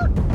Ah! 0.00 0.33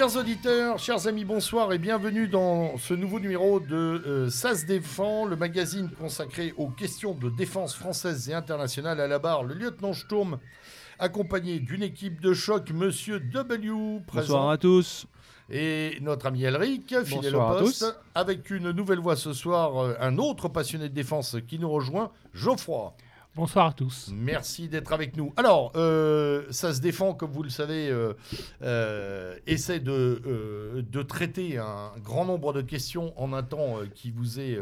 Chers 0.00 0.16
auditeurs, 0.16 0.78
chers 0.78 1.06
amis, 1.08 1.26
bonsoir 1.26 1.74
et 1.74 1.78
bienvenue 1.78 2.26
dans 2.26 2.78
ce 2.78 2.94
nouveau 2.94 3.20
numéro 3.20 3.60
de 3.60 4.02
euh, 4.06 4.30
Ça 4.30 4.54
se 4.54 4.64
défend, 4.64 5.26
le 5.26 5.36
magazine 5.36 5.90
consacré 5.90 6.54
aux 6.56 6.68
questions 6.68 7.12
de 7.12 7.28
défense 7.28 7.74
française 7.74 8.30
et 8.30 8.32
internationale 8.32 8.98
à 8.98 9.06
la 9.06 9.18
barre. 9.18 9.44
Le 9.44 9.52
lieutenant 9.52 9.92
Sturm, 9.92 10.38
accompagné 10.98 11.60
d'une 11.60 11.82
équipe 11.82 12.22
de 12.22 12.32
choc, 12.32 12.70
Monsieur 12.70 13.20
W. 13.20 14.00
Présent, 14.06 14.32
Bonsoir 14.36 14.48
à 14.48 14.56
tous. 14.56 15.06
et 15.50 15.98
notre 16.00 16.24
ami 16.24 16.44
Elric, 16.44 16.94
fidèle 17.04 17.36
au 17.36 17.42
à 17.42 17.58
poste, 17.58 17.80
tous. 17.80 17.94
avec 18.14 18.48
une 18.48 18.70
nouvelle 18.70 19.00
voix 19.00 19.16
ce 19.16 19.34
soir, 19.34 19.84
euh, 19.84 19.94
un 20.00 20.16
autre 20.16 20.48
passionné 20.48 20.88
de 20.88 20.94
défense 20.94 21.36
qui 21.46 21.58
nous 21.58 21.70
rejoint, 21.70 22.10
Geoffroy. 22.32 22.94
Bonsoir 23.36 23.68
à 23.68 23.72
tous. 23.72 24.10
Merci 24.12 24.68
d'être 24.68 24.92
avec 24.92 25.16
nous. 25.16 25.32
Alors, 25.36 25.70
euh, 25.76 26.44
ça 26.50 26.74
se 26.74 26.80
défend, 26.80 27.14
comme 27.14 27.30
vous 27.30 27.44
le 27.44 27.48
savez, 27.48 27.88
euh, 27.88 28.14
euh, 28.62 29.36
essaie 29.46 29.78
de, 29.78 30.20
euh, 30.26 30.82
de 30.82 31.02
traiter 31.02 31.56
un 31.56 31.92
grand 32.02 32.24
nombre 32.24 32.52
de 32.52 32.60
questions 32.60 33.12
en 33.16 33.32
un 33.32 33.44
temps 33.44 33.76
qui 33.94 34.10
vous 34.10 34.40
est 34.40 34.58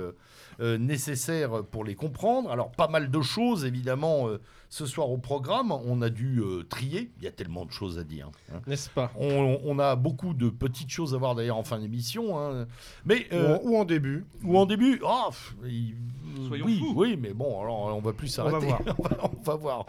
euh, 0.61 0.75
euh, 0.75 0.79
nécessaire 0.79 1.63
pour 1.71 1.85
les 1.85 1.95
comprendre. 1.95 2.51
Alors, 2.51 2.71
pas 2.73 2.89
mal 2.89 3.11
de 3.11 3.21
choses, 3.21 3.65
évidemment, 3.65 4.29
euh, 4.29 4.41
ce 4.69 4.87
soir 4.87 5.11
au 5.11 5.19
programme. 5.19 5.71
On 5.73 6.03
a 6.03 6.11
dû 6.11 6.41
euh, 6.41 6.65
trier. 6.69 7.11
Il 7.19 7.25
y 7.25 7.27
a 7.27 7.31
tellement 7.31 7.65
de 7.65 7.71
choses 7.71 7.99
à 7.99 8.05
dire. 8.05 8.31
hein. 8.53 8.61
N'est-ce 8.67 8.91
pas? 8.91 9.11
On, 9.19 9.59
on 9.65 9.79
a 9.79 9.97
beaucoup 9.97 10.35
de 10.35 10.49
petites 10.51 10.91
choses 10.91 11.15
à 11.15 11.19
voir 11.19 11.35
d'ailleurs 11.35 11.57
en 11.57 11.63
fin 11.65 11.79
d'émission. 11.79 12.39
hein. 12.39 12.67
Mais 13.05 13.27
euh, 13.33 13.59
ou, 13.63 13.69
en, 13.69 13.71
ou 13.73 13.77
en 13.81 13.85
début. 13.85 14.27
ou 14.45 14.59
en 14.59 14.67
début, 14.67 15.01
ah, 15.07 15.27
pff, 15.31 15.55
il- 15.67 15.95
Soyons 16.49 16.67
oui, 16.67 16.79
fous. 16.79 16.93
oui, 16.97 17.17
mais 17.21 17.33
bon, 17.33 17.61
alors 17.61 17.97
on 17.97 18.01
va 18.01 18.13
plus 18.13 18.39
On 18.39 18.45
va 18.45 18.51
s'arrêter. 18.61 18.67
voir. 18.67 18.81
on, 18.99 19.03
va, 19.03 19.31
on 19.39 19.43
va 19.43 19.55
voir. 19.57 19.87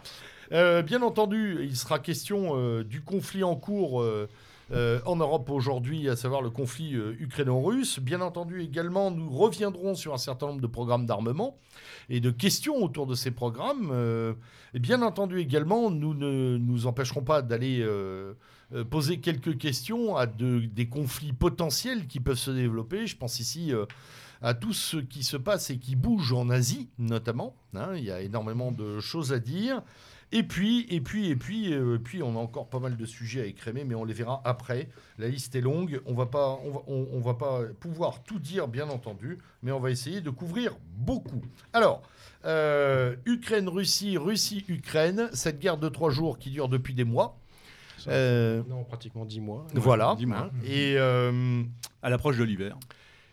Euh, 0.51 0.81
bien 0.81 1.01
entendu, 1.03 1.59
il 1.61 1.75
sera 1.75 1.99
question 1.99 2.53
euh, 2.55 2.83
du 2.83 3.01
conflit 3.01 3.43
en 3.43 3.55
cours 3.55 4.01
euh, 4.01 4.27
euh, 4.71 4.99
en 5.05 5.15
Europe 5.15 5.49
aujourd'hui, 5.49 6.07
à 6.09 6.15
savoir 6.15 6.41
le 6.41 6.49
conflit 6.49 6.95
euh, 6.95 7.15
ukraino-russe. 7.19 7.99
Bien 7.99 8.21
entendu, 8.21 8.61
également, 8.61 9.11
nous 9.11 9.29
reviendrons 9.29 9.95
sur 9.95 10.13
un 10.13 10.17
certain 10.17 10.47
nombre 10.47 10.61
de 10.61 10.67
programmes 10.67 11.05
d'armement 11.05 11.57
et 12.09 12.19
de 12.19 12.29
questions 12.31 12.75
autour 12.83 13.07
de 13.07 13.15
ces 13.15 13.31
programmes. 13.31 13.89
Euh, 13.91 14.33
et 14.73 14.79
bien 14.79 15.01
entendu, 15.01 15.39
également, 15.39 15.89
nous 15.89 16.13
ne 16.13 16.57
nous 16.57 16.85
empêcherons 16.87 17.23
pas 17.23 17.41
d'aller 17.41 17.83
poser 18.91 19.19
quelques 19.19 19.57
questions 19.57 20.15
à 20.15 20.27
de- 20.27 20.59
des 20.59 20.87
conflits 20.87 21.33
potentiels 21.33 22.05
qui 22.07 22.19
peuvent 22.19 22.37
se 22.37 22.51
développer. 22.51 23.07
Je 23.07 23.17
pense 23.17 23.39
ici 23.39 23.71
à 24.43 24.53
tout 24.53 24.73
ce 24.73 24.97
qui 24.97 25.23
se 25.23 25.37
passe 25.37 25.71
et 25.71 25.79
qui 25.79 25.95
bouge 25.95 26.31
en 26.33 26.49
Asie, 26.51 26.87
notamment. 26.99 27.55
hein. 27.75 27.95
il 27.95 28.03
y 28.03 28.11
a 28.11 28.21
énormément 28.21 28.71
de 28.71 28.99
choses 28.99 29.33
à 29.33 29.39
dire. 29.39 29.81
Et 30.31 30.43
puis, 30.43 30.85
et 30.89 31.01
puis, 31.01 31.29
et 31.29 31.35
puis, 31.35 31.73
euh, 31.73 31.97
puis, 31.97 32.21
on 32.21 32.35
a 32.35 32.39
encore 32.39 32.69
pas 32.69 32.77
mal 32.79 32.95
de 32.95 33.05
sujets 33.05 33.41
à 33.41 33.45
écrémer, 33.45 33.83
mais 33.83 33.95
on 33.95 34.05
les 34.05 34.13
verra 34.13 34.41
après. 34.45 34.87
La 35.17 35.27
liste 35.27 35.55
est 35.55 35.61
longue. 35.61 36.01
On 36.05 36.13
va 36.13 36.27
pas, 36.27 36.59
on 36.63 36.69
va, 36.71 36.79
on- 36.87 37.07
on 37.13 37.19
va 37.19 37.33
pas 37.33 37.61
pouvoir 37.79 38.21
tout 38.23 38.37
dire, 38.39 38.67
bien 38.67 38.89
entendu, 38.89 39.39
mais 39.63 39.71
on 39.71 39.79
va 39.79 39.89
essayer 39.89 40.21
de 40.21 40.29
couvrir 40.29 40.77
beaucoup. 40.97 41.41
Alors, 41.73 42.03
euh, 42.45 43.15
Ukraine-Russie, 43.25 44.17
Russie-Ukraine, 44.17 45.29
cette 45.33 45.59
guerre 45.59 45.77
de 45.77 45.89
trois 45.89 46.11
jours 46.11 46.37
qui 46.37 46.51
dure 46.51 46.69
depuis 46.69 46.93
des 46.93 47.03
mois. 47.05 47.39
Ça, 47.97 48.11
Euh, 48.11 48.61
Non, 48.69 48.83
pratiquement 48.83 49.25
10 49.25 49.41
mois. 49.41 49.65
voilà. 49.73 50.15
dix 50.17 50.25
mois. 50.25 50.51
Et 50.63 50.93
euh, 50.97 51.63
À 52.01 52.09
l'approche 52.09 52.37
de 52.37 52.43
l'hiver. 52.43 52.77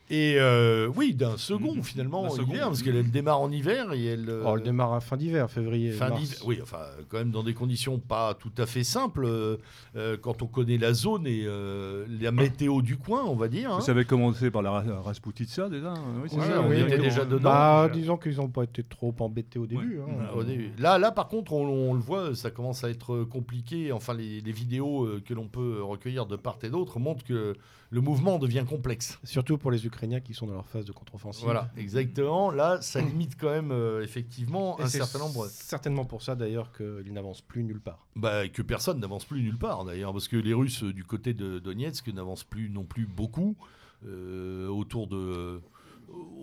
Et 0.09 0.37
euh, 0.39 0.89
oui, 0.95 1.15
d'un 1.15 1.37
second 1.37 1.75
Mhm. 1.75 1.83
finalement 1.83 2.23
D'un 2.25 2.31
second. 2.31 2.53
hiver, 2.53 2.67
parce 2.69 2.83
qu'elle 2.83 2.97
elle 2.97 3.11
démarre 3.11 3.41
en 3.41 3.51
hiver 3.51 3.93
et 3.93 4.05
elle. 4.05 4.29
euh, 4.31 4.45
Oh, 4.47 4.55
elle 4.57 4.63
démarre 4.63 4.93
à 4.95 5.01
fin 5.01 5.17
d'hiver, 5.17 5.51
février. 5.51 5.91
fin 5.93 6.09
mars. 6.11 6.21
d'hiver. 6.21 6.39
Oui, 6.47 6.59
enfin, 6.63 6.79
quand 7.09 7.19
même 7.19 7.31
dans 7.33 7.43
des 7.43 7.55
conditions 7.55 7.99
pas 7.99 8.35
tout 8.35 8.53
à 8.59 8.67
fait 8.67 8.85
simples 8.85 9.27
euh, 9.27 10.17
quand 10.21 10.43
on 10.43 10.47
connaît 10.47 10.79
la 10.79 10.93
zone 10.93 11.27
et 11.27 11.43
euh, 11.47 12.07
la 12.21 12.31
météo 12.33 12.83
du 12.83 12.97
coin, 12.97 13.25
on 13.25 13.35
va 13.35 13.49
dire. 13.49 13.73
hein. 13.73 13.79
Vous 13.81 13.85
savez 13.85 14.05
commencer 14.05 14.51
par 14.51 14.63
la 14.63 14.71
Ra- 14.71 15.01
Rasputitsa 15.03 15.69
déjà 15.69 15.91
hein 15.93 16.03
Oui, 16.23 16.29
c'est 16.31 16.37
Ouais, 16.39 16.47
ça. 16.47 16.61
on 16.63 16.69
oui, 16.71 16.81
était 16.81 16.99
déjà 16.99 17.25
dedans. 17.25 17.43
Bah, 17.51 17.85
déjà. 17.89 17.99
disons 18.01 18.17
qu'ils 18.17 18.37
n'ont 18.37 18.49
pas 18.49 18.65
été 18.65 18.83
trop 18.85 19.15
embêtés 19.21 19.59
au 19.59 19.67
début. 19.67 19.99
hein. 20.01 20.29
Au 20.37 20.45
début. 20.45 20.71
Là, 20.79 20.99
là, 20.99 21.11
par 21.11 21.29
contre, 21.29 21.53
on, 21.53 21.67
on 21.91 21.95
le 21.95 22.01
voit, 22.01 22.35
ça 22.35 22.51
commence 22.51 22.85
à 22.85 22.91
être 22.91 23.25
compliqué. 23.25 23.91
Enfin, 23.93 24.15
les, 24.15 24.41
les 24.41 24.53
vidéos 24.53 25.09
que 25.25 25.35
l'on 25.35 25.49
peut 25.49 25.83
recueillir 25.83 26.27
de 26.27 26.37
part 26.37 26.59
et 26.63 26.69
d'autre 26.71 26.99
montrent 27.01 27.25
que 27.25 27.55
le 27.91 28.01
mouvement 28.01 28.39
devient 28.39 28.65
complexe. 28.69 29.19
Surtout 29.25 29.59
pour 29.59 29.71
les 29.71 29.87
Ukrainiens 29.87 30.21
qui 30.21 30.35
sont 30.35 30.47
dans 30.47 30.55
leur 30.55 30.67
phase 30.67 30.85
de 30.85 30.93
contre-offensive. 30.93 31.45
Voilà, 31.45 31.71
exactement. 31.77 32.51
Là, 32.51 32.81
ça 32.81 33.01
limite 33.01 33.37
quand 33.39 33.51
même 33.51 33.71
euh, 33.71 34.03
effectivement 34.03 34.79
Et 34.79 34.83
un 34.83 34.89
certain 34.89 35.19
nombre. 35.19 35.49
Certainement 35.49 36.05
pour 36.05 36.23
ça 36.23 36.35
d'ailleurs 36.35 36.73
qu'ils 36.73 37.13
n'avancent 37.13 37.43
plus 37.43 37.63
nulle 37.63 37.81
part. 37.81 38.07
Bah, 38.17 38.49
que 38.49 38.63
personne 38.63 39.01
n'avance 39.01 39.25
plus 39.25 39.43
nulle 39.43 39.59
part 39.59 39.85
d'ailleurs, 39.85 40.13
parce 40.13 40.29
que 40.29 40.37
les 40.37 40.55
Russes 40.55 40.83
euh, 40.83 40.93
du 40.93 41.05
côté 41.05 41.35
de 41.35 41.59
Donetsk 41.59 42.09
n'avancent 42.09 42.45
plus 42.45 42.71
non 42.71 42.85
plus 42.85 43.07
beaucoup 43.07 43.57
euh, 44.05 44.69
autour 44.69 45.07
de 45.07 45.61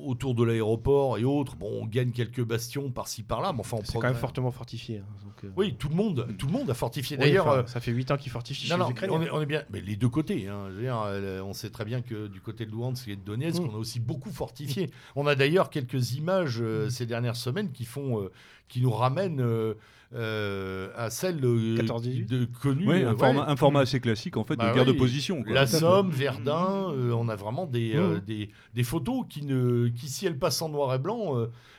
autour 0.06 0.36
de 0.36 0.44
l'aéroport 0.44 1.18
et 1.18 1.24
autres. 1.24 1.56
Bon, 1.56 1.70
on 1.82 1.86
gagne 1.86 2.12
quelques 2.12 2.44
bastions 2.44 2.92
par-ci 2.92 3.24
par-là, 3.24 3.54
mais 3.54 3.62
enfin 3.62 3.78
on 3.80 3.86
C'est 3.86 3.94
quand 3.94 4.08
même 4.08 4.16
fortement 4.16 4.52
fortifié. 4.52 4.98
hein, 5.00 5.06
donc, 5.24 5.44
euh, 5.46 5.50
Oui, 5.56 5.76
tout 5.80 5.88
le 5.88 5.96
monde, 5.96 6.28
tout 6.38 6.48
le 6.48 6.52
monde 6.52 6.70
a 6.70 6.74
fortifié. 6.74 7.16
oui, 7.18 7.24
D'ailleurs, 7.24 7.48
enfin, 7.48 7.58
euh, 7.60 7.66
ça 7.68 7.80
fait 7.80 7.92
8 7.92 8.12
ans 8.12 8.18
qu'ils 8.18 8.32
fortifient 8.32 8.68
chez 8.68 8.76
non, 8.78 8.86
les 8.86 8.92
Ukrainiens. 8.92 9.18
on 9.18 9.22
est, 9.22 9.32
on 9.32 9.42
est 9.42 9.46
bien, 9.46 9.64
mais 9.72 9.80
les 9.80 9.96
deux 9.96 10.10
côtés. 10.10 10.48
hein. 10.50 10.66
Je 10.72 10.76
veux 10.76 10.82
dire, 10.82 11.02
euh, 11.06 11.42
on 11.42 11.54
sait 11.54 11.70
très 11.70 11.86
bien 11.86 12.02
que 12.02 12.28
du 12.28 12.42
côté 12.42 12.66
de 12.66 12.72
Luhansk 12.72 13.08
et 13.08 13.16
de 13.16 13.22
Donetsk, 13.22 13.62
Mm. 13.62 13.70
on 13.72 13.76
a 13.76 13.78
aussi 13.78 14.00
beaucoup 14.02 14.32
fortifié. 14.32 14.90
On 15.16 15.26
a 15.26 15.36
d'ailleurs 15.36 15.70
quelques 15.70 16.14
images 16.16 16.58
euh, 16.62 16.90
ces 16.90 17.06
dernières 17.06 17.38
semaines 17.38 17.72
qui 17.72 17.86
font, 17.86 18.20
euh, 18.22 18.32
qui 18.68 18.82
nous 18.82 18.92
ramènent 18.92 19.40
euh, 19.42 19.76
euh, 20.16 20.90
à 20.96 21.10
14-18. 21.10 22.26
de 22.28 22.46
connues. 22.46 22.88
Oui, 22.88 23.04
euh, 23.04 23.10
un, 23.10 23.12
ouais. 23.14 23.18
format, 23.18 23.50
un 23.50 23.56
format 23.56 23.80
assez 23.82 24.00
classique 24.00 24.38
en 24.38 24.44
fait 24.44 24.56
Bah 24.56 24.70
de 24.70 24.74
guerre 24.76 24.88
oui. 24.88 24.94
de 24.94 24.98
position. 24.98 25.44
quoi. 25.44 25.54
La. 25.54 25.68
Somme, 25.68 26.10
Verdun, 26.12 26.92
euh, 26.92 27.12
on 27.14 27.30
a 27.30 27.36
vraiment 27.36 27.66
des, 27.66 27.96
euh, 27.96 28.20
des, 28.20 28.50
des 28.74 28.84
photos 28.84 29.26
qui, 29.30 29.46
ne, 29.46 29.88
qui, 29.90 30.08
si 30.10 30.26
elles 30.26 30.38
passent 30.38 30.62
en 30.62 30.70
noir 30.70 30.94
et 30.94 31.00
blanc, 31.00 31.36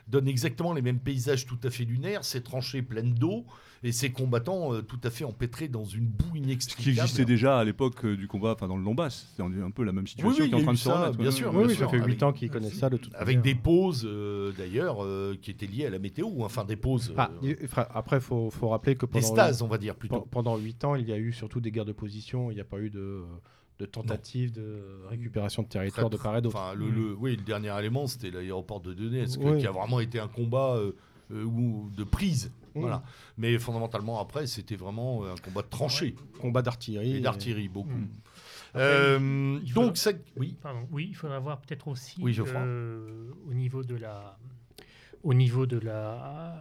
donnent 0.09 0.29
exactement 0.29 0.73
les 0.73 0.83
mêmes 0.83 0.99
paysages 0.99 1.47
tout 1.47 1.59
à 1.65 1.71
fait 1.71 1.85
lunaires, 1.85 2.25
ces 2.25 2.43
tranchées 2.43 2.83
pleines 2.83 3.15
d'eau 3.15 3.45
et 3.83 3.93
ces 3.93 4.11
combattants 4.13 4.73
euh, 4.73 4.81
tout 4.83 4.99
à 5.05 5.11
fait 5.11 5.25
empêtrés 5.25 5.69
dans 5.69 5.85
une 5.85 6.07
boue 6.07 6.25
Ce 6.35 6.39
inextricable. 6.39 6.83
qui 6.95 7.01
existait 7.01 7.25
déjà 7.25 7.59
à 7.59 7.65
l'époque 7.65 8.03
euh, 8.05 8.17
du 8.17 8.27
combat, 8.29 8.53
enfin 8.53 8.67
dans 8.69 8.77
le 8.79 8.85
Donbass, 8.85 9.27
c'est 9.37 9.43
un 9.43 9.71
peu 9.71 9.85
la 9.85 9.93
même 9.93 10.07
situation 10.07 10.43
oui, 10.45 10.49
qui 10.51 10.55
est 10.55 10.57
en 10.57 10.61
a 10.61 10.63
train 10.63 10.73
eu 10.73 10.75
de 10.75 10.79
se 10.79 10.85
ça, 10.85 11.01
remettre. 11.03 11.19
bien 11.19 11.31
sûr. 11.31 11.49
Oui, 11.53 11.59
bien 11.59 11.67
oui, 11.69 11.75
ça 11.77 11.89
fait 11.89 11.97
avec- 11.97 12.07
8 12.09 12.23
ans 12.23 12.33
qu'ils 12.33 12.51
connaissent 12.51 12.79
ça 12.79 12.89
de 12.91 12.97
toute 12.97 13.15
Avec 13.15 13.39
manière. 13.39 13.43
des 13.43 13.61
pauses, 13.61 14.05
euh, 14.07 14.53
d'ailleurs, 14.57 15.03
euh, 15.05 15.37
qui 15.41 15.51
étaient 15.51 15.67
liées 15.67 15.87
à 15.87 15.91
la 15.91 15.99
météo, 15.99 16.29
enfin 16.41 16.65
des 16.65 16.77
pauses, 16.77 17.11
euh, 17.11 17.15
Ah, 17.19 17.31
après, 17.95 18.17
il 18.17 18.23
faut, 18.23 18.51
faut 18.51 18.69
rappeler 18.69 18.95
que 18.95 19.05
des 19.07 19.13
pendant, 19.13 19.27
stases, 19.27 19.61
on 19.63 19.69
va 19.69 19.77
dire 19.79 19.97
plutôt. 19.97 20.21
Pen- 20.21 20.29
Pendant 20.31 20.57
8 20.57 20.85
ans, 20.85 20.95
il 20.95 21.07
y 21.09 21.13
a 21.13 21.19
eu 21.19 21.33
surtout 21.33 21.61
des 21.61 21.71
guerres 21.71 21.85
de 21.85 21.93
position. 21.93 22.51
Il 22.51 22.55
n'y 22.55 22.61
a 22.61 22.65
pas 22.65 22.79
eu 22.81 22.89
de, 22.91 23.23
de 23.79 23.87
tentatives 23.87 24.53
de 24.53 25.03
récupération 25.09 25.63
de 25.63 25.69
territoire 25.69 26.09
de 26.11 26.17
Très- 26.17 26.25
part 26.25 26.37
et 26.37 26.43
d'autre. 26.43 26.57
Enfin, 26.57 26.75
le, 26.75 26.91
le- 26.91 27.15
oui, 27.15 27.37
le 27.37 27.43
dernier 27.43 27.77
élément, 27.79 28.07
c'était 28.07 28.31
l'aéroport 28.31 28.81
de 28.81 28.95
Donetsk, 28.95 29.41
Oui. 29.43 29.59
qui 29.59 29.67
a 29.67 29.73
vraiment 29.73 29.99
été 30.01 30.21
un 30.21 30.29
combat 30.29 30.77
euh, 30.77 30.93
euh, 31.33 31.45
de 31.97 32.05
prise? 32.05 32.53
Mm. 32.75 32.81
Voilà. 32.81 33.03
Mais 33.37 33.59
fondamentalement, 33.59 34.21
après, 34.21 34.47
c'était 34.47 34.77
vraiment 34.77 35.25
euh, 35.25 35.33
un 35.33 35.37
combat 35.37 35.63
de 35.63 35.69
tranchée 35.69 36.15
Combat 36.41 36.63
d'artillerie. 36.63 37.17
et 37.17 37.21
d'artillerie, 37.21 37.69
beaucoup. 37.69 37.91
Mm. 37.91 38.09
Euh, 38.77 39.61
donc, 39.75 39.97
ça, 39.97 40.11
oui. 40.37 40.57
Pardon. 40.61 40.87
Oui, 40.91 41.07
il 41.11 41.15
faudra 41.17 41.39
voir 41.39 41.61
peut-être 41.61 41.87
aussi 41.89 42.17
Oui, 42.21 42.37
euh, 42.39 43.31
au 43.49 43.55
niveau 43.55 43.83
de 43.85 43.95
la 43.97 44.37
au 45.25 45.35
niveau 45.35 45.67
de 45.67 45.79
la 45.79 46.55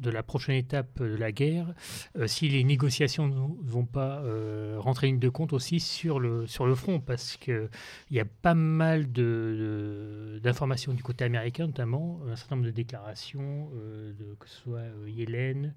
de 0.00 0.10
la 0.10 0.22
prochaine 0.22 0.56
étape 0.56 1.02
de 1.02 1.16
la 1.16 1.32
guerre, 1.32 1.72
euh, 2.16 2.26
si 2.26 2.48
les 2.50 2.62
négociations 2.64 3.26
ne 3.28 3.34
vont 3.68 3.86
pas 3.86 4.20
euh, 4.20 4.76
rentrer 4.78 5.06
ligne 5.08 5.18
de 5.18 5.28
compte 5.30 5.52
aussi 5.54 5.80
sur 5.80 6.20
le 6.20 6.46
sur 6.46 6.66
le 6.66 6.74
front, 6.74 7.00
parce 7.00 7.36
que 7.38 7.68
il 8.10 8.16
y 8.16 8.20
a 8.20 8.26
pas 8.26 8.54
mal 8.54 9.10
de- 9.10 10.34
de- 10.34 10.38
d'informations 10.42 10.92
du 10.92 11.02
côté 11.02 11.24
américain, 11.24 11.66
notamment 11.66 12.20
un 12.30 12.36
certain 12.36 12.56
nombre 12.56 12.66
de 12.66 12.72
déclarations, 12.72 13.70
euh, 13.74 14.12
de, 14.12 14.34
que 14.38 14.46
ce 14.48 14.56
soit 14.62 14.78
euh, 14.80 15.08
Yellen, 15.10 15.74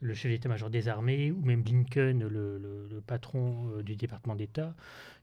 le 0.00 0.14
chef 0.14 0.30
d'état-major 0.32 0.68
des 0.68 0.88
armées, 0.88 1.30
ou 1.30 1.40
même 1.44 1.62
Blinken, 1.62 2.18
le, 2.26 2.58
le- 2.58 3.00
patron 3.06 3.70
euh, 3.76 3.82
du 3.82 3.94
département 3.96 4.34
d'État, 4.34 4.74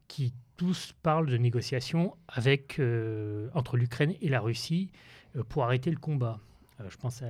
qui 0.08 0.32
tous 0.56 0.94
parlent 1.02 1.28
de 1.28 1.36
négociations 1.36 2.16
avec, 2.28 2.78
euh, 2.80 3.48
entre 3.54 3.76
l'Ukraine 3.76 4.14
et 4.20 4.28
la 4.28 4.40
Russie 4.40 4.90
euh, 5.36 5.44
pour 5.48 5.64
arrêter 5.64 5.90
le 5.90 5.98
combat. 5.98 6.40
Euh, 6.80 6.84
je 6.90 6.96
pense 6.96 7.22
à 7.22 7.26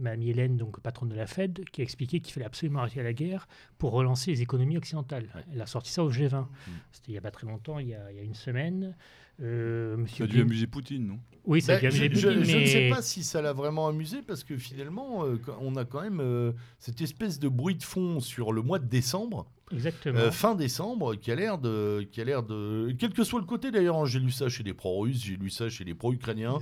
Mme 0.00 0.22
Yellen, 0.22 0.56
donc 0.56 0.80
patronne 0.80 1.08
de 1.08 1.14
la 1.14 1.26
Fed, 1.26 1.64
qui 1.72 1.80
a 1.80 1.84
expliqué 1.84 2.20
qu'il 2.20 2.32
fallait 2.32 2.46
absolument 2.46 2.80
arrêter 2.80 3.02
la 3.02 3.12
guerre 3.12 3.48
pour 3.78 3.92
relancer 3.92 4.30
les 4.30 4.42
économies 4.42 4.76
occidentales. 4.76 5.28
Ouais. 5.34 5.42
Elle 5.52 5.62
a 5.62 5.66
sorti 5.66 5.90
ça 5.90 6.02
au 6.04 6.10
G20. 6.10 6.46
C'était 6.92 7.08
il 7.08 7.12
n'y 7.12 7.18
a 7.18 7.22
pas 7.22 7.30
très 7.30 7.46
longtemps, 7.46 7.78
il 7.78 7.88
y 7.88 7.94
a, 7.94 8.10
il 8.10 8.16
y 8.16 8.20
a 8.20 8.22
une 8.22 8.34
semaine. 8.34 8.94
Euh, 9.40 10.04
Ça 10.06 10.24
a 10.24 10.26
dû 10.26 10.34
Blin- 10.34 10.42
amuser 10.42 10.66
Poutine, 10.66 11.06
non? 11.06 11.18
Oui, 11.44 11.60
ça 11.62 11.72
a 11.72 11.80
Ben, 11.80 11.88
bien 11.88 11.90
je, 11.90 12.04
amusé 12.04 12.20
je- 12.20 12.28
Poutine, 12.28 12.44
je 12.44 12.58
ne 12.58 12.66
sais 12.66 12.80
mais- 12.80 12.90
pas 12.90 13.02
si 13.02 13.24
ça 13.24 13.42
l'a 13.42 13.52
vraiment 13.52 13.88
amusé 13.88 14.22
parce 14.22 14.44
que 14.44 14.56
finalement, 14.56 15.24
euh, 15.24 15.38
on 15.60 15.74
a 15.76 15.84
quand 15.84 16.02
même 16.02 16.20
euh, 16.20 16.52
cette 16.78 17.00
espèce 17.00 17.38
de 17.40 17.48
bruit 17.48 17.74
de 17.74 17.82
fond 17.82 18.20
sur 18.20 18.52
le 18.52 18.62
mois 18.62 18.78
de 18.78 18.86
décembre, 18.86 19.50
Exactement. 19.72 20.18
euh, 20.18 20.30
fin 20.30 20.54
décembre, 20.54 21.14
qui 21.14 21.30
a 21.32 21.34
l'air 21.34 21.58
de, 21.58 22.06
qui 22.10 22.20
a 22.20 22.24
l'air 22.24 22.42
de, 22.42 22.94
quel 22.98 23.12
que 23.12 23.24
soit 23.24 23.40
le 23.40 23.46
côté 23.46 23.70
d'ailleurs, 23.70 23.96
hein, 23.98 24.06
j'ai 24.06 24.18
lu 24.20 24.30
ça 24.30 24.48
chez 24.48 24.62
les 24.62 24.74
pro-russes, 24.74 25.22
j'ai 25.24 25.36
lu 25.36 25.50
ça 25.50 25.68
chez 25.68 25.84
les 25.84 25.94
pro-ukrainiens, 25.94 26.58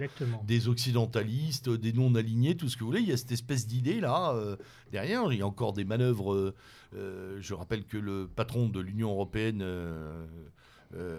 des 0.46 0.68
occidentalistes, 0.68 1.68
des 1.70 1.92
non-alignés, 1.92 2.56
tout 2.56 2.68
ce 2.68 2.76
que 2.76 2.80
vous 2.80 2.90
voulez. 2.90 3.00
Il 3.02 3.08
y 3.08 3.12
a 3.12 3.16
cette 3.16 3.32
espèce 3.32 3.66
d'idée 3.66 4.00
là 4.00 4.32
euh, 4.34 4.56
derrière. 4.92 5.32
Il 5.32 5.38
y 5.38 5.42
a 5.42 5.46
encore 5.46 5.72
des 5.72 5.84
manœuvres. 5.84 6.34
euh, 6.94 7.38
je 7.40 7.54
rappelle 7.54 7.84
que 7.84 7.96
le 7.98 8.28
patron 8.34 8.68
de 8.68 8.80
l'Union 8.80 9.10
européenne. 9.10 9.60
euh, 9.62 10.26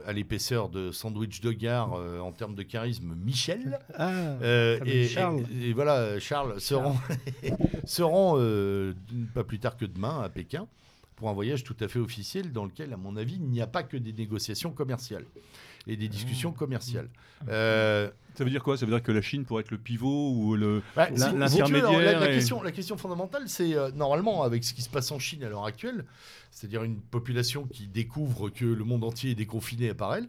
à 0.06 0.12
l'épaisseur 0.12 0.68
de 0.68 0.92
sandwich 0.92 1.40
de 1.40 1.54
gare 1.54 1.94
euh, 1.94 2.20
en 2.20 2.34
termes 2.34 2.56
de 2.56 2.62
charisme, 2.64 3.16
Michel. 3.16 3.80
Ah, 3.96 4.10
Euh, 4.42 4.78
et, 4.86 5.08
Charles. 5.08 5.46
et- 5.62 5.70
et 5.70 5.74
voilà, 5.74 6.20
Charles 6.20 6.60
se 6.60 6.74
rend, 6.74 6.98
se 7.86 8.02
rend 8.02 8.36
pas 9.34 9.46
plus 9.46 9.60
tard 9.60 9.78
que 9.78 9.86
demain 9.86 10.22
à 10.24 10.28
Pékin 10.28 10.68
pour 11.22 11.30
un 11.30 11.34
voyage 11.34 11.64
tout 11.64 11.78
à 11.80 11.88
fait 11.88 12.00
officiel 12.00 12.52
dans 12.52 12.66
lequel, 12.66 12.94
à 12.94 12.98
mon 12.98 13.16
avis, 13.16 13.36
il 13.36 13.48
n'y 13.48 13.62
a 13.62 13.68
pas 13.68 13.84
que 13.84 13.96
des 13.96 14.12
négociations 14.12 14.72
commerciales 14.72 15.26
et 15.86 15.96
des 15.96 16.08
discussions 16.08 16.52
commerciales. 16.52 17.10
Euh, 17.48 18.10
Ça 18.36 18.44
veut 18.44 18.50
dire 18.50 18.64
quoi? 18.64 18.78
Ça 18.78 18.86
veut 18.86 18.92
dire 18.92 19.04
que 19.04 19.12
la 19.12 19.22
Chine 19.22 19.46
pourrait 19.46 19.62
être 19.62 19.72
le 19.72 19.78
pivot 19.78 20.32
ou 20.36 20.56
le. 20.56 20.82
bah, 20.96 21.10
l'intermédiaire 21.10 21.92
la, 22.00 22.14
la 22.20 22.30
est- 22.32 22.34
question, 22.36 22.62
la 22.64 22.72
question 22.72 22.98
fondamentale, 22.98 23.44
c'est 23.48 23.76
euh, 23.76 23.92
normalement 23.92 24.44
avec 24.44 24.64
ce 24.64 24.74
qui 24.74 24.82
se 24.82 24.90
passe 24.90 25.12
en 25.12 25.20
Chine 25.20 25.44
à 25.44 25.50
l'heure 25.50 25.66
actuelle, 25.66 26.06
c'est-à-dire 26.52 26.84
une 26.84 27.00
population 27.00 27.66
qui 27.66 27.88
découvre 27.88 28.50
que 28.50 28.66
le 28.66 28.84
monde 28.84 29.04
entier 29.04 29.32
est 29.32 29.36
déconfiné 29.36 29.94
par 29.94 30.16
elle, 30.16 30.28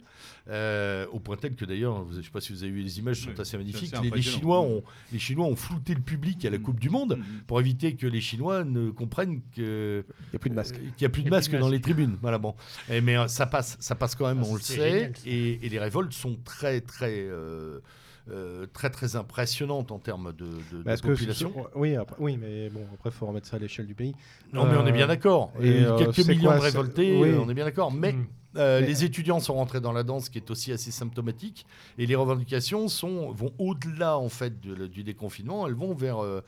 euh, 0.49 1.05
au 1.11 1.19
point 1.19 1.37
tel 1.37 1.55
que 1.55 1.65
d'ailleurs, 1.65 2.05
je 2.11 2.17
ne 2.17 2.21
sais 2.21 2.29
pas 2.29 2.41
si 2.41 2.51
vous 2.53 2.63
avez 2.63 2.71
vu 2.71 2.81
les 2.81 2.99
images, 2.99 3.17
sont 3.21 3.29
Oui, 3.29 3.35
assez 3.39 3.57
magnifiques. 3.57 3.93
assez 3.93 4.09
Les. 4.09 4.21
Chinois 4.21 4.61
ont, 4.61 4.83
les 5.11 5.19
Chinois 5.19 5.45
ont 5.47 5.55
flouté 5.55 5.93
le 5.93 6.01
public 6.01 6.43
à 6.45 6.49
la 6.49 6.57
Mm. 6.57 6.61
Coupe 6.61 6.79
du 6.79 6.89
Monde 6.89 7.17
Mhm. 7.17 7.41
pour 7.47 7.59
éviter 7.59 7.95
que 7.95 8.07
les 8.07 8.21
Chinois 8.21 8.63
ne 8.63 8.89
comprennent 8.89 9.41
que 9.55 10.03
il 10.09 10.29
n'y 10.31 10.35
a 10.35 10.39
plus 10.39 10.49
de 10.49 10.55
masque. 10.55 10.75
euh, 10.75 10.79
qu'il 10.97 11.01
n'y 11.01 11.05
a 11.05 11.09
plus 11.09 11.23
de 11.23 11.29
masque 11.29 11.57
dans 11.57 11.69
les 11.69 11.81
tribunes. 11.81 12.17
Voilà, 12.21 12.37
bon. 12.37 12.55
Et, 12.89 13.01
mais 13.01 13.17
euh, 13.17 13.27
ça 13.27 13.45
passe, 13.45 13.77
ça 13.79 13.95
passe 13.95 14.15
quand 14.15 14.27
même, 14.27 14.41
Ah, 14.43 14.47
on 14.49 14.55
le 14.55 14.61
sait. 14.61 14.75
génial, 14.75 15.13
et, 15.25 15.65
et 15.65 15.69
les 15.69 15.79
révoltes 15.79 16.13
sont 16.13 16.37
très, 16.43 16.81
très, 16.81 17.27
euh, 18.29 18.63
euh, 18.63 18.65
très, 18.71 18.89
très 18.89 19.15
impressionnantes 19.15 19.91
en 19.91 19.99
termes 19.99 20.33
de, 20.33 20.45
de- 20.45 20.77
de 20.79 20.83
Parce 20.83 21.01
que 21.01 21.07
population. 21.07 21.53
oui, 21.75 21.95
après, 21.95 22.15
oui, 22.19 22.37
mais 22.37 22.69
bon, 22.69 22.81
après, 22.93 23.09
il 23.09 23.13
faut 23.13 23.25
remettre 23.25 23.47
ça 23.47 23.57
à 23.57 23.59
l'échelle 23.59 23.87
du 23.87 23.95
pays. 23.95 24.13
Non, 24.53 24.65
mais 24.65 24.77
on 24.77 24.85
est 24.85 24.89
Euh, 24.89 24.93
bien 24.93 25.07
d'accord. 25.07 25.51
et, 25.59 25.83
euh, 25.85 25.97
quelques 25.97 26.27
millions 26.29 26.49
quoi, 26.51 26.55
de 26.57 26.61
révoltés, 26.61 27.17
oui. 27.19 27.29
euh, 27.29 27.39
on 27.43 27.49
est 27.49 27.53
bien 27.53 27.65
d'accord. 27.65 27.91
Mais 27.91 28.13
Mm. 28.13 28.27
euh, 28.57 28.79
Mais- 28.81 28.87
les 28.87 29.03
étudiants 29.03 29.39
sont 29.39 29.55
rentrés 29.55 29.81
dans 29.81 29.91
la 29.91 30.03
danse, 30.03 30.29
qui 30.29 30.37
est 30.37 30.49
aussi 30.51 30.71
assez 30.71 30.91
symptomatique. 30.91 31.65
Et 31.97 32.05
les 32.05 32.15
revendications 32.15 32.87
sont, 32.87 33.31
vont 33.31 33.51
au-delà 33.59 34.17
en 34.17 34.29
fait 34.29 34.59
de- 34.61 34.87
du 34.87 35.03
déconfinement. 35.03 35.67
Elles 35.67 35.73
vont 35.75 35.93
vers, 35.93 36.23
euh, 36.23 36.41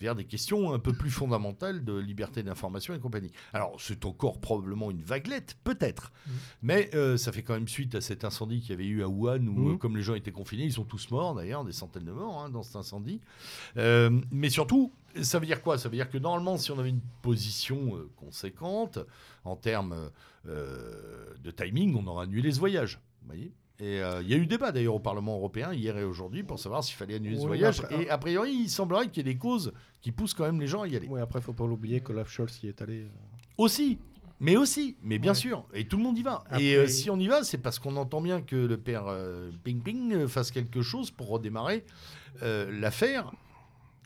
vers 0.00 0.14
des 0.14 0.24
questions 0.24 0.72
un 0.72 0.78
peu 0.78 0.92
plus 0.92 1.10
fondamentales 1.10 1.84
de 1.84 1.96
liberté 1.98 2.42
d'information 2.42 2.94
et 2.94 2.98
compagnie. 2.98 3.30
Alors, 3.52 3.76
c'est 3.78 4.04
encore 4.06 4.40
probablement 4.40 4.90
une 4.90 5.02
vaguelette, 5.02 5.56
peut-être. 5.62 6.10
Mm. 6.26 6.30
Mais 6.62 6.90
euh, 6.94 7.16
ça 7.16 7.32
fait 7.32 7.42
quand 7.42 7.54
même 7.54 7.68
suite 7.68 7.94
à 7.94 8.00
cet 8.00 8.24
incendie 8.24 8.60
qu'il 8.60 8.70
y 8.70 8.72
avait 8.72 8.86
eu 8.86 9.02
à 9.02 9.08
Wuhan, 9.08 9.46
où, 9.46 9.68
Mm. 9.68 9.74
euh, 9.74 9.76
comme 9.76 9.96
les 9.96 10.02
gens 10.02 10.14
étaient 10.14 10.32
confinés, 10.32 10.64
ils 10.64 10.72
sont 10.72 10.84
tous 10.84 11.10
morts 11.10 11.34
d'ailleurs, 11.34 11.64
des 11.64 11.72
centaines 11.72 12.04
de 12.04 12.12
morts 12.12 12.42
hein, 12.42 12.48
dans 12.48 12.62
cet 12.62 12.76
incendie. 12.76 13.20
Euh, 13.76 14.20
mais 14.30 14.48
surtout, 14.48 14.92
ça 15.20 15.38
veut 15.38 15.46
dire 15.46 15.60
quoi? 15.62 15.76
Ça 15.76 15.88
veut 15.88 15.96
dire 15.96 16.08
que 16.08 16.18
normalement, 16.18 16.56
si 16.56 16.70
on 16.70 16.78
avait 16.78 16.88
une 16.90 17.02
position 17.22 17.96
euh, 17.96 18.08
conséquente 18.16 18.98
en 19.44 19.56
termes 19.56 20.10
de 20.46 21.50
timing, 21.50 21.94
on 21.96 22.06
aurait 22.06 22.24
annulé 22.24 22.50
ce 22.50 22.58
voyage. 22.58 22.98
Vous 23.20 23.26
voyez? 23.28 23.52
Et 23.80 24.00
euh, 24.02 24.20
il 24.22 24.28
y 24.28 24.34
a 24.34 24.36
eu 24.36 24.46
débat 24.46 24.72
d'ailleurs 24.72 24.94
au 24.94 25.00
Parlement 25.00 25.36
européen 25.36 25.72
hier 25.72 25.96
et 25.96 26.04
aujourd'hui 26.04 26.42
pour 26.42 26.58
savoir 26.58 26.84
s'il 26.84 26.96
fallait 26.96 27.14
annuler 27.16 27.36
ce 27.38 27.46
voyage. 27.46 27.80
après- 27.80 28.02
et 28.04 28.10
a 28.10 28.18
priori, 28.18 28.52
il 28.52 28.68
semblerait 28.68 29.08
qu'il 29.08 29.26
y 29.26 29.30
ait 29.30 29.32
des 29.32 29.38
causes 29.38 29.72
qui 30.00 30.12
poussent 30.12 30.34
quand 30.34 30.44
même 30.44 30.60
les 30.60 30.66
gens 30.66 30.82
à 30.82 30.88
y 30.88 30.96
aller. 30.96 31.08
Oui, 31.10 31.20
après, 31.20 31.38
il 31.40 31.42
faut 31.42 31.52
pas 31.54 31.66
l'oublier 31.66 32.00
qu'Olaf 32.00 32.30
Scholz 32.30 32.60
y 32.62 32.68
est 32.68 32.82
allé. 32.82 33.02
euh, 33.04 33.08
Aussi, 33.58 33.98
mais 34.38 34.56
aussi, 34.56 34.96
mais 35.02 35.18
bien 35.18 35.32
Ouais. 35.32 35.36
sûr. 35.38 35.66
Et 35.74 35.86
tout 35.86 35.96
le 35.96 36.02
monde 36.02 36.16
y 36.18 36.22
va. 36.22 36.42
Après- 36.46 36.62
Et 36.62 36.76
euh, 36.76 36.86
si 36.86 37.10
on 37.10 37.18
y 37.18 37.26
va, 37.28 37.42
c'est 37.42 37.58
parce 37.58 37.78
qu'on 37.78 37.96
entend 37.96 38.20
bien 38.20 38.40
que 38.42 38.56
le 38.56 38.76
père 38.76 39.04
euh, 39.08 39.50
Ping 39.64 39.82
Ping 39.82 40.26
fasse 40.28 40.50
quelque 40.50 40.82
chose 40.82 41.10
pour 41.10 41.28
redémarrer 41.28 41.84
l'affaire. 42.42 43.32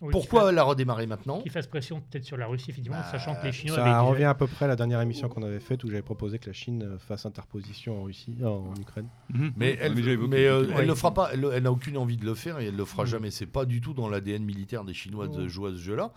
Oui, 0.04 0.12
Pourquoi 0.12 0.52
la 0.52 0.62
redémarrer 0.62 1.06
maintenant 1.06 1.40
Qu'il 1.40 1.50
fasse 1.50 1.66
pression 1.66 2.00
peut-être 2.00 2.24
sur 2.24 2.36
la 2.36 2.46
Russie, 2.46 2.70
effectivement, 2.70 2.98
Bah, 2.98 3.10
sachant 3.10 3.34
que 3.36 3.44
les 3.46 3.52
Chinois 3.52 3.74
Ça 3.76 3.82
avaient 3.82 3.90
déjà- 3.90 4.00
revient 4.02 4.24
à 4.24 4.34
peu 4.34 4.46
près 4.46 4.66
à 4.66 4.68
la 4.68 4.76
dernière 4.76 5.00
émission 5.00 5.28
qu'on 5.28 5.42
avait 5.42 5.60
faite 5.60 5.82
où 5.82 5.88
j'avais 5.88 6.02
proposé 6.02 6.38
que 6.38 6.46
la 6.46 6.52
Chine 6.52 6.82
euh, 6.82 6.98
fasse 6.98 7.24
interposition 7.26 8.00
en 8.00 8.04
Russie, 8.04 8.36
en 8.44 8.74
Ukraine. 8.80 9.08
Mhm. 9.32 9.52
Mais 9.56 9.78
elle, 9.80 9.94
mais, 9.94 10.46
euh, 10.46 10.66
Ouais. 10.66 10.74
elle 10.78 10.86
le 10.86 10.94
fera 10.94 11.14
pas. 11.14 11.30
Elle, 11.32 11.48
elle 11.54 11.62
n'a 11.62 11.72
aucune 11.72 11.96
envie 11.96 12.16
de 12.18 12.24
le 12.26 12.34
faire 12.34 12.58
et 12.60 12.66
elle 12.66 12.76
le 12.76 12.84
fera 12.84 13.04
Mm. 13.04 13.06
jamais. 13.06 13.30
C'est 13.30 13.46
pas 13.46 13.64
du 13.64 13.80
tout 13.80 13.94
dans 13.94 14.08
l'ADN 14.08 14.44
militaire 14.44 14.84
des 14.84 14.94
Chinois 14.94 15.26
de 15.28 15.48
jouer 15.48 15.70
à 15.70 15.72
ce 15.72 15.78
jeu-là. 15.78 16.12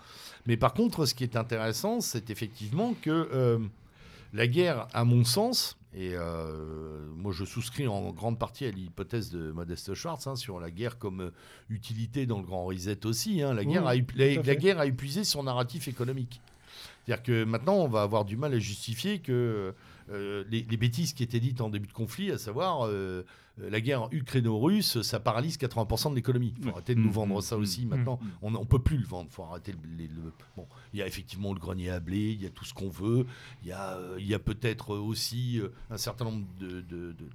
Mais 0.45 0.57
par 0.57 0.73
contre, 0.73 1.05
ce 1.05 1.13
qui 1.13 1.23
est 1.23 1.35
intéressant, 1.37 2.01
c'est 2.01 2.29
effectivement 2.29 2.93
que 3.01 3.29
euh, 3.33 3.59
la 4.33 4.47
guerre, 4.47 4.87
à 4.93 5.05
mon 5.05 5.23
sens, 5.23 5.77
et 5.97 6.11
euh, 6.13 7.07
moi 7.15 7.31
je 7.33 7.43
souscris 7.43 7.87
en 7.87 8.11
grande 8.11 8.37
partie 8.37 8.65
à 8.65 8.71
l'hypothèse 8.71 9.31
de 9.31 9.51
Modeste 9.51 9.95
Schwartz 9.95 10.27
hein, 10.27 10.35
sur 10.35 10.59
la 10.59 10.69
guerre 10.69 10.99
comme 10.99 11.21
euh, 11.21 11.29
utilité 11.69 12.27
dans 12.27 12.37
le 12.37 12.45
grand 12.45 12.65
reset 12.65 13.05
aussi. 13.07 13.41
hein. 13.41 13.53
La, 13.55 13.65
guerre 13.65 13.87
a, 13.87 13.95
la, 13.95 14.43
la 14.43 14.55
guerre 14.55 14.81
épuisé 14.83 15.23
son 15.23 15.43
narratif 15.43 15.87
économique. 15.87 16.39
C'est-à-dire 17.05 17.23
que 17.23 17.43
maintenant, 17.45 17.77
on 17.77 17.87
va 17.87 18.03
avoir 18.03 18.25
du 18.25 18.37
mal 18.37 18.53
à 18.53 18.59
justifier 18.59 19.19
que 19.19 19.73
euh, 20.11 20.43
les, 20.51 20.65
les 20.69 20.77
bêtises 20.77 21.13
qui 21.13 21.23
étaient 21.23 21.39
dites 21.39 21.61
en 21.61 21.69
début 21.69 21.87
de 21.87 21.93
conflit, 21.93 22.31
à 22.31 22.37
savoir 22.37 22.85
euh, 22.85 23.23
la 23.57 23.81
guerre 23.81 24.07
ukraino-russe, 24.11 25.01
ça 25.01 25.19
paralyse 25.19 25.57
80% 25.57 26.11
de 26.11 26.15
l'économie. 26.15 26.53
Il 26.57 26.63
faut 26.65 26.69
arrêter 26.71 26.95
de 26.95 26.99
nous 26.99 27.09
Mm, 27.09 27.11
vendre 27.11 27.41
ça 27.41 27.57
mm, 27.57 27.61
aussi 27.61 27.85
mm. 27.85 27.89
maintenant. 27.89 28.19
On 28.41 28.51
ne 28.51 28.57
peut 28.65 28.79
plus 28.79 28.97
le 28.97 29.05
vendre. 29.05 29.29
Il 29.31 29.33
faut 29.33 29.43
arrêter 29.43 29.71
le, 29.71 29.79
les- 29.97 30.07
le- 30.07 30.33
Bon, 30.55 30.67
il 30.93 30.99
y 30.99 31.01
a 31.01 31.07
effectivement 31.07 31.53
le 31.53 31.59
grenier 31.59 31.89
à 31.89 31.99
blé, 31.99 32.31
il 32.33 32.41
y 32.41 32.45
a 32.45 32.49
tout 32.49 32.65
ce 32.65 32.73
qu'on 32.73 32.89
veut. 32.89 33.25
Il 33.63 33.69
y 33.69 33.71
a, 33.71 33.95
euh, 33.97 34.15
il 34.19 34.27
y 34.27 34.33
a 34.33 34.39
peut-être 34.39 34.95
aussi 34.97 35.59
euh, 35.59 35.69
un 35.89 35.97
certain 35.97 36.25
nombre 36.25 36.45
de, 36.59 36.67
de- 36.67 36.81
de- 36.81 37.13
de- 37.13 37.31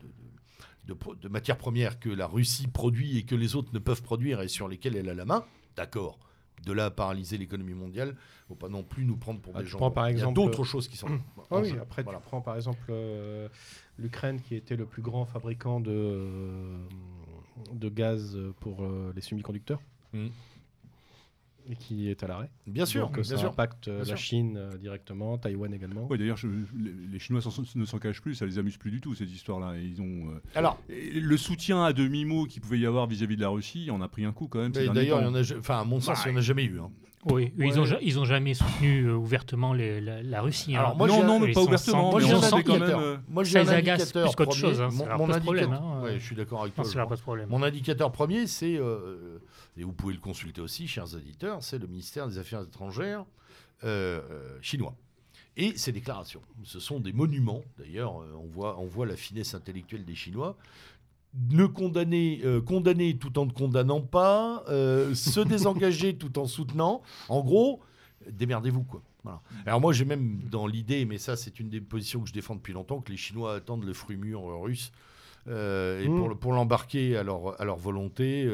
de 0.86 0.94
pro- 0.94 1.14
de 1.14 1.28
matières 1.28 1.58
premières 1.58 1.98
que 2.00 2.08
la 2.08 2.26
Russie 2.26 2.66
produit 2.66 3.16
et 3.18 3.22
que 3.24 3.34
les 3.36 3.54
autres 3.56 3.70
ne 3.72 3.78
peuvent 3.78 4.02
produire 4.02 4.40
et 4.42 4.48
sur 4.48 4.68
lesquelles 4.68 4.96
elle 4.96 5.08
a 5.08 5.14
la 5.14 5.24
main. 5.24 5.44
D'accord. 5.76 6.18
De 6.64 6.72
là 6.72 6.86
à 6.86 6.90
paralyser 6.90 7.38
l'économie 7.38 7.74
mondiale, 7.74 8.14
faut 8.48 8.54
pas 8.54 8.68
non 8.68 8.82
plus 8.84 9.04
nous 9.04 9.16
prendre 9.16 9.40
pour 9.40 9.52
Ah, 9.56 9.60
des 9.62 9.66
gens. 9.66 9.78
prends 9.78 9.90
par 9.90 10.08
il 10.08 10.12
y 10.12 10.14
a 10.14 10.18
exemple- 10.18 10.34
d'autres 10.34 10.64
choses 10.64 10.86
qui 10.88 10.96
sont. 10.96 11.08
Ah 11.50 11.58
oui, 11.60 11.70
jeu. 11.70 11.80
après 11.80 12.02
Voilà. 12.02 12.18
tu 12.20 12.24
prends 12.26 12.40
par 12.40 12.54
exemple 12.56 12.86
euh, 12.90 13.48
l'Ukraine 13.98 14.40
qui 14.40 14.54
était 14.54 14.76
le 14.76 14.86
plus 14.86 15.02
grand 15.02 15.24
fabricant 15.26 15.80
de, 15.80 15.90
euh, 15.92 16.78
de 17.72 17.88
gaz 17.88 18.38
pour 18.60 18.82
euh, 18.84 19.12
les 19.14 19.20
semi-conducteurs 19.20 19.80
Mm. 20.14 20.26
Et 21.68 21.76
qui 21.76 22.08
est 22.08 22.22
à 22.22 22.26
l'arrêt. 22.26 22.50
Bien 22.66 22.86
sûr, 22.86 23.02
Donc 23.06 23.18
euh, 23.18 23.22
bien 23.22 23.30
ça 23.30 23.36
sûr. 23.36 23.48
impacte 23.50 23.88
euh, 23.88 23.92
Bien 23.96 24.00
la 24.00 24.04
sûr. 24.04 24.16
Chine 24.18 24.56
euh, 24.56 24.76
directement, 24.78 25.38
Taïwan 25.38 25.72
également. 25.72 26.06
Ouais, 26.08 26.18
D'ailleurs, 26.18 26.38
les, 26.76 26.90
les 27.12 27.18
Chinois 27.18 27.40
ne 27.74 27.84
s'en 27.84 27.98
cachent 27.98 28.20
plus, 28.22 28.34
ça 28.34 28.46
les 28.46 28.58
amuse 28.58 28.76
plus 28.76 28.90
du 28.90 29.00
tout, 29.00 29.14
cette 29.14 29.30
histoire-là. 29.30 29.76
Ils 29.78 30.00
ont, 30.00 30.30
euh, 30.30 30.42
Alors, 30.54 30.78
le 30.88 31.36
soutien 31.36 31.84
à 31.84 31.92
demi-mot 31.92 32.44
qu'il 32.46 32.62
pouvait 32.62 32.78
y 32.78 32.86
avoir 32.86 33.06
vis-à-vis 33.06 33.36
de 33.36 33.42
la 33.42 33.48
Russie 33.48 33.90
en 33.90 34.00
a 34.00 34.08
pris 34.08 34.24
un 34.24 34.32
coup 34.32 34.48
quand 34.48 34.60
même. 34.60 34.74
ces 34.74 34.88
d'ailleurs, 34.88 35.20
il 35.20 35.22
y 35.22 35.24
temps. 35.26 35.30
en 35.30 35.34
a, 35.34 35.42
ja- 35.42 35.56
enfin, 35.58 35.80
à 35.80 35.84
mon 35.84 36.00
sens, 36.00 36.18
Bah, 36.18 36.22
il 36.26 36.30
n'y 36.30 36.36
en 36.36 36.38
a 36.38 36.42
jamais 36.42 36.64
eu. 36.64 36.80
hein. 36.80 36.90
Oui, 37.26 37.52
Ouais. 37.56 37.68
ils 37.68 37.78
ont 37.78 37.84
ils 38.00 38.18
ont 38.18 38.24
jamais 38.24 38.52
soutenu 38.52 39.04
euh, 39.06 39.14
ouvertement 39.14 39.72
les- 39.72 40.00
la, 40.00 40.24
la 40.24 40.40
Russie. 40.42 40.74
hein. 40.74 40.80
Alors, 40.80 40.96
moi, 40.96 41.06
non, 41.06 41.22
non, 41.24 41.38
mais 41.38 41.52
pas 41.52 41.60
ouvertement. 41.62 42.10
Moi, 42.10 42.20
mais 42.20 42.26
j'ai 42.26 42.34
on 42.34 42.38
un 42.38 42.40
même. 42.40 42.54
indicateur. 42.54 42.98
euh, 42.98 43.16
Moi, 43.28 43.44
j'ai 43.44 43.58
un 43.60 43.62
les 43.62 43.68
agace 43.70 44.00
indicateur 44.02 44.24
plus 44.26 44.34
qu'autre 44.34 44.50
premier. 44.58 44.60
chose, 44.74 44.80
hein, 44.80 44.88
Mon, 45.16 45.30
indicateur- 45.30 45.72
hein. 45.72 46.02
ouais, 46.02 46.18
je 46.18 46.24
suis 46.24 46.34
d'accord 46.34 46.62
avec 46.62 46.74
toi. 46.74 46.84
Mon 47.48 47.62
indicateur 47.62 48.10
premier, 48.10 48.48
c'est, 48.48 48.76
euh, 48.76 49.38
et 49.76 49.84
vous 49.84 49.92
pouvez 49.92 50.14
le 50.14 50.20
consulter 50.20 50.60
aussi, 50.60 50.86
chers 50.86 51.14
auditeurs, 51.14 51.62
c'est 51.62 51.78
le 51.78 51.86
ministère 51.86 52.28
des 52.28 52.38
Affaires 52.38 52.62
étrangères 52.62 53.24
euh, 53.84 54.20
euh, 54.30 54.58
chinois. 54.60 54.94
Et 55.56 55.76
ces 55.76 55.92
déclarations, 55.92 56.40
ce 56.64 56.80
sont 56.80 57.00
des 57.00 57.12
monuments, 57.12 57.62
d'ailleurs, 57.78 58.20
euh, 58.22 58.32
on 58.38 58.46
voit, 58.46 58.78
on 58.78 58.86
voit 58.86 59.06
la 59.06 59.16
finesse 59.16 59.54
intellectuelle 59.54 60.04
des 60.04 60.14
Chinois. 60.14 60.56
Ne 61.50 61.66
condamner, 61.66 62.40
euh, 62.44 62.60
condamner 62.60 63.16
tout 63.16 63.38
en 63.38 63.46
ne 63.46 63.50
condamnant 63.52 64.00
pas, 64.02 64.64
euh, 64.68 65.14
se 65.14 65.40
désengager 65.80 66.14
tout 66.16 66.38
en 66.38 66.46
soutenant. 66.46 67.02
En 67.28 67.42
gros, 67.42 67.80
démerdez-vous, 68.30 68.82
quoi. 68.84 69.02
Voilà. 69.24 69.40
Alors 69.66 69.80
moi, 69.80 69.92
j'ai 69.92 70.04
même 70.04 70.40
dans 70.50 70.66
l'idée, 70.66 71.04
mais 71.04 71.16
ça, 71.18 71.36
c'est 71.36 71.60
une 71.60 71.68
des 71.70 71.80
positions 71.80 72.20
que 72.20 72.28
je 72.28 72.32
défends 72.34 72.54
depuis 72.56 72.72
longtemps, 72.72 73.00
que 73.00 73.10
les 73.10 73.16
Chinois 73.16 73.54
attendent 73.56 73.84
le 73.84 73.92
fruit 73.94 74.16
mûr 74.16 74.42
russe 74.60 74.90
euh, 75.48 76.02
et 76.02 76.08
Mm. 76.08 76.16
pour, 76.18 76.28
le- 76.28 76.34
pour 76.34 76.52
l'embarquer 76.52 77.16
à 77.16 77.22
leur, 77.22 77.60
à 77.60 77.64
leur 77.64 77.76
volonté, 77.76 78.46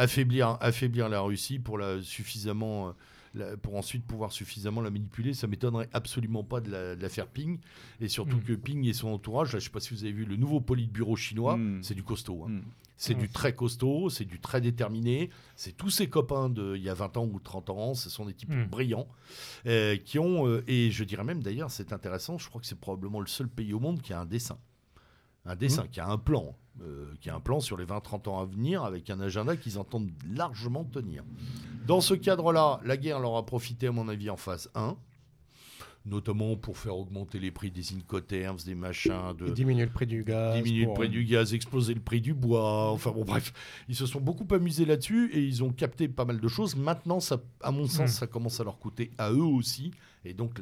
affaiblir, 0.00 0.56
affaiblir 0.60 1.08
la 1.08 1.20
Russie 1.20 1.58
pour 1.58 1.78
la 1.78 2.02
suffisamment 2.02 2.94
euh, 3.36 3.56
pour 3.62 3.76
ensuite 3.76 4.04
pouvoir 4.04 4.32
suffisamment 4.32 4.80
la 4.80 4.90
manipuler. 4.90 5.34
Ça 5.34 5.46
m'étonnerait 5.46 5.88
absolument 5.92 6.42
pas 6.42 6.60
de 6.60 6.68
la, 6.70 6.96
de 6.96 7.02
la 7.02 7.08
faire 7.08 7.28
Ping. 7.28 7.58
Et 8.00 8.08
surtout 8.08 8.38
Mm. 8.38 8.42
que 8.42 8.52
Ping 8.54 8.84
et 8.86 8.92
son 8.92 9.08
entourage, 9.08 9.52
là, 9.52 9.60
je 9.60 9.64
sais 9.64 9.70
pas 9.70 9.78
si 9.78 9.94
vous 9.94 10.02
avez 10.02 10.12
vu 10.12 10.24
le 10.24 10.34
nouveau 10.36 10.60
politburo 10.60 11.14
chinois, 11.14 11.56
Mm. 11.56 11.82
c'est 11.82 11.94
du 11.94 12.02
costaud. 12.02 12.44
hein. 12.46 12.50
Mm. 12.50 12.62
C'est 12.96 13.14
du 13.14 13.30
très 13.30 13.54
costaud, 13.54 14.10
c'est 14.10 14.26
du 14.26 14.40
très 14.40 14.60
déterminé. 14.60 15.30
C'est 15.56 15.74
tous 15.74 15.88
ses 15.88 16.08
copains 16.10 16.50
d'il 16.50 16.82
y 16.82 16.90
a 16.90 16.94
20 16.94 17.16
ans 17.16 17.24
ou 17.24 17.40
30 17.40 17.70
ans. 17.70 17.94
Ce 17.94 18.10
sont 18.10 18.26
des 18.26 18.34
types 18.34 18.52
brillants 18.68 19.06
euh, 19.66 19.96
qui 19.96 20.18
ont, 20.18 20.46
euh, 20.46 20.62
et 20.66 20.90
je 20.90 21.02
dirais 21.04 21.24
même 21.24 21.42
d'ailleurs, 21.42 21.70
c'est 21.70 21.94
intéressant, 21.94 22.36
je 22.36 22.46
crois 22.50 22.60
que 22.60 22.66
c'est 22.66 22.78
probablement 22.78 23.20
le 23.20 23.26
seul 23.26 23.48
pays 23.48 23.72
au 23.72 23.80
monde 23.80 24.02
qui 24.02 24.12
a 24.12 24.20
un 24.20 24.26
dessin. 24.26 24.58
Un 25.46 25.56
dessin, 25.56 25.86
qui 25.90 26.00
a 26.00 26.06
un 26.08 26.18
plan, 26.18 26.54
euh, 26.82 27.06
qui 27.20 27.30
a 27.30 27.34
un 27.34 27.40
plan 27.40 27.60
sur 27.60 27.76
les 27.76 27.84
20-30 27.84 28.28
ans 28.28 28.40
à 28.40 28.44
venir 28.44 28.84
avec 28.84 29.08
un 29.10 29.20
agenda 29.20 29.56
qu'ils 29.56 29.78
entendent 29.78 30.10
largement 30.34 30.84
tenir. 30.84 31.24
Dans 31.86 32.00
ce 32.00 32.14
cadre-là, 32.14 32.80
la 32.84 32.96
guerre 32.96 33.20
leur 33.20 33.36
a 33.36 33.46
profité, 33.46 33.86
à 33.88 33.92
mon 33.92 34.08
avis, 34.08 34.28
en 34.30 34.36
phase 34.36 34.70
1, 34.74 34.96
notamment 36.06 36.56
pour 36.56 36.78
faire 36.78 36.96
augmenter 36.96 37.38
les 37.38 37.50
prix 37.50 37.70
des 37.70 37.92
incoterms, 37.94 38.56
des 38.64 38.74
machins, 38.74 39.34
de, 39.38 39.48
Diminuer 39.50 39.84
le 39.84 39.90
prix 39.90 40.06
du 40.06 40.24
gaz. 40.24 40.56
diminuer 40.56 40.86
le 40.86 40.94
prix 40.94 41.08
du 41.08 41.24
gaz, 41.24 41.52
exploser 41.52 41.94
le 41.94 42.00
prix 42.00 42.20
du 42.20 42.32
bois. 42.34 42.90
Enfin 42.90 43.10
bon, 43.10 43.24
bref, 43.24 43.52
ils 43.88 43.96
se 43.96 44.06
sont 44.06 44.20
beaucoup 44.20 44.46
amusés 44.54 44.84
là-dessus 44.84 45.30
et 45.32 45.40
ils 45.42 45.62
ont 45.62 45.70
capté 45.72 46.08
pas 46.08 46.24
mal 46.24 46.40
de 46.40 46.48
choses. 46.48 46.74
Maintenant, 46.76 47.20
ça, 47.20 47.38
à 47.62 47.70
mon 47.70 47.86
sens, 47.86 48.10
Mm. 48.10 48.14
ça 48.14 48.26
commence 48.26 48.60
à 48.60 48.64
leur 48.64 48.78
coûter 48.78 49.10
à 49.18 49.30
eux 49.30 49.42
aussi. 49.42 49.90
Et 50.24 50.32
donc, 50.32 50.58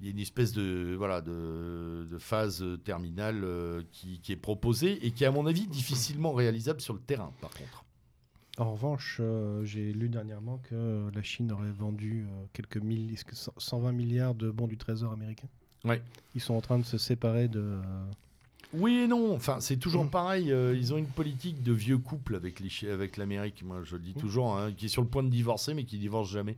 il 0.00 0.06
y 0.06 0.08
a 0.08 0.12
une 0.12 0.18
espèce 0.18 0.52
de, 0.52 0.94
voilà, 0.96 1.20
de, 1.22 2.06
de 2.10 2.18
phase 2.18 2.64
terminale 2.84 3.42
euh, 3.44 3.82
qui, 3.92 4.20
qui 4.20 4.32
est 4.32 4.36
proposée 4.36 5.04
et 5.06 5.10
qui 5.10 5.24
est, 5.24 5.26
à 5.26 5.30
mon 5.30 5.46
avis, 5.46 5.66
difficilement 5.66 6.32
réalisable 6.32 6.80
sur 6.80 6.92
le 6.94 7.00
terrain, 7.00 7.32
par 7.40 7.50
contre. 7.50 7.84
En 8.58 8.72
revanche, 8.72 9.18
euh, 9.20 9.64
j'ai 9.64 9.92
lu 9.92 10.08
dernièrement 10.08 10.58
que 10.68 11.10
la 11.14 11.22
Chine 11.22 11.52
aurait 11.52 11.70
vendu 11.70 12.26
euh, 12.26 12.44
quelques 12.54 12.78
mille, 12.78 13.12
est-ce 13.12 13.24
que 13.24 13.34
100 13.34 13.52
120 13.58 13.92
milliards 13.92 14.34
de 14.34 14.50
bons 14.50 14.66
du 14.66 14.76
trésor 14.78 15.12
américain? 15.12 15.48
Ouais. 15.84 16.02
Ils 16.34 16.40
sont 16.40 16.54
en 16.54 16.60
train 16.62 16.78
de 16.78 16.84
se 16.84 16.96
séparer 16.98 17.48
de. 17.48 17.60
euh, 17.60 17.82
Oui 18.72 18.94
et 19.00 19.06
non. 19.08 19.34
Enfin, 19.34 19.60
c'est 19.60 19.76
toujours 19.76 20.04
Mm. 20.06 20.10
pareil. 20.10 20.52
euh, 20.52 20.74
ils 20.74 20.92
ont 20.94 20.96
une 20.98 21.06
politique 21.06 21.62
de 21.62 21.72
vieux 21.72 21.98
couple 21.98 22.34
avec 22.36 23.16
l'Amérique. 23.18 23.62
Moi, 23.62 23.82
je 23.84 23.96
le 23.96 24.02
dis 24.02 24.14
toujours, 24.14 24.56
hein, 24.56 24.72
qui 24.72 24.86
est 24.86 24.88
sur 24.88 25.02
le 25.02 25.08
point 25.08 25.22
de 25.22 25.28
divorcer, 25.30 25.74
mais 25.74 25.84
qui 25.84 25.98
divorce 25.98 26.30
jamais. 26.30 26.56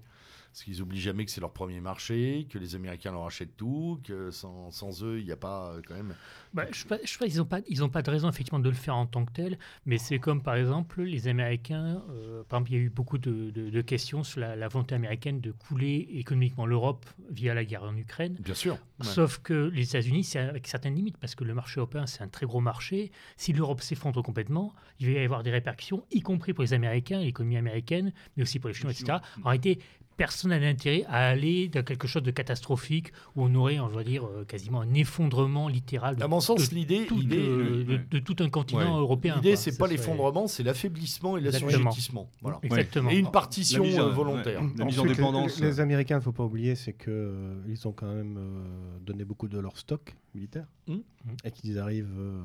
Parce 0.52 0.64
qu'ils 0.64 0.82
oublient 0.82 1.00
jamais 1.00 1.24
que 1.24 1.30
c'est 1.30 1.40
leur 1.40 1.52
premier 1.52 1.80
marché, 1.80 2.46
que 2.50 2.58
les 2.58 2.74
Américains 2.74 3.12
leur 3.12 3.24
achètent 3.26 3.56
tout, 3.56 4.00
que 4.02 4.30
sans, 4.32 4.70
sans 4.72 5.04
eux, 5.04 5.20
il 5.20 5.24
n'y 5.26 5.30
a 5.30 5.36
pas 5.36 5.72
euh, 5.74 5.82
quand 5.86 5.94
même. 5.94 6.14
Bah, 6.54 6.64
je 6.72 6.78
je 6.78 6.80
sais 7.12 7.18
pas, 7.18 7.26
ils 7.26 7.36
n'ont 7.36 7.44
pas, 7.44 7.60
ils 7.68 7.84
ont 7.84 7.88
pas 7.88 8.02
de 8.02 8.10
raison 8.10 8.28
effectivement 8.28 8.58
de 8.58 8.68
le 8.68 8.74
faire 8.74 8.96
en 8.96 9.06
tant 9.06 9.24
que 9.24 9.32
tel, 9.32 9.58
mais 9.86 9.98
c'est 9.98 10.18
comme 10.18 10.42
par 10.42 10.56
exemple 10.56 11.02
les 11.02 11.28
Américains, 11.28 12.02
euh, 12.10 12.42
par 12.48 12.58
exemple 12.60 12.72
il 12.72 12.74
y 12.74 12.80
a 12.80 12.82
eu 12.82 12.90
beaucoup 12.90 13.18
de, 13.18 13.50
de- 13.50 13.70
de 13.70 13.80
questions 13.82 14.24
sur 14.24 14.40
la, 14.40 14.56
la 14.56 14.66
volonté 14.68 14.94
américaine 14.94 15.40
de 15.40 15.52
couler 15.52 16.08
économiquement 16.14 16.66
l'Europe 16.66 17.06
via 17.30 17.54
la 17.54 17.64
guerre 17.64 17.84
en 17.84 17.96
Ukraine, 17.96 18.34
Bien 18.40 18.54
sûr. 18.54 18.72
Ouais. 19.00 19.06
sauf 19.06 19.38
que 19.38 19.70
les 19.72 19.84
États-Unis 19.90 20.24
c'est 20.24 20.38
avec 20.40 20.66
certaines 20.66 20.94
limites, 20.96 21.18
parce 21.18 21.34
que 21.34 21.44
le 21.44 21.54
marché 21.54 21.78
européen 21.78 22.06
c'est 22.06 22.22
un 22.22 22.28
très 22.28 22.46
gros 22.46 22.60
marché, 22.60 23.12
si 23.36 23.52
l'Europe 23.52 23.80
s'effondre 23.82 24.22
complètement, 24.24 24.74
il 24.98 25.06
va 25.12 25.20
y 25.20 25.24
avoir 25.24 25.42
des 25.44 25.50
répercussions, 25.52 26.04
y 26.10 26.20
compris 26.22 26.52
pour 26.54 26.64
les 26.64 26.72
Américains, 26.72 27.20
l'économie 27.20 27.58
américaine, 27.58 28.12
mais 28.36 28.42
aussi 28.42 28.58
pour 28.58 28.68
les 28.68 28.74
Chinois, 28.74 28.92
etc. 28.92 29.18
En 29.44 29.50
réalité, 29.50 29.78
personne 30.18 30.50
n'a 30.50 30.58
d'intérêt 30.58 31.04
à 31.08 31.28
aller 31.28 31.68
dans 31.68 31.82
quelque 31.82 32.06
chose 32.06 32.22
de 32.22 32.30
catastrophique 32.30 33.12
où 33.36 33.44
on 33.44 33.54
aurait, 33.54 33.78
on 33.78 33.86
va 33.88 34.04
dire, 34.04 34.26
euh, 34.26 34.44
quasiment 34.44 34.80
un 34.82 34.92
effondrement 34.92 35.68
littéral 35.68 36.16
de 36.16 36.22
À 36.22 36.28
mon 36.28 36.40
sens, 36.40 36.70
l'idée, 36.72 37.06
euh, 37.10 37.98
de, 38.10 38.18
tout 38.18 38.36
un 38.40 38.50
continent 38.50 38.94
Ouais. 38.96 39.00
européen. 39.00 39.36
l'idée, 39.36 39.56
c'est 39.56 39.78
pas 39.78 39.86
serait- 39.86 39.96
l'effondrement, 39.96 40.46
c'est 40.48 40.62
l'affaiblissement 40.64 41.36
et 41.38 41.40
l'assujettissement. 41.40 42.28
Voilà. 42.42 42.58
Exactement. 42.62 43.10
Et 43.10 43.16
une 43.16 43.30
partition 43.30 43.82
La 43.84 43.88
mise 43.88 43.98
en- 44.00 44.08
euh, 44.08 44.10
volontaire. 44.10 44.60
ouais. 44.60 44.68
La 44.76 44.84
mise 44.84 44.98
en 44.98 45.06
dépendance. 45.06 45.60
Les, 45.60 45.66
les 45.68 45.80
Américains, 45.80 46.16
il 46.16 46.18
ne 46.18 46.24
faut 46.24 46.32
pas 46.32 46.44
oublier, 46.44 46.74
c'est 46.74 46.92
que 46.92 47.10
euh, 47.10 47.54
ils 47.68 47.86
ont 47.86 47.92
quand 47.92 48.12
même 48.12 48.36
euh, 48.36 48.98
donné 49.00 49.24
beaucoup 49.24 49.46
de 49.48 49.58
leur 49.58 49.78
stock 49.78 50.14
militaire 50.34 50.66
Mm. 50.88 50.96
et 51.44 51.50
qu'ils 51.52 51.78
arrivent. 51.78 52.12
euh, 52.18 52.42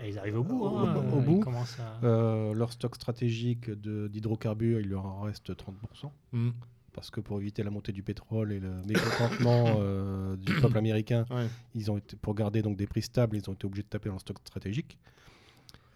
Et 0.00 0.08
ils 0.10 0.18
arrivent 0.18 0.38
au 0.38 0.44
bout. 0.44 0.62
Au- 0.62 0.78
hein, 0.78 0.94
au- 0.94 1.16
au 1.16 1.18
ils 1.20 1.24
bout. 1.24 1.44
à- 1.48 2.06
euh, 2.06 2.54
leur 2.54 2.72
stock 2.72 2.94
stratégique 2.94 3.68
d'hydrocarbures, 3.70 4.78
il 4.80 4.88
leur 4.88 5.04
en 5.04 5.20
reste 5.22 5.56
30%. 5.56 6.12
Mm. 6.32 6.50
Parce 6.98 7.10
que 7.10 7.20
pour 7.20 7.40
éviter 7.40 7.62
la 7.62 7.70
montée 7.70 7.92
du 7.92 8.02
pétrole 8.02 8.52
et 8.52 8.60
le 8.60 8.70
mécontentement 8.86 9.66
euh, 9.78 10.36
du 10.36 10.54
peuple 10.54 10.78
américain, 10.78 11.24
Ouais. 11.30 11.46
ils 11.74 11.90
ont 11.90 11.96
été, 11.98 12.16
pour 12.16 12.34
garder 12.34 12.62
donc 12.62 12.76
des 12.76 12.86
prix 12.86 13.02
stables, 13.02 13.36
ils 13.36 13.48
ont 13.48 13.52
été 13.54 13.66
obligés 13.66 13.82
de 13.84 13.88
taper 13.88 14.08
dans 14.08 14.14
leur 14.14 14.20
stock 14.20 14.38
stratégique. 14.44 14.98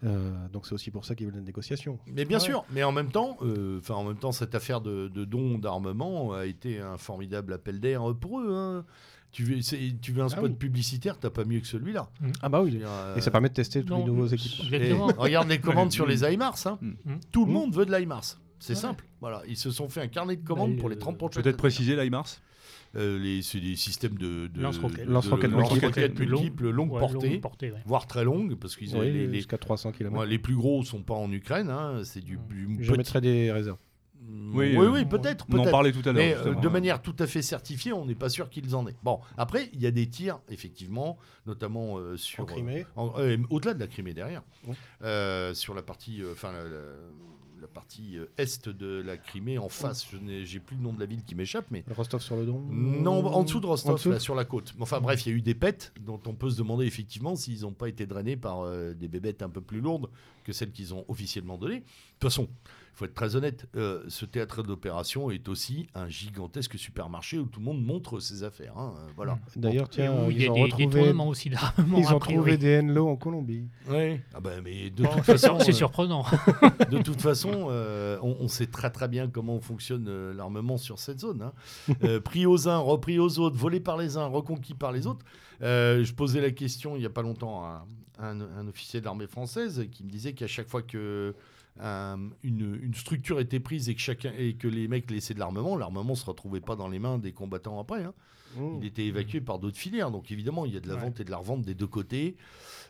Euh, 0.05 0.31
donc 0.51 0.65
c'est 0.65 0.73
aussi 0.73 0.91
pour 0.91 1.05
ça 1.05 1.15
qu'ils 1.15 1.27
veulent 1.27 1.37
une 1.37 1.45
négociation. 1.45 1.97
Mais 2.07 2.25
bien 2.25 2.37
Ouais. 2.39 2.43
sûr, 2.43 2.65
mais 2.71 2.83
en 2.83 2.91
même 2.91 3.09
temps, 3.09 3.37
euh, 3.41 3.79
enfin 3.79 3.93
en 3.93 4.03
même 4.03 4.17
temps, 4.17 4.33
cette 4.33 4.53
affaire 4.53 4.81
de, 4.81 5.07
de 5.07 5.23
don 5.23 5.57
d'armement 5.59 6.33
a 6.33 6.45
été 6.45 6.79
un 6.81 6.97
formidable 6.97 7.53
appel 7.53 7.79
d'air 7.79 8.01
pour 8.19 8.41
eux. 8.41 8.53
hein. 8.53 8.83
Tu 9.31 9.43
veux, 9.45 9.61
c'est- 9.61 9.99
tu 10.01 10.11
veux 10.11 10.21
un 10.21 10.29
spot 10.29 10.43
oui. 10.51 10.55
publicitaire, 10.57 11.17
t'as 11.17 11.29
pas 11.31 11.43
mieux 11.45 11.59
que 11.59 11.65
celui-là. 11.67 12.07
Ah 12.41 12.49
bah 12.49 12.61
oui. 12.61 12.81
euh, 12.83 13.15
Et 13.15 13.21
ça 13.21 13.31
permet 13.31 13.49
de 13.49 13.53
tester 13.55 13.83
tous 13.83 13.95
les 13.95 14.03
nouveaux 14.03 14.27
équipements. 14.27 15.07
regarde 15.17 15.47
les 15.47 15.59
commandes 15.59 15.91
sur 15.91 16.05
les 16.05 16.23
HIMARS. 16.23 16.67
Hein. 16.67 16.77
Mm. 16.81 17.13
Tout 17.31 17.45
le 17.45 17.51
Mm. 17.51 17.53
monde 17.55 17.73
veut 17.73 17.85
de 17.85 17.91
l'HIMARS. 17.91 18.37
C'est 18.63 18.73
Ouais. 18.73 18.79
simple. 18.79 19.05
Voilà, 19.19 19.41
ils 19.47 19.57
se 19.57 19.71
sont 19.71 19.89
fait 19.89 20.01
un 20.01 20.07
carnet 20.07 20.35
de 20.37 20.45
commandes 20.45 20.75
Bah, 20.75 20.79
pour 20.79 20.89
les 20.89 20.95
euh, 20.95 20.99
30 20.99 21.17
prochaines 21.17 21.43
Peut-être 21.43 21.57
préciser 21.57 21.95
l'IMARS 21.95 22.27
Euh, 22.95 23.17
les, 23.19 23.41
c'est 23.41 23.59
des 23.59 23.75
systèmes 23.75 24.17
de, 24.19 24.47
de 24.47 24.61
Lance-roquettes. 24.61 25.07
de- 25.07 25.11
multiples. 25.11 25.47
lance-roquettes 25.49 26.19
multiples, 26.19 26.69
longue 26.69 26.91
Ouais, 26.93 26.99
portée, 26.99 27.29
longue 27.31 27.41
portée, 27.41 27.71
ouais. 27.71 27.81
voire 27.87 28.05
très 28.07 28.23
longues, 28.23 28.55
parce 28.55 28.75
qu'ils 28.75 28.95
ont 28.95 29.01
les, 29.01 29.25
les- 29.27 29.33
jusqu'à 29.37 29.57
300 29.57 29.91
km. 29.91 30.15
ouais, 30.15 30.27
les 30.27 30.37
plus 30.39 30.55
gros 30.55 30.83
sont 30.83 31.01
pas 31.01 31.15
en 31.15 31.31
Ukraine. 31.31 31.69
hein, 31.71 32.03
c'est 32.03 32.21
du, 32.23 32.37
du 32.49 32.77
Je 32.81 32.91
petit- 32.91 32.97
mettrai 32.99 33.19
des 33.21 33.51
réserves. 33.51 33.79
Oui, 34.53 34.73
Oui, 34.77 34.85
oui, 34.87 35.01
euh, 35.01 35.05
peut-être, 35.05 35.45
On 35.51 35.57
en 35.57 35.65
parlait 35.69 35.91
tout 35.91 36.07
à 36.07 36.13
l'heure. 36.13 36.15
Mais 36.15 36.33
euh, 36.37 36.53
de 36.55 36.67
manière 36.69 37.01
tout 37.01 37.15
à 37.19 37.27
fait 37.27 37.41
certifiée, 37.41 37.91
on 37.91 38.05
n'est 38.05 38.15
pas 38.15 38.29
sûr 38.29 38.49
qu'ils 38.49 38.73
en 38.75 38.87
aient. 38.87 38.95
Bon, 39.03 39.19
après, 39.37 39.69
il 39.73 39.81
y 39.81 39.87
a 39.87 39.91
des 39.91 40.07
tirs, 40.07 40.39
effectivement, 40.49 41.17
notamment 41.47 41.97
euh, 41.97 42.15
sur. 42.15 42.43
En 42.43 42.45
Crimée. 42.45 42.85
euh, 42.97 43.09
euh, 43.17 43.37
Au-delà 43.49 43.73
de 43.73 43.79
la 43.81 43.87
Crimée 43.87 44.13
derrière. 44.13 44.43
Euh, 45.01 45.53
sur 45.53 45.73
la 45.73 45.81
partie. 45.81 46.21
euh, 46.21 46.31
Enfin, 46.31 46.53
la, 47.63 47.67
partie 47.67 48.17
euh, 48.17 48.25
est 48.37 48.67
de 48.67 49.01
la 49.01 49.17
Crimée, 49.17 49.57
en 49.57 49.69
face, 49.69 50.05
je 50.11 50.17
n'ai 50.17 50.45
j'ai 50.45 50.59
plus 50.59 50.75
le 50.75 50.81
nom 50.81 50.93
de 50.93 50.99
la 50.99 51.05
ville 51.05 51.23
qui 51.23 51.35
m'échappe, 51.35 51.65
mais. 51.71 51.83
Rostov 51.95 52.21
sur 52.21 52.35
le 52.35 52.45
Don. 52.45 52.59
Non, 52.59 53.25
en 53.25 53.43
dessous 53.43 53.59
de 53.59 53.65
Rostov, 53.65 53.95
dessous 53.95 54.11
là, 54.11 54.19
sur 54.19 54.35
la 54.35 54.45
côte. 54.45 54.73
Enfin 54.79 55.01
bref, 55.01 55.25
il 55.25 55.29
y 55.29 55.31
a 55.33 55.37
eu 55.37 55.41
des 55.41 55.55
pètes 55.55 55.93
dont 56.01 56.19
on 56.25 56.33
peut 56.33 56.49
se 56.49 56.57
demander 56.57 56.85
effectivement 56.85 57.35
s'ils 57.35 57.61
n'ont 57.61 57.73
pas 57.73 57.89
été 57.89 58.05
drainés 58.05 58.37
par 58.37 58.61
euh, 58.61 58.93
des 58.93 59.07
bébêtes 59.07 59.41
un 59.41 59.49
peu 59.49 59.61
plus 59.61 59.81
lourdes 59.81 60.09
que 60.43 60.53
celles 60.53 60.71
qu'ils 60.71 60.93
ont 60.93 61.05
officiellement 61.07 61.57
données. 61.57 61.79
De 61.79 61.85
toute 62.19 62.31
façon, 62.31 62.47
faut 62.95 63.05
être 63.05 63.13
très 63.13 63.35
honnête, 63.35 63.67
euh, 63.75 64.03
ce 64.07 64.25
théâtre 64.25 64.61
d'opération 64.63 65.31
est 65.31 65.49
aussi 65.49 65.87
un 65.95 66.07
gigantesque 66.09 66.77
supermarché 66.77 67.39
où 67.39 67.45
tout 67.45 67.59
le 67.59 67.65
monde 67.65 67.83
montre 67.83 68.19
ses 68.19 68.43
affaires. 68.43 68.77
hein, 68.77 68.93
euh, 68.97 69.09
voilà. 69.15 69.39
D'ailleurs, 69.55 69.85
Et 69.87 69.89
tiens, 69.89 70.27
il 70.29 70.37
y 70.37 70.43
ils 70.43 70.47
a 70.47 70.51
ont 70.51 70.55
des 70.55 70.61
retrouvé, 70.63 70.85
détournements 70.87 71.27
aussi 71.27 71.49
d'armement. 71.49 71.97
ils 71.99 72.13
ont 72.13 72.19
trouvé 72.19 72.57
des 72.57 72.79
Enlo 72.81 73.07
en 73.07 73.15
Colombie. 73.15 73.67
Ouais. 73.89 74.21
Ah 74.33 74.39
bah, 74.39 74.51
mais 74.63 74.89
de 74.91 75.03
Bon, 75.03 75.09
toute 75.09 75.23
c'est 75.23 75.31
façon, 75.37 75.59
c'est 75.59 75.69
euh, 75.69 75.73
surprenant. 75.73 76.23
de 76.91 76.99
toute 77.01 77.21
façon, 77.21 77.67
euh, 77.69 78.17
on, 78.21 78.37
on 78.39 78.47
sait 78.47 78.67
très 78.67 78.91
très 78.91 79.07
bien 79.07 79.27
comment 79.27 79.59
fonctionne 79.59 80.05
euh, 80.07 80.33
l'armement 80.33 80.77
sur 80.77 80.99
cette 80.99 81.19
zone. 81.19 81.41
hein. 81.41 81.53
Euh, 82.03 82.19
pris 82.19 82.45
aux 82.45 82.67
uns, 82.67 82.77
repris 82.77 83.17
aux 83.19 83.39
autres, 83.39 83.55
volé 83.57 83.79
par 83.79 83.97
les 83.97 84.17
uns, 84.17 84.25
reconquis 84.27 84.73
par 84.73 84.91
les 84.91 85.07
autres. 85.07 85.25
Euh, 85.61 86.03
je 86.03 86.13
posais 86.13 86.41
la 86.41 86.51
question 86.51 86.95
il 86.95 86.99
n'y 86.99 87.05
a 87.05 87.09
pas 87.09 87.21
longtemps 87.21 87.63
à 87.63 87.85
un, 88.19 88.41
un 88.41 88.67
officier 88.67 88.99
de 88.99 89.05
l'armée 89.05 89.27
française 89.27 89.87
qui 89.91 90.03
me 90.03 90.09
disait 90.09 90.33
qu'à 90.33 90.47
chaque 90.47 90.67
fois 90.67 90.81
que 90.81 91.33
euh, 91.81 92.17
une, 92.43 92.93
structure 92.93 93.39
était 93.39 93.59
prise 93.59 93.89
et 93.89 93.95
que, 93.95 94.01
chacun, 94.01 94.31
et 94.37 94.55
que 94.55 94.67
les 94.67 94.87
mecs 94.87 95.09
laissaient 95.09 95.33
de 95.33 95.39
l'armement, 95.39 95.75
l'armement 95.75 96.11
ne 96.11 96.15
se 96.15 96.25
retrouvait 96.25 96.61
pas 96.61 96.75
dans 96.75 96.87
les 96.87 96.99
mains 96.99 97.17
des 97.17 97.33
combattants 97.33 97.79
après. 97.79 98.03
hein. 98.03 98.13
Mmh. 98.57 98.79
Il 98.81 98.85
était 98.87 99.05
évacué 99.05 99.41
par 99.41 99.59
d'autres 99.59 99.77
filières. 99.77 100.11
Donc 100.11 100.31
évidemment, 100.31 100.65
il 100.65 100.73
y 100.73 100.77
a 100.77 100.79
de 100.79 100.87
la 100.87 100.95
Ouais. 100.95 101.01
vente 101.01 101.19
et 101.19 101.23
de 101.23 101.31
la 101.31 101.37
revente 101.37 101.61
des 101.63 101.73
deux 101.75 101.87
côtés 101.87 102.35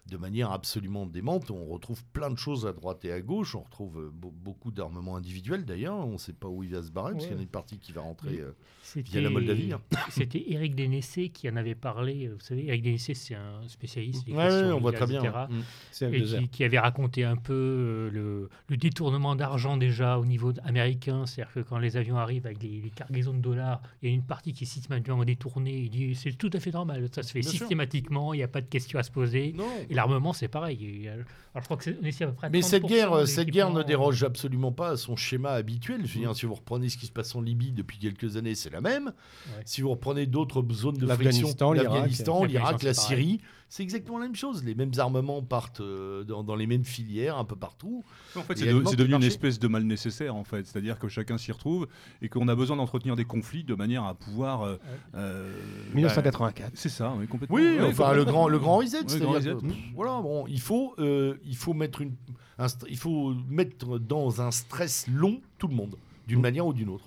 de 0.10 0.18
manière 0.18 0.52
absolument 0.52 1.06
démente. 1.06 1.50
On 1.50 1.64
retrouve 1.66 2.04
plein 2.12 2.30
de 2.30 2.38
choses 2.38 2.66
à 2.66 2.74
droite 2.74 3.06
et 3.06 3.14
à 3.14 3.22
gauche. 3.22 3.56
On 3.56 3.62
retrouve 3.62 4.00
euh, 4.00 4.10
be- 4.10 4.34
beaucoup 4.34 4.70
d'armements 4.72 5.16
individuels 5.16 5.64
d'ailleurs. 5.64 5.96
On 6.06 6.14
ne 6.14 6.18
sait 6.18 6.34
pas 6.34 6.50
où 6.50 6.62
il 6.62 6.72
va 6.72 6.84
se 6.84 6.92
barrer 6.92 7.14
parce 7.14 7.24
Ouais. 7.24 7.30
qu'il 7.30 7.36
y 7.36 7.38
en 7.38 7.40
a 7.40 7.44
une 7.44 7.48
partie 7.50 7.78
qui 7.80 7.94
va 7.94 8.02
rentrer. 8.02 8.40
euh, 8.42 8.52
C'était 8.82 9.22
la 9.22 9.30
Moldavie, 9.30 9.72
hein. 9.72 9.80
C'était 10.10 10.44
Eric 10.52 10.76
Dénessé 10.76 11.30
qui 11.30 11.50
en 11.50 11.56
avait 11.56 11.74
parlé. 11.76 12.28
Vous 12.28 12.42
savez, 12.42 12.68
Eric 12.68 12.82
Dénessé, 12.84 13.14
c'est 13.14 13.36
un 13.36 13.66
spécialiste 13.70 14.26
des 14.26 14.34
Ouais, 14.34 14.44
questions 14.44 14.68
ouais, 14.68 14.74
on 14.74 14.82
voit 14.82 14.92
très 14.92 15.08
bien. 15.08 15.22
etc. 15.24 16.12
et 16.14 16.20
F2R. 16.20 16.40
qui, 16.42 16.48
qui 16.50 16.64
avait 16.66 16.80
raconté 16.80 17.24
un 17.24 17.38
peu 17.38 17.54
euh, 17.54 18.10
le, 18.12 18.50
le 18.68 18.76
détournement 18.78 19.38
d'argent 19.38 19.78
déjà 19.78 20.20
au 20.20 20.26
niveau 20.26 20.52
américain. 20.66 21.26
C'est-à-dire 21.26 21.54
que 21.54 21.60
quand 21.62 21.78
les 21.80 21.96
avions 21.96 22.18
arrivent 22.18 22.46
avec 22.46 22.62
les, 22.62 22.82
les 22.82 22.90
cargaisons 22.90 23.34
de 23.34 23.40
dollars, 23.40 23.82
il 24.02 24.10
y 24.10 24.12
a 24.12 24.16
une 24.16 24.24
partie 24.24 24.52
qui 24.52 24.66
est 24.66 24.68
systématiquement 24.68 25.24
détournée. 25.24 25.53
Il 25.66 25.90
dit 25.90 26.16
c'est 26.16 26.34
tout 26.34 26.50
à 26.54 26.60
fait 26.60 26.72
normal, 26.72 27.08
ça 27.14 27.24
se 27.24 27.32
fait 27.32 27.40
Bien 27.40 27.50
sûr. 27.50 27.60
systématiquement, 27.60 28.34
il 28.34 28.38
n'y 28.38 28.44
a 28.44 28.48
pas 28.48 28.62
de 28.62 28.68
question 28.68 29.00
à 29.00 29.04
se 29.04 29.12
poser. 29.12 29.54
Non. 29.56 29.66
Et 29.90 29.94
l'armement, 29.94 30.34
c'est 30.34 30.48
pareil. 30.48 31.10
Alors 31.10 31.62
je 31.62 31.66
crois 31.66 31.78
que 31.78 31.90
on 32.02 32.06
est 32.06 32.10
ici 32.10 32.24
à 32.24 32.28
peu 32.28 32.34
près 32.34 32.48
à 32.48 32.50
Mais 32.50 32.62
cette 32.62 32.84
30% 32.84 32.88
guerre, 32.88 33.28
cette 33.28 33.50
guerre 33.50 33.72
ne 33.72 33.84
déroge 33.84 34.24
absolument 34.24 34.72
pas 34.72 34.90
à 34.90 34.98
son 34.98 35.16
schéma 35.16 35.52
habituel. 35.52 36.02
Je 36.06 36.14
veux 36.16 36.20
dire, 36.22 36.36
si 36.36 36.46
vous 36.46 36.56
reprenez 36.56 36.90
ce 36.90 36.98
qui 36.98 37.06
se 37.06 37.12
passe 37.12 37.36
en 37.36 37.42
Libye 37.42 37.72
depuis 37.72 37.98
quelques 38.00 38.38
années, 38.38 38.56
c'est 38.56 38.72
la 38.72 38.82
même. 38.82 39.08
Ouais. 39.08 39.62
Si 39.66 39.82
vous 39.82 39.90
reprenez 39.90 40.26
d'autres 40.26 40.66
zones 40.74 40.98
de 40.98 41.08
friction, 41.08 41.54
l'Afghanistan, 41.74 42.44
l'Irak, 42.44 42.82
la. 42.84 42.94
Syrie, 42.94 43.42
c'est 43.76 43.82
exactement 43.82 44.20
la 44.20 44.26
même 44.26 44.36
chose. 44.36 44.64
Les 44.64 44.76
mêmes 44.76 44.92
armements 44.98 45.42
partent 45.42 45.82
euh, 45.82 46.24
dans, 46.24 46.44
dans 46.44 46.56
les 46.56 46.68
mêmes 46.68 46.84
filières 46.84 47.38
un 47.40 47.44
peu 47.44 47.56
partout. 47.56 48.04
En 48.36 48.42
fait, 48.44 48.56
c'est 48.56 48.66
de- 48.68 48.72
devenu 48.96 49.14
de 49.14 49.16
une 49.18 49.24
espèce 49.24 49.58
de 49.58 49.68
mal 49.68 49.82
nécessaire, 49.82 50.36
en 50.36 50.44
fait. 50.44 50.68
C'est-à-dire 50.68 51.00
que 51.00 51.08
chacun 51.08 51.40
s'y 51.40 51.52
retrouve 51.52 51.88
et 52.22 52.30
qu'on 52.30 52.48
a 52.50 52.54
besoin 52.56 52.78
d'entretenir 52.78 53.16
des 53.16 53.26
conflits 53.26 53.64
de 53.64 53.74
manière 53.74 54.04
à 54.04 54.14
pouvoir. 54.14 54.62
euh, 54.62 54.76
euh, 55.16 55.52
1984. 55.96 56.68
bah, 56.68 56.72
c'est 56.76 56.90
ça, 56.90 57.14
oui, 57.18 57.26
complètement. 57.28 57.56
Oui, 57.56 57.64
Ouais, 57.80 57.88
enfin 57.88 58.14
le 58.14 58.26
grand, 58.26 58.48
le 58.48 58.60
grand 58.60 58.78
reset, 58.78 58.98
Ouais, 59.00 59.04
c'est-à-dire 59.08 59.26
grand 59.28 59.40
que, 59.40 59.50
reset. 59.56 59.68
pff, 59.68 59.78
voilà, 59.96 60.22
bon, 60.22 60.46
il 60.48 60.60
faut, 60.62 60.94
euh, 61.00 61.36
il 61.44 61.56
faut 61.56 61.74
mettre 61.74 62.02
une, 62.02 62.14
un 62.60 62.68
il 62.88 62.98
faut 62.98 63.34
mettre 63.50 63.98
dans 63.98 64.40
un 64.42 64.52
stress 64.52 65.08
long 65.08 65.42
tout 65.58 65.68
le 65.68 65.74
monde, 65.76 65.96
d'une 66.28 66.38
Mm. 66.40 66.42
manière 66.44 66.68
ou 66.68 66.74
d'une 66.74 66.90
autre. 66.90 67.06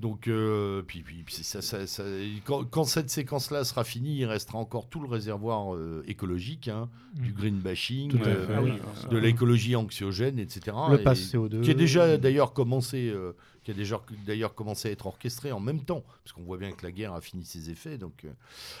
Donc, 0.00 0.28
euh, 0.28 0.80
puis, 0.86 1.02
puis, 1.02 1.22
puis 1.24 1.34
ça, 1.34 1.60
ça- 1.60 1.86
ça- 1.86 2.04
quand, 2.46 2.64
quand 2.64 2.84
cette 2.84 3.10
séquence-là 3.10 3.64
sera 3.64 3.84
finie, 3.84 4.16
il 4.20 4.24
restera 4.24 4.56
encore 4.58 4.88
tout 4.88 4.98
le 5.00 5.06
réservoir 5.08 5.74
euh, 5.74 6.02
écologique, 6.08 6.68
hein, 6.68 6.88
Mm. 7.16 7.20
du 7.22 7.32
green 7.34 7.58
bashing, 7.58 8.18
euh, 8.18 8.46
fait. 8.46 8.54
Ah 8.56 8.62
oui, 8.62 8.72
de 9.10 9.18
l'écologie 9.18 9.76
anxiogène, 9.76 10.38
etc. 10.38 10.74
Le 10.90 11.00
Et- 11.00 11.04
pass 11.04 11.20
CO2. 11.20 11.60
qui 11.60 11.70
a 11.70 11.74
déjà 11.74 12.16
d'ailleurs 12.16 12.54
commencé, 12.54 13.10
euh, 13.10 13.32
qui 13.62 13.72
a 13.72 13.74
déjà 13.74 14.00
d'ailleurs 14.26 14.54
commencé 14.54 14.88
à 14.88 14.90
être 14.92 15.06
orchestré 15.06 15.52
en 15.52 15.60
même 15.60 15.80
temps, 15.84 16.02
parce 16.24 16.32
qu'on 16.32 16.44
voit 16.44 16.56
bien 16.56 16.72
que 16.72 16.82
la 16.86 16.92
guerre 16.92 17.12
a 17.12 17.20
fini 17.20 17.44
ses 17.44 17.68
effets. 17.68 17.98
Donc, 17.98 18.24
euh, 18.24 18.30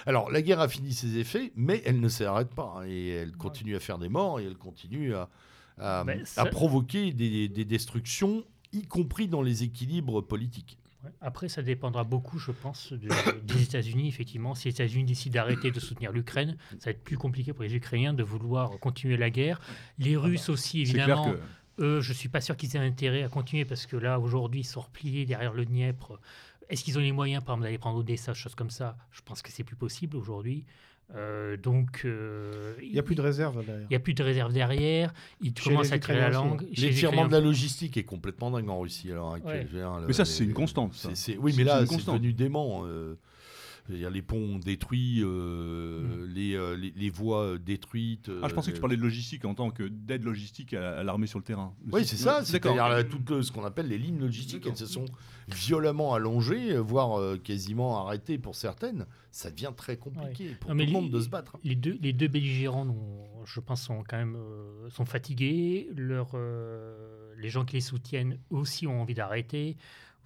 alors 0.06 0.30
la 0.30 0.40
guerre 0.40 0.60
a 0.60 0.68
fini 0.68 0.94
ses 0.94 1.18
effets, 1.18 1.52
mais 1.54 1.82
elle 1.84 2.00
ne 2.00 2.08
s'arrête 2.08 2.48
pas 2.54 2.76
hein, 2.78 2.86
et 2.86 3.08
elle 3.08 3.32
continue 3.36 3.76
à 3.76 3.80
faire 3.80 3.98
des 3.98 4.08
morts 4.08 4.40
et 4.40 4.44
elle 4.44 4.56
continue 4.56 5.14
à, 5.14 5.28
à, 5.76 6.00
à 6.00 6.24
ça- 6.24 6.46
provoquer 6.46 7.12
des, 7.12 7.48
des 7.48 7.64
destructions, 7.66 8.42
y 8.72 8.86
compris 8.86 9.28
dans 9.28 9.42
les 9.42 9.64
équilibres 9.64 10.22
politiques. 10.22 10.78
Ouais. 11.04 11.10
Après, 11.20 11.48
ça 11.48 11.62
dépendra 11.62 12.04
beaucoup, 12.04 12.38
je 12.38 12.50
pense, 12.52 12.92
de- 12.92 13.08
des 13.44 13.62
États-Unis. 13.62 14.08
Effectivement, 14.08 14.54
si 14.54 14.68
les 14.68 14.74
États-Unis 14.74 15.04
décident 15.04 15.34
d'arrêter 15.34 15.70
de 15.70 15.80
soutenir 15.80 16.12
l'Ukraine, 16.12 16.56
ça 16.78 16.86
va 16.86 16.90
être 16.92 17.02
plus 17.02 17.16
compliqué 17.16 17.52
pour 17.52 17.62
les 17.62 17.74
Ukrainiens 17.74 18.12
de 18.12 18.22
vouloir 18.22 18.78
continuer 18.80 19.16
la 19.16 19.30
guerre. 19.30 19.60
Les 19.98 20.16
Russes 20.16 20.48
aussi, 20.50 20.86
C'est 20.86 20.92
clair 20.94 21.08
évidemment. 21.08 21.32
que. 21.32 21.40
Eux, 21.82 22.00
je 22.02 22.12
suis 22.12 22.28
pas 22.28 22.42
sûr 22.42 22.56
qu'ils 22.58 22.76
aient 22.76 22.80
intérêt 22.80 23.22
à 23.22 23.28
continuer 23.30 23.64
parce 23.64 23.86
que 23.86 23.96
là, 23.96 24.20
aujourd'hui, 24.20 24.60
ils 24.60 24.64
sont 24.64 24.82
repliés 24.82 25.24
derrière 25.24 25.54
le 25.54 25.64
Dniepr. 25.64 26.18
Est-ce 26.68 26.84
qu'ils 26.84 26.98
ont 26.98 27.00
les 27.00 27.10
moyens, 27.12 27.42
par 27.42 27.54
exemple, 27.54 27.64
d'aller 27.64 27.78
prendre 27.78 27.98
Odessa, 27.98 28.34
choses 28.34 28.54
comme 28.54 28.68
ça? 28.70 28.96
Je 29.10 29.22
pense 29.22 29.40
que 29.40 29.50
c'est 29.50 29.64
plus 29.64 29.76
possible 29.76 30.16
aujourd'hui. 30.16 30.66
Euh, 31.16 31.56
donc, 31.56 32.02
euh, 32.04 32.74
Il 32.82 32.92
n'y 32.92 32.98
a 32.98 33.02
plus 33.02 33.14
de 33.14 33.22
réserve 33.22 33.64
derrière. 33.64 33.86
il 33.90 33.92
y 33.92 33.96
a 33.96 34.00
plus 34.00 34.14
de 34.14 34.22
réserve 34.22 34.52
derrière. 34.52 35.12
Commencent 35.64 35.88
les 35.88 35.92
à 35.94 35.98
tirer 35.98 36.20
la 36.20 36.30
langue. 36.30 36.66
L'étirement 36.76 37.26
de 37.26 37.32
la 37.32 37.40
logistique 37.40 37.96
est 37.96 38.04
complètement 38.04 38.50
dingue 38.50 38.68
en 38.68 38.78
Russie 38.80 39.10
à 39.10 39.14
l'heure 39.14 39.34
actuelle. 39.34 39.68
Ouais. 39.72 40.04
Mais 40.06 40.12
ça, 40.12 40.24
c'est 40.24 40.44
une 40.44 40.52
constante, 40.52 40.92
oui, 41.40 41.54
mais 41.56 41.64
là, 41.64 41.84
c'est 41.86 42.06
devenu 42.06 42.32
dément. 42.32 42.82
euh, 42.84 43.18
je 43.90 43.94
veux 43.94 43.98
dire, 43.98 44.10
les 44.10 44.22
ponts 44.22 44.58
détruits, 44.58 45.20
euh, 45.22 46.26
les, 46.32 46.54
euh, 46.54 46.76
les, 46.76 46.92
les 46.96 47.10
voies 47.10 47.42
euh, 47.54 47.58
détruites. 47.58 48.30
Ah, 48.42 48.48
je 48.48 48.54
pensais 48.54 48.70
que 48.70 48.76
tu 48.76 48.78
euh, 48.78 48.80
parlais 48.82 48.96
de 48.96 49.02
logistique 49.02 49.44
en 49.44 49.54
tant 49.54 49.70
que 49.70 49.82
d'aide 49.82 50.22
logistique 50.24 50.74
à, 50.74 50.98
à 50.98 51.02
l'armée 51.02 51.26
sur 51.26 51.38
le 51.38 51.44
terrain. 51.44 51.74
Oui, 51.92 52.04
c'est 52.04 52.16
ça. 52.16 52.44
C'est-à-dire 52.44 52.84
euh, 52.86 53.42
ce 53.42 53.50
qu'on 53.52 53.64
appelle 53.64 53.88
les 53.88 53.98
lignes 53.98 54.20
logistiques, 54.20 54.64
elles 54.66 54.76
se 54.76 54.86
sont 54.86 55.04
violemment 55.48 56.14
allongées, 56.14 56.76
voire 56.78 57.18
euh, 57.18 57.36
quasiment 57.36 57.98
arrêtées 58.06 58.38
pour 58.38 58.54
certaines. 58.54 59.06
Ça 59.32 59.50
devient 59.50 59.72
très 59.76 59.96
compliqué 59.96 60.54
pour 60.60 60.70
Non, 60.70 60.76
tout 60.76 60.80
le 60.80 60.86
les- 60.86 60.92
monde 60.92 61.10
de 61.10 61.20
se 61.20 61.28
battre. 61.28 61.56
Les 61.64 61.74
deux, 61.76 61.98
les 62.00 62.12
deux 62.12 62.28
belligérants, 62.28 62.86
ont- 62.88 63.44
je 63.44 63.58
pense, 63.60 63.82
sont 63.82 64.02
quand 64.08 64.16
même 64.18 64.36
euh, 64.36 64.88
sont 64.90 65.04
fatigués. 65.06 65.88
Leur, 65.96 66.30
euh, 66.34 67.34
les 67.38 67.48
gens 67.48 67.64
qui 67.64 67.74
les 67.76 67.80
soutiennent 67.80 68.38
aussi 68.50 68.86
ont 68.86 69.00
envie 69.02 69.14
d'arrêter. 69.14 69.76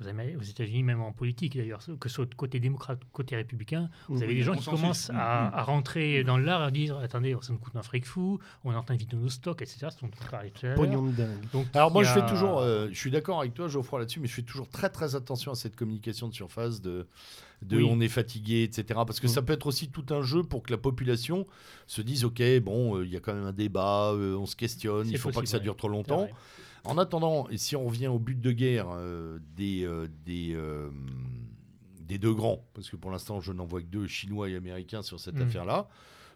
Vous 0.01 0.09
avez 0.09 0.35
aux 0.37 0.43
États-Unis, 0.43 0.83
même 0.83 1.01
en 1.01 1.13
politique 1.13 1.57
d'ailleurs, 1.57 1.79
que 2.01 2.09
ce 2.09 2.15
soit 2.17 2.35
côté 2.35 2.59
démocrate, 2.59 2.99
côté 3.13 3.37
républicain, 3.37 3.89
vous 4.09 4.23
avez 4.23 4.35
des 4.35 4.43
gens 4.43 4.55
qui 4.57 4.65
commencent 4.65 5.11
à, 5.11 5.13
Mm, 5.13 5.17
mm. 5.17 5.55
à 5.55 5.63
rentrer 5.63 6.25
dans 6.25 6.37
l'art, 6.37 6.63
à 6.63 6.71
dire 6.73 6.99
attendez, 6.99 7.37
ça 7.43 7.53
nous 7.53 7.59
coûte 7.61 7.77
un 7.77 7.83
fric 7.83 8.05
fou, 8.05 8.39
on 8.65 8.73
est 8.73 8.77
en 8.77 8.83
train 8.83 8.95
de 8.95 8.99
vider 9.01 9.17
nos 9.17 9.29
stocks, 9.29 9.63
etc. 9.63 9.87
Ce 9.95 10.01
dont 10.01 10.11
on 10.13 10.31
parlait 10.31 10.51
tout 10.51 10.67
à 10.67 10.71
l'heure. 10.71 10.77
Pognon 10.77 11.03
de 11.05 11.13
dingue. 11.13 11.51
Donc, 11.53 11.67
Alors 11.75 11.93
moi, 11.93 12.03
je 12.03 12.13
fais 12.13 12.27
toujours, 12.27 12.59
euh, 12.59 12.89
je 12.91 12.99
suis 12.99 13.11
d'accord 13.13 13.39
avec 13.41 13.55
toi, 13.55 13.69
Geoffroy, 13.69 14.01
là-dessus, 14.01 14.19
mais 14.21 14.27
je 14.27 14.35
fais 14.35 14.43
toujours 14.43 14.69
très 14.69 14.91
très 14.91 15.15
attention 15.15 15.53
à 15.53 15.55
cette 15.55 15.77
communication 15.77 16.29
de 16.29 16.35
surface 16.35 16.81
de, 16.81 17.07
de 17.63 17.77
Oui. 17.77 17.89
on 17.89 18.01
est 18.01 18.09
fatigué, 18.09 18.65
etc. 18.65 18.85
Parce 19.07 19.21
que 19.21 19.27
Mm. 19.27 19.31
ça 19.31 19.43
peut 19.43 19.53
être 19.53 19.67
aussi 19.69 19.89
tout 19.91 20.07
un 20.11 20.23
jeu 20.23 20.43
pour 20.43 20.63
que 20.65 20.73
la 20.73 20.79
population 20.79 21.47
se 21.87 22.03
dise, 22.03 22.25
ok, 22.25 22.43
bon, 22.63 22.97
euh, 22.97 23.05
il 23.07 23.13
y 23.13 23.17
a 23.17 23.21
quand 23.21 23.33
même 23.33 23.47
un 23.47 23.53
débat, 23.53 24.11
euh, 24.13 24.35
on 24.37 24.47
se 24.47 24.57
questionne, 24.57 25.07
il 25.07 25.13
C'est 25.13 25.19
faut 25.19 25.31
pas 25.31 25.41
que 25.41 25.47
ça 25.49 25.59
ouais. 25.59 25.63
dure 25.63 25.77
trop 25.77 25.89
C'est 25.89 25.95
longtemps. 25.95 26.29
En 26.85 26.99
attendant, 26.99 27.49
et 27.49 27.57
si 27.57 27.77
on 27.77 27.87
revient 27.87 28.09
au 28.09 28.19
but 28.19 28.41
de 28.41 28.53
guerre 28.53 28.89
euh, 28.91 29.39
des, 29.57 29.85
euh, 29.85 30.07
des, 30.27 30.53
euh, 30.55 30.91
des 32.03 32.19
deux 32.19 32.35
grands, 32.35 32.65
parce 32.75 32.91
que 32.91 32.97
pour 32.97 33.11
l'instant 33.11 33.41
je 33.41 33.53
n'en 33.53 33.65
vois 33.65 33.81
que 33.81 33.87
deux, 33.87 34.07
chinois 34.07 34.51
et 34.51 34.57
américains 34.57 35.03
sur 35.03 35.19
cette 35.19 35.37
Mm. 35.37 35.43
affaire-là, 35.43 35.89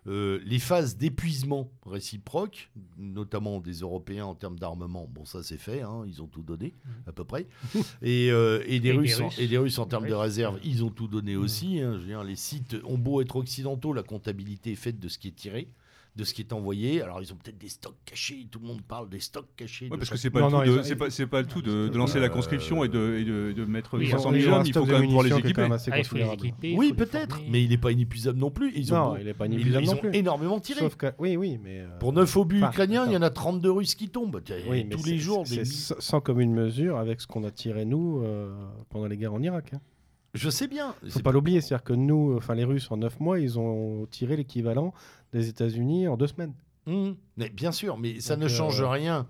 les 0.07 0.59
phases 0.59 0.97
d'épuisement 0.97 1.71
réciproque, 1.85 2.71
notamment 2.97 3.61
des 3.61 3.81
Européens 3.81 4.25
en 4.25 4.35
termes 4.35 4.59
d'armement, 4.59 5.07
bon 5.07 5.27
ça 5.27 5.43
c'est 5.43 5.59
fait, 5.59 5.83
hein, 5.83 6.05
ils 6.07 6.23
ont 6.23 6.27
tout 6.27 6.41
donné 6.43 6.73
à 7.07 7.13
peu 7.13 7.25
près, 7.25 7.47
et, 8.01 8.29
et, 8.29 8.81
des. 8.81 8.89
Et 8.89 8.93
Russes, 8.93 9.21
et 9.39 9.49
des 9.49 9.59
Russes 9.59 9.79
en 9.79 9.85
termes 9.85 10.07
de 10.09 10.15
réserve, 10.15 10.59
ils 10.65 10.83
ont 10.83 10.89
tout 10.91 11.09
donné 11.09 11.37
Mm. 11.37 11.41
aussi. 11.43 11.81
hein, 11.81 11.93
je 11.97 11.99
veux 11.99 12.07
dire, 12.07 12.25
les 12.25 12.37
sites 12.37 12.75
ont 12.85 12.97
beau 12.97 13.21
être 13.21 13.37
occidentaux, 13.37 13.93
la 13.93 14.03
comptabilité 14.03 14.73
est 14.73 14.77
faite 14.77 14.99
de 14.99 15.09
ce 15.09 15.19
qui 15.19 15.29
est 15.29 15.37
tiré 15.37 15.69
de 16.19 16.25
ce 16.25 16.35
qui 16.35 16.43
est 16.43 16.53
envoyé. 16.53 17.01
Alors, 17.01 17.23
ils 17.23 17.33
ont 17.33 17.37
peut-être 17.37 17.57
des 17.59 17.69
stocks 17.69 17.95
cachés. 18.05 18.47
Tout 18.51 18.59
le 18.59 18.67
monde 18.67 18.83
parle 18.83 19.09
des 19.09 19.21
stocks 19.21 19.47
cachés. 19.57 19.89
Ouais, 19.89 19.97
parce 19.97 20.11
que 20.11 20.17
c'est 20.19 20.31
pas, 20.31 20.41
Non, 20.41 20.47
le 20.49 20.53
non, 20.53 20.59
tout 20.61 20.67
de- 20.89 21.25
pas, 21.25 21.41
le 21.41 21.47
tout 21.47 21.63
de, 21.63 21.71
de 21.89 21.95
Euh, 21.95 21.97
lancer 21.97 22.19
la 22.19 22.29
conscription 22.29 22.83
et 22.83 22.89
de, 22.89 23.17
et 23.21 23.25
de, 23.25 23.53
de 23.53 23.65
mettre 23.65 23.97
Oui, 23.97 24.09
500 24.11 24.33
Ils 24.35 24.43
000 24.43 24.53
ont 24.53 24.57
un 24.57 24.61
hommes, 24.61 24.67
il 24.67 24.73
faut 24.75 24.81
quand 24.85 24.87
même 24.93 25.05
pouvoir 25.05 25.23
les 25.25 25.33
est 25.33 25.39
équiper. 25.39 25.63
Ah, 25.63 25.77
il 25.77 25.79
faut 25.79 25.91
les 25.95 26.03
considérable. 26.03 26.47
équiper. 26.47 26.71
il 26.73 26.79
Oui, 26.79 26.89
faut 26.89 26.95
peut-être, 26.97 27.41
mais 27.49 27.63
il 27.63 27.71
n'est 27.71 27.79
pas 27.79 27.93
inépuisable 27.93 28.39
non 28.39 28.51
plus. 28.51 28.73
Ils 28.75 28.93
ont, 28.93 28.97
Non, 28.97 29.17
il 29.17 29.27
n'est 29.27 29.33
pas 29.35 29.47
ils, 29.47 29.53
inépuisable 29.55 29.85
ils 29.85 29.87
non 29.87 29.95
ont 29.95 30.01
plus. 30.01 30.11
énormément 30.15 30.61
tiré. 30.61 30.81
Sauf 30.81 30.97
que, 30.97 31.07
oui, 31.21 31.37
oui, 31.37 31.59
mais. 31.63 31.81
euh, 31.81 31.99
Pour 32.01 32.13
9 32.13 32.37
obus 32.37 32.59
enfin, 32.59 32.71
ukrainiens, 32.71 33.07
il 33.07 33.13
y 33.13 33.17
en 33.17 33.23
a 33.23 33.31
32 33.31 33.71
Russes 33.71 33.95
qui 33.95 34.09
tombent. 34.09 34.43
Oui, 34.69 34.85
mais 34.89 34.97
tous 34.97 35.07
les 35.07 35.19
jours, 35.19 35.47
c'est 35.47 35.65
sans 35.65 36.21
commune 36.21 36.53
mesure 36.53 36.99
avec 36.99 37.21
ce 37.21 37.29
qu'on 37.29 37.45
a 37.45 37.51
tiré 37.53 37.85
nous 37.85 38.23
euh, 38.25 38.53
pendant 38.91 39.07
les 39.07 39.17
guerres 39.17 39.35
en 39.35 39.43
Irak. 39.43 39.71
hein. 39.75 39.81
Je 40.35 40.51
sais 40.51 40.69
bien. 40.69 40.93
Faut 41.01 41.09
C'est 41.09 41.23
pas 41.23 41.33
l'oublier, 41.33 41.63
c'est-à-dire 41.63 41.83
que 41.83 41.95
nous, 41.95 42.35
enfin 42.37 42.55
les 42.55 42.65
Russes, 42.65 42.91
en 42.91 42.99
9 42.99 43.19
mois, 43.19 43.41
ils 43.41 43.59
ont 43.59 44.07
tiré 44.11 44.37
l'équivalent 44.37 44.93
des 45.33 45.49
États-Unis 45.49 46.09
en 46.09 46.17
2 46.17 46.27
semaines. 46.27 46.55
Mmh. 46.87 47.11
Mais 47.37 47.51
bien 47.51 47.73
sûr, 47.73 47.99
mais 47.99 48.21
ça 48.21 48.35
Donc, 48.35 48.45
ne 48.45 48.47
euh, 48.49 48.55
change 48.57 48.83
rien 48.83 49.27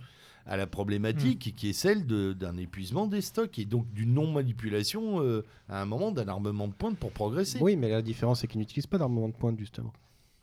à 0.46 0.56
la 0.56 0.66
problématique 0.66 1.54
qui 1.56 1.68
est 1.70 1.72
celle 1.74 2.06
de- 2.06 2.32
d'un 2.32 2.56
épuisement 2.56 3.06
des 3.06 3.20
stocks 3.20 3.58
et 3.58 3.64
donc 3.66 3.92
d'une 3.92 4.14
non-manipulation 4.14 5.20
euh, 5.22 5.44
à 5.68 5.82
un 5.82 5.84
moment 5.84 6.10
d'un 6.12 6.26
armement 6.28 6.68
de 6.68 6.72
pointe 6.72 6.96
pour 6.96 7.12
progresser. 7.12 7.58
Oui, 7.60 7.76
mais 7.76 7.88
la 7.90 8.00
différence, 8.02 8.40
c'est 8.40 8.46
qu'ils 8.46 8.60
n'utilisent 8.60 8.86
pas 8.86 8.98
d'armement 8.98 9.28
de 9.28 9.34
pointe, 9.34 9.58
justement. 9.58 9.92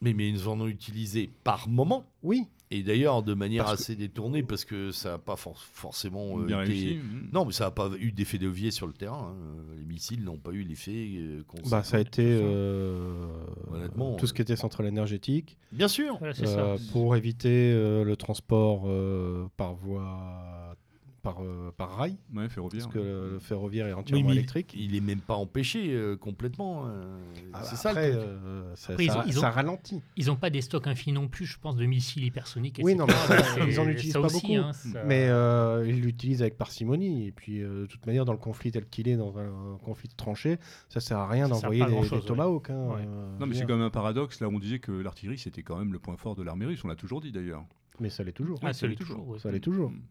Mais, 0.02 0.14
mais 0.14 0.30
ils 0.30 0.48
en 0.48 0.60
ont 0.60 0.68
utilisé 0.68 1.32
par 1.44 1.68
moment 1.70 2.06
Oui, 2.22 2.46
et 2.72 2.82
d'ailleurs 2.84 3.22
de 3.24 3.34
manière 3.34 3.66
Parce 3.66 3.78
que- 3.78 3.82
assez 3.84 3.96
détournée 3.96 4.42
parce 4.44 4.66
que 4.66 4.92
ça 4.92 5.12
n'a 5.12 5.18
pas 5.18 5.36
for- 5.36 5.58
forcément 5.58 6.40
euh, 6.40 6.46
Bien 6.46 6.62
été- 6.64 6.72
réussi. 6.74 6.96
mm. 6.96 7.30
Non, 7.34 7.46
mais 7.46 7.52
ça 7.54 7.66
n'a 7.66 7.72
pas 7.72 7.90
eu 8.00 8.12
d'effet 8.12 8.38
de 8.38 8.46
levier 8.48 8.72
sur 8.72 8.88
le 8.88 8.94
terrain. 8.94 9.34
hein. 9.38 9.74
Les 9.78 9.86
missiles 9.86 10.24
n'ont 10.24 10.38
pas 10.38 10.52
eu 10.52 10.64
l'effet. 10.64 10.92
euh, 11.18 11.44
qu'on 11.48 11.58
bah, 11.70 11.84
ça 11.84 11.98
a 11.98 12.00
été 12.00 12.24
euh, 12.26 13.28
Honnêtement, 13.72 14.16
tout 14.16 14.28
ce 14.28 14.34
qui 14.34 14.42
était 14.42 14.56
centrale 14.56 14.88
énergétique 14.88 15.58
Bien 15.72 15.88
sûr. 15.88 16.18
Voilà, 16.20 16.34
c'est 16.34 16.48
euh, 16.48 16.78
ça. 16.78 16.84
pour 16.92 17.16
éviter 17.16 17.72
euh, 17.74 18.04
le 18.04 18.16
transport 18.16 18.84
euh, 18.88 19.48
par 19.58 19.76
voie 19.76 20.76
par, 21.26 21.42
euh, 21.42 21.72
par 21.76 21.98
rail, 21.98 22.16
Ouais, 22.34 22.48
ferroviaire. 22.48 22.84
parce 22.84 22.94
que 22.94 23.00
le, 23.00 23.30
le 23.32 23.40
ferroviaire 23.40 23.88
est 23.88 23.94
Oui, 23.94 24.00
entièrement 24.00 24.28
mais 24.28 24.34
il- 24.36 24.38
électrique. 24.38 24.74
Il 24.78 24.96
est 24.96 25.02
même 25.02 25.20
pas 25.20 25.34
empêché 25.34 25.92
euh, 25.92 26.16
complètement. 26.16 26.86
euh, 26.88 27.18
Ah, 27.54 27.64
c'est 27.64 27.76
ça 27.76 27.90
après, 27.90 28.12
le 28.12 28.18
truc. 28.18 28.28
euh, 28.30 28.76
ça, 28.76 28.94
Après, 28.94 29.06
ils 29.06 29.12
ça- 29.12 29.20
ont- 29.20 29.24
ils 29.28 29.38
ont- 29.38 29.42
ça 29.42 29.50
ralentit. 29.50 30.02
Ils 30.18 30.28
n'ont 30.28 30.36
pas 30.36 30.50
des 30.50 30.62
stocks 30.62 30.86
infinis 30.88 31.14
non 31.16 31.28
plus, 31.28 31.46
je 31.46 31.58
pense, 31.60 31.76
de 31.76 31.86
missiles 31.86 32.24
hypersoniques. 32.24 32.80
Oui, 32.84 32.94
etc. 32.94 33.00
non, 33.00 33.06
mais 33.08 33.14
ça, 33.14 33.44
C'est- 33.44 33.60
ils 33.70 33.80
en 33.80 33.88
utilisent 33.90 34.14
ça 34.14 34.20
pas 34.22 34.26
aussi, 34.28 34.42
beaucoup. 34.48 34.60
hein, 34.68 34.74
ça- 34.74 35.04
Mais 35.04 35.28
euh, 35.30 35.84
ils 35.88 36.00
l'utilisent 36.00 36.42
avec 36.44 36.58
parcimonie. 36.58 37.26
Et 37.28 37.32
puis, 37.32 37.62
euh, 37.64 37.82
de 37.82 37.86
toute 37.88 38.06
manière, 38.06 38.24
dans 38.26 38.34
le 38.34 38.38
conflit 38.38 38.72
tel 38.72 38.86
qu'il 38.88 39.08
est, 39.08 39.18
dans 39.18 39.38
un 39.40 39.78
conflit 39.84 40.08
de 40.10 40.16
tranchées, 40.16 40.58
ça 40.90 41.00
sert 41.00 41.18
à 41.18 41.28
rien 41.28 41.48
Ça 41.48 41.56
sert 41.56 41.62
d'envoyer 41.64 41.80
pas 41.80 41.86
à 41.86 41.90
des, 41.90 41.96
grand-chose, 41.96 42.22
des 42.22 42.28
tomahawks. 42.28 42.70
hein, 42.70 42.88
Ouais. 42.90 43.02
euh, 43.08 43.38
Non, 43.40 43.48
mais 43.48 43.56
c'est 43.56 43.66
quand 43.66 43.74
même 43.76 43.82
un 43.82 43.90
paradoxe. 43.90 44.40
Là, 44.42 44.48
on 44.48 44.60
disait 44.60 44.80
que 44.80 44.92
l'artillerie, 44.92 45.40
c'était 45.40 45.64
quand 45.64 45.78
même 45.78 45.92
le 45.92 46.00
point 46.00 46.18
fort 46.18 46.36
de 46.36 46.44
l'armée 46.44 46.66
russe. 46.66 46.84
On 46.84 46.88
l'a 46.88 46.96
toujours 46.96 47.20
dit 47.20 47.32
d'ailleurs. 47.32 47.64
Mais 48.00 48.10
ça 48.10 48.24
l'est 48.24 48.34
toujours. 48.34 48.60
Ah, 48.62 48.68
Oui, 48.68 48.74
ça 48.74 48.88
l'est 48.88 48.96
toujours. 48.96 49.16
toujours. 49.18 49.30
ouais. 49.34 49.40
Ça 49.40 49.52
l'est 49.52 49.60
toujours. 49.62 49.90
Mm. 49.90 50.02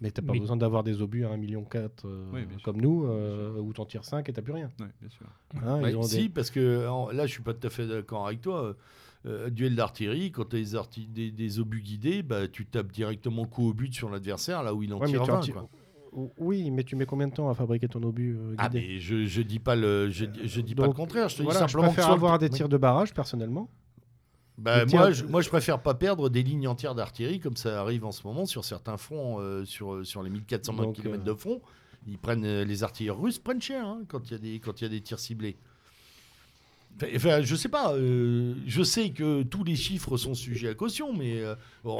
Mais 0.00 0.10
t'as 0.12 0.22
pas 0.22 0.32
Mais- 0.32 0.40
besoin 0.40 0.56
d'avoir 0.56 0.84
des 0.84 1.02
obus 1.02 1.24
à 1.24 1.30
1,4 1.30 1.36
million 1.40 1.66
euh, 1.74 2.24
Oui, 2.32 2.40
comme 2.62 2.80
nous, 2.80 3.04
euh, 3.06 3.58
où 3.58 3.72
t'en 3.72 3.84
tires 3.84 4.04
5 4.04 4.28
et 4.28 4.32
t'as 4.32 4.42
plus 4.42 4.52
rien. 4.52 4.70
Ouais, 4.80 4.86
bien 5.00 5.10
sûr. 5.10 5.26
Hein, 5.60 5.80
Ouais, 5.82 5.90
ils 5.90 5.96
ont 5.96 6.02
si, 6.02 6.24
des- 6.24 6.28
parce 6.28 6.50
que 6.50 6.86
en- 6.88 7.10
là, 7.10 7.26
je 7.26 7.32
suis 7.32 7.42
pas 7.42 7.52
tout 7.54 7.66
à 7.66 7.70
fait 7.70 7.86
d'accord 7.86 8.26
avec 8.26 8.40
toi. 8.40 8.76
Euh, 9.26 9.50
duel 9.50 9.74
d'artillerie, 9.74 10.30
quand 10.30 10.48
tu 10.50 10.56
as 10.56 10.60
des, 10.96 11.06
des, 11.06 11.30
des 11.32 11.58
obus 11.60 11.80
guidés, 11.82 12.22
bah, 12.22 12.46
tu 12.46 12.64
tapes 12.64 12.92
directement 12.92 13.44
coup 13.46 13.68
au 13.70 13.74
but 13.74 13.92
sur 13.92 14.08
l'adversaire, 14.08 14.62
là 14.62 14.72
où 14.72 14.84
il 14.84 14.94
en 14.94 15.00
Ouais, 15.00 15.08
tire 15.08 15.24
tu 15.24 15.30
en 15.32 15.34
20. 15.34 15.40
tires- 15.40 15.54
quoi. 15.54 15.68
O- 16.12 16.32
Oui, 16.38 16.70
mais 16.70 16.84
tu 16.84 16.94
mets 16.96 17.04
combien 17.04 17.26
de 17.28 17.34
temps 17.34 17.50
à 17.50 17.54
fabriquer 17.54 17.88
ton 17.88 18.02
obus 18.04 18.36
euh, 18.38 18.54
Ah, 18.56 18.68
guidé? 18.68 18.86
mais 18.86 18.98
je, 19.00 19.24
je 19.26 19.42
dis 19.42 19.58
pas 19.58 19.74
le, 19.76 20.08
je, 20.10 20.24
je 20.44 20.60
dis 20.60 20.74
pas 20.76 20.86
le 20.86 20.92
contraire. 20.92 21.28
Je 21.28 21.36
te 21.38 21.42
Voilà, 21.42 21.58
dis 21.60 21.64
je 21.66 21.70
simplement 21.72 21.88
que 21.88 21.94
préfère 21.94 22.08
le- 22.10 22.14
avoir 22.14 22.38
des 22.38 22.46
Oui. 22.46 22.52
tirs 22.52 22.68
de 22.68 22.76
barrage, 22.78 23.12
personnellement. 23.12 23.68
Bah, 24.58 24.84
moi, 24.86 25.10
je, 25.12 25.24
moi, 25.24 25.40
je 25.40 25.48
préfère 25.48 25.80
pas 25.80 25.94
perdre 25.94 26.28
des 26.28 26.42
lignes 26.42 26.66
entières 26.66 26.94
d'artillerie 26.94 27.38
comme 27.40 27.56
ça 27.56 27.80
arrive 27.80 28.04
en 28.04 28.12
ce 28.12 28.26
moment 28.26 28.44
sur 28.44 28.64
certains 28.64 28.96
fronts, 28.96 29.38
euh, 29.40 29.64
sur, 29.64 30.04
sur 30.04 30.22
les 30.22 30.30
1400 30.30 30.74
Donc, 30.82 30.96
km 30.96 31.14
euh, 31.14 31.24
de 31.24 31.34
front. 31.34 31.62
Ils 32.06 32.18
prennent, 32.18 32.44
euh, 32.44 32.64
les 32.64 32.82
artilleurs 32.82 33.20
russes 33.20 33.38
prennent 33.38 33.62
cher 33.62 33.86
hein, 33.86 34.02
quand 34.08 34.28
il 34.28 34.32
y, 34.32 34.34
a 34.34 34.38
des- 34.38 34.60
quand 34.60 34.80
il 34.80 34.84
y 34.84 34.86
a 34.86 34.90
des 34.90 35.00
tirs 35.00 35.18
ciblés. 35.20 35.56
Enfin, 37.14 37.42
je 37.42 37.54
sais 37.54 37.68
pas. 37.68 37.94
euh, 37.94 38.54
je 38.66 38.82
sais 38.82 39.10
que 39.10 39.42
tous 39.42 39.64
les 39.64 39.76
chiffres 39.76 40.16
sont 40.16 40.34
sujets 40.34 40.68
à 40.68 40.74
caution, 40.74 41.12
mais 41.12 41.40
euh, 41.40 41.54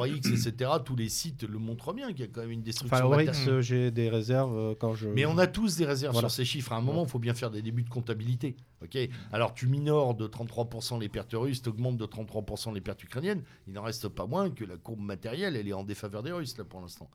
etc., 0.07 0.71
tous 0.85 0.97
les 0.97 1.09
sites 1.09 1.45
le 1.45 1.59
montrent 1.59 1.93
bien 1.93 2.09
qu'il 2.13 2.21
y 2.21 2.25
a 2.25 2.27
quand 2.29 2.41
même 2.41 2.51
une 2.51 2.63
destruction. 2.63 2.97
Enfin, 3.07 3.09
matérielle. 3.17 3.49
euh, 3.49 3.61
j'ai 3.61 3.91
des 3.91 4.09
réserves 4.09 4.57
euh, 4.57 4.75
quand 4.79 4.95
je. 4.95 5.09
Mais 5.09 5.27
on 5.27 5.39
a 5.39 5.47
tous 5.47 5.77
des 5.77 5.85
réserves 5.85 6.13
Voilà. 6.13 6.29
sur 6.29 6.37
ces 6.37 6.45
chiffres. 6.45 6.73
À 6.73 6.77
un 6.77 6.81
moment, 6.81 7.05
il 7.05 7.09
faut 7.11 7.19
bien 7.19 7.35
faire 7.35 7.51
des 7.51 7.63
débuts 7.63 7.83
de 7.85 7.89
comptabilité. 7.91 8.57
Ok? 8.83 8.97
Alors, 9.33 9.55
tu 9.55 9.67
minores 9.67 10.15
de 10.15 10.27
33% 10.27 11.01
les 11.01 11.09
pertes 11.09 11.33
russes, 11.35 11.63
tu 11.63 11.69
augmentes 11.69 11.97
de 11.97 12.07
33% 12.07 12.73
les 12.75 12.81
pertes 12.81 13.03
ukrainiennes. 13.03 13.43
Il 13.67 13.73
n'en 13.75 13.83
reste 13.83 14.09
pas 14.09 14.27
moins 14.27 14.51
que 14.51 14.65
la 14.65 14.77
courbe 14.77 15.01
matérielle, 15.01 15.57
elle 15.57 15.69
est 15.69 15.73
en 15.73 15.85
défaveur 15.85 16.23
des 16.23 16.33
Russes, 16.33 16.57
là, 16.59 16.65
pour 16.65 16.81
l'instant. 16.81 17.09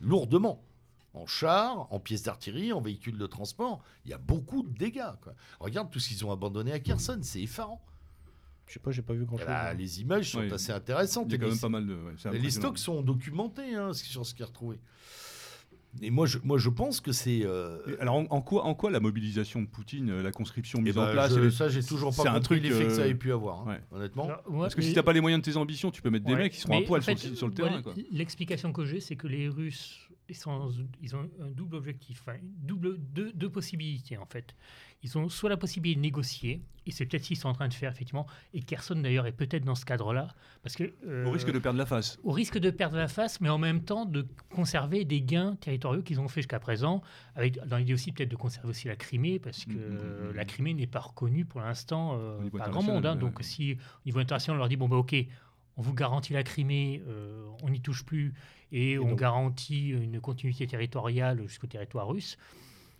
Lourdement. 0.00 0.62
En 1.12 1.26
chars, 1.26 1.92
en 1.92 1.98
pièces 1.98 2.22
d'artillerie, 2.22 2.72
en 2.72 2.80
véhicules 2.80 3.18
de 3.18 3.26
transport, 3.26 3.82
il 4.04 4.10
y 4.12 4.14
a 4.14 4.18
beaucoup 4.18 4.62
de 4.62 4.72
dégâts. 4.78 5.02
quoi. 5.22 5.34
Regarde 5.58 5.90
tout 5.90 5.98
ce 5.98 6.08
qu'ils 6.08 6.24
ont 6.24 6.30
abandonné 6.30 6.72
à 6.72 6.78
Kherson, 6.78 7.18
c'est 7.22 7.42
effarant. 7.42 7.82
Je 8.68 8.74
sais 8.74 8.78
pas, 8.80 8.92
j'ai 8.92 9.02
pas 9.02 9.14
vu 9.14 9.24
grand 9.24 9.36
Eh 9.36 9.40
chose. 9.40 9.48
ben, 9.48 9.74
les 9.74 10.00
images 10.00 10.30
sont 10.30 10.52
assez 10.52 10.70
intéressantes. 10.70 11.26
Il 11.28 11.32
y 11.32 11.34
a 11.34 11.36
Et 11.36 11.38
quand 11.40 11.46
les- 11.46 11.50
même 11.52 11.60
pas 11.60 11.68
mal 11.68 11.86
de. 11.86 11.94
ouais, 11.94 12.38
les 12.38 12.50
stocks 12.50 12.78
sont 12.78 13.02
documentés 13.02 13.74
hein, 13.74 13.92
sur 13.92 14.24
ce 14.24 14.32
qu'il 14.32 14.40
y 14.40 14.44
a 14.44 14.46
retrouvé. 14.46 14.78
Et 16.00 16.10
moi, 16.10 16.24
je, 16.24 16.38
moi, 16.44 16.56
je 16.56 16.68
pense 16.68 17.00
que 17.00 17.10
c'est. 17.10 17.40
euh, 17.44 17.78
Alors 17.98 18.14
en, 18.14 18.26
en 18.30 18.40
quoi, 18.42 18.62
en 18.64 18.74
quoi 18.76 18.92
la 18.92 19.00
mobilisation 19.00 19.60
de 19.60 19.66
Poutine, 19.66 20.10
euh, 20.10 20.22
la 20.22 20.30
conscription 20.30 20.78
eh 20.78 20.82
mise 20.82 20.94
ben, 20.94 21.08
en 21.08 21.12
place, 21.12 21.34
je- 21.34 21.40
les- 21.40 21.50
ça, 21.50 21.68
j'ai 21.68 21.82
toujours 21.82 22.14
pas 22.14 22.32
compris 22.34 22.60
l'effet 22.60 22.84
que 22.84 22.90
ça 22.94 23.00
euh, 23.00 23.04
avait 23.06 23.16
pu 23.16 23.32
avoir, 23.32 23.62
hein, 23.62 23.72
ouais. 23.72 23.80
honnêtement. 23.90 24.26
Alors, 24.26 24.42
moi, 24.48 24.64
Parce 24.66 24.76
que 24.76 24.82
si 24.82 24.90
mais- 24.90 24.94
t'as 24.94 25.02
pas 25.02 25.12
les 25.12 25.20
moyens 25.20 25.42
de 25.44 25.50
tes 25.50 25.56
ambitions, 25.56 25.90
tu 25.90 26.00
peux 26.00 26.10
mettre 26.10 26.26
des 26.26 26.32
Ouais. 26.34 26.38
mecs 26.38 26.52
qui 26.52 26.60
seront 26.60 26.78
à 26.80 26.82
poil 26.86 27.00
en 27.00 27.16
sur, 27.16 27.36
sur 27.36 27.48
le 27.48 27.54
terrain. 27.54 27.82
L'explication 28.12 28.72
que 28.72 28.84
j'ai, 28.84 29.00
c'est 29.00 29.16
que 29.16 29.26
les 29.26 29.48
Russes, 29.48 29.98
ils, 30.30 30.34
sont- 30.36 30.70
ils 31.02 31.14
ont 31.16 31.28
un 31.40 31.50
double 31.50 31.76
objectif, 31.76 32.20
enfin, 32.26 32.38
une 32.40 32.66
double, 32.66 32.98
deux, 32.98 33.32
deux 33.32 33.50
possibilités 33.50 34.16
en 34.16 34.26
fait. 34.26 34.54
Ils 35.02 35.16
ont 35.18 35.28
soit 35.28 35.48
la 35.50 35.56
possibilité 35.56 35.96
de 35.96 36.02
négocier, 36.02 36.62
et 36.86 36.90
c'est 36.90 37.06
peut-être 37.06 37.22
ce 37.22 37.28
qu'ils 37.28 37.36
sont 37.38 37.48
en 37.48 37.54
train 37.54 37.68
de 37.68 37.74
faire 37.74 37.90
effectivement, 37.90 38.26
et 38.52 38.60
Kherson 38.62 38.96
d'ailleurs 38.96 39.26
est 39.26 39.32
peut-être 39.32 39.64
dans 39.64 39.74
ce 39.74 39.84
cadre-là, 39.86 40.28
parce 40.62 40.76
que 40.76 40.92
euh, 41.06 41.24
Au 41.26 41.30
risque 41.30 41.50
de 41.50 41.58
perdre 41.58 41.78
la 41.78 41.86
face. 41.86 42.18
au 42.22 42.32
risque 42.32 42.58
de 42.58 42.70
perdre 42.70 42.96
la 42.96 43.08
face, 43.08 43.40
mais 43.40 43.48
en 43.48 43.56
même 43.58 43.82
temps 43.82 44.04
de 44.04 44.26
conserver 44.50 45.04
des 45.04 45.22
gains 45.22 45.56
territoriaux 45.56 46.02
qu'ils 46.02 46.20
ont 46.20 46.28
fait 46.28 46.40
jusqu'à 46.42 46.60
présent, 46.60 47.02
avec 47.34 47.58
dans 47.66 47.78
l'idée 47.78 47.94
aussi 47.94 48.12
peut-être 48.12 48.30
de 48.30 48.36
conserver 48.36 48.68
aussi 48.68 48.88
la 48.88 48.96
Crimée, 48.96 49.38
parce 49.38 49.64
que 49.64 49.72
Mhm, 49.72 49.78
euh, 49.80 50.28
mhm. 50.30 50.36
la 50.36 50.44
Crimée 50.44 50.74
n'est 50.74 50.86
pas 50.86 51.00
reconnue 51.00 51.44
pour 51.46 51.60
l'instant 51.62 52.16
euh, 52.18 52.50
par 52.50 52.70
grand 52.70 52.82
monde. 52.82 53.06
hein. 53.06 53.16
donc 53.16 53.38
si 53.42 53.72
au 53.72 54.06
niveau 54.06 54.18
international 54.18 54.56
on 54.56 54.58
leur 54.58 54.68
dit 54.68 54.76
bon 54.76 54.88
bah 54.88 54.96
ok, 54.96 55.14
on 55.76 55.82
vous 55.82 55.94
garantit 55.94 56.34
la 56.34 56.42
Crimée, 56.42 57.02
euh, 57.08 57.48
on 57.62 57.70
n'y 57.70 57.80
touche 57.80 58.04
plus, 58.04 58.34
et, 58.72 58.98
on 58.98 59.08
donc- 59.10 59.18
garantit 59.18 59.88
une 59.88 60.20
continuité 60.20 60.66
territoriale 60.66 61.42
jusqu'au 61.46 61.66
territoire 61.66 62.08
russe, 62.08 62.36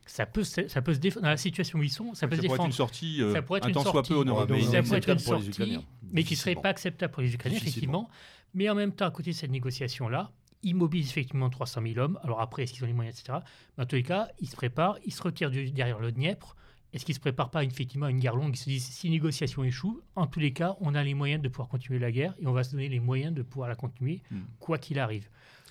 ça 0.06 0.26
peut, 0.26 0.42
ça 0.42 0.82
peut 0.82 0.94
se 0.94 0.98
défendre 0.98 1.24
dans 1.24 1.30
la 1.30 1.36
situation 1.36 1.78
où 1.78 1.82
ils 1.84 1.90
sont, 1.90 2.14
ça 2.14 2.26
peut 2.26 2.34
Ça 2.36 2.42
se 2.42 2.46
pourrait 2.46 2.56
être 2.56 2.64
une 2.64 2.70
défendre. 2.70 2.74
sortie 2.74 3.22
euh, 3.22 3.32
Ça 3.32 3.42
pourrait 3.42 3.58
être 3.58 3.66
un 3.66 3.68
une 3.68 3.74
temps 3.74 3.82
soit 3.82 3.92
sortie. 3.92 4.12
peu 4.12 4.18
honorable. 4.18 4.54
Mais 4.54 4.62
ça 4.62 4.82
pourrait 4.82 4.98
être 4.98 5.08
une 5.08 5.14
les 5.14 5.20
sortie, 5.20 5.48
Ukrainiens. 5.50 5.82
mais 6.12 6.24
qui 6.24 6.34
ne 6.34 6.38
serait 6.38 6.54
pas 6.56 6.70
acceptable 6.70 7.12
pour 7.12 7.22
les 7.22 7.32
Ukrainiens, 7.34 7.58
effectivement. 7.58 8.08
Mais 8.54 8.68
en 8.68 8.74
même 8.74 8.92
temps, 8.92 9.06
à 9.06 9.10
côté 9.12 9.30
de 9.30 9.36
cette 9.36 9.52
négociation-là, 9.52 10.32
ils 10.64 10.74
mobilisent 10.74 11.10
effectivement 11.10 11.48
300 11.48 11.80
000 11.82 11.98
hommes. 12.00 12.18
Alors 12.24 12.40
après, 12.40 12.64
est-ce 12.64 12.72
qu'ils 12.72 12.82
ont 12.82 12.88
les 12.88 12.92
moyens, 12.92 13.18
etc. 13.20 13.38
Mais 13.78 13.84
en 13.84 13.86
tous 13.86 13.94
les 13.96 14.02
cas, 14.02 14.28
ils 14.40 14.48
se 14.48 14.56
préparent, 14.56 14.98
ils 15.06 15.12
se 15.12 15.22
retirent 15.22 15.50
du- 15.50 15.70
derrière 15.70 16.00
le 16.00 16.10
Dniepr. 16.10 16.56
Est-ce 16.92 17.04
qu'ils 17.04 17.12
ne 17.12 17.16
se 17.18 17.20
préparent 17.20 17.50
pas 17.52 17.62
effectivement 17.62 18.06
à 18.06 18.10
une 18.10 18.18
guerre 18.18 18.34
longue? 18.34 18.54
Ils 18.54 18.58
se 18.58 18.64
disent, 18.68 18.84
si 18.88 19.06
une 19.06 19.12
négociation 19.12 19.62
échoue, 19.62 20.00
en 20.16 20.26
tous 20.26 20.40
les 20.40 20.52
cas, 20.52 20.76
on 20.80 20.96
a 20.96 21.04
les 21.04 21.14
moyens 21.14 21.40
de 21.40 21.48
pouvoir 21.48 21.68
continuer 21.68 22.00
la 22.00 22.10
guerre 22.10 22.34
et 22.40 22.46
on 22.48 22.52
va 22.52 22.64
se 22.64 22.72
donner 22.72 22.88
les 22.88 22.98
moyens 22.98 23.32
de 23.32 23.42
pouvoir 23.42 23.68
la 23.68 23.76
continuer, 23.76 24.22
Hmm. 24.32 24.40
quoi 24.58 24.76
qu'il 24.76 24.98
arrive. 24.98 25.28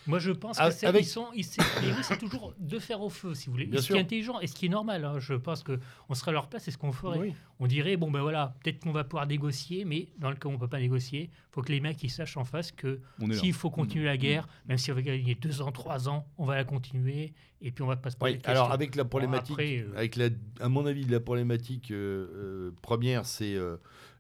Moi, 0.10 0.20
je 0.20 0.32
pense 0.32 0.58
Ah, 0.60 0.72
que 0.72 0.86
avec- 0.88 1.04
ils 1.04 1.08
sont, 1.08 1.28
ils, 1.36 1.44
c'est- 1.46 1.62
les 1.82 1.92
Russes, 1.92 2.08
c'est 2.08 2.18
toujours 2.18 2.54
de 2.60 2.80
faire 2.80 3.00
au 3.02 3.10
feu, 3.10 3.34
si 3.36 3.46
vous 3.48 3.54
voulez. 3.54 3.66
Bien 3.66 3.78
Et 3.78 3.82
ce 3.82 3.86
sûr. 3.88 3.96
qui 3.96 4.00
est 4.00 4.04
intelligent 4.04 4.40
et 4.40 4.48
ce 4.48 4.56
qui 4.56 4.66
est 4.66 4.70
normal. 4.70 5.06
hein. 5.06 5.20
Je 5.20 5.36
pense 5.36 5.64
qu'on 5.64 6.14
serait 6.16 6.32
à 6.32 6.34
leur 6.34 6.48
place, 6.50 6.64
c'est 6.64 6.72
ce 6.72 6.78
qu'on 6.78 6.92
ferait. 6.92 7.20
Oui. 7.20 7.34
On 7.60 7.68
dirait, 7.68 7.96
bon 7.96 8.10
ben 8.10 8.22
voilà, 8.22 8.56
peut-être 8.64 8.80
qu'on 8.80 8.92
va 8.92 9.04
pouvoir 9.04 9.28
négocier, 9.28 9.86
mais 9.86 10.08
dans 10.18 10.30
le 10.30 10.36
cas 10.36 10.48
où 10.48 10.52
on 10.52 10.56
ne 10.56 10.60
peut 10.60 10.68
pas 10.68 10.80
négocier, 10.80 11.30
il 11.32 11.52
faut 11.52 11.62
que 11.62 11.72
les 11.72 11.80
mecs 11.80 12.02
ils 12.04 12.10
sachent 12.10 12.38
en 12.38 12.44
face 12.46 12.72
que 12.72 13.00
s'il 13.34 13.54
faut 13.54 13.70
continuer 13.70 14.06
la 14.06 14.18
guerre, 14.18 14.48
même 14.68 14.78
si 14.78 14.92
on 14.92 14.96
va 14.96 15.02
gagner 15.02 15.36
deux 15.36 15.62
ans, 15.62 15.72
trois 15.72 16.10
ans, 16.10 16.26
on 16.38 16.46
va 16.46 16.56
la 16.56 16.64
continuer, 16.64 17.34
et 17.62 17.72
puis 17.72 17.84
on 17.84 17.88
va 17.88 17.96
pas 17.98 18.10
se 18.10 18.18
poser 18.18 18.34
Oui, 18.36 18.40
alors 18.46 18.72
avec 18.72 18.96
la 18.96 19.06
problématique, 19.06 19.52
après, 19.52 19.78
euh, 19.80 19.92
avec 19.98 20.16
la, 20.16 20.30
à 20.62 20.70
mon 20.70 20.86
avis, 20.86 21.04
la 21.04 21.20
problématique 21.20 21.92
euh, 21.92 22.28
euh, 22.34 22.72
première, 22.82 23.26
c'est 23.26 23.56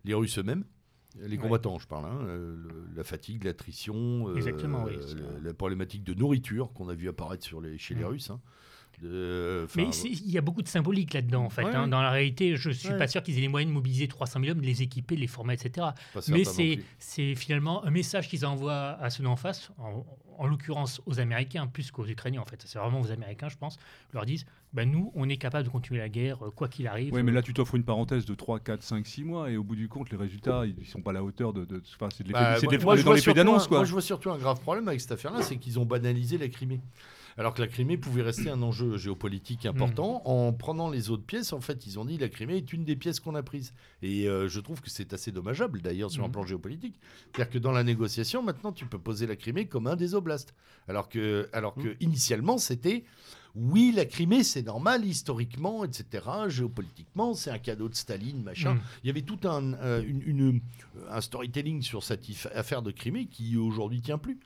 les 0.06 0.14
Russes 0.14 0.38
eux-mêmes. 0.38 0.66
Les 1.22 1.36
Ouais. 1.36 1.44
combattants, 1.44 1.78
je 1.80 1.88
parle, 1.88 2.06
hein, 2.06 2.20
euh, 2.24 2.56
le- 2.56 2.96
la 2.96 3.04
fatigue, 3.04 3.44
l'attrition, 3.44 4.30
euh, 4.30 4.34
oui, 4.36 4.42
la 5.44 5.54
problématique 5.54 6.04
de 6.04 6.14
nourriture 6.14 6.72
qu'on 6.74 6.88
a 6.90 6.94
vu 6.96 7.10
apparaître 7.10 7.44
sur 7.46 7.60
les, 7.62 7.78
chez 7.78 7.94
les 7.96 8.04
Mm. 8.04 8.08
Russes. 8.08 8.30
hein. 8.30 8.40
De- 9.02 9.62
enfin, 9.66 9.82
Mais 9.84 9.90
il 9.90 10.30
y 10.30 10.38
a 10.38 10.42
beaucoup 10.42 10.62
de 10.62 10.68
symbolique 10.68 11.14
là-dedans, 11.14 11.46
en 11.46 11.50
fait. 11.50 11.64
Ouais, 11.64 11.74
hein. 11.74 11.88
Dans 11.88 12.02
la 12.02 12.10
réalité, 12.12 12.56
je 12.58 12.70
suis 12.70 12.90
Ouais. 12.90 12.98
pas 12.98 13.08
sûr 13.08 13.24
qu'ils 13.24 13.38
aient 13.38 13.42
les 13.42 13.48
moyens 13.48 13.70
de 13.72 13.74
mobiliser 13.74 14.08
300 14.08 14.40
000 14.42 14.52
hommes, 14.52 14.62
de 14.62 14.66
les 14.66 14.82
équiper, 14.82 15.16
de 15.16 15.22
les 15.22 15.28
former, 15.28 15.54
etc. 15.54 15.88
pas 16.14 16.20
Mais 16.30 16.44
c'est 17.00 17.36
finalement 17.36 17.84
un 17.86 17.92
message 17.92 18.28
qu'ils 18.28 18.46
envoient 18.46 18.98
à 19.02 19.10
ceux 19.10 19.24
d'en 19.24 19.36
face, 19.38 19.72
en, 19.78 20.06
en 20.38 20.48
l'occurrence 20.48 21.02
aux 21.06 21.20
Américains, 21.20 21.68
plus 21.68 21.92
qu'aux 21.92 22.06
Ukrainiens, 22.06 22.42
en 22.42 22.46
fait. 22.46 22.62
C'est 22.66 22.80
vraiment 22.80 23.00
aux 23.02 23.12
Américains, 23.12 23.50
je 23.50 23.58
pense. 23.58 23.78
Ils 24.12 24.16
leur 24.16 24.26
disent, 24.26 24.46
ben, 24.74 24.90
nous, 24.90 25.12
on 25.16 25.28
est 25.30 25.38
capable 25.38 25.64
de 25.66 25.70
continuer 25.72 26.00
la 26.00 26.10
guerre, 26.10 26.46
euh, 26.46 26.52
quoi 26.52 26.68
qu'il 26.68 26.86
arrive. 26.88 27.14
Oui, 27.14 27.24
mais 27.24 27.32
là, 27.32 27.42
tu 27.42 27.54
t'offres 27.54 27.76
une 27.76 27.84
parenthèse 27.84 28.26
de 28.26 28.36
3, 28.36 28.60
4, 28.60 28.84
5, 28.84 29.06
6 29.08 29.24
mois, 29.24 29.50
et 29.50 29.58
au 29.58 29.64
bout 29.64 29.76
du 29.76 29.88
compte, 29.88 30.10
les 30.12 30.18
résultats, 30.18 30.64
ils 30.66 30.86
sont 30.86 31.02
pas 31.02 31.12
à 31.12 31.14
la 31.14 31.24
hauteur 31.24 31.54
de. 31.54 31.66
de- 31.66 31.82
enfin, 31.96 32.10
c'est 32.16 32.24
de 32.24 32.30
l'effet 32.30 32.40
Bah, 33.30 33.34
d'annonce, 33.34 33.68
quoi. 33.68 33.78
Moi, 33.80 33.86
je 33.86 33.92
vois 33.92 34.02
surtout 34.02 34.30
un 34.30 34.38
grave 34.38 34.60
problème 34.60 34.88
avec 34.88 35.00
cette 35.02 35.12
affaire-là, 35.14 35.42
c'est 35.42 35.58
qu'ils 35.58 35.80
ont 35.80 35.86
banalisé 35.86 36.38
la 36.38 36.48
Crimée. 36.50 36.82
Alors 37.40 37.54
que 37.54 37.62
la 37.62 37.68
Crimée 37.70 37.98
pouvait 37.98 38.22
rester 38.22 38.50
un 38.50 38.62
enjeu 38.62 38.98
géopolitique 38.98 39.66
important. 39.66 40.22
En 40.26 40.52
prenant 40.52 40.90
les 40.90 41.10
autres 41.10 41.24
pièces, 41.24 41.54
en 41.54 41.62
fait, 41.62 41.88
ils 41.88 41.98
ont 41.98 42.04
dit 42.04 42.18
la 42.18 42.28
Crimée 42.28 42.58
est 42.58 42.74
une 42.74 42.84
des 42.84 42.98
pièces 42.98 43.22
qu'on 43.22 43.34
a 43.34 43.42
prises. 43.42 43.74
Et 44.02 44.28
euh, 44.28 44.50
je 44.50 44.60
trouve 44.60 44.82
que 44.82 44.90
c'est 44.90 45.14
assez 45.14 45.32
dommageable, 45.32 45.82
d'ailleurs, 45.82 46.12
sur 46.12 46.22
un 46.24 46.28
Mhm. 46.28 46.34
plan 46.34 46.46
géopolitique. 46.46 47.00
C'est-à-dire 47.32 47.50
que 47.54 47.58
dans 47.58 47.72
la 47.72 47.86
négociation, 47.86 48.44
maintenant, 48.44 48.74
tu 48.74 48.86
peux 48.86 49.00
poser 49.00 49.26
la 49.26 49.38
Crimée 49.38 49.68
comme 49.68 49.88
un 49.88 49.96
des 49.96 50.16
oblasts. 50.16 50.54
Alors 50.90 51.08
que, 51.08 51.48
alors 51.54 51.76
que 51.76 51.96
initialement, 52.02 52.58
c'était 52.58 53.06
oui, 53.56 53.94
la 53.96 54.06
Crimée, 54.06 54.44
c'est 54.44 54.62
normal, 54.64 55.06
historiquement, 55.06 55.84
etc., 55.86 56.24
géopolitiquement, 56.50 57.34
c'est 57.34 57.50
un 57.50 57.58
cadeau 57.58 57.90
de 57.90 57.96
Staline, 57.96 58.44
machin. 58.44 58.76
Mm. 58.76 58.82
Il 59.04 59.08
y 59.08 59.10
avait 59.10 59.22
tout 59.24 59.40
un, 59.48 59.74
euh, 59.76 60.04
une- 60.06 60.22
une- 60.26 60.62
un 61.10 61.22
storytelling 61.22 61.82
sur 61.82 62.04
cette 62.04 62.26
affaire 62.54 62.82
de 62.82 62.92
Crimée 62.92 63.26
qui 63.28 63.56
aujourd'hui 63.58 64.02
tient 64.02 64.18
plus. 64.20 64.40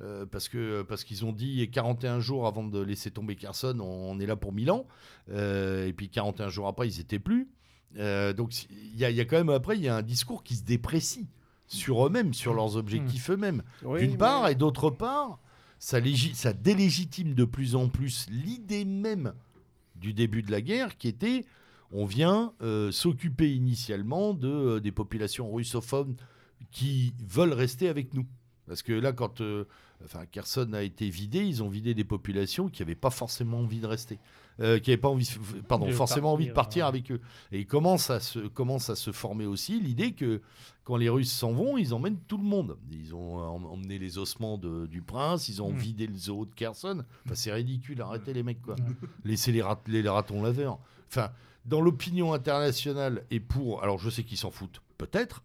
Euh, 0.00 0.26
parce 0.26 0.48
que 0.48 0.82
parce 0.82 1.02
qu'ils 1.02 1.24
ont 1.24 1.32
dit 1.32 1.68
41 1.72 2.20
jours 2.20 2.46
avant 2.46 2.62
de 2.64 2.78
laisser 2.80 3.10
tomber 3.10 3.34
Kherson, 3.34 3.78
on, 3.80 4.12
on 4.12 4.20
est 4.20 4.26
là 4.26 4.36
pour 4.36 4.52
1000 4.52 4.70
ans. 4.70 4.86
Euh, 5.30 5.86
et 5.88 5.92
puis 5.92 6.08
41 6.08 6.48
jours 6.48 6.68
après, 6.68 6.86
ils 6.88 7.00
étaient 7.00 7.18
plus. 7.18 7.48
Euh, 7.96 8.32
donc 8.32 8.52
il 8.70 8.96
y, 8.96 9.04
a- 9.04 9.10
il 9.10 9.16
y 9.16 9.20
a 9.20 9.24
quand 9.24 9.38
même 9.38 9.48
après, 9.50 9.76
il 9.76 9.82
y 9.82 9.88
a 9.88 9.96
un 9.96 10.02
discours 10.02 10.44
qui 10.44 10.54
se 10.56 10.62
déprécie 10.62 11.26
sur 11.66 12.06
eux-mêmes, 12.06 12.32
sur 12.32 12.54
leurs 12.54 12.76
objectifs 12.76 13.28
eux-mêmes. 13.30 13.62
Oui, 13.82 14.00
D'une 14.00 14.16
part, 14.18 14.48
et 14.48 14.54
d'autre 14.54 14.90
part, 14.90 15.40
ça, 15.80 15.98
légi- 16.00 16.34
ça 16.34 16.52
délégitime 16.52 17.34
de 17.34 17.44
plus 17.44 17.74
en 17.74 17.88
plus 17.88 18.26
l'idée 18.30 18.84
même 18.84 19.32
du 19.96 20.12
début 20.12 20.42
de 20.42 20.50
la 20.52 20.60
guerre, 20.60 20.96
qui 20.96 21.08
était 21.08 21.44
on 21.90 22.04
vient 22.04 22.52
euh, 22.62 22.92
s'occuper 22.92 23.52
initialement 23.54 24.32
de, 24.34 24.48
euh, 24.48 24.80
des 24.80 24.92
populations 24.92 25.50
russophones 25.52 26.14
qui 26.70 27.14
veulent 27.26 27.52
rester 27.54 27.88
avec 27.88 28.12
nous. 28.14 28.26
Parce 28.68 28.82
que 28.82 28.92
là, 28.92 29.12
quand 29.12 29.40
euh, 29.40 29.64
enfin, 30.04 30.26
Kherson 30.26 30.72
a 30.74 30.82
été 30.82 31.08
vidé, 31.10 31.40
ils 31.44 31.62
ont 31.62 31.68
vidé 31.68 31.94
des 31.94 32.04
populations 32.04 32.68
qui 32.68 32.82
n'avaient 32.82 32.94
pas 32.94 33.10
forcément 33.10 33.58
envie 33.60 33.80
de 33.80 33.86
rester, 33.86 34.18
euh, 34.60 34.78
qui 34.78 34.90
n'avaient 34.90 35.00
pas 35.00 35.08
envie, 35.08 35.28
pardon, 35.66 35.86
De 35.86 35.92
forcément 35.92 36.32
envie 36.34 36.46
de 36.48 36.52
partir, 36.52 36.84
partir 36.84 36.84
ouais. 36.84 36.88
avec 36.88 37.10
eux. 37.12 37.20
Et 37.50 37.64
commence 37.64 38.10
à 38.10 38.20
se, 38.20 38.40
commence 38.40 38.90
à 38.90 38.94
se 38.96 39.10
former 39.10 39.46
aussi 39.46 39.80
l'idée 39.80 40.12
que 40.12 40.42
quand 40.84 40.96
les 40.96 41.08
Russes 41.08 41.32
s'en 41.32 41.52
vont, 41.52 41.76
ils 41.78 41.94
emmènent 41.94 42.18
tout 42.28 42.38
le 42.38 42.44
monde. 42.44 42.76
Ils 42.92 43.14
ont 43.14 43.38
em- 43.40 43.64
emmené 43.66 43.98
les 43.98 44.18
ossements 44.18 44.58
de- 44.58 44.86
du 44.86 45.02
prince, 45.02 45.48
ils 45.48 45.60
ont 45.62 45.72
Mm. 45.72 45.76
vidé 45.78 46.06
le 46.06 46.16
zoo 46.16 46.44
de 46.46 46.54
Kherson. 46.54 47.04
Enfin, 47.24 47.34
c'est 47.34 47.52
ridicule, 47.52 48.00
arrêtez 48.02 48.32
les 48.34 48.42
mecs, 48.42 48.62
quoi. 48.62 48.76
Laissez 49.24 49.52
les, 49.52 49.62
rat- 49.62 49.82
les 49.86 50.06
ratons 50.08 50.42
laveurs. 50.42 50.78
Enfin, 51.08 51.30
dans 51.64 51.80
l'opinion 51.80 52.32
internationale 52.34 53.24
et 53.30 53.40
pour. 53.40 53.82
Alors, 53.82 53.98
je 53.98 54.08
sais 54.10 54.24
qu'ils 54.24 54.38
s'en 54.38 54.50
foutent, 54.50 54.80
peut-être, 54.96 55.42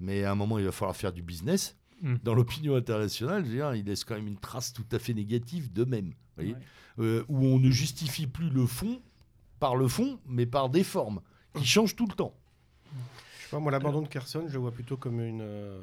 mais 0.00 0.24
à 0.24 0.30
un 0.32 0.34
moment, 0.34 0.58
il 0.58 0.64
va 0.64 0.72
falloir 0.72 0.94
faire 0.96 1.12
du 1.12 1.22
business. 1.22 1.76
Mm. 2.02 2.16
Dans 2.22 2.34
l'opinion 2.34 2.76
internationale, 2.76 3.44
je 3.44 3.50
veux 3.50 3.56
dire, 3.56 3.74
ils 3.74 3.84
laissent 3.84 4.04
quand 4.04 4.14
même 4.14 4.26
une 4.26 4.38
trace 4.38 4.72
tout 4.72 4.84
à 4.92 4.98
fait 4.98 5.14
négative 5.14 5.72
d'eux-mêmes. 5.72 6.12
Ouais. 6.38 6.54
Euh, 6.98 7.24
où 7.28 7.44
on 7.46 7.58
ne 7.58 7.70
justifie 7.70 8.26
plus 8.26 8.48
le 8.50 8.66
fond 8.66 9.00
par 9.58 9.76
le 9.76 9.88
fond, 9.88 10.18
mais 10.26 10.46
par 10.46 10.68
des 10.68 10.84
formes 10.84 11.20
qui 11.54 11.64
changent 11.64 11.96
tout 11.96 12.06
le 12.06 12.14
temps. 12.14 12.34
Je 12.84 13.44
sais 13.44 13.50
pas, 13.50 13.58
moi, 13.58 13.72
l'abandon 13.72 14.02
de 14.02 14.08
Kherson, 14.08 14.44
je 14.48 14.52
le 14.54 14.58
vois 14.58 14.72
plutôt 14.72 14.96
comme 14.96 15.20
une. 15.20 15.40
euh, 15.40 15.80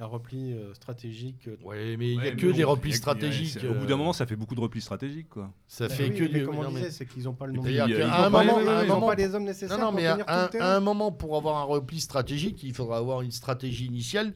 un 0.00 0.06
repli 0.06 0.52
euh, 0.52 0.72
stratégique. 0.74 1.48
euh, 1.48 1.56
Ouais, 1.64 1.96
mais 1.96 2.12
il 2.12 2.18
n'y 2.20 2.26
a 2.26 2.30
Ouais, 2.30 2.36
que 2.36 2.46
des 2.46 2.62
replis 2.64 2.92
stratégiques. 2.92 3.58
Au 3.64 3.74
bout 3.74 3.84
euh, 3.84 3.86
d'un 3.86 3.96
moment, 3.96 4.12
ça 4.12 4.26
fait 4.26 4.36
beaucoup 4.36 4.54
de 4.54 4.60
replis 4.60 4.80
stratégiques, 4.80 5.28
quoi. 5.28 5.50
ça 5.66 5.88
bah 5.88 5.94
fait 5.94 6.10
oui, 6.10 6.14
que 6.16 6.22
mais 6.22 6.38
du. 6.40 6.44
comme 6.46 6.58
on 6.58 6.62
non, 6.62 6.70
mais- 6.70 6.80
disait, 6.80 6.90
c'est 6.92 7.06
qu'ils 7.06 7.24
n'ont 7.24 7.32
pas 7.34 7.46
le 7.46 7.52
nombre. 7.54 7.68
euh, 7.68 7.80
à 7.80 7.84
un 8.26 8.32
oui, 8.32 8.46
ils 8.84 8.88
n'ont 8.88 8.94
moment- 8.94 9.06
pas 9.08 9.14
les 9.16 9.34
hommes 9.34 9.44
nécessaires 9.44 9.76
non, 9.78 9.86
pour 9.86 9.94
mais 9.94 10.06
à 10.06 10.44
un, 10.44 10.48
terrain. 10.48 10.64
à 10.64 10.76
un 10.76 10.80
moment, 10.80 11.10
pour 11.10 11.36
avoir 11.36 11.56
un 11.56 11.64
repli 11.64 11.98
stratégique, 12.00 12.62
il 12.62 12.74
faudra 12.74 12.98
avoir 12.98 13.22
une 13.22 13.32
stratégie 13.32 13.86
initiale 13.86 14.32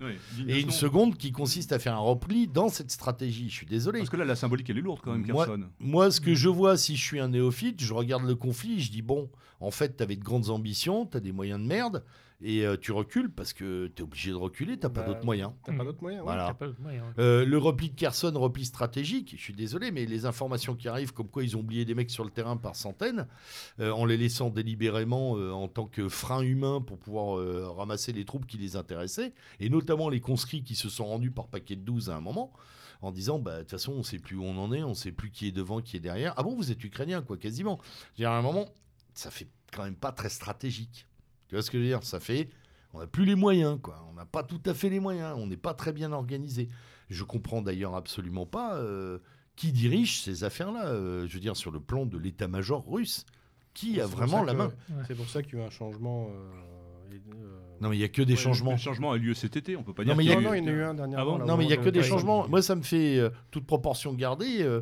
et 0.48 0.60
une 0.60 0.70
seconde 0.72 1.16
qui 1.16 1.30
consiste 1.32 1.72
à 1.72 1.78
faire 1.78 1.94
un 1.94 1.98
repli 2.00 2.48
dans 2.48 2.68
cette 2.68 2.90
stratégie. 2.90 3.48
Je 3.48 3.54
suis 3.54 3.66
désolé. 3.66 4.00
Parce 4.00 4.10
que 4.10 4.16
là, 4.16 4.24
la 4.24 4.34
symbolique, 4.36 4.68
elle 4.70 4.78
est 4.78 4.82
lourde 4.82 5.00
quand 5.02 5.12
même, 5.12 5.24
Moi- 5.30 5.46
Kherson. 5.46 5.62
Moi, 5.78 6.10
ce 6.10 6.20
que 6.20 6.34
je 6.34 6.48
vois, 6.48 6.76
si 6.76 6.96
je 6.96 7.02
suis 7.04 7.20
un 7.20 7.28
néophyte, 7.28 7.80
je 7.82 7.94
regarde 7.94 8.24
le 8.24 8.34
conflit, 8.34 8.80
je 8.80 8.90
dis 8.90 9.02
bon, 9.02 9.30
en 9.60 9.70
fait, 9.70 9.96
tu 9.96 10.02
avais 10.02 10.16
de 10.16 10.24
grandes 10.24 10.50
ambitions, 10.50 11.06
tu 11.06 11.16
as 11.16 11.20
des 11.20 11.30
moyens 11.30 11.60
de 11.60 11.66
merde, 11.66 12.02
et 12.44 12.64
euh, 12.66 12.76
tu 12.76 12.92
recules 12.92 13.30
parce 13.30 13.52
que 13.52 13.86
tu 13.94 14.02
es 14.02 14.04
obligé 14.04 14.30
de 14.30 14.36
reculer, 14.36 14.74
tu 14.74 14.80
pas 14.80 14.88
Bah, 14.88 15.02
d'autres 15.04 15.24
moyens. 15.24 15.52
T'as 15.64 15.72
pas 15.76 15.84
d'autre 15.84 16.02
moyen. 16.02 16.18
ouais. 16.18 16.24
Voilà. 16.24 16.46
T'as 16.48 16.54
pas 16.54 16.66
d'autre 16.66 16.80
moyen. 16.80 17.04
Euh, 17.18 17.44
le 17.44 17.58
repli 17.58 17.90
de 17.90 17.94
Kherson, 17.94 18.32
repli 18.34 18.64
stratégique, 18.64 19.34
je 19.36 19.42
suis 19.42 19.54
désolé, 19.54 19.90
mais 19.90 20.06
les 20.06 20.26
informations 20.26 20.74
qui 20.74 20.88
arrivent, 20.88 21.12
comme 21.12 21.28
quoi 21.28 21.44
ils 21.44 21.56
ont 21.56 21.60
oublié 21.60 21.84
des 21.84 21.94
mecs 21.94 22.10
sur 22.10 22.24
le 22.24 22.30
terrain 22.30 22.56
par 22.56 22.76
centaines, 22.76 23.26
euh, 23.80 23.90
en 23.90 24.04
les 24.04 24.16
laissant 24.16 24.50
délibérément 24.50 25.36
euh, 25.36 25.50
en 25.52 25.68
tant 25.68 25.86
que 25.86 26.08
frein 26.08 26.42
humain 26.42 26.80
pour 26.80 26.98
pouvoir 26.98 27.38
euh, 27.38 27.68
ramasser 27.70 28.12
les 28.12 28.24
troupes 28.24 28.46
qui 28.46 28.58
les 28.58 28.76
intéressaient, 28.76 29.32
et 29.60 29.68
notamment 29.68 30.08
les 30.08 30.20
conscrits 30.20 30.62
qui 30.62 30.74
se 30.74 30.88
sont 30.88 31.06
rendus 31.06 31.30
par 31.30 31.48
paquet 31.48 31.76
de 31.76 31.82
12 31.82 32.10
à 32.10 32.16
un 32.16 32.20
moment, 32.20 32.52
en 33.02 33.10
disant, 33.10 33.38
bah, 33.40 33.56
de 33.56 33.60
toute 33.62 33.70
façon, 33.72 33.92
on 33.92 34.02
sait 34.02 34.18
plus 34.20 34.36
où 34.36 34.44
on 34.44 34.56
en 34.58 34.72
est, 34.72 34.82
on 34.84 34.94
sait 34.94 35.10
plus 35.12 35.30
qui 35.30 35.48
est 35.48 35.52
devant, 35.52 35.80
qui 35.80 35.96
est 35.96 36.00
derrière. 36.00 36.34
Ah 36.36 36.42
bon, 36.44 36.54
vous 36.54 36.70
êtes 36.70 36.82
ukrainien, 36.84 37.20
quoi, 37.22 37.36
quasiment. 37.36 37.80
Je 37.82 37.88
veux 38.08 38.16
dire, 38.26 38.30
à 38.30 38.38
un 38.38 38.42
moment, 38.42 38.66
ça 39.14 39.30
fait 39.32 39.48
quand 39.72 39.82
même 39.82 39.96
pas 39.96 40.12
très 40.12 40.28
stratégique. 40.28 41.06
Tu 41.52 41.56
vois 41.56 41.62
ce 41.62 41.70
que 41.70 41.76
je 41.76 41.82
veux 41.82 41.88
dire? 41.90 42.02
Ça 42.02 42.18
fait 42.18 42.48
on 42.94 43.00
n'a 43.00 43.06
plus 43.06 43.26
les 43.26 43.34
moyens, 43.34 43.78
quoi. 43.82 44.02
On 44.10 44.14
n'a 44.14 44.24
pas 44.24 44.42
tout 44.42 44.60
à 44.64 44.72
fait 44.72 44.88
les 44.88 45.00
moyens. 45.00 45.34
On 45.38 45.46
n'est 45.46 45.58
pas 45.58 45.74
très 45.74 45.92
bien 45.92 46.12
organisé. 46.12 46.70
Je 47.10 47.24
comprends 47.24 47.60
d'ailleurs 47.60 47.94
absolument 47.94 48.46
pas 48.46 48.76
euh, 48.76 49.18
qui 49.54 49.70
dirige 49.70 50.22
ces 50.22 50.44
affaires-là. 50.44 50.86
euh, 50.86 51.26
je 51.28 51.34
veux 51.34 51.40
dire, 51.40 51.58
sur 51.58 51.70
le 51.70 51.78
plan 51.80 52.06
de 52.06 52.16
l'état-major 52.16 52.82
russe, 52.90 53.26
qui 53.74 54.00
a 54.00 54.06
vraiment 54.06 54.42
la 54.42 54.52
que- 54.52 54.56
main? 54.58 54.72
C'est 55.06 55.14
pour 55.14 55.28
ça 55.28 55.42
qu'il 55.42 55.58
y 55.58 55.60
a 55.60 55.64
eu 55.64 55.66
un 55.66 55.70
changement. 55.70 56.30
euh, 56.30 56.50
Non, 57.82 57.88
mais 57.90 57.96
il 57.96 58.00
y 58.00 58.04
a 58.04 58.08
que 58.08 58.22
des 58.22 58.34
Ouais, 58.34 58.38
changements. 58.38 58.70
Le 58.70 58.76
changement 58.78 59.10
a 59.12 59.18
lieu 59.18 59.34
cet 59.34 59.56
été, 59.56 59.76
on 59.76 59.82
peut 59.82 59.92
pas 59.92 60.02
Non, 60.04 60.10
dire. 60.10 60.16
mais 60.16 60.24
il 60.24 60.28
y 60.28 60.32
a 60.32 60.36
Non, 60.36 60.40
eu- 60.40 60.44
non, 60.44 60.54
il 60.54 60.58
y 60.58 60.62
en 60.62 60.66
a 60.68 60.70
eu 60.70 60.82
un 60.84 60.94
dernièrement. 60.94 61.34
Ah 61.34 61.38
bon 61.38 61.44
Non, 61.44 61.56
mais 61.56 61.64
il 61.64 61.70
y 61.70 61.72
a 61.72 61.76
que 61.76 61.84
de- 61.86 61.90
des 61.90 62.02
changements. 62.04 62.46
Moi, 62.48 62.62
ça 62.62 62.76
me 62.76 62.82
fait 62.82 63.18
euh, 63.18 63.30
toute 63.50 63.66
proportion 63.66 64.14
gardée. 64.14 64.62
euh, 64.62 64.80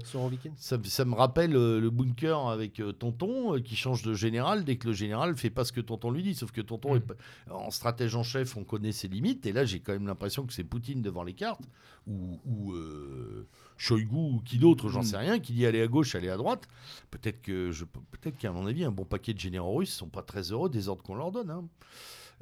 ça, 0.59 0.79
ça 0.85 1.05
me 1.07 1.15
rappelle 1.15 1.57
euh, 1.57 1.81
le 1.81 1.89
bunker 1.91 2.49
avec 2.49 2.79
euh, 2.79 2.93
Tonton 2.93 3.55
euh, 3.57 3.61
qui 3.61 3.75
change 3.75 4.03
de 4.03 4.13
général 4.15 4.65
dès 4.65 4.77
que 4.77 4.87
le 4.89 4.93
général 4.93 5.35
fait 5.37 5.51
pas 5.51 5.65
ce 5.65 5.73
que 5.73 5.81
Tonton 5.81 6.11
lui 6.11 6.23
dit. 6.23 6.35
Sauf 6.35 6.53
que 6.53 6.61
Tonton, 6.61 6.93
Mm. 6.95 6.97
est 6.99 7.01
pas- 7.01 7.15
en 7.51 7.71
stratège 7.71 8.15
en 8.15 8.23
chef, 8.23 8.57
on 8.59 8.65
connaît 8.65 8.93
ses 8.93 9.09
limites. 9.09 9.47
Et 9.47 9.53
là, 9.53 9.65
j'ai 9.65 9.81
quand 9.81 9.93
même 9.95 10.07
l'impression 10.07 10.45
que 10.47 10.53
c'est 10.53 10.65
Poutine 10.65 11.01
devant 11.01 11.23
les 11.25 11.33
cartes 11.35 11.65
ou, 12.07 12.39
ou 12.45 12.73
euh, 12.75 13.47
Shoigu 13.79 14.09
ou 14.15 14.43
qui 14.45 14.59
d'autre, 14.59 14.91
j'en 14.91 15.01
Mm. 15.01 15.05
sais 15.05 15.17
rien, 15.17 15.39
qui 15.39 15.55
dit 15.55 15.65
aller 15.65 15.81
à 15.81 15.87
gauche, 15.87 16.15
aller 16.15 16.29
à 16.29 16.37
droite. 16.37 16.69
Peut-être 17.11 17.41
que 17.41 17.71
je, 17.71 17.85
peut-être 17.87 18.37
qu'à 18.37 18.53
mon 18.53 18.67
avis, 18.67 18.85
un 18.85 18.91
bon 18.91 19.07
paquet 19.07 19.33
de 19.33 19.41
généraux 19.41 19.77
russes 19.77 19.95
sont 19.95 20.09
pas 20.11 20.23
très 20.23 20.53
heureux 20.53 20.69
des 20.69 20.89
ordres 20.89 21.03
qu'on 21.03 21.15
leur 21.15 21.33
donne. 21.33 21.51
hein. 21.51 21.65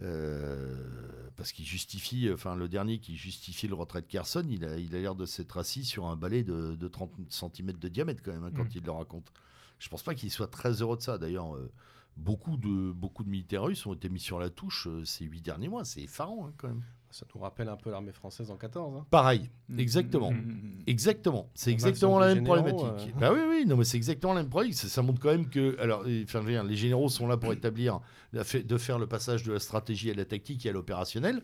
Euh, 0.01 0.77
parce 1.37 1.53
qu'il 1.53 1.65
justifie, 1.67 2.31
enfin 2.33 2.55
le 2.57 2.69
dernier 2.69 2.99
qui 2.99 3.17
justifie 3.17 3.69
le 3.69 3.75
retrait 3.75 4.01
de 4.01 4.07
Kherson, 4.07 4.45
il 4.49 4.65
a 4.65 4.77
il 4.77 4.95
a 4.95 5.01
l'air 5.01 5.15
de 5.15 5.27
s'être 5.27 5.57
assis 5.57 5.85
sur 5.85 6.07
un 6.07 6.17
balai 6.17 6.43
de, 6.45 6.75
de 6.77 6.89
30 6.89 7.11
cm 7.29 7.73
de 7.73 7.89
diamètre 7.89 8.23
quand 8.23 8.33
même 8.33 8.45
hein, 8.45 8.53
quand 8.55 8.65
Mm. 8.65 8.71
il 8.77 8.83
le 8.85 8.93
raconte. 8.93 9.33
Je 9.79 9.89
pense 9.89 10.03
pas 10.03 10.15
qu'il 10.15 10.31
soit 10.31 10.49
très 10.49 10.83
heureux 10.83 10.97
de 10.97 11.03
ça. 11.03 11.19
D'ailleurs, 11.19 11.55
euh, 11.57 11.71
beaucoup 12.17 12.57
de 12.57 12.93
beaucoup 12.93 13.23
de 13.25 13.29
militaires 13.29 13.65
russes 13.65 13.87
ont 13.87 13.95
été 13.95 14.09
mis 14.09 14.21
sur 14.21 14.39
la 14.41 14.51
touche 14.51 14.87
euh, 14.89 15.05
ces 15.05 15.25
huit 15.25 15.41
derniers 15.43 15.69
mois. 15.69 15.85
C'est 15.85 16.03
effarant 16.03 16.47
hein, 16.49 16.53
quand 16.57 16.69
même. 16.69 16.83
Ça 17.11 17.25
nous 17.35 17.41
rappelle 17.41 17.69
un 17.69 17.77
peu 17.77 17.91
l'armée 17.91 18.13
française 18.13 18.51
en 18.51 18.57
14. 18.57 18.97
hein. 18.97 19.07
Pareil, 19.11 19.49
Mm. 19.69 19.81
exactement. 19.81 20.31
Mm, 20.33 20.37
mm, 20.37 20.51
mm. 20.53 20.83
Exactement, 20.87 21.51
c'est 21.55 21.71
exactement 21.73 22.19
la 22.19 22.27
même 22.35 22.37
généraux, 22.45 22.57
problématique. 22.63 23.13
euh. 23.17 23.19
Bah 23.21 23.33
oui, 23.33 23.41
oui, 23.49 23.65
non, 23.67 23.77
mais 23.77 23.85
c'est 23.85 23.97
exactement 23.97 24.35
la 24.35 24.43
même 24.43 24.51
problématique. 24.51 24.81
Ça, 24.83 24.89
ça 24.89 25.03
montre 25.03 25.21
quand 25.21 25.31
même 25.31 25.49
que, 25.49 25.79
alors, 25.81 26.05
enfin, 26.25 26.45
dire, 26.45 26.63
les 26.65 26.77
généraux 26.77 27.09
sont 27.09 27.27
là 27.27 27.37
pour 27.37 27.53
établir, 27.53 28.01
la 28.33 28.45
fait- 28.45 28.63
de 28.63 28.77
faire 28.77 28.99
le 28.99 29.07
passage 29.07 29.43
de 29.43 29.53
la 29.53 29.59
stratégie 29.59 30.11
à 30.11 30.15
la 30.15 30.25
tactique 30.27 30.65
et 30.67 30.69
à 30.69 30.73
l'opérationnel. 30.73 31.43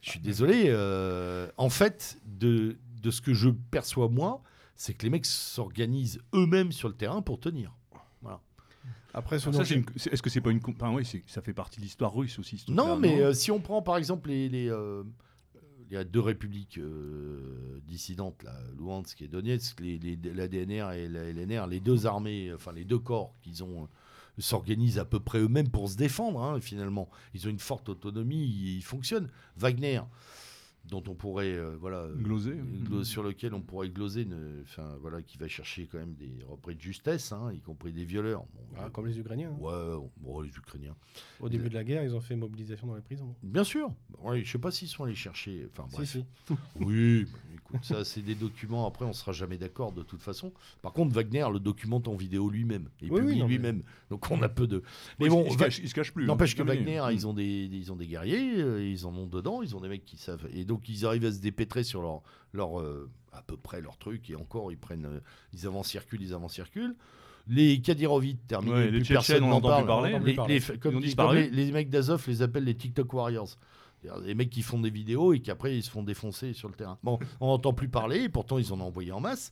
Je 0.00 0.10
suis 0.10 0.20
désolé. 0.20 0.66
euh, 0.68 1.48
en 1.56 1.70
fait, 1.70 2.18
de, 2.24 2.76
de 3.02 3.10
ce 3.10 3.20
que 3.20 3.34
je 3.34 3.48
perçois 3.50 4.08
moi, 4.08 4.42
c'est 4.76 4.94
que 4.94 5.02
les 5.02 5.10
mecs 5.10 5.26
s'organisent 5.26 6.20
eux-mêmes 6.34 6.70
sur 6.70 6.88
le 6.88 6.94
terrain 6.94 7.20
pour 7.20 7.40
tenir. 7.40 7.74
Après, 9.14 9.38
ça, 9.38 9.50
une- 9.74 9.84
Est-ce 10.12 10.22
que 10.22 10.30
c'est 10.30 10.40
pas 10.40 10.50
une. 10.50 10.60
Enfin, 10.66 10.94
ça 11.26 11.40
fait 11.42 11.54
partie 11.54 11.78
de 11.80 11.84
l'histoire 11.84 12.14
russe 12.14 12.38
aussi. 12.38 12.58
ce 12.58 12.66
truc-là, 12.66 12.82
Non, 12.84 12.96
mais 12.98 13.20
euh, 13.22 13.32
si 13.32 13.50
on 13.50 13.58
prend 13.60 13.80
par 13.82 13.96
exemple 13.96 14.28
les, 14.28 14.48
les, 14.48 14.68
euh, 14.70 15.02
il 15.90 15.94
y 15.94 15.96
a 15.96 16.04
deux 16.04 16.20
républiques 16.20 16.78
euh, 16.78 17.80
dissidentes, 17.86 18.42
là, 18.42 18.54
Luhansk 18.76 19.22
et 19.22 19.28
Donetsk, 19.28 19.80
les, 19.80 19.98
les- 19.98 20.18
la 20.34 20.46
DNR 20.48 20.92
et 20.92 21.08
la 21.08 21.24
LNR, 21.32 21.66
les 21.66 21.80
deux 21.80 22.04
armées, 22.06 22.52
enfin 22.54 22.72
les 22.72 22.84
deux 22.84 22.98
corps 22.98 23.34
qu'ils 23.40 23.64
ont, 23.64 23.84
euh, 23.84 23.86
s'organisent 24.40 24.98
à 24.98 25.04
peu 25.06 25.18
près 25.20 25.38
eux-mêmes 25.38 25.70
pour 25.70 25.88
se 25.88 25.96
défendre, 25.96 26.42
hein, 26.42 26.60
finalement. 26.60 27.08
Ils 27.34 27.46
ont 27.46 27.50
une 27.50 27.58
forte 27.58 27.88
autonomie, 27.88 28.44
ils, 28.44 28.76
ils 28.76 28.84
fonctionnent. 28.84 29.28
Wagner, 29.56 30.00
dont 30.88 31.02
on 31.08 31.14
pourrait, 31.14 31.52
euh, 31.54 31.76
voilà, 31.78 31.98
euh, 31.98 32.14
Gloser. 32.16 32.54
glo- 32.84 33.04
sur 33.04 33.22
lequel 33.22 33.54
on 33.54 33.60
pourrait 33.60 33.88
gloser, 33.90 34.22
une- 34.22 34.64
voilà, 35.00 35.22
qui 35.22 35.38
va 35.38 35.48
chercher 35.48 35.86
quand 35.90 35.98
même 35.98 36.14
des 36.14 36.32
repris 36.48 36.74
de 36.74 36.80
justesse, 36.80 37.32
hein, 37.32 37.52
y 37.52 37.60
compris 37.60 37.92
des 37.92 38.04
violeurs. 38.04 38.44
Bon, 38.54 38.60
Ah, 38.78 38.88
comme 38.90 39.06
les 39.06 39.18
Ukrainiens. 39.18 39.50
hein. 39.50 39.62
ouais, 39.62 40.08
bon, 40.18 40.40
les 40.40 40.50
Ukrainiens. 40.50 40.94
Au 41.40 41.48
début 41.48 41.68
de 41.68 41.74
la 41.74 41.84
guerre, 41.84 42.02
ils 42.04 42.14
ont 42.14 42.20
fait 42.20 42.36
mobilisation 42.36 42.86
dans 42.86 42.94
les 42.96 43.02
prisons. 43.02 43.34
Bien 43.42 43.64
sûr. 43.64 43.92
Ouais, 44.22 44.42
je 44.44 44.50
sais 44.50 44.58
pas 44.58 44.70
s'ils 44.70 44.88
sont 44.88 45.04
allés 45.04 45.14
chercher. 45.14 45.66
Enfin 45.70 45.86
bref. 45.92 46.08
Si, 46.08 46.24
si. 46.46 46.54
Oui, 46.80 47.24
bah, 47.24 47.38
écoute, 47.54 47.84
ça 47.84 48.04
c'est 48.04 48.22
des 48.22 48.34
documents. 48.34 48.86
Après, 48.86 49.04
on 49.04 49.12
sera 49.12 49.32
jamais 49.32 49.58
d'accord 49.58 49.92
de 49.92 50.02
toute 50.02 50.22
façon. 50.22 50.52
Par 50.82 50.92
contre, 50.92 51.14
Wagner 51.14 51.46
le 51.52 51.58
documente 51.60 52.08
en 52.08 52.16
vidéo 52.16 52.48
lui-même 52.50 52.88
et 53.02 53.10
Oui, 53.10 53.10
oui, 53.10 53.20
publie 53.20 53.38
non, 53.40 53.46
mais- 53.48 53.54
lui-même. 53.54 53.82
Donc 54.10 54.30
on 54.30 54.40
a 54.42 54.48
peu 54.48 54.66
de. 54.66 54.82
Mais 55.18 55.24
Mais 55.26 55.28
bon, 55.28 55.44
il, 55.46 55.52
se 55.52 55.58
Va- 55.58 55.64
cache, 55.66 55.78
il 55.80 55.88
se 55.88 55.94
cache 55.94 56.12
plus. 56.12 56.24
n'empêche 56.26 56.52
hein, 56.58 56.64
que 56.64 56.68
c'est 56.70 56.74
terminé. 56.76 56.96
Wagner, 56.98 57.12
Mm. 57.14 57.18
ils 57.18 57.26
ont 57.26 57.34
des, 57.34 57.44
ils 57.72 57.92
ont 57.92 57.96
des 57.96 58.06
guerriers, 58.06 58.60
euh, 58.62 58.82
ils 58.88 59.06
en 59.06 59.14
ont 59.14 59.26
dedans, 59.26 59.62
ils 59.62 59.76
ont 59.76 59.80
des 59.80 59.88
mecs 59.88 60.04
qui 60.04 60.16
savent. 60.16 60.48
Et 60.54 60.64
donc 60.64 60.77
ils 60.88 61.06
arrivent 61.06 61.24
à 61.24 61.32
se 61.32 61.40
dépêtrer 61.40 61.82
sur 61.84 62.02
leur, 62.02 62.22
leur 62.52 62.80
euh, 62.80 63.08
à 63.32 63.42
peu 63.42 63.56
près 63.56 63.80
leur 63.80 63.96
truc. 63.98 64.28
Et 64.30 64.34
encore, 64.36 64.70
ils 64.72 64.78
prennent, 64.78 65.06
euh, 65.06 65.20
ils 65.52 65.66
avancent-circulent, 65.66 66.22
ils 66.22 66.34
avancent-circulent. 66.34 66.94
Les 67.46 67.80
Kadirovites 67.80 68.46
terminés, 68.46 68.74
Ouais, 68.74 68.84
les 68.90 68.98
plus 68.98 69.06
Tchétchènes, 69.06 69.14
personne 69.38 69.44
on 69.44 69.48
n'en 69.48 69.60
parle. 69.60 69.86
parler. 69.86 70.18
Les- 70.18 70.36
les- 70.60 70.78
comme, 70.78 71.00
les, 71.00 71.48
les 71.50 71.72
mecs 71.72 71.88
d'Azov 71.88 72.22
les 72.28 72.42
appellent 72.42 72.64
les 72.64 72.76
TikTok 72.76 73.10
Warriors. 73.14 73.56
Des 74.24 74.34
mecs 74.34 74.50
qui 74.50 74.62
font 74.62 74.78
des 74.78 74.90
vidéos 74.90 75.32
et 75.32 75.40
qui 75.40 75.50
après 75.50 75.76
ils 75.76 75.82
se 75.82 75.90
font 75.90 76.02
défoncer 76.04 76.52
sur 76.52 76.68
le 76.68 76.74
terrain. 76.74 76.98
Bon, 77.02 77.18
on 77.40 77.48
n'entend 77.48 77.72
plus 77.72 77.88
parler, 77.88 78.24
et 78.24 78.28
pourtant 78.28 78.58
ils 78.58 78.72
en 78.72 78.80
ont 78.80 78.84
envoyé 78.84 79.10
en 79.12 79.20
masse. 79.20 79.50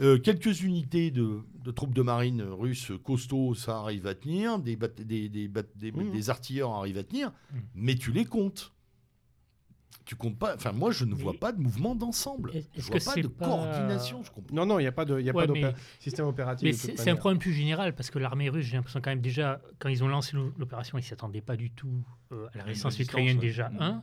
Euh, 0.00 0.18
quelques 0.18 0.62
unités 0.62 1.10
de, 1.10 1.40
de 1.62 1.70
troupes 1.70 1.94
de 1.94 2.02
marine 2.02 2.42
russes 2.42 2.92
costauds, 3.04 3.54
ça 3.54 3.78
arrive 3.78 4.06
à 4.06 4.14
tenir. 4.14 4.58
Des, 4.58 4.74
bat- 4.76 4.88
des, 4.88 5.28
des, 5.28 5.46
bat- 5.48 5.62
des- 5.76 5.90
des 5.92 6.30
artilleurs 6.30 6.70
arrivent 6.72 6.98
à 6.98 7.04
tenir, 7.04 7.30
Mhm. 7.52 7.60
mais 7.76 7.94
tu 7.94 8.10
les 8.10 8.24
comptes. 8.24 8.72
Tu 10.04 10.16
comptes 10.16 10.38
pas. 10.38 10.54
Enfin, 10.54 10.72
moi, 10.72 10.90
je 10.90 11.04
ne 11.04 11.14
vois 11.14 11.32
Mais- 11.32 11.38
pas 11.38 11.52
de 11.52 11.60
mouvement 11.60 11.94
d'ensemble. 11.94 12.50
Je 12.54 12.58
est-ce 12.58 12.86
vois 12.86 12.98
que 12.98 13.04
pas 13.04 13.12
c'est 13.12 13.20
de 13.22 13.28
pas- 13.28 13.44
coordination. 13.44 14.22
Je 14.22 14.30
comprends. 14.30 14.54
Non, 14.56 14.64
non, 14.64 14.78
il 14.78 14.82
n'y 14.84 14.88
a 14.88 14.92
pas 14.92 15.04
de, 15.04 15.20
il 15.20 15.26
y 15.26 15.28
a 15.28 15.34
Ouais, 15.34 15.46
pas 15.46 15.52
mais- 15.52 15.60
d'opé- 15.60 15.76
système 16.00 16.26
opératif. 16.26 16.64
Mais 16.64 16.72
c'est 16.96 17.10
un 17.10 17.16
problème 17.16 17.38
plus 17.38 17.52
général 17.52 17.94
parce 17.94 18.10
que 18.10 18.18
l'armée 18.18 18.48
russe, 18.48 18.64
j'ai 18.64 18.76
l'impression 18.76 19.00
quand 19.02 19.10
même 19.10 19.20
déjà, 19.20 19.60
quand 19.78 19.90
ils 19.90 20.02
ont 20.02 20.08
lancé 20.08 20.34
l'o- 20.34 20.54
l'opération, 20.58 20.96
ils 20.96 21.02
ne 21.02 21.06
s'attendaient 21.06 21.42
pas 21.42 21.56
du 21.56 21.70
tout 21.70 22.02
euh, 22.32 22.46
à 22.54 22.58
la 22.58 22.64
résistance 22.64 22.98
ukrainienne 22.98 23.36
ouais. 23.36 23.42
déjà. 23.42 23.70
Un, 23.80 24.02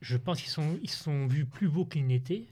je 0.00 0.16
pense 0.16 0.40
qu'ils 0.40 0.50
sont, 0.50 0.78
ils 0.82 0.88
se 0.90 1.02
sont 1.04 1.26
vus 1.26 1.44
plus 1.44 1.68
beaux 1.68 1.84
qu'ils 1.84 2.06
n'étaient. 2.06 2.46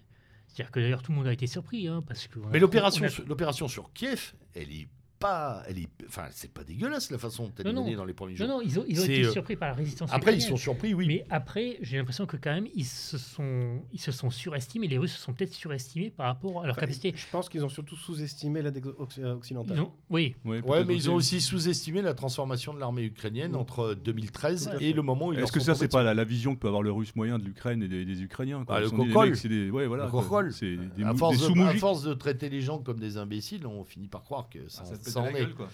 C'est-à-dire 0.48 0.70
que 0.70 0.80
d'ailleurs 0.80 1.02
tout 1.02 1.12
le 1.12 1.18
monde 1.18 1.26
a 1.28 1.32
été 1.32 1.46
surpris. 1.46 1.88
hein, 1.88 2.02
parce 2.06 2.26
que 2.26 2.38
Mais 2.52 2.58
l'opération, 2.58 3.04
a- 3.06 3.22
l'opération 3.28 3.66
sur 3.66 3.92
Kiev, 3.94 4.34
elle 4.54 4.70
est 4.72 4.88
pas, 5.20 5.62
elle 5.68 5.78
est, 5.78 5.88
enfin, 6.09 6.24
c'est 6.33 6.50
pas 6.52 6.64
dégueulasse 6.64 7.11
la 7.11 7.18
façon 7.18 7.44
dont 7.44 7.52
elle 7.59 7.66
est 7.66 7.72
Non, 7.72 7.80
non. 7.80 7.85
menée 7.85 7.96
dans 7.96 8.04
les 8.06 8.14
premiers 8.14 8.35
jours. 8.35 8.48
Non, 8.48 8.56
non, 8.56 8.62
ils 8.62 8.80
ont, 8.80 8.85
ils 8.88 8.98
ont 9.00 9.04
C'est, 9.04 9.12
été 9.18 9.24
euh, 9.26 9.30
surpris 9.33 9.54
par 9.54 9.68
la 9.68 9.74
résistance 9.74 10.11
Après, 10.12 10.35
ils 10.35 10.40
sont 10.40 10.56
surpris, 10.56 10.94
oui. 10.94 11.06
Mais 11.06 11.26
après, 11.30 11.76
j'ai 11.83 11.98
l'impression 11.98 12.26
que 12.26 12.37
quand 12.38 12.52
même, 12.52 12.66
ils 12.74 12.87
se 12.87 13.18
sont, 13.18 13.80
ils 13.92 14.00
se 14.00 14.11
sont 14.12 14.30
surestimés. 14.30 14.88
Les 14.88 14.98
Russes 14.98 15.12
se 15.12 15.20
sont 15.20 15.33
peut-être 15.35 15.52
surestimés 15.52 16.11
par 16.11 16.26
rapport 16.26 16.62
à 16.62 16.66
leur 16.66 16.72
Enfin, 16.74 16.80
capacité. 16.80 17.12
Je 17.14 17.26
pense 17.30 17.48
qu'ils 17.50 17.64
ont 17.64 17.68
surtout 17.68 17.96
sous-estimé 17.96 18.62
l'aide 18.62 18.83
occ- 18.83 19.24
occidentale. 19.24 19.76
Ils 19.76 19.80
ont- 19.83 19.92
oui, 20.09 20.35
Ouais, 20.44 20.62
peut-être 20.62 20.87
mais 20.87 20.96
ils 20.96 21.11
ont 21.11 21.14
aussi 21.14 21.40
sous-estimé 21.40 22.00
la 22.02 22.14
transformation 22.14 22.72
de 22.74 22.80
l'armée 22.80 23.02
ukrainienne 23.04 23.52
Oui. 23.54 23.61
entre 23.61 23.94
2013 23.94 24.70
Tout 24.72 24.76
à 24.78 24.80
et 24.83 24.92
le 24.94 25.02
moment 25.02 25.28
où 25.28 25.33
ils 25.35 25.38
Est-ce 25.40 25.52
que 25.52 25.61
sont 25.61 25.66
ça, 25.66 25.74
c'est 25.74 25.88
pas 25.88 26.02
la, 26.02 26.14
la 26.14 26.24
vision 26.24 26.54
que 26.54 26.61
peut 26.61 26.68
avoir 26.68 26.83
le 26.83 26.90
russe 26.92 27.14
moyen 27.14 27.38
de 27.38 27.44
l'Ukraine 27.44 27.83
et 27.83 27.88
des, 27.88 28.04
des 28.06 28.22
Ukrainiens 28.22 28.64
quoi. 28.64 28.76
Bah, 28.76 28.80
Ils 28.80 28.85
le 28.85 28.90
cocol. 29.12 29.37
C'est 29.37 29.48
des, 29.48 29.70
ouais, 29.70 29.87
voilà, 29.87 30.04
à, 30.04 30.09
force 30.09 31.38
de, 31.48 31.78
force 31.78 32.18
traiter 32.18 32.48
les 32.48 32.62
gens 32.62 32.78
comme 32.78 32.98
des 32.98 33.16
imbéciles, 33.18 33.66
on 33.66 33.85
finit 33.85 34.09
par 34.09 34.22
croire 34.24 34.48
que 34.48 34.66
ça, 34.68 34.85
En 35.18 35.26
est. 35.28 35.32
gueule, 35.32 35.54
quoi. 35.54 35.68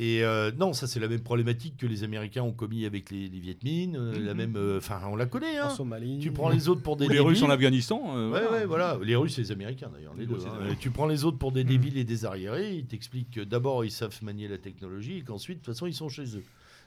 Et 0.00 0.22
euh, 0.22 0.52
non, 0.56 0.74
ça 0.74 0.86
c'est 0.86 1.00
la 1.00 1.08
même 1.08 1.22
problématique 1.22 1.76
que 1.76 1.84
les 1.86 2.04
Américains 2.04 2.42
ont 2.44 2.52
commis 2.52 2.84
avec 2.86 3.10
les, 3.10 3.28
les 3.28 3.40
Viet 3.40 3.58
Minh, 3.64 3.96
euh, 3.96 4.12
la 4.16 4.32
Mhm. 4.32 4.36
même, 4.36 4.56
euh, 4.56 4.78
enfin 4.78 5.00
on 5.10 5.16
la 5.16 5.26
connaît. 5.26 5.60
En 5.60 5.66
Hein. 5.66 5.70
Somalie. 5.70 6.20
Tu 6.20 6.30
prends 6.30 6.50
les 6.50 6.68
autres 6.68 6.82
pour 6.82 6.96
des 6.96 7.06
Ou 7.06 7.08
les 7.08 7.18
Russes 7.18 7.42
en. 7.42 7.50
Afghanistan. 7.50 8.00
euh, 8.16 8.30
Ouais, 8.30 8.40
voilà. 8.42 8.50
ouais, 8.52 8.66
voilà. 8.66 8.98
Les 9.02 9.16
Russes 9.16 9.36
et 9.38 9.42
les 9.42 9.50
Américains 9.50 9.90
d'ailleurs, 9.92 10.14
les 10.14 10.20
Les 10.20 10.26
deux. 10.26 10.46
Hein. 10.46 10.76
Tu 10.78 10.90
prends 10.90 11.06
les 11.06 11.24
autres 11.24 11.38
pour 11.38 11.50
des 11.50 11.64
Hmm. 11.64 11.68
débiles 11.68 11.96
et 11.98 12.04
des 12.04 12.24
arriérés, 12.24 12.76
ils 12.76 12.86
t'expliquent 12.86 13.32
que 13.32 13.40
d'abord 13.40 13.84
ils 13.84 13.90
savent 13.90 14.16
manier 14.22 14.46
la 14.46 14.58
technologie 14.58 15.18
et 15.18 15.22
qu'ensuite, 15.22 15.58
de 15.58 15.64
toute 15.64 15.74
façon, 15.74 15.86
ils 15.86 15.94
sont 15.94 16.08
chez 16.08 16.36
eux. 16.36 16.44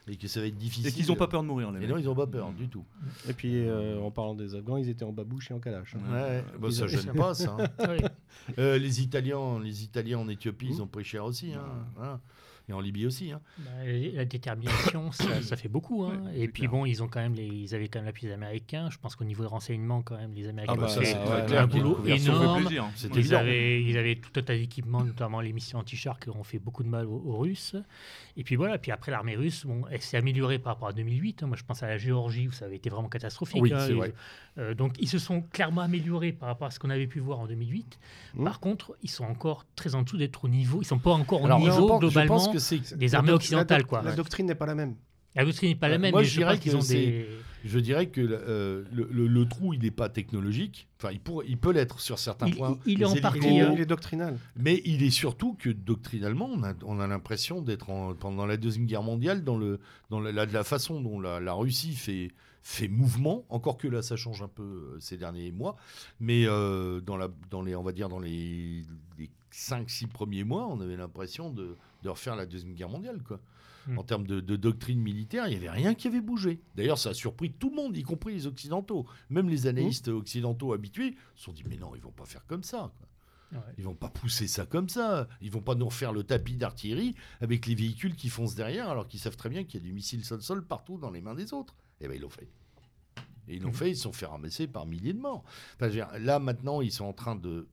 Et 0.07 0.15
que 0.17 0.27
ça 0.27 0.39
va 0.41 0.47
être 0.47 0.57
difficile. 0.57 0.87
Et 0.87 0.91
qu'ils 0.91 1.07
n'ont 1.07 1.15
pas 1.15 1.27
peur 1.27 1.41
de 1.43 1.47
mourir, 1.47 1.71
les 1.71 1.77
Et 1.77 1.81
mecs. 1.81 1.89
non, 1.89 1.97
ils 1.97 2.05
n'ont 2.05 2.15
pas 2.15 2.27
peur 2.27 2.51
du 2.51 2.67
tout. 2.67 2.83
Et 3.29 3.33
puis, 3.33 3.67
euh, 3.67 3.99
en 3.99 4.11
parlant 4.11 4.33
des 4.33 4.55
Afghans, 4.55 4.77
ils 4.77 4.89
étaient 4.89 5.05
en 5.05 5.11
babouche 5.11 5.51
et 5.51 5.53
en 5.53 5.59
kalash. 5.59 5.95
hein. 5.95 6.11
Ouais, 6.11 6.43
bah, 6.59 6.71
ça 6.71 6.83
ont- 6.85 6.87
gêne 6.87 7.13
pas, 7.13 7.33
ça. 7.33 7.55
hein. 7.59 7.67
Euh, 8.57 8.77
les 8.77 9.01
Italiens, 9.01 9.59
les 9.63 9.83
Italiens 9.83 10.17
en 10.19 10.27
Éthiopie, 10.27 10.67
Mmh. 10.67 10.71
ils 10.71 10.81
ont 10.81 10.87
pris 10.87 11.03
cher 11.03 11.23
aussi. 11.25 11.53
hein. 11.53 11.63
Voilà. 11.95 12.19
Et 12.71 12.73
en 12.73 12.79
Libye 12.79 13.05
aussi. 13.05 13.31
Hein. 13.31 13.41
Bah, 13.59 13.69
la 14.13 14.25
détermination, 14.25 15.11
ça, 15.11 15.23
ça 15.41 15.55
fait 15.55 15.67
beaucoup. 15.67 16.03
hein. 16.05 16.21
Ouais, 16.25 16.39
et 16.39 16.47
puis 16.47 16.61
clair. 16.63 16.71
bon, 16.71 16.85
ils 16.85 17.03
ont 17.03 17.07
quand 17.07 17.19
même 17.19 17.33
les, 17.35 17.45
ils 17.45 17.75
avaient 17.75 17.87
quand 17.87 17.99
même 17.99 18.05
l'appui 18.05 18.27
des 18.27 18.33
Américains. 18.33 18.89
Je 18.89 18.97
pense 18.97 19.15
qu'au 19.15 19.23
niveau 19.25 19.43
des 19.43 19.49
renseignements, 19.49 20.01
quand 20.01 20.17
même, 20.17 20.33
les 20.33 20.47
Américains 20.47 20.73
Ah 20.77 20.79
bah, 20.79 20.85
ont 20.85 21.01
fait 21.01 21.13
ouais, 21.15 21.57
un 21.57 21.67
boulot 21.67 21.97
énorme. 22.05 22.65
plaisir. 22.65 22.85
Évident. 23.03 23.15
Ils 23.15 23.35
avaient, 23.35 23.83
ils 23.83 23.97
avaient 23.97 24.15
tout 24.15 24.31
un 24.39 24.41
tas 24.43 24.55
d'équipements, 24.55 25.03
notamment 25.03 25.41
les 25.41 25.53
missiles 25.53 25.75
anti-chars 25.77 26.19
qui 26.19 26.29
ont 26.29 26.43
fait 26.43 26.59
beaucoup 26.59 26.83
de 26.83 26.89
mal 26.89 27.05
aux, 27.05 27.21
aux 27.25 27.37
Russes. 27.37 27.75
Et 28.37 28.43
puis 28.43 28.55
voilà, 28.55 28.77
puis 28.77 28.91
après 28.91 29.11
l'armée 29.11 29.35
russe, 29.35 29.65
bon, 29.65 29.81
elle 29.91 30.01
s'est 30.01 30.17
améliorée 30.17 30.57
par 30.57 30.73
rapport 30.73 30.87
à 30.87 30.93
2008. 30.93 31.43
hein. 31.43 31.47
Moi, 31.47 31.57
je 31.57 31.63
pense 31.63 31.83
à 31.83 31.87
la 31.87 31.97
Géorgie 31.97 32.47
où 32.47 32.51
ça 32.51 32.65
avait 32.65 32.77
été 32.77 32.89
vraiment 32.89 33.09
catastrophique. 33.09 33.61
Oui, 33.61 33.73
hein. 33.73 33.87
vrai. 33.93 34.13
euh, 34.57 34.73
donc 34.73 34.95
ils 34.99 35.07
se 35.09 35.19
sont 35.19 35.41
clairement 35.41 35.81
améliorés 35.81 36.31
par 36.31 36.47
rapport 36.47 36.67
à 36.67 36.71
ce 36.71 36.79
qu'on 36.79 36.89
avait 36.89 37.07
pu 37.07 37.19
voir 37.19 37.39
en 37.41 37.47
2008. 37.47 37.99
Mmh. 38.35 38.43
Par 38.45 38.59
contre, 38.61 38.95
ils 39.03 39.09
sont 39.09 39.25
encore 39.25 39.65
très 39.75 39.95
en 39.95 40.03
dessous 40.03 40.17
d'être 40.17 40.45
au 40.45 40.47
niveau. 40.47 40.81
Ils 40.81 40.85
sont 40.85 40.97
pas 40.99 41.11
encore 41.11 41.41
au 41.41 41.45
Alors, 41.45 41.59
je 41.59 41.69
niveau 41.69 41.87
je 41.95 41.99
globalement 41.99 42.35
pense 42.35 42.47
que 42.47 42.59
c'est. 42.61 42.97
des 42.97 43.15
armées 43.15 43.31
occidentales, 43.31 43.85
quoi. 43.85 44.01
La 44.01 44.13
doctrine 44.15 44.45
n'est 44.45 44.55
pas 44.55 44.65
la 44.65 44.75
même. 44.75 44.95
La 45.35 45.45
doctrine 45.45 45.69
n'est 45.69 45.75
pas 45.75 45.87
la 45.87 45.97
même, 45.97 46.11
moi, 46.11 46.21
mais 46.21 46.25
je 46.27 46.31
je, 46.33 46.37
dirais 46.39 46.57
qu'ils 46.59 46.75
ont 46.75 46.79
des. 46.79 47.25
Je 47.63 47.79
dirais 47.79 48.07
que 48.07 48.19
euh, 48.21 48.83
le, 48.91 49.07
le- 49.11 49.27
le 49.27 49.45
trou, 49.47 49.73
il 49.73 49.81
n'est 49.83 49.91
pas 49.91 50.09
technologique. 50.09 50.87
Enfin, 50.97 51.11
il, 51.13 51.19
pourrait- 51.19 51.45
il 51.47 51.57
peut 51.59 51.71
l'être 51.71 51.99
sur 51.99 52.17
certains 52.17 52.47
Il- 52.47 52.55
points. 52.55 52.77
il 52.87 53.01
est 53.01 53.05
en 53.05 53.15
partie, 53.17 53.59
hein. 53.61 53.71
il 53.73 53.79
est 53.79 53.85
doctrinal. 53.85 54.37
Mais 54.57 54.81
il 54.83 55.03
est 55.03 55.11
surtout 55.11 55.53
que 55.53 55.69
doctrinalement, 55.69 56.49
on 56.51 56.63
a, 56.63 56.73
on 56.83 56.99
a 56.99 57.05
l'impression 57.07 57.61
d'être 57.61 57.91
en- 57.91 58.15
pendant 58.15 58.45
la 58.47 58.57
Deuxième 58.57 58.87
Guerre 58.87 59.03
mondiale 59.03 59.43
dans, 59.43 59.57
le, 59.57 59.79
dans 60.09 60.19
la, 60.19 60.31
la- 60.31 60.47
la 60.47 60.63
façon 60.63 61.01
dont 61.01 61.19
la, 61.19 61.39
la 61.39 61.53
Russie 61.53 61.93
fait, 61.93 62.31
fait 62.63 62.87
mouvement, 62.87 63.45
encore 63.49 63.77
que 63.77 63.87
là 63.87 64.01
ça 64.01 64.15
change 64.15 64.41
un 64.41 64.47
peu 64.49 64.63
euh, 64.63 64.97
ces 64.99 65.17
derniers 65.17 65.51
mois, 65.51 65.75
mais 66.19 66.45
euh, 66.47 66.99
dans, 66.99 67.15
la, 67.15 67.29
dans 67.51 67.61
les, 67.61 67.75
on 67.75 67.83
va 67.83 67.91
dire 67.91 68.09
dans 68.09 68.19
les, 68.19 68.83
les 69.19 69.29
5-6 69.53 70.07
premiers 70.07 70.43
mois, 70.43 70.67
on 70.67 70.81
avait 70.81 70.97
l'impression 70.97 71.51
de, 71.51 71.75
de 72.03 72.09
refaire 72.09 72.35
la 72.35 72.45
Deuxième 72.45 72.73
Guerre 72.73 72.89
mondiale. 72.89 73.21
Quoi. 73.23 73.39
Hmm. 73.87 73.97
En 73.97 74.03
termes 74.03 74.27
de, 74.27 74.39
de 74.39 74.55
doctrine 74.55 74.99
militaire, 75.01 75.47
il 75.47 75.51
n'y 75.51 75.55
avait 75.55 75.69
rien 75.75 75.93
qui 75.95 76.07
avait 76.07 76.21
bougé. 76.21 76.61
D'ailleurs, 76.75 76.97
ça 76.99 77.09
a 77.09 77.13
surpris 77.13 77.51
tout 77.51 77.69
le 77.71 77.75
monde, 77.77 77.97
y 77.97 78.03
compris 78.03 78.33
les 78.33 78.45
Occidentaux. 78.47 79.07
Même 79.29 79.49
les 79.49 79.65
analystes 79.67 80.07
occidentaux 80.09 80.73
habitués 80.73 81.15
se 81.35 81.45
sont 81.45 81.51
dit, 81.53 81.63
mais 81.67 81.77
non, 81.77 81.95
ils 81.95 82.01
vont 82.01 82.11
pas 82.11 82.25
faire 82.25 82.45
comme 82.45 82.63
ça. 82.63 82.91
quoi. 82.97 83.59
Ouais. 83.59 83.73
Ils 83.79 83.83
vont 83.83 83.95
pas 83.95 84.07
pousser 84.09 84.47
ça 84.47 84.65
comme 84.65 84.87
ça. 84.87 85.27
Ils 85.41 85.51
vont 85.51 85.61
pas 85.61 85.75
nous 85.75 85.87
refaire 85.87 86.13
le 86.13 86.23
tapis 86.23 86.55
d'artillerie 86.57 87.15
avec 87.41 87.65
les 87.65 87.75
véhicules 87.75 88.15
qui 88.15 88.29
foncent 88.29 88.55
derrière, 88.55 88.87
alors 88.89 89.07
qu'ils 89.07 89.19
savent 89.19 89.35
très 89.35 89.49
bien 89.49 89.63
qu'il 89.63 89.81
y 89.81 89.83
a 89.83 89.85
du 89.87 89.93
missile 89.93 90.23
sol-sol 90.23 90.63
partout 90.65 90.97
dans 90.97 91.09
les 91.11 91.21
mains 91.21 91.35
des 91.35 91.51
autres. 91.53 91.75
Et 91.99 92.07
ben 92.07 92.13
ils 92.15 92.21
l'ont 92.21 92.29
fait. 92.29 92.47
Et 93.47 93.55
ils 93.55 93.61
l'ont 93.61 93.69
Mhm. 93.69 93.73
fait, 93.75 93.89
ils 93.91 93.95
se 93.97 94.03
sont 94.03 94.13
fait 94.13 94.25
ramasser 94.27 94.67
par 94.67 94.85
milliers 94.85 95.13
de 95.13 95.19
morts. 95.19 95.43
Enfin, 95.75 95.89
dire, 95.89 96.07
là 96.19 96.39
maintenant, 96.39 96.81
ils 96.81 96.91
sont 96.91 97.05
en 97.05 97.13
train 97.13 97.35
de. 97.35 97.67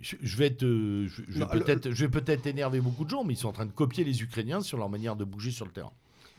Je, 0.00 0.36
vais 0.36 0.46
être, 0.46 0.62
je, 0.62 1.08
je 1.28 1.32
vais 1.32 1.40
Non, 1.40 1.46
le- 1.52 1.60
peut-être, 1.60 1.90
je 1.90 2.04
vais 2.06 2.10
peut-être 2.10 2.46
énerver 2.46 2.80
beaucoup 2.80 3.04
de 3.04 3.10
gens, 3.10 3.24
mais 3.24 3.34
ils 3.34 3.36
sont 3.36 3.48
en 3.48 3.52
train 3.52 3.66
de 3.66 3.72
copier 3.72 4.04
les 4.04 4.22
Ukrainiens 4.22 4.60
sur 4.60 4.78
leur 4.78 4.88
manière 4.88 5.16
de 5.16 5.24
bouger 5.24 5.50
sur 5.50 5.66
le 5.66 5.72
terrain. 5.72 5.92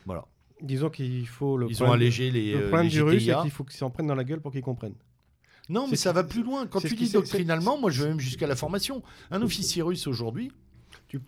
Voilà. 0.04 0.24
Disons 0.60 0.90
qu'il 0.90 1.26
faut 1.26 1.56
le 1.56 1.68
Ils 1.70 1.82
ont 1.82 1.90
allégé 1.90 2.30
les. 2.30 2.52
Le 2.52 2.58
euh, 2.58 2.68
problème 2.68 2.86
les 2.86 2.92
du 2.92 3.02
russe, 3.02 3.24
c'est 3.24 3.40
qu'il 3.42 3.50
faut 3.50 3.64
qu'ils 3.64 3.76
s'en 3.76 3.90
prennent 3.90 4.06
dans 4.06 4.14
la 4.14 4.24
gueule 4.24 4.40
pour 4.40 4.52
qu'ils 4.52 4.62
comprennent. 4.62 4.94
Non, 5.68 5.86
mais 5.88 5.96
ça 5.96 6.12
va 6.12 6.24
plus 6.24 6.42
loin. 6.42 6.66
Quand 6.66 6.80
tu 6.80 6.94
dis 6.94 7.10
doctrinalement, 7.10 7.78
moi 7.78 7.90
je 7.90 8.02
vais 8.02 8.08
même 8.10 8.20
jusqu'à 8.20 8.46
la 8.46 8.56
formation. 8.56 9.02
Un 9.30 9.42
officier 9.42 9.82
russe 9.82 10.06
aujourd'hui, 10.06 10.50
Tu, 11.08 11.20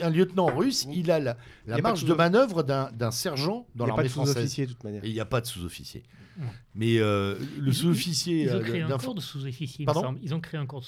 un 0.00 0.10
lieutenant 0.10 0.46
russe, 0.46 0.86
il 0.92 1.10
a 1.10 1.20
la, 1.20 1.36
marge 1.82 2.04
de 2.04 2.14
manœuvre 2.14 2.62
d'un 2.62 3.10
sergent 3.10 3.66
dans 3.74 3.84
il 3.84 3.88
n'y 3.88 3.92
a 3.92 3.94
pas 3.94 4.02
l'armée 4.02 4.02
de 4.04 4.08
française. 4.08 4.34
sous-officier 4.34 4.66
de 4.66 4.72
toute 4.72 4.84
manière. 4.84 5.04
Il 5.04 5.12
n'y 5.12 5.20
a 5.20 5.24
pas 5.24 5.40
de 5.40 5.46
sous-officier. 5.46 6.02
Mais 6.74 6.98
euh, 6.98 7.34
le 7.58 7.68
Ils- 7.68 7.74
sous-officier 7.74 8.44
Ils 8.44 8.50
ont 8.50 8.54
euh, 8.54 8.60
créé 8.60 8.80
un 8.80 8.88
corps 8.96 9.14
de 9.14 9.20
semble. 10.00 10.18
Ils 10.22 10.34
ont 10.34 10.40
créé 10.40 10.58
un 10.58 10.64
corps 10.64 10.80
de 10.80 10.86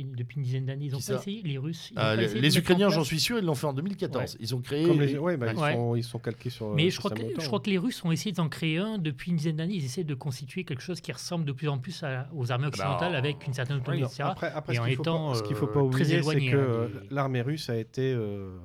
une- 0.00 0.12
depuis 0.14 0.36
une 0.38 0.42
dizaine 0.42 0.64
d'années. 0.64 0.86
Ils 0.86 0.92
n'ont 0.92 0.98
pas 1.00 1.14
essayé, 1.20 1.42
les 1.44 1.58
Russes. 1.58 1.90
ils 1.90 1.98
ont 1.98 2.00
Ah, 2.00 2.16
pas 2.16 2.16
les, 2.16 2.58
Ukrainiens, 2.58 2.88
j'en 2.88 3.04
suis 3.04 3.20
sûr, 3.20 3.38
ils 3.38 3.44
l'ont 3.44 3.54
fait 3.54 3.66
en 3.66 3.74
2014. 3.74 4.38
Ils 4.40 4.54
ont 4.54 4.60
créé. 4.62 4.86
Comme 4.86 5.02
les, 5.02 5.18
ouais, 5.18 5.36
bah, 5.36 5.52
ils, 5.52 5.58
Ouais. 5.58 5.74
sont, 5.74 5.94
ils 5.96 6.02
sont 6.04 6.18
calqués 6.18 6.48
sur. 6.48 6.72
Mais 6.74 6.86
euh, 6.86 6.90
je 6.90 6.98
crois, 6.98 7.10
que, 7.10 7.20
je 7.38 7.46
crois 7.46 7.60
que 7.60 7.68
les 7.68 7.76
Russes 7.76 8.02
ont 8.04 8.12
essayé 8.12 8.32
d'en 8.32 8.48
créer 8.48 8.78
un 8.78 8.96
depuis 8.96 9.30
une 9.30 9.36
dizaine 9.36 9.56
d'années. 9.56 9.74
Ils 9.74 9.84
essaient 9.84 10.04
de 10.04 10.14
constituer 10.14 10.64
quelque 10.64 10.82
chose 10.82 11.02
qui 11.02 11.12
ressemble 11.12 11.44
de 11.44 11.52
plus 11.52 11.68
en 11.68 11.78
plus 11.78 12.02
à- 12.02 12.28
aux 12.34 12.50
armées 12.50 12.68
occidentales 12.68 13.12
bah, 13.12 13.18
avec 13.18 13.46
une 13.46 13.52
certaine 13.52 13.76
autonomie, 13.76 14.04
etc. 14.04 14.22
Après, 14.22 14.50
après 14.54 14.72
et 14.72 14.76
ce 14.76 14.80
en 14.80 14.84
faut, 14.84 14.90
étant, 14.90 15.32
pas- 15.32 15.38
ce 15.38 15.42
qu'il 15.42 15.56
faut 15.56 15.66
euh, 15.66 15.72
pas 15.90 15.90
très 15.90 16.04
oublier, 16.16 16.22
c'est 16.22 16.50
que 16.50 16.56
hein, 16.56 16.60
euh, 16.60 16.88
des- 16.88 17.14
l'armée 17.14 17.42
russe 17.42 17.68
a 17.68 17.76
été 17.82 18.12
euh, 18.14 18.58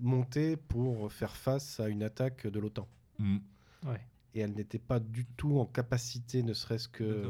montée 0.00 0.56
pour 0.56 1.10
faire 1.12 1.34
face 1.36 1.80
à 1.80 1.88
une 1.88 2.02
attaque 2.02 2.46
de 2.46 2.60
l'OTAN. 2.60 2.86
Mm. 3.18 3.38
Ouais. 3.86 4.00
Et 4.34 4.40
elle 4.40 4.52
n'était 4.52 4.78
pas 4.78 5.00
du 5.00 5.24
tout 5.36 5.58
en 5.58 5.64
capacité, 5.66 6.42
ne 6.42 6.52
serait-ce 6.52 6.88
que 6.88 7.26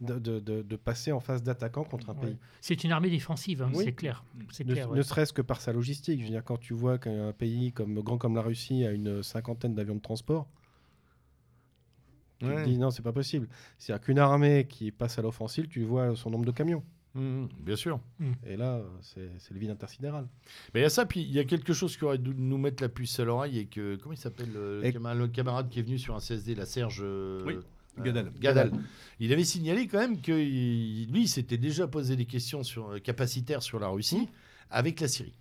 de, 0.00 0.18
de- 0.18 0.40
de- 0.40 0.62
de 0.62 0.76
passer 0.76 1.12
en 1.12 1.20
phase 1.20 1.42
d'attaquant 1.44 1.84
contre 1.84 2.10
un 2.10 2.14
Ouais. 2.14 2.20
pays. 2.26 2.36
C'est 2.60 2.82
une 2.84 2.90
armée 2.90 3.08
défensive, 3.10 3.62
hein, 3.62 3.70
Oui. 3.74 3.84
c'est 3.84 3.92
clair. 3.92 4.24
C'est 4.50 4.66
Ne, 4.66 5.02
serait-ce 5.02 5.32
que 5.32 5.40
par 5.40 5.60
sa 5.60 5.72
logistique. 5.72 6.18
Je 6.20 6.24
veux 6.24 6.30
dire, 6.30 6.44
quand 6.44 6.58
tu 6.58 6.74
vois 6.74 6.98
qu'un 6.98 7.32
pays 7.32 7.72
comme, 7.72 8.00
grand 8.00 8.18
comme 8.18 8.34
la 8.34 8.42
Russie 8.42 8.84
a 8.84 8.90
une 8.90 9.22
cinquantaine 9.22 9.74
d'avions 9.74 9.94
de 9.94 10.00
transport, 10.00 10.48
tu 12.40 12.46
Ouais. 12.46 12.64
te 12.64 12.68
dis 12.68 12.76
non, 12.78 12.90
c'est 12.90 13.02
pas 13.02 13.12
possible. 13.12 13.48
C'est-à-dire 13.78 14.04
qu'une 14.04 14.18
armée 14.18 14.66
qui 14.68 14.90
passe 14.90 15.18
à 15.18 15.22
l'offensive, 15.22 15.68
tu 15.68 15.82
vois 15.84 16.16
son 16.16 16.30
nombre 16.30 16.44
de 16.44 16.50
camions. 16.50 16.82
Mm, 17.14 17.46
bien 17.60 17.76
sûr. 17.76 18.00
Et 18.44 18.56
là, 18.56 18.82
c'est 19.00 19.20
le 19.52 19.58
vide 19.60 19.70
intersidéral. 19.70 20.26
Mais 20.74 20.80
il 20.80 20.82
y 20.82 20.86
a 20.86 20.90
ça, 20.90 21.06
puis 21.06 21.20
il 21.20 21.32
y 21.32 21.38
a 21.38 21.44
quelque 21.44 21.72
chose 21.72 21.96
qui 21.96 22.04
aurait 22.04 22.18
dû 22.18 22.34
nous 22.36 22.58
mettre 22.58 22.82
la 22.82 22.88
puce 22.88 23.18
à 23.20 23.24
l'oreille 23.24 23.58
et 23.58 23.66
que. 23.66 23.96
Comment 23.96 24.14
il 24.14 24.18
s'appelle 24.18 24.50
euh, 24.56 24.80
le, 24.80 24.86
Et- 24.86 24.92
camarade, 24.92 25.18
le 25.18 25.28
camarade 25.28 25.68
qui 25.68 25.78
est 25.78 25.82
venu 25.82 25.98
sur 25.98 26.14
un 26.16 26.20
CSD, 26.20 26.54
la 26.56 26.66
Serge. 26.66 27.00
euh, 27.04 27.44
Oui, 27.46 27.54
euh, 27.54 28.02
Gadal. 28.02 28.32
Gadal. 28.40 28.72
Il 29.20 29.32
avait 29.32 29.44
signalé 29.44 29.86
quand 29.86 29.98
même 30.00 30.20
que 30.20 30.32
il- 30.32 31.08
lui, 31.12 31.22
il 31.22 31.28
s'était 31.28 31.58
déjà 31.58 31.86
posé 31.86 32.16
des 32.16 32.24
questions 32.26 32.62
sur, 32.64 33.00
capacitaires 33.02 33.62
sur 33.62 33.78
la 33.78 33.86
Russie 33.88 34.28
avec 34.70 34.98
la 35.00 35.06
Syrie. 35.08 35.34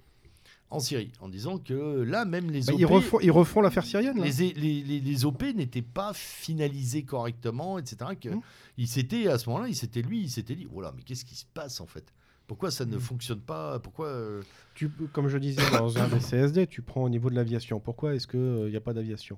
En 0.69 0.79
Syrie, 0.79 1.11
en 1.21 1.29
disant 1.29 1.59
que 1.59 2.01
là, 2.01 2.25
même 2.25 2.49
les 2.49 2.61
Bah, 2.61 2.73
OP. 2.73 2.79
ils, 2.79 2.85
refont, 2.85 3.19
ils 3.19 3.29
refont 3.31 3.61
l'affaire 3.61 3.85
syrienne. 3.85 4.17
là. 4.17 4.25
les, 4.25 4.53
les, 4.53 4.81
les- 4.81 4.99
les 4.99 5.25
OP 5.25 5.43
n'étaient 5.53 5.83
pas 5.83 6.13
finalisés 6.15 7.03
correctement, 7.03 7.77
etc. 7.77 7.97
Que 8.19 8.29
Mm. 8.29 8.41
il 8.77 8.87
s'était 8.87 9.27
à 9.27 9.37
ce 9.37 9.49
moment-là, 9.49 9.67
il 9.67 9.75
s'était 9.75 10.01
lui, 10.01 10.21
il 10.21 10.29
s'était 10.31 10.55
dit, 10.55 10.67
oh 10.73 10.81
là, 10.81 10.91
mais 10.95 11.03
qu'est-ce 11.03 11.25
qui 11.25 11.35
se 11.35 11.45
passe 11.53 11.79
en 11.79 11.85
fait? 11.85 12.05
Pourquoi 12.47 12.71
ça 12.71 12.85
ne 12.85 12.97
Mm. 12.97 12.99
fonctionne 12.99 13.39
pas? 13.39 13.77
Pourquoi 13.79 14.07
euh, 14.07 14.41
Tu, 14.73 14.89
comme 14.89 15.27
je 15.27 15.37
disais 15.37 15.61
dans 15.71 15.95
un 15.97 16.07
des 16.07 16.19
CSD, 16.19 16.65
tu 16.67 16.81
prends 16.81 17.03
au 17.03 17.09
niveau 17.09 17.29
de 17.29 17.35
l'aviation. 17.35 17.79
Pourquoi 17.79 18.15
est-ce 18.15 18.25
qu'il 18.27 18.69
n'y 18.69 18.75
a 18.75 18.81
pas 18.81 18.93
d'aviation? 18.93 19.37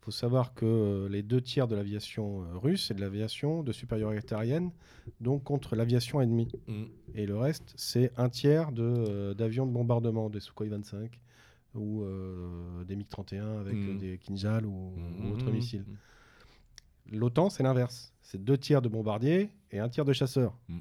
Il 0.00 0.04
faut 0.06 0.10
savoir 0.10 0.54
que 0.54 0.64
euh, 0.64 1.08
les 1.10 1.22
deux 1.22 1.42
tiers 1.42 1.68
de 1.68 1.76
l'aviation 1.76 2.42
euh, 2.42 2.56
russe, 2.56 2.86
c'est 2.88 2.94
de 2.94 3.02
l'aviation 3.02 3.62
de 3.62 3.70
supériorité 3.70 4.34
aérienne, 4.34 4.70
donc 5.20 5.44
contre 5.44 5.76
l'aviation 5.76 6.22
ennemie. 6.22 6.48
mm, 6.68 6.84
Et 7.14 7.26
le 7.26 7.36
reste, 7.36 7.74
c'est 7.76 8.10
un 8.16 8.30
tiers 8.30 8.70
euh, 8.78 9.34
d'avions 9.34 9.66
de 9.66 9.72
bombardement, 9.72 10.30
des 10.30 10.40
Sukhoi 10.40 10.68
25 10.68 11.20
ou 11.74 12.02
des 12.84 12.96
MiG-31 12.96 13.60
avec 13.60 13.76
euh, 13.76 13.96
des 13.98 14.18
Kinjal 14.18 14.66
ou, 14.66 14.92
ou 15.22 15.32
autres 15.34 15.44
mm, 15.50 15.52
missiles. 15.52 15.84
L'OTAN, 17.12 17.50
c'est 17.50 17.62
l'inverse. 17.62 18.12
C'est 18.22 18.42
deux 18.42 18.56
tiers 18.58 18.82
de 18.82 18.88
bombardiers 18.88 19.50
et 19.70 19.78
un 19.78 19.88
tiers 19.88 20.04
de 20.04 20.12
chasseurs. 20.12 20.56
Mm. 20.68 20.78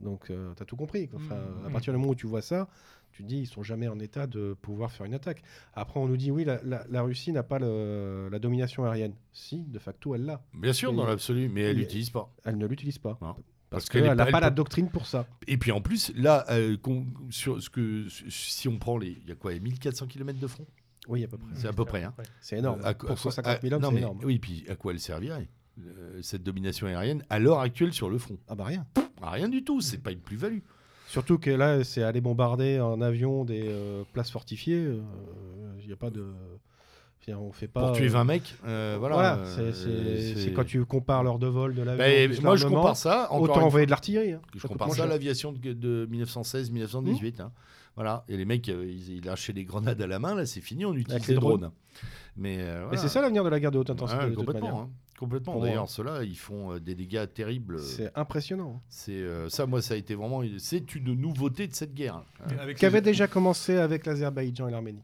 Donc, 0.00 0.26
tu 0.26 0.32
as 0.62 0.64
tout 0.64 0.76
compris. 0.76 1.08
Enfin, 1.14 1.36
Mm. 1.36 1.66
À 1.66 1.70
partir 1.70 1.92
du 1.92 1.98
moment 1.98 2.12
où 2.12 2.14
tu 2.14 2.26
vois 2.26 2.42
ça, 2.42 2.68
tu 3.12 3.22
te 3.22 3.28
dis, 3.28 3.38
ils 3.40 3.46
sont 3.46 3.62
jamais 3.62 3.86
en 3.88 3.98
état 4.00 4.26
de 4.26 4.54
pouvoir 4.60 4.90
faire 4.90 5.06
une 5.06 5.14
attaque. 5.14 5.42
Après, 5.74 6.00
on 6.00 6.08
nous 6.08 6.16
dit, 6.16 6.30
oui, 6.32 6.44
la, 6.44 6.60
la- 6.64 6.84
la 6.90 7.02
Russie 7.02 7.30
n'a 7.32 7.42
pas 7.44 7.58
le- 7.60 8.28
la 8.30 8.38
domination 8.40 8.84
aérienne. 8.84 9.14
Si, 9.32 9.62
de 9.62 9.78
facto, 9.78 10.14
elle 10.14 10.24
l'a. 10.24 10.42
Bien 10.52 10.72
sûr, 10.72 10.92
dans 10.92 11.06
l'absolu, 11.06 11.48
mais 11.48 11.62
elle 11.62 11.76
l'utilise 11.76 12.10
pas. 12.10 12.32
Elle 12.44 12.58
ne 12.58 12.66
l'utilise 12.66 12.98
pas. 12.98 13.16
Non. 13.22 13.36
Parce, 13.70 13.88
qu'elle 13.88 14.04
n'a 14.14 14.26
pas 14.26 14.40
la 14.40 14.50
doctrine 14.50 14.88
pour 14.88 15.06
ça. 15.06 15.26
Et 15.48 15.56
puis 15.58 15.72
en 15.72 15.80
plus, 15.80 16.12
là, 16.14 16.44
euh, 16.50 16.76
sur 17.30 17.60
ce 17.60 17.68
que, 17.70 18.06
si 18.28 18.68
on 18.68 18.78
prend 18.78 18.98
les. 18.98 19.18
Il 19.22 19.28
y 19.28 19.32
a 19.32 19.34
quoi 19.34 19.52
1400 19.52 20.06
km 20.06 20.38
de 20.38 20.46
front? 20.46 20.66
Oui, 21.08 21.24
à 21.24 21.28
peu 21.28 21.38
près. 21.38 21.50
C'est 21.54 21.66
à 21.68 21.72
peu 21.72 21.84
près. 21.84 22.04
Hein. 22.04 22.14
C'est 22.40 22.58
énorme. 22.58 22.80
Euh, 22.80 22.84
à 22.88 22.94
pour 22.94 23.10
à 23.10 23.14
quoi- 23.14 23.16
150 23.32 23.62
000 23.62 23.74
à- 23.74 23.76
hommes, 23.76 23.92
c'est 23.92 23.98
énorme. 23.98 24.20
Oui, 24.24 24.38
puis 24.38 24.64
à 24.68 24.76
quoi 24.76 24.92
elle 24.92 25.00
servirait? 25.00 25.48
Euh, 25.80 26.20
cette 26.22 26.42
domination 26.42 26.86
aérienne 26.86 27.22
à 27.30 27.38
l'heure 27.38 27.60
actuelle 27.60 27.92
sur 27.92 28.08
le 28.10 28.18
front 28.18 28.38
Ah 28.48 28.54
bah 28.54 28.64
rien. 28.64 28.86
Ah, 29.22 29.30
Rien 29.30 29.48
du 29.48 29.64
tout, 29.64 29.80
c'est 29.80 29.98
pas 29.98 30.12
une 30.12 30.20
plus-value. 30.20 30.58
Surtout 31.08 31.38
que 31.38 31.50
là, 31.50 31.84
c'est 31.84 32.02
aller 32.02 32.20
bombarder 32.20 32.80
en 32.80 33.00
avion 33.00 33.44
des 33.44 33.64
euh, 33.66 34.02
places 34.12 34.30
fortifiées. 34.30 34.88
Il 35.80 35.86
n'y 35.86 35.92
a 35.92 35.96
pas 35.96 36.10
de. 36.10 36.26
On 37.28 37.52
fait 37.52 37.68
pas. 37.68 37.86
Pour 37.86 37.92
tuer 37.96 38.08
euh, 38.08 38.10
20 38.10 38.24
mecs, 38.24 38.54
euh, 38.66 38.96
voilà. 38.98 39.14
Voilà, 39.14 39.36
euh, 39.38 39.72
c'est- 39.72 40.52
quand 40.52 40.64
tu 40.64 40.84
compares 40.84 41.22
l'heure 41.24 41.38
de 41.38 41.46
vol 41.46 41.74
de 41.74 41.80
l'avion. 41.82 41.98
Ben, 42.04 42.30
moi, 42.42 42.56
je 42.56 42.66
compare 42.66 42.96
ça. 42.98 43.32
Autant 43.32 43.62
envoyer 43.62 43.86
de 43.86 43.90
l'artillerie. 43.90 44.32
hein. 44.32 44.42
Je 44.54 44.66
compare 44.66 44.92
ça 44.92 45.04
à 45.04 45.06
l'aviation 45.06 45.50
de, 45.52 45.72
de 45.72 46.06
1916-1918. 46.10 47.40
hein. 47.40 47.50
Voilà. 47.96 48.24
Et 48.28 48.36
les 48.36 48.44
mecs, 48.44 48.68
euh, 48.68 48.84
ils, 48.86 49.16
ils 49.18 49.24
lâchaient 49.24 49.52
des 49.54 49.64
grenades 49.64 50.02
à 50.02 50.06
la 50.06 50.18
main. 50.18 50.34
Là, 50.34 50.44
c'est 50.46 50.60
fini. 50.60 50.84
On 50.84 50.94
utilise 50.94 51.26
les 51.28 51.34
des 51.34 51.40
drones. 51.40 51.60
drones. 51.60 51.72
Mais, 52.36 52.58
euh, 52.60 52.82
voilà. 52.84 52.98
c'est 53.00 53.08
ça 53.08 53.22
l'avenir 53.22 53.42
de 53.44 53.48
la 53.48 53.58
guerre 53.60 53.70
de 53.70 53.78
haute 53.78 53.88
intensité. 53.90 54.28
De 54.30 54.34
complètement. 54.34 54.90
Complètement. 55.18 55.60
D'ailleurs, 55.60 55.88
ceux-là, 55.88 56.24
ils 56.24 56.36
font 56.36 56.72
euh, 56.72 56.80
des 56.80 56.94
dégâts 56.94 57.24
terribles. 57.32 57.78
C'est 57.80 58.10
impressionnant. 58.16 58.82
C'est 58.88 59.12
euh, 59.12 59.48
ça, 59.48 59.64
moi, 59.66 59.80
ça 59.80 59.94
a 59.94 59.96
été 59.96 60.14
vraiment. 60.14 60.42
C'est 60.58 60.94
une 60.96 61.14
nouveauté 61.14 61.68
de 61.68 61.74
cette 61.74 61.94
guerre. 61.94 62.22
hein. 62.40 62.72
Qui 62.76 62.84
avait 62.86 63.00
déjà 63.00 63.26
commencé 63.26 63.76
avec 63.76 64.06
l'Azerbaïdjan 64.06 64.68
et 64.68 64.72
l'Arménie? 64.72 65.02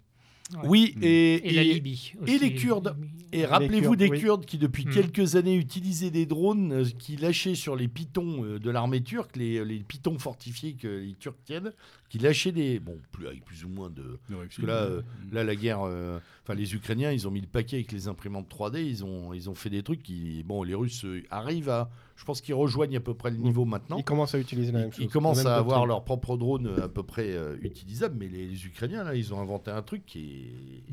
Oui, 0.65 0.95
Mm. 0.97 1.05
et, 1.05 1.49
Et, 1.49 1.53
la 1.53 1.63
Libye. 1.65 2.13
et 2.27 2.39
les 2.39 2.55
Kurdes. 2.55 2.97
Et 3.33 3.39
Les 3.39 3.47
rappelez-vous 3.47 3.95
des 3.95 4.09
oui. 4.09 4.19
Kurdes 4.21 4.45
qui, 4.45 4.59
depuis 4.59 4.85
Hmm. 4.87 4.91
quelques 4.91 5.37
années, 5.37 5.55
utilisaient 5.55 6.11
des 6.11 6.27
drones 6.27 6.73
euh, 6.73 6.85
qui 6.99 7.17
lâchaient 7.17 7.55
sur 7.55 7.77
les 7.77 7.87
pitons 7.87 8.45
euh, 8.45 8.59
de 8.59 8.71
l'armée 8.71 9.01
turque, 9.03 9.37
les, 9.37 9.65
les 9.65 9.79
pitons 9.79 10.19
fortifiés 10.19 10.73
que 10.75 10.89
les 10.89 11.15
Turcs 11.15 11.37
tiennent, 11.45 11.73
qui 12.09 12.19
lâchaient 12.19 12.51
des. 12.51 12.81
Bon, 12.81 12.99
plus, 13.13 13.29
avec 13.29 13.45
plus 13.45 13.65
ou 13.65 13.69
moins 13.69 13.89
de. 13.89 14.19
Parce 14.29 14.57
que 14.57 14.67
là, 14.67 14.83
euh, 14.83 15.03
là 15.31 15.45
la 15.45 15.55
guerre. 15.55 15.83
euh, 15.83 16.19
Enfin, 16.43 16.55
les 16.55 16.75
Ukrainiens, 16.75 17.13
ils 17.13 17.29
ont 17.29 17.31
mis 17.31 17.41
le 17.43 17.47
paquet 17.47 17.77
avec 17.77 17.93
les 17.93 18.09
imprimantes 18.09 18.49
3D. 18.49 18.85
Ils 18.85 19.05
ont, 19.05 19.33
ils 19.33 19.49
ont 19.49 19.55
fait 19.55 19.71
des 19.71 19.85
trucs 19.85 20.03
qui. 20.03 20.43
Bon, 20.43 20.65
les 20.65 20.75
Russes 20.75 21.05
euh, 21.05 21.23
arrivent 21.31 21.69
à. 21.69 21.89
Je 22.21 22.25
pense 22.27 22.43
qu'ils 22.43 22.55
rejoignent 22.55 22.99
à 22.99 23.01
peu 23.01 23.15
près 23.15 23.31
le 23.31 23.39
niveau 23.39 23.65
maintenant. 23.65 23.97
Ils 23.97 24.05
commencent 24.05 24.35
à 24.35 24.39
utiliser 24.39 24.73
la 24.73 24.81
même 24.81 24.89
Ils, 24.89 24.93
chose. 24.95 25.05
ils 25.07 25.09
commencent 25.11 25.47
à 25.47 25.57
avoir 25.57 25.87
leur 25.87 26.05
propre 26.05 26.37
drone 26.37 26.67
euh, 26.67 26.85
à 26.85 26.89
peu 26.89 27.03
près 27.03 27.33
euh, 27.33 27.57
utilisable, 27.63 28.17
mais 28.19 28.29
les, 28.29 28.47
les 28.47 28.67
Ukrainiens, 28.67 29.05
là, 29.05 29.15
ils 29.15 29.33
ont 29.33 29.41
inventé 29.41 29.71
un 29.71 29.81
truc 29.81 30.05
qui 30.05 30.21
est, 30.21 30.93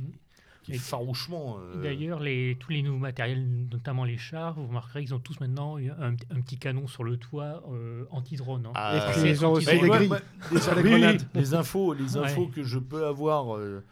qui 0.64 0.72
est 0.72 0.76
Et- 0.76 0.78
farouchement. 0.78 1.58
euh, 1.60 1.84
D'ailleurs, 1.84 2.22
les, 2.22 2.56
tous 2.62 2.72
les 2.72 2.82
nouveaux 2.82 2.98
matériels, 2.98 3.46
notamment 3.70 4.06
les 4.06 4.18
chars, 4.18 4.54
vous 4.54 4.68
remarquerez 4.68 5.04
qu'ils 5.04 5.14
ont 5.16 5.20
tous 5.20 5.38
maintenant 5.42 5.76
un, 5.78 6.12
un 6.12 6.42
petit 6.42 6.58
canon 6.58 6.88
sur 6.88 7.04
le 7.04 7.18
toit 7.18 7.62
euh, 7.74 8.06
anti-drone. 8.12 8.66
hein. 8.66 8.72
Ah, 8.76 8.96
Et 8.96 9.12
puis 9.12 9.20
c'est 9.20 9.30
ils 9.32 9.46
ont 9.46 9.52
aussi 9.52 9.68
anti-drone. 9.68 9.86
des 9.86 9.92
Ouais, 9.92 9.98
grilles. 9.98 10.10
ouais, 10.12 11.18
les, 11.36 11.54
infos, 11.54 11.94
les 11.94 12.16
Ouais. 12.18 12.24
infos 12.26 12.48
que 12.48 12.64
je 12.64 12.80
peux 12.80 13.06
avoir, 13.06 13.58
euh, 13.58 13.84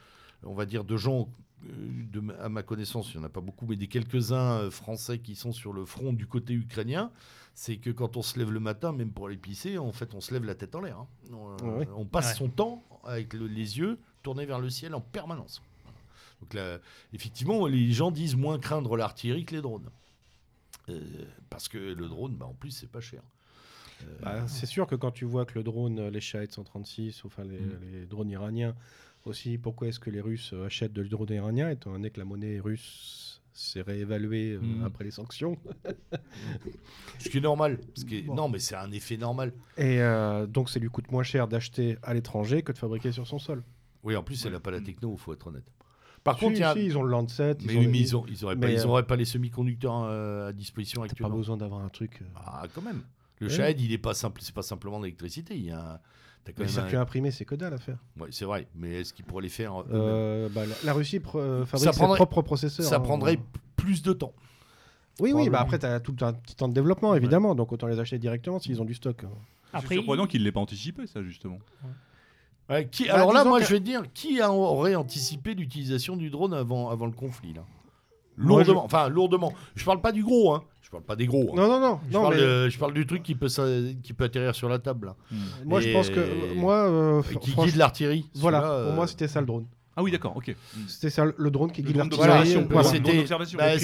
on 0.44 0.54
va 0.54 0.66
dire, 0.66 0.86
de 0.86 0.96
gens, 0.96 1.28
de, 1.66 2.20
ma- 2.20 2.34
à 2.36 2.50
ma 2.50 2.64
connaissance, 2.64 3.14
il 3.14 3.18
n'y 3.18 3.24
en 3.24 3.26
a 3.26 3.30
pas 3.30 3.42
beaucoup, 3.42 3.66
mais 3.66 3.76
des 3.76 3.88
quelques-uns 3.88 4.60
euh, 4.60 4.72
français 4.72 5.20
qui 5.20 5.36
sont 5.36 5.52
sur 5.52 5.74
le 5.74 5.86
front 5.86 6.14
du 6.14 6.28
côté 6.28 6.54
ukrainien, 6.54 7.12
c'est 7.54 7.78
que 7.78 7.90
quand 7.90 8.18
on 8.18 8.22
se 8.22 8.38
lève 8.38 8.52
le 8.52 8.60
matin, 8.60 8.92
même 8.92 9.12
pour 9.12 9.28
aller 9.28 9.38
pisser, 9.38 9.78
en 9.78 9.92
fait, 9.92 10.14
on 10.14 10.22
se 10.22 10.34
lève 10.34 10.44
la 10.46 10.56
tête 10.56 10.76
en 10.76 10.82
l'air. 10.82 10.98
hein. 11.00 11.08
On, 11.32 11.50
euh, 11.68 11.78
Ouais. 11.80 11.88
on 11.96 12.06
passe 12.06 12.30
Ouais. 12.30 12.36
son 12.36 12.50
temps 12.50 12.84
avec 13.06 13.34
le- 13.34 13.48
les 13.48 13.78
yeux 13.80 13.98
tournés 14.24 14.46
vers 14.46 14.60
le 14.60 14.70
ciel 14.70 14.94
en 14.96 15.02
permanence. 15.02 15.62
Donc 16.42 16.54
là, 16.54 16.80
effectivement, 17.14 17.66
les 17.68 17.92
gens 17.94 18.12
disent 18.12 18.36
moins 18.36 18.60
craindre 18.60 18.98
l'artillerie 18.98 19.46
que 19.46 19.56
les 19.56 19.62
drones. 19.62 19.90
Euh, 20.90 21.00
parce 21.50 21.68
que 21.68 21.78
le 21.78 22.08
drone, 22.08 22.36
bah, 22.36 22.46
en 22.46 22.54
plus, 22.54 22.72
c'est 22.72 22.92
pas 22.92 23.02
cher. 23.02 23.22
Euh, 24.04 24.06
Bah, 24.22 24.48
c'est 24.48 24.66
sûr 24.66 24.86
que 24.88 24.96
quand 24.96 25.12
tu 25.12 25.24
vois 25.26 25.46
que 25.46 25.54
le 25.58 25.64
drone, 25.64 25.98
euh, 26.00 26.10
les 26.10 26.20
Shahed 26.22 26.52
136, 26.52 27.24
enfin 27.26 27.44
les, 27.46 27.60
Mm. 27.60 27.80
les 27.92 28.06
drones 28.06 28.30
iraniens, 28.30 28.76
aussi, 29.26 29.58
pourquoi 29.58 29.88
est-ce 29.88 30.00
que 30.00 30.10
les 30.10 30.22
Russes 30.22 30.52
euh, 30.54 30.66
achètent 30.68 30.94
de 30.94 31.04
drone 31.04 31.32
iranien, 31.32 31.70
étant 31.70 31.92
donné 31.92 32.10
que 32.12 32.20
la 32.20 32.26
monnaie 32.26 32.60
russe 32.60 33.42
s'est 33.54 33.82
réévaluée 33.82 34.54
euh, 34.54 34.60
Mm. 34.60 34.84
après 34.86 35.04
les 35.06 35.12
sanctions 35.12 35.58
Ce 37.20 37.30
qui 37.30 37.38
est 37.38 37.42
normal. 37.42 37.80
Bon. 38.28 38.36
Non, 38.36 38.50
mais 38.50 38.60
c'est 38.60 38.76
un 38.76 38.92
effet 38.92 39.18
normal. 39.18 39.54
Et 39.78 40.02
euh, 40.02 40.46
donc, 40.46 40.70
ça 40.70 40.80
lui 40.80 40.90
coûte 40.90 41.12
moins 41.12 41.24
cher 41.24 41.48
d'acheter 41.48 41.98
à 42.04 42.14
l'étranger 42.14 42.62
que 42.62 42.72
de 42.72 42.78
fabriquer 42.78 43.12
sur 43.12 43.26
son 43.28 43.40
sol. 43.40 43.64
Oui, 44.04 44.16
en 44.16 44.24
plus, 44.24 44.46
elle 44.46 44.52
n'a 44.54 44.60
pas 44.60 44.72
la 44.72 44.82
techno, 44.82 45.12
il 45.14 45.18
faut 45.20 45.34
être 45.34 45.48
honnête. 45.48 45.66
Par 46.24 46.38
contre, 46.38 46.54
Si, 46.56 46.58
il 46.58 46.62
y 46.62 46.64
a... 46.64 46.74
si, 46.74 46.86
ils 46.86 46.98
ont 46.98 47.04
le 47.04 47.10
Lancet. 47.12 47.56
Mais 47.66 47.74
ils 47.74 47.78
ont, 47.78 47.82
oui, 47.82 47.88
mais 47.88 48.00
ils 48.00 48.16
ont- 48.16 48.26
ils 48.28 48.42
n'auraient 48.42 49.06
pas, 49.06 49.14
euh, 49.14 49.18
les 49.18 49.26
semi-conducteurs 49.26 50.04
euh, 50.06 50.50
à 50.50 50.54
disposition 50.54 51.02
T'as 51.02 51.08
pas 51.08 51.12
actuellement. 51.12 51.38
besoin 51.38 51.58
d'avoir 51.58 51.82
un 51.82 51.90
truc. 51.90 52.20
euh, 52.22 52.26
Ah, 52.36 52.64
quand 52.74 52.82
même. 52.82 53.04
Le. 53.40 53.50
Shahed, 53.50 53.80
il 53.82 53.92
est 53.92 53.98
pas 54.00 54.14
simple, 54.14 54.42
c'est 54.42 54.54
pas 54.56 54.62
simplement 54.64 55.00
d'électricité. 55.00 55.56
Il 55.56 55.66
y 55.66 55.72
a 55.72 55.94
un- 55.96 56.00
t'as 56.46 56.52
quand 56.54 56.60
les 56.60 56.66
même 56.66 56.74
circuits 56.74 56.96
un- 56.96 57.02
imprimés, 57.02 57.32
c'est 57.32 57.44
que 57.44 57.56
dalle 57.56 57.74
à 57.74 57.78
faire. 57.78 57.98
Ouais, 58.20 58.30
c'est 58.32 58.46
vrai, 58.46 58.68
mais 58.76 59.02
est-ce 59.02 59.14
qu'ils 59.14 59.26
pourraient 59.26 59.44
les 59.44 59.50
faire 59.50 59.82
eux-mêmes 59.82 59.92
Euh, 59.94 60.48
bah, 60.50 60.66
la, 60.66 60.76
la 60.86 60.94
Russie 60.94 61.20
pr- 61.20 61.38
euh, 61.38 61.66
fabrique 61.66 61.92
ses 61.94 62.00
prendrait- 62.00 62.16
propres 62.16 62.42
processeurs. 62.42 62.86
Ça 62.86 62.96
hein. 62.96 63.00
prendrait 63.02 63.40
plus 63.76 64.02
de 64.02 64.14
temps. 64.14 64.32
Oui, 65.20 65.32
oui, 65.34 65.50
bah 65.50 65.60
après, 65.62 65.80
tu 65.80 65.86
as 65.86 66.00
tout 66.00 66.16
un 66.22 66.34
petit 66.34 66.56
temps 66.56 66.68
de 66.70 66.74
développement, 66.74 67.14
évidemment. 67.16 67.56
Donc, 67.56 67.72
autant 67.72 67.88
les 67.88 68.00
acheter 68.00 68.18
directement 68.20 68.60
s'ils 68.60 68.82
ont 68.82 68.86
du 68.86 68.94
stock. 68.94 69.24
C'est 69.82 69.94
surprenant 69.96 70.26
qu'il 70.28 70.40
ne 70.42 70.46
l'ait 70.46 70.52
pas 70.52 70.60
anticipé, 70.62 71.06
ça, 71.08 71.22
justement. 71.24 71.60
Ouais, 72.70 72.88
qui... 72.88 73.06
Bah, 73.08 73.16
Alors 73.16 73.32
là, 73.34 73.44
moi, 73.46 73.60
que- 73.60 73.66
je 73.66 73.72
vais 73.74 73.80
te 73.80 73.86
dire, 73.86 74.04
qui 74.14 74.42
aurait 74.42 74.96
anticipé 74.96 75.54
l'utilisation 75.54 76.16
du 76.18 76.30
drone 76.30 76.54
avant, 76.54 76.90
avant 76.90 77.06
le 77.06 77.12
conflit 77.12 77.54
là? 77.54 77.64
Je- 78.38 78.44
Lourdement. 78.44 78.86
Enfin, 78.86 79.08
lourdement. 79.10 79.54
Je 79.76 79.86
parle 79.86 80.02
pas 80.02 80.12
du 80.12 80.24
gros, 80.24 80.54
hein. 80.54 80.64
Je 80.82 80.90
parle 80.92 81.04
pas 81.04 81.16
des 81.16 81.26
gros. 81.26 81.50
hein. 81.52 81.56
Non, 81.56 81.68
non, 81.68 81.80
non. 81.80 82.00
Je, 82.10 82.14
non 82.14 82.22
parle 82.24 82.36
mais 82.36 82.42
de- 82.42 82.70
je 82.70 82.78
parle 82.78 82.94
du 82.94 83.06
truc 83.08 83.24
qui 83.24 83.34
peut, 83.36 83.48
qui 84.04 84.14
peut 84.14 84.26
atterrir 84.26 84.54
sur 84.54 84.70
la 84.70 84.78
table, 84.80 85.08
là. 85.08 85.16
Moi, 85.66 85.82
je 85.82 85.92
pense 85.92 86.10
que. 86.10 86.20
euh, 86.20 86.56
Moi, 86.56 86.74
euh, 86.76 87.22
Et 87.32 87.36
qui 87.38 87.52
franch- 87.52 87.66
guide 87.68 87.76
l'artillerie. 87.78 88.30
Voilà, 88.36 88.60
pour 88.62 88.70
euh, 88.70 88.96
moi, 88.96 89.08
c'était 89.08 89.28
ça 89.28 89.40
le 89.42 89.48
drone. 89.48 89.66
Ah 89.98 90.04
oui, 90.04 90.12
d'accord, 90.12 90.34
ok. 90.36 90.54
C'était 90.88 91.10
ça 91.10 91.24
le 91.38 91.52
drone 91.52 91.72
qui 91.72 91.82
guide 91.82 91.96
d'observation, 91.98 92.68
Voilà. 92.70 92.90
Bah, 93.58 93.78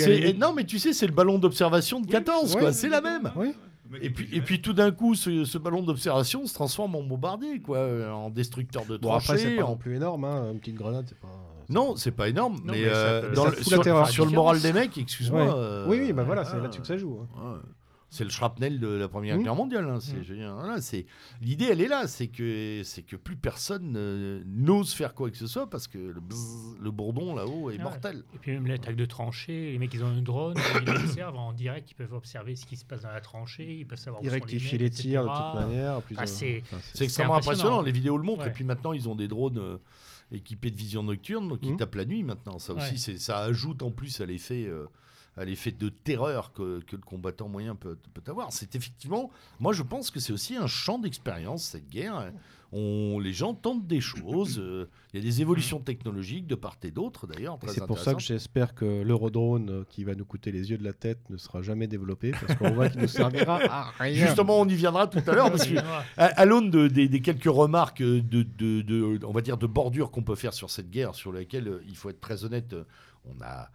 non, 0.47 0.53
mais 0.53 0.65
tu 0.65 0.77
sais, 0.77 0.91
c'est 0.93 1.07
le 1.07 1.13
ballon 1.13 1.39
d'observation 1.39 2.01
de 2.01 2.07
14, 2.07 2.53
ouais. 2.55 2.59
quoi. 2.61 2.73
C'est 2.73 2.89
la 2.89 2.99
même. 3.01 3.31
Oui. 3.37 3.53
Et 4.01 4.09
puis, 4.09 4.29
et 4.31 4.39
puis 4.41 4.61
tout 4.61 4.71
d'un 4.73 4.91
coup, 4.91 5.15
ce, 5.15 5.43
ce 5.43 5.57
ballon 5.57 5.81
d'observation 5.83 6.45
se 6.45 6.53
transforme 6.53 6.95
en 6.95 7.03
bombardier, 7.03 7.59
quoi, 7.59 7.77
euh, 7.79 8.09
en 8.11 8.29
destructeur 8.29 8.85
de 8.85 8.95
Bon, 8.97 9.11
après, 9.11 9.37
c'est 9.37 9.55
pas 9.57 9.63
en- 9.63 9.69
non 9.71 9.75
plus 9.75 9.95
énorme. 9.97 10.23
Hein. 10.23 10.51
Une 10.53 10.59
petite 10.59 10.75
grenade, 10.75 11.05
c'est 11.09 11.19
pas. 11.19 11.27
Non, 11.71 11.95
c'est 11.95 12.11
pas 12.11 12.29
énorme, 12.29 12.55
Non, 12.65 12.73
mais, 12.73 12.83
euh, 12.85 13.33
dans 13.33 13.45
ça 13.45 13.51
le- 13.51 13.63
sur, 14.11 14.25
le 14.25 14.31
moral 14.31 14.59
des 14.61 14.73
mecs, 14.73 14.97
excuse-moi. 14.97 15.43
Ouais. 15.45 15.51
euh, 15.55 15.85
Oui, 15.87 15.99
oui, 16.01 16.13
bah 16.13 16.23
voilà, 16.23 16.45
c'est 16.45 16.59
là-dessus 16.59 16.81
que 16.81 16.87
ça 16.87 16.97
joue. 16.97 17.19
hein. 17.35 17.53
ouais. 17.53 17.59
C'est 18.13 18.25
le 18.25 18.29
shrapnel 18.29 18.81
de 18.81 18.89
la 18.89 19.07
Première 19.07 19.37
Mm. 19.37 19.43
Guerre 19.43 19.55
mondiale. 19.55 19.87
hein, 19.89 20.01
c'est- 20.01 20.17
Mm. 20.17 20.23
je 20.23 20.33
veux 20.33 20.39
dire, 20.39 20.53
voilà, 20.53 20.81
c'est 20.81 21.05
l'idée, 21.41 21.69
elle 21.71 21.79
est 21.79 21.87
là, 21.87 22.07
c'est 22.09 22.27
que 22.27 22.81
c'est 22.83 23.03
que 23.03 23.15
plus 23.15 23.37
personne 23.37 23.93
euh, 23.95 24.43
n'ose 24.45 24.91
faire 24.93 25.13
quoi 25.13 25.31
que 25.31 25.37
ce 25.37 25.47
soit 25.47 25.69
parce 25.69 25.87
que 25.87 25.97
le, 25.97 26.91
bourdon 26.91 27.33
là-haut 27.35 27.69
est 27.71 27.77
Ouais. 27.77 27.83
mortel. 27.83 28.23
Et 28.35 28.37
puis 28.37 28.51
même 28.51 28.67
l'attaque 28.67 28.97
de 28.97 29.05
tranchée, 29.05 29.71
les 29.71 29.77
mecs 29.79 29.93
ils 29.93 30.03
ont 30.03 30.07
un 30.07 30.21
drone, 30.21 30.55
ils 30.81 30.89
observent 30.89 31.37
en 31.37 31.53
direct, 31.53 31.89
ils 31.91 31.95
peuvent 31.95 32.13
observer 32.13 32.57
ce 32.57 32.65
qui 32.65 32.75
se 32.75 32.83
passe 32.83 33.03
dans 33.03 33.11
la 33.13 33.21
tranchée, 33.21 33.77
ils 33.79 33.87
peuvent 33.87 33.97
savoir 33.97 34.21
où 34.21 34.25
Ils 34.25 34.29
rectifient 34.29 34.77
les 34.77 34.89
tirs 34.89 35.23
de 35.23 35.29
toute 35.29 35.61
manière. 35.69 36.01
Ah, 36.17 36.21
euh, 36.23 36.25
c'est- 36.25 36.63
enfin, 36.69 36.77
extrêmement 37.05 37.35
impressionnant. 37.35 37.35
impressionnant. 37.77 37.81
Les 37.81 37.91
vidéos 37.93 38.17
le 38.17 38.23
montrent. 38.23 38.41
Ouais. 38.41 38.49
Et 38.49 38.51
puis 38.51 38.65
maintenant, 38.65 38.91
ils 38.91 39.07
ont 39.07 39.15
des 39.15 39.29
drones 39.29 39.57
euh, 39.57 39.77
équipés 40.31 40.71
de 40.71 40.75
vision 40.77 41.03
nocturne, 41.03 41.47
donc 41.47 41.59
ils 41.63 41.71
Mhm. 41.71 41.77
tapent 41.77 41.95
la 41.95 42.05
nuit 42.05 42.23
maintenant. 42.23 42.59
Ça 42.59 42.73
aussi, 42.73 42.91
Ouais. 42.91 42.97
c'est- 42.97 43.17
ça 43.17 43.39
ajoute 43.39 43.81
en 43.83 43.91
plus 43.91 44.21
à 44.21 44.25
l'effet. 44.25 44.65
euh, 44.67 44.85
à 45.37 45.45
l'effet 45.45 45.71
de 45.71 45.87
terreur 45.87 46.51
que, 46.51 46.81
que 46.81 46.97
le 46.97 47.01
combattant 47.01 47.47
moyen 47.47 47.73
peut, 47.73 47.97
peut 48.13 48.29
avoir. 48.29 48.51
C'est 48.51 48.75
effectivement, 48.75 49.31
moi 49.61 49.71
je 49.71 49.81
pense 49.81 50.11
que 50.11 50.19
c'est 50.19 50.33
aussi 50.33 50.57
un 50.57 50.67
champ 50.67 50.99
d'expérience, 50.99 51.63
cette 51.63 51.87
guerre. 51.87 52.33
On, 52.73 53.19
les 53.19 53.33
gens 53.33 53.53
tentent 53.53 53.85
des 53.85 53.99
choses, 53.99 54.57
euh, 54.57 54.87
il 55.13 55.19
y 55.19 55.21
a 55.21 55.25
des 55.29 55.41
évolutions 55.41 55.79
technologiques 55.79 56.47
de 56.47 56.55
part 56.55 56.77
et 56.83 56.91
d'autre 56.91 57.27
d'ailleurs. 57.27 57.59
C'est 57.67 57.85
pour 57.85 57.99
ça 57.99 58.13
que 58.13 58.21
j'espère 58.21 58.73
que 58.73 59.01
l'eurodrone 59.03 59.69
euh, 59.69 59.83
qui 59.89 60.05
va 60.05 60.15
nous 60.15 60.23
coûter 60.23 60.53
les 60.53 60.71
yeux 60.71 60.77
de 60.77 60.83
la 60.85 60.93
tête 60.93 61.19
ne 61.29 61.35
sera 61.35 61.61
jamais 61.61 61.87
développé 61.87 62.31
parce 62.31 62.55
qu'on 62.55 62.71
voit 62.71 62.87
qu'il 62.87 63.01
nous 63.01 63.09
servira 63.09 63.59
à 63.69 63.91
rien. 63.99 64.25
Justement, 64.25 64.61
on 64.61 64.67
y 64.69 64.75
viendra 64.75 65.07
tout 65.07 65.19
à 65.27 65.33
l'heure 65.35 65.51
parce 65.51 65.65
que 65.67 65.73
Ouais. 65.73 65.81
À, 66.15 66.25
à 66.27 66.45
l'aune 66.45 66.69
de- 66.69 66.87
des, 66.87 67.09
des 67.09 67.21
quelques 67.21 67.43
remarques 67.43 68.01
de, 68.01 68.21
de- 68.21 68.81
de- 68.81 69.19
on 69.25 69.31
va 69.33 69.41
dire 69.41 69.57
de 69.57 69.67
bordure 69.67 70.09
qu'on 70.11 70.23
peut 70.23 70.35
faire 70.35 70.53
sur 70.53 70.69
cette 70.69 70.89
guerre, 70.89 71.13
sur 71.15 71.33
laquelle 71.33 71.67
euh, 71.67 71.83
il 71.89 71.97
faut 71.97 72.09
être 72.09 72.21
très 72.21 72.45
honnête, 72.45 72.71
euh, 72.73 72.83
on 73.25 73.41
a 73.43 73.69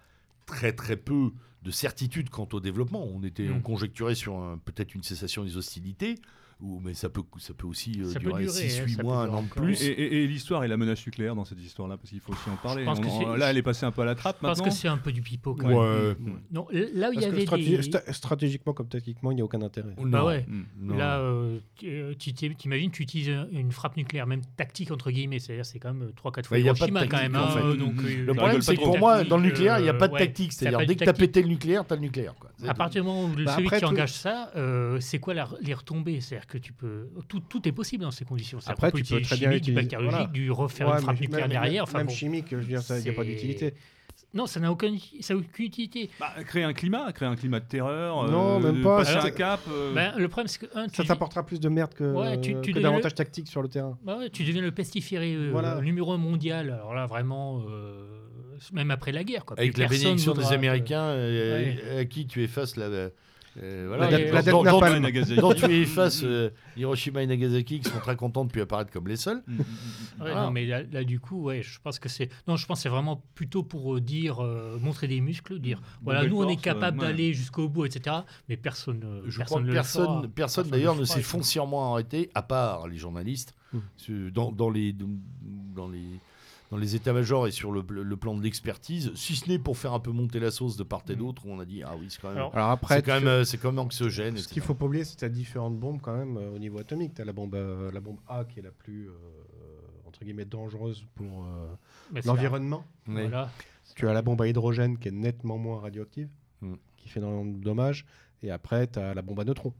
très 0.46 0.72
très 0.72 0.96
peu 0.96 1.32
de 1.64 1.70
certitude 1.70 2.30
quant 2.30 2.48
au 2.52 2.60
développement. 2.60 3.04
On 3.12 3.22
était, 3.24 3.50
on 3.50 3.56
Mm. 3.56 3.62
conjecturait 3.62 4.14
sur 4.14 4.36
un- 4.38 4.56
peut-être 4.64 4.94
une 4.94 5.02
cessation 5.02 5.44
des 5.44 5.56
hostilités, 5.58 6.14
ou, 6.60 6.80
mais 6.82 6.94
ça 6.94 7.10
peut, 7.10 7.20
ça 7.38 7.52
peut 7.52 7.66
aussi 7.66 8.00
euh, 8.00 8.06
Ça 8.08 8.14
peut 8.18 8.30
durer 8.30 8.44
durer, 8.44 8.68
6, 8.68 8.80
hein, 8.80 8.84
8 8.86 8.94
ça 8.94 9.02
mois, 9.02 9.18
un 9.24 9.28
an 9.28 9.42
de 9.42 9.48
plus. 9.48 9.82
Et, 9.82 9.88
et- 9.88 10.22
et 10.24 10.26
l'histoire 10.26 10.64
et 10.64 10.68
la 10.68 10.78
menace 10.78 11.04
nucléaire 11.04 11.34
dans 11.36 11.44
cette 11.44 11.60
histoire-là, 11.60 11.98
parce 11.98 12.08
qu'il 12.08 12.20
faut 12.20 12.32
aussi 12.32 12.48
en 12.48 12.56
parler. 12.56 12.86
On- 12.86 12.94
c'est- 12.94 13.38
là, 13.38 13.50
elle 13.50 13.58
est 13.58 13.62
passée 13.62 13.84
un 13.84 13.90
peu 13.90 14.00
à 14.00 14.04
la 14.06 14.14
trappe 14.14 14.36
Je 14.36 14.40
pense 14.40 14.58
maintenant. 14.58 14.64
que 14.64 14.70
c'est 14.70 14.88
un 14.88 14.96
peu 14.96 15.12
du 15.12 15.20
pipeau 15.20 15.54
quand 15.54 15.68
Ouais. 15.68 16.14
même. 16.18 16.40
Non, 16.50 16.66
là 16.72 17.10
où 17.10 17.12
il 17.12 17.18
y 17.18 17.22
Parce 17.22 17.26
avait 17.26 17.44
stratégi- 17.44 17.76
des... 17.76 17.82
sta- 17.82 18.10
stratégiquement 18.12 18.72
comme 18.72 18.88
tactiquement, 18.88 19.32
il 19.32 19.34
n'y 19.34 19.42
a 19.42 19.44
aucun 19.44 19.60
intérêt. 19.60 19.90
Non. 19.98 20.06
Bah 20.08 20.24
ouais. 20.24 20.46
Mm. 20.48 20.62
Non. 20.80 20.96
Là, 20.96 21.18
euh, 21.18 21.58
tu 21.76 21.86
euh, 21.90 22.14
t'imagines, 22.56 22.90
tu 22.90 23.02
utilises 23.02 23.28
une 23.52 23.70
frappe 23.70 23.98
nucléaire, 23.98 24.26
même 24.26 24.40
tactique 24.56 24.90
entre 24.90 25.10
guillemets, 25.10 25.40
c'est-à-dire 25.40 25.66
c'est 25.66 25.78
quand 25.78 25.92
même 25.92 26.10
3-4 26.16 26.46
fois 26.46 26.56
Bah, 26.56 26.60
Hiroshima 26.60 27.06
quand 27.06 27.18
même. 27.18 27.34
hein, 27.36 27.48
Le 27.76 28.30
euh, 28.30 28.34
problème, 28.34 28.62
c'est 28.62 28.76
que 28.76 28.82
pour 28.82 28.98
moi, 28.98 29.24
dans 29.24 29.36
le 29.36 29.42
nucléaire, 29.42 29.78
il 29.78 29.82
n'y 29.82 29.88
a 29.90 29.94
pas 29.94 30.08
de 30.08 30.16
tactique. 30.16 30.54
C'est-à-dire, 30.54 30.78
dès 30.86 30.94
que 30.94 31.00
tu 31.00 31.02
as 31.02 31.06
tactique. 31.12 31.26
pété 31.26 31.42
le 31.42 31.48
nucléaire, 31.48 31.86
tu 31.86 31.92
as 31.92 31.96
le 31.96 32.02
nucléaire. 32.02 32.34
À 32.66 32.72
partir 32.72 33.02
du 33.02 33.08
moment 33.08 33.24
où 33.24 33.28
Bah, 33.44 33.52
celui 33.56 33.66
après, 33.66 33.78
qui 33.80 33.84
engage 33.84 34.12
ça, 34.14 34.50
c'est 35.00 35.18
quoi 35.18 35.34
la- 35.34 35.48
les 35.60 35.74
retombées 35.74 36.20
C'est-à-dire 36.46 36.48
que 36.48 36.58
tu 36.58 36.72
peux. 36.72 37.08
Tout, 37.28 37.40
tout 37.40 37.66
est 37.68 37.72
possible 37.72 38.02
dans 38.04 38.10
ces 38.10 38.24
conditions. 38.24 38.58
Après, 38.66 38.88
tu 38.88 38.92
peux 38.92 38.98
utiliser 39.00 39.24
très 39.24 39.36
bien 39.36 39.48
chimique, 39.50 39.64
du 39.64 39.70
utiliser- 39.72 39.82
bactériologique, 39.82 40.18
voilà. 40.18 40.32
du 40.32 40.50
refaire 40.50 40.88
Ouais, 40.88 40.94
une 40.96 41.00
frappe 41.02 41.20
nucléaire 41.20 41.40
même- 41.48 41.50
derrière. 41.50 41.82
Enfin, 41.84 41.98
même 41.98 42.06
bon, 42.06 42.12
chimique, 42.12 42.46
je 42.50 42.56
veux 42.56 42.64
dire, 42.64 42.82
ça, 42.82 42.98
il 42.98 43.04
n'y 43.04 43.10
a 43.10 43.12
pas 43.12 43.24
d'utilité. 43.24 43.74
Non, 44.34 44.46
ça 44.46 44.60
n'a 44.60 44.70
aucune, 44.72 44.98
ça 45.20 45.36
aucune 45.36 45.66
utilité. 45.66 46.10
Bah, 46.20 46.32
créer 46.44 46.64
un 46.64 46.72
climat, 46.72 47.10
créer 47.12 47.28
un 47.28 47.36
climat 47.36 47.60
de 47.60 47.64
terreur, 47.66 48.30
Non, 48.30 48.56
euh, 48.56 48.72
même 48.72 48.82
pas. 48.82 48.98
passer 48.98 49.16
un 49.16 49.30
cap. 49.30 49.60
euh, 49.70 49.94
Ben, 49.94 50.12
le 50.16 50.28
problème, 50.28 50.48
c'est 50.48 50.58
que, 50.66 50.66
un, 50.78 50.88
Ça 50.88 51.04
t'apportera 51.04 51.44
plus 51.44 51.58
de 51.60 51.68
merde 51.68 51.94
que, 51.94 52.12
Ouais, 52.12 52.40
tu- 52.40 52.54
tu 52.54 52.70
que 52.72 52.76
deviens 52.76 52.82
d'avantages 52.90 53.14
tactiques 53.14 53.48
sur 53.48 53.62
le 53.62 53.68
terrain. 53.68 53.98
bah 54.04 54.18
ouais, 54.18 54.30
tu 54.30 54.44
deviens 54.44 54.62
le 54.62 54.72
pestiféré 54.72 55.34
euh, 55.34 55.50
Voilà. 55.52 55.80
numéro 55.80 56.12
un 56.12 56.18
mondial. 56.18 56.70
Alors 56.70 56.94
là, 56.94 57.06
vraiment, 57.06 57.62
euh, 57.68 58.06
même 58.72 58.90
après 58.90 59.12
la 59.12 59.24
guerre. 59.24 59.44
Quoi. 59.44 59.58
Avec 59.58 59.76
la 59.78 59.86
bénédiction 59.86 60.32
des 60.32 60.40
voudra, 60.40 60.54
Américains, 60.54 61.14
ouais. 61.14 61.98
à 62.00 62.04
qui 62.04 62.26
tu 62.26 62.42
effaces 62.42 62.76
la. 62.76 63.10
Euh, 63.62 63.84
voilà, 63.88 64.10
La 64.10 64.42
dont- 64.42 64.62
dont- 64.62 64.80
Nagasaki. 65.00 65.40
dont 65.40 65.54
tu 65.54 65.64
effaces 65.72 66.22
euh, 66.24 66.50
Hiroshima 66.76 67.22
et 67.22 67.26
Nagasaki 67.26 67.80
qui 67.80 67.90
sont 67.90 67.98
très 67.98 68.16
contents 68.16 68.44
de 68.44 68.50
plus 68.50 68.60
apparaître 68.62 68.90
comme 68.92 69.08
les 69.08 69.16
seuls. 69.16 69.42
Mm, 69.46 69.52
mm, 69.54 69.56
mm. 69.56 69.60
Ouais, 69.62 69.64
Voilà. 70.18 70.42
non, 70.44 70.50
mais 70.50 70.66
là, 70.66 70.82
là, 70.92 71.04
du 71.04 71.20
coup, 71.20 71.42
ouais, 71.44 71.62
je 71.62 71.78
pense 71.82 71.98
que 71.98 72.08
c'est. 72.08 72.28
Non, 72.46 72.56
je 72.56 72.66
pense 72.66 72.82
c'est 72.82 72.88
vraiment 72.88 73.22
plutôt 73.34 73.62
pour 73.62 73.96
euh, 73.96 74.00
dire, 74.00 74.40
euh, 74.44 74.78
montrer 74.80 75.08
des 75.08 75.20
muscles, 75.20 75.58
dire, 75.58 75.80
voilà, 76.02 76.26
nous, 76.26 76.42
on 76.42 76.48
est 76.48 76.60
capable 76.60 77.00
ouais. 77.00 77.06
d'aller 77.06 77.32
jusqu'au 77.32 77.68
bout, 77.68 77.84
etc. 77.86 78.16
Mais 78.48 78.56
personne, 78.56 79.22
Je 79.26 79.38
personne 79.38 79.62
crois 79.64 79.72
personne, 79.72 80.06
personne 80.06 80.30
Personne 80.34 80.70
d'ailleurs 80.70 80.94
le 80.94 81.00
ne 81.00 81.04
s'est 81.06 81.20
et 81.20 81.22
foncièrement 81.22 81.92
arrêté, 81.92 82.30
à 82.34 82.42
part 82.42 82.88
les 82.88 82.96
journalistes, 82.98 83.54
dans 84.32 84.70
les, 84.70 84.94
dans 85.74 85.88
les, 85.88 86.04
dans 86.70 86.76
les 86.76 86.96
états-majors 86.96 87.46
et 87.46 87.50
sur 87.52 87.70
le, 87.70 87.84
le 87.88 88.16
plan 88.16 88.34
de 88.36 88.42
l'expertise, 88.42 89.12
si 89.14 89.36
ce 89.36 89.48
n'est 89.48 89.58
pour 89.58 89.78
faire 89.78 89.92
un 89.92 90.00
peu 90.00 90.10
monter 90.10 90.40
la 90.40 90.50
sauce 90.50 90.76
de 90.76 90.82
part 90.82 91.02
et 91.08 91.12
Mm. 91.14 91.18
d'autre, 91.18 91.46
où 91.46 91.50
on 91.50 91.60
a 91.60 91.64
dit 91.64 91.82
ah 91.84 91.94
oui 91.98 92.06
c'est 92.08 92.20
quand 92.20 92.28
même, 92.28 92.38
Alors, 92.38 92.54
Alors 92.56 92.70
après, 92.70 92.96
c'est 92.96 93.02
quand 93.02 93.14
même, 93.14 93.28
euh, 93.28 93.44
c'est 93.44 93.58
quand 93.58 93.70
même 93.72 93.78
anxiogène. 93.78 94.36
ce 94.36 94.48
qu'il 94.48 94.62
faut 94.62 94.74
pas 94.74 94.86
oublier, 94.86 95.04
c'est 95.04 95.14
que 95.14 95.20
tu 95.20 95.24
as 95.24 95.28
différentes 95.28 95.78
bombes 95.78 96.00
quand 96.02 96.16
même 96.16 96.36
euh, 96.36 96.54
au 96.54 96.58
niveau 96.58 96.78
atomique. 96.78 97.14
Tu 97.14 97.22
as 97.22 97.24
la 97.24 97.32
bombe, 97.32 97.54
euh, 97.54 97.90
la 97.92 98.00
bombe 98.00 98.18
A 98.28 98.44
qui 98.44 98.58
est 98.58 98.62
la 98.62 98.72
plus, 98.72 99.08
euh, 99.08 99.12
entre 100.06 100.24
guillemets, 100.24 100.44
dangereuse 100.44 101.04
pour 101.14 101.46
l'environnement. 102.24 102.84
là. 103.06 103.14
Oui. 103.14 103.22
Voilà. 103.22 103.50
Tu 103.94 104.08
as 104.08 104.12
la 104.12 104.22
bombe 104.22 104.42
à 104.42 104.48
hydrogène 104.48 104.98
qui 104.98 105.08
est 105.08 105.12
nettement 105.12 105.58
moins 105.58 105.80
radioactive, 105.80 106.28
Mm. 106.62 106.74
qui 106.96 107.08
fait 107.08 107.20
énormément 107.20 107.44
de 107.44 107.62
dommages. 107.62 108.06
Et 108.42 108.50
après, 108.50 108.86
tu 108.86 108.98
as 108.98 109.14
la 109.14 109.22
bombe 109.22 109.40
à 109.40 109.44
neutrons. 109.44 109.72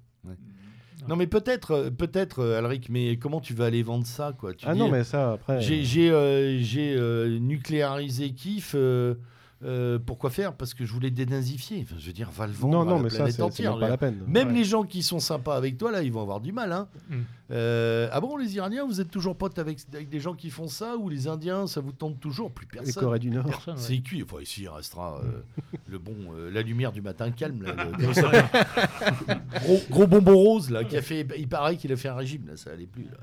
Non 1.09 1.17
mais 1.17 1.27
peut-être, 1.27 1.73
euh, 1.73 1.91
peut-être 1.91 2.41
euh, 2.41 2.59
Alric, 2.59 2.89
mais 2.89 3.17
comment 3.17 3.41
tu 3.41 3.55
vas 3.55 3.67
aller 3.67 3.83
vendre 3.83 4.07
ça 4.07 4.35
quoi? 4.39 4.55
Tu 4.55 4.67
ah 4.67 4.73
dis, 4.73 4.79
non, 4.79 4.89
mais 4.89 5.05
ça, 5.05 5.33
après. 5.33 5.61
J'ai 5.61 5.81
euh, 5.81 5.85
j'ai, 5.85 6.11
euh, 6.11 6.59
j'ai, 6.61 6.95
euh, 6.97 7.39
nucléarisé 7.39 8.31
Kif. 8.31 8.75
Euh, 9.65 9.99
pourquoi 9.99 10.29
faire? 10.31 10.53
Parce 10.55 10.75
que 10.75 10.85
je 10.85 10.93
voulais 10.93 11.11
dénazifier. 11.11 11.81
Enfin, 11.83 11.97
je 11.99 12.07
veux 12.07 12.13
dire, 12.13 12.31
va 12.31 12.47
le 12.47 12.53
vendre 12.53 12.75
non, 12.75 12.81
à 12.83 12.85
non, 12.85 12.97
la 12.99 13.03
mais 13.05 13.09
ça, 13.11 13.17
planète 13.17 13.33
c'est 13.33 13.37
c'est 13.39 13.43
entière. 13.43 13.71
même 13.73 13.81
pas 13.81 13.89
la 13.89 13.97
peine. 13.97 14.23
Même 14.27 14.49
Ouais. 14.49 14.55
les 14.55 14.65
gens 14.65 14.83
qui 14.85 15.03
sont 15.03 15.19
sympas 15.19 15.57
avec 15.57 15.79
toi, 15.79 15.91
là, 15.91 16.03
ils 16.03 16.13
vont 16.13 16.21
avoir 16.21 16.41
du 16.41 16.53
mal. 16.53 16.73
Hein. 16.73 16.89
Mm. 17.09 17.15
Euh, 17.53 18.09
ah 18.13 18.21
bon, 18.21 18.37
les 18.37 18.55
Iraniens, 18.57 18.85
vous 18.85 19.01
êtes 19.01 19.11
toujours 19.11 19.37
potes 19.37 19.59
avec, 19.59 19.79
avec 19.95 20.09
des 20.11 20.21
gens 20.21 20.35
qui 20.35 20.51
font 20.51 20.67
ça 20.69 20.97
Ou 20.97 21.09
les 21.09 21.27
Indiens, 21.29 21.67
ça 21.67 21.81
vous 21.81 21.93
tente 21.93 22.21
toujours? 22.21 22.51
Plus 22.51 22.67
Les 22.73 22.79
personne. 22.81 23.03
Corées 23.05 23.19
du 23.19 23.31
Nord. 23.31 23.47
Ouais. 23.67 23.73
C'est 23.77 23.99
cuit. 24.01 24.23
Enfin, 24.23 24.43
ici, 24.43 24.63
il 24.63 24.69
restera 24.69 25.21
euh, 25.25 25.41
le 25.89 25.99
bon, 25.99 26.15
euh, 26.35 26.51
la 26.51 26.61
lumière 26.63 26.93
du 26.93 27.01
matin 27.03 27.31
calme. 27.31 27.63
là, 27.63 27.75
le- 27.99 28.13
ça 28.13 28.31
gros, 29.63 29.81
gros 29.91 30.07
bonbon 30.07 30.35
rose, 30.37 30.71
là, 30.71 30.85
qui 30.85 30.97
a 30.97 31.03
fait. 31.03 31.27
Il 31.39 31.49
paraît 31.49 31.77
qu'il 31.77 31.93
a 31.93 31.97
fait 31.97 32.09
un 32.09 32.15
régime, 32.17 32.47
là, 32.49 32.57
ça 32.57 32.73
allait 32.73 32.87
plus. 32.87 33.05
Là. 33.05 33.19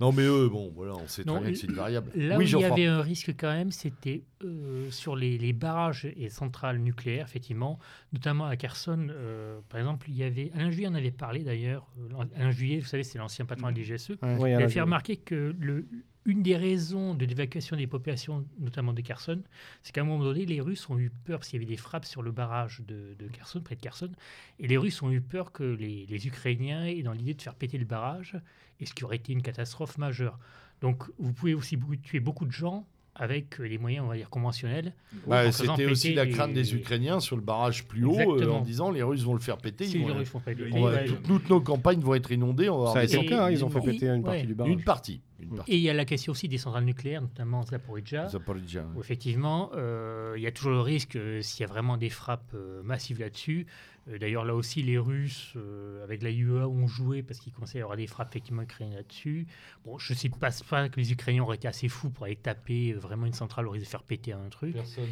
Non, 0.00 0.12
mais 0.12 0.24
eux, 0.24 0.48
bon, 0.48 0.70
voilà, 0.74 0.94
on 0.94 1.06
sait 1.08 1.24
très 1.24 1.32
Non, 1.34 1.40
bien 1.40 1.50
que 1.50 1.56
c'est 1.56 1.66
une 1.66 1.74
variable. 1.74 2.10
Là 2.14 2.36
oui, 2.38 2.44
où 2.44 2.58
il 2.58 2.60
y 2.60 2.64
avait 2.64 2.86
un 2.86 3.00
risque 3.00 3.34
quand 3.38 3.50
même, 3.52 3.70
c'était 3.70 4.22
euh, 4.44 4.90
sur 4.90 5.16
les, 5.16 5.38
les 5.38 5.52
barrages 5.52 6.06
et 6.16 6.28
centrales 6.28 6.78
nucléaires, 6.78 7.26
effectivement, 7.26 7.78
notamment 8.12 8.46
à 8.46 8.56
Kherson. 8.56 9.08
euh, 9.10 9.60
par 9.68 9.80
exemple, 9.80 10.06
il 10.08 10.16
y 10.16 10.22
avait 10.22 10.50
Alain 10.54 10.70
Juillet 10.70 10.88
en 10.88 10.94
avait 10.94 11.10
parlé 11.10 11.42
d'ailleurs. 11.44 11.86
euh, 11.98 12.24
Alain 12.36 12.50
Juillet, 12.50 12.78
vous 12.78 12.86
savez, 12.86 13.02
c'est 13.02 13.18
l'ancien 13.18 13.44
patron 13.46 13.70
de 13.72 13.76
l'IGSE. 13.76 14.12
Il 14.22 14.54
avait 14.54 14.68
fait 14.68 14.80
remarquer 14.80 15.16
que 15.16 15.54
le, 15.58 15.86
une 16.26 16.42
des 16.42 16.56
raisons 16.56 17.14
de 17.14 17.24
l'évacuation 17.24 17.76
des 17.76 17.86
populations, 17.86 18.44
notamment 18.58 18.92
de 18.92 19.00
Kherson, 19.00 19.40
c'est 19.82 19.92
qu'à 19.92 20.02
un 20.02 20.04
moment 20.04 20.22
donné, 20.24 20.44
les 20.44 20.60
Russes 20.60 20.88
ont 20.90 20.98
eu 20.98 21.10
peur, 21.24 21.38
parce 21.38 21.48
qu'il 21.48 21.60
y 21.60 21.64
avait 21.64 21.70
des 21.70 21.78
frappes 21.78 22.04
sur 22.04 22.22
le 22.22 22.30
barrage 22.30 22.82
de, 22.86 23.14
de 23.18 23.26
Kherson, 23.28 23.60
près 23.60 23.74
de 23.76 23.80
Kherson, 23.80 24.10
et 24.58 24.66
les 24.68 24.76
Russes 24.76 25.00
ont 25.02 25.10
eu 25.10 25.20
peur 25.22 25.50
que 25.52 25.62
les, 25.64 26.06
les 26.08 26.26
Ukrainiens 26.26 26.84
aient 26.84 27.02
dans 27.02 27.12
l'idée 27.12 27.34
de 27.34 27.40
faire 27.42 27.54
péter 27.54 27.78
le 27.78 27.86
barrage, 27.86 28.36
et 28.80 28.86
ce 28.86 28.92
qui 28.94 29.04
aurait 29.04 29.16
été 29.16 29.32
une 29.32 29.42
catastrophe 29.42 29.96
majeure. 29.98 30.38
Donc 30.82 31.04
vous 31.18 31.32
pouvez 31.32 31.54
aussi 31.54 31.78
tuer 32.02 32.20
beaucoup 32.20 32.44
de 32.46 32.52
gens 32.52 32.86
avec 33.14 33.58
les 33.58 33.76
moyens, 33.76 34.04
on 34.06 34.08
va 34.08 34.16
dire, 34.16 34.30
conventionnels. 34.30 34.94
Bah, 35.26 35.50
C'était 35.52 35.84
aussi 35.86 36.14
la 36.14 36.24
les- 36.24 36.30
crainte 36.30 36.52
des 36.54 36.74
Ukrainiens 36.74 37.18
sur 37.20 37.36
le 37.36 37.42
barrage 37.42 37.86
plus 37.86 38.04
haut, 38.04 38.38
euh, 38.40 38.48
en 38.50 38.60
disant 38.60 38.90
les 38.90 39.02
Russes 39.02 39.22
vont 39.24 39.34
le 39.34 39.40
faire 39.40 39.58
péter. 39.58 39.84
Si 39.86 39.96
ils 39.96 40.00
les 40.02 40.12
vont- 40.12 40.18
Russes 40.18 40.28
font 40.28 40.38
pas 40.40 40.52
péter, 40.54 40.70
on 40.72 40.82
va- 40.82 41.04
toutes- 41.04 41.22
toutes 41.24 41.50
nos 41.50 41.60
campagnes 41.60 42.00
vont 42.00 42.14
être 42.14 42.30
inondées. 42.30 42.68
On 42.68 42.74
va 42.76 42.90
avoir 42.90 42.92
Ça 42.94 43.00
a 43.00 43.04
été 43.04 43.20
le 43.20 43.28
cas, 43.28 43.46
hein, 43.46 43.50
ils 43.50 43.64
ont 43.64 43.68
fait 43.70 43.80
péter 43.80 44.06
une 44.06 44.16
Ouais. 44.18 44.22
partie 44.22 44.46
du 44.46 44.54
barrage. 44.54 44.72
Une 44.72 44.82
partie. 44.84 45.20
Une 45.42 45.56
partie. 45.56 45.72
Et 45.72 45.76
il 45.76 45.82
y 45.82 45.90
a 45.90 45.94
la 45.94 46.04
question 46.04 46.32
aussi 46.32 46.48
des 46.48 46.58
centrales 46.58 46.84
nucléaires, 46.84 47.22
notamment 47.22 47.62
Zaporizhia. 47.62 48.28
Zaporizhia, 48.28 48.84
où 48.94 49.00
effectivement, 49.00 49.70
euh, 49.74 50.34
il 50.36 50.42
y 50.42 50.46
a 50.46 50.52
toujours 50.52 50.72
le 50.72 50.80
risque, 50.80 51.16
euh, 51.16 51.40
s'il 51.42 51.62
y 51.62 51.64
a 51.64 51.72
vraiment 51.72 51.96
des 51.96 52.10
frappes 52.10 52.52
euh, 52.54 52.82
massives 52.82 53.20
là-dessus. 53.20 53.66
Euh, 54.08 54.18
D'ailleurs, 54.18 54.44
là 54.44 54.54
aussi, 54.54 54.82
les 54.82 54.98
Russes, 54.98 55.52
euh, 55.56 56.02
avec 56.04 56.22
la 56.22 56.30
IEA, 56.30 56.68
ont 56.68 56.86
joué 56.86 57.22
parce 57.22 57.40
qu'il 57.40 57.52
commençait 57.52 57.78
à 57.78 57.80
y 57.80 57.82
avoir 57.82 57.96
des 57.96 58.06
frappes 58.06 58.28
effectivement 58.30 58.62
ukrainiennes 58.62 58.96
là-dessus. 58.96 59.46
Bon, 59.84 59.98
je 59.98 60.12
ne 60.12 60.32
pense 60.34 60.62
pas 60.62 60.88
que 60.88 60.98
les 60.98 61.12
Ukrainiens 61.12 61.42
auraient 61.42 61.56
été 61.56 61.68
assez 61.68 61.88
fous 61.88 62.10
pour 62.10 62.24
aller 62.26 62.36
taper 62.36 62.92
euh, 62.92 62.98
vraiment 62.98 63.26
une 63.26 63.32
centrale 63.32 63.66
au 63.66 63.70
risque 63.70 63.86
de 63.86 63.90
faire 63.90 64.02
péter 64.02 64.32
un 64.32 64.48
truc. 64.48 64.74
Personne, 64.74 65.08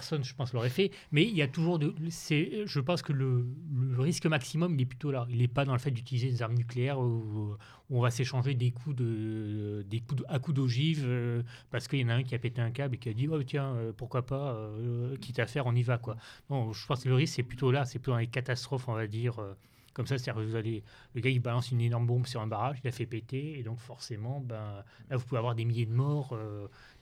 je 0.00 0.34
pense, 0.34 0.52
l'aurait 0.52 0.70
fait. 0.70 0.90
Mais 1.10 1.22
il 1.24 1.34
y 1.34 1.42
a 1.42 1.48
toujours 1.48 1.78
de. 1.78 1.94
c'est- 2.10 2.66
Je 2.66 2.80
pense 2.80 3.02
que 3.02 3.12
le, 3.12 3.46
risque 3.98 4.26
maximum, 4.26 4.74
il 4.74 4.82
est 4.82 4.86
plutôt 4.86 5.10
là. 5.10 5.26
Il 5.30 5.38
n'est 5.38 5.48
pas 5.48 5.64
dans 5.64 5.72
le 5.72 5.78
fait 5.78 5.90
d'utiliser 5.90 6.30
des 6.30 6.42
armes 6.42 6.54
nucléaires 6.54 6.98
où, 6.98 7.56
on 7.90 8.00
va 8.00 8.10
s'échanger 8.10 8.54
des 8.54 8.70
coups 8.70 8.96
de, 8.96 9.84
des 9.88 10.00
coups 10.00 10.24
à 10.28 10.38
coups 10.38 10.56
d'ogive 10.56 11.04
euh, 11.04 11.42
parce 11.70 11.88
qu'il 11.88 11.98
y 12.00 12.04
en 12.04 12.08
a 12.08 12.14
un 12.14 12.22
qui 12.22 12.34
a 12.34 12.38
pété 12.38 12.62
un 12.62 12.70
câble 12.70 12.94
et 12.94 12.98
qui 12.98 13.10
a 13.10 13.12
dit 13.12 13.28
oh, 13.28 13.42
tiens, 13.42 13.74
euh, 13.74 13.92
pourquoi 13.94 14.24
pas, 14.24 14.54
euh, 14.54 15.16
quitte 15.18 15.38
à 15.38 15.46
faire, 15.46 15.66
on 15.66 15.74
y 15.74 15.82
va. 15.82 15.98
Quoi. 15.98 16.16
Non, 16.48 16.72
je 16.72 16.86
pense 16.86 17.04
que 17.04 17.08
le 17.08 17.14
risque, 17.14 17.34
c'est 17.34 17.42
plutôt 17.42 17.70
là. 17.70 17.84
C'est 17.84 17.98
plutôt 17.98 18.12
dans 18.12 18.18
les 18.18 18.26
catastrophes, 18.28 18.88
on 18.88 18.94
va 18.94 19.06
dire. 19.06 19.36
comme 19.92 20.06
ça, 20.06 20.16
c'est-à-dire 20.16 20.42
que 20.42 20.48
vous 20.48 20.56
allez, 20.56 20.82
le 21.14 21.20
gars 21.20 21.28
il 21.28 21.40
balance 21.40 21.70
une 21.70 21.82
énorme 21.82 22.06
bombe 22.06 22.26
sur 22.26 22.40
un 22.40 22.46
barrage, 22.46 22.78
il 22.82 22.88
a 22.88 22.92
fait 22.92 23.04
péter, 23.04 23.58
et 23.58 23.62
donc 23.62 23.78
forcément, 23.78 24.40
ben, 24.40 24.82
là 25.10 25.16
vous 25.18 25.24
pouvez 25.26 25.38
avoir 25.38 25.54
des 25.54 25.66
milliers 25.66 25.84
de 25.84 25.92
morts 25.92 26.34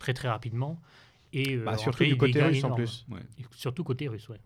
très 0.01 0.12
très 0.12 0.28
rapidement. 0.28 0.80
Et, 1.32 1.54
euh, 1.56 1.64
Bah, 1.64 1.76
surtout 1.76 2.04
du 2.04 2.16
côté 2.16 2.42
russe 2.42 2.64
en 2.64 2.70
plus. 2.72 3.06
Surtout 3.56 3.84
côté 3.84 4.08
russe, 4.08 4.28
ouais. 4.28 4.40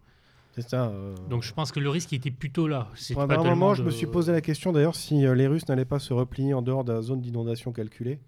C'est 0.54 0.68
ça. 0.68 0.86
euh, 0.88 1.14
Donc 1.28 1.42
je 1.42 1.52
pense 1.52 1.72
que 1.72 1.80
le 1.80 1.88
risque 1.90 2.12
était 2.12 2.30
plutôt 2.30 2.68
là. 2.68 2.88
C'est 2.94 3.14
Pendant 3.14 3.26
pas 3.26 3.40
un 3.40 3.44
moment, 3.44 3.74
je 3.74 3.82
me 3.82 3.90
suis 3.90 4.06
posé 4.06 4.30
la 4.32 4.40
question 4.40 4.72
d'ailleurs 4.72 4.94
si 4.94 5.26
euh, 5.26 5.34
les 5.34 5.48
Russes 5.48 5.66
n'allaient 5.68 5.84
pas 5.84 5.98
se 5.98 6.12
replier 6.12 6.54
en 6.54 6.62
dehors 6.62 6.84
de 6.84 6.92
la 6.92 7.02
zone 7.02 7.20
d'inondation 7.20 7.72
calculée 7.72 8.20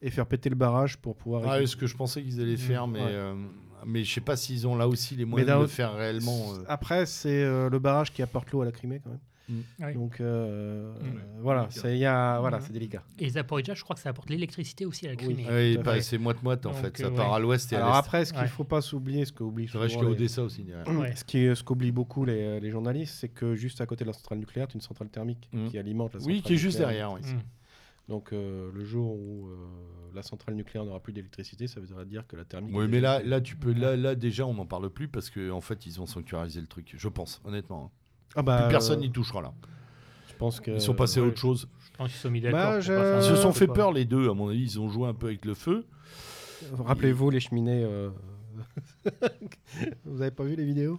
et 0.00 0.10
faire 0.10 0.26
péter 0.26 0.48
le 0.48 0.54
barrage 0.54 0.96
pour 0.98 1.16
pouvoir. 1.16 1.42
Ah, 1.44 1.56
c'est 1.58 1.66
ce 1.66 1.74
que 1.76 1.86
je 1.88 1.96
pensais 1.96 2.22
qu'ils 2.22 2.40
allaient 2.40 2.56
faire, 2.56 2.86
mais, 2.86 3.00
Ouais. 3.00 3.06
euh, 3.10 3.34
mais 3.84 4.04
je 4.04 4.12
sais 4.14 4.20
pas 4.20 4.36
s'ils 4.36 4.68
ont 4.68 4.76
là 4.76 4.86
aussi 4.86 5.16
les 5.16 5.24
moyens 5.24 5.56
de 5.56 5.62
le 5.62 5.66
faire 5.66 5.94
réellement. 5.94 6.52
euh. 6.54 6.62
Après, 6.68 7.04
c'est 7.06 7.42
euh, 7.42 7.68
le 7.68 7.78
barrage 7.80 8.12
qui 8.12 8.22
apporte 8.22 8.52
l'eau 8.52 8.60
à 8.62 8.64
la 8.66 8.72
Crimée 8.72 9.00
quand 9.02 9.10
même. 9.10 9.18
Ouais. 9.78 9.94
Donc 9.94 10.20
euh, 10.20 10.92
Mm. 10.94 11.04
euh, 11.04 11.20
voilà, 11.40 11.68
c'est 11.70 11.92
il 11.94 11.98
y 11.98 12.04
a 12.04 12.40
voilà, 12.40 12.60
c'est 12.60 12.72
délicat. 12.72 13.02
Et 13.18 13.28
Zaporizhia, 13.28 13.74
je 13.74 13.82
crois 13.84 13.94
que 13.94 14.02
ça 14.02 14.08
apporte 14.10 14.28
l'électricité 14.30 14.84
aussi 14.86 15.06
à 15.06 15.10
la 15.10 15.16
Oui. 15.16 15.34
Crimée. 15.34 15.48
Ouais, 15.48 15.74
tout 15.74 15.80
à 15.80 15.82
bah, 15.84 16.00
c'est 16.00 16.18
moite-moite 16.18 16.66
en 16.66 16.72
Donc, 16.72 16.80
fait. 16.80 17.00
euh, 17.00 17.04
Ça 17.04 17.10
part 17.12 17.30
ouais. 17.30 17.36
à 17.36 17.38
l'ouest 17.38 17.72
et 17.72 17.76
à 17.76 17.78
Alors 17.78 17.92
l'est. 17.92 17.98
après, 17.98 18.24
ce 18.24 18.32
qu'il 18.32 18.42
Ouais. 18.42 18.48
faut 18.48 18.64
pas 18.64 18.80
s'oublier, 18.80 19.24
ce 19.24 19.32
qu'oublient 19.32 19.68
C'est 19.68 19.78
vrai 19.78 19.88
souvent 19.88 20.00
jusqu'à 20.02 20.16
les- 20.16 20.24
Odessa 20.24 20.42
aussi. 20.42 20.64
Ouais. 20.88 21.14
Ce 21.14 21.24
qui 21.24 21.38
ce 21.54 21.62
qu'oublient 21.62 21.92
beaucoup 21.92 22.24
les, 22.24 22.58
les 22.60 22.70
journalistes, 22.70 23.14
c'est 23.20 23.28
que 23.28 23.54
juste 23.54 23.80
à 23.80 23.86
côté 23.86 24.04
de 24.04 24.08
la 24.08 24.14
centrale 24.14 24.38
nucléaire, 24.38 24.66
tu 24.66 24.72
as 24.72 24.78
une 24.78 24.80
centrale 24.80 25.08
thermique 25.10 25.48
Mhm. 25.52 25.68
qui 25.70 25.78
alimente 25.78 26.14
la 26.14 26.20
centrale 26.20 26.36
Oui, 26.36 26.42
qui 26.42 26.54
est 26.54 26.56
juste 26.56 26.80
nucléaire. 26.80 27.08
derrière. 27.10 27.12
oui. 27.12 27.32
Mm. 27.34 27.40
Donc 28.08 28.32
euh, 28.32 28.70
le 28.72 28.84
jour 28.84 29.12
où 29.16 29.48
euh, 29.48 29.56
la 30.14 30.22
centrale 30.22 30.54
nucléaire 30.54 30.84
n'aura 30.84 31.00
plus 31.00 31.12
d'électricité, 31.12 31.66
ça 31.66 31.80
veut 31.80 32.04
dire 32.04 32.24
que 32.26 32.36
la 32.36 32.44
thermique. 32.44 32.74
Oui, 32.76 32.86
mais 32.88 33.00
là, 33.00 33.18
déjà- 33.18 33.28
là, 33.30 33.40
tu 33.40 33.56
peux, 33.56 33.72
là, 33.72 33.96
là, 33.96 34.14
déjà, 34.14 34.46
on 34.46 34.54
n'en 34.54 34.66
parle 34.66 34.90
plus 34.90 35.08
parce 35.08 35.28
qu'en 35.30 35.50
en 35.50 35.60
fait, 35.60 35.86
ils 35.86 36.00
ont 36.00 36.06
sanctuarisé 36.06 36.60
le 36.60 36.66
truc. 36.68 36.94
Je 36.96 37.08
pense, 37.08 37.40
honnêtement. 37.44 37.90
Ah 38.34 38.42
bah, 38.42 38.62
Plus 38.62 38.70
personne 38.70 38.98
euh, 38.98 39.02
n'y 39.02 39.10
touchera 39.12 39.42
là. 39.42 39.52
Je 40.28 40.34
pense 40.34 40.60
que 40.60 40.72
Ils 40.72 40.80
sont 40.80 40.94
passés 40.94 41.20
à 41.20 41.22
ouais, 41.22 41.28
autre 41.28 41.38
chose. 41.38 41.68
Je 41.84 41.96
pense 41.96 42.08
qu'ils 42.08 42.16
se 42.16 42.22
sont 42.22 42.30
mis 42.30 42.40
d'accord. 42.42 42.60
Bah, 42.60 42.72
pour 42.72 42.80
je- 42.82 42.92
pas 42.92 43.02
faire 43.02 43.16
Ils 43.18 43.22
se 43.22 43.28
sont 43.28 43.34
n'importe 43.36 43.56
fait 43.58 43.66
quoi. 43.66 43.74
peur 43.74 43.92
les 43.92 44.04
deux, 44.04 44.28
à 44.30 44.34
mon 44.34 44.48
avis. 44.48 44.62
Ils 44.62 44.80
ont 44.80 44.88
joué 44.88 45.08
un 45.08 45.14
peu 45.14 45.26
avec 45.28 45.44
le 45.44 45.54
feu. 45.54 45.84
Rappelez-vous 46.78 47.30
les 47.30 47.40
cheminées. 47.40 47.84
euh, 47.84 48.10
Vous 50.04 50.20
avez 50.22 50.30
pas 50.30 50.44
vu 50.44 50.56
les 50.56 50.64
vidéos? 50.64 50.98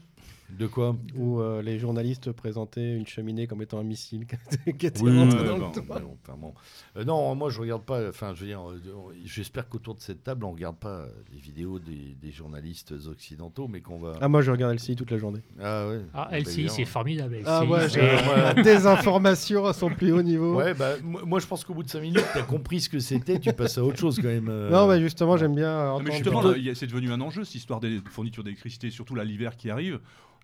De 0.50 0.66
quoi 0.66 0.96
où 1.18 1.42
euh, 1.42 1.62
les 1.62 1.78
journalistes 1.78 2.32
présentaient 2.32 2.96
une 2.96 3.06
cheminée 3.06 3.48
comme 3.48 3.62
étant 3.62 3.80
un 3.80 3.84
missile 3.84 4.26
qui 4.80 4.86
était 4.88 5.02
Oui, 5.02 5.18
rentré 5.18 5.44
dans 5.46 5.56
le 5.56 5.60
bon, 5.60 5.72
toit. 5.72 5.96
ouais, 5.98 6.02
bon, 6.02 6.18
enfin, 6.24 6.38
bon. 6.40 6.54
Euh, 6.96 7.04
non, 7.04 7.36
moi 7.36 7.50
je 7.50 7.60
regarde 7.60 7.84
pas. 7.84 8.08
Enfin, 8.08 8.34
je 8.34 8.42
veux 8.42 8.48
dire, 8.48 8.62
euh, 8.70 8.80
j'espère 9.26 9.68
qu'autour 9.68 9.96
de 9.96 10.00
cette 10.00 10.24
table, 10.24 10.46
on 10.46 10.52
regarde 10.54 10.78
pas 10.78 11.06
les 11.34 11.40
vidéos 11.40 11.80
des, 11.80 12.16
des 12.22 12.32
journalistes 12.32 12.94
occidentaux, 13.10 13.68
mais 13.68 13.82
qu'on 13.82 14.00
va. 14.00 14.14
Ah 14.22 14.30
moi 14.30 14.42
je 14.42 14.50
regarde 14.52 14.74
LCI 14.76 14.96
toute 14.96 15.12
la 15.12 15.18
journée. 15.18 15.42
Ah 15.62 15.90
ouais. 15.90 16.00
Ah, 16.14 16.30
bah, 16.32 16.40
LCI, 16.40 16.70
c'est 16.70 16.86
formidable. 16.86 17.36
LCI, 17.36 17.44
Ah 17.46 17.66
ouais, 17.66 17.98
Ouais. 17.98 18.54
des 18.64 18.88
informations 18.88 19.66
à 19.66 19.74
son 19.74 19.90
plus 19.90 20.14
haut 20.14 20.22
niveau. 20.24 20.56
Ouais, 20.56 20.74
bah, 20.74 20.94
moi 21.04 21.40
je 21.40 21.46
pense 21.46 21.66
qu'au 21.66 21.74
bout 21.74 21.84
de 21.84 21.90
5 21.90 22.00
minutes, 22.00 22.24
tu 22.32 22.40
as 22.40 22.44
compris 22.44 22.80
ce 22.80 22.90
que 22.90 23.00
c'était, 23.00 23.38
tu 23.40 23.52
passes 23.52 23.78
à 23.78 23.84
autre 23.84 23.98
chose 24.00 24.16
quand 24.22 24.30
même. 24.30 24.48
euh. 24.50 24.70
Non 24.70 24.88
mais 24.88 25.02
justement 25.02 25.36
j'aime 25.36 25.56
bien. 25.56 25.88
Non, 25.88 26.00
mais 26.00 26.14
justement, 26.14 26.42
plutôt- 26.42 26.74
c'est 26.74 26.88
devenu 26.88 27.12
un 27.12 27.20
enjeu, 27.20 27.44
cette 27.44 27.56
histoire 27.56 27.82
des 27.82 28.00
fournitures 28.10 28.46
d'électricité, 28.46 28.90
surtout 28.92 29.14
là 29.16 29.26
l'hiver 29.26 29.58
qui 29.58 29.70
arrive. 29.70 30.00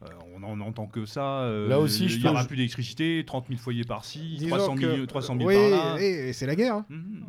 Euh, 0.05 0.09
on 0.35 0.43
en 0.43 0.59
entend 0.61 0.87
que 0.87 1.05
ça. 1.05 1.41
euh, 1.41 1.67
Là 1.69 1.79
aussi, 1.79 2.05
il 2.05 2.21
n'y 2.21 2.27
aura 2.27 2.43
plus 2.45 2.57
d'électricité, 2.57 3.23
30 3.25 3.47
000 3.47 3.59
foyers 3.59 3.83
par-ci, 3.83 4.35
Disons 4.37 4.55
300 4.57 4.75
que- 4.75 4.95
000, 4.95 5.05
300 5.05 5.35
000 5.37 5.47
oui, 5.47 5.55
par 5.55 5.95
là. 5.95 6.01
et, 6.01 6.29
et 6.29 6.33
c'est 6.33 6.45
la 6.45 6.55
guerre. 6.55 6.75
hein. 6.75 6.85
Mhm. 6.89 7.23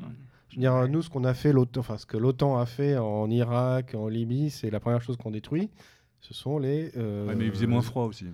Je 0.51 0.57
veux 0.57 0.61
dire, 0.61 0.89
nous, 0.89 1.03
ce 1.03 1.11
qu'on 1.11 1.25
a 1.25 1.35
fait, 1.35 1.53
l'OTAN, 1.53 1.81
enfin, 1.81 1.99
ce 1.99 2.07
que 2.07 2.17
l'OTAN 2.17 2.59
a 2.59 2.67
fait 2.67 2.97
en 2.97 3.29
Irak, 3.31 3.95
en 3.97 4.07
Libye, 4.09 4.51
c'est 4.51 4.71
la 4.71 4.79
première 4.81 5.03
chose 5.03 5.17
qu'on 5.17 5.31
détruit. 5.33 5.69
Ce 6.21 6.33
sont 6.33 6.59
les. 6.59 6.91
euh, 6.97 7.27
Ouais, 7.27 7.35
mais 7.35 7.47
il 7.47 7.51
faisait 7.51 7.67
moins 7.67 7.83
froid 7.83 8.05
aussi. 8.05 8.27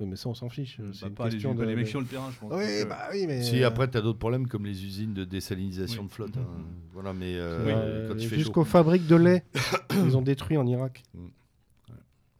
Oui, 0.00 0.06
mais 0.06 0.16
ça, 0.16 0.28
on 0.28 0.34
s'en 0.34 0.48
fiche. 0.48 0.78
C'est 0.92 1.02
Bah, 1.02 1.08
une 1.08 1.14
pas, 1.14 1.24
les, 1.26 1.30
question 1.30 1.54
pas 1.54 1.62
de. 1.62 1.68
les 1.68 1.76
mecs 1.76 1.86
sur 1.88 2.00
le 2.00 2.06
terrain, 2.06 2.28
je 2.32 2.38
pense. 2.38 2.52
Oui, 2.52 2.62
euh, 2.64 2.84
bah 2.84 3.08
oui, 3.12 3.24
mais. 3.26 3.42
Si 3.42 3.62
après, 3.64 3.88
tu 3.90 3.96
as 3.96 4.00
d'autres 4.00 4.18
problèmes 4.18 4.48
comme 4.48 4.66
les 4.66 4.84
usines 4.84 5.14
de 5.14 5.24
désalinisation 5.24 6.02
Oui. 6.02 6.08
de 6.08 6.12
flotte. 6.12 6.36
hein. 6.36 6.46
Voilà, 6.92 7.12
mais 7.12 7.34
euh, 7.36 8.10
euh. 8.10 8.18
Jusqu'aux 8.18 8.64
fabriques 8.64 9.06
de 9.06 9.16
lait, 9.16 9.44
ils 9.94 10.16
ont 10.16 10.22
détruit 10.22 10.56
en 10.56 10.66
Irak. 10.66 11.02
Mm. 11.14 11.26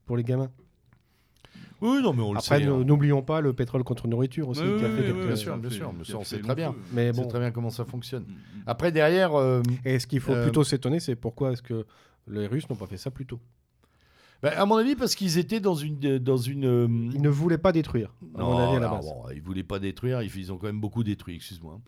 Pour 0.07 0.17
les 0.17 0.25
gamins. 0.25 0.51
Oui, 1.83 2.01
non, 2.03 2.13
mais 2.15 2.23
on 2.23 2.33
le 2.33 2.39
Après, 2.39 2.61
sait. 2.61 2.65
nous- 2.67 2.77
hein. 2.77 2.85
n'oublions 2.85 3.23
pas 3.23 3.41
le 3.41 3.53
pétrole 3.53 3.83
contre 3.85 4.09
nourriture 4.09 4.49
aussi, 4.49 4.63
qui 4.63 4.85
a 4.85 4.89
fait 4.89 5.13
bien 5.13 5.37
sûr, 5.37 5.57
bien 5.59 5.69
sûr, 5.71 5.93
mais 5.93 6.05
ça, 6.05 6.13
ça 6.13 6.19
on 6.19 6.25
sait 6.25 6.41
très 6.41 6.55
bien. 6.55 6.75
Mais 6.93 7.11
On 7.11 7.15
sait 7.15 7.21
bon. 7.23 7.29
très 7.29 7.41
bien 7.41 7.51
comment 7.51 7.71
ça 7.71 7.85
fonctionne. 7.85 8.23
Mhm. 8.23 8.63
Après, 8.67 8.93
derrière, 8.93 9.35
euh, 9.35 9.61
Et 9.85 9.99
ce 9.99 10.07
qu'il 10.07 10.21
faut 10.21 10.33
Euh, 10.33 10.45
plutôt 10.45 10.65
s'étonner, 10.65 11.01
c'est 11.01 11.17
pourquoi 11.17 11.53
est-ce 11.53 11.63
que 11.63 11.85
les 12.29 12.47
Russes 12.47 12.69
n'ont 12.71 12.77
pas 12.77 12.87
fait 12.87 12.97
ça 12.97 13.11
plus 13.11 13.27
tôt? 13.27 13.41
Bah, 14.43 14.51
à 14.57 14.67
mon 14.67 14.75
avis, 14.77 14.97
parce 14.97 15.15
qu'ils 15.15 15.39
étaient 15.39 15.61
dans 15.61 15.77
une. 15.77 16.19
Dans 16.19 16.37
une 16.37 16.65
euh, 16.65 16.89
Ils 17.15 17.23
ne 17.23 17.29
voulaient 17.29 17.59
pas 17.59 17.71
détruire, 17.71 18.13
à 18.37 18.43
mon 18.43 18.59
avis, 18.59 18.77
à 18.77 18.81
la 18.81 18.89
base. 18.89 19.05
bon, 19.07 19.23
ils 19.33 19.41
voulaient 19.41 19.63
pas 19.63 19.79
détruire, 19.79 20.21
ils, 20.21 20.37
ils 20.37 20.53
ont 20.53 20.57
quand 20.59 20.67
même 20.67 20.81
beaucoup 20.81 21.05
détruit, 21.05 21.37
excuse-moi. 21.37 21.81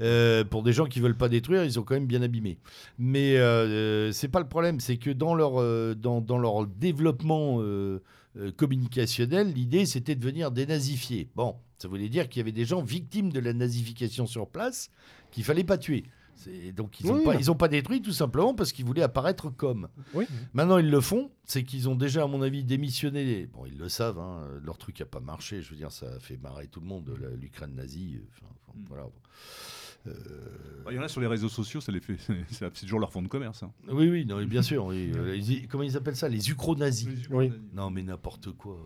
Euh, 0.00 0.44
pour 0.44 0.62
des 0.62 0.72
gens 0.72 0.86
qui 0.86 1.00
veulent 1.00 1.16
pas 1.16 1.28
détruire, 1.28 1.64
ils 1.64 1.80
ont 1.80 1.82
quand 1.82 1.94
même 1.94 2.06
bien 2.06 2.22
abîmé. 2.22 2.58
Mais 2.96 3.36
euh, 3.38 4.12
c'est 4.12 4.28
pas 4.28 4.38
le 4.38 4.46
problème, 4.46 4.78
c'est 4.78 4.98
que 4.98 5.10
dans 5.10 5.34
leur, 5.34 5.60
euh, 5.60 5.94
dans, 5.96 6.20
dans 6.20 6.38
leur 6.38 6.66
développement 6.66 7.56
euh, 7.60 7.64
euh, 7.64 7.98
communicationnel, 8.56 9.52
l'idée 9.52 9.86
c'était 9.86 10.14
de 10.14 10.24
venir 10.24 10.50
dénazifier. 10.50 11.30
Bon, 11.34 11.56
ça 11.78 11.88
voulait 11.88 12.08
dire 12.08 12.28
qu'il 12.28 12.40
y 12.40 12.42
avait 12.42 12.52
des 12.52 12.64
gens 12.64 12.82
victimes 12.82 13.32
de 13.32 13.40
la 13.40 13.52
nazification 13.52 14.26
sur 14.26 14.48
place 14.48 14.90
qu'il 15.30 15.44
fallait 15.44 15.64
pas 15.64 15.78
tuer. 15.78 16.04
Donc 16.76 17.00
ils 17.00 17.06
n'ont 17.06 17.16
Oui. 17.26 17.44
pas, 17.44 17.54
pas 17.54 17.68
détruit 17.68 18.02
tout 18.02 18.12
simplement 18.12 18.54
parce 18.54 18.70
qu'ils 18.72 18.84
voulaient 18.84 19.02
apparaître 19.02 19.48
comme. 19.48 19.88
Oui. 20.12 20.26
Maintenant 20.52 20.76
ils 20.76 20.90
le 20.90 21.00
font, 21.00 21.30
c'est 21.44 21.64
qu'ils 21.64 21.88
ont 21.88 21.94
déjà 21.96 22.24
à 22.24 22.26
mon 22.26 22.42
avis 22.42 22.62
démissionné. 22.62 23.46
Bon 23.46 23.64
ils 23.64 23.78
le 23.78 23.88
savent, 23.88 24.18
hein, 24.18 24.46
leur 24.62 24.76
truc 24.76 25.00
n'a 25.00 25.06
pas 25.06 25.20
marché. 25.20 25.62
Je 25.62 25.70
veux 25.70 25.76
dire 25.76 25.90
ça 25.90 26.06
a 26.14 26.20
fait 26.20 26.36
marrer 26.36 26.66
tout 26.68 26.80
le 26.80 26.86
monde 26.86 27.10
l'Ukraine 27.40 27.74
nazie. 27.74 28.20
Enfin, 28.32 28.46
enfin, 28.68 28.78
Mm. 28.78 28.84
voilà. 28.88 29.04
Euh, 29.04 29.08
Il 30.88 30.94
y 30.94 30.98
en 30.98 31.02
a 31.02 31.08
sur 31.08 31.20
les 31.20 31.26
réseaux 31.26 31.48
sociaux, 31.48 31.80
ça 31.80 31.90
les 31.90 32.00
fait, 32.00 32.16
c'est 32.50 32.72
toujours 32.72 33.00
leur 33.00 33.10
fond 33.10 33.22
de 33.22 33.28
commerce. 33.28 33.62
hein. 33.64 33.72
oui 33.88 34.08
oui 34.08 34.24
non, 34.24 34.42
bien 34.44 34.62
sûr. 34.62 34.84
oui. 34.86 35.10
Euh, 35.16 35.36
comment 35.68 35.82
ils 35.82 35.96
appellent 35.96 36.14
ça 36.16 36.28
les 36.28 36.48
ukro-nazis. 36.50 37.26
Oui. 37.30 37.52
Non 37.72 37.90
mais 37.90 38.02
n'importe 38.02 38.52
quoi. 38.52 38.78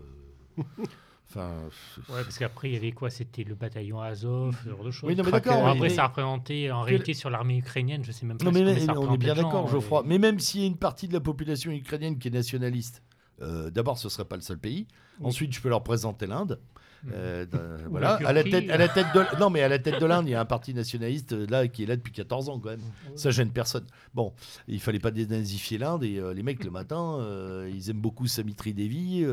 euh. 0.59 0.63
Enfin. 1.33 1.69
Ouais, 2.13 2.25
parce 2.25 2.39
qu'après, 2.39 2.71
il 2.71 2.75
y 2.75 2.77
avait 2.77 2.91
quoi 2.91 3.09
C'était 3.09 3.45
le 3.45 3.55
bataillon 3.55 4.01
Azov, 4.01 4.57
ce 4.65 4.69
genre 4.69 4.83
de 4.83 4.91
choses. 4.91 5.09
Oui, 5.09 5.15
non, 5.15 5.23
mais 5.23 5.31
d'accord. 5.31 5.65
Après, 5.65 5.79
mais- 5.83 5.89
ça 5.89 6.09
représentait 6.09 6.73
en 6.73 6.81
réalité 6.83 7.15
sur 7.15 7.31
l'armée 7.31 7.59
ukrainienne, 7.59 8.03
je 8.03 8.11
sais 8.11 8.27
même 8.27 8.37
pas 8.37 8.45
Non, 8.47 8.51
mais, 8.51 8.65
que 8.75 8.81
ça 8.81 8.99
on 8.99 9.15
est 9.15 9.17
bien 9.17 9.35
d'accord, 9.37 9.69
euh, 9.69 9.71
Geoffroy. 9.71 10.03
Mais 10.07 10.19
même 10.19 10.41
s'il 10.41 10.63
y 10.63 10.65
a 10.65 10.67
une 10.67 10.77
partie 10.77 11.07
de 11.07 11.13
la 11.13 11.21
population 11.21 11.71
ukrainienne 11.71 12.19
qui 12.19 12.27
est 12.27 12.33
nationaliste, 12.33 13.05
euh, 13.43 13.71
d'abord, 13.71 13.97
ce 13.97 14.09
serait 14.09 14.25
pas 14.25 14.35
le 14.35 14.43
seul 14.43 14.59
pays. 14.59 14.89
Oui. 15.21 15.27
Ensuite, 15.29 15.53
je 15.53 15.61
peux 15.61 15.69
leur 15.69 15.85
présenter 15.85 16.27
l'Inde. 16.27 16.59
Mhm. 17.05 17.13
Euh, 17.15 17.47
voilà, 17.89 18.15
à 18.17 18.33
la 18.33 18.45
tête, 18.45 18.71
à 18.71 18.77
la 18.77 18.89
tête 18.89 19.07
de, 19.15 19.39
non 19.39 19.49
mais 19.51 19.63
à 19.63 19.69
la 19.69 19.79
tête 19.79 20.01
de 20.01 20.07
l'Inde, 20.07 20.29
il 20.29 20.33
y 20.33 20.35
a 20.35 20.41
un 20.41 20.45
parti 20.45 20.75
nationaliste 20.75 21.33
euh, 21.33 21.47
là 21.49 21.67
qui 21.67 21.83
est 21.83 21.87
là 21.87 21.97
depuis 21.97 22.13
14 22.13 22.49
ans 22.49 22.59
quand 22.59 22.71
même. 22.71 22.81
Ça 23.17 23.31
gêne 23.31 23.51
personne. 23.51 23.87
Bon, 24.15 24.33
il 24.69 24.81
fallait 24.81 24.99
pas 24.99 25.11
dénazifier 25.11 25.79
l'Inde 25.79 26.05
et 26.05 26.19
euh, 26.19 26.35
les 26.35 26.43
mecs 26.43 26.63
le 26.65 26.71
matin, 26.71 27.19
ils 27.73 27.91
aiment 27.91 28.01
beaucoup 28.01 28.27
Samitri 28.27 28.75
Devi. 28.75 29.25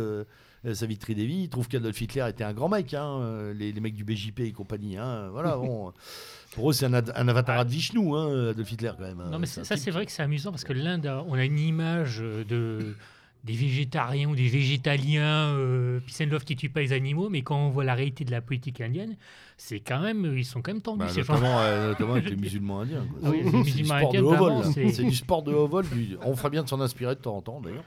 Savitri 0.73 1.15
Devi, 1.15 1.43
ils 1.43 1.49
trouvent 1.49 1.67
qu'Adolf 1.67 2.01
Hitler 2.01 2.25
était 2.27 2.43
un 2.43 2.51
grand 2.51 2.67
mec, 2.67 2.93
hein, 2.93 3.53
les, 3.53 3.71
les 3.71 3.79
mecs 3.79 3.93
du 3.93 4.03
BJP 4.03 4.39
et 4.41 4.51
compagnie. 4.51 4.97
Hein, 4.97 5.29
voilà, 5.31 5.55
bon, 5.57 5.93
pour 6.53 6.71
eux 6.71 6.73
c'est 6.73 6.85
un, 6.85 6.93
un 6.93 7.27
avatar 7.27 7.63
de 7.63 7.71
Vishnu, 7.71 8.15
hein, 8.15 8.49
Adolf 8.49 8.71
Hitler 8.71 8.91
quand 8.97 9.05
même. 9.05 9.17
Non, 9.17 9.33
euh, 9.33 9.39
mais 9.39 9.45
ça, 9.45 9.63
c'est 9.63 9.91
vrai 9.91 10.05
que 10.05 10.11
c'est 10.11 10.23
amusant 10.23 10.51
parce 10.51 10.63
que 10.63 10.73
l'Inde, 10.73 11.09
on 11.27 11.35
a 11.35 11.45
une 11.45 11.59
image 11.59 12.19
de 12.19 12.95
des 13.47 13.53
végétariens 13.53 14.29
ou 14.29 14.35
des 14.35 14.47
végétaliens, 14.49 15.47
euh, 15.55 15.99
peace 16.05 16.21
and 16.23 16.29
love 16.29 16.43
qui 16.43 16.55
tuent 16.55 16.69
pas 16.69 16.81
les 16.81 16.93
animaux, 16.93 17.29
mais 17.29 17.41
quand 17.41 17.57
on 17.57 17.69
voit 17.69 17.83
la 17.83 17.95
réalité 17.95 18.25
de 18.25 18.31
la 18.31 18.41
politique 18.41 18.81
indienne, 18.81 19.15
c'est 19.57 19.79
quand 19.79 19.99
même, 20.01 20.33
ils 20.37 20.45
sont 20.45 20.61
quand 20.61 20.71
même 20.73 20.81
tendus 20.81 20.99
Bah, 20.99 21.07
ces 21.09 21.23
gens. 21.23 21.33
notamment, 21.33 21.59
euh, 21.61 21.87
notamment 21.91 22.13
avec 22.13 22.29
les 22.29 22.35
musulmans 22.35 22.81
indiens. 22.81 23.05
Ah 23.23 23.29
oui, 23.31 23.39
C'est 23.43 23.49
du 23.51 23.57
musulmans 23.57 23.97
sport 23.99 24.13
de 24.13 24.19
haut 24.21 24.35
vol. 24.35 24.63
c'est- 24.73 25.03
du 25.03 25.15
sport 25.15 25.43
de 25.43 25.53
haut 25.53 25.67
vol. 25.67 25.85
du- 25.89 26.17
On 26.23 26.35
ferait 26.35 26.49
bien 26.51 26.63
de 26.63 26.69
s'en 26.69 26.79
inspirer 26.81 27.15
de 27.15 27.21
temps 27.21 27.37
en 27.37 27.41
temps 27.41 27.61
d'ailleurs. 27.61 27.83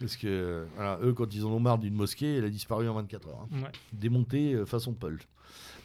Parce 0.00 0.16
que 0.16 0.26
euh, 0.26 0.64
voilà, 0.74 0.98
eux, 1.02 1.12
quand 1.14 1.32
ils 1.34 1.44
en 1.44 1.50
ont 1.50 1.60
marre 1.60 1.78
d'une 1.78 1.94
mosquée, 1.94 2.36
elle 2.36 2.44
a 2.44 2.50
disparu 2.50 2.88
en 2.88 2.94
24 2.94 3.28
heures. 3.28 3.46
hein. 3.52 3.56
Ouais. 3.62 3.70
Démontée 3.92 4.52
euh, 4.54 4.66
façon 4.66 4.92
Paul. 4.92 5.18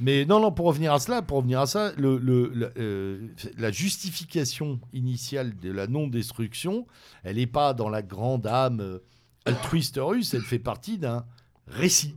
Mais 0.01 0.25
non, 0.25 0.39
non, 0.39 0.51
pour 0.51 0.65
revenir 0.65 0.91
à 0.93 0.99
cela, 0.99 1.21
pour 1.21 1.37
revenir 1.37 1.59
à 1.61 1.67
ça, 1.67 1.93
le, 1.97 2.17
le- 2.17 2.51
la, 2.55 2.69
euh, 2.77 3.27
la 3.57 3.71
justification 3.71 4.79
initiale 4.93 5.55
de 5.57 5.71
la 5.71 5.87
non-destruction, 5.87 6.87
elle 7.23 7.35
n'est 7.37 7.47
pas 7.47 7.73
dans 7.73 7.87
la 7.89 8.01
grande 8.01 8.47
âme 8.47 8.79
euh, 8.81 8.99
altruiste 9.45 9.99
russe, 10.01 10.33
elle 10.33 10.41
fait 10.41 10.59
partie 10.59 10.97
d'un 10.97 11.25
récit 11.67 12.15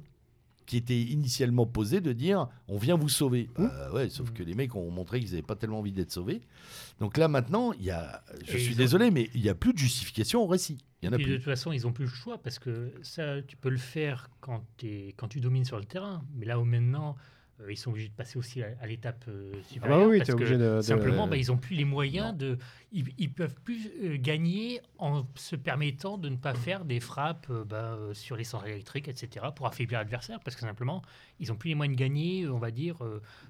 qui 0.66 0.78
était 0.78 0.98
initialement 0.98 1.66
posé 1.66 2.00
de 2.00 2.12
dire 2.12 2.48
on 2.68 2.78
vient 2.78 2.96
vous 2.96 3.10
sauver. 3.10 3.50
Bah, 3.58 3.92
ouais, 3.92 4.08
sauf 4.08 4.32
que 4.32 4.42
les 4.42 4.54
mecs 4.54 4.74
ont 4.74 4.90
montré 4.90 5.20
qu'ils 5.20 5.30
n'avaient 5.30 5.42
pas 5.42 5.56
tellement 5.56 5.80
envie 5.80 5.92
d'être 5.92 6.10
sauvés. 6.10 6.40
Donc 7.00 7.18
là 7.18 7.28
maintenant, 7.28 7.72
il 7.74 7.84
y 7.84 7.90
a, 7.90 8.22
je 8.46 8.56
Et 8.56 8.60
suis 8.60 8.72
ont- 8.74 8.76
désolé, 8.78 9.10
mais 9.10 9.28
il 9.34 9.42
n'y 9.42 9.50
a 9.50 9.54
plus 9.54 9.74
de 9.74 9.78
justification 9.78 10.42
au 10.42 10.46
récit. 10.46 10.78
Il 11.02 11.06
y 11.06 11.08
en 11.10 11.12
a 11.12 11.16
Et 11.16 11.18
de 11.18 11.24
plus. 11.24 11.34
toute 11.34 11.44
façon, 11.44 11.70
ils 11.70 11.82
n'ont 11.82 11.92
plus 11.92 12.06
le 12.06 12.10
choix 12.10 12.38
parce 12.38 12.58
que 12.58 12.92
ça, 13.02 13.42
tu 13.42 13.58
peux 13.58 13.68
le 13.68 13.76
faire 13.76 14.30
quand 14.40 14.64
tu 15.28 15.40
domines 15.40 15.66
sur 15.66 15.78
le 15.78 15.84
terrain. 15.84 16.24
Mais 16.34 16.46
là 16.46 16.58
où 16.58 16.64
maintenant, 16.64 17.14
euh, 17.60 17.70
ils 17.72 17.76
sont 17.76 17.90
obligés 17.90 18.08
de 18.08 18.14
passer 18.14 18.38
aussi 18.38 18.62
à, 18.62 18.68
à 18.80 18.86
l'étape 18.86 19.24
euh, 19.28 19.52
supérieure. 19.68 19.98
Ah 19.98 20.02
bah 20.04 20.08
oui, 20.08 20.18
parce 20.18 20.34
que 20.34 20.44
de- 20.44 20.76
de- 20.76 20.80
Simplement, 20.82 21.26
bah, 21.28 21.36
ils 21.36 21.46
n'ont 21.48 21.56
plus 21.56 21.76
les 21.76 21.84
moyens 21.84 22.32
Non. 22.32 22.36
de. 22.36 22.58
Ils, 22.92 23.04
ils 23.18 23.32
peuvent 23.32 23.54
plus 23.62 23.90
euh, 24.02 24.16
gagner 24.18 24.80
en 24.98 25.26
se 25.36 25.56
permettant 25.56 26.18
de 26.18 26.28
ne 26.28 26.36
pas 26.36 26.54
faire 26.54 26.84
des 26.84 27.00
frappes 27.00 27.46
euh, 27.50 27.64
bah, 27.64 27.98
sur 28.12 28.36
les 28.36 28.44
centrales 28.44 28.70
électriques, 28.72 29.08
etc., 29.08 29.46
pour 29.54 29.66
affaiblir 29.66 29.98
l'adversaire. 30.00 30.40
Parce 30.44 30.54
que 30.56 30.62
simplement, 30.62 31.02
ils 31.40 31.48
n'ont 31.48 31.56
plus 31.56 31.68
les 31.68 31.74
moyens 31.74 31.96
de 31.96 32.00
gagner, 32.00 32.46
on 32.48 32.58
va 32.58 32.70
dire, 32.70 32.96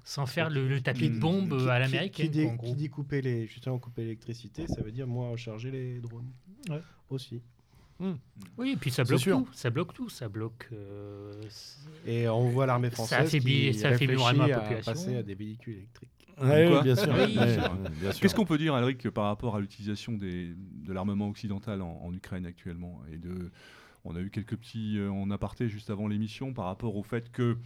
sans 0.03 0.25
faire 0.25 0.49
le, 0.49 0.67
le 0.67 0.81
tapis 0.81 1.09
de 1.09 1.19
bombe 1.19 1.57
qui- 1.57 1.69
à 1.69 1.79
l'américaine. 1.79 2.25
Qui, 2.25 2.29
dit, 2.31 2.43
quoi, 2.43 2.53
en 2.53 2.57
qui 2.57 2.75
dit 2.75 2.89
couper 2.89 3.21
les, 3.21 3.47
justement 3.47 3.79
couper 3.79 4.03
l'électricité, 4.03 4.67
ça 4.67 4.81
veut 4.81 4.91
dire 4.91 5.07
moins 5.07 5.29
recharger 5.29 5.71
les 5.71 5.99
drones. 5.99 6.31
Ouais. 6.69 6.81
Aussi. 7.09 7.41
Oui, 8.57 8.71
et 8.71 8.75
puis 8.75 8.91
ça 8.91 9.03
bloque 9.03 9.21
tout. 9.23 9.47
Ça 9.53 9.69
bloque 9.69 9.93
tout. 9.93 10.09
Ça 10.09 10.27
bloque. 10.27 10.67
euh, 10.73 11.31
Et 12.05 12.27
on 12.27 12.49
voit 12.49 12.65
l'armée 12.65 12.89
Ça 12.89 12.95
française 12.95 13.27
affaiblit- 13.33 13.71
qui 13.71 13.79
ça 13.79 13.89
affaiblit 13.89 14.15
réfléchit 14.17 14.23
vraiment 14.35 14.47
la 14.47 14.57
à 14.57 14.59
population. 14.59 14.91
passer 14.93 15.15
à 15.17 15.23
des 15.23 15.35
véhicules 15.35 15.75
électriques. 15.77 16.09
Ouais, 16.41 16.67
quoi 16.69 16.83
bien 16.83 16.95
sûr. 16.97 17.13
Oui. 17.13 17.37
Ouais, 17.37 17.57
bien 18.01 18.11
sûr. 18.11 18.19
Qu'est-ce 18.21 18.35
qu'on 18.35 18.45
peut 18.45 18.57
dire, 18.57 18.73
Alric, 18.75 19.09
par 19.09 19.25
rapport 19.25 19.55
à 19.55 19.59
l'utilisation 19.61 20.11
des- 20.13 20.53
de 20.53 20.91
l'armement 20.91 21.29
occidental 21.29 21.81
en, 21.81 22.01
en 22.03 22.13
Ukraine 22.13 22.45
actuellement? 22.45 23.01
Et 23.11 23.17
de, 23.17 23.51
On 24.07 24.15
a 24.15 24.19
eu 24.19 24.29
quelques 24.29 24.55
petits 24.57 24.97
euh, 24.99 25.09
en 25.09 25.31
aparté 25.31 25.67
juste 25.67 25.89
avant 25.89 26.07
l'émission 26.07 26.53
par 26.53 26.65
rapport 26.65 26.95
au 26.95 27.01
fait 27.01 27.31
que 27.31 27.57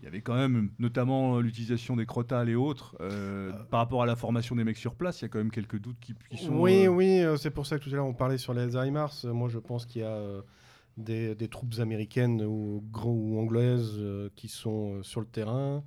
il 0.00 0.04
y 0.04 0.08
avait 0.08 0.22
quand 0.22 0.34
même, 0.34 0.70
notamment 0.78 1.36
euh, 1.36 1.40
l'utilisation 1.42 1.94
des 1.94 2.06
crotales 2.06 2.48
et 2.48 2.54
autres, 2.54 2.96
euh, 3.00 3.52
par 3.70 3.80
rapport 3.80 4.02
à 4.02 4.06
la 4.06 4.16
formation 4.16 4.56
des 4.56 4.64
mecs 4.64 4.78
sur 4.78 4.94
place, 4.94 5.20
il 5.20 5.24
y 5.24 5.26
a 5.26 5.28
quand 5.28 5.38
même 5.38 5.50
quelques 5.50 5.78
doutes 5.78 5.98
qui, 6.00 6.14
qui 6.30 6.38
sont. 6.38 6.54
Oui, 6.54 6.86
euh, 6.86 6.88
oui, 6.88 7.20
euh, 7.20 7.36
c'est 7.36 7.50
pour 7.50 7.66
ça 7.66 7.78
que 7.78 7.84
tout 7.84 7.90
à 7.90 7.94
l'heure 7.94 8.06
on 8.06 8.14
parlait 8.14 8.38
sur 8.38 8.54
les. 8.54 8.76
Euh, 8.76 9.32
Moi 9.32 9.48
je 9.48 9.58
pense 9.58 9.84
qu'il 9.84 10.02
y 10.02 10.04
a 10.04 10.08
euh, 10.08 10.40
des, 10.96 11.34
des 11.34 11.48
troupes 11.48 11.74
américaines 11.80 12.42
ou, 12.42 12.82
anglaises 13.38 13.94
euh, 13.98 14.30
qui 14.36 14.48
sont 14.48 14.94
euh, 14.94 15.02
sur 15.02 15.20
le 15.20 15.26
terrain 15.26 15.84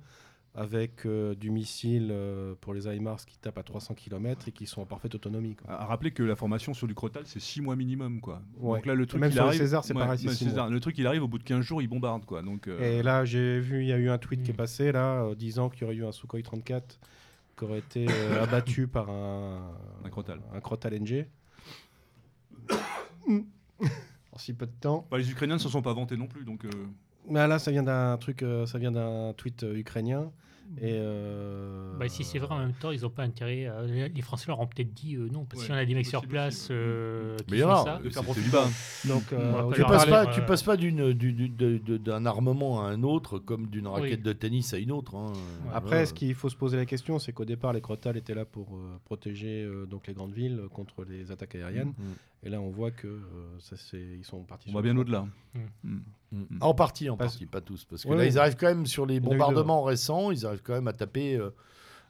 avec 0.56 1.04
euh, 1.04 1.34
du 1.34 1.50
missile 1.50 2.10
euh, 2.12 2.54
pour 2.60 2.74
les 2.74 2.86
HIMARS 2.86 3.24
qui 3.26 3.36
tapent 3.38 3.58
à 3.58 3.64
300 3.64 3.94
km 3.94 4.46
et 4.46 4.52
qui 4.52 4.66
sont 4.66 4.82
en 4.82 4.86
parfaite 4.86 5.14
autonomie. 5.16 5.56
quoi. 5.56 5.68
À 5.72 5.82
à 5.82 5.86
rappeler 5.86 6.12
que 6.12 6.22
la 6.22 6.36
formation 6.36 6.74
sur 6.74 6.86
du 6.86 6.94
Crotal, 6.94 7.24
c'est 7.26 7.40
6 7.40 7.60
mois 7.60 7.74
minimum. 7.74 8.20
Quoi. 8.20 8.40
Ouais. 8.58 8.78
Donc 8.78 8.86
là, 8.86 8.94
le 8.94 9.04
truc, 9.06 9.20
Même 9.20 9.30
il 9.30 9.34
sur 9.34 9.42
le 9.42 9.48
arrive, 9.48 9.60
César, 9.60 9.84
c'est 9.84 9.94
pareil, 9.94 10.26
ouais, 10.26 10.34
César, 10.34 10.70
Le 10.70 10.78
truc, 10.80 10.96
il 10.98 11.06
arrive 11.08 11.24
au 11.24 11.28
bout 11.28 11.38
de 11.38 11.42
15 11.44 11.60
jours, 11.60 11.82
il 11.82 11.88
bombarde. 11.88 12.24
Quoi. 12.24 12.42
Donc, 12.42 12.68
euh, 12.68 12.98
Et 12.98 13.02
là 13.02 13.24
j'ai 13.24 13.58
vu, 13.58 13.82
il 13.82 13.88
y 13.88 13.92
a 13.92 13.96
eu 13.98 14.08
un 14.10 14.18
tweet 14.18 14.42
qui 14.44 14.50
est 14.50 14.54
Mm. 14.54 14.56
passé 14.56 14.92
là, 14.92 15.34
disant 15.34 15.68
qu'il 15.70 15.82
y 15.82 15.84
aurait 15.86 15.96
eu 15.96 16.04
un 16.04 16.12
Sukhoi 16.12 16.40
34 16.42 17.00
qui 17.56 17.64
aurait 17.64 17.78
été 17.78 18.06
abattu 18.40 18.86
par 18.86 19.10
un, 19.10 19.72
Un 20.04 20.08
Crotal. 20.10 20.40
un 20.52 20.60
Crotal 20.60 20.94
NG. 21.00 21.26
en 23.28 24.38
si 24.38 24.52
peu 24.52 24.66
de 24.66 24.72
temps. 24.80 25.06
bah, 25.10 25.18
les 25.18 25.30
Ukrainiens 25.30 25.54
ne 25.54 25.60
se 25.60 25.68
sont 25.68 25.82
pas 25.82 25.92
vantés 25.92 26.16
non 26.16 26.26
plus. 26.26 26.44
Donc, 26.44 26.64
Mais 27.28 27.46
là, 27.46 27.58
ça 27.58 27.70
vient 27.70 27.82
d'un 27.82 28.16
truc, 28.18 28.42
euh, 28.42 28.66
ça 28.66 28.78
vient 28.78 28.92
d'un 28.92 29.32
tweet 29.36 29.62
euh, 29.62 29.76
ukrainien. 29.76 30.30
Et 30.80 30.92
euh, 30.94 31.92
Bah, 31.98 32.08
si 32.08 32.24
c'est 32.24 32.38
vrai, 32.38 32.52
en 32.54 32.58
même 32.58 32.72
temps, 32.72 32.90
ils 32.90 33.02
n'ont 33.02 33.10
pas 33.10 33.22
intérêt. 33.22 33.66
à- 33.66 33.82
Les 33.82 34.22
Français 34.22 34.46
leur 34.48 34.58
ont 34.60 34.66
peut-être 34.66 34.92
dit 34.94 35.14
euh, 35.14 35.28
non, 35.30 35.44
parce 35.44 35.60
Ouais, 35.60 35.66
qu'il 35.66 35.74
y 35.74 35.78
en 35.78 35.80
a 35.80 35.84
des 35.84 35.94
mecs 35.94 36.06
sur 36.06 36.26
place 36.26 36.68
euh, 36.70 37.36
qui 37.36 37.44
Mais 37.50 37.56
il 37.58 37.60
y 37.60 37.64
en 37.64 37.76
font 37.76 37.82
a. 37.82 37.84
ça. 37.84 38.00
Donc, 39.06 39.32
euh, 39.32 39.72
Tu 39.72 39.82
passes 39.82 40.06
parler, 40.06 40.10
pas, 40.10 40.26
tu 40.34 40.40
passes 40.42 40.62
pas 40.62 40.76
d'un 40.78 42.26
armement 42.26 42.82
à 42.82 42.88
un 42.88 43.02
autre 43.02 43.38
comme 43.38 43.66
d'une 43.66 43.86
raquette 43.86 44.18
Oui. 44.20 44.24
de 44.24 44.32
tennis 44.32 44.72
à 44.74 44.78
une 44.78 44.90
autre. 44.90 45.14
hein. 45.16 45.32
Après, 45.72 45.90
Voilà. 45.90 46.06
ce 46.06 46.14
qu'il 46.14 46.34
faut 46.34 46.48
se 46.48 46.56
poser 46.56 46.76
la 46.78 46.86
question, 46.86 47.18
c'est 47.18 47.32
qu'au 47.32 47.44
départ, 47.44 47.72
les 47.74 47.82
Crotales 47.82 48.16
étaient 48.16 48.34
là 48.34 48.46
pour 48.46 48.68
euh, 48.74 48.96
protéger 49.04 49.62
euh, 49.64 49.84
donc 49.86 50.06
les 50.08 50.14
grandes 50.14 50.32
villes 50.32 50.62
contre 50.72 51.04
les 51.04 51.30
attaques 51.30 51.54
aériennes. 51.56 51.92
Mm. 51.98 52.46
Et 52.46 52.50
là, 52.50 52.60
on 52.60 52.70
voit 52.70 52.90
que 52.90 53.06
euh, 53.06 53.20
ça, 53.60 53.76
c'est, 53.76 54.00
ils 54.18 54.24
sont 54.24 54.42
partis. 54.44 54.68
on 54.70 54.74
va 54.74 54.82
bien 54.82 54.96
au-delà. 54.96 55.26
Mm. 56.34 56.58
En 56.60 56.74
partie, 56.74 57.08
en 57.10 57.16
Parce- 57.16 57.32
partie, 57.32 57.46
pas 57.46 57.60
tous. 57.60 57.84
Parce 57.84 58.02
que 58.04 58.08
Ouais, 58.08 58.16
là, 58.16 58.22
ouais. 58.22 58.28
ils 58.28 58.38
arrivent 58.38 58.56
quand 58.56 58.66
même 58.68 58.86
sur 58.86 59.06
les 59.06 59.20
bombardements 59.20 59.82
récents, 59.82 60.30
ils 60.30 60.44
arrivent 60.46 60.62
quand 60.62 60.74
même 60.74 60.88
à 60.88 60.92
taper. 60.92 61.36
euh, 61.36 61.50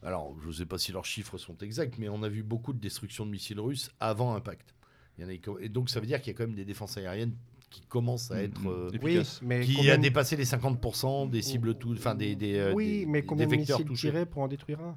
alors, 0.03 0.35
je 0.43 0.49
ne 0.49 0.53
sais 0.53 0.67
pas 0.67 0.77
si 0.79 0.93
leurs 0.93 1.05
chiffres 1.07 1.39
sont 1.39 1.57
exacts, 1.59 1.97
mais 1.99 2.09
on 2.09 2.23
a 2.23 2.29
vu 2.29 2.43
beaucoup 2.43 2.73
de 2.73 2.79
destruction 2.81 3.25
de 3.25 3.31
missiles 3.31 3.61
russes 3.61 3.91
avant 4.01 4.35
impact. 4.35 4.75
Il 5.17 5.23
y 5.23 5.25
en 5.27 5.31
a, 5.31 5.61
et 5.63 5.69
donc, 5.69 5.89
ça 5.91 6.01
veut 6.01 6.07
dire 6.07 6.21
qu'il 6.21 6.33
y 6.33 6.35
a 6.35 6.39
quand 6.39 6.47
même 6.47 6.57
des 6.57 6.65
défenses 6.65 6.97
aériennes 6.99 7.35
qui 7.71 7.81
commencent 7.89 8.31
à 8.31 8.37
Mm, 8.37 8.45
être. 8.45 8.61
mm. 8.61 8.67
euh, 8.69 8.91
Oui, 9.03 9.21
mais 9.43 9.61
qui 9.65 9.75
combien 9.77 9.95
a 9.95 9.97
de- 9.97 10.03
dépassé 10.03 10.37
les 10.37 10.45
50% 10.45 11.27
des 11.27 11.43
cibles 11.43 11.75
tout, 11.77 11.93
enfin 11.93 12.15
des, 12.15 12.37
des, 12.37 12.57
euh, 12.59 12.73
oui, 12.75 13.01
des- 13.01 13.07
mais 13.07 13.21
des 13.23 13.27
combien 13.27 13.47
de 13.47 13.51
vecteurs 13.51 13.79
missiles 13.79 13.89
touchés. 13.89 14.11
tirés 14.11 14.27
pour 14.27 14.43
en 14.43 14.49
détruire 14.49 14.81
un? 14.81 14.97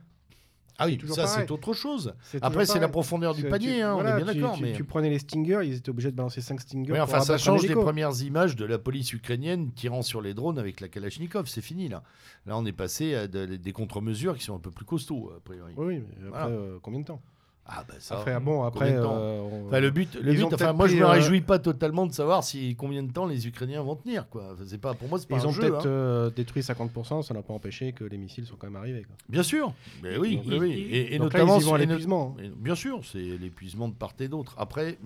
Ah 0.79 0.85
oui, 0.85 0.97
toujours 0.97 1.15
ça 1.15 1.25
c'est 1.27 1.49
autre 1.51 1.73
chose. 1.73 2.13
Après, 2.41 2.65
c'est 2.65 2.79
la 2.79 2.87
profondeur 2.87 3.33
du 3.33 3.43
panier, 3.43 3.75
tu- 3.77 3.81
hein, 3.81 3.93
voilà, 3.95 4.15
on 4.15 4.19
est 4.19 4.23
bien 4.23 4.33
d'accord. 4.33 4.57
Mais... 4.61 4.73
tu 4.73 4.83
prenais 4.83 5.09
les 5.09 5.19
Stingers, 5.19 5.61
ils 5.63 5.73
étaient 5.75 5.89
obligés 5.89 6.11
de 6.11 6.15
balancer 6.15 6.39
5 6.41 6.59
Stingers. 6.61 6.93
Pour 6.93 7.01
enfin, 7.01 7.19
ça 7.21 7.37
change 7.37 7.65
hélico. 7.65 7.81
premières 7.81 8.21
images 8.21 8.55
de 8.55 8.65
la 8.65 8.77
police 8.77 9.11
ukrainienne 9.13 9.71
tirant 9.71 10.01
sur 10.03 10.21
les 10.21 10.33
drones 10.33 10.59
avec 10.59 10.79
la 10.79 10.87
Kalachnikov. 10.87 11.47
C'est 11.47 11.61
fini 11.61 11.87
là. 11.89 12.03
Là, 12.45 12.57
on 12.57 12.65
est 12.65 12.71
passé 12.73 13.15
à 13.15 13.27
de- 13.27 13.55
des 13.55 13.71
contre-mesures 13.73 14.37
qui 14.37 14.43
sont 14.43 14.55
un 14.55 14.59
peu 14.59 14.71
plus 14.71 14.85
costauds, 14.85 15.31
a 15.35 15.39
priori. 15.39 15.73
Oui, 15.77 15.85
oui, 15.87 16.03
mais 16.21 16.27
après, 16.27 16.39
Voilà. 16.41 16.47
euh, 16.55 16.77
combien 16.81 16.99
de 16.99 17.05
temps? 17.05 17.21
Ah 17.69 17.83
bah 17.87 17.95
ça. 17.99 18.15
Après, 18.19 18.39
bon, 18.39 18.63
après. 18.63 18.93
Euh, 18.93 19.05
on- 19.05 19.67
Enfin, 19.67 19.81
le 19.81 19.91
but, 19.91 20.15
le 20.15 20.31
Ils 20.31 20.37
but 20.37 20.43
ont 20.43 20.47
enfin, 20.47 20.55
peut-être 20.57 20.75
moi 20.75 20.87
je 20.87 20.93
pris, 20.93 21.01
me 21.01 21.05
euh, 21.05 21.11
réjouis 21.11 21.41
pas 21.41 21.59
totalement 21.59 22.05
de 22.07 22.13
savoir 22.13 22.43
si 22.43 22.75
combien 22.77 23.03
de 23.03 23.11
temps 23.11 23.25
les 23.25 23.45
Ukrainiens 23.45 23.81
vont 23.81 23.97
tenir 23.97 24.29
quoi. 24.29 24.55
C'est 24.65 24.77
pas 24.79 24.93
pour 24.93 25.09
moi 25.09 25.19
c'est 25.19 25.27
pas 25.27 25.35
Ils 25.35 25.41
un 25.41 25.45
ont 25.47 25.51
jeu. 25.51 25.61
peut-être 25.63 25.85
hein. 25.85 25.89
euh, 25.89 26.29
détruit 26.29 26.61
50%, 26.61 27.23
ça 27.23 27.33
n'a 27.33 27.41
pas 27.41 27.53
empêché 27.53 27.91
que 27.91 28.05
les 28.05 28.17
missiles 28.17 28.45
sont 28.45 28.55
quand 28.55 28.67
même 28.67 28.77
arrivés. 28.77 29.03
quoi. 29.03 29.15
Bien 29.27 29.43
sûr. 29.43 29.73
Mais 30.01 30.17
oui, 30.17 30.37
Donc, 30.37 30.45
oui, 30.47 30.57
oui. 30.59 30.87
et- 30.91 31.09
là, 31.17 31.25
notamment 31.25 31.57
ils 31.57 31.63
y 31.63 31.65
vont 31.65 31.73
à 31.73 31.79
et 31.79 31.85
no- 31.85 31.91
l'épuisement. 31.91 32.35
hein. 32.39 32.43
et 32.43 32.49
bien 32.49 32.75
sûr, 32.75 33.01
c'est 33.03 33.19
l'épuisement 33.19 33.89
de 33.89 33.93
part 33.95 34.13
et 34.19 34.29
d'autre. 34.29 34.55
Après, 34.57 34.97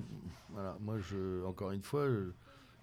voilà, 0.53 0.77
moi 0.81 0.97
je 0.99 1.43
encore 1.47 1.71
une 1.71 1.81
fois, 1.81 2.05
je, 2.07 2.29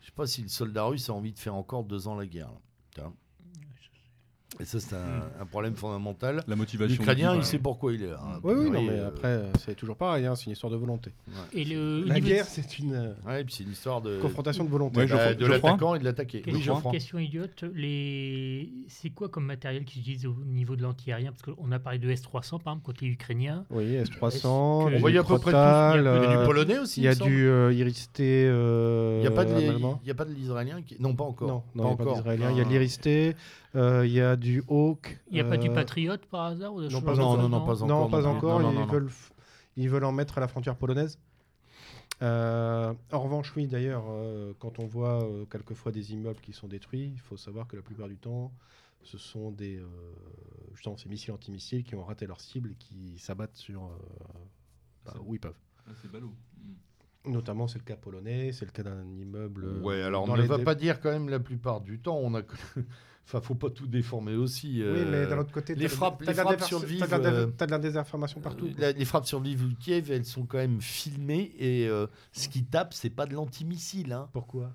je 0.01 0.07
sais 0.07 0.13
pas 0.17 0.27
si 0.27 0.43
le 0.43 0.49
soldat 0.49 0.85
russe 0.87 1.09
a 1.09 1.13
envie 1.13 1.33
de 1.33 1.39
faire 1.39 1.55
encore 1.55 1.85
deux 1.85 2.09
ans 2.09 2.17
la 2.17 2.27
guerre. 2.27 2.51
là. 2.97 3.13
Et 4.61 4.65
ça 4.65 4.81
c'est 4.81 4.95
un, 4.97 5.43
un 5.43 5.47
problème 5.47 5.75
fondamental. 5.77 6.43
La 6.49 6.57
motivation. 6.57 6.97
L'Ukrainien, 6.99 7.33
du 7.35 7.41
il 7.41 7.45
sait 7.45 7.59
pourquoi 7.59 7.93
il 7.93 8.03
est 8.03 8.07
là. 8.11 8.19
hein. 8.25 8.41
Oui, 8.43 8.55
oui, 8.57 8.71
non, 8.71 8.83
mais 8.83 8.99
euh, 8.99 9.09
après, 9.09 9.43
c'est 9.61 9.75
toujours 9.77 9.97
pareil, 9.97 10.25
hein, 10.25 10.35
c'est 10.35 10.47
une 10.47 10.53
histoire 10.53 10.73
de 10.73 10.77
volonté. 10.79 11.13
Et 11.53 11.65
le 11.67 12.05
La 12.05 12.15
niveau- 12.15 12.27
guerre, 12.29 12.47
c'est 12.47 12.79
une 12.79 12.95
euh, 12.95 13.13
Ouais, 13.27 13.45
c'est 13.49 13.65
une 13.65 13.73
histoire 13.73 14.01
de, 14.01 14.19
confrontation 14.21 14.65
de 14.65 14.71
volonté. 14.71 15.01
Ouais, 15.01 15.07
bah, 15.07 15.33
Geoffroy- 15.33 15.35
de 15.37 15.47
l'attaquant 15.47 15.95
et 15.95 15.99
de 15.99 16.05
l'attaqué. 16.05 16.41
Question, 16.41 16.55
Oui, 16.59 16.63
Geoffroy. 16.65 16.93
question 16.93 17.19
idiote, 17.19 17.65
les... 17.75 18.71
c'est 18.89 19.11
quoi 19.11 19.29
comme 19.29 19.45
matériel 19.45 19.85
qu'ils 19.85 20.01
utilisent 20.01 20.27
au 20.27 20.35
niveau 20.47 20.77
de 20.77 20.83
l'anti-aérien? 20.83 21.31
Parce 21.33 21.43
qu'on 21.43 21.71
a 21.71 21.79
parlé 21.79 21.99
de 21.99 22.09
S-300 22.11 22.33
par 22.63 22.73
exemple 22.73 22.83
côté 22.87 23.07
ukrainien. 23.07 23.65
Oui, 23.71 23.95
Est-ce 23.95 24.11
S300, 24.13 24.87
que- 24.87 24.91
il 24.91 24.95
y 24.95 24.97
a 24.97 25.05
On 25.05 25.09
du 25.11 25.19
à 25.19 25.25
peu 25.25 25.39
près 25.39 25.51
tout. 25.53 25.57
Il 25.57 25.61
y 25.61 25.61
a, 25.61 25.91
a 25.91 25.95
euh, 25.97 26.41
du 26.41 26.47
polonais 26.47 26.79
aussi. 26.79 27.01
il 27.01 27.05
y 27.05 27.09
a 27.09 27.15
du 27.15 27.49
Iristé. 27.77 28.45
Il 28.47 29.21
n'y 29.21 29.27
a 29.27 29.31
pas 29.31 29.45
de 29.45 29.53
allemand. 29.55 30.01
il 30.03 30.09
y 30.09 30.11
a 30.11 30.15
pas 30.15 30.25
de 30.25 30.33
l'israélien 30.33 30.81
qui 30.83 30.97
non 31.01 31.15
pas 31.15 31.25
encore. 31.25 31.49
Non, 31.49 31.61
pas 31.61 31.73
il 31.75 31.79
y 31.79 31.93
a 31.93 31.97
pas 31.97 32.03
encore. 32.21 32.33
Il 32.35 32.41
y 32.41 32.61
a 32.61 32.65
de 32.65 33.35
Ah. 33.68 33.68
Euh, 33.75 34.07
il 34.07 34.13
y 34.13 34.21
a 34.21 34.37
du 34.37 34.63
Hawk. 34.69 35.19
Il 35.29 35.35
n'y 35.35 35.41
a 35.41 35.45
pas 35.45 35.57
du 35.59 35.69
euh, 35.69 35.75
Patriote 35.75 36.25
par 36.27 36.47
hasard 36.47 36.75
ou 36.75 36.81
des 36.81 36.87
non, 36.89 37.01
choses 37.01 37.05
pas 37.05 37.15
non, 37.15 37.37
non, 37.37 37.49
non, 37.49 37.67
pas 37.67 37.75
Non, 37.87 37.95
encore, 38.05 38.09
pas 38.11 38.27
encore. 38.27 38.61
non, 38.61 38.73
non, 38.73 38.85
ils. 38.85 38.91
Veulent, 38.91 39.09
f- 39.09 39.31
ils 39.77 39.89
veulent 39.91 40.05
en 40.05 40.13
mettre 40.13 40.39
à 40.39 40.41
la 40.41 40.49
frontière 40.49 40.77
polonaise. 40.77 41.19
Euh, 42.21 42.93
en 43.13 43.21
revanche, 43.21 43.55
oui, 43.57 43.67
d'ailleurs, 43.69 44.05
euh, 44.09 44.53
quand 44.59 44.79
on 44.81 44.87
voit 44.87 45.23
euh, 45.23 45.45
quelquefois 45.47 45.93
des 45.93 46.13
immeubles 46.13 46.41
qui 46.41 46.53
sont 46.53 46.67
détruits, 46.67 47.13
il 47.15 47.21
faut 47.21 47.37
savoir 47.37 47.69
que 47.69 47.77
la 47.77 47.83
plupart 47.83 48.09
du 48.09 48.17
temps, 48.17 48.53
ce 49.05 49.19
sont 49.19 49.53
des 49.53 49.77
euh, 49.77 49.87
justement 50.75 50.97
ces 50.97 51.09
missiles 51.09 51.33
antimissiles 51.33 51.85
qui 51.85 51.95
ont 51.95 52.03
raté 52.03 52.27
leur 52.27 52.41
cible 52.41 52.73
et 52.73 52.75
qui 52.75 53.19
s'abattent 53.19 53.55
sur 53.57 53.85
euh, 53.85 53.89
bah, 55.05 55.15
où 55.25 55.35
ils 55.35 55.41
peuvent. 55.41 55.55
Ah, 55.87 55.93
c'est 56.03 56.11
ballot. 56.11 56.33
Notamment, 57.25 57.69
c'est 57.69 57.79
le 57.79 57.85
cas 57.85 57.97
polonais, 57.97 58.53
c'est 58.53 58.65
le 58.65 58.71
cas 58.73 58.83
d'un 58.83 59.05
immeuble. 59.17 59.65
Ouais, 59.83 60.03
alors 60.03 60.25
on 60.25 60.35
ne 60.35 60.41
les 60.43 60.49
va 60.49 60.57
dé- 60.59 60.65
pas 60.65 60.75
dire 60.75 61.01
quand 61.01 61.11
même 61.11 61.29
la 61.29 61.39
plupart 61.41 61.81
du 61.83 62.01
temps. 62.01 62.19
On 62.21 62.35
a, 62.35 62.43
enfin, 63.29 63.41
faut 63.41 63.55
pas 63.55 63.71
tout 63.71 63.87
déformer 63.87 64.35
aussi. 64.35 64.77
Oui, 64.77 64.83
euh, 64.83 65.09
mais 65.11 65.27
d'un 65.29 65.39
autre 65.39 65.53
côté, 65.53 65.75
les 65.75 65.87
frappes- 65.89 66.23
les 66.23 66.29
de 66.29 66.33
frappes 66.33 66.63
survivent, 66.65 67.07
T'as 67.07 67.19
de, 67.19 67.23
la 67.25 67.31
euh, 67.31 67.47
de 67.47 67.71
la 67.71 67.79
désinformation 67.79 68.41
partout. 68.41 68.71
la- 68.79 68.93
les 68.93 69.05
frappes 69.05 69.27
sur 69.27 69.39
Lviv 69.41 69.65
ou 69.65 69.75
Kiev, 69.79 70.11
elles 70.11 70.25
sont 70.25 70.45
quand 70.47 70.59
même 70.59 70.81
filmées 70.81 71.53
et 71.59 71.87
euh, 71.89 72.07
ce 72.33 72.49
qui 72.49 72.65
tape, 72.65 72.95
c'est 72.95 73.11
pas 73.11 73.27
de 73.27 73.35
l'antimissile. 73.35 74.13
Hein. 74.13 74.29
Pourquoi? 74.33 74.73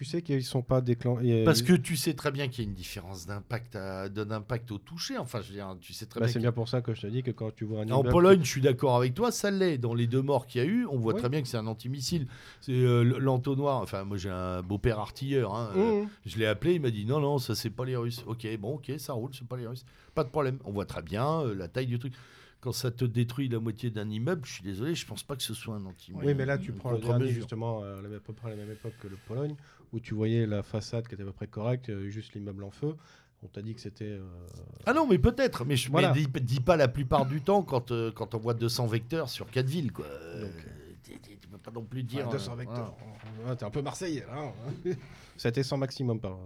Tu 0.00 0.06
sais 0.06 0.22
qu'ils 0.22 0.42
sont 0.44 0.62
pas 0.62 0.80
déclenchés. 0.80 1.44
Parce 1.44 1.60
que 1.60 1.74
tu 1.74 1.94
sais 1.94 2.14
très 2.14 2.30
bien 2.30 2.48
qu'il 2.48 2.64
y 2.64 2.66
a 2.66 2.70
une 2.70 2.74
différence 2.74 3.26
d'impact, 3.26 3.76
à- 3.76 4.08
d'impact 4.08 4.72
au 4.72 4.78
toucher. 4.78 5.18
Enfin, 5.18 5.42
je 5.42 5.48
veux 5.48 5.54
dire, 5.56 5.76
tu 5.78 5.92
sais 5.92 6.06
très 6.06 6.20
Bah, 6.20 6.24
bien. 6.24 6.32
c'est 6.32 6.38
bien 6.38 6.52
pour 6.52 6.70
ça 6.70 6.80
que 6.80 6.94
je 6.94 7.02
te 7.02 7.06
dis 7.06 7.22
que 7.22 7.30
quand 7.32 7.54
tu 7.54 7.66
vois 7.66 7.82
un 7.82 7.90
En 7.90 8.02
Pologne, 8.02 8.40
je 8.42 8.48
suis 8.48 8.62
d'accord 8.62 8.96
avec 8.96 9.12
toi, 9.12 9.30
ça 9.30 9.50
l'est. 9.50 9.76
Dans 9.76 9.92
les 9.92 10.06
deux 10.06 10.22
morts 10.22 10.46
qu'il 10.46 10.62
y 10.62 10.64
a 10.64 10.66
eu, 10.66 10.86
on 10.86 10.96
voit 10.96 11.12
Ouais. 11.12 11.20
très 11.20 11.28
bien 11.28 11.42
que 11.42 11.48
c'est 11.48 11.58
un 11.58 11.66
antimissile. 11.66 12.28
C'est 12.62 12.72
euh, 12.72 13.02
l'entonnoir. 13.02 13.82
Enfin, 13.82 14.04
moi, 14.04 14.16
j'ai 14.16 14.30
un 14.30 14.62
beau-père 14.62 14.98
artilleur. 14.98 15.54
hein, 15.54 15.70
euh, 15.76 16.04
Mmh. 16.04 16.08
Je 16.24 16.38
l'ai 16.38 16.46
appelé, 16.46 16.76
il 16.76 16.80
m'a 16.80 16.90
dit 16.90 17.04
non, 17.04 17.20
non, 17.20 17.36
ça 17.36 17.54
c'est 17.54 17.68
pas 17.68 17.84
les 17.84 17.96
Russes. 17.96 18.24
Ok, 18.26 18.46
bon, 18.58 18.76
ok, 18.76 18.92
ça 18.96 19.12
roule, 19.12 19.32
c'est 19.34 19.46
pas 19.46 19.58
les 19.58 19.66
Russes. 19.66 19.84
Pas 20.14 20.24
de 20.24 20.30
problème. 20.30 20.60
On 20.64 20.72
voit 20.72 20.86
très 20.86 21.02
bien 21.02 21.42
euh, 21.42 21.54
la 21.54 21.68
taille 21.68 21.86
du 21.88 21.98
truc. 21.98 22.14
Quand 22.62 22.72
ça 22.72 22.90
te 22.90 23.04
détruit 23.06 23.48
la 23.48 23.58
moitié 23.58 23.90
d'un 23.90 24.08
immeuble, 24.10 24.42
je 24.44 24.52
suis 24.52 24.62
désolé, 24.62 24.94
je 24.94 25.06
pense 25.06 25.22
pas 25.22 25.34
que 25.34 25.42
ce 25.42 25.54
soit 25.54 25.74
un 25.76 25.84
anti 25.86 26.12
Oui, 26.14 26.34
mais 26.34 26.44
là, 26.46 26.56
tu 26.58 26.72
prends 26.72 26.90
le 26.92 26.98
dernier, 26.98 27.28
justement, 27.28 27.82
à 27.82 28.02
peu 28.24 28.32
près 28.34 28.48
à 28.48 28.50
la 28.50 28.56
même 28.56 28.70
époque 28.70 28.92
que 29.00 29.08
le 29.08 29.16
Pologne, 29.26 29.54
où 29.92 30.00
tu 30.00 30.14
voyais 30.14 30.46
la 30.46 30.62
façade 30.62 31.06
qui 31.08 31.14
était 31.14 31.22
à 31.22 31.26
peu 31.26 31.32
près 31.32 31.46
correcte, 31.46 31.88
euh, 31.90 32.08
juste 32.08 32.34
l'immeuble 32.34 32.64
en 32.64 32.70
feu. 32.70 32.94
On 33.42 33.46
t'a 33.48 33.62
dit 33.62 33.74
que 33.74 33.80
c'était. 33.80 34.04
euh, 34.04 34.22
Ah 34.86 34.92
non, 34.92 35.06
mais 35.06 35.18
peut-être. 35.18 35.64
Mais, 35.64 35.74
je, 35.76 35.90
Voilà. 35.90 36.12
mais 36.14 36.22
dis, 36.26 36.40
dis 36.42 36.60
pas 36.60 36.76
la 36.76 36.88
plupart 36.88 37.24
du 37.26 37.40
temps 37.40 37.62
quand, 37.62 37.90
euh, 37.90 38.12
quand 38.12 38.34
on 38.34 38.38
voit 38.38 38.52
200 38.54 38.86
vecteurs 38.86 39.30
sur 39.30 39.50
4 39.50 39.66
villes. 39.66 39.92
Quoi. 39.92 40.04
Donc, 40.40 40.50
tu- 41.02 41.48
peux 41.50 41.56
pas 41.58 41.70
non 41.72 41.82
plus 41.84 42.02
dire. 42.02 42.26
ouais, 42.26 42.32
200 42.32 42.52
euh, 42.52 42.56
vecteurs. 42.56 42.94
Ouais, 43.46 43.56
T'es 43.56 43.64
un 43.64 43.70
peu 43.70 43.80
marseillais, 43.82 44.26
là. 44.26 44.52
hein. 44.86 44.90
C'était 45.36 45.62
100 45.62 45.78
maximum 45.78 46.20
par. 46.20 46.38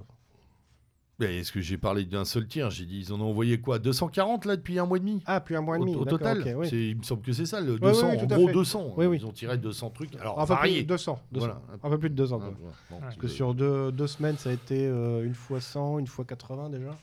Est-ce 1.20 1.52
que 1.52 1.60
j'ai 1.60 1.78
parlé 1.78 2.04
d'un 2.04 2.24
seul 2.24 2.46
tir? 2.46 2.70
J'ai 2.70 2.86
dit, 2.86 2.98
ils 3.00 3.12
en 3.12 3.20
ont 3.20 3.30
envoyé 3.30 3.60
quoi? 3.60 3.78
240 3.78 4.46
là 4.46 4.56
depuis 4.56 4.78
un 4.78 4.86
mois 4.86 4.96
et 4.96 5.00
demi? 5.00 5.22
Ah, 5.26 5.40
plus 5.40 5.56
un 5.56 5.60
mois 5.60 5.76
et 5.76 5.80
demi. 5.80 5.94
au 5.94 6.04
total, 6.04 6.42
oui. 6.56 6.68
Il 6.72 6.98
me 6.98 7.02
semble 7.02 7.22
que 7.22 7.32
c'est 7.32 7.46
ça, 7.46 7.60
le 7.60 7.74
Ouais, 7.74 7.78
200, 7.78 8.06
ouais, 8.08 8.12
en 8.22 8.26
gros 8.26 8.46
fait. 8.48 8.52
200. 8.52 8.94
Oui, 8.96 9.06
oui. 9.06 9.18
Ils 9.20 9.26
ont 9.26 9.32
tiré 9.32 9.56
200 9.56 9.90
trucs. 9.90 10.14
Alors, 10.16 10.40
un 10.40 10.46
peu 10.46 10.54
variés. 10.54 10.78
plus 10.78 10.86
200. 10.86 11.20
200. 11.32 11.46
Voilà. 11.46 11.60
Un 11.82 11.90
peu 11.90 11.98
plus 11.98 12.10
de 12.10 12.14
200. 12.16 12.40
Ah. 12.42 12.50
Bon. 12.90 13.00
Parce 13.00 13.16
que 13.16 13.28
sur 13.28 13.54
deux, 13.54 13.92
deux 13.92 14.06
semaines, 14.08 14.36
ça 14.38 14.50
a 14.50 14.52
été 14.52 14.86
euh, 14.86 15.24
une 15.24 15.34
fois 15.34 15.60
100, 15.60 16.00
une 16.00 16.06
fois 16.06 16.24
80 16.24 16.70
déjà. 16.70 16.96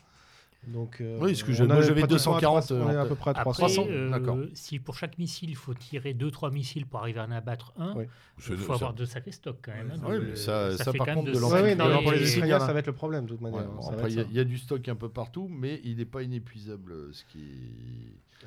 Donc, 0.68 1.00
euh, 1.00 1.18
Oui, 1.20 1.32
parce 1.32 1.42
que 1.42 1.52
je- 1.52 1.64
moi, 1.64 1.80
j'avais 1.82 2.02
pratiquement 2.02 2.36
à 2.36 2.40
240, 2.40 2.62
300, 2.66 2.74
on 2.86 2.90
est 2.90 2.94
à 2.94 3.02
euh, 3.02 3.08
peu 3.08 3.14
près 3.16 3.30
à 3.30 3.32
Après, 3.32 3.42
300. 3.52 3.66
300, 3.82 3.86
euh, 3.90 4.10
d'accord. 4.10 4.38
si 4.54 4.78
pour 4.78 4.94
chaque 4.96 5.18
missile, 5.18 5.50
il 5.50 5.56
faut 5.56 5.74
tirer 5.74 6.14
2-3 6.14 6.52
missiles 6.52 6.86
pour 6.86 7.00
arriver 7.00 7.18
à 7.18 7.24
en 7.24 7.32
abattre 7.32 7.72
un, 7.78 7.94
Oui. 7.96 8.04
il 8.38 8.56
faut 8.56 8.66
ça- 8.68 8.74
avoir 8.74 8.94
de 8.94 9.04
sacrés 9.04 9.32
stocks 9.32 9.58
quand 9.60 9.72
même. 9.72 9.90
hein, 9.92 9.96
donc, 9.98 10.08
mais 10.08 10.16
euh, 10.18 10.36
ça- 10.36 10.92
par 10.92 11.06
contre, 11.14 11.32
de 11.32 11.36
oui, 11.64 11.70
Et- 12.00 12.02
pour 12.04 12.12
les 12.12 12.22
et- 12.22 12.26
ça 12.60 12.72
va 12.72 12.78
être 12.78 12.86
le 12.86 12.92
problème 12.92 13.24
de 13.24 13.30
toute 13.30 13.40
Ouais, 13.42 13.50
manière. 13.50 13.68
bon, 13.70 13.80
va 13.80 13.92
après, 13.94 14.12
il 14.12 14.16
y, 14.32 14.38
a- 14.38 14.42
y 14.42 14.46
du 14.46 14.56
stock 14.58 14.88
un 14.88 14.94
peu 14.94 15.08
partout, 15.08 15.48
mais 15.50 15.80
il 15.82 15.96
n'est 15.96 16.04
pas 16.04 16.22
inépuisable. 16.22 16.94
Ce 17.12 17.24
qui, 17.24 17.40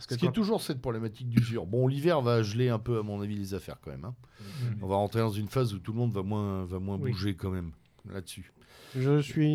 que 0.07 0.13
ce 0.13 0.18
qui 0.18 0.26
est 0.26 0.32
toujours 0.32 0.61
cette 0.61 0.82
problématique 0.82 1.28
d'usure. 1.30 1.66
Bon, 1.66 1.86
l'hiver 1.88 2.22
va 2.22 2.43
geler 2.43 2.70
un 2.70 2.80
peu, 2.80 2.97
à 2.99 3.03
mon 3.03 3.22
avis, 3.22 3.36
les 3.36 3.53
affaires 3.53 3.78
quand 3.84 3.91
même. 3.91 4.05
hein. 4.05 4.16
Mm. 4.39 4.84
On 4.84 4.88
va 4.88 4.95
rentrer 4.95 5.20
dans 5.20 5.32
une 5.32 5.47
phase 5.49 5.74
où 5.74 5.80
tout 5.80 5.91
le 5.91 5.97
monde 5.99 6.13
va 6.13 6.24
moins, 6.24 6.63
va 6.63 6.80
moins 6.80 6.97
Oui. 6.97 7.11
bouger 7.11 7.34
quand 7.36 7.49
même 7.51 7.72
là-dessus. 8.09 8.53
Je 8.97 9.20
suis. 9.20 9.45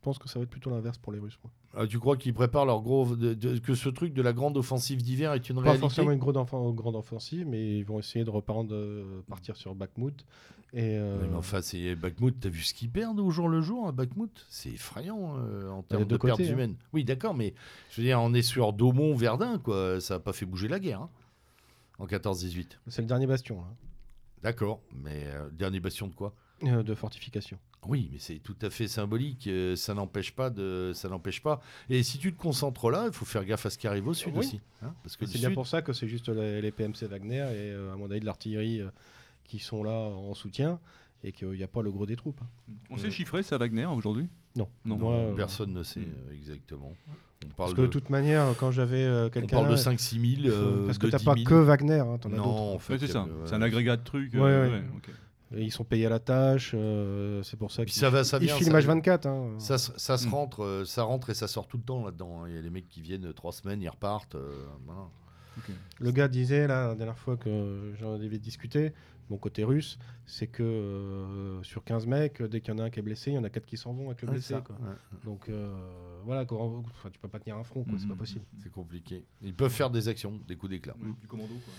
Je 0.00 0.04
pense 0.06 0.18
que 0.18 0.30
ça 0.30 0.38
va 0.38 0.44
être 0.44 0.50
plutôt 0.50 0.70
l'inverse 0.70 0.96
pour 0.96 1.12
les 1.12 1.18
Russes. 1.18 1.38
moi. 1.44 1.52
Ah, 1.74 1.86
tu 1.86 1.98
crois 1.98 2.16
qu'ils 2.16 2.32
préparent 2.32 2.64
leur 2.64 2.80
gros. 2.80 3.14
de- 3.14 3.34
de- 3.34 3.58
que 3.58 3.74
ce 3.74 3.90
truc 3.90 4.14
de 4.14 4.22
la 4.22 4.32
grande 4.32 4.56
offensive 4.56 5.02
d'hiver 5.02 5.34
est 5.34 5.50
une 5.50 5.56
Pas 5.56 5.62
réalité 5.62 5.80
forcément 5.82 6.10
une 6.10 6.18
grande, 6.18 6.74
grande 6.74 6.96
offensive, 6.96 7.46
mais 7.46 7.76
ils 7.78 7.84
vont 7.84 7.98
essayer 7.98 8.24
de 8.24 8.30
reprendre, 8.30 8.74
euh, 8.74 9.20
partir 9.28 9.56
sur 9.56 9.74
Bakhmut. 9.74 10.24
Et, 10.72 10.96
euh, 10.96 11.18
mais 11.28 11.36
enfin, 11.36 11.60
c'est 11.60 11.94
Bakhmut, 11.96 12.34
t'as 12.40 12.48
vu 12.48 12.62
ce 12.62 12.72
qu'ils 12.72 12.88
perdent 12.88 13.20
au 13.20 13.30
jour 13.30 13.46
le 13.50 13.60
jour 13.60 13.88
à 13.88 13.92
Bakhmut? 13.92 14.46
C'est 14.48 14.70
effrayant 14.70 15.36
euh, 15.36 15.68
en 15.68 15.82
termes 15.82 16.06
de 16.06 16.16
pertes 16.16 16.40
hein. 16.40 16.44
humaines. 16.44 16.76
Oui, 16.94 17.04
d'accord, 17.04 17.34
mais 17.34 17.52
je 17.90 18.00
veux 18.00 18.06
dire, 18.06 18.18
on 18.22 18.32
est 18.32 18.40
sur 18.40 18.72
Daumont, 18.72 19.14
Verdun, 19.14 19.58
quoi. 19.58 20.00
Ça 20.00 20.14
n'a 20.14 20.20
pas 20.20 20.32
fait 20.32 20.46
bouger 20.46 20.68
la 20.68 20.80
guerre 20.80 21.02
hein, 21.02 21.10
en 21.98 22.06
14-18. 22.06 22.78
c'est 22.86 23.02
le 23.02 23.06
dernier 23.06 23.26
bastion 23.26 23.56
là, 23.56 23.68
D'accord, 24.42 24.80
mais 24.94 25.24
euh, 25.26 25.50
dernier 25.50 25.80
bastion 25.80 26.08
de 26.08 26.14
quoi? 26.14 26.32
De 26.62 26.94
fortification. 26.94 27.58
Oui, 27.86 28.10
mais 28.12 28.18
c'est 28.18 28.36
tout 28.40 28.56
à 28.62 28.68
fait 28.70 28.88
symbolique. 28.88 29.46
euh, 29.46 29.74
ça 29.74 29.94
n'empêche 29.94 30.32
pas 30.32 30.50
de, 30.50 30.92
ça 30.94 31.08
n'empêche 31.08 31.42
pas. 31.42 31.60
Et 31.88 32.02
si 32.02 32.18
tu 32.18 32.32
te 32.32 32.38
concentres 32.40 32.90
là, 32.90 33.04
il 33.06 33.12
faut 33.12 33.24
faire 33.24 33.44
gaffe 33.44 33.64
à 33.66 33.70
ce 33.70 33.78
qui 33.78 33.86
arrive 33.86 34.06
au 34.06 34.14
sud 34.14 34.32
Oui. 34.32 34.38
aussi, 34.40 34.60
hein, 34.82 34.92
parce 35.02 35.16
que 35.16 35.24
C'est 35.26 35.38
bien 35.38 35.48
sud- 35.48 35.54
pour 35.54 35.66
ça 35.66 35.80
que 35.80 35.92
c'est 35.94 36.06
juste 36.08 36.28
les, 36.28 36.60
les 36.60 36.70
PMC 36.72 37.06
Wagner 37.08 37.38
et 37.38 37.70
euh, 37.72 37.92
à 37.92 37.96
mon 37.96 38.10
avis 38.10 38.20
de 38.20 38.26
l'artillerie 38.26 38.80
euh, 38.82 38.88
qui 39.44 39.58
sont 39.58 39.82
là 39.82 39.92
en 39.92 40.34
soutien 40.34 40.78
et 41.24 41.32
qu'il 41.32 41.48
n'y 41.52 41.62
a 41.62 41.68
pas 41.68 41.82
le 41.82 41.90
gros 41.90 42.06
des 42.06 42.16
troupes. 42.16 42.40
hein. 42.42 42.72
On 42.90 42.98
sait 42.98 43.10
chiffrer 43.10 43.42
ça 43.42 43.56
Wagner 43.58 43.86
aujourd'hui? 43.86 44.28
Non. 44.56 44.68
Non. 44.84 44.96
Moi, 44.98 45.14
euh, 45.14 45.34
personne 45.34 45.72
ne 45.72 45.82
sait 45.82 46.00
euh, 46.00 46.34
exactement. 46.34 46.92
On 47.42 47.46
parle 47.48 47.54
Parce 47.56 47.74
que 47.74 47.80
de, 47.82 47.86
toute 47.86 48.10
manière, 48.10 48.54
quand 48.58 48.70
j'avais 48.70 49.02
euh, 49.04 49.26
on 49.28 49.30
quelqu'un. 49.30 49.56
parle 49.56 49.68
de 49.68 49.74
là, 49.74 49.78
5-6 49.80 50.42
000. 50.42 50.54
euh, 50.54 50.86
parce 50.86 50.98
que 50.98 51.06
t'as 51.06 51.16
10 51.18 51.24
pas 51.24 51.34
000. 51.34 51.46
que 51.46 51.54
Wagner, 51.54 52.00
hein, 52.00 52.18
t'en 52.20 52.30
as 52.32 52.36
d'autres. 52.36 52.46
Non, 52.48 52.74
en 52.74 52.78
fait, 52.78 52.98
c'est 52.98 53.06
ça. 53.06 53.22
ouais. 53.22 53.30
C'est 53.46 53.54
un 53.54 53.62
agrégat 53.62 53.96
de 53.96 54.04
trucs. 54.04 54.34
Ouais, 54.34 54.40
euh, 54.40 54.66
ouais. 54.68 54.72
ouais, 54.74 54.84
ok. 54.96 55.10
Et 55.52 55.62
ils 55.64 55.72
sont 55.72 55.82
payés 55.84 56.06
à 56.06 56.10
la 56.10 56.20
tâche, 56.20 56.72
euh, 56.74 57.42
c'est 57.42 57.56
pour 57.56 57.72
ça 57.72 57.84
qu'ils 57.84 57.94
ça 57.94 58.08
va, 58.08 58.22
ça 58.22 58.38
ils 58.38 58.46
vient. 58.46 58.56
filment 58.56 58.80
ça- 58.80 58.86
H24. 58.94 59.26
hein. 59.26 59.54
Ça, 59.58 59.78
se- 59.78 59.90
ça 59.98 60.16
se 60.16 60.28
Mm. 60.28 60.34
rentre, 60.34 60.62
euh, 60.62 60.84
ça 60.84 61.02
rentre 61.02 61.30
et 61.30 61.34
ça 61.34 61.48
sort 61.48 61.66
tout 61.66 61.76
le 61.76 61.82
temps 61.82 62.04
là-dedans. 62.04 62.42
hein. 62.44 62.48
Il 62.48 62.54
y 62.54 62.58
a 62.58 62.60
les 62.62 62.70
mecs 62.70 62.88
qui 62.88 63.00
viennent 63.02 63.32
trois 63.32 63.52
semaines, 63.52 63.82
ils 63.82 63.88
repartent. 63.88 64.36
euh, 64.36 64.64
voilà. 64.86 65.08
Le 65.98 66.10
gars 66.12 66.28
disait, 66.28 66.66
là, 66.68 66.88
la 66.88 66.94
dernière 66.94 67.18
fois 67.18 67.36
que 67.36 67.92
j'en 67.98 68.14
avais 68.14 68.38
discuté, 68.38 68.92
mon 69.28 69.36
côté 69.36 69.62
russe, 69.64 69.98
c'est 70.24 70.46
que 70.46 70.62
euh, 70.62 71.62
sur 71.64 71.82
15 71.84 72.06
mecs, 72.06 72.40
dès 72.42 72.60
qu'il 72.60 72.72
y 72.72 72.76
en 72.76 72.78
a 72.80 72.84
un 72.84 72.90
qui 72.90 73.00
est 73.00 73.02
blessé, 73.02 73.32
il 73.32 73.34
y 73.34 73.38
en 73.38 73.44
a 73.44 73.50
4 73.50 73.66
qui 73.66 73.76
s'en 73.76 73.92
vont 73.92 74.06
avec 74.06 74.22
le 74.22 74.28
blessé. 74.28 74.54
ça, 74.54 74.60
quoi. 74.60 74.76
ouais, 74.76 74.94
Donc 75.24 75.48
euh, 75.48 75.76
voilà, 76.24 76.46
quoi, 76.46 76.60
enfin, 76.62 77.10
tu 77.10 77.18
peux 77.18 77.28
pas 77.28 77.40
tenir 77.40 77.56
un 77.56 77.64
front, 77.64 77.82
quoi, 77.84 77.94
c'est 77.98 78.06
pas 78.06 78.14
Mhm. 78.14 78.18
possible. 78.20 78.44
c'est 78.62 78.70
compliqué. 78.72 79.24
Ils 79.42 79.54
peuvent 79.54 79.70
faire 79.72 79.90
des 79.90 80.06
actions, 80.08 80.40
des 80.46 80.56
coups 80.56 80.70
d'éclat. 80.70 80.94
Du 81.20 81.26
commando 81.26 81.48
quoi. 81.54 81.74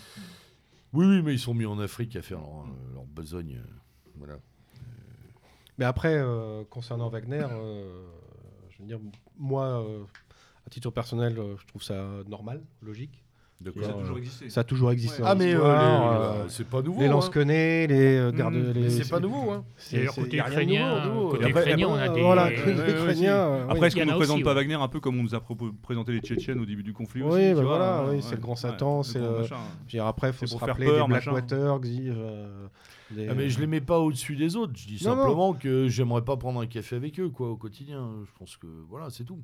Oui, 0.93 1.05
oui, 1.05 1.21
mais 1.21 1.33
ils 1.33 1.39
sont 1.39 1.53
mis 1.53 1.65
en 1.65 1.79
Afrique 1.79 2.15
à 2.15 2.21
faire 2.21 2.39
leur, 2.39 2.65
euh, 2.65 3.05
besogne. 3.07 3.57
euh, 3.57 3.69
voilà. 4.15 4.37
Mais 5.77 5.85
après, 5.85 6.15
euh, 6.17 6.63
concernant 6.65 7.09
Wagner, 7.09 7.45
je 8.69 8.77
veux 8.79 8.85
dire, 8.85 8.99
moi, 9.37 9.85
à 10.65 10.69
titre 10.69 10.91
personnel, 10.91 11.35
je 11.57 11.65
trouve 11.65 11.81
ça 11.81 12.05
normal, 12.27 12.61
logique. 12.81 13.23
Ça 13.63 13.87
a 13.87 13.89
Euh, 13.91 13.99
toujours 14.01 14.17
existé. 14.17 14.49
Ça 14.49 14.61
a 14.61 14.63
toujours 14.63 14.91
existé. 14.91 15.17
Ouais. 15.21 15.23
dans 15.23 15.31
Ah, 15.31 15.35
mais 15.35 15.53
euh, 15.53 15.57
les, 15.57 15.63
euh, 15.63 15.63
euh, 15.63 16.45
c'est 16.49 16.67
pas 16.67 16.81
nouveau. 16.81 16.99
les 17.01 17.07
hein. 17.07 17.11
lance-quenets, 17.11 17.87
les 17.87 18.17
euh, 18.17 18.31
gardes. 18.31 18.53
Mmh, 18.55 18.71
les- 18.73 18.81
Mais 18.81 18.89
c'est 18.89 19.09
pas 19.09 19.19
nouveau. 19.19 19.51
Hein. 19.51 19.63
c'est- 19.77 20.05
côté 20.07 20.37
ukrainien, 20.37 21.11
côté 21.29 21.49
ukrainien, 21.49 21.87
on 21.89 21.95
a 21.95 22.09
des- 22.09 22.21
Voilà, 22.21 22.45
Ouais, 22.45 22.55
côté 22.55 22.71
ouais, 22.71 22.77
ouais, 22.83 22.91
ukrainien. 22.91 23.35
euh, 23.35 23.65
Après, 23.69 23.87
est-ce 23.87 23.95
qu'on 23.95 24.05
ne 24.05 24.13
présente 24.15 24.43
pas. 24.43 24.53
Wagner 24.53 24.73
un 24.75 24.87
peu 24.87 24.99
comme 24.99 25.19
on 25.19 25.23
nous 25.23 25.35
a 25.35 25.41
présenté 25.81 26.11
les 26.11 26.19
Tchétchènes 26.19 26.59
au 26.59 26.65
début 26.65 26.83
du 26.83 26.93
conflit 26.93 27.21
Oui, 27.21 27.29
aussi 27.29 27.39
bah 27.41 27.47
tu 27.47 27.53
vois, 27.65 27.77
voilà, 27.77 27.99
hein, 27.99 28.17
c'est 28.21 28.35
le 28.35 28.41
grand 28.41 28.53
ouais, 28.53 28.57
Satan, 28.57 29.01
après, 29.99 30.29
il 30.29 30.33
faut 30.33 30.39
C'est 30.39 30.47
se 30.47 30.51
pour 30.51 30.59
faire 30.59 30.67
rappeler 30.69 30.87
peur, 30.87 31.07
des 31.07 31.13
machin. 31.13 31.31
Blackwater, 31.31 31.79
euh, 32.15 32.67
des- 33.11 33.27
Ah, 33.29 33.33
mais 33.35 33.49
je 33.49 33.59
les 33.59 33.67
mets 33.67 33.81
pas 33.81 33.99
au-dessus 33.99 34.35
des 34.35 34.55
autres. 34.55 34.73
Je 34.75 34.87
dis 34.87 35.03
Non, 35.03 35.11
non. 35.15 35.21
simplement 35.23 35.53
que 35.53 35.87
j'aimerais 35.87 36.23
pas 36.23 36.37
prendre 36.37 36.59
un 36.61 36.65
café 36.67 36.95
avec 36.95 37.19
eux 37.19 37.29
quoi, 37.29 37.49
au 37.49 37.57
quotidien. 37.57 38.09
Je 38.25 38.31
pense 38.37 38.57
que 38.57 38.67
voilà, 38.89 39.09
c'est 39.09 39.23
tout. 39.23 39.39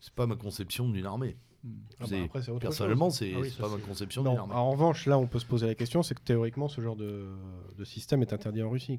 C'est 0.00 0.14
pas 0.14 0.26
ma 0.26 0.36
conception 0.36 0.88
d'une 0.88 1.06
armée. 1.06 1.36
Hmm. 1.64 1.70
Ah 2.00 2.04
bah, 2.08 2.16
après, 2.24 2.48
autre 2.50 2.58
Personnellement, 2.60 3.10
c'est 3.10 3.32
Ah 3.34 3.40
oui, 3.40 3.50
pas 3.58 3.68
ma 3.68 3.78
conception 3.78 4.22
Non, 4.22 4.36
armée. 4.38 4.54
en 4.54 4.70
revanche, 4.70 5.06
là, 5.06 5.18
on 5.18 5.26
peut 5.26 5.38
se 5.40 5.46
poser 5.46 5.66
la 5.66 5.74
question, 5.74 6.02
c'est 6.04 6.14
que 6.14 6.20
théoriquement, 6.22 6.68
ce 6.68 6.80
genre 6.80 6.94
de, 6.96 7.26
de 7.76 7.84
système 7.84 8.22
est 8.22 8.32
interdit 8.32 8.62
en 8.62 8.70
Russie. 8.70 8.96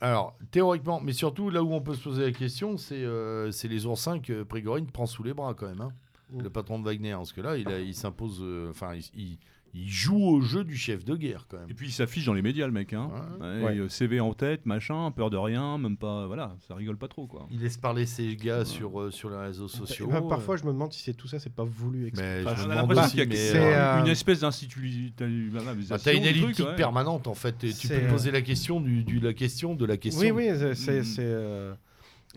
Alors, 0.00 0.36
théoriquement, 0.50 1.00
mais 1.00 1.12
surtout 1.14 1.48
là 1.48 1.62
où 1.62 1.72
on 1.72 1.80
peut 1.80 1.94
se 1.94 2.02
poser 2.02 2.24
la 2.26 2.32
question, 2.32 2.76
c'est 2.76 3.02
euh, 3.02 3.50
les 3.64 3.86
oursins 3.86 4.18
que 4.20 4.42
Prigorine 4.42 4.86
prend 4.90 5.06
sous 5.06 5.22
les 5.22 5.32
bras 5.32 5.54
quand 5.54 5.66
même. 5.68 5.80
hein. 5.80 5.92
Mm. 6.30 6.42
Le 6.42 6.50
patron 6.50 6.78
de 6.78 6.84
Wagner. 6.84 7.12
Parce 7.12 7.32
que 7.32 7.40
là, 7.40 7.56
il, 7.56 7.94
s'impose. 7.94 8.38
euh, 8.42 8.68
Enfin, 8.70 8.94
il, 8.94 9.04
il- 9.14 9.38
il 9.76 9.88
joue 9.88 10.16
au 10.24 10.40
jeu 10.40 10.62
du 10.62 10.76
chef 10.76 11.04
de 11.04 11.16
guerre 11.16 11.46
quand 11.48 11.58
même. 11.58 11.68
Et 11.68 11.74
puis 11.74 11.88
il 11.88 11.92
s'affiche 11.92 12.24
dans 12.26 12.32
les 12.32 12.42
médias, 12.42 12.66
le 12.66 12.72
mec. 12.72 12.92
Hein. 12.92 13.10
Ouais. 13.40 13.46
Ouais, 13.46 13.62
Ouais. 13.64 13.76
et, 13.76 13.78
euh, 13.80 13.88
CV 13.88 14.20
en 14.20 14.32
tête, 14.32 14.66
machin, 14.66 15.10
peur 15.10 15.30
de 15.30 15.36
rien, 15.36 15.78
même 15.78 15.96
pas. 15.96 16.26
Voilà, 16.28 16.54
ça 16.68 16.74
rigole 16.76 16.96
pas 16.96 17.08
trop, 17.08 17.26
quoi. 17.26 17.48
Il 17.50 17.60
laisse 17.60 17.76
parler 17.76 18.06
ses 18.06 18.36
gars 18.36 18.64
sur, 18.64 19.00
euh, 19.00 19.10
sur 19.10 19.30
les 19.30 19.36
réseaux 19.36 19.66
sociaux. 19.68 20.06
Et 20.08 20.12
ben, 20.12 20.22
parfois, 20.28 20.54
euh, 20.54 20.58
je 20.58 20.64
me 20.64 20.72
demande 20.72 20.92
si 20.92 21.02
c'est 21.02 21.14
tout 21.14 21.26
ça, 21.26 21.38
c'est 21.40 21.52
pas 21.52 21.64
voulu. 21.64 22.12
mais 22.16 22.42
Enfin, 22.44 22.54
je 22.56 22.66
on 22.66 22.70
a 22.70 22.74
l'impression 22.76 23.08
qu'il 23.08 23.18
y 23.18 23.22
a 23.22 23.26
mais, 23.26 23.56
euh, 23.56 24.00
une 24.00 24.06
espèce 24.08 24.40
d'institutionnalisation. 24.40 25.94
bah, 25.96 25.98
T'as 26.02 26.14
une 26.14 26.24
elliptique 26.24 26.66
ouais. 26.66 26.76
permanente 26.76 27.26
en 27.26 27.34
fait. 27.34 27.64
Et 27.64 27.72
tu 27.72 27.88
peux 27.88 27.94
euh, 27.94 28.10
poser 28.10 28.30
la 28.30 28.42
question 28.42 28.80
du, 28.80 29.02
du- 29.04 29.18
la 29.20 29.34
question 29.34 29.74
de 29.74 29.84
la 29.84 29.96
question. 29.96 30.20
Oui, 30.22 30.30
oui, 30.30 30.48
c'est- 30.56 30.74
c'est. 30.74 31.00
Mm. 31.00 31.04
c'est, 31.04 31.22
euh, 31.24 31.74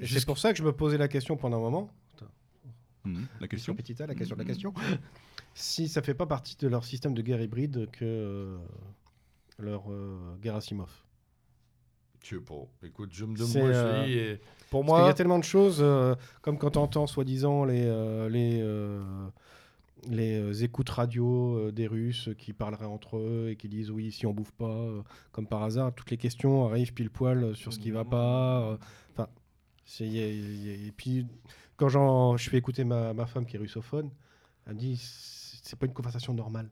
C'est 0.03 0.25
pour 0.25 0.37
ça 0.37 0.51
que 0.53 0.57
je 0.59 0.63
me 0.63 0.71
posais 0.71 0.97
la 0.97 1.07
question 1.07 1.37
pendant 1.37 1.57
un 1.57 1.61
moment. 1.61 1.89
Mhm, 3.05 3.25
La 3.39 3.47
question. 3.47 3.73
La 3.73 3.83
question 4.15 4.35
de 4.35 4.39
la 4.39 4.43
Mm. 4.43 4.47
question. 4.47 4.73
si 5.59 5.87
ça 5.87 6.01
fait 6.01 6.13
pas 6.13 6.25
partie 6.27 6.55
de 6.57 6.67
leur 6.67 6.85
système 6.85 7.13
de 7.13 7.21
guerre 7.21 7.41
hybride 7.41 7.89
que 7.91 8.05
euh, 8.05 8.57
leur 9.59 9.91
euh, 9.91 10.35
guerre 10.41 10.55
Asimov. 10.55 10.91
Je 12.23 12.35
sais 12.35 12.41
pas. 12.41 12.67
Écoute, 12.83 13.09
je 13.13 13.25
me 13.25 13.35
demande. 13.35 13.55
Moi, 13.55 13.65
euh, 13.75 14.05
et 14.05 14.39
pour 14.69 14.81
Parce 14.81 14.97
qu'il 14.97 14.99
y 14.99 15.01
moi, 15.01 15.09
a 15.09 15.13
tellement 15.13 15.39
de 15.39 15.43
choses, 15.43 15.77
euh, 15.81 16.13
comme 16.41 16.57
quand 16.57 16.75
on 16.77 16.81
entend 16.81 17.07
soi-disant 17.07 17.63
les, 17.65 17.85
euh, 17.85 18.27
les, 18.29 18.61
les 20.09 20.63
écoutes 20.63 20.89
radio 20.89 21.55
euh, 21.57 21.71
des 21.71 21.87
Russes 21.87 22.29
qui 22.37 22.53
parleraient 22.53 22.85
entre 22.85 23.17
eux 23.17 23.47
et 23.49 23.55
qui 23.55 23.69
disent 23.69 23.89
oui, 23.91 24.11
si 24.11 24.25
on 24.25 24.33
bouffe 24.33 24.51
pas, 24.51 24.65
euh, 24.65 25.01
comme 25.31 25.47
par 25.47 25.63
hasard, 25.63 25.93
toutes 25.95 26.11
les 26.11 26.17
questions 26.17 26.67
arrivent 26.67 26.93
pile 26.93 27.09
poil 27.09 27.55
sur 27.55 27.71
ce 27.73 27.79
qui 27.79 27.91
va 27.91 28.03
pas. 28.05 28.77
Enfin, 29.13 29.27
et 30.01 30.91
puis 30.97 31.25
quand 31.77 31.87
j'en- 31.89 32.35
je 32.37 32.49
fais 32.49 32.57
écouter 32.57 32.83
ma, 32.83 33.13
ma 33.13 33.25
femme 33.25 33.45
qui 33.45 33.55
est 33.55 33.59
russophone, 33.59 34.09
elle 34.65 34.73
me 34.73 34.79
dit 34.79 34.97
c'est 35.67 35.77
pas 35.77 35.85
une 35.85 35.93
conversation 35.93 36.33
normale 36.33 36.69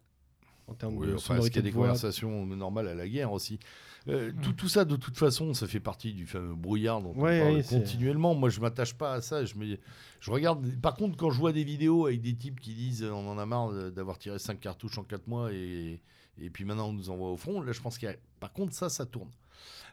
en 0.68 0.74
termes 0.74 0.98
Oui, 0.98 1.08
de 1.08 1.14
enfin, 1.14 1.18
est-ce 1.18 1.26
sonorité 1.28 1.50
qu'il 1.52 1.58
y 1.58 1.60
a 1.60 1.62
de 1.62 1.68
des 1.68 1.72
voix. 1.76 1.88
conversations 1.88 2.46
normales 2.48 2.88
à 2.88 2.96
la 2.96 3.08
guerre 3.08 3.32
aussi? 3.32 3.60
Euh, 4.08 4.32
tout, 4.42 4.54
tout 4.54 4.68
ça, 4.68 4.86
de 4.86 4.96
toute 4.96 5.18
façon, 5.18 5.54
ça 5.54 5.68
fait 5.68 5.80
partie 5.80 6.14
du 6.14 6.26
fameux 6.28 6.56
brouillard 6.56 7.02
dont 7.02 7.14
Ouais, 7.16 7.42
on 7.42 7.54
parle 7.54 7.64
continuellement. 7.66 8.36
Moi, 8.36 8.50
je 8.50 8.60
m'attache 8.62 8.94
pas 8.96 9.14
à 9.14 9.22
ça. 9.22 9.46
Je, 9.46 9.56
me, 9.56 9.78
je 10.20 10.32
regarde. 10.32 10.66
Par 10.82 10.94
contre, 10.96 11.18
quand 11.18 11.30
je 11.32 11.40
vois 11.40 11.54
des 11.54 11.64
vidéos 11.64 12.06
avec 12.08 12.22
des 12.22 12.36
types 12.36 12.60
qui 12.60 12.74
disent 12.74 13.04
euh, 13.04 13.12
on 13.12 13.28
en 13.30 13.38
a 13.38 13.46
marre 13.46 13.92
d'avoir 13.92 14.18
tiré 14.18 14.38
5 14.40 14.60
cartouches 14.60 14.98
en 14.98 15.04
4 15.04 15.28
mois 15.28 15.52
et, 15.54 16.02
et 16.40 16.50
puis 16.50 16.66
maintenant 16.66 16.90
on 16.90 16.94
nous 16.94 17.10
envoie 17.10 17.32
au 17.32 17.38
front, 17.38 17.62
là, 17.62 17.72
je 17.72 17.82
pense 17.82 17.98
qu'il 17.98 18.10
y 18.10 18.12
a. 18.12 18.16
Par 18.40 18.52
contre, 18.54 18.74
ça, 18.74 18.90
ça 18.90 19.06
tourne. 19.06 19.30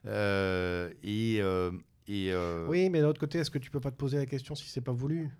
Euh, 0.06 0.90
et. 1.02 1.38
euh, 1.40 1.70
et 2.08 2.32
euh, 2.32 2.66
Oui, 2.68 2.90
mais 2.90 3.00
d'un 3.00 3.08
autre 3.08 3.20
côté, 3.20 3.38
est-ce 3.38 3.50
que 3.50 3.58
tu 3.58 3.70
peux 3.70 3.78
pas 3.80 3.90
te 3.92 3.96
poser 3.96 4.16
la 4.18 4.26
question 4.26 4.54
si 4.54 4.68
c'est 4.68 4.80
pas 4.80 4.92
voulu? 4.92 5.30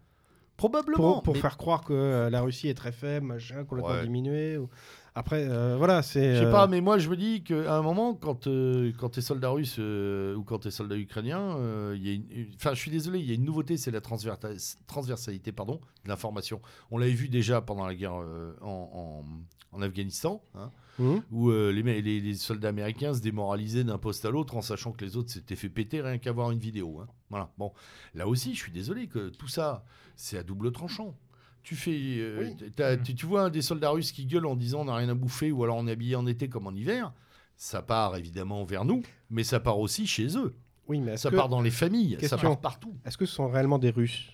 Probablement. 0.68 0.96
pour, 1.14 1.22
pour 1.22 1.34
mais- 1.34 1.40
faire 1.40 1.56
croire 1.56 1.82
que 1.84 1.92
euh, 1.92 2.30
la 2.30 2.40
Russie 2.42 2.68
est 2.68 2.74
très 2.74 2.92
faible, 2.92 3.26
machin, 3.26 3.64
complètement 3.64 3.92
Ouais. 3.94 4.02
diminuée. 4.04 4.56
ou- 4.58 4.68
Après, 5.14 5.44
euh, 5.46 5.76
voilà, 5.76 6.00
c'est. 6.02 6.36
Je 6.36 6.40
sais 6.40 6.46
euh, 6.46 6.50
pas, 6.50 6.66
mais 6.66 6.80
moi 6.80 6.96
je 6.96 7.10
me 7.10 7.16
dis 7.18 7.42
qu'à 7.44 7.76
un 7.76 7.82
moment, 7.82 8.14
quand, 8.14 8.46
euh, 8.46 8.92
quand 8.98 9.10
tu 9.10 9.18
es 9.18 9.22
soldat 9.22 9.50
russe 9.50 9.76
euh, 9.78 10.34
ou 10.36 10.42
quand 10.42 10.60
tu 10.60 10.68
es 10.68 10.70
soldat 10.70 10.96
ukrainien, 10.96 11.58
il 11.94 12.06
y 12.06 12.10
a 12.10 12.14
une- 12.14 12.46
enfin 12.54 12.72
je 12.72 12.80
suis 12.80 12.90
désolé, 12.90 13.18
il 13.18 13.26
y 13.26 13.30
a 13.30 13.34
une 13.34 13.44
nouveauté, 13.44 13.76
c'est 13.76 13.90
la 13.90 14.00
transversalité 14.00 15.52
pardon, 15.52 15.80
de 16.04 16.08
l'information. 16.08 16.60
On 16.90 16.98
l'avait 16.98 17.12
vu 17.12 17.28
déjà 17.28 17.60
pendant 17.60 17.86
la 17.86 17.94
guerre 17.94 18.14
euh, 18.20 18.54
en, 18.62 19.22
en- 19.74 19.76
en 19.78 19.82
Afghanistan, 19.82 20.42
hein, 20.54 20.70
hum, 20.98 21.22
où 21.30 21.50
euh, 21.50 21.70
les, 21.72 21.82
les- 22.02 22.20
les 22.20 22.34
soldats 22.34 22.68
américains 22.68 23.14
se 23.14 23.20
démoralisaient 23.20 23.84
d'un 23.84 23.98
poste 23.98 24.24
à 24.24 24.30
l'autre 24.30 24.56
en 24.56 24.62
sachant 24.62 24.92
que 24.92 25.04
les 25.04 25.16
autres 25.16 25.30
s'étaient 25.30 25.56
fait 25.56 25.68
péter 25.70 26.00
rien 26.02 26.18
qu'à 26.18 26.32
voir 26.32 26.50
une 26.50 26.58
vidéo. 26.58 27.00
hein. 27.02 27.06
Voilà. 27.30 27.50
Bon, 27.58 27.72
là 28.14 28.26
aussi, 28.28 28.54
je 28.54 28.60
suis 28.60 28.72
désolé 28.72 29.06
que 29.06 29.30
tout 29.30 29.48
ça, 29.48 29.84
c'est 30.22 30.38
à 30.38 30.42
double 30.44 30.70
tranchant. 30.72 31.16
Tu 31.64 31.74
fais, 31.76 31.90
euh, 32.18 32.52
Oui. 32.58 33.14
tu, 33.14 33.26
vois 33.26 33.50
des 33.50 33.62
soldats 33.62 33.90
russes 33.90 34.12
qui 34.12 34.24
gueulent 34.26 34.46
en 34.46 34.56
disant 34.56 34.80
on 34.80 34.84
n'a 34.86 34.94
rien 34.96 35.08
à 35.08 35.14
bouffer 35.14 35.50
ou 35.52 35.62
alors 35.64 35.76
on 35.76 35.86
est 35.86 35.92
habillé 35.92 36.16
en 36.16 36.26
été 36.26 36.48
comme 36.48 36.66
en 36.66 36.72
hiver. 36.72 37.12
Ça 37.56 37.82
part 37.82 38.16
évidemment 38.16 38.64
vers 38.64 38.84
nous, 38.84 39.02
mais 39.30 39.44
ça 39.44 39.60
part 39.60 39.78
aussi 39.78 40.06
chez 40.06 40.36
eux. 40.36 40.54
Oui, 40.88 41.00
mais 41.00 41.16
Ça 41.16 41.30
que, 41.30 41.36
part 41.36 41.48
dans 41.48 41.60
les 41.60 41.70
familles, 41.70 42.16
Question. 42.16 42.36
ça 42.38 42.42
part 42.42 42.60
partout. 42.60 42.94
est-ce 43.04 43.16
que 43.16 43.26
ce 43.26 43.34
sont 43.34 43.48
réellement 43.48 43.78
des 43.78 43.90
Russes? 43.90 44.30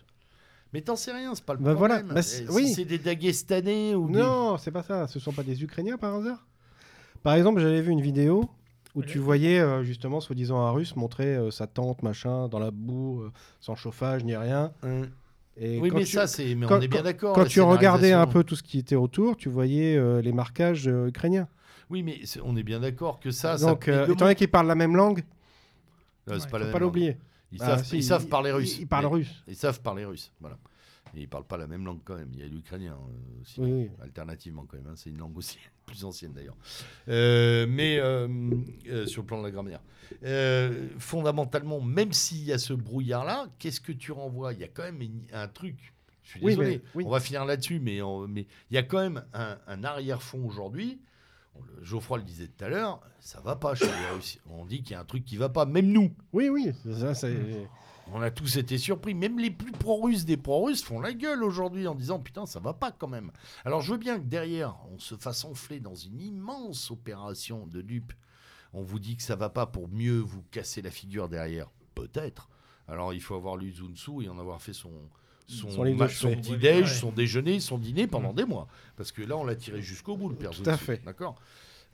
Mais 0.72 0.80
t'en 0.82 0.97
sais 0.97 1.12
rien, 1.12 1.34
c'est 1.34 1.45
pas 1.45 1.55
le 1.55 1.61
Bah 1.61 1.72
voilà, 1.74 1.97
problème. 1.97 2.14
bah 2.14 2.22
c'est- 2.22 2.49
oui. 2.51 2.68
Si 2.68 2.74
c'est 2.74 2.84
des 2.84 2.99
Dagestanais 2.99 3.95
ou 3.95 4.09
des- 4.11 4.18
Non, 4.18 4.57
c'est 4.59 4.70
pas 4.70 4.82
ça. 4.82 5.07
Ce 5.07 5.18
sont 5.18 5.32
pas 5.32 5.43
des 5.43 5.62
Ukrainiens 5.62 5.97
par 5.99 6.14
hasard? 6.14 6.47
Par 7.22 7.34
exemple, 7.34 7.61
j'avais 7.61 7.80
vu 7.80 7.91
une 7.93 8.01
vidéo 8.03 8.49
où 8.95 9.03
tu 9.03 9.18
voyais 9.18 9.59
euh, 9.61 9.82
justement, 9.82 10.20
soi-disant, 10.20 10.61
un 10.61 10.70
Russe 10.70 10.97
montrer 10.97 11.36
euh, 11.36 11.51
sa 11.51 11.66
tente, 11.66 12.03
machin, 12.03 12.49
dans 12.49 12.59
la 12.59 12.70
boue, 12.70 13.22
euh, 13.22 13.32
sans 13.61 13.74
chauffage 13.76 14.24
ni 14.24 14.34
rien. 14.36 14.72
Hum. 14.82 15.09
Et 15.61 15.79
Oui, 15.81 15.91
mais 15.93 16.01
tu- 16.05 16.13
ça, 16.13 16.27
c'est. 16.27 16.55
Mais 16.55 16.67
quand- 16.67 16.79
on 16.79 16.81
est 16.81 16.89
bien 16.89 17.03
d'accord. 17.03 17.35
Quand 17.35 17.45
tu 17.45 17.61
regardais 17.61 18.13
un 18.13 18.27
peu 18.27 18.45
tout 18.45 18.55
ce 18.57 18.63
qui 18.63 18.79
était 18.79 18.95
autour, 18.95 19.37
tu 19.37 19.49
voyais 19.49 19.97
euh, 19.97 20.21
les 20.23 20.33
marquages 20.33 20.87
euh, 20.89 21.09
ukrainiens. 21.09 21.49
Oui, 21.91 22.03
mais 22.03 22.21
c'est- 22.25 22.41
on 22.45 22.55
est 22.57 22.63
bien 22.63 22.81
d'accord 22.81 23.19
que 23.19 23.31
ça. 23.31 23.59
ça 23.59 23.67
Donc, 23.67 23.87
mais 23.89 23.95
euh, 23.95 24.05
étant 24.07 24.15
donné 24.27 24.35
qu'ils 24.35 24.49
parlent 24.49 24.67
la 24.69 24.75
même 24.75 24.95
langue, 24.97 25.21
Euh, 26.31 26.35
c'est 26.39 26.45
Ouais, 26.45 26.51
pas 26.51 26.59
la 26.59 26.65
faut 26.65 26.65
même 26.65 26.73
pas 26.73 26.79
l'oublier. 26.79 27.17
Ils, 27.53 27.59
Bah, 27.59 27.67
savent, 27.67 27.85
si, 27.85 27.97
ils 27.97 28.05
savent 28.05 28.27
parler 28.27 28.53
russe. 28.53 28.77
Ils, 28.77 28.83
ils 28.83 28.87
parlent 28.87 29.07
russe. 29.07 29.43
Ils 29.49 29.57
savent 29.57 29.81
parler 29.81 30.05
russe, 30.05 30.31
voilà. 30.41 30.59
Et 31.15 31.21
ils 31.23 31.29
parlent 31.29 31.47
pas 31.47 31.57
la 31.57 31.67
même 31.67 31.85
langue 31.85 32.01
quand 32.05 32.17
même. 32.17 32.31
Il 32.35 32.41
y 32.41 32.43
a 32.43 32.47
l'ukrainien 32.49 32.93
euh, 32.95 33.41
aussi, 33.43 33.61
Oui, 33.61 33.73
oui. 33.73 33.91
alternativement 34.03 34.65
quand 34.69 34.77
même. 34.77 34.87
hein. 34.89 34.95
C'est 34.97 35.11
une 35.11 35.19
langue 35.19 35.37
aussi 35.37 35.59
plus 35.87 36.05
ancienne 36.05 36.33
d'ailleurs. 36.33 36.57
Euh, 37.09 37.67
mais 37.69 37.99
euh, 37.99 39.07
sur 39.07 39.23
le 39.23 39.27
plan 39.27 39.39
de 39.39 39.45
la 39.45 39.51
grammaire. 39.51 39.81
Fondamentalement, 40.99 41.81
même 41.81 42.13
s'il 42.13 42.45
y 42.45 42.53
a 42.53 42.59
ce 42.59 42.73
brouillard-là, 42.73 43.47
qu'est-ce 43.59 43.81
que 43.81 43.93
tu 43.93 44.13
renvoies? 44.13 44.53
Il 44.55 44.61
y 44.61 44.65
a 44.65 44.69
quand 44.69 44.83
même 44.85 45.01
une- 45.03 45.23
un 45.33 45.49
truc. 45.49 45.93
Je 46.23 46.31
suis 46.33 46.41
Oui, 46.43 46.53
désolé. 46.53 46.83
mais-. 46.95 47.05
On 47.05 47.11
va 47.11 47.21
finir 47.21 47.45
là-dessus, 47.45 47.81
mais 47.81 47.97
il 47.99 48.47
y 48.71 48.77
a 48.79 48.83
quand 48.83 48.99
même 49.01 49.25
un, 49.33 49.59
un 49.67 49.85
arrière-fond 49.85 50.45
aujourd'hui. 50.47 51.01
Geoffroy 51.83 52.19
le 52.19 52.25
disait 52.25 52.47
tout 52.47 52.65
à 52.65 52.69
l'heure, 52.69 53.01
ça 53.19 53.41
va 53.41 53.57
pas 53.57 53.75
chez 53.75 53.87
les 53.87 54.15
Russes. 54.15 54.39
On 54.49 54.65
dit 54.65 54.83
qu'il 54.83 54.93
y 54.93 54.95
a 54.95 55.01
un 55.01 55.05
truc 55.05 55.25
qui 55.25 55.37
va 55.37 55.49
pas, 55.49 55.67
même 55.67 55.89
nous. 55.91 56.13
Oui, 56.33 56.49
oui. 56.49 56.71
Ça, 57.01 57.15
c'est... 57.15 57.35
On 58.15 58.23
a 58.23 58.31
tous 58.31 58.57
été 58.57 58.79
surpris. 58.79 59.15
Même 59.15 59.39
les 59.39 59.51
plus 59.51 59.73
pro-russes 59.73 60.25
des 60.25 60.37
pro-russes 60.37 60.83
font 60.83 61.01
la 61.01 61.13
gueule 61.13 61.45
aujourd'hui 61.45 61.87
en 61.87 61.95
disant 61.95 62.19
putain, 62.19 62.47
ça 62.47 62.59
va 62.61 62.73
pas 62.73 62.91
quand 62.91 63.09
même. 63.09 63.31
Alors 63.65 63.81
je 63.83 63.93
veux 63.93 63.99
bien 63.99 64.19
que 64.19 64.25
derrière, 64.25 64.77
on 64.95 64.99
se 64.99 65.15
fasse 65.17 65.45
enfler 65.45 65.79
dans 65.81 65.95
une 65.95 66.21
immense 66.21 66.91
opération 66.91 67.67
de 67.67 67.83
dupe. 67.83 68.13
On 68.73 68.83
vous 68.83 68.99
dit 68.99 69.17
que 69.17 69.23
ça 69.23 69.37
va 69.37 69.49
pas 69.51 69.67
pour 69.67 69.89
mieux 69.89 70.19
vous 70.19 70.43
casser 70.51 70.83
la 70.83 70.91
figure 70.91 71.29
derrière. 71.29 71.69
Peut-être. 71.95 72.49
Alors 72.87 73.13
il 73.13 73.21
faut 73.21 73.35
avoir 73.35 73.57
lu 73.57 73.73
Sun 73.73 73.95
Tzu 73.95 74.23
et 74.25 74.29
en 74.29 74.39
avoir 74.39 74.61
fait 74.63 74.73
son. 74.73 74.93
Son, 75.51 75.69
ma- 75.95 76.07
de 76.07 76.13
son 76.13 76.29
Ouais. 76.29 77.13
déjeuner, 77.15 77.59
son 77.59 77.79
dîner 77.79 78.07
pendant 78.07 78.35
des 78.35 78.45
mois. 78.45 78.69
Parce 78.97 79.13
que 79.13 79.23
là, 79.23 79.35
on 79.39 79.45
l'a 79.45 79.55
tiré 79.57 79.81
jusqu'au 79.81 80.15
bout, 80.15 80.29
le 80.29 80.35
père 80.37 80.51
Tout 80.51 80.63
à 80.67 80.77
fait. 80.77 81.03
D'accord? 81.07 81.41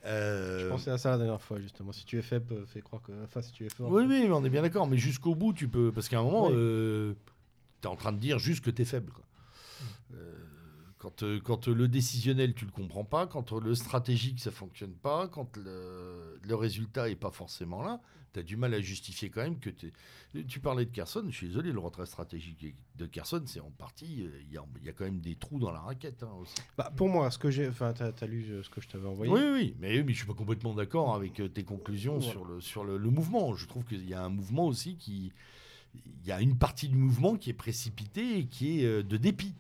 Euh, 0.07 0.61
Je 0.61 0.69
pensais 0.69 0.91
à 0.91 0.99
ça 0.99 1.11
la 1.13 1.19
dernière 1.19 1.41
fois, 1.41 1.61
justement. 1.61 1.93
Si 1.93 2.05
tu 2.05 2.19
es 2.19 2.23
faible, 2.23 2.53
euh, 2.55 2.67
fais 2.67 2.81
croire 2.83 3.01
que. 3.03 3.13
Enfin, 3.25 3.41
si 3.43 3.53
tu 3.53 3.65
es 3.65 3.69
fort. 3.71 3.91
Oui, 3.91 4.05
oui, 4.07 4.29
on 4.31 4.45
est 4.45 4.51
bien 4.51 4.63
d'accord. 4.63 4.87
Mais 4.87 4.99
jusqu'au 4.99 5.35
bout, 5.35 5.53
tu 5.53 5.69
peux. 5.69 5.93
Parce 5.93 6.09
qu'à 6.09 6.19
un 6.19 6.23
moment, 6.23 6.49
Oui. 6.49 7.15
tu 7.81 7.87
es 7.89 7.91
en 7.91 7.97
train 7.97 8.13
de 8.13 8.19
dire 8.19 8.39
juste 8.39 8.65
que 8.65 8.71
tu 8.71 8.83
es 8.83 8.85
faible. 8.85 9.13
quoi. 9.13 9.25
Euh, 10.15 10.35
quand, 10.99 11.23
euh, 11.23 11.41
quand 11.43 11.69
le 11.69 11.89
décisionnel, 11.89 12.55
tu 12.55 12.65
le 12.65 12.71
comprends 12.71 13.05
pas. 13.05 13.27
Quand 13.27 13.53
le 13.53 13.75
stratégique, 13.75 14.41
ça 14.41 14.51
fonctionne 14.51 14.93
pas. 14.95 15.29
Quand 15.29 15.57
le, 15.57 16.39
le 16.43 16.55
résultat 16.55 17.09
est 17.09 17.15
pas 17.17 17.31
forcément 17.31 17.83
là, 17.83 18.01
tu 18.35 18.41
as 18.41 18.43
du 18.43 18.57
mal 18.59 18.75
à 18.75 18.81
justifier 18.81 19.31
quand 19.31 19.41
même 19.43 19.59
que 19.59 19.71
t'es- 19.71 19.93
Tu 20.49 20.61
parlais 20.61 20.85
de 20.85 20.91
Kherson. 20.91 21.25
Je 21.31 21.35
suis 21.37 21.47
désolé, 21.47 21.73
le 21.73 21.79
retrait 21.79 22.05
stratégique 22.07 22.75
de 22.97 23.07
Kherson, 23.07 23.43
c'est 23.47 23.61
en 23.61 23.71
partie. 23.71 24.23
euh, 24.25 24.41
Il 24.43 24.53
y, 24.53 24.59
a, 24.59 24.65
il 24.81 24.85
y 24.87 24.89
a 24.91 24.93
quand 24.93 25.05
même 25.05 25.21
des 25.21 25.37
trous 25.37 25.59
dans 25.59 25.71
la 25.71 25.81
raquette 25.81 26.23
hein, 26.23 26.33
aussi. 26.41 26.55
Bah, 26.77 26.93
pour 26.97 27.09
moi, 27.09 27.31
ce 27.31 27.39
que 27.39 27.51
j'ai. 27.51 27.69
Enfin, 27.69 27.93
t'as 27.95 28.11
as 28.21 28.27
lu 28.27 28.45
euh, 28.51 28.63
ce 28.63 28.69
que 28.69 28.81
je 28.81 28.89
t'avais 28.89 29.07
envoyé. 29.07 29.33
Oui, 29.33 29.41
oui, 29.53 29.77
mais, 29.79 30.03
mais 30.03 30.13
je 30.13 30.19
suis 30.19 30.27
pas 30.27 30.35
complètement 30.35 30.75
d'accord 30.75 31.15
avec 31.15 31.41
euh, 31.41 31.49
tes 31.49 31.63
conclusions 31.65 32.19
Voilà. 32.19 32.31
sur, 32.33 32.45
le, 32.45 32.61
sur 32.61 32.85
le, 32.85 32.99
le 32.99 33.11
mouvement. 33.11 33.55
Je 33.55 33.67
trouve 33.67 33.85
qu'il 33.85 34.07
y 34.09 34.13
a 34.15 34.23
un 34.25 34.29
mouvement 34.29 34.67
aussi 34.67 34.97
qui. 34.97 35.33
Il 35.95 36.27
y 36.27 36.33
a 36.33 36.41
une 36.41 36.59
partie 36.59 36.89
du 36.89 36.97
mouvement 36.97 37.37
qui 37.37 37.51
est 37.51 37.55
précipitée 37.55 38.39
et 38.39 38.47
qui 38.47 38.81
est 38.81 39.03
de 39.05 39.17
dépit. 39.17 39.55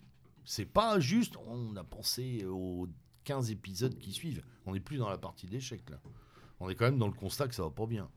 C'est 0.45 0.65
pas 0.67 0.99
juste, 0.99 1.37
on 1.47 1.77
a 1.77 1.85
pensé 1.85 2.45
aux 2.45 2.89
15 3.23 3.51
épisodes 3.53 3.97
qui 3.97 4.11
suivent. 4.13 4.43
On 4.67 4.75
n'est 4.75 4.81
plus 4.81 4.97
dans 4.99 5.09
la 5.09 5.17
partie 5.17 5.47
d'échec 5.47 5.89
là. 5.89 6.01
On 6.59 6.69
est 6.69 6.75
quand 6.75 6.85
même 6.87 6.99
dans 6.99 7.07
le 7.07 7.13
constat 7.15 7.47
que 7.49 7.55
ça 7.55 7.63
va 7.63 7.71
pas 7.71 7.87
bien. 7.87 8.09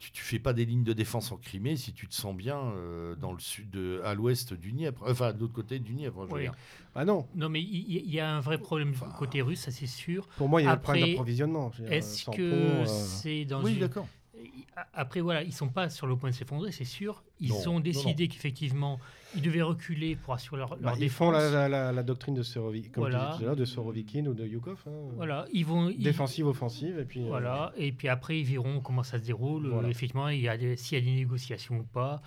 Tu, 0.00 0.10
tu 0.12 0.22
fais 0.22 0.38
pas 0.38 0.54
des 0.54 0.64
lignes 0.64 0.82
de 0.82 0.94
défense 0.94 1.30
en 1.30 1.36
Crimée 1.36 1.76
si 1.76 1.92
tu 1.92 2.08
te 2.08 2.14
sens 2.14 2.34
bien 2.34 2.58
euh, 2.58 3.14
dans 3.16 3.32
le 3.32 3.38
sud, 3.38 3.70
de- 3.70 4.00
à 4.02 4.14
l'ouest 4.14 4.54
du 4.54 4.72
Nièvre, 4.72 5.04
enfin 5.06 5.34
de 5.34 5.38
l'autre 5.40 5.52
côté 5.52 5.78
du 5.78 5.92
Nièvre. 5.94 6.24
je 6.26 6.30
veux 6.32 6.36
Oui. 6.38 6.42
dire. 6.44 6.54
Ah 6.94 7.04
non, 7.04 7.28
Non, 7.34 7.50
mais 7.50 7.60
il 7.62 8.10
y, 8.10 8.18
a 8.18 8.34
un 8.34 8.40
vrai 8.40 8.56
problème 8.58 8.92
Enfin, 8.94 9.10
côté 9.18 9.42
russe, 9.42 9.60
ça 9.60 9.70
c'est 9.70 9.86
sûr. 9.86 10.26
pour 10.36 10.48
moi, 10.48 10.62
il 10.62 10.64
y 10.64 10.66
a 10.66 10.70
un 10.70 10.74
Après, 10.74 10.94
problème 10.94 11.10
d'approvisionnement. 11.10 11.70
Est-ce 11.86 12.30
que 12.30 12.40
euh, 12.42 12.84
c'est 12.86 13.44
dans 13.44 13.62
Oui, 13.62 13.74
une... 13.74 13.90
Après, 14.94 15.20
voilà, 15.20 15.42
ils 15.42 15.52
sont 15.52 15.68
pas 15.68 15.88
sur 15.88 16.06
le 16.06 16.16
point 16.16 16.30
de 16.30 16.34
s'effondrer, 16.34 16.72
c'est 16.72 16.84
sûr. 16.84 17.22
Ils 17.40 17.50
Non, 17.50 17.74
ont 17.76 17.80
décidé 17.80 18.28
qu'effectivement, 18.28 18.98
ils 19.34 19.42
devaient 19.42 19.62
reculer 19.62 20.16
pour 20.16 20.34
assurer 20.34 20.58
leur, 20.58 20.70
leur 20.70 20.78
bah, 20.80 20.92
ils 20.96 21.00
défense. 21.00 21.16
font 21.16 21.30
la, 21.30 21.50
la- 21.50 21.68
la- 21.68 21.92
la 21.92 22.02
doctrine 22.02 22.34
de 22.34 22.42
Sorovikin, 22.42 22.90
comme 22.90 23.02
Voilà. 23.10 23.38
de 23.54 23.64
Sorovikin 23.64 24.26
ou 24.26 24.34
de 24.34 24.46
Yukov. 24.46 24.82
hein. 24.86 24.90
Voilà, 25.16 25.46
ils 25.52 25.64
vont... 25.66 25.88
ils- 25.88 26.02
Défensive, 26.02 26.46
offensive, 26.46 26.98
et 26.98 27.04
puis. 27.04 27.22
euh, 27.22 27.26
Voilà, 27.28 27.72
et 27.76 27.92
puis 27.92 28.08
après, 28.08 28.40
ils 28.40 28.44
verront 28.46 28.80
comment 28.80 29.02
ça 29.02 29.18
se 29.18 29.24
déroule. 29.24 29.68
Voilà. 29.68 29.88
Euh, 29.88 29.90
effectivement, 29.90 30.28
s'il 30.28 30.40
y 30.42 30.48
a 30.48 30.56
des 30.56 31.14
négociations 31.14 31.78
ou 31.78 31.84
pas. 31.84 32.22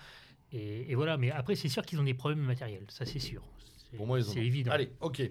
Et, 0.52 0.92
et 0.92 0.96
voilà, 0.96 1.18
mais 1.18 1.32
après, 1.32 1.56
c'est 1.56 1.70
sûr 1.70 1.84
qu'ils 1.86 2.00
ont 2.00 2.04
des 2.04 2.14
problèmes 2.14 2.40
matériels, 2.44 2.86
ça 2.90 3.06
c'est 3.06 3.20
sûr. 3.20 3.42
Pour 3.98 4.08
moi, 4.08 4.20
ils 4.20 4.28
en 4.28 4.32
C'est 4.32 4.40
ont. 4.40 4.44
évident. 4.44 4.72
Allez, 4.72 4.90
ok. 5.02 5.30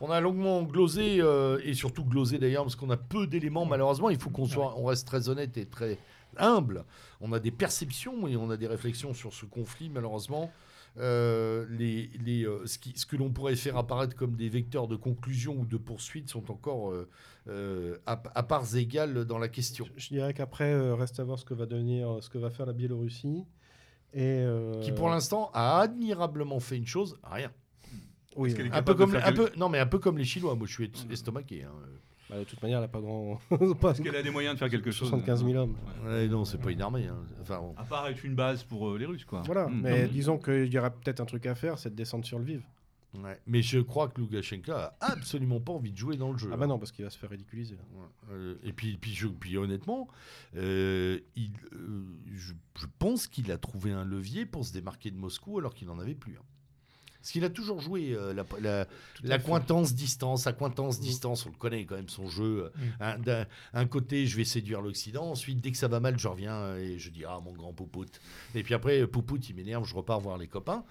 On 0.00 0.10
a 0.10 0.20
longuement 0.20 0.62
glosé, 0.64 1.20
euh, 1.20 1.60
et 1.64 1.72
surtout 1.72 2.04
glosé 2.04 2.38
d'ailleurs, 2.38 2.64
parce 2.64 2.74
qu'on 2.76 2.90
a 2.90 2.96
peu 2.96 3.26
d'éléments, 3.26 3.64
malheureusement. 3.64 4.10
Il 4.10 4.18
faut 4.18 4.28
qu'on 4.28 4.44
soit, 4.44 4.74
on 4.78 4.84
reste 4.86 5.06
très 5.06 5.28
honnête 5.28 5.56
et 5.56 5.66
très 5.66 5.98
humble. 6.38 6.84
On 7.20 7.32
a 7.32 7.40
des 7.40 7.50
perceptions 7.50 8.26
et 8.28 8.36
on 8.36 8.50
a 8.50 8.56
des 8.56 8.66
réflexions 8.66 9.14
sur 9.14 9.32
ce 9.32 9.46
conflit, 9.46 9.88
malheureusement. 9.90 10.50
Euh, 10.96 11.66
les, 11.70 12.08
les, 12.24 12.44
euh, 12.46 12.64
ce, 12.66 12.78
qui- 12.78 12.92
ce 12.96 13.04
que 13.04 13.16
l'on 13.16 13.30
pourrait 13.30 13.56
faire 13.56 13.76
apparaître 13.76 14.14
comme 14.14 14.36
des 14.36 14.48
vecteurs 14.48 14.86
de 14.86 14.94
conclusion 14.94 15.56
ou 15.58 15.66
de 15.66 15.76
poursuite 15.76 16.28
sont 16.30 16.52
encore 16.52 16.92
euh, 16.92 17.08
euh, 17.48 17.98
à, 18.06 18.22
à 18.36 18.42
parts 18.44 18.76
égales 18.76 19.24
dans 19.24 19.38
la 19.38 19.48
question. 19.48 19.86
Je 19.96 20.08
dirais 20.08 20.32
qu'après, 20.34 20.72
euh, 20.72 20.94
reste 20.94 21.18
à 21.18 21.24
voir 21.24 21.36
ce 21.38 21.44
que 21.44 21.52
va 21.54 21.66
devenir, 21.66 22.18
ce 22.20 22.28
que 22.30 22.38
va 22.38 22.48
faire 22.50 22.66
la 22.66 22.72
Biélorussie. 22.72 23.44
Et, 24.12 24.20
euh, 24.22 24.80
Qui 24.82 24.92
pour 24.92 25.08
l'instant 25.08 25.50
a 25.52 25.80
admirablement 25.80 26.60
fait 26.60 26.76
une 26.76 26.86
chose, 26.86 27.18
rien. 27.24 27.50
oui, 28.36 28.54
Un 28.70 28.82
peu 28.84 28.94
comme, 28.94 29.16
un 29.16 29.32
peu, 29.32 29.50
non 29.56 29.68
mais 29.68 29.80
un 29.80 29.86
peu 29.86 29.98
comme 29.98 30.16
les 30.16 30.24
Chinois. 30.24 30.54
Moi, 30.54 30.68
je 30.68 30.74
suis 30.74 30.92
estomaqué. 31.10 31.64
hein. 31.64 31.72
Bah, 32.30 32.38
de 32.38 32.44
toute 32.44 32.62
manière, 32.62 32.78
elle 32.78 32.84
n'a 32.84 32.88
pas 32.88 33.00
grand. 33.00 33.38
pas 33.80 33.90
Est-ce 33.90 34.02
qu'elle 34.02 34.16
a 34.16 34.22
des 34.22 34.30
moyens 34.30 34.54
de 34.54 34.58
faire 34.58 34.70
quelque 34.70 34.90
chose 34.90 35.08
75 35.08 35.44
000 35.44 35.56
hommes. 35.56 35.76
Ouais, 36.04 36.26
non, 36.28 36.44
c'est 36.44 36.58
pas 36.58 36.70
une 36.70 36.80
armée. 36.82 37.06
hein. 37.06 37.18
Enfin, 37.40 37.58
bon. 37.58 37.74
À 37.76 37.84
part 37.84 38.06
être 38.08 38.24
une 38.24 38.34
base 38.34 38.62
pour 38.64 38.88
euh, 38.90 38.98
les 38.98 39.06
Russes, 39.06 39.24
quoi. 39.24 39.42
Voilà, 39.46 39.66
Mm. 39.68 39.80
mais 39.82 40.02
Non, 40.06 40.12
disons 40.12 40.38
qu'il 40.38 40.72
y 40.72 40.78
aura 40.78 40.90
peut-être 40.90 41.20
un 41.20 41.26
truc 41.26 41.46
à 41.46 41.54
faire, 41.54 41.78
c'est 41.78 41.90
de 41.90 41.94
descendre 41.96 42.24
sur 42.24 42.38
le 42.38 42.44
vif. 42.44 42.62
Ouais. 43.22 43.38
Mais 43.46 43.62
je 43.62 43.78
crois 43.78 44.08
que 44.08 44.20
Loukachenko 44.20 44.72
a 44.72 44.96
absolument 45.00 45.60
pas 45.60 45.72
envie 45.72 45.92
de 45.92 45.96
jouer 45.96 46.16
dans 46.16 46.32
le 46.32 46.38
jeu. 46.38 46.50
Ah 46.52 46.56
bah 46.56 46.66
non, 46.66 46.80
parce 46.80 46.90
qu'il 46.90 47.04
va 47.04 47.10
se 47.10 47.18
faire 47.18 47.30
ridiculiser. 47.30 47.76
là. 47.76 47.82
Ouais. 47.94 48.06
Euh, 48.32 48.54
et 48.64 48.72
puis, 48.72 48.96
puis, 49.00 49.12
je- 49.14 49.28
puis 49.28 49.56
honnêtement, 49.56 50.08
euh, 50.56 51.20
il, 51.36 51.50
euh, 51.74 52.02
je, 52.34 52.54
je 52.76 52.86
pense 52.98 53.28
qu'il 53.28 53.52
a 53.52 53.56
trouvé 53.58 53.92
un 53.92 54.04
levier 54.04 54.46
pour 54.46 54.64
se 54.64 54.72
démarquer 54.72 55.12
de 55.12 55.16
Moscou 55.16 55.58
alors 55.60 55.74
qu'il 55.74 55.86
n'en 55.86 55.98
avait 56.00 56.16
plus. 56.16 56.34
hein. 56.36 56.42
Parce 57.24 57.32
qu'il 57.32 57.44
a 57.46 57.48
toujours 57.48 57.80
joué 57.80 58.12
euh, 58.12 58.34
la, 58.34 58.44
la, 58.60 58.86
la 59.22 59.38
cointance 59.38 59.94
distance, 59.94 60.46
accointance 60.46 61.00
distance, 61.00 61.46
on 61.46 61.48
le 61.48 61.54
connaît 61.56 61.86
quand 61.86 61.96
même 61.96 62.10
son 62.10 62.28
jeu. 62.28 62.70
Mm. 62.76 62.82
Hein, 63.00 63.18
D'un 63.20 63.46
un 63.72 63.86
côté, 63.86 64.26
je 64.26 64.36
vais 64.36 64.44
séduire 64.44 64.82
l'Occident, 64.82 65.30
ensuite, 65.30 65.58
dès 65.58 65.70
que 65.70 65.78
ça 65.78 65.88
va 65.88 66.00
mal, 66.00 66.18
je 66.18 66.28
reviens 66.28 66.52
euh, 66.52 66.78
et 66.78 66.98
je 66.98 67.08
dis 67.08 67.24
Ah, 67.26 67.40
mon 67.42 67.54
grand 67.54 67.72
Poupout. 67.72 68.20
Et 68.54 68.62
puis 68.62 68.74
après, 68.74 69.06
Poupout, 69.06 69.48
il 69.48 69.56
m'énerve, 69.56 69.86
je 69.86 69.94
repars 69.94 70.20
voir 70.20 70.36
les 70.36 70.48
copains. 70.48 70.84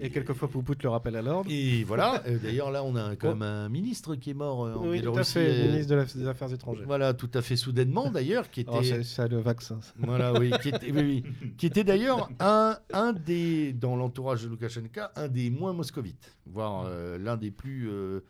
Et 0.00 0.10
quelquefois, 0.10 0.48
Poupout 0.48 0.82
le 0.82 0.88
rappelle 0.88 1.14
à 1.14 1.22
l'ordre. 1.22 1.48
Et 1.50 1.84
voilà, 1.84 2.22
d'ailleurs 2.42 2.70
là 2.72 2.82
on 2.82 2.96
a 2.96 3.14
quand 3.14 3.28
même 3.36 3.42
un 3.42 3.68
ministre 3.68 4.16
qui 4.16 4.30
est 4.30 4.34
mort 4.34 4.64
euh, 4.64 4.74
en 4.74 4.88
Oui, 4.88 5.00
tout 5.00 5.16
à 5.16 5.22
fait, 5.22 5.48
euh, 5.48 5.66
ministre 5.70 5.90
de 5.90 5.94
la- 5.94 6.04
des 6.04 6.26
Affaires 6.26 6.52
étrangères. 6.52 6.86
Voilà, 6.86 7.14
tout 7.14 7.30
à 7.34 7.42
fait 7.42 7.54
soudainement 7.56 8.10
d'ailleurs, 8.10 8.50
qui 8.50 8.60
était, 8.62 8.70
Oh, 8.74 8.82
c'est 8.82 9.04
c'est 9.04 9.28
le 9.28 9.38
vaccin. 9.40 9.80
ça. 9.80 9.92
voilà, 9.98 10.32
oui, 10.32 10.50
qui 10.62 10.70
était, 10.70 10.90
oui, 10.90 11.22
oui, 11.40 11.52
qui 11.58 11.66
était 11.66 11.84
d'ailleurs 11.84 12.28
un, 12.40 12.76
un 12.92 13.12
des, 13.12 13.72
dans 13.72 13.94
l'entourage 13.94 14.42
de 14.42 14.48
Loukachenko, 14.48 15.00
un 15.14 15.28
des 15.28 15.50
moins 15.50 15.72
moscovites, 15.72 16.34
voire 16.46 16.86
euh, 16.88 17.16
l'un 17.18 17.36
des 17.36 17.52
plus 17.52 17.88
euh, 17.88 18.20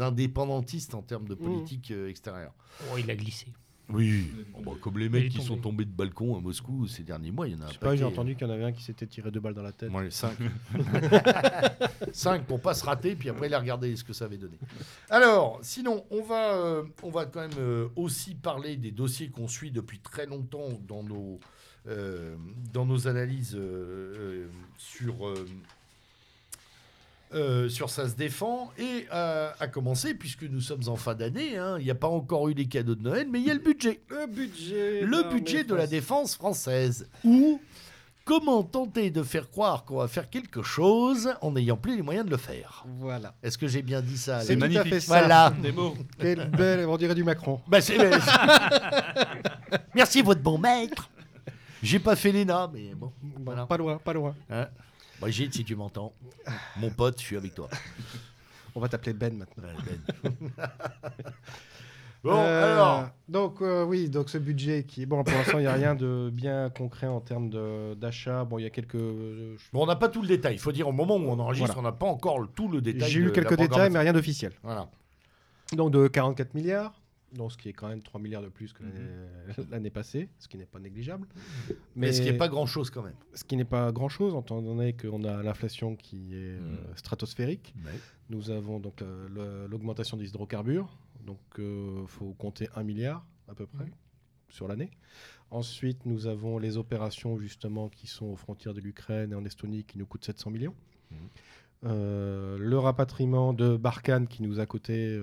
indépendantistes 0.00 0.94
en 0.94 1.02
termes 1.02 1.28
de 1.28 1.34
politique 1.34 1.90
euh, 1.92 2.08
extérieure. 2.08 2.52
Oh, 2.92 2.96
il 2.98 3.10
a 3.10 3.14
glissé. 3.16 3.46
Oui, 3.92 4.32
Bon, 4.52 4.62
bah, 4.72 4.78
comme 4.80 4.98
les 4.98 5.08
mecs 5.08 5.28
qui 5.28 5.36
tombé. 5.38 5.48
sont 5.48 5.56
tombés 5.56 5.84
de 5.84 5.90
balcon 5.90 6.36
à 6.36 6.40
Moscou 6.40 6.86
ces 6.86 7.02
derniers 7.02 7.30
mois, 7.30 7.48
il 7.48 7.54
y 7.54 7.56
en 7.56 7.60
a 7.62 7.64
un 7.64 7.68
Je 7.68 7.72
sais 7.74 7.78
pas, 7.78 7.96
j'ai 7.96 8.04
entendu 8.04 8.34
qu'il 8.34 8.46
y 8.46 8.50
en 8.50 8.54
avait 8.54 8.64
un 8.64 8.72
qui 8.72 8.82
s'était 8.82 9.06
tiré 9.06 9.30
deux 9.30 9.40
balles 9.40 9.54
dans 9.54 9.62
la 9.62 9.72
tête. 9.72 9.92
Ouais, 9.92 10.10
5. 10.10 10.36
5 12.12 12.44
pour 12.46 12.60
pas 12.60 12.74
se 12.74 12.84
rater, 12.84 13.14
puis 13.16 13.28
après, 13.28 13.46
il 13.48 13.54
a 13.54 13.58
regardé 13.58 13.94
ce 13.96 14.04
que 14.04 14.12
ça 14.12 14.26
avait 14.26 14.38
donné. 14.38 14.58
Alors, 15.10 15.58
sinon, 15.62 16.04
on 16.10 16.22
va, 16.22 16.54
euh, 16.54 16.84
on 17.02 17.10
va 17.10 17.26
quand 17.26 17.40
même 17.40 17.50
euh, 17.58 17.88
aussi 17.96 18.34
parler 18.34 18.76
des 18.76 18.90
dossiers 18.90 19.28
qu'on 19.28 19.48
suit 19.48 19.70
depuis 19.70 19.98
très 19.98 20.26
longtemps 20.26 20.68
dans 20.86 21.02
nos, 21.02 21.40
euh, 21.88 22.36
dans 22.72 22.86
nos 22.86 23.08
analyses 23.08 23.54
euh, 23.56 23.58
euh, 24.16 24.48
sur, 24.78 25.28
euh, 27.34 27.68
sur 27.68 27.90
Ça 27.90 28.08
se 28.08 28.14
défend. 28.14 28.70
Et 28.78 29.06
euh, 29.12 29.50
à 29.60 29.66
commencer, 29.68 30.14
puisque 30.14 30.42
nous 30.44 30.60
sommes 30.60 30.88
en 30.88 30.96
fin 30.96 31.14
d'année, 31.14 31.56
hein, 31.58 31.76
il 31.78 31.84
n'y 31.84 31.90
a 31.90 31.94
pas 31.94 32.08
encore 32.08 32.48
eu 32.48 32.54
les 32.54 32.66
cadeaux 32.66 32.94
de 32.94 33.02
Noël, 33.02 33.26
mais 33.30 33.40
il 33.40 33.46
y 33.46 33.50
a 33.50 33.54
le 33.54 33.60
budget. 33.60 34.00
Le 34.08 34.26
budget 34.26 35.00
Le 35.02 35.22
budget 35.30 35.64
de 35.64 35.74
la 35.74 35.86
défense 35.86 36.34
française. 36.36 37.08
Ou 37.24 37.60
comment 38.24 38.62
tenter 38.62 39.10
de 39.10 39.22
faire 39.24 39.50
croire 39.50 39.84
qu'on 39.84 39.96
va 39.96 40.06
faire 40.08 40.30
quelque 40.30 40.62
chose 40.62 41.34
en 41.40 41.50
n'ayant 41.52 41.76
plus 41.76 41.96
les 41.96 42.02
moyens 42.02 42.24
de 42.24 42.30
le 42.30 42.36
faire. 42.36 42.84
Voilà. 42.98 43.34
Est-ce 43.42 43.58
que 43.58 43.66
j'ai 43.66 43.82
bien 43.82 44.00
dit 44.00 44.16
ça 44.16 44.40
C'est 44.42 44.52
Alain 44.52 44.60
tout 44.60 44.64
à 44.64 44.68
magnifique. 44.68 44.94
fait 44.94 45.00
ça. 45.00 45.18
Voilà. 45.18 45.52
Des 45.60 45.72
mots. 45.72 45.94
Quelle 46.20 46.48
belle, 46.50 46.86
on 46.86 46.96
dirait 46.96 47.14
du 47.16 47.24
Macron. 47.24 47.60
Bah, 47.66 47.80
c'est- 47.80 47.98
Merci 49.94 50.22
votre 50.22 50.40
bon 50.40 50.58
maître. 50.58 51.10
J'ai 51.82 51.98
pas 51.98 52.14
fait 52.14 52.30
l'ENA, 52.30 52.70
mais 52.72 52.94
bon. 52.94 53.12
Bon, 53.22 53.42
Voilà. 53.44 53.66
Pas 53.66 53.76
loin, 53.76 53.98
pas 53.98 54.12
loin. 54.12 54.34
Hein 54.50 54.68
Brigitte, 55.22 55.54
si 55.54 55.64
tu 55.64 55.74
m'entends, 55.76 56.12
mon 56.76 56.90
pote, 56.90 57.18
je 57.20 57.24
suis 57.24 57.36
avec 57.36 57.54
toi. 57.54 57.68
On 58.74 58.80
va 58.80 58.88
t'appeler 58.88 59.12
Ben 59.14 59.34
maintenant. 59.36 59.64
Ben. 60.22 60.32
bon, 62.24 62.32
Euh, 62.36 62.72
alors. 62.74 63.08
Donc 63.28 63.60
euh, 63.62 63.84
oui, 63.84 64.08
donc 64.08 64.28
ce 64.30 64.38
budget 64.38 64.84
qui 64.84 65.06
bon 65.06 65.22
pour 65.24 65.34
l'instant 65.34 65.58
il 65.58 65.62
n'y 65.62 65.66
a 65.68 65.72
rien 65.74 65.94
de 65.94 66.30
bien 66.32 66.70
concret 66.70 67.06
en 67.06 67.20
termes 67.20 67.50
d'achat. 67.96 68.44
Bon 68.44 68.58
il 68.58 68.62
y 68.62 68.66
a 68.66 68.70
quelques. 68.70 68.94
euh, 68.96 69.56
Bon, 69.72 69.82
on 69.82 69.86
n'a 69.86 69.96
pas 69.96 70.08
tout 70.08 70.22
le 70.22 70.28
détail. 70.28 70.54
Il 70.54 70.58
faut 70.58 70.72
dire, 70.72 70.88
au 70.88 70.92
moment 70.92 71.16
où 71.16 71.28
on 71.28 71.38
enregistre, 71.38 71.74
Voilà. 71.74 71.88
on 71.88 71.92
n'a 71.92 71.96
pas 71.96 72.06
encore 72.06 72.38
le- 72.40 72.48
tout 72.48 72.68
le 72.68 72.80
détail. 72.80 73.10
J'ai 73.10 73.20
eu 73.20 73.32
quelques 73.32 73.56
détails 73.56 73.90
mais 73.90 73.98
rien 73.98 74.12
d'officiel. 74.12 74.52
Voilà. 74.62 74.88
Donc 75.74 75.90
de 75.90 76.06
44 76.08 76.54
milliards, 76.54 76.92
donc 77.34 77.52
ce 77.52 77.56
qui 77.58 77.68
est 77.68 77.72
quand 77.72 77.88
même 77.88 78.02
3 78.02 78.20
milliards 78.20 78.42
de 78.42 78.48
plus 78.48 78.72
que 78.72 78.82
l'année- 78.82 79.26
l'année 79.70 79.90
passée, 79.90 80.28
ce 80.38 80.48
qui 80.48 80.56
n'est 80.58 80.66
pas 80.66 80.78
négligeable. 80.78 81.26
Mais, 81.96 82.12
ce 82.12 82.20
qui 82.22 82.30
n'est 82.30 82.36
pas 82.38 82.48
grand-chose 82.48 82.90
quand 82.90 83.02
même. 83.02 83.14
ce 83.34 83.44
qui 83.44 83.56
n'est 83.56 83.64
pas 83.64 83.90
grand 83.92 84.08
chose, 84.08 84.34
étant 84.38 84.60
donné 84.62 84.92
qu'on 84.94 85.24
a 85.24 85.42
l'inflation 85.42 85.96
qui 85.96 86.34
est 86.34 86.58
euh, 86.58 86.60
Mm. 86.60 86.96
stratosphérique. 86.96 87.74
Nous 88.30 88.50
avons 88.50 88.80
donc 88.80 89.02
euh, 89.02 89.66
l'augmentation 89.68 90.16
des 90.16 90.28
hydrocarbures, 90.28 90.96
donc 91.26 91.38
il 91.58 92.04
faut 92.06 92.32
compter 92.34 92.68
1 92.76 92.82
milliard 92.82 93.24
à 93.48 93.54
peu 93.54 93.66
près 93.66 93.86
sur 94.48 94.68
l'année. 94.68 94.90
Ensuite, 95.50 96.06
nous 96.06 96.26
avons 96.26 96.58
les 96.58 96.76
opérations 96.78 97.38
justement 97.38 97.88
qui 97.90 98.06
sont 98.06 98.26
aux 98.26 98.36
frontières 98.36 98.72
de 98.74 98.80
l'Ukraine 98.80 99.32
et 99.32 99.34
en 99.34 99.44
Estonie 99.44 99.84
qui 99.84 99.98
nous 99.98 100.06
coûtent 100.06 100.24
700 100.24 100.50
millions. 100.50 100.74
Mhm. 101.10 101.16
Euh, 101.84 102.56
le 102.58 102.78
rapatriement 102.78 103.52
de 103.52 103.76
Barkhane 103.76 104.28
qui 104.28 104.42
nous 104.42 104.60
a 104.60 104.66
coûté 104.66 105.20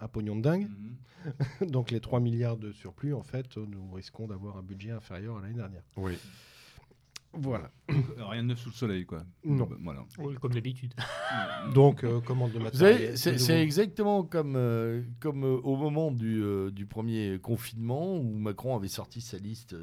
un 0.00 0.08
pognon 0.08 0.36
de 0.36 0.42
dingue. 0.42 0.68
Mhm. 0.68 0.96
Donc 1.70 1.90
les 1.90 2.00
3 2.00 2.20
milliards 2.20 2.56
de 2.56 2.72
surplus, 2.72 3.14
en 3.14 3.22
fait, 3.22 3.56
nous 3.56 3.90
risquons 3.92 4.26
d'avoir 4.28 4.56
un 4.56 4.62
budget 4.62 4.90
inférieur 4.90 5.38
à 5.38 5.40
l'année 5.40 5.54
dernière. 5.54 5.82
Oui. 5.96 6.12
Voilà. 7.38 7.70
Euh, 7.90 7.94
Rien 8.18 8.42
de 8.42 8.48
neuf 8.48 8.60
sous 8.60 8.70
le 8.70 8.74
soleil, 8.74 9.04
quoi. 9.04 9.22
Non. 9.44 9.66
Bah, 9.66 9.76
Voilà. 9.82 10.04
Oui, 10.18 10.34
comme 10.40 10.54
d'habitude. 10.54 10.94
Donc, 11.74 12.02
euh, 12.04 12.20
commande 12.20 12.52
de 12.52 12.58
matériel. 12.58 13.18
c'est 13.18 13.62
exactement 13.62 14.22
comme, 14.22 14.54
euh, 14.56 15.02
comme 15.20 15.44
euh, 15.44 15.58
au 15.62 15.76
moment 15.76 16.10
du, 16.10 16.42
euh, 16.42 16.70
du 16.70 16.86
premier 16.86 17.38
confinement 17.42 18.16
où 18.16 18.38
Macron 18.38 18.76
avait 18.76 18.88
sorti 18.88 19.20
sa 19.20 19.36
liste 19.38 19.74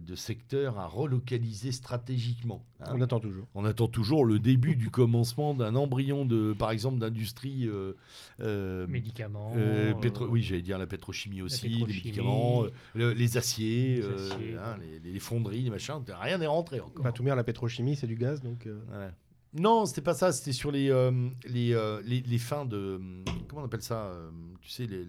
de 0.00 0.14
secteurs 0.14 0.78
à 0.78 0.86
relocaliser 0.86 1.72
stratégiquement. 1.72 2.64
hein. 2.80 2.92
On 2.94 3.00
attend 3.00 3.20
toujours. 3.20 3.46
On 3.54 3.64
attend 3.64 3.88
toujours 3.88 4.24
le 4.24 4.38
début 4.38 4.76
du 4.76 4.90
commencement 4.90 5.54
d'un 5.54 5.74
embryon 5.74 6.24
de, 6.24 6.52
par 6.52 6.70
exemple, 6.70 6.98
d'industrie. 6.98 7.66
euh, 7.66 7.94
euh, 8.40 8.86
Médicaments. 8.86 9.52
euh, 9.56 9.92
euh, 9.92 9.94
pétro- 9.94 10.26
oui, 10.28 10.42
j'allais 10.42 10.62
dire 10.62 10.78
la 10.78 10.86
pétrochimie 10.86 11.42
aussi, 11.42 11.68
les 11.68 11.74
pétrochimie. 11.76 12.02
médicaments, 12.04 12.64
euh, 12.64 12.70
le- 12.94 13.12
les 13.12 13.36
aciers, 13.36 13.96
Les 13.96 14.02
euh, 14.02 14.30
aciers. 14.32 14.56
hein, 14.56 14.76
les, 15.02 15.12
les 15.12 15.18
fonderies, 15.20 15.62
les 15.62 15.70
machins. 15.70 16.02
Rien 16.20 16.38
n'est 16.38 16.46
rentré 16.46 16.80
encore. 16.80 17.04
Bah, 17.04 17.12
tout 17.12 17.22
bien, 17.22 17.34
la 17.34 17.44
pétrochimie, 17.44 17.96
c'est 17.96 18.06
du 18.06 18.16
gaz, 18.16 18.42
donc. 18.42 18.66
euh, 18.66 18.78
Ouais. 18.92 19.10
Non, 19.54 19.86
c'était 19.86 20.02
pas 20.02 20.14
ça. 20.14 20.32
C'était 20.32 20.52
sur 20.52 20.70
les, 20.70 20.90
euh, 20.90 21.30
les, 21.46 21.72
euh, 21.74 22.00
les, 22.04 22.20
les 22.20 22.38
fins 22.38 22.66
de. 22.66 23.00
Comment 23.48 23.62
on 23.62 23.64
appelle 23.64 23.82
ça 23.82 24.06
euh, 24.06 24.30
Tu 24.60 24.70
sais, 24.70 24.86
les, 24.86 25.06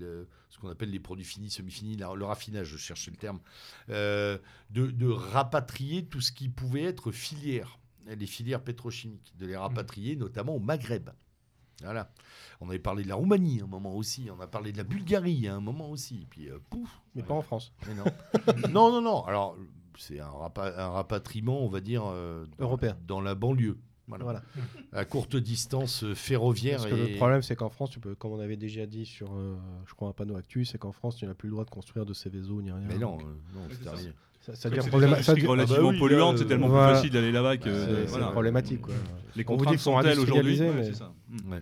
ce 0.49 0.57
qu'on 0.59 0.69
appelle 0.69 0.91
les 0.91 0.99
produits 0.99 1.25
finis, 1.25 1.49
semi-finis, 1.49 1.97
le 1.97 2.25
raffinage, 2.25 2.67
je 2.67 2.77
cherchais 2.77 3.11
le 3.11 3.17
terme. 3.17 3.39
De, 3.89 4.39
de 4.69 5.07
rapatrier 5.07 6.05
tout 6.05 6.21
ce 6.21 6.31
qui 6.31 6.47
pouvait 6.49 6.83
être 6.83 7.11
filière, 7.11 7.79
les 8.07 8.25
filières 8.27 8.63
pétrochimiques, 8.63 9.33
de 9.37 9.45
les 9.45 9.57
rapatrier 9.57 10.15
notamment 10.15 10.55
au 10.55 10.59
Maghreb. 10.59 11.09
Voilà. 11.81 12.11
On 12.59 12.67
avait 12.69 12.79
parlé 12.79 13.03
de 13.03 13.07
la 13.09 13.15
Roumanie 13.15 13.61
à 13.61 13.63
un 13.63 13.67
moment 13.67 13.95
aussi. 13.95 14.29
On 14.35 14.39
a 14.41 14.47
parlé 14.47 14.71
de 14.73 14.77
la 14.77 14.83
Bulgarie 14.83 15.47
à 15.47 15.55
un 15.55 15.61
moment 15.61 15.89
aussi. 15.91 16.27
Puis, 16.29 16.49
pouf. 16.69 17.01
Mais 17.15 17.23
pas 17.23 17.33
en 17.33 17.41
France. 17.41 17.73
Mais 17.87 17.93
non. 17.93 18.03
non, 18.69 18.91
non, 18.91 19.01
non. 19.01 19.23
Alors, 19.23 19.57
c'est 19.97 20.19
un, 20.19 20.29
rapa- 20.29 20.73
un 20.77 20.89
rapatriement, 20.89 21.63
on 21.63 21.69
va 21.69 21.79
dire, 21.79 22.03
Européen. 22.59 22.97
dans 23.07 23.21
la 23.21 23.33
banlieue. 23.35 23.77
Voilà. 24.09 24.23
Voilà. 24.25 24.41
À 24.91 25.05
courte 25.05 25.35
distance 25.37 26.03
euh, 26.03 26.13
ferroviaire. 26.15 26.79
Parce 26.81 26.89
que 26.91 26.95
et... 26.95 27.11
le 27.11 27.15
problème, 27.15 27.41
c'est 27.41 27.55
qu'en 27.55 27.69
France, 27.69 27.91
tu 27.91 27.99
peux, 27.99 28.15
comme 28.15 28.31
on 28.33 28.39
avait 28.39 28.57
déjà 28.57 28.85
dit 28.85 29.05
sur, 29.05 29.31
euh, 29.33 29.55
je 29.87 29.93
crois, 29.93 30.09
un 30.09 30.13
panneau 30.13 30.35
actu, 30.35 30.65
c'est 30.65 30.77
qu'en 30.77 30.91
France, 30.91 31.15
tu 31.15 31.25
n'as 31.25 31.33
plus 31.33 31.47
le 31.47 31.51
droit 31.53 31.65
de 31.65 31.69
construire 31.69 32.05
de 32.05 32.13
Céveso 32.13 32.61
ni 32.61 32.71
rien. 32.71 32.83
Mais 32.87 32.97
non, 32.97 33.11
Donc, 33.17 33.21
euh, 33.21 33.25
non, 33.55 33.61
c'est 33.69 33.75
c'est 33.77 33.83
ça. 33.83 33.91
terminé. 33.91 34.09
ça, 34.41 34.55
ça 34.55 34.61
C'est 34.61 34.69
devient 34.75 34.87
problématique. 34.89 35.35
devient- 35.35 35.47
relativement 35.47 35.89
Ah 35.89 35.91
bah 35.93 35.97
oui, 36.01 36.09
là, 36.15 36.33
c'est 36.37 36.45
tellement 36.45 36.67
voilà. 36.69 36.87
plus 36.87 36.95
facile 36.95 37.11
d'aller 37.11 37.31
là-bas 37.31 37.57
que. 37.57 37.63
C'est- 37.71 37.95
c'est 37.95 38.05
voilà. 38.07 38.27
problématique. 38.31 38.81
quoi. 38.81 38.93
Les 39.35 39.43
contraintes 39.43 39.77
sont 39.79 40.01
telles 40.01 40.19
aujourd'hui. 40.19 40.59
ouais, 40.59 40.71
mais- 40.73 40.91
c'est. 40.93 41.03
Mm. 41.03 41.51
Ouais. 41.51 41.61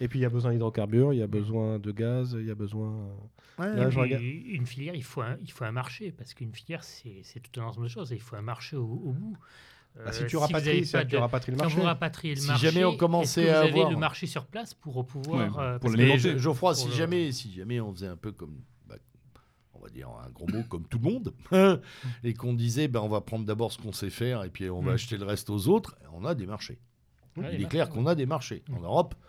Et 0.00 0.08
puis 0.08 0.18
il 0.18 0.22
y 0.22 0.26
a 0.26 0.30
besoin 0.30 0.50
d'hydrocarbures, 0.50 1.12
il 1.12 1.18
y 1.20 1.22
a 1.22 1.28
besoin 1.28 1.78
de 1.78 1.92
gaz, 1.92 2.36
il 2.38 2.46
y 2.46 2.50
a 2.50 2.56
besoin. 2.56 2.92
Ouais, 3.58 3.66
Là. 3.76 3.88
Une 4.18 4.66
filière, 4.66 4.94
il 4.94 5.04
faut 5.04 5.20
un, 5.20 5.36
il 5.42 5.52
faut 5.52 5.64
un 5.64 5.70
marché, 5.72 6.10
parce 6.10 6.34
qu'une 6.34 6.52
filière, 6.52 6.82
c'est 6.82 7.20
c'est 7.22 7.38
tout 7.40 7.60
un 7.60 7.64
ensemble 7.64 7.86
de 7.86 7.90
choses. 7.90 8.10
et 8.12 8.16
Il 8.16 8.20
faut 8.20 8.34
un 8.34 8.42
marché 8.42 8.76
au, 8.76 8.82
au 8.84 9.12
bout. 9.12 9.36
Bah, 9.94 10.10
si 10.10 10.22
Euh, 10.22 10.26
tu 10.26 10.36
rapatries, 10.38 10.86
pas 10.90 11.04
tu 11.04 11.16
rapatries 11.16 11.52
le 11.52 11.58
Quand 11.58 11.64
marché. 11.64 11.76
vous 11.76 11.82
rapatriez 11.84 12.34
le 12.34 12.40
Si 12.40 12.46
marché, 12.48 12.70
jamais 12.70 12.84
on 12.84 12.96
commençait 12.96 13.42
que 13.44 13.48
vous 13.50 13.54
à 13.54 13.58
avez 13.60 13.68
avoir- 13.72 13.90
le 13.90 13.96
marché 13.98 14.26
sur 14.26 14.46
place 14.46 14.72
pour 14.74 15.04
pouvoir. 15.06 15.38
Ouais, 15.38 15.62
euh, 15.62 15.72
pour 15.78 15.80
parce 15.80 15.82
le 15.84 15.90
que- 15.90 15.96
Mais 15.98 16.12
alimenter. 16.12 16.32
Je- 16.32 16.38
Geoffroy, 16.38 16.72
Pour 16.72 16.80
si 16.82 16.88
le- 16.88 16.94
jamais, 16.94 17.32
si 17.32 17.52
jamais 17.52 17.80
on 17.80 17.92
faisait 17.92 18.06
un 18.06 18.16
peu 18.16 18.32
comme, 18.32 18.56
bah, 18.88 18.96
on 19.74 19.80
va 19.80 19.90
dire 19.90 20.08
un 20.08 20.30
gros 20.30 20.46
mot, 20.48 20.62
comme 20.64 20.86
tout 20.88 20.98
le 20.98 21.10
monde, 21.10 21.34
et 22.24 22.32
qu'on 22.34 22.54
disait, 22.54 22.88
ben, 22.88 23.00
on 23.00 23.08
va 23.08 23.20
prendre 23.20 23.44
d'abord 23.44 23.70
ce 23.70 23.78
qu'on 23.78 23.92
sait 23.92 24.10
faire 24.10 24.42
et 24.44 24.48
puis 24.50 24.70
on 24.70 24.80
va 24.80 24.92
Mm. 24.92 24.94
acheter 24.94 25.16
le 25.18 25.24
reste 25.26 25.50
aux 25.50 25.68
autres, 25.68 25.94
on 26.14 26.24
a 26.24 26.34
des 26.34 26.46
marchés. 26.46 26.78
Ouais, 27.36 27.50
Il 27.52 27.58
les 27.58 27.64
est 27.64 27.68
clair 27.68 27.88
qu'on 27.90 28.06
a 28.06 28.14
des 28.14 28.26
marchés. 28.26 28.62
En 28.72 28.80
Mm. 28.80 28.84
Europe, 28.84 29.14
euh, 29.14 29.26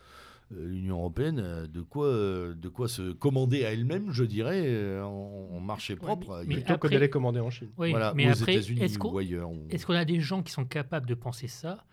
l'Union 0.58 0.98
européenne 1.00 1.40
a 1.40 1.68
de 1.68 1.82
quoi, 1.82 2.08
euh, 2.08 2.54
de 2.54 2.70
quoi 2.70 2.88
se 2.88 3.12
commander 3.14 3.66
à 3.66 3.72
elle-même, 3.74 4.12
je 4.12 4.24
dirais, 4.24 4.64
euh, 4.66 5.04
en, 5.04 5.50
en 5.52 5.60
marché 5.60 5.96
propre. 5.96 6.44
mais- 6.48 6.56
Plutôt 6.56 6.78
que 6.78 6.88
d'aller 6.88 7.10
commander 7.10 7.40
en 7.40 7.50
Chine. 7.50 7.70
Oui, 7.78 7.92
voilà, 7.92 8.14
mais 8.14 8.30
aux 8.30 8.34
États-Unis 8.34 8.98
ou 9.04 9.18
ailleurs. 9.18 9.50
on- 9.50 9.68
est-ce 9.70 9.86
qu'on 9.86 9.94
a 9.94 10.06
des 10.06 10.20
gens 10.20 10.44
qui 10.44 10.52
sont 10.52 10.66
capables 10.66 11.08
de 11.08 11.16
penser 11.16 11.48
ça? 11.48 11.84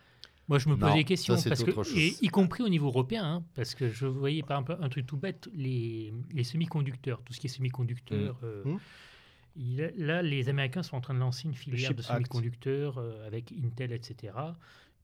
Moi, 0.48 0.58
je 0.58 0.68
me 0.68 0.76
pose 0.76 0.92
des 0.94 1.04
questions, 1.04 1.36
ça, 1.36 1.42
c'est 1.42 1.48
parce 1.50 1.62
que, 1.62 1.70
autre 1.70 1.84
chose. 1.84 1.96
et, 1.96 2.14
y 2.22 2.28
compris 2.28 2.64
au 2.64 2.68
niveau 2.68 2.88
européen, 2.88 3.24
hein, 3.24 3.44
parce 3.54 3.76
que 3.76 3.88
je 3.88 4.06
voyais 4.06 4.42
par 4.42 4.58
exemple 4.58 4.76
un 4.84 4.88
truc 4.88 5.06
tout 5.06 5.16
bête, 5.16 5.48
les, 5.54 6.12
les 6.32 6.42
semi-conducteurs, 6.42 7.22
tout 7.22 7.32
ce 7.32 7.38
qui 7.38 7.46
est 7.46 7.50
semi-conducteurs. 7.50 8.36
euh, 8.42 8.64
Mm. 8.64 8.78
il- 9.56 9.92
là, 9.98 10.22
les 10.22 10.48
Américains 10.48 10.82
sont 10.82 10.96
en 10.96 11.00
train 11.00 11.14
de 11.14 11.20
lancer 11.20 11.46
une 11.46 11.54
filière 11.54 11.94
de 11.94 12.02
semi-conducteurs 12.02 12.98
euh, 12.98 13.26
avec 13.26 13.52
Intel, 13.64 13.92
etc. 13.92 14.32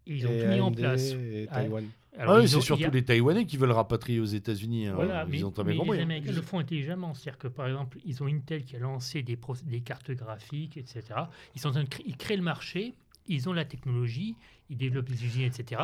Et 0.09 0.15
ils 0.17 0.27
ont 0.27 0.31
Et 0.33 0.41
tout 0.41 0.47
mis 0.49 0.61
en 0.61 0.73
place. 0.73 1.13
Et 1.13 1.47
Ah, 1.51 1.55
Taïwan. 1.61 1.85
Alors, 2.19 2.39
oui, 2.39 2.49
c'est 2.49 2.61
surtout 2.61 2.85
a- 2.85 2.89
les 2.89 3.05
Taïwanais 3.05 3.45
qui 3.47 3.57
veulent 3.57 3.73
rapatrier 3.73 4.21
aux 4.21 4.25
États-Unis. 4.25 4.87
hein. 4.87 4.97
Mais, 5.29 5.39
Ils 5.39 5.45
ont 5.45 5.51
très 5.51 5.65
bien 5.65 5.77
compris. 5.77 5.97
les 5.97 6.03
hein. 6.03 6.07
Américains 6.07 6.33
le 6.33 6.43
font 6.43 6.59
intelligemment. 6.59 7.15
C'est-à-dire 7.15 7.39
que, 7.39 7.49
par 7.49 7.67
exemple, 7.67 7.99
ils 8.05 8.23
ont 8.23 8.27
Intel 8.27 8.65
qui 8.65 8.77
a 8.77 8.79
lancé 8.79 9.23
des, 9.23 9.39
cartes 9.85 10.11
graphiques, 10.13 10.77
etc. 10.77 11.03
Ils 11.55 11.61
sont 11.61 11.69
en 11.69 11.73
train 11.73 11.85
de 11.85 11.89
créer, 11.89 12.07
ils 12.09 12.17
créent 12.17 12.37
le 12.37 12.43
marché, 12.43 12.95
ils 13.27 13.49
ont 13.49 13.53
la 13.53 13.65
technologie, 13.65 14.37
ils 14.69 14.77
développent 14.77 15.09
les 15.09 15.25
usines, 15.25 15.43
etc. 15.45 15.81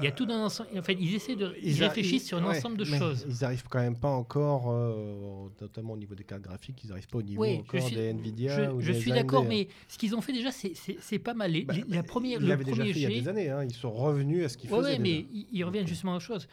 Il 0.00 0.04
y 0.04 0.06
a 0.06 0.12
tout 0.12 0.24
un 0.30 0.44
ensemble. 0.44 0.68
En 0.78 0.82
fait, 0.82 0.94
ils 1.00 1.14
essaient 1.14 1.36
de. 1.36 1.54
Ils, 1.62 1.82
réfléchissent 1.82 2.26
sur 2.26 2.38
un 2.38 2.44
ouais, 2.44 2.58
ensemble 2.58 2.76
de 2.76 2.84
choses. 2.84 3.24
Ils 3.28 3.36
n'arrivent 3.40 3.64
quand 3.68 3.80
même 3.80 3.96
pas 3.96 4.10
encore, 4.10 4.70
euh, 4.70 5.48
notamment 5.60 5.94
au 5.94 5.96
niveau 5.96 6.14
des 6.14 6.24
cartes 6.24 6.42
graphiques, 6.42 6.82
ils 6.84 6.88
n'arrivent 6.88 7.08
pas 7.08 7.18
au 7.18 7.22
niveau 7.22 7.42
Oui, 7.42 7.56
encore 7.60 7.80
suis, 7.80 7.96
des 7.96 8.10
Nvidia. 8.12 8.64
je, 8.66 8.70
ou 8.70 8.80
je 8.80 8.92
des 8.92 9.00
suis 9.00 9.12
d'accord, 9.12 9.44
hein. 9.44 9.48
mais 9.48 9.68
ce 9.88 9.96
qu'ils 9.96 10.14
ont 10.14 10.20
fait 10.20 10.32
déjà, 10.32 10.50
c'est- 10.52 10.74
pas 11.18 11.34
mal. 11.34 11.52
Les- 11.52 11.64
Bah, 11.64 11.74
la 11.88 12.02
première, 12.02 12.40
Ils 12.40 12.48
le 12.48 12.56
déjà 12.64 12.84
fait 12.84 12.90
il 12.90 12.98
y 13.00 13.06
a 13.06 13.08
des 13.08 13.28
années. 13.28 13.50
hein, 13.50 13.64
Ils 13.64 13.72
sont 13.74 13.90
revenus 13.92 14.44
à 14.44 14.48
ce 14.48 14.58
qu'ils 14.58 14.70
Ouais, 14.70 14.78
faisaient. 14.78 14.92
ouais, 14.92 14.98
mais 14.98 15.26
ils, 15.32 15.46
ils 15.52 15.64
reviennent 15.64 15.86
justement 15.86 16.16
aux 16.16 16.20
choses. 16.20 16.46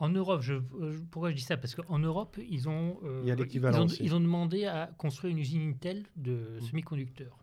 En 0.00 0.08
Europe, 0.08 0.42
je, 0.42 0.54
je- 0.54 0.98
pourquoi 1.10 1.30
je 1.30 1.36
dis 1.36 1.42
ça? 1.42 1.56
Parce 1.56 1.74
qu'en 1.74 1.98
Europe, 1.98 2.38
ils 2.48 2.68
ont, 2.68 2.98
euh, 3.04 3.20
Il 3.24 3.28
ont, 3.66 3.86
ils 4.00 4.14
ont 4.14 4.20
demandé 4.20 4.64
à 4.64 4.88
construire 4.96 5.32
une 5.32 5.38
usine 5.40 5.68
Intel 5.70 6.04
de 6.16 6.58
Mm. 6.60 6.64
semi-conducteurs. 6.70 7.36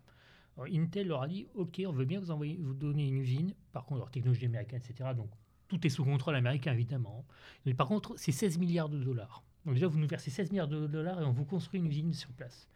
Alors, 0.58 0.68
Intel 0.74 1.08
leur 1.08 1.22
a 1.22 1.28
dit 1.28 1.48
Ok, 1.56 1.82
on 1.86 1.92
veut 1.92 2.06
bien 2.06 2.20
vous, 2.20 2.32
envoyer, 2.32 2.58
vous 2.62 2.74
donner 2.74 3.08
une 3.08 3.18
usine. 3.18 3.54
Par 3.72 3.86
contre, 3.86 4.00
leur 4.00 4.12
technologie 4.12 4.46
américaine, 4.46 4.82
etc. 4.84 5.10
Donc, 5.16 5.30
tout 5.68 5.86
est 5.86 5.90
sous 5.90 6.04
contrôle 6.06 6.36
américain, 6.36 6.74
évidemment. 6.74 7.26
Mais 7.66 7.74
par 7.74 7.88
contre, 7.88 8.14
c'est 8.18 8.32
16 8.32 8.58
milliards 8.60 8.90
de 8.90 9.04
dollars. 9.04 9.44
Donc, 9.66 9.74
déjà, 9.74 9.88
vous 9.88 9.98
nous 10.00 10.08
versez 10.08 10.30
16 10.32 10.52
milliards 10.52 10.68
de 10.68 10.88
dollars 10.88 11.22
et 11.22 11.26
on 11.26 11.32
vous 11.32 11.46
construit 11.46 11.80
une 11.80 11.88
usine 11.88 12.14
sur 12.14 12.30
place. 12.34 12.70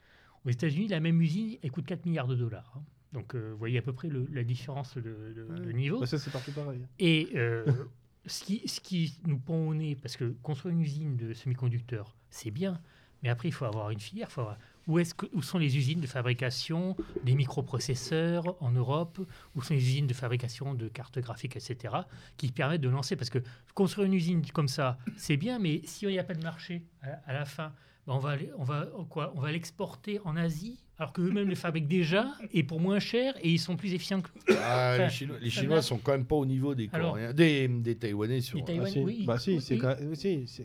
Aux 0.45 0.49
États-Unis, 0.49 0.87
la 0.87 0.99
même 0.99 1.21
usine, 1.21 1.57
elle 1.61 1.71
coûte 1.71 1.85
4 1.85 2.05
milliards 2.05 2.27
de 2.27 2.35
dollars. 2.35 2.73
hein. 2.77 2.83
Donc, 3.13 3.35
euh, 3.35 3.51
vous 3.51 3.57
voyez 3.57 3.77
à 3.77 3.81
peu 3.81 3.91
près 3.93 4.07
le- 4.07 4.27
la 4.31 4.43
différence 4.43 4.95
de, 4.95 5.01
de- 5.35 5.47
de 5.65 5.71
niveau. 5.71 5.99
Bah, 5.99 6.05
ça, 6.05 6.17
c'est 6.19 6.31
partout 6.31 6.51
pareil. 6.51 6.79
Et 6.99 7.29
euh, 7.35 7.65
ce, 8.25 8.43
qui, 8.43 8.67
ce 8.67 8.79
qui 8.79 9.19
nous 9.25 9.39
pend 9.39 9.67
au 9.67 9.73
nez, 9.73 9.95
parce 9.95 10.15
que 10.17 10.35
construire 10.43 10.73
une 10.75 10.81
usine 10.81 11.15
de 11.17 11.33
semi-conducteurs, 11.33 12.15
c'est 12.29 12.51
bien, 12.51 12.79
mais 13.23 13.29
après, 13.29 13.47
il 13.49 13.51
faut 13.51 13.65
avoir 13.65 13.89
une 13.91 13.99
filière. 13.99 14.27
il 14.29 14.33
Faut 14.33 14.41
avoir, 14.41 14.57
où, 14.87 15.41
sont 15.41 15.57
les 15.57 15.77
usines 15.77 16.01
de 16.01 16.07
fabrication 16.07 16.95
des 17.23 17.35
microprocesseurs 17.35 18.55
en 18.61 18.71
Europe? 18.71 19.19
Où 19.55 19.61
sont 19.61 19.73
les 19.73 19.79
usines 19.79 20.07
de 20.07 20.13
fabrication 20.13 20.73
de 20.73 20.87
cartes 20.87 21.19
graphiques, 21.19 21.55
etc., 21.55 21.95
qui 22.37 22.51
permettent 22.51 22.81
de 22.81 22.89
lancer? 22.89 23.15
Parce 23.15 23.29
que 23.29 23.39
construire 23.75 24.07
une 24.07 24.13
usine 24.13 24.45
comme 24.51 24.67
ça, 24.67 24.97
c'est 25.15 25.37
bien, 25.37 25.59
mais 25.59 25.81
si 25.85 26.05
n'y 26.07 26.19
a 26.19 26.23
pas 26.23 26.33
de 26.33 26.43
marché 26.43 26.83
à, 27.01 27.09
à 27.25 27.33
la 27.33 27.45
fin, 27.45 27.73
ben, 28.07 28.13
on 28.55 29.39
va 29.39 29.51
l'exporter 29.51 30.19
en 30.25 30.35
Asie, 30.35 30.79
alors 30.99 31.13
qu'eux-mêmes 31.13 31.47
le 31.47 31.55
fabriquent 31.55 31.87
déjà, 31.87 32.27
et 32.53 32.61
pour 32.63 32.79
moins 32.81 32.99
cher, 32.99 33.33
et 33.41 33.49
ils 33.49 33.57
sont 33.57 33.77
plus 33.77 33.93
efficients 33.93 34.19
que, 34.21 34.29
Ah, 34.61 34.97
les 34.99 35.09
Chinois, 35.09 35.37
les 35.41 35.49
Chinois 35.49 35.81
sont 35.81 35.97
quand 35.97 36.11
même 36.11 36.25
pas 36.25 36.35
au 36.35 36.45
niveau 36.45 36.75
des 36.75 36.89
Alors- 36.91 37.11
Coréens, 37.11 37.33
des, 37.33 37.67
des 37.69 37.95
Taïwanais 37.95 38.41
sur. 38.41 38.59
Ah, 38.61 38.65
Taïwanais, 38.65 38.91
si. 38.91 38.99
oui. 38.99 39.23
Bah 39.25 39.39
si, 39.39 39.61
c'est 39.61 39.79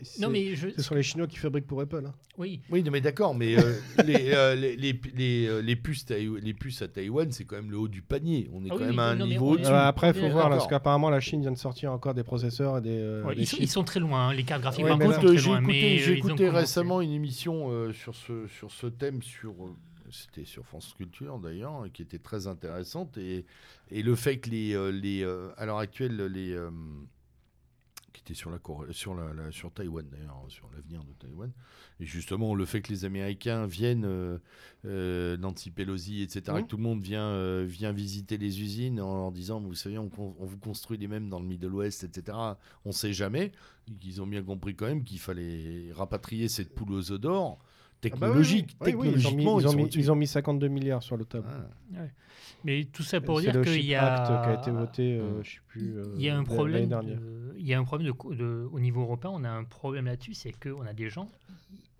si, 0.03 0.21
Non, 0.21 0.29
mais 0.29 0.53
je, 0.55 0.67
Ce 0.75 0.81
sont 0.81 0.93
les 0.93 1.03
Chinois 1.03 1.27
qui 1.27 1.37
fabriquent 1.37 1.67
pour 1.67 1.79
Apple. 1.79 2.03
hein. 2.05 2.13
oui, 2.37 2.59
Oui, 2.69 2.83
non, 2.83 2.91
mais 2.91 2.99
d'accord, 2.99 3.33
mais 3.33 3.57
euh, 3.57 3.73
les, 4.05 4.31
euh, 4.33 4.55
les, 4.55 4.75
les, 4.75 4.99
les, 5.15 5.61
les 5.61 5.75
puces 5.77 6.05
taï- 6.05 6.39
les 6.41 6.53
puces 6.53 6.81
à 6.81 6.89
Taïwan, 6.89 7.31
c'est 7.31 7.45
quand 7.45 7.55
même 7.55 7.71
le 7.71 7.77
haut 7.77 7.87
du 7.87 8.01
panier. 8.01 8.49
On 8.53 8.63
est 8.65 8.67
Ah 8.71 8.73
quand 8.75 8.81
oui, 8.81 8.85
même 8.87 8.99
à 8.99 9.03
un 9.11 9.15
non, 9.15 9.27
niveau 9.27 9.57
est-. 9.57 9.65
Euh, 9.65 9.87
après, 9.87 10.09
il 10.09 10.15
faut 10.19 10.29
voir, 10.29 10.49
là, 10.49 10.57
parce 10.57 10.67
qu'apparemment, 10.67 11.09
la 11.09 11.21
Chine 11.21 11.39
vient 11.39 11.51
de 11.53 11.57
sortir 11.57 11.93
encore 11.93 12.13
des 12.13 12.23
processeurs 12.23 12.77
et 12.79 12.81
des, 12.81 12.89
euh, 12.91 13.23
Ouais, 13.23 13.35
des 13.35 13.43
ils, 13.43 13.47
sont, 13.47 13.55
chips. 13.57 13.65
ils 13.65 13.71
sont 13.71 13.83
très 13.85 14.01
loin, 14.01 14.27
hein, 14.29 14.33
les 14.33 14.43
cartes 14.43 14.61
graphiques. 14.61 14.83
Ouais, 14.83 14.89
par 14.89 14.99
contre, 14.99 15.33
j'ai 15.35 16.13
écouté, 16.17 16.47
euh, 16.47 16.51
récemment 16.51 16.99
une 16.99 17.11
émission 17.13 17.69
sur, 17.93 18.13
ce, 18.15 18.47
sur 18.47 18.69
ce 18.71 18.87
thème, 18.87 19.21
sur, 19.21 19.53
c'était 20.23 20.45
sur 20.45 20.65
France 20.65 20.93
Culture 20.95 21.39
d'ailleurs, 21.39 21.85
qui 21.93 22.01
était 22.01 22.19
très 22.19 22.47
intéressante. 22.47 23.17
Et, 23.17 23.45
et 23.91 24.01
le 24.03 24.15
fait 24.15 24.39
que 24.39 24.49
les, 24.49 24.73
euh, 24.73 24.91
les, 24.91 25.23
euh, 25.23 25.51
à 25.57 25.65
l'heure 25.65 25.79
actuelle, 25.79 26.15
les, 26.27 26.51
euh, 26.53 26.69
qui 28.13 28.21
était 28.21 28.33
sur, 28.33 28.49
la, 28.49 28.59
Corée- 28.59 28.93
sur, 28.93 29.13
la, 29.13 29.33
la- 29.33 29.51
sur 29.51 29.71
Taïwan 29.73 30.07
d'ailleurs, 30.09 30.45
sur 30.47 30.69
l'avenir 30.73 31.03
de 31.03 31.11
Taïwan. 31.19 31.51
Et 31.99 32.05
justement, 32.05 32.55
le 32.55 32.63
fait 32.65 32.81
que 32.81 32.89
les 32.93 33.03
Américains 33.03 33.67
viennent, 33.67 34.05
euh, 34.05 34.37
euh, 34.85 35.35
Nancy 35.37 35.69
Pelosi, 35.69 36.21
etc., 36.21 36.43
Mhm. 36.57 36.63
que 36.63 36.67
tout 36.67 36.77
le 36.77 36.83
monde 36.83 37.01
vient, 37.01 37.27
euh, 37.27 37.65
vient 37.67 37.91
visiter 37.91 38.37
les 38.37 38.61
usines 38.61 39.01
en 39.01 39.15
leur 39.15 39.31
disant, 39.33 39.59
vous 39.59 39.75
savez, 39.75 39.97
on 39.97 40.07
vous 40.07 40.57
construit 40.57 40.97
les 40.97 41.07
mêmes 41.09 41.29
dans 41.29 41.39
le 41.41 41.45
Middle 41.45 41.73
West, 41.73 42.05
etc. 42.05 42.37
On 42.85 42.89
ne 42.89 42.93
sait 42.93 43.11
jamais. 43.13 43.51
Ils 44.03 44.21
ont 44.21 44.27
bien 44.27 44.43
compris 44.43 44.75
quand 44.75 44.85
même 44.87 45.03
qu'il 45.03 45.19
fallait 45.19 45.91
rapatrier 45.93 46.47
cette 46.47 46.73
poule 46.73 46.93
aux 46.93 47.11
œufs 47.11 47.19
d'or. 47.19 47.59
Ah 48.13 48.17
bah 48.17 48.27
oui, 48.35 48.43
Technologique, 48.43 48.77
oui, 48.81 49.11
ils, 49.15 49.27
ont 49.27 49.31
mis, 49.31 49.43
ils, 49.43 49.67
ont 49.67 49.73
mis, 49.73 49.83
ils 49.87 50.11
ont 50.11 50.15
mis 50.15 50.27
52 50.27 50.67
milliards 50.67 51.03
sur 51.03 51.17
le 51.17 51.25
table. 51.25 51.45
Ah. 51.95 51.99
Mais 52.63 52.85
tout 52.91 53.03
ça 53.03 53.21
pour 53.21 53.39
dire 53.41 53.61
qu'il 53.61 53.85
y 53.85 53.93
a, 53.95 54.15
Act 54.15 54.27
qui 54.43 54.49
a 54.49 54.61
été 54.61 54.71
voté, 54.71 55.17
euh, 55.19 55.39
Mm. 55.39 55.43
je 55.43 55.49
sais 55.51 55.57
plus. 55.67 55.97
euh, 55.97 56.03
il 56.15 56.21
y 56.23 56.29
a 56.29 56.33
un 56.33 56.37
l'année 56.37 56.45
problème. 56.55 57.01
il 57.57 57.65
y 57.67 57.73
a 57.73 57.79
un 57.79 57.83
problème 57.83 58.11
de, 58.11 58.35
de- 58.35 58.67
au 58.71 58.79
niveau 58.79 59.01
européen. 59.01 59.31
On 59.33 59.43
a 59.43 59.49
un 59.49 59.63
problème 59.63 60.05
là-dessus, 60.05 60.33
c'est 60.33 60.51
qu'on 60.51 60.85
a 60.85 60.93
des 60.93 61.09
gens. 61.09 61.27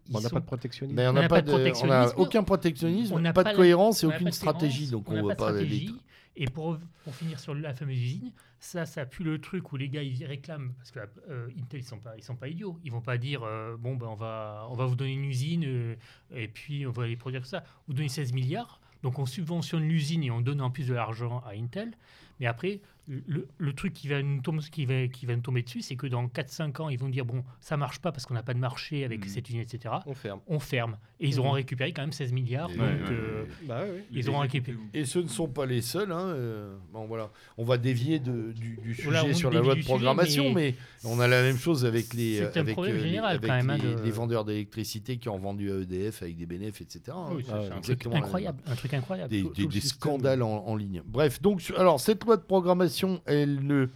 ils 0.10 0.16
on 0.18 0.20
n'a 0.22 0.30
sont- 0.30 0.36
pas 0.36 0.39
de 0.41 0.45
protectionnisme. 0.45 0.95
Mais 0.95 1.08
on 1.08 1.14
n'a 1.14 1.22
pas, 1.28 1.36
pas 1.36 1.41
de 1.41 1.47
de, 1.47 1.51
on 1.51 1.56
a 1.56 1.60
protectionnisme. 1.60 2.14
aucun 2.18 2.43
protectionnisme, 2.43 3.14
On 3.16 3.20
n'a 3.20 3.34
pas, 3.34 3.43
pas 3.43 3.49
de 3.51 3.53
la- 3.56 3.58
cohérence 3.58 4.03
et 4.03 4.08
aucune 4.08 4.32
stratégie. 4.32 4.88
Donc 4.89 5.10
on 5.10 5.18
on 5.18 5.28
va 5.28 5.36
pas 5.36 5.49
stratégie. 5.49 5.95
Et 6.38 6.47
pour, 6.47 6.77
pour 7.03 7.15
finir 7.15 7.39
sur 7.39 7.55
la 7.55 7.73
fameuse 7.73 8.01
usine, 8.01 8.31
ça, 8.59 8.86
ça 8.86 9.05
pue 9.05 9.23
le 9.23 9.39
truc 9.39 9.71
où 9.71 9.77
les 9.77 9.88
gars 9.88 10.03
ils 10.03 10.25
réclament 10.25 10.73
parce 10.77 10.91
que 10.91 10.99
euh, 11.29 11.47
Intel 11.57 11.79
ils 11.79 11.83
sont 11.83 11.99
pas 11.99 12.13
sont 12.21 12.36
pas 12.36 12.49
idiots. 12.49 12.77
Ils 12.83 12.91
vont 12.91 13.01
pas 13.01 13.17
dire 13.17 13.43
euh, 13.43 13.77
bon 13.77 13.95
ben 13.95 14.07
on 14.07 14.15
va 14.15 14.67
on 14.69 14.73
va 14.73 14.86
vous 14.86 14.95
donner 14.95 15.13
une 15.13 15.25
usine 15.25 15.63
euh, 15.65 15.95
et 16.33 16.47
puis 16.47 16.86
on 16.86 16.91
va 16.91 17.07
les 17.07 17.15
produire 17.15 17.45
ça. 17.45 17.63
Vous 17.88 17.93
donnez 17.93 18.09
16 18.09 18.33
milliards, 18.33 18.81
donc 19.01 19.19
on 19.19 19.25
subventionne 19.25 19.83
l'usine 19.83 20.23
et 20.23 20.31
on 20.31 20.41
donne 20.41 20.61
en 20.61 20.71
plus 20.71 20.88
de 20.88 20.93
l'argent 20.93 21.39
à 21.45 21.51
Intel. 21.51 21.95
Mais 22.39 22.47
après, 22.47 22.81
le, 23.08 23.47
le 23.58 23.74
truc 23.74 23.93
qui 23.93 24.08
va, 24.08 24.22
nous 24.24 24.41
tomber, 24.41 24.62
qui, 24.72 24.86
va, 24.86 25.08
qui 25.08 25.26
va 25.26 25.36
nous 25.36 25.41
tomber 25.41 25.62
dessus, 25.62 25.82
c'est 25.82 25.95
que 25.95 26.08
dans 26.08 26.26
4-5 26.28 26.82
ans, 26.82 26.89
ils 26.89 26.97
vont 26.97 27.10
dire 27.10 27.26
bon, 27.26 27.43
ça 27.60 27.78
marche 27.78 27.99
pas 27.99 28.12
parce 28.12 28.26
qu'on 28.26 28.34
n'a 28.34 28.43
pas 28.43 28.53
de 28.53 28.60
marché 28.60 29.06
avec 29.06 29.22
Mhm. 29.26 29.28
cette 29.30 29.49
usine, 29.49 29.62
etc. 29.62 29.93
On 30.08 30.14
ferme. 30.14 30.39
On 30.47 30.60
ferme. 30.60 30.97
Et 31.20 31.28
ils 31.28 31.39
auront 31.39 31.49
Mhm. 31.49 31.56
récupéré 31.56 31.93
quand 31.93 32.01
même 32.01 32.12
16 32.12 32.32
milliards. 32.32 32.70
Et- 32.72 32.78
donc, 32.78 32.82
Ouais, 32.86 32.93
ouais, 32.93 33.01
euh, 33.12 33.43
ouais. 33.43 33.49
Bah 33.68 33.82
oui, 33.86 33.89
oui. 33.95 34.01
Ils 34.12 34.30
auront 34.30 34.39
récupéré. 34.39 34.78
Et 34.93 35.06
ce 35.06 35.20
ne 35.20 35.28
sont 35.28 35.47
pas 35.47 35.66
les 35.66 35.82
seuls. 35.82 36.12
hein, 36.12 36.28
euh, 36.30 36.76
bon, 36.93 37.06
voilà. 37.06 37.30
On 37.58 37.64
va 37.64 37.78
dévier 37.78 38.20
de- 38.20 38.51
du, 38.53 38.78
du 38.82 38.93
sujet 38.95 39.10
Voilà, 39.10 39.34
sur 39.34 39.51
la 39.51 39.60
loi 39.62 39.76
de 39.76 39.80
sujet, 39.82 39.88
programmation, 39.89 40.51
mais, 40.53 40.74
mais 41.03 41.10
on 41.10 41.20
a 41.20 41.28
la 41.28 41.41
même 41.41 41.58
chose 41.58 41.86
avec 41.86 42.14
les, 42.14 42.41
avec, 42.41 42.78
euh, 42.78 42.86
les- 42.88 42.99
général, 42.99 43.36
avec 43.38 43.49
quand 43.49 43.56
même, 43.56 43.70
hein, 43.70 43.78
les, 43.82 43.95
de- 43.95 44.01
les 44.01 44.12
vendeurs 44.12 44.45
d'électricité 44.45 45.18
qui 45.18 45.30
ont 45.30 45.38
vendu 45.38 45.72
à 45.72 45.76
EDF 45.78 46.24
avec 46.24 46.38
des 46.38 46.45
bénéfices, 46.45 46.82
etc. 46.95 47.16
hein. 47.18 47.30
Oui, 47.34 47.45
Ah 47.51 47.60
un 47.78 47.82
truc 47.82 48.06
incroyable, 48.08 48.60
un 48.66 48.76
truc 48.76 48.93
incroyable. 48.93 49.30
des, 49.30 49.41
Tout- 49.43 49.49
des- 49.49 49.53
tout 49.64 49.68
le 49.70 49.74
des 49.74 49.80
système. 49.82 49.99
scandales 49.99 50.41
en, 50.43 50.66
en 50.66 50.76
ligne. 50.76 51.01
Bref, 51.06 51.41
donc 51.41 51.62
alors 51.78 51.99
cette 51.99 52.24
loi 52.24 52.38
de 52.38 52.41
programmation, 52.43 52.95
elle 53.26 53.66
ne, 53.66 53.88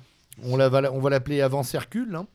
on 0.43 0.57
la 0.57 0.69
va, 0.69 0.81
la- 0.81 0.93
on 0.93 0.99
va 0.99 1.09
l'appeler 1.09 1.41
avant 1.41 1.63
Hercule. 1.63 2.15
hein. 2.15 2.27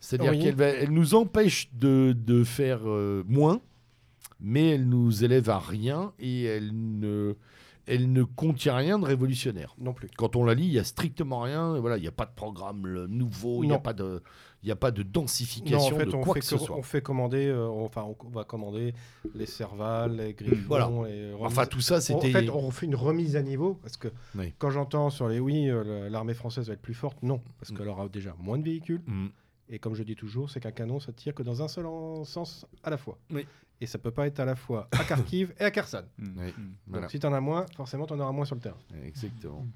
C'est-à-dire 0.00 0.32
Oui. 0.32 0.40
qu'elle 0.42 0.60
elle 0.60 0.90
nous 0.92 1.14
empêche 1.14 1.70
de, 1.74 2.14
de 2.16 2.44
faire 2.44 2.80
euh, 2.84 3.24
moins, 3.26 3.60
mais 4.40 4.70
elle 4.70 4.88
nous 4.88 5.24
élève 5.24 5.50
à 5.50 5.58
rien 5.58 6.12
et 6.20 6.44
elle 6.44 6.70
ne, 6.72 7.34
elle 7.86 8.12
ne 8.12 8.22
contient 8.22 8.76
rien 8.76 8.98
de 9.00 9.04
révolutionnaire. 9.04 9.74
Non 9.78 9.92
plus. 9.92 10.08
Quand 10.16 10.36
on 10.36 10.44
la 10.44 10.54
lit, 10.54 10.66
il 10.66 10.72
y 10.72 10.78
a 10.78 10.84
strictement 10.84 11.40
rien. 11.40 11.78
Voilà, 11.80 11.96
il 11.96 12.02
n'y 12.02 12.06
a 12.06 12.12
pas 12.12 12.26
de 12.26 12.34
programme 12.34 13.06
nouveau, 13.06 13.64
il 13.64 13.68
n'y 13.68 13.74
a 13.74 13.78
pas 13.80 13.92
de, 13.92 14.22
il 14.62 14.66
n'y 14.66 14.72
a 14.72 14.76
pas 14.76 14.90
de 14.90 15.02
Non, 15.02 15.08
en 15.08 15.12
densification 15.22 15.96
fait, 15.98 16.06
de 16.06 16.14
on 16.16 16.20
quoi 16.22 16.34
fait, 16.34 16.40
que 16.40 16.46
ce 16.46 16.58
soit. 16.58 16.76
on 16.76 16.82
fait 16.82 17.00
commander, 17.00 17.46
euh, 17.46 17.68
on- 17.68 17.84
enfin, 17.84 18.02
on 18.04 18.28
va 18.30 18.44
commander 18.44 18.92
les 19.34 19.46
Serval, 19.46 20.16
les 20.16 20.34
Griffons, 20.34 20.64
Voilà. 20.66 20.90
les 21.08 21.32
Enfin, 21.40 21.66
tout 21.66 21.80
ça, 21.80 21.96
En 21.98 22.00
c'était. 22.00 22.32
fait, 22.32 22.50
on 22.50 22.70
fait 22.70 22.86
une 22.86 22.96
remise 22.96 23.36
à 23.36 23.42
niveau 23.42 23.74
parce 23.82 23.96
que 23.96 24.08
Oui. 24.36 24.52
quand 24.58 24.70
j'entends 24.70 25.10
sur 25.10 25.28
les 25.28 25.38
oui, 25.38 25.68
euh, 25.70 26.08
l'armée 26.10 26.34
française 26.34 26.66
va 26.68 26.74
être 26.74 26.82
plus 26.82 26.94
forte, 26.94 27.22
non, 27.22 27.40
parce 27.60 27.70
Mm. 27.72 27.76
qu'elle 27.78 27.88
aura 27.88 28.08
déjà 28.08 28.34
moins 28.38 28.58
de 28.58 28.64
véhicules. 28.64 29.02
Mm. 29.06 29.28
Et 29.70 29.78
comme 29.78 29.94
je 29.94 30.02
dis 30.02 30.16
toujours, 30.16 30.50
c'est 30.50 30.60
qu'un 30.60 30.72
canon, 30.72 30.98
ça 30.98 31.12
tire 31.12 31.34
que 31.34 31.42
dans 31.42 31.62
un 31.62 31.68
seul 31.68 31.86
en- 31.86 32.24
sens 32.24 32.66
à 32.82 32.90
la 32.90 32.96
fois. 32.96 33.18
Oui. 33.30 33.46
Et 33.80 33.86
ça 33.86 33.98
peut 33.98 34.10
pas 34.10 34.26
être 34.26 34.40
à 34.40 34.44
la 34.44 34.56
fois 34.56 34.88
à 34.90 35.04
Kharkiv 35.04 35.54
et 35.60 35.62
à 35.62 35.70
Kherson. 35.70 36.02
Oui. 36.18 36.26
Voilà. 36.88 37.02
Donc 37.02 37.10
si 37.12 37.20
tu 37.20 37.26
en 37.26 37.32
as 37.32 37.40
moins, 37.40 37.64
forcément, 37.76 38.06
tu 38.06 38.14
en 38.14 38.18
auras 38.18 38.32
moins 38.32 38.44
sur 38.44 38.56
le 38.56 38.60
terrain. 38.60 38.78
Exactement. 39.04 39.66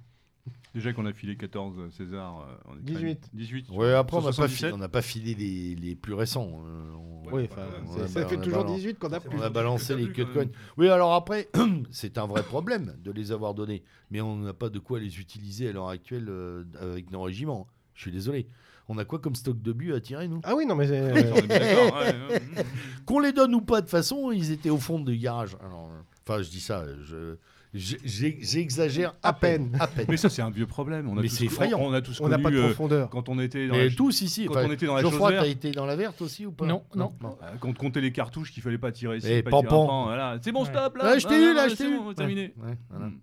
Déjà 0.74 0.92
qu'on 0.94 1.04
a 1.04 1.12
filé 1.12 1.36
14 1.36 1.90
César 1.96 2.40
euh, 2.66 2.70
en 2.72 2.78
Ukraine. 2.78 3.16
18. 3.18 3.30
18. 3.34 3.70
Ouais, 3.72 3.92
après, 3.92 4.16
on 4.16 4.20
n'a 4.20 4.26
pas, 4.28 4.32
77. 4.32 4.68
fi- 4.70 4.74
on 4.74 4.78
n'a 4.78 4.88
pas 4.88 5.02
filé 5.02 5.34
les, 5.34 5.74
les 5.74 5.94
plus 5.94 6.14
récents. 6.14 6.62
euh, 6.66 6.92
on- 6.94 7.30
oui, 7.30 7.46
enfin, 7.50 7.62
on 7.86 7.92
c'est- 7.96 8.02
a- 8.02 8.08
ça 8.08 8.20
on 8.24 8.28
fait 8.28 8.36
toujours 8.38 8.64
balancé- 8.64 8.74
18 8.76 8.98
qu'on 8.98 9.12
a 9.12 9.20
plus. 9.20 9.36
On 9.38 9.42
a 9.42 9.50
balancé 9.50 9.94
les 9.96 10.10
queues 10.10 10.24
de. 10.24 10.48
Oui, 10.78 10.88
alors 10.88 11.12
après, 11.14 11.48
c'est 11.90 12.16
un 12.18 12.26
vrai 12.26 12.42
problème 12.42 12.94
de 13.04 13.10
les 13.12 13.32
avoir 13.32 13.52
donnés. 13.54 13.82
Mais 14.10 14.20
on 14.22 14.36
n'a 14.36 14.54
pas 14.54 14.70
de 14.70 14.78
quoi 14.78 14.98
les 14.98 15.20
utiliser 15.20 15.68
à 15.68 15.72
l'heure 15.72 15.88
actuelle 15.88 16.26
euh, 16.28 16.64
avec 16.80 17.10
nos 17.10 17.20
régiments. 17.22 17.66
Je 17.94 18.02
suis 18.02 18.12
désolé. 18.12 18.46
On 18.88 18.96
a 18.98 19.04
quoi 19.04 19.18
comme 19.20 19.34
stock 19.36 19.60
de 19.62 19.72
but 19.72 19.92
à 19.92 20.00
tirer, 20.00 20.26
nous? 20.26 20.40
Ah 20.42 20.54
oui, 20.56 20.66
non, 20.66 20.74
mais 20.74 20.88
c'est- 20.88 21.00
On 21.32 21.36
est 21.36 21.46
bien 21.46 21.58
d'accord, 21.58 21.98
ouais, 22.00 22.06
ouais, 22.30 22.40
mm. 22.40 22.64
Qu'on 23.06 23.20
les 23.20 23.32
donne 23.32 23.54
ou 23.54 23.60
pas, 23.60 23.76
de 23.76 23.86
toute 23.86 23.90
façon, 23.90 24.32
ils 24.32 24.50
étaient 24.50 24.70
au 24.70 24.78
fond 24.78 24.98
du 25.00 25.16
garage. 25.18 25.56
Alors, 25.60 25.90
euh, 25.92 26.00
Enfin, 26.26 26.40
je 26.42 26.50
dis 26.50 26.60
ça, 26.60 26.84
je- 27.02 27.36
j'exagère 27.74 29.14
à, 29.22 29.28
À 29.30 29.32
peine. 29.32 29.70
peine. 29.70 29.80
À 29.80 29.86
peine. 29.86 30.06
Mais 30.08 30.16
ça, 30.16 30.28
c'est 30.28 30.42
un 30.42 30.50
vieux 30.50 30.66
problème. 30.66 31.08
On 31.08 31.16
a 31.16 31.22
Mais 31.22 31.28
tous 31.28 31.36
c'est 31.36 31.44
effrayant. 31.46 31.78
On 31.80 31.92
a 31.92 32.02
tous 32.02 32.20
on 32.20 32.28
n'a 32.28 32.36
pas 32.38 32.50
de 32.50 32.56
connu, 32.56 32.58
euh, 32.58 32.66
profondeur. 32.68 33.08
quand 33.10 33.28
on 33.28 33.38
était 33.38 33.66
dans 33.66 33.74
Mais 33.74 33.88
la, 33.88 33.94
tous 33.94 34.20
ici. 34.20 34.44
quand 34.46 34.56
enfin, 34.56 34.66
on 34.68 34.72
était 34.72 34.86
dans 34.86 34.94
la 34.96 35.02
Geoffroy, 35.02 35.30
chose 35.30 35.36
t'as 35.38 35.44
verte. 35.44 35.56
été 35.56 35.70
dans 35.72 35.86
la 35.86 35.96
verte 35.96 36.20
aussi 36.22 36.44
ou 36.46 36.52
pas 36.52 36.66
Non, 36.66 36.82
non. 36.94 37.12
euh, 37.22 37.26
quand 37.60 37.68
on 37.68 37.72
comptait 37.72 38.00
les 38.00 38.12
cartouches 38.12 38.52
qu'il 38.52 38.62
fallait 38.62 38.78
pas 38.78 38.92
tirer 38.92 39.16
ici, 39.16 39.26
Et 39.30 39.42
voilà. 39.42 40.38
C'est 40.42 40.52
bon, 40.52 40.64
Ouais. 40.64 40.68
stop 40.70 40.96
là. 40.96 41.18
Je 41.18 41.26
t'ai 41.26 41.34
Ah, 41.34 41.38
eu, 41.50 41.54
là, 41.54 41.68
je 41.68 41.74
t'ai 41.74 41.84
eu. 41.88 42.14
terminé. 42.14 42.54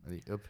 Allez, 0.08 0.22
hop. 0.32 0.42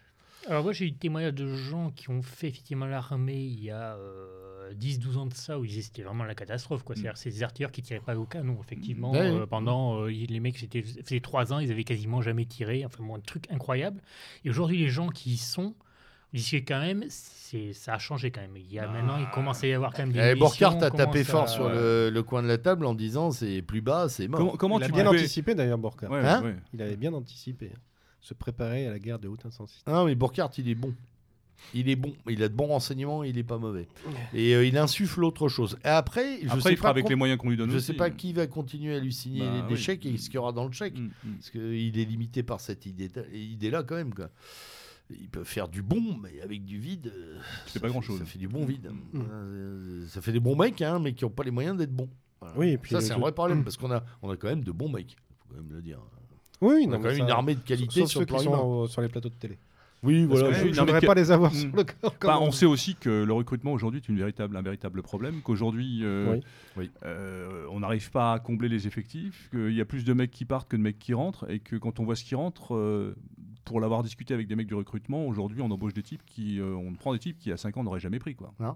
Alors 0.50 0.64
moi 0.64 0.74
j'ai 0.74 0.86
eu 0.86 0.90
le 0.90 0.96
témoignage 0.98 1.36
de 1.36 1.48
gens 1.54 1.92
qui 1.92 2.10
ont 2.10 2.22
fait 2.22 2.48
effectivement 2.48 2.86
l'armée 2.88 3.38
il 3.40 3.64
y 3.64 3.70
a 3.72 3.96
euh, 3.96 4.74
10-12 4.74 5.18
ans 5.18 5.26
de 5.28 5.34
ça 5.34 5.60
où 5.60 5.64
ils- 5.66 5.84
c'était 5.84 6.02
vraiment 6.02 6.24
la 6.24 6.36
catastrophe. 6.36 6.84
quoi. 6.84 6.96
C'est-à-dire 6.96 7.18
ces 7.18 7.44
artilleurs 7.44 7.72
qui 7.72 7.82
tiraient 7.82 8.00
pas 8.02 8.16
au 8.18 8.26
canon 8.26 8.58
effectivement. 8.62 9.12
Ouais, 9.12 9.20
euh, 9.32 9.46
pendant 9.46 10.02
euh, 10.04 10.08
les 10.10 10.40
mecs 10.40 10.58
c'était 10.58 10.82
faisait 10.82 11.20
3 11.20 11.54
ans 11.54 11.60
ils 11.60 11.72
avaient 11.72 11.84
quasiment 11.84 12.22
jamais 12.22 12.46
tiré. 12.46 12.84
Enfin 12.86 13.04
bon 13.04 13.16
un 13.16 13.20
truc 13.20 13.46
incroyable. 13.52 14.02
Et 14.44 14.50
aujourd'hui 14.50 14.78
les 14.80 14.90
gens 14.90 15.10
qui 15.10 15.32
y 15.34 15.38
sont 15.38 15.76
ils 16.34 16.42
disent 16.42 16.52
que 16.52 16.58
quand 16.58 16.80
même 16.82 17.06
c'est 17.10 17.74
ça 17.74 17.94
a 17.94 17.98
changé 18.00 18.32
quand 18.32 18.42
même. 18.42 18.58
Il 18.58 18.72
y 18.74 18.80
a 18.80 18.88
Ah. 18.90 18.92
maintenant 18.92 19.18
il 19.20 19.30
commence 19.30 19.64
à 19.64 19.68
y 19.68 19.74
avoir 19.74 19.94
quand 19.94 20.04
même 20.04 20.12
des 20.14 20.20
Eh, 20.20 20.36
Borchardt 20.36 20.76
missions, 20.76 20.88
a 20.88 20.92
tapé 20.92 21.24
fort 21.24 21.44
à- 21.44 21.48
sur 21.48 21.70
le, 21.70 22.10
le 22.12 22.24
coin 22.24 22.42
de 22.44 22.48
la 22.48 22.58
table 22.58 22.86
en 22.86 22.96
disant 22.96 23.30
c'est 23.32 23.62
plus 23.62 23.82
bas, 23.82 24.10
c'est 24.10 24.28
mort. 24.28 24.40
Comment, 24.40 24.58
comment 24.58 24.80
Il 24.80 24.84
a 24.84 24.88
tu 24.88 24.94
bien 24.94 25.06
pouvais- 25.06 25.20
anticipé 25.20 25.54
d'ailleurs. 25.56 25.80
Ouais, 25.80 26.20
Hein? 26.26 26.44
ouais. 26.44 26.56
Il 26.74 26.82
avait 26.82 26.98
bien 26.98 27.14
anticipé. 27.14 27.72
Hein. 28.20 28.22
Se 28.22 28.34
préparer 28.34 28.88
à 28.88 28.92
la 28.92 29.00
guerre 29.00 29.20
de 29.20 29.28
haute 29.28 29.46
intensité. 29.46 29.90
Non, 29.90 30.06
mais 30.06 30.16
Borchardt, 30.16 30.52
il 30.58 30.70
est 30.70 30.76
bon. 30.76 30.94
Il 31.74 31.90
est 31.90 31.98
bon. 31.98 32.14
Il 32.30 32.42
a 32.42 32.48
de 32.48 32.54
bons 32.54 32.68
renseignements, 32.68 33.22
il 33.24 33.38
est 33.38 33.44
pas 33.44 33.58
mauvais. 33.58 33.88
Et 34.34 34.56
euh, 34.56 34.66
il 34.66 34.78
insuffle 34.78 35.24
autre 35.26 35.50
chose. 35.50 35.78
Et 35.84 35.90
après, 35.90 36.40
je 36.42 36.48
Après, 36.48 36.62
sais 36.62 36.72
il 36.72 36.78
fera 36.78 36.88
pas 36.88 36.92
avec 36.92 37.10
les 37.10 37.16
moyens 37.16 37.38
qu'on 37.38 37.50
lui 37.50 37.58
donne 37.58 37.70
Je 37.70 37.76
aussi. 37.78 37.88
sais 37.88 37.94
pas 37.94 38.10
qui 38.10 38.32
va 38.32 38.48
continuer 38.48 38.96
à 38.96 39.00
lui 39.00 39.12
signer 39.14 39.42
Bah, 39.42 39.68
des 39.68 39.74
oui. 39.74 39.80
chèques 39.80 40.06
et 40.06 40.18
ce 40.18 40.26
qu'il 40.28 40.36
y 40.36 40.38
aura 40.38 40.54
dans 40.54 40.66
le 40.66 40.72
chèque. 40.72 40.98
Mm, 40.98 41.04
mm. 41.24 41.34
Parce 41.36 41.50
qu'il 41.50 42.00
est 42.00 42.06
limité 42.06 42.44
par 42.44 42.62
cette 42.62 42.86
idée- 42.86 43.12
idée-là 43.34 43.84
quand 43.84 43.96
même. 43.96 44.14
Quoi. 44.14 44.30
Il 45.10 45.28
peut 45.28 45.44
faire 45.44 45.68
du 45.68 45.82
bon, 45.82 46.18
mais 46.24 46.40
avec 46.42 46.64
du 46.64 46.78
vide. 46.80 47.12
euh, 47.14 47.38
C'est 47.66 47.74
ça 47.74 47.80
pas 47.82 47.88
fait- 47.88 47.92
grand-chose. 47.92 48.20
Ça 48.20 48.26
fait 48.26 48.40
du 48.40 48.48
bon 48.48 48.64
vide. 48.66 48.92
Mm. 49.12 49.20
Euh, 49.30 50.06
Ça 50.08 50.22
fait 50.22 50.32
des 50.32 50.40
bons 50.40 50.56
mecs, 50.56 50.82
hein, 50.82 51.00
mais 51.00 51.12
qui 51.14 51.26
n'ont 51.26 51.30
pas 51.32 51.44
les 51.44 51.52
moyens 51.52 51.76
d'être 51.78 51.92
bons. 51.94 52.10
Voilà. 52.40 52.58
Oui, 52.58 52.70
et 52.70 52.78
puis 52.78 52.92
ça, 52.92 53.02
c'est 53.02 53.12
un 53.12 53.20
vrai 53.20 53.34
problème 53.34 53.66
parce 53.66 53.76
qu'on 53.76 53.92
a, 53.92 54.02
on 54.22 54.30
a 54.30 54.38
quand 54.38 54.48
même 54.48 54.64
de 54.64 54.72
bons 54.72 54.88
mecs. 54.90 55.18
faut 55.40 55.50
quand 55.50 55.62
même 55.62 55.74
le 55.74 55.82
dire. 55.82 56.00
Oui, 56.62 56.86
On 56.88 56.92
a 56.92 56.98
non, 56.98 57.02
quand 57.04 57.08
même 57.10 57.18
ça- 57.18 57.24
une 57.24 57.30
armée 57.32 57.56
de 57.56 57.60
qualité 57.62 58.02
sauf 58.02 58.10
sur 58.10 58.26
qui 58.26 58.44
sont 58.44 59.02
les 59.02 59.08
plateaux 59.10 59.30
de 59.30 59.34
télé. 59.36 59.58
Oui, 60.02 60.26
Parce 60.28 60.40
voilà. 60.40 60.56
que- 60.58 60.60
Je 60.74 60.80
non, 60.80 60.86
ne 60.86 60.92
voudrais 60.92 61.02
pas 61.08 61.14
les 61.14 61.30
avoir 61.32 61.52
Mm. 61.52 61.56
sur 61.56 61.76
le 61.76 61.84
corps. 61.84 62.14
Bah, 62.22 62.38
on 62.42 62.52
sait 62.52 62.66
aussi 62.66 62.96
que 62.96 63.10
le 63.26 63.34
recrutement 63.34 63.74
aujourd'hui 63.74 64.00
est 64.00 64.08
une 64.08 64.18
véritable, 64.18 64.56
un 64.56 64.62
véritable 64.62 65.02
problème, 65.02 65.42
qu'aujourd'hui 65.42 66.02
euh, 66.04 66.36
Oui. 66.36 66.40
Oui. 66.78 66.92
euh, 67.06 67.66
on 67.70 67.82
n'arrive 67.82 68.10
pas 68.10 68.32
à 68.34 68.40
combler 68.40 68.70
les 68.70 68.88
effectifs, 68.88 69.50
qu'il 69.52 69.74
y 69.74 69.82
a 69.82 69.86
plus 69.86 70.06
de 70.06 70.14
mecs 70.14 70.32
qui 70.32 70.46
partent 70.46 70.70
que 70.70 70.78
de 70.78 70.82
mecs 70.82 71.00
qui 71.00 71.14
rentrent, 71.14 71.50
et 71.52 71.60
que 71.60 71.76
quand 71.76 72.00
on 72.00 72.06
voit 72.06 72.16
ce 72.16 72.24
qui 72.24 72.36
rentre, 72.36 72.76
euh, 72.76 73.14
pour 73.66 73.82
l'avoir 73.82 74.02
discuté 74.04 74.34
avec 74.34 74.48
des 74.48 74.56
mecs 74.56 74.68
du 74.68 74.74
recrutement, 74.76 75.26
aujourd'hui 75.28 75.62
on 75.62 75.70
embauche 75.70 75.94
des 75.94 76.02
types 76.04 76.24
qui, 76.26 76.62
euh, 76.62 76.74
on 76.76 76.94
prend 76.94 77.12
des 77.12 77.20
types 77.20 77.38
qui 77.38 77.52
à 77.52 77.58
5 77.58 77.76
ans 77.76 77.84
n'auraient 77.84 78.00
jamais 78.00 78.20
pris 78.20 78.36
quoi. 78.36 78.54
Non. 78.60 78.76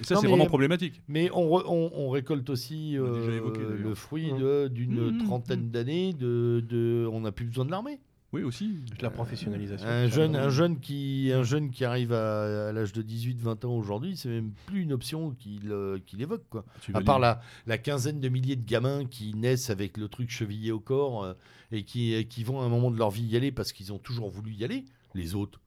Et 0.00 0.04
ça 0.04 0.16
c'est 0.16 0.26
vraiment 0.26 0.46
problématique. 0.46 1.00
Mais 1.08 1.30
on, 1.32 1.46
re- 1.48 1.64
on- 1.66 1.90
on 1.94 2.10
récolte 2.10 2.48
aussi 2.50 2.96
On 2.98 3.04
euh, 3.04 3.36
évoqué, 3.36 3.60
le 3.60 3.94
fruit 3.94 4.32
Mmh. 4.32 4.68
d'une 4.68 5.10
Mmh, 5.10 5.24
trentaine 5.24 5.66
mmh. 5.66 5.70
d'années 5.70 6.12
de, 6.12 6.62
de- 6.68 7.08
on 7.10 7.20
n'a 7.20 7.32
plus 7.32 7.46
besoin 7.46 7.64
de 7.64 7.70
l'armée. 7.70 7.98
Oui 8.32 8.42
aussi. 8.42 8.68
De 8.98 9.02
la 9.02 9.08
professionnalisation. 9.10 9.86
Un 9.86 10.08
jeune, 10.08 10.34
un 10.34 10.50
jeune 10.50 10.80
qui, 10.80 11.30
un 11.32 11.44
jeune 11.44 11.70
qui 11.70 11.84
arrive 11.84 12.12
à, 12.12 12.68
à 12.68 12.72
l'âge 12.72 12.92
de 12.92 13.00
18-20 13.00 13.64
ans 13.66 13.72
aujourd'hui, 13.76 14.16
c'est 14.16 14.28
même 14.28 14.50
plus 14.66 14.82
une 14.82 14.92
option 14.92 15.30
qu'il 15.30 15.70
euh, 15.70 15.98
qu'il 16.04 16.20
évoque 16.20 16.42
quoi. 16.50 16.64
Tu 16.82 16.90
À 16.94 17.00
part 17.00 17.20
la 17.20 17.78
quinzaine 17.78 18.20
de 18.20 18.28
milliers 18.28 18.56
de 18.56 18.66
gamins 18.68 19.04
qui 19.06 19.32
naissent 19.34 19.70
avec 19.70 19.96
le 19.96 20.08
truc 20.08 20.28
chevillé 20.30 20.72
au 20.72 20.80
corps 20.80 21.24
euh, 21.24 21.32
et 21.72 21.84
qui, 21.84 22.26
qui 22.28 22.42
vont 22.42 22.60
à 22.60 22.64
un 22.64 22.68
moment 22.68 22.90
de 22.90 22.98
leur 22.98 23.10
vie 23.10 23.24
y 23.24 23.36
aller 23.36 23.52
parce 23.52 23.72
qu'ils 23.72 23.92
ont 23.92 23.98
toujours 23.98 24.28
voulu 24.28 24.52
y 24.52 24.64
aller, 24.64 24.84
les 25.14 25.34
autres. 25.36 25.60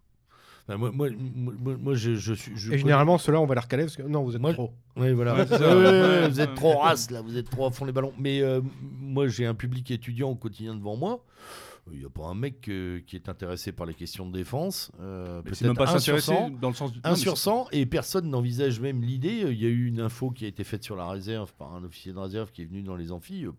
Enfin, 0.69 0.77
moi, 0.77 0.91
moi, 0.93 1.09
moi, 1.35 1.53
moi- 1.59 1.77
moi, 1.79 1.93
je, 1.95 2.13
je 2.13 2.33
suis. 2.33 2.51
je 2.55 2.71
Et 2.73 2.77
généralement, 2.77 3.17
ceux-là, 3.17 3.41
on 3.41 3.47
va 3.47 3.55
les 3.55 3.61
recaler 3.61 3.83
parce 3.85 3.95
que 3.97 4.03
non, 4.03 4.23
vous 4.23 4.35
êtes 4.35 4.41
Moi, 4.41 4.53
trop. 4.53 4.71
Oui, 4.97 5.11
voilà. 5.13 5.33
Ouais, 5.33 5.45
c'est 5.47 5.57
ça. 5.57 5.67
Ouais, 5.75 5.81
ouais, 5.83 5.91
ouais, 5.91 5.99
Ouais, 6.21 6.29
vous 6.29 6.39
êtes 6.41 6.53
trop 6.53 6.77
race, 6.77 7.09
là, 7.09 7.21
vous 7.21 7.35
êtes 7.37 7.49
trop 7.49 7.65
à 7.65 7.71
fond 7.71 7.85
les 7.85 7.91
ballons. 7.91 8.13
Mais 8.19 8.41
euh, 8.41 8.61
moi, 9.01 9.27
j'ai 9.27 9.47
un 9.47 9.55
public 9.55 9.89
étudiant 9.89 10.29
au 10.29 10.35
quotidien 10.35 10.75
devant 10.75 10.95
moi. 10.95 11.23
Il 11.91 11.97
n'y 11.97 12.05
a 12.05 12.09
pas 12.09 12.25
un 12.27 12.35
mec 12.35 12.67
euh, 12.69 12.99
qui 13.07 13.15
est 13.15 13.29
intéressé 13.29 13.71
par 13.71 13.87
les 13.87 13.95
questions 13.95 14.27
de 14.29 14.37
défense. 14.37 14.91
Euh, 15.01 15.41
Mais 15.43 15.55
c'est 15.55 15.65
Peut-être 15.65 15.67
même 15.69 15.75
pas 15.75 15.83
un 15.91 15.97
sur 15.97 16.19
s'intéresser 16.19 16.35
100, 16.35 16.49
dans 16.61 16.69
le 16.69 16.75
sens 16.75 16.91
du. 16.91 16.99
un 17.03 17.09
mais 17.11 17.15
sur 17.15 17.35
c'est- 17.35 17.43
100, 17.45 17.65
et 17.71 17.87
personne 17.87 18.29
n'envisage 18.29 18.79
même 18.79 19.01
l'idée. 19.01 19.45
Il 19.49 19.59
y 19.59 19.65
a 19.65 19.69
eu 19.69 19.87
une 19.87 19.99
info 19.99 20.29
qui 20.29 20.45
a 20.45 20.47
été 20.47 20.63
faite 20.63 20.83
sur 20.83 20.95
la 20.95 21.09
réserve 21.09 21.51
par 21.57 21.73
un 21.73 21.83
officier 21.83 22.13
de 22.13 22.19
réserve 22.19 22.51
qui 22.51 22.61
est 22.61 22.65
venu 22.65 22.83
dans 22.83 22.95
les 22.95 23.11
amphis. 23.11 23.45
Euh, 23.45 23.51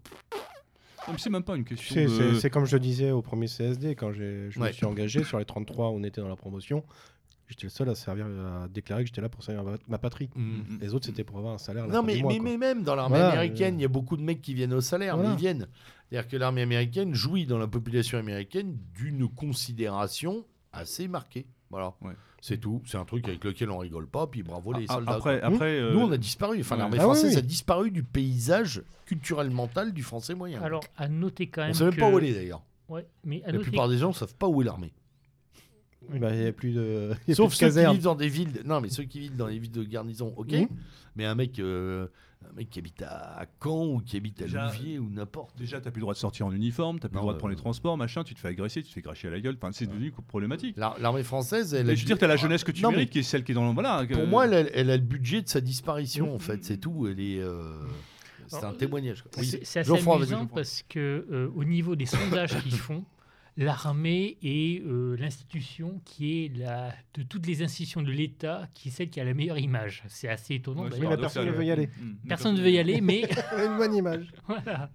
C'est 1.19 1.31
même 1.31 1.43
pas 1.43 1.57
une 1.57 1.65
question. 1.65 1.95
C'est 1.95 2.07
de- 2.07 2.35
c'est- 2.35 2.51
comme 2.51 2.65
je 2.67 2.77
le 2.77 2.81
disais 2.81 3.11
au 3.11 3.23
premier 3.23 3.47
CSD, 3.47 3.95
quand 3.95 4.13
j'ai- 4.13 4.51
je 4.51 4.59
me 4.61 4.71
suis 4.73 4.87
engagé 4.87 5.25
sur 5.25 5.39
les 5.39 5.45
33 5.45 5.91
où 5.91 5.95
on 5.95 6.03
était 6.05 6.21
dans 6.21 6.29
la 6.29 6.37
promotion. 6.37 6.85
J'étais 7.49 7.65
le 7.67 7.71
seul 7.71 7.89
à, 7.89 7.97
servir, 7.97 8.27
à 8.27 8.69
déclarer 8.69 9.03
que 9.03 9.09
j'étais 9.09 9.21
là 9.21 9.29
pour 9.29 9.43
servir 9.43 9.65
ma, 9.65 9.77
ma 9.89 9.99
patrie. 9.99 10.31
Mm, 10.37 10.41
mm. 10.43 10.79
Les 10.81 10.95
autres, 10.95 11.07
c'était 11.07 11.25
pour 11.25 11.37
avoir 11.39 11.53
un 11.55 11.59
salaire. 11.59 11.89
Non, 11.89 12.01
mais, 12.01 12.21
mois, 12.23 12.33
mais, 12.41 12.57
même 12.57 12.85
dans 12.85 12.95
l'armée 12.95 13.17
Voilà, 13.19 13.33
américaine, 13.33 13.75
euh, 13.75 13.79
il 13.79 13.83
y 13.83 13.85
a 13.85 13.89
beaucoup 13.89 14.17
de 14.17 14.23
mecs 14.23 14.41
qui 14.41 14.55
viennent 14.55 14.73
au 14.73 14.81
salaire, 14.81 15.17
Voilà. 15.17 15.31
mais 15.31 15.35
ils 15.35 15.39
viennent. 15.39 15.67
C'est-à-dire 16.09 16.29
que 16.31 16.37
l'armée 16.37 16.63
américaine 16.63 17.13
jouit 17.13 17.47
dans 17.47 17.59
la 17.59 17.67
population 17.67 18.19
américaine 18.19 18.79
d'une 18.95 19.27
considération 19.29 20.45
assez 20.73 21.09
marquée. 21.09 21.47
Voilà. 21.71 21.95
Ouais. 22.03 22.13
C'est 22.41 22.59
tout. 22.59 22.83
C'est 22.87 22.97
un 22.97 23.05
truc 23.05 23.29
avec 23.29 23.45
lequel 23.45 23.71
on 23.71 23.79
rigole 23.79 24.07
pas, 24.09 24.27
puis 24.27 24.43
bravo 24.43 24.73
les 24.73 24.87
Ah, 24.89 24.95
soldats. 24.95 25.13
Après, 25.13 25.41
après. 25.43 25.79
euh, 25.79 25.93
Nous, 25.93 26.01
on 26.01 26.11
a 26.11 26.17
disparu. 26.17 26.59
Enfin, 26.61 26.77
ouais. 26.77 26.81
l'armée 26.81 26.97
Ah 26.99 27.03
française 27.03 27.33
oui. 27.33 27.39
a 27.39 27.43
disparu 27.43 27.91
du 27.91 28.03
paysage 28.03 28.83
culturel 29.05 29.51
mental 29.51 29.93
du 29.93 30.03
français 30.03 30.35
moyen. 30.35 30.63
Alors 30.63 30.83
à 30.97 31.09
noter 31.09 31.49
quand 31.49 31.63
on 31.63 31.65
même 31.67 31.75
sait 31.75 31.85
même 31.85 31.95
que... 31.95 32.01
pas 32.01 32.11
où 32.11 32.19
elle 32.19 32.25
est 32.27 32.33
d'ailleurs. 32.35 32.63
Ouais, 32.89 33.07
mais 33.25 33.43
à 33.45 33.49
La 33.49 33.53
noter 33.55 33.65
plupart 33.65 33.89
des 33.89 33.99
gens 33.99 34.09
ne 34.09 34.15
savent 34.15 34.35
pas 34.35 34.49
où 34.49 34.63
est 34.63 34.65
l'armée. 34.65 34.93
Bah, 36.19 36.35
Il 36.35 36.41
n'y 36.41 36.47
a 36.47 36.53
plus 36.53 36.73
de, 36.73 37.13
il 37.27 37.31
y 37.31 37.33
a 37.33 37.35
Sauf 37.37 37.57
plus 37.57 37.67
de 37.67 37.71
ceux 37.71 37.81
qui 37.85 37.93
vivent 37.93 38.03
dans 38.03 38.15
des 38.15 38.29
villes. 38.29 38.63
Non, 38.65 38.81
mais 38.81 38.89
ceux 38.89 39.05
qui 39.05 39.21
vivent 39.21 39.37
dans 39.37 39.47
les 39.47 39.59
villes 39.59 39.71
de 39.71 39.85
garnison, 39.85 40.33
ok. 40.37 40.53
Mhm. 40.53 40.69
Mais 41.17 41.25
un 41.27 41.35
mec, 41.35 41.59
euh, 41.59 42.07
un 42.51 42.57
mec 42.57 42.71
qui 42.71 42.79
habite 42.79 43.03
à, 43.03 43.47
Caen 43.63 43.87
ou 43.87 44.01
qui 44.01 44.17
habite 44.17 44.41
à 44.43 44.45
Déjà- 44.45 44.67
Louviers 44.67 44.99
ou 44.99 45.09
n'importe. 45.11 45.57
Déjà, 45.57 45.81
t'as 45.81 45.91
plus 45.91 46.01
le 46.01 46.05
droit 46.05 46.15
de 46.15 46.19
sortir 46.19 46.47
en 46.47 46.53
uniforme, 46.53 46.99
t'as 46.99 47.09
plus 47.09 47.15
Non, 47.17 47.21
le 47.21 47.23
droit 47.25 47.33
de 47.35 47.37
euh, 47.37 47.39
prendre 47.39 47.51
les 47.55 47.61
transports, 47.61 47.97
machin, 47.97 48.25
tu 48.25 48.35
te 48.35 48.41
fais 48.41 48.49
agresser, 48.49 48.83
tu 48.83 48.89
te 48.89 48.95
fais 48.95 49.03
cracher 49.03 49.29
à 49.29 49.31
la 49.31 49.41
gueule. 49.41 49.57
Enfin, 49.61 49.71
c'est 49.73 49.87
devenu 49.87 50.11
problématique. 50.29 50.77
L'ar- 50.77 50.99
L'armée 50.99 51.23
française, 51.23 51.75
elle 51.75 51.89
Et 51.89 51.93
a 51.93 51.95
je 51.95 52.01
veux 52.01 52.07
dire, 52.07 52.19
t'as 52.19 52.27
la 52.27 52.37
jeunesse 52.37 52.65
que 52.65 52.73
tu 52.73 52.83
Non, 52.83 52.91
mais 52.91 52.97
mérites, 52.97 53.11
qui 53.11 53.21
est 53.21 53.23
celle 53.23 53.45
qui 53.45 53.53
est 53.53 53.55
dans 53.55 53.67
le. 53.69 53.75
Voilà. 53.75 54.05
Pour 54.11 54.27
moi, 54.27 54.47
elle 54.47 54.55
a, 54.55 54.61
elle 54.75 54.91
a 54.91 54.97
le 54.97 55.03
budget 55.03 55.43
de 55.43 55.49
sa 55.49 55.61
disparition, 55.61 56.35
en 56.35 56.39
fait, 56.39 56.65
c'est 56.65 56.79
tout. 56.79 57.07
Elle 57.09 57.21
est, 57.21 57.41
euh, 57.41 57.75
c'est 58.49 58.65
un 58.65 58.73
témoignage. 58.73 59.25
Oui. 59.39 59.47
C'est 59.63 59.81
assez 59.81 60.09
amusant 60.09 60.47
parce 60.47 60.83
que 60.89 61.27
euh, 61.31 61.49
au 61.55 61.65
niveau 61.65 61.95
des 61.97 62.07
sondages 62.07 62.61
qu'ils 62.63 62.73
font, 62.73 63.05
l'armée 63.61 64.39
est 64.43 64.83
euh, 64.87 65.17
l'institution 65.19 66.01
qui 66.05 66.45
est 66.45 66.57
la 66.59 66.93
de 67.15 67.23
toutes 67.23 67.47
les 67.47 67.63
institutions 67.63 68.03
de 68.03 68.11
l'État 68.11 68.69
qui 68.75 68.89
est 68.89 68.91
celle 68.91 69.11
qui 69.11 69.21
a 69.21 69.25
la 69.25 69.35
meilleure 69.35 69.59
image. 69.59 70.03
C'est 70.09 70.29
assez 70.29 70.55
étonnant. 70.55 70.85
Ouais, 70.85 70.89
c'est 70.91 70.95
Oui, 70.97 71.01
d'ailleurs. 71.03 71.19
mais 71.19 71.21
personne 71.21 71.47
ne 71.47 71.53
veut 71.53 71.65
y 71.65 71.71
aller. 71.71 71.87
Mm, 71.87 72.05
mm. 72.05 72.17
Personne 72.29 72.55
ne 72.57 72.61
veut 72.63 72.71
y 72.71 72.79
aller, 72.79 73.01
mais 73.01 73.23
Elle 73.53 73.61
a 73.61 73.65
une 73.67 73.77
bonne 73.77 73.95
image. 73.95 74.33
voilà. 74.47 74.91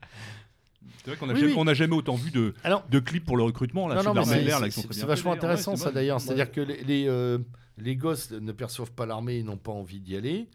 C'est 0.98 1.12
vrai 1.12 1.18
qu'on 1.18 1.28
n'a 1.28 1.34
Oui, 1.34 1.40
jamais, 1.76 1.94
oui. 1.94 1.98
autant 2.00 2.16
vu 2.16 2.32
de, 2.32 2.54
Alors, 2.64 2.86
de 2.90 3.00
clips 3.00 3.26
pour 3.26 3.38
le 3.38 3.44
recrutement. 3.44 3.88
Là, 3.88 4.02
c'est- 4.02 5.06
vachement 5.06 5.34
intéressant 5.34 5.72
Ouais, 5.72 5.78
c'est 5.78 5.84
ça 5.84 5.92
d'ailleurs. 5.92 6.18
Ouais. 6.18 6.24
C'est-à-dire 6.24 6.52
que 6.52 6.62
les, 6.62 6.84
les, 6.84 7.08
euh, 7.08 7.38
les 7.78 7.96
gosses 7.96 8.32
ne 8.32 8.52
perçoivent 8.52 8.92
pas 8.92 9.06
l'armée 9.06 9.38
et 9.38 9.44
n'ont 9.44 9.58
pas 9.58 9.72
envie 9.72 10.00
d'y 10.00 10.16
aller. 10.16 10.48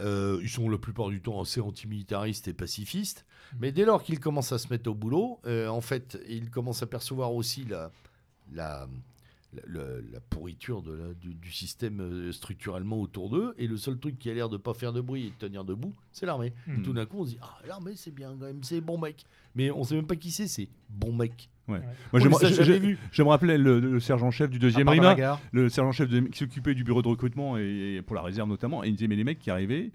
Euh, 0.00 0.38
ils 0.42 0.48
sont 0.48 0.68
la 0.68 0.78
plupart 0.78 1.08
du 1.08 1.20
temps 1.20 1.40
assez 1.40 1.60
antimilitaristes 1.60 2.48
et 2.48 2.52
pacifistes. 2.52 3.24
Mais 3.58 3.72
dès 3.72 3.84
lors 3.84 4.02
qu'ils 4.02 4.20
commencent 4.20 4.52
à 4.52 4.58
se 4.58 4.68
mettre 4.68 4.90
au 4.90 4.94
boulot, 4.94 5.40
euh, 5.46 5.68
en 5.68 5.80
fait, 5.80 6.18
ils 6.28 6.50
commencent 6.50 6.82
à 6.82 6.86
percevoir 6.86 7.34
aussi 7.34 7.64
la, 7.64 7.90
la, 8.52 8.88
la, 9.66 10.20
pourriture 10.30 10.82
de 10.82 10.92
la- 10.92 11.14
du, 11.14 11.34
du 11.34 11.50
système 11.52 12.00
euh, 12.00 12.32
structurellement 12.32 13.00
autour 13.00 13.30
d'eux. 13.30 13.54
Et 13.58 13.66
le 13.66 13.76
seul 13.76 13.98
truc 13.98 14.18
qui 14.18 14.30
a 14.30 14.34
l'air 14.34 14.48
de 14.48 14.56
pas 14.56 14.74
faire 14.74 14.92
de 14.92 15.00
bruit 15.00 15.26
et 15.26 15.30
de 15.30 15.34
tenir 15.46 15.64
debout, 15.64 15.94
c'est 16.12 16.26
l'armée. 16.26 16.52
Mm. 16.66 16.82
Tout 16.82 16.92
d'un 16.92 17.06
coup, 17.06 17.20
on 17.20 17.24
se 17.24 17.30
dit 17.30 17.38
Ah, 17.40 17.58
l'armée, 17.66 17.92
c'est 17.96 18.14
bien 18.14 18.30
quand 18.38 18.46
même, 18.46 18.62
c'est 18.62 18.80
bon 18.80 18.98
mec. 18.98 19.24
Mais 19.54 19.70
on 19.70 19.84
sait 19.84 19.94
même 19.94 20.06
pas 20.06 20.16
qui 20.16 20.30
c'est, 20.30 20.48
c'est 20.48 20.68
bon 20.90 21.12
mec. 21.12 21.48
Moi, 21.66 21.80
On 22.14 22.18
je, 22.18 22.28
je- 22.30 22.62
jamais 22.62 22.96
je- 23.12 23.22
me 23.22 23.28
rappelais 23.28 23.58
le, 23.58 23.78
le 23.78 24.00
sergent-chef 24.00 24.48
du 24.48 24.58
deuxième 24.58 24.88
RIMA, 24.88 25.38
le 25.52 25.68
sergent-chef 25.68 26.08
de- 26.08 26.20
qui 26.20 26.38
s'occupait 26.38 26.74
du 26.74 26.82
bureau 26.82 27.02
de 27.02 27.08
recrutement 27.08 27.58
et, 27.58 27.96
et 27.96 28.02
pour 28.02 28.16
la 28.16 28.22
réserve 28.22 28.48
notamment, 28.48 28.82
et 28.84 28.86
il 28.88 28.92
me 28.92 28.96
disait 28.96 29.08
mais 29.08 29.16
les 29.16 29.24
mecs 29.24 29.38
qui 29.38 29.50
arrivaient, 29.50 29.90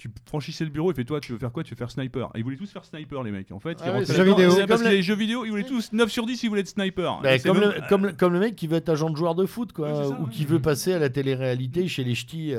tu 0.00 0.10
franchissais 0.24 0.64
le 0.64 0.70
bureau, 0.70 0.90
il 0.90 0.94
fait 0.94 1.04
toi 1.04 1.20
tu 1.20 1.32
veux 1.32 1.38
faire 1.38 1.52
quoi? 1.52 1.62
Tu 1.62 1.74
veux 1.74 1.76
faire 1.78 1.90
sniper. 1.90 2.30
Et 2.34 2.38
ils 2.38 2.42
voulaient 2.42 2.56
tous 2.56 2.70
faire 2.70 2.84
sniper 2.86 3.22
les 3.22 3.30
mecs. 3.30 3.52
En 3.52 3.60
fait, 3.60 3.76
Ah 3.84 3.92
ouais, 3.98 4.04
jeux 4.06 4.22
vidéo. 4.24 4.50
parce 4.66 4.82
que 4.82 4.88
les- 4.88 5.02
jeux 5.02 5.14
vidéo, 5.14 5.44
ils 5.44 5.50
voulaient 5.50 5.62
tous 5.64 5.92
9 5.92 6.10
sur 6.10 6.24
10, 6.24 6.42
ils 6.42 6.48
voulaient 6.48 6.62
être 6.62 6.68
sniper. 6.68 7.20
Bah, 7.22 7.34
Et 7.34 7.38
c'est 7.38 7.48
comme, 7.48 7.60
même- 7.60 7.72
le, 7.76 7.82
comme, 7.88 8.06
le- 8.06 8.12
comme 8.12 8.32
le 8.32 8.40
mec 8.40 8.56
qui 8.56 8.66
veut 8.66 8.76
être 8.78 8.88
agent 8.88 9.10
de 9.10 9.16
joueur 9.16 9.34
de 9.34 9.44
foot, 9.44 9.72
quoi, 9.72 9.94
ça, 9.94 10.08
ou 10.08 10.24
ouais. 10.24 10.30
qui 10.30 10.46
veut 10.46 10.58
passer 10.60 10.94
à 10.94 10.98
la 10.98 11.10
télé-réalité 11.10 11.86
chez 11.86 12.02
les 12.02 12.14
ch'tis, 12.14 12.52
euh, 12.54 12.58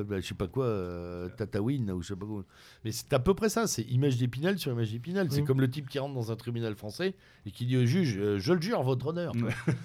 euh, 0.00 0.04
bah, 0.04 0.16
je 0.20 0.26
sais 0.26 0.34
pas 0.34 0.46
quoi, 0.46 0.64
euh, 0.64 1.28
Tatawin, 1.36 1.90
ou 1.90 2.00
je 2.02 2.08
sais 2.08 2.16
pas 2.16 2.24
quoi. 2.26 2.44
Mais 2.84 2.92
c'est 2.92 3.12
à 3.12 3.18
peu 3.18 3.34
près 3.34 3.50
ça, 3.50 3.66
c'est 3.66 3.82
image 3.82 4.16
d'épinal 4.16 4.58
sur 4.58 4.72
image 4.72 4.90
d'épinal. 4.92 5.28
C'est 5.30 5.42
Mm. 5.42 5.44
comme 5.44 5.60
le 5.60 5.68
type 5.68 5.88
qui 5.88 5.98
rentre 5.98 6.14
dans 6.14 6.32
un 6.32 6.36
tribunal 6.36 6.74
français 6.76 7.14
et 7.44 7.50
qui 7.50 7.66
dit 7.66 7.76
au 7.76 7.84
juge 7.84 8.16
euh, 8.18 8.38
Je 8.38 8.52
le 8.54 8.60
jure, 8.62 8.82
votre 8.82 9.08
honneur. 9.08 9.32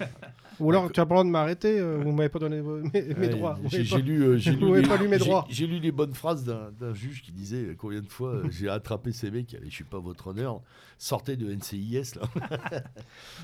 Ou 0.60 0.70
alors, 0.70 0.90
tu 0.92 1.00
as 1.00 1.04
pas 1.06 1.14
le 1.14 1.16
droit 1.16 1.24
de 1.24 1.30
m'arrêter, 1.30 1.80
euh, 1.80 1.98
vous 2.00 2.12
m'avez 2.12 2.28
pas 2.28 2.38
donné 2.38 2.62
mes, 2.62 3.02
mes 3.02 3.14
Ouais, 3.14 3.28
droits. 3.28 3.58
vous 3.60 3.68
J'ai 3.68 3.78
m'avez 3.78 3.88
j'ai 3.88 3.96
pas- 3.96 4.02
lu, 4.02 4.22
euh, 4.22 4.36
j'ai 4.36 4.50
lu, 5.02 5.08
mes 5.08 5.18
droits. 5.18 5.46
j'ai 5.50 5.66
lu 5.66 5.80
les 5.80 5.90
bonnes 5.90 6.14
phrases 6.14 6.44
d'un 6.78 6.94
juge 6.94 7.22
qui 7.22 7.32
disait 7.32 7.64
euh, 7.64 7.74
combien 7.76 8.00
de 8.00 8.08
fois 8.08 8.34
euh, 8.34 8.50
j'ai 8.50 8.68
attrapé 8.68 9.12
ces 9.12 9.30
mecs, 9.30 9.54
allez, 9.54 9.70
je 9.70 9.74
suis 9.74 9.84
pas 9.84 9.98
votre 9.98 10.28
honneur, 10.28 10.60
sortez 10.98 11.36
de 11.36 11.52
NCIS 11.52 12.14
là. 12.16 12.82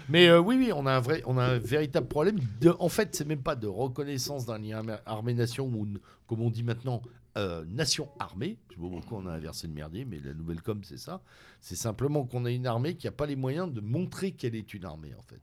Mais 0.08 0.28
euh, 0.28 0.40
oui, 0.40 0.56
oui, 0.56 0.72
on 0.74 0.86
a 0.86 0.92
un 0.92 1.00
vrai, 1.00 1.22
on 1.26 1.38
a 1.38 1.44
un 1.44 1.58
véritable 1.58 2.08
problème. 2.08 2.38
De, 2.60 2.74
en 2.78 2.88
fait, 2.88 3.14
c'est 3.14 3.26
même 3.26 3.42
pas 3.42 3.56
de 3.56 3.66
reconnaissance 3.66 4.46
d'un 4.46 4.58
lien 4.58 4.82
armé- 4.82 4.98
armée-nation 5.06 5.66
ou 5.66 5.86
comme 6.26 6.40
on 6.40 6.50
dit 6.50 6.62
maintenant 6.62 7.02
euh, 7.38 7.64
nation 7.68 8.08
armée. 8.18 8.58
Je 8.70 8.74
sais 8.74 8.80
pas 8.80 8.88
pourquoi 8.88 9.18
on 9.18 9.26
a 9.26 9.32
inversé 9.32 9.66
le 9.68 9.72
merdier, 9.72 10.04
mais 10.04 10.18
la 10.18 10.34
nouvelle 10.34 10.62
com 10.62 10.80
c'est 10.82 10.98
ça. 10.98 11.22
C'est 11.60 11.76
simplement 11.76 12.24
qu'on 12.24 12.44
a 12.44 12.50
une 12.50 12.66
armée 12.66 12.94
qui 12.96 13.06
a 13.06 13.12
pas 13.12 13.26
les 13.26 13.36
moyens 13.36 13.72
de 13.72 13.80
montrer 13.80 14.32
qu'elle 14.32 14.54
est 14.56 14.74
une 14.74 14.84
armée 14.84 15.14
en 15.16 15.22
fait. 15.22 15.40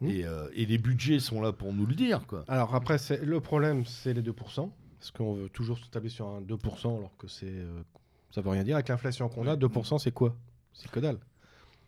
Mmh. 0.00 0.08
Et, 0.08 0.24
euh, 0.24 0.48
et 0.54 0.64
les 0.64 0.78
budgets 0.78 1.20
sont 1.20 1.42
là 1.42 1.52
pour 1.52 1.74
nous 1.74 1.84
le 1.84 1.94
dire 1.94 2.26
quoi. 2.26 2.44
Alors 2.48 2.74
après, 2.74 2.96
le 3.22 3.40
problème, 3.40 3.84
c'est 3.84 4.14
les 4.14 4.22
2%. 4.22 4.70
Parce 5.00 5.10
qu'on 5.12 5.32
veut 5.32 5.48
toujours 5.48 5.78
se 5.78 5.86
tabler 5.86 6.10
sur 6.10 6.28
un 6.28 6.42
2%, 6.42 6.98
alors 6.98 7.16
que 7.16 7.26
c'est, 7.26 7.46
euh, 7.46 7.82
ça 8.30 8.42
veut 8.42 8.50
rien 8.50 8.62
dire. 8.62 8.76
Avec 8.76 8.88
l'inflation 8.88 9.30
qu'on 9.30 9.46
a, 9.46 9.56
2%, 9.56 9.98
c'est 9.98 10.12
quoi? 10.12 10.36
C'est 10.74 10.90
que 10.90 11.00
dalle. 11.00 11.18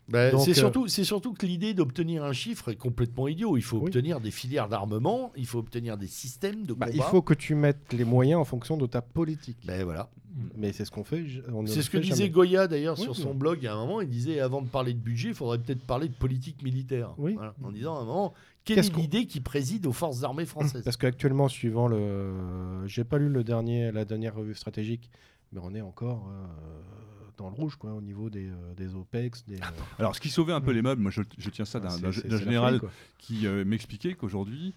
Donc, 0.08 0.42
c'est 0.44 0.50
euh, 0.50 0.54
surtout, 0.54 0.88
c'est 0.88 1.04
surtout 1.04 1.32
que 1.32 1.46
l'idée 1.46 1.74
d'obtenir 1.74 2.24
un 2.24 2.32
chiffre 2.32 2.70
est 2.70 2.76
complètement 2.76 3.28
idiot. 3.28 3.56
Il 3.56 3.62
faut 3.62 3.78
Oui. 3.78 3.84
obtenir 3.84 4.20
des 4.20 4.30
filières 4.30 4.68
d'armement, 4.68 5.32
il 5.36 5.46
faut 5.46 5.58
obtenir 5.58 5.96
des 5.96 6.06
systèmes 6.08 6.64
de 6.64 6.74
Bah, 6.74 6.86
combat. 6.86 6.96
il 6.96 7.02
faut 7.10 7.22
que 7.22 7.34
tu 7.34 7.54
mettes 7.54 7.92
les 7.92 8.04
moyens 8.04 8.40
en 8.40 8.44
fonction 8.44 8.76
de 8.76 8.86
ta 8.86 9.00
politique. 9.00 9.58
Ben 9.64 9.84
voilà. 9.84 10.10
Mais 10.56 10.72
c'est 10.72 10.84
ce 10.84 10.90
qu'on 10.90 11.04
fait. 11.04 11.24
C'est 11.66 11.82
ce 11.82 11.90
que 11.90 11.98
disait 11.98 12.16
jamais. 12.16 12.30
Goya 12.30 12.66
d'ailleurs 12.66 12.96
Oui, 12.98 13.04
sur 13.04 13.12
oui. 13.12 13.22
son 13.22 13.34
blog 13.34 13.64
à 13.66 13.74
un 13.74 13.76
moment. 13.76 14.00
Il 14.00 14.08
disait 14.08 14.40
avant 14.40 14.62
de 14.62 14.66
parler 14.68 14.92
de 14.94 14.98
budget, 14.98 15.28
il 15.28 15.34
faudrait 15.34 15.58
peut-être 15.58 15.82
parler 15.86 16.08
de 16.08 16.14
politique 16.14 16.62
militaire. 16.62 17.14
Oui. 17.18 17.34
Voilà. 17.34 17.54
En 17.62 17.70
disant 17.70 17.96
à 17.98 18.00
un 18.00 18.04
moment, 18.04 18.32
quelle 18.64 18.78
est 18.78 18.96
l'idée 18.96 19.26
qui 19.26 19.40
préside 19.40 19.86
aux 19.86 19.92
forces 19.92 20.22
armées 20.24 20.46
françaises? 20.46 20.82
Parce 20.84 20.96
qu'actuellement, 20.96 21.48
suivant 21.48 21.86
le. 21.86 22.86
J'ai 22.86 23.04
pas 23.04 23.18
lu 23.18 23.28
le 23.28 23.44
dernier, 23.44 23.92
la 23.92 24.04
dernière 24.06 24.34
revue 24.34 24.54
stratégique, 24.54 25.10
mais 25.52 25.60
on 25.62 25.74
est 25.74 25.80
encore 25.82 26.26
euh, 26.30 26.46
dans 27.38 27.48
le 27.48 27.54
rouge, 27.54 27.76
quoi, 27.76 27.92
au 27.94 28.00
niveau 28.00 28.30
des, 28.30 28.48
euh, 28.48 28.74
des 28.76 28.94
OPEX. 28.94 29.44
Des, 29.46 29.56
euh, 29.56 29.64
Alors, 29.98 30.14
ce 30.14 30.20
qui 30.20 30.28
sauvait 30.30 30.52
un 30.52 30.60
peu 30.60 30.72
les 30.72 30.82
meubles, 30.82 31.00
moi 31.02 31.10
je, 31.10 31.22
je 31.38 31.50
tiens 31.50 31.64
ça 31.64 31.80
d'un 31.80 31.90
c'est- 31.90 32.26
d'un- 32.28 32.36
général 32.38 32.78
folie, 32.80 32.92
qui 33.18 33.46
euh, 33.46 33.64
m'expliquait 33.64 34.14
qu'aujourd'hui, 34.14 34.74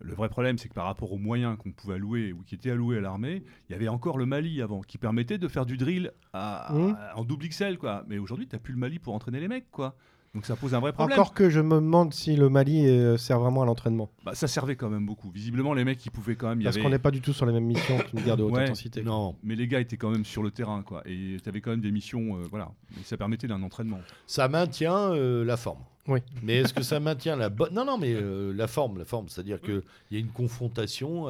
le 0.00 0.12
vrai 0.14 0.28
problème, 0.28 0.58
c'est 0.58 0.68
que 0.68 0.74
par 0.74 0.86
rapport 0.86 1.12
aux 1.12 1.18
moyens 1.18 1.56
qu'on 1.56 1.70
pouvait 1.72 1.94
allouer 1.94 2.32
ou 2.32 2.42
qui 2.42 2.54
étaient 2.56 2.70
alloués 2.70 2.98
à 2.98 3.00
l'armée, 3.00 3.44
il 3.68 3.72
y 3.72 3.74
avait 3.76 3.88
encore 3.88 4.18
le 4.18 4.26
Mali 4.26 4.60
avant, 4.60 4.80
qui 4.82 4.98
permettait 4.98 5.38
de 5.38 5.46
faire 5.48 5.66
du 5.66 5.76
drill 5.76 6.12
à- 6.32 6.66
à- 6.66 6.72
Mhm. 6.74 6.96
en 7.16 7.24
double 7.24 7.46
XL, 7.48 7.78
quoi. 7.78 8.04
Mais 8.08 8.18
aujourd'hui, 8.18 8.46
tu 8.48 8.54
n'as 8.56 8.60
plus 8.60 8.72
le 8.74 8.78
Mali 8.80 8.98
pour 8.98 9.14
entraîner 9.14 9.40
les 9.40 9.48
mecs, 9.48 9.70
quoi. 9.70 9.96
Donc 10.34 10.46
ça 10.46 10.56
pose 10.56 10.74
un 10.74 10.80
vrai 10.80 10.92
problème. 10.92 11.16
Encore 11.18 11.32
que 11.32 11.48
je 11.48 11.60
me 11.60 11.76
demande 11.76 12.12
si 12.12 12.34
le 12.34 12.48
Mali 12.48 12.86
euh, 12.88 13.16
sert 13.16 13.38
vraiment 13.38 13.62
à 13.62 13.66
l'entraînement. 13.66 14.10
Bah, 14.24 14.34
ça 14.34 14.48
servait 14.48 14.74
quand 14.74 14.90
même 14.90 15.06
beaucoup. 15.06 15.30
Visiblement, 15.30 15.74
les 15.74 15.84
mecs, 15.84 16.04
ils 16.04 16.10
pouvaient 16.10 16.34
quand 16.34 16.48
même. 16.48 16.60
y 16.60 16.64
Parce 16.64 16.74
avait- 16.76 16.82
qu'on 16.82 16.90
n'est 16.90 16.98
pas 16.98 17.12
du 17.12 17.20
tout 17.20 17.32
sur 17.32 17.46
les 17.46 17.52
mêmes 17.52 17.64
missions 17.66 17.98
qu'une 17.98 18.20
guerre 18.20 18.36
de 18.36 18.42
haute 18.42 18.52
Ouais. 18.52 18.64
intensité. 18.64 19.02
Non, 19.02 19.36
Mais 19.44 19.54
les 19.54 19.68
gars 19.68 19.78
étaient 19.78 19.96
quand 19.96 20.10
même 20.10 20.24
sur 20.24 20.42
le 20.42 20.50
terrain, 20.50 20.82
quoi. 20.82 21.02
Et 21.06 21.36
tu 21.42 21.48
avais 21.48 21.60
quand 21.60 21.70
même 21.70 21.80
des 21.80 21.92
missions, 21.92 22.36
euh, 22.38 22.42
voilà. 22.50 22.70
Et 23.00 23.04
ça 23.04 23.16
permettait 23.16 23.46
d'un 23.46 23.62
entraînement. 23.62 24.00
ça 24.26 24.48
maintient 24.48 25.12
euh, 25.12 25.44
la 25.44 25.56
forme. 25.56 25.80
Oui. 26.08 26.18
Mais 26.42 26.56
est-ce 26.56 26.74
que 26.74 26.82
ça 26.82 26.98
maintient 27.00 27.36
la 27.36 27.48
bonne 27.48 27.72
Non, 27.72 27.84
non, 27.84 27.96
mais 27.96 28.12
euh, 28.12 28.52
la 28.54 28.66
forme, 28.66 28.98
la 28.98 29.04
forme, 29.04 29.28
c'est-à-dire 29.28 29.60
qu'il 29.60 29.82
y 30.10 30.16
a 30.16 30.18
une 30.18 30.28
confrontation 30.28 31.28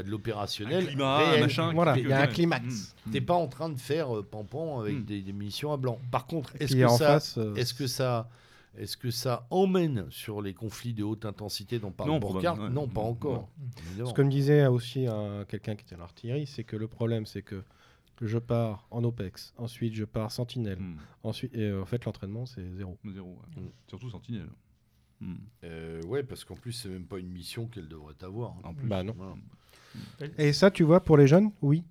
à 0.00 0.02
de 0.02 0.10
l'opérationnel. 0.10 0.84
Un 0.84 0.86
climat, 0.86 1.16
un 1.16 1.30
réel. 1.30 1.40
machin. 1.42 1.72
Voilà, 1.72 1.94
qui- 1.94 2.00
il 2.00 2.08
y 2.08 2.12
a 2.12 2.20
un 2.22 2.26
climax. 2.26 2.94
Mm. 3.06 3.10
T'es 3.12 3.20
pas 3.20 3.34
en 3.34 3.46
train 3.48 3.68
de 3.68 3.78
faire 3.78 4.16
euh, 4.18 4.22
pampan 4.22 4.80
avec 4.80 4.96
Mm. 4.98 5.04
des, 5.04 5.22
des 5.22 5.32
missions 5.32 5.72
à 5.72 5.76
blanc. 5.76 5.98
Par 6.10 6.26
contre, 6.26 6.52
est-ce 6.60 6.74
que 6.74 6.88
ça, 6.88 6.98
face, 6.98 7.38
euh, 7.38 7.54
est-ce 7.54 7.72
que 7.74 7.86
ça, 7.86 8.28
est-ce 8.76 8.96
que 8.96 9.10
ça 9.10 9.46
emmène 9.50 10.06
sur 10.10 10.42
les 10.42 10.54
conflits 10.54 10.92
de 10.94 11.02
haute 11.02 11.24
intensité 11.24 11.78
dont 11.78 11.90
parle 11.90 12.10
Non, 12.10 12.18
Burkhardt 12.18 12.70
Non, 12.70 12.86
pas 12.88 13.02
Mm, 13.02 13.04
encore. 13.06 13.48
évidemment. 13.88 14.08
Ce 14.10 14.14
que 14.14 14.22
me 14.22 14.30
disait 14.30 14.66
aussi 14.66 15.06
un- 15.06 15.44
quelqu'un 15.46 15.74
qui 15.76 15.84
était 15.84 15.96
en 15.96 16.00
artillerie, 16.04 16.46
c'est 16.46 16.64
que 16.64 16.76
le 16.76 16.86
problème, 16.88 17.26
c'est 17.26 17.42
que 17.42 17.62
je 18.22 18.36
pars 18.38 18.86
en 18.90 19.02
OPEX, 19.02 19.54
ensuite 19.56 19.94
je 19.94 20.04
pars 20.04 20.30
Sentinelle, 20.30 20.78
Mm. 20.78 20.96
ensuite, 21.24 21.54
et 21.54 21.62
euh, 21.70 21.80
en 21.80 21.86
fait 21.86 22.04
l'entraînement 22.04 22.44
c'est 22.44 22.62
zéro. 22.76 22.98
Zéro, 23.12 23.28
ouais. 23.56 23.62
Mm. 23.62 23.68
Surtout 23.88 24.10
Sentinelle. 24.10 24.50
Mm. 25.22 25.34
Euh, 25.64 26.02
ouais, 26.04 26.22
parce 26.22 26.44
qu'en 26.44 26.54
plus, 26.54 26.72
c'est 26.72 26.88
même 26.88 27.04
pas 27.06 27.18
une 27.18 27.28
mission 27.30 27.66
qu'elle 27.66 27.88
devrait 27.88 28.14
avoir. 28.22 28.52
hein. 28.52 28.60
En 28.64 28.74
plus. 28.74 28.86
Bah 28.86 29.02
non. 29.02 29.14
Voilà. 29.16 29.34
Et 30.38 30.52
ça, 30.52 30.70
tu 30.70 30.82
vois, 30.84 31.00
pour 31.00 31.16
les 31.16 31.26
jeunes, 31.26 31.50
oui. 31.62 31.82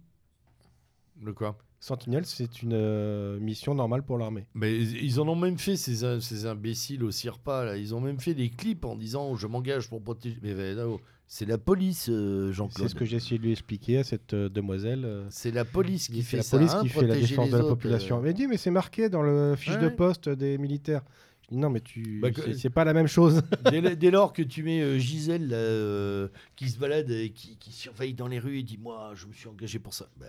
Le 1.21 1.33
quoi? 1.33 1.57
Sentinelle, 1.81 2.25
c'est 2.25 2.61
une 2.61 2.73
euh, 2.73 3.39
mission 3.39 3.73
normale 3.73 4.03
pour 4.03 4.17
l'armée. 4.17 4.45
Mais 4.53 4.77
ils 4.81 5.19
en 5.21 5.27
ont 5.29 5.35
même 5.35 5.57
fait, 5.57 5.77
ces, 5.77 6.19
ces 6.19 6.45
imbéciles 6.45 7.03
au 7.03 7.11
CIRPA, 7.11 7.63
là. 7.65 7.77
Ils 7.77 7.95
ont 7.95 8.01
même 8.01 8.19
fait 8.19 8.33
des 8.33 8.49
clips 8.49 8.83
en 8.83 8.95
disant 8.95 9.35
Je 9.35 9.47
m'engage 9.47 9.89
pour 9.89 10.01
protéger. 10.01 10.37
Mais 10.41 10.73
là, 10.73 10.85
c'est 11.27 11.45
la 11.45 11.57
police, 11.57 12.09
euh, 12.09 12.47
C'est 12.47 12.53
Jean-Claude. 12.53 12.89
ce 12.89 12.95
que 12.95 13.05
j'ai 13.05 13.17
essayé 13.17 13.37
de 13.37 13.43
lui 13.43 13.51
expliquer 13.53 13.99
à 13.99 14.03
cette 14.03 14.33
euh, 14.33 14.49
demoiselle. 14.49 15.25
C'est 15.29 15.51
la 15.51 15.63
police 15.63 16.09
qui 16.09 16.21
c'est 16.21 16.29
fait 16.29 16.37
la 16.37 16.43
ça. 16.43 16.57
police 16.57 16.73
hein, 16.73 16.81
qui 16.81 16.89
fait 16.89 17.07
la 17.07 17.15
défense 17.15 17.49
de 17.49 17.57
la 17.57 17.63
population. 17.63 18.21
Mais 18.21 18.33
dit, 18.33 18.47
mais 18.47 18.57
c'est 18.57 18.71
marqué 18.71 19.07
dans 19.07 19.21
le 19.21 19.55
fiche 19.55 19.77
de 19.77 19.89
poste 19.89 20.27
des 20.27 20.57
militaires. 20.57 21.03
Non, 21.51 21.69
mais 21.69 21.79
tu, 21.79 22.19
Bah, 22.21 22.29
c'est- 22.35 22.53
c'est 22.53 22.69
pas 22.69 22.83
la 22.83 22.93
même 22.93 23.07
chose. 23.07 23.41
dès, 23.71 23.95
dès 23.95 24.11
lors 24.11 24.33
que 24.33 24.41
tu 24.41 24.61
mets 24.63 24.81
euh, 24.81 24.97
Gisèle 24.99 25.47
là, 25.49 25.55
euh, 25.57 26.27
qui 26.55 26.69
se 26.69 26.77
balade 26.79 27.09
et 27.09 27.29
qui, 27.31 27.57
qui 27.57 27.71
surveille 27.71 28.13
dans 28.13 28.27
les 28.27 28.39
rues 28.39 28.59
et 28.59 28.63
dit 28.63 28.77
Moi, 28.77 29.11
je 29.15 29.25
me 29.27 29.33
suis 29.33 29.47
engagé 29.47 29.79
pour 29.79 29.93
ça. 29.93 30.07
Ben, 30.19 30.27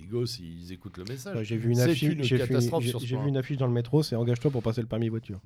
les 0.00 0.06
gosses, 0.06 0.38
ils 0.38 0.72
écoutent 0.72 0.98
le 0.98 1.04
message. 1.04 1.34
Bah, 1.34 1.42
j'ai 1.42 1.56
vu 1.56 1.70
une 1.72 1.80
affiche. 1.80 2.02
une 2.02 2.22
J'ai 2.22 2.36
vu, 2.36 2.42
catastrophe 2.46 2.84
j'ai- 2.84 2.90
sur 2.90 3.00
ce 3.00 3.06
j'ai 3.06 3.14
point. 3.16 3.24
vu 3.24 3.30
une 3.30 3.36
affiche 3.36 3.56
dans 3.56 3.66
le 3.66 3.72
métro. 3.72 4.02
C'est 4.02 4.16
engage-toi 4.16 4.50
pour 4.50 4.62
passer 4.62 4.80
le 4.80 4.86
permis 4.86 5.08
voiture. 5.08 5.40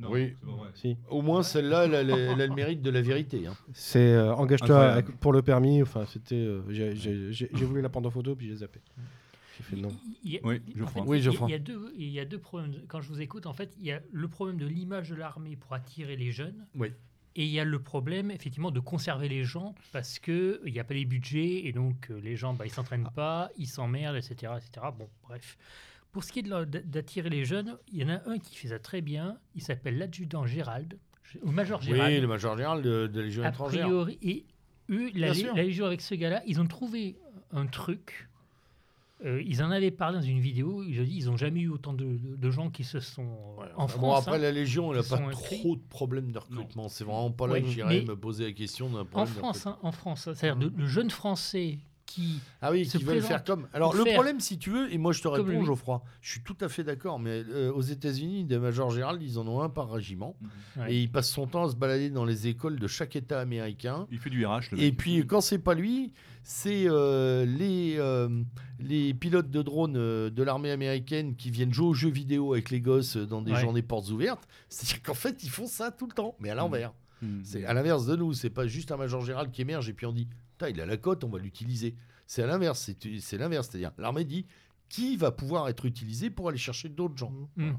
Non, 0.00 0.10
Oui. 0.12 0.32
c'est 0.40 0.46
pas 0.46 0.52
vrai. 0.56 0.68
Si. 0.74 0.96
Au 1.10 1.22
moins, 1.22 1.42
celle-là, 1.42 1.86
elle, 1.86 1.94
a 1.96 2.02
le- 2.04 2.12
elle 2.16 2.40
a 2.40 2.46
le 2.46 2.54
mérite 2.54 2.80
de 2.82 2.90
la 2.90 3.02
vérité. 3.02 3.48
hein. 3.48 3.56
C'est 3.72 3.98
euh, 4.12 4.32
engage-toi 4.32 5.02
pour 5.18 5.32
le 5.32 5.42
permis. 5.42 5.82
Enfin, 5.82 6.04
c'était. 6.06 6.36
euh, 6.36 6.60
j'ai- 6.70 6.94
j'ai 6.94 7.32
j'ai- 7.32 7.50
j'ai 7.52 7.64
voulu 7.64 7.82
la 7.82 7.88
prendre 7.88 8.06
en 8.08 8.12
photo 8.12 8.36
puis 8.36 8.46
j'ai 8.46 8.54
zappé. 8.58 8.78
Fait 9.62 9.76
non. 9.76 9.88
Il 10.22 10.32
y 10.32 10.38
a- 10.38 10.40
Oui, 10.44 10.60
en 10.74 10.78
Geoffroy. 10.78 11.02
fait, 11.04 11.08
Oui, 11.08 11.18
il 11.18 11.24
y 11.24 11.28
a- 11.28 11.30
Geoffroy. 11.30 11.48
Il 11.48 11.52
y, 11.52 11.54
a 11.54 11.58
deux, 11.58 11.92
il 11.96 12.08
y 12.08 12.20
a 12.20 12.24
deux 12.24 12.38
problèmes. 12.38 12.74
Quand 12.88 13.00
je 13.00 13.08
vous 13.08 13.20
écoute, 13.20 13.46
en 13.46 13.52
fait, 13.52 13.74
il 13.78 13.86
y 13.86 13.92
a 13.92 14.00
le 14.10 14.28
problème 14.28 14.56
de 14.58 14.66
l'image 14.66 15.10
de 15.10 15.14
l'armée 15.16 15.56
pour 15.56 15.72
attirer 15.74 16.16
les 16.16 16.30
jeunes. 16.32 16.66
Oui. 16.74 16.88
Et 17.36 17.44
il 17.44 17.50
y 17.50 17.60
a 17.60 17.64
le 17.64 17.78
problème, 17.80 18.30
effectivement, 18.32 18.70
de 18.72 18.80
conserver 18.80 19.28
les 19.28 19.44
gens 19.44 19.74
parce 19.92 20.18
qu'il 20.18 20.58
n'y 20.64 20.80
a 20.80 20.84
pas 20.84 20.94
les 20.94 21.04
budgets 21.04 21.66
et 21.66 21.72
donc 21.72 22.10
euh, 22.10 22.20
les 22.20 22.34
gens, 22.36 22.52
bah, 22.54 22.66
ils 22.66 22.70
s'entraînent 22.72 23.08
pas, 23.14 23.50
ils 23.56 23.68
s'emmerdent, 23.68 24.16
etc., 24.16 24.52
etc. 24.56 24.86
Bon, 24.98 25.08
bref. 25.22 25.56
Pour 26.10 26.24
ce 26.24 26.32
qui 26.32 26.40
est 26.40 26.42
d'attirer 26.42 27.28
les 27.30 27.44
jeunes, 27.44 27.76
il 27.92 27.98
y 27.98 28.04
en 28.04 28.08
a 28.08 28.28
un 28.28 28.38
qui 28.38 28.56
fait 28.56 28.68
ça 28.68 28.78
très 28.80 29.02
bien. 29.02 29.38
Il 29.54 29.62
s'appelle 29.62 29.98
l'adjudant 29.98 30.46
Gérald, 30.46 30.98
ou 31.42 31.50
Major 31.52 31.80
Gérald. 31.82 32.14
Oui, 32.14 32.20
le 32.20 32.26
major 32.26 32.56
général 32.56 32.82
de, 32.82 33.06
de 33.06 33.20
la 33.20 33.26
Légion 33.26 33.44
a 33.44 33.50
étrangère. 33.50 33.84
priori, 33.86 34.18
et 34.22 34.46
eux, 34.90 35.10
la, 35.14 35.32
la 35.34 35.62
Légion 35.62 35.84
avec 35.84 36.00
ce 36.00 36.14
gars-là, 36.14 36.42
ils 36.46 36.60
ont 36.60 36.66
trouvé 36.66 37.18
un 37.52 37.66
truc. 37.66 38.28
Euh, 39.24 39.42
ils 39.44 39.62
en 39.64 39.70
avaient 39.72 39.90
parlé 39.90 40.18
dans 40.18 40.24
une 40.24 40.38
vidéo. 40.38 40.84
Ils 40.84 41.00
ont 41.00 41.04
dit, 41.04 41.16
ils 41.16 41.26
n'ont 41.26 41.36
jamais 41.36 41.60
eu 41.60 41.68
autant 41.70 41.92
de, 41.92 42.04
de- 42.04 42.36
de 42.36 42.50
gens 42.52 42.70
qui 42.70 42.84
se 42.84 43.00
sont 43.00 43.22
euh, 43.60 43.64
en 43.76 43.84
Enfin, 43.84 43.98
bon, 43.98 44.08
France. 44.12 44.28
après, 44.28 44.36
hein. 44.38 44.42
la 44.42 44.52
Légion, 44.52 44.92
elle 44.92 45.00
n'a 45.00 45.02
pas 45.08 45.16
inscrits. 45.20 45.58
trop 45.58 45.74
de 45.74 45.82
problèmes 45.88 46.30
de 46.30 46.38
recrutement. 46.38 46.88
C'est 46.88 47.02
vraiment 47.04 47.30
pas 47.32 47.48
là 47.48 47.60
que 47.60 47.66
j'irais 47.66 48.02
me 48.02 48.14
poser 48.16 48.44
la 48.44 48.52
question 48.52 48.88
d'un 48.90 49.04
En 49.12 49.26
France, 49.26 49.66
hein, 49.66 49.76
en 49.82 49.90
France, 49.90 50.28
hein. 50.28 50.34
c'est-à-dire 50.36 50.70
de- 50.70 50.72
le 50.76 50.86
jeune 50.86 51.10
français 51.10 51.78
qui 52.08 52.40
Ah 52.62 52.70
oui, 52.72 52.86
se 52.86 52.96
qui 52.96 53.04
veulent 53.04 53.20
faire 53.22 53.44
comme. 53.44 53.68
Alors 53.74 53.94
le 53.94 54.02
faire 54.02 54.14
problème, 54.14 54.40
si 54.40 54.56
tu 54.58 54.70
veux, 54.70 54.92
et 54.92 54.96
moi 54.98 55.12
je 55.12 55.20
te 55.22 55.28
réponds. 55.28 55.62
Geoffroy, 55.64 56.02
je 56.22 56.30
suis 56.32 56.40
tout 56.42 56.56
à 56.62 56.68
fait 56.68 56.82
d'accord, 56.82 57.18
mais 57.20 57.44
euh, 57.50 57.70
aux 57.72 57.82
États-Unis, 57.82 58.44
des 58.44 58.58
majors 58.58 58.90
Gérald, 58.90 59.22
ils 59.22 59.38
en 59.38 59.46
ont 59.46 59.60
un 59.60 59.68
par 59.68 59.90
régiment, 59.90 60.34
Ouais. 60.76 60.94
et 60.94 61.00
il 61.02 61.10
passe 61.12 61.28
son 61.30 61.46
temps 61.46 61.64
à 61.66 61.70
se 61.70 61.76
balader 61.76 62.08
dans 62.10 62.24
les 62.24 62.46
écoles 62.46 62.78
de 62.80 62.86
chaque 62.86 63.14
État 63.14 63.38
américain. 63.40 64.06
Il 64.10 64.18
fait 64.18 64.30
du 64.30 64.44
RH. 64.46 64.70
Le 64.72 64.78
Et 64.80 64.86
mec. 64.86 64.96
puis 64.96 65.26
quand 65.26 65.40
c'est 65.42 65.58
pas 65.58 65.74
lui, 65.74 66.12
c'est 66.42 66.84
euh, 66.88 67.44
les, 67.44 67.96
euh, 67.98 68.28
les 68.80 69.12
pilotes 69.12 69.50
de 69.50 69.60
drones 69.62 69.92
de 69.92 70.42
l'armée 70.42 70.70
américaine 70.70 71.36
qui 71.36 71.50
viennent 71.50 71.72
jouer 71.74 71.88
aux 71.88 71.94
jeux 71.94 72.10
vidéo 72.10 72.54
avec 72.54 72.70
les 72.70 72.80
gosses 72.80 73.16
dans 73.18 73.42
des 73.42 73.52
Ouais. 73.52 73.60
journées 73.60 73.82
portes 73.82 74.08
ouvertes. 74.10 74.48
C'est-à-dire 74.70 75.02
qu'en 75.02 75.14
fait, 75.14 75.42
ils 75.44 75.50
font 75.50 75.66
ça 75.66 75.90
tout 75.90 76.06
le 76.06 76.12
temps, 76.14 76.34
mais 76.40 76.48
à 76.48 76.54
l'envers. 76.54 76.92
Mm. 77.20 77.40
C'est 77.42 77.64
à 77.66 77.74
l'inverse 77.74 78.06
de 78.06 78.16
nous, 78.16 78.32
c'est 78.32 78.48
pas 78.50 78.66
juste 78.66 78.92
un 78.92 78.96
major 78.96 79.20
général 79.20 79.50
qui 79.50 79.60
émerge 79.60 79.88
et 79.90 79.92
puis 79.92 80.06
on 80.06 80.12
dit, 80.12 80.26
il 80.68 80.80
a 80.80 80.86
la 80.86 80.96
cote, 80.96 81.24
on 81.24 81.28
va 81.28 81.38
l'utiliser. 81.38 81.94
C'est 82.26 82.42
à 82.42 82.46
l'inverse, 82.46 82.80
c'est 82.80 83.20
c'est 83.20 83.38
l'inverse, 83.38 83.68
c'est-à-dire 83.70 83.92
l'armée 83.98 84.24
dit 84.24 84.46
qui 84.88 85.16
va 85.16 85.30
pouvoir 85.30 85.68
être 85.68 85.84
utilisé 85.84 86.30
pour 86.30 86.48
aller 86.48 86.58
chercher 86.58 86.88
d'autres 86.88 87.16
gens? 87.16 87.32
Mm. 87.56 87.72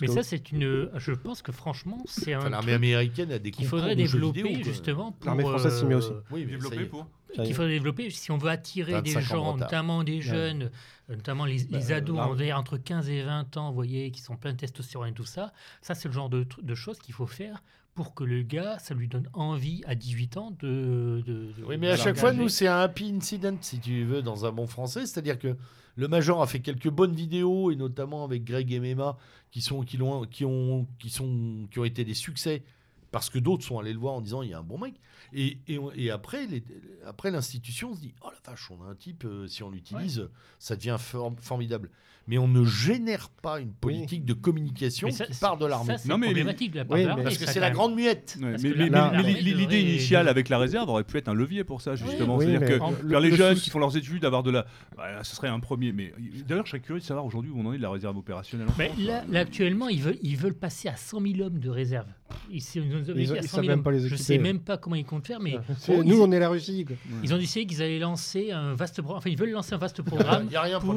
Mais 0.00 0.08
ça, 0.08 0.22
c'est 0.22 0.52
une. 0.52 0.90
Je 0.94 1.12
pense 1.12 1.40
que 1.40 1.52
franchement, 1.52 2.02
c'est 2.06 2.34
un. 2.34 2.38
Enfin, 2.40 2.50
l'armée 2.50 2.72
truc 2.72 2.74
américaine 2.76 3.32
a 3.32 3.38
des 3.38 3.50
qu'il 3.50 3.66
faudrait 3.66 3.96
développer 3.96 4.42
vidéo, 4.42 4.64
justement 4.64 5.12
pour. 5.12 5.26
L'armée 5.26 5.44
française 5.44 5.78
s'y 5.78 5.86
met 5.86 5.94
aussi. 5.94 6.12
Oui, 6.30 6.42
y 6.42 6.46
Développé 6.46 6.82
est. 6.82 6.86
pour. 6.86 7.06
Qu'il 7.32 7.54
faudrait 7.54 7.72
développer 7.72 8.08
si 8.10 8.30
on 8.30 8.38
veut 8.38 8.50
attirer 8.50 9.02
des 9.02 9.12
25 9.12 9.34
ans 9.34 9.54
de 9.54 9.58
gens, 9.58 9.64
notamment 9.64 10.04
des 10.04 10.22
jeunes, 10.22 10.70
euh, 11.10 11.16
notamment 11.16 11.44
les, 11.44 11.58
les 11.58 11.88
Bah, 11.88 11.96
ados 11.96 12.18
entre 12.54 12.78
15 12.78 13.10
et 13.10 13.22
20 13.22 13.56
ans, 13.56 13.68
vous 13.68 13.74
voyez, 13.74 14.10
qui 14.10 14.20
sont 14.22 14.36
pleins 14.36 14.52
de 14.52 14.56
testostérone 14.56 15.10
et 15.10 15.12
tout 15.12 15.24
ça. 15.24 15.52
Ça, 15.82 15.94
c'est 15.94 16.08
le 16.08 16.14
genre 16.14 16.30
de 16.30 16.74
choses 16.74 16.98
qu'il 16.98 17.14
faut 17.14 17.26
faire 17.26 17.62
pour 17.96 18.14
que 18.14 18.22
le 18.22 18.42
gars, 18.42 18.78
ça 18.78 18.94
lui 18.94 19.08
donne 19.08 19.28
envie 19.32 19.82
à 19.86 19.96
18 19.96 20.36
ans 20.36 20.52
de. 20.60 21.22
de- 21.26 21.52
de- 21.58 21.64
Oui, 21.66 21.76
mais 21.78 21.88
à 21.88 21.96
chaque 22.04 22.16
fois, 22.16 22.32
nous, 22.32 22.48
c'est 22.48 22.68
un 22.68 22.78
happy 22.78 23.10
incident, 23.16 23.56
si 23.60 23.80
tu 23.80 24.04
veux, 24.04 24.22
dans 24.22 24.44
un 24.46 24.52
bon 24.52 24.66
français. 24.68 25.06
C'est-à-dire 25.06 25.38
que 25.38 25.56
le 25.96 26.06
Major 26.08 26.40
a 26.42 26.46
fait 26.46 26.60
quelques 26.60 26.90
bonnes 26.90 27.14
vidéos, 27.14 27.72
et 27.72 27.76
notamment 27.76 28.22
avec 28.24 28.44
Greg 28.44 28.70
et 28.72 28.78
Mema, 28.80 29.16
qui, 29.50 29.60
sont, 29.62 29.82
qui, 29.82 29.96
l'ont- 29.96 30.26
qui, 30.26 30.44
ont, 30.44 30.86
qui, 31.00 31.08
sont, 31.10 31.66
qui 31.70 31.78
ont 31.80 31.84
été 31.84 32.04
des 32.04 32.14
succès, 32.14 32.62
parce 33.10 33.30
que 33.30 33.38
d'autres 33.38 33.64
sont 33.64 33.78
allés 33.78 33.94
le 33.94 33.98
voir 33.98 34.12
en 34.14 34.20
disant 34.20 34.42
il 34.42 34.50
y 34.50 34.54
a 34.54 34.58
un 34.58 34.62
bon 34.62 34.78
mec. 34.78 34.94
Et, 35.32 35.58
et, 35.96 36.10
après, 36.10 36.46
les- 36.46 36.62
après 37.06 37.30
l'institution 37.30 37.94
se 37.94 38.00
dit 38.00 38.14
oh 38.22 38.28
la 38.30 38.50
vache, 38.50 38.70
on 38.70 38.82
a 38.84 38.86
un 38.90 38.94
type, 38.94 39.24
euh, 39.24 39.46
si 39.48 39.62
on 39.62 39.70
l'utilise, 39.70 40.28
ça 40.58 40.76
devient 40.76 40.96
for- 40.98 41.34
formidable. 41.40 41.90
Mais 42.28 42.38
on 42.38 42.48
ne 42.48 42.64
génère 42.64 43.28
pas 43.40 43.60
une 43.60 43.72
politique 43.72 44.24
de 44.24 44.32
communication 44.32 45.10
ça, 45.12 45.26
qui 45.26 45.34
part 45.38 45.56
de 45.56 45.66
l'armée. 45.66 45.94
Non, 46.08 46.18
mais- 46.18 46.26
problématique 46.26 46.72
de 46.72 46.78
la 46.78 46.84
part 46.84 46.94
Oui, 46.96 47.02
de 47.02 47.04
mais- 47.04 47.08
l'armée. 47.08 47.22
Parce 47.24 47.38
que 47.38 47.46
c'est 47.46 47.60
la 47.60 47.70
grande 47.70 47.94
muette. 47.94 48.36
Ouais, 48.42 48.56
mais 48.62 49.32
l'idée 49.40 49.80
initiale 49.80 50.28
avec 50.28 50.48
la 50.48 50.58
réserve 50.58 50.88
aurait 50.88 51.04
pu 51.04 51.18
être 51.18 51.28
un 51.28 51.34
levier 51.34 51.62
pour 51.64 51.80
ça, 51.80 51.94
justement. 51.94 52.36
Oui, 52.36 52.46
C'est-à-dire 52.46 52.78
que 52.78 52.82
en- 52.82 52.90
faire 52.92 52.98
le- 53.02 53.18
les 53.20 53.30
le 53.30 53.36
jeunes 53.36 53.56
qui 53.56 53.70
font 53.70 53.78
leurs 53.78 53.96
études, 53.96 54.24
avoir 54.24 54.42
de 54.42 54.50
la. 54.50 54.66
Voilà, 54.96 55.22
ce 55.24 55.36
serait 55.36 55.48
un 55.48 55.60
premier. 55.60 55.92
Mais 55.92 56.12
d'ailleurs, 56.48 56.66
je 56.66 56.70
serais 56.70 56.80
curieux 56.80 57.00
de 57.00 57.04
savoir 57.04 57.24
aujourd'hui 57.24 57.50
où 57.52 57.60
on 57.60 57.66
en 57.66 57.72
est 57.72 57.78
de 57.78 57.82
la 57.82 57.90
réserve 57.90 58.16
opérationnelle. 58.16 58.66
en 58.68 58.74
Mais 58.78 58.88
France, 58.88 58.98
là, 59.06 59.20
quoi. 59.24 59.32
là, 59.34 59.40
actuellement, 59.40 59.88
ils 59.88 60.02
veulent, 60.02 60.18
ils 60.22 60.36
veulent 60.36 60.54
passer 60.54 60.88
à 60.88 60.96
100 60.96 61.20
000 61.20 61.40
hommes 61.46 61.58
de 61.60 61.70
réserve. 61.70 62.06
Ils, 62.50 62.60
c'est 62.60 62.80
une 62.80 63.04
zone 63.04 63.16
Ils- 63.18 63.32
à 63.32 63.36
ils 63.36 63.42
100 63.44 63.56
savent 63.56 63.64
000 63.64 63.76
même 63.76 63.82
pas 63.84 63.92
les 63.92 64.00
Je 64.08 64.16
sais 64.16 64.38
même 64.38 64.58
pas 64.58 64.76
comment 64.78 64.96
ils 64.96 65.04
comptent 65.04 65.26
faire, 65.26 65.38
mais 65.40 65.56
nous, 66.04 66.20
on 66.20 66.32
est 66.32 66.40
la 66.40 66.48
Russie. 66.48 66.84
Ils 67.22 67.32
ont 67.32 67.38
décidé 67.38 67.66
qu'ils 67.66 67.82
allaient 67.82 68.00
lancer 68.00 68.50
un 68.50 68.74
vaste 68.74 68.96
programme. 68.96 69.18
Enfin, 69.18 69.30
ils 69.30 69.38
veulent 69.38 69.50
lancer 69.52 69.74
un 69.74 69.78
vaste 69.78 70.02
programme 70.02 70.48
pour, 70.80 70.94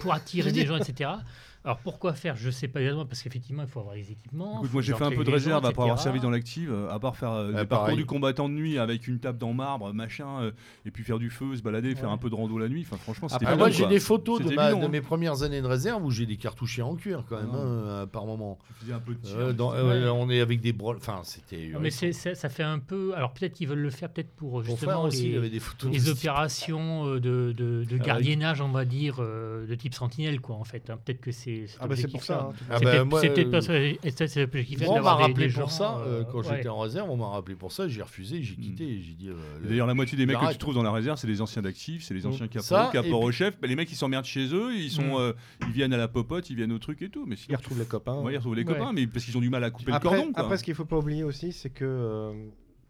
pour 0.00 0.12
attirer 0.30 0.52
des 0.52 0.66
gens, 0.66 0.76
etc. 0.76 1.10
Alors 1.62 1.78
pourquoi 1.80 2.14
faire? 2.14 2.36
Je 2.36 2.48
sais 2.48 2.68
pas 2.68 2.80
exactement 2.80 3.04
parce 3.04 3.22
qu'effectivement 3.22 3.62
il 3.62 3.68
faut 3.68 3.80
avoir 3.80 3.94
les 3.94 4.10
équipements. 4.10 4.58
Écoute, 4.60 4.72
moi 4.72 4.80
j'ai 4.80 4.94
fait 4.94 5.04
un 5.04 5.10
peu 5.10 5.18
de 5.24 5.24
gens, 5.26 5.32
réserve 5.32 5.66
après 5.66 5.82
avoir 5.82 6.00
servi 6.00 6.18
dans 6.18 6.30
l'active, 6.30 6.72
euh, 6.72 6.88
à 6.90 6.98
part 6.98 7.16
faire 7.18 7.32
euh, 7.32 7.52
des 7.52 7.66
parcours 7.66 7.96
du 7.96 8.06
combattant 8.06 8.48
de 8.48 8.54
nuit 8.54 8.78
avec 8.78 9.06
une 9.06 9.18
table 9.20 9.36
dans 9.36 9.52
marbre, 9.52 9.92
machin, 9.92 10.40
euh, 10.40 10.52
et 10.86 10.90
puis 10.90 11.04
faire 11.04 11.18
du 11.18 11.28
feu, 11.28 11.54
se 11.56 11.62
balader, 11.62 11.94
faire 11.94 12.08
un 12.10 12.16
peu 12.16 12.30
de 12.30 12.34
rando 12.34 12.56
la 12.56 12.68
nuit. 12.68 12.80
Enfin, 12.86 12.96
franchement, 12.96 13.28
c'était 13.28 13.44
Ah, 13.46 13.56
moi, 13.56 13.68
j'ai 13.68 13.86
des 13.86 14.00
photos 14.00 14.38
de, 14.38 14.44
C'était 14.44 14.56
ma- 14.56 14.68
bidon, 14.68 14.80
de 14.80 14.84
hein. 14.86 14.88
mes 14.88 15.00
premières 15.02 15.42
années 15.42 15.60
de 15.60 15.66
réserve 15.66 16.02
où 16.02 16.10
j'ai 16.10 16.24
des 16.24 16.38
cartouchés 16.38 16.80
en 16.80 16.94
cuir 16.96 17.24
quand 17.28 17.36
même, 17.36 17.50
hein, 17.50 17.58
euh, 17.58 18.06
par 18.06 18.24
moment. 18.24 18.58
Un 18.90 18.98
peu 18.98 19.14
de 19.14 19.20
tir. 19.20 19.36
Euh, 19.38 19.52
dans- 19.52 19.72
mais 19.72 19.78
euh, 19.78 20.04
Ouais. 20.12 20.18
on 20.18 20.30
est 20.30 20.40
avec 20.40 20.62
des 20.62 20.72
bro... 20.72 20.94
Enfin, 20.96 21.20
c'était. 21.24 21.72
Mais 21.78 21.90
ça, 21.90 22.34
ça 22.34 22.48
fait 22.48 22.62
un 22.62 22.78
peu. 22.78 23.12
Alors 23.14 23.34
peut-être 23.34 23.52
qu'ils 23.52 23.68
veulent 23.68 23.78
le 23.80 23.90
faire 23.90 24.08
peut-être 24.10 24.30
pour 24.34 24.62
justement 24.62 25.02
aussi, 25.04 25.26
il 25.26 25.30
les, 25.32 25.36
avait 25.36 25.50
des 25.50 25.60
photos. 25.60 25.92
les 25.92 26.08
opérations 26.08 27.16
de, 27.16 27.54
Ah, 27.92 27.98
gardiennage, 27.98 28.62
on 28.62 28.70
va 28.70 28.86
dire, 28.86 29.18
de 29.18 29.74
type 29.74 29.92
sentinelle, 29.94 30.40
quoi, 30.40 30.56
en 30.56 30.64
fait. 30.64 30.88
hein. 30.88 30.98
Peut-être 31.04 31.20
que 31.20 31.32
c'est. 31.32 31.49
Ah 31.80 31.86
bah 31.86 31.96
c'est 31.96 32.02
pour 32.08 32.14
objectif-là. 32.16 32.20
ça. 32.20 32.40
hein, 32.44 32.52
Ah 32.70 32.74
bah, 32.74 32.78
peut-être 32.80 33.00
euh, 33.00 33.50
pas 33.50 33.60
ça. 33.62 33.72
Moi, 34.86 34.98
on 34.98 35.02
m'a 35.02 35.16
des- 35.16 35.22
rappelé 35.22 35.46
des 35.48 35.52
pour 35.52 35.62
gens, 35.62 35.68
ça 35.68 35.98
euh, 35.98 36.20
euh, 36.20 36.24
quand 36.24 36.38
ouais. 36.38 36.56
j'étais 36.56 36.68
en 36.68 36.78
réserve. 36.78 37.10
On 37.10 37.16
m'a 37.16 37.28
rappelé 37.28 37.54
pour 37.56 37.72
ça. 37.72 37.88
J'ai 37.88 38.02
refusé, 38.02 38.42
j'ai 38.42 38.54
quitté. 38.56 38.84
et 38.84 39.00
J'ai 39.00 39.12
dit. 39.14 39.28
euh, 39.28 39.34
le- 39.62 39.68
D'ailleurs, 39.68 39.86
la 39.86 39.94
moitié 39.94 40.16
des 40.18 40.26
mecs 40.26 40.38
que 40.38 40.52
tu 40.52 40.58
trouves 40.58 40.74
dans 40.74 40.82
la 40.82 40.92
réserve, 40.92 41.18
c'est 41.18 41.26
des 41.26 41.40
anciens 41.40 41.62
d'actifs, 41.62 42.04
c'est 42.04 42.14
les 42.14 42.26
anciens 42.26 42.48
caporaux, 42.48 42.90
caporaux 42.92 43.28
puis- 43.28 43.36
chefs. 43.36 43.60
Bah, 43.60 43.66
les 43.68 43.76
mecs, 43.76 43.90
ils 43.90 43.96
s'emmerdent 43.96 44.24
chez 44.24 44.52
eux, 44.54 44.74
ils, 44.74 44.90
sont, 44.90 45.02
Mm. 45.18 45.20
euh, 45.20 45.32
ils 45.66 45.72
viennent 45.72 45.92
à 45.92 45.96
la 45.98 46.08
popote, 46.08 46.48
ils 46.50 46.56
viennent 46.56 46.72
au 46.72 46.78
truc 46.78 47.02
et 47.02 47.08
tout. 47.08 47.26
Mais 47.26 47.36
Ils 47.48 47.56
retrouvent 47.56 47.78
les 47.78 47.84
copains. 47.84 48.20
Ouais, 48.20 48.32
ils 48.34 48.36
retrouvent 48.36 48.54
les 48.56 48.64
copains, 48.64 48.92
mais 48.92 49.06
parce 49.06 49.24
qu'ils 49.24 49.36
ont 49.36 49.40
du 49.40 49.50
mal 49.50 49.64
à 49.64 49.70
couper 49.70 49.92
le 49.92 49.98
cordon. 49.98 50.30
Après, 50.34 50.56
ce 50.56 50.64
qu'il 50.64 50.74
faut 50.74 50.84
pas 50.84 50.98
oublier 50.98 51.24
aussi, 51.24 51.52
c'est 51.52 51.70
que 51.70 52.32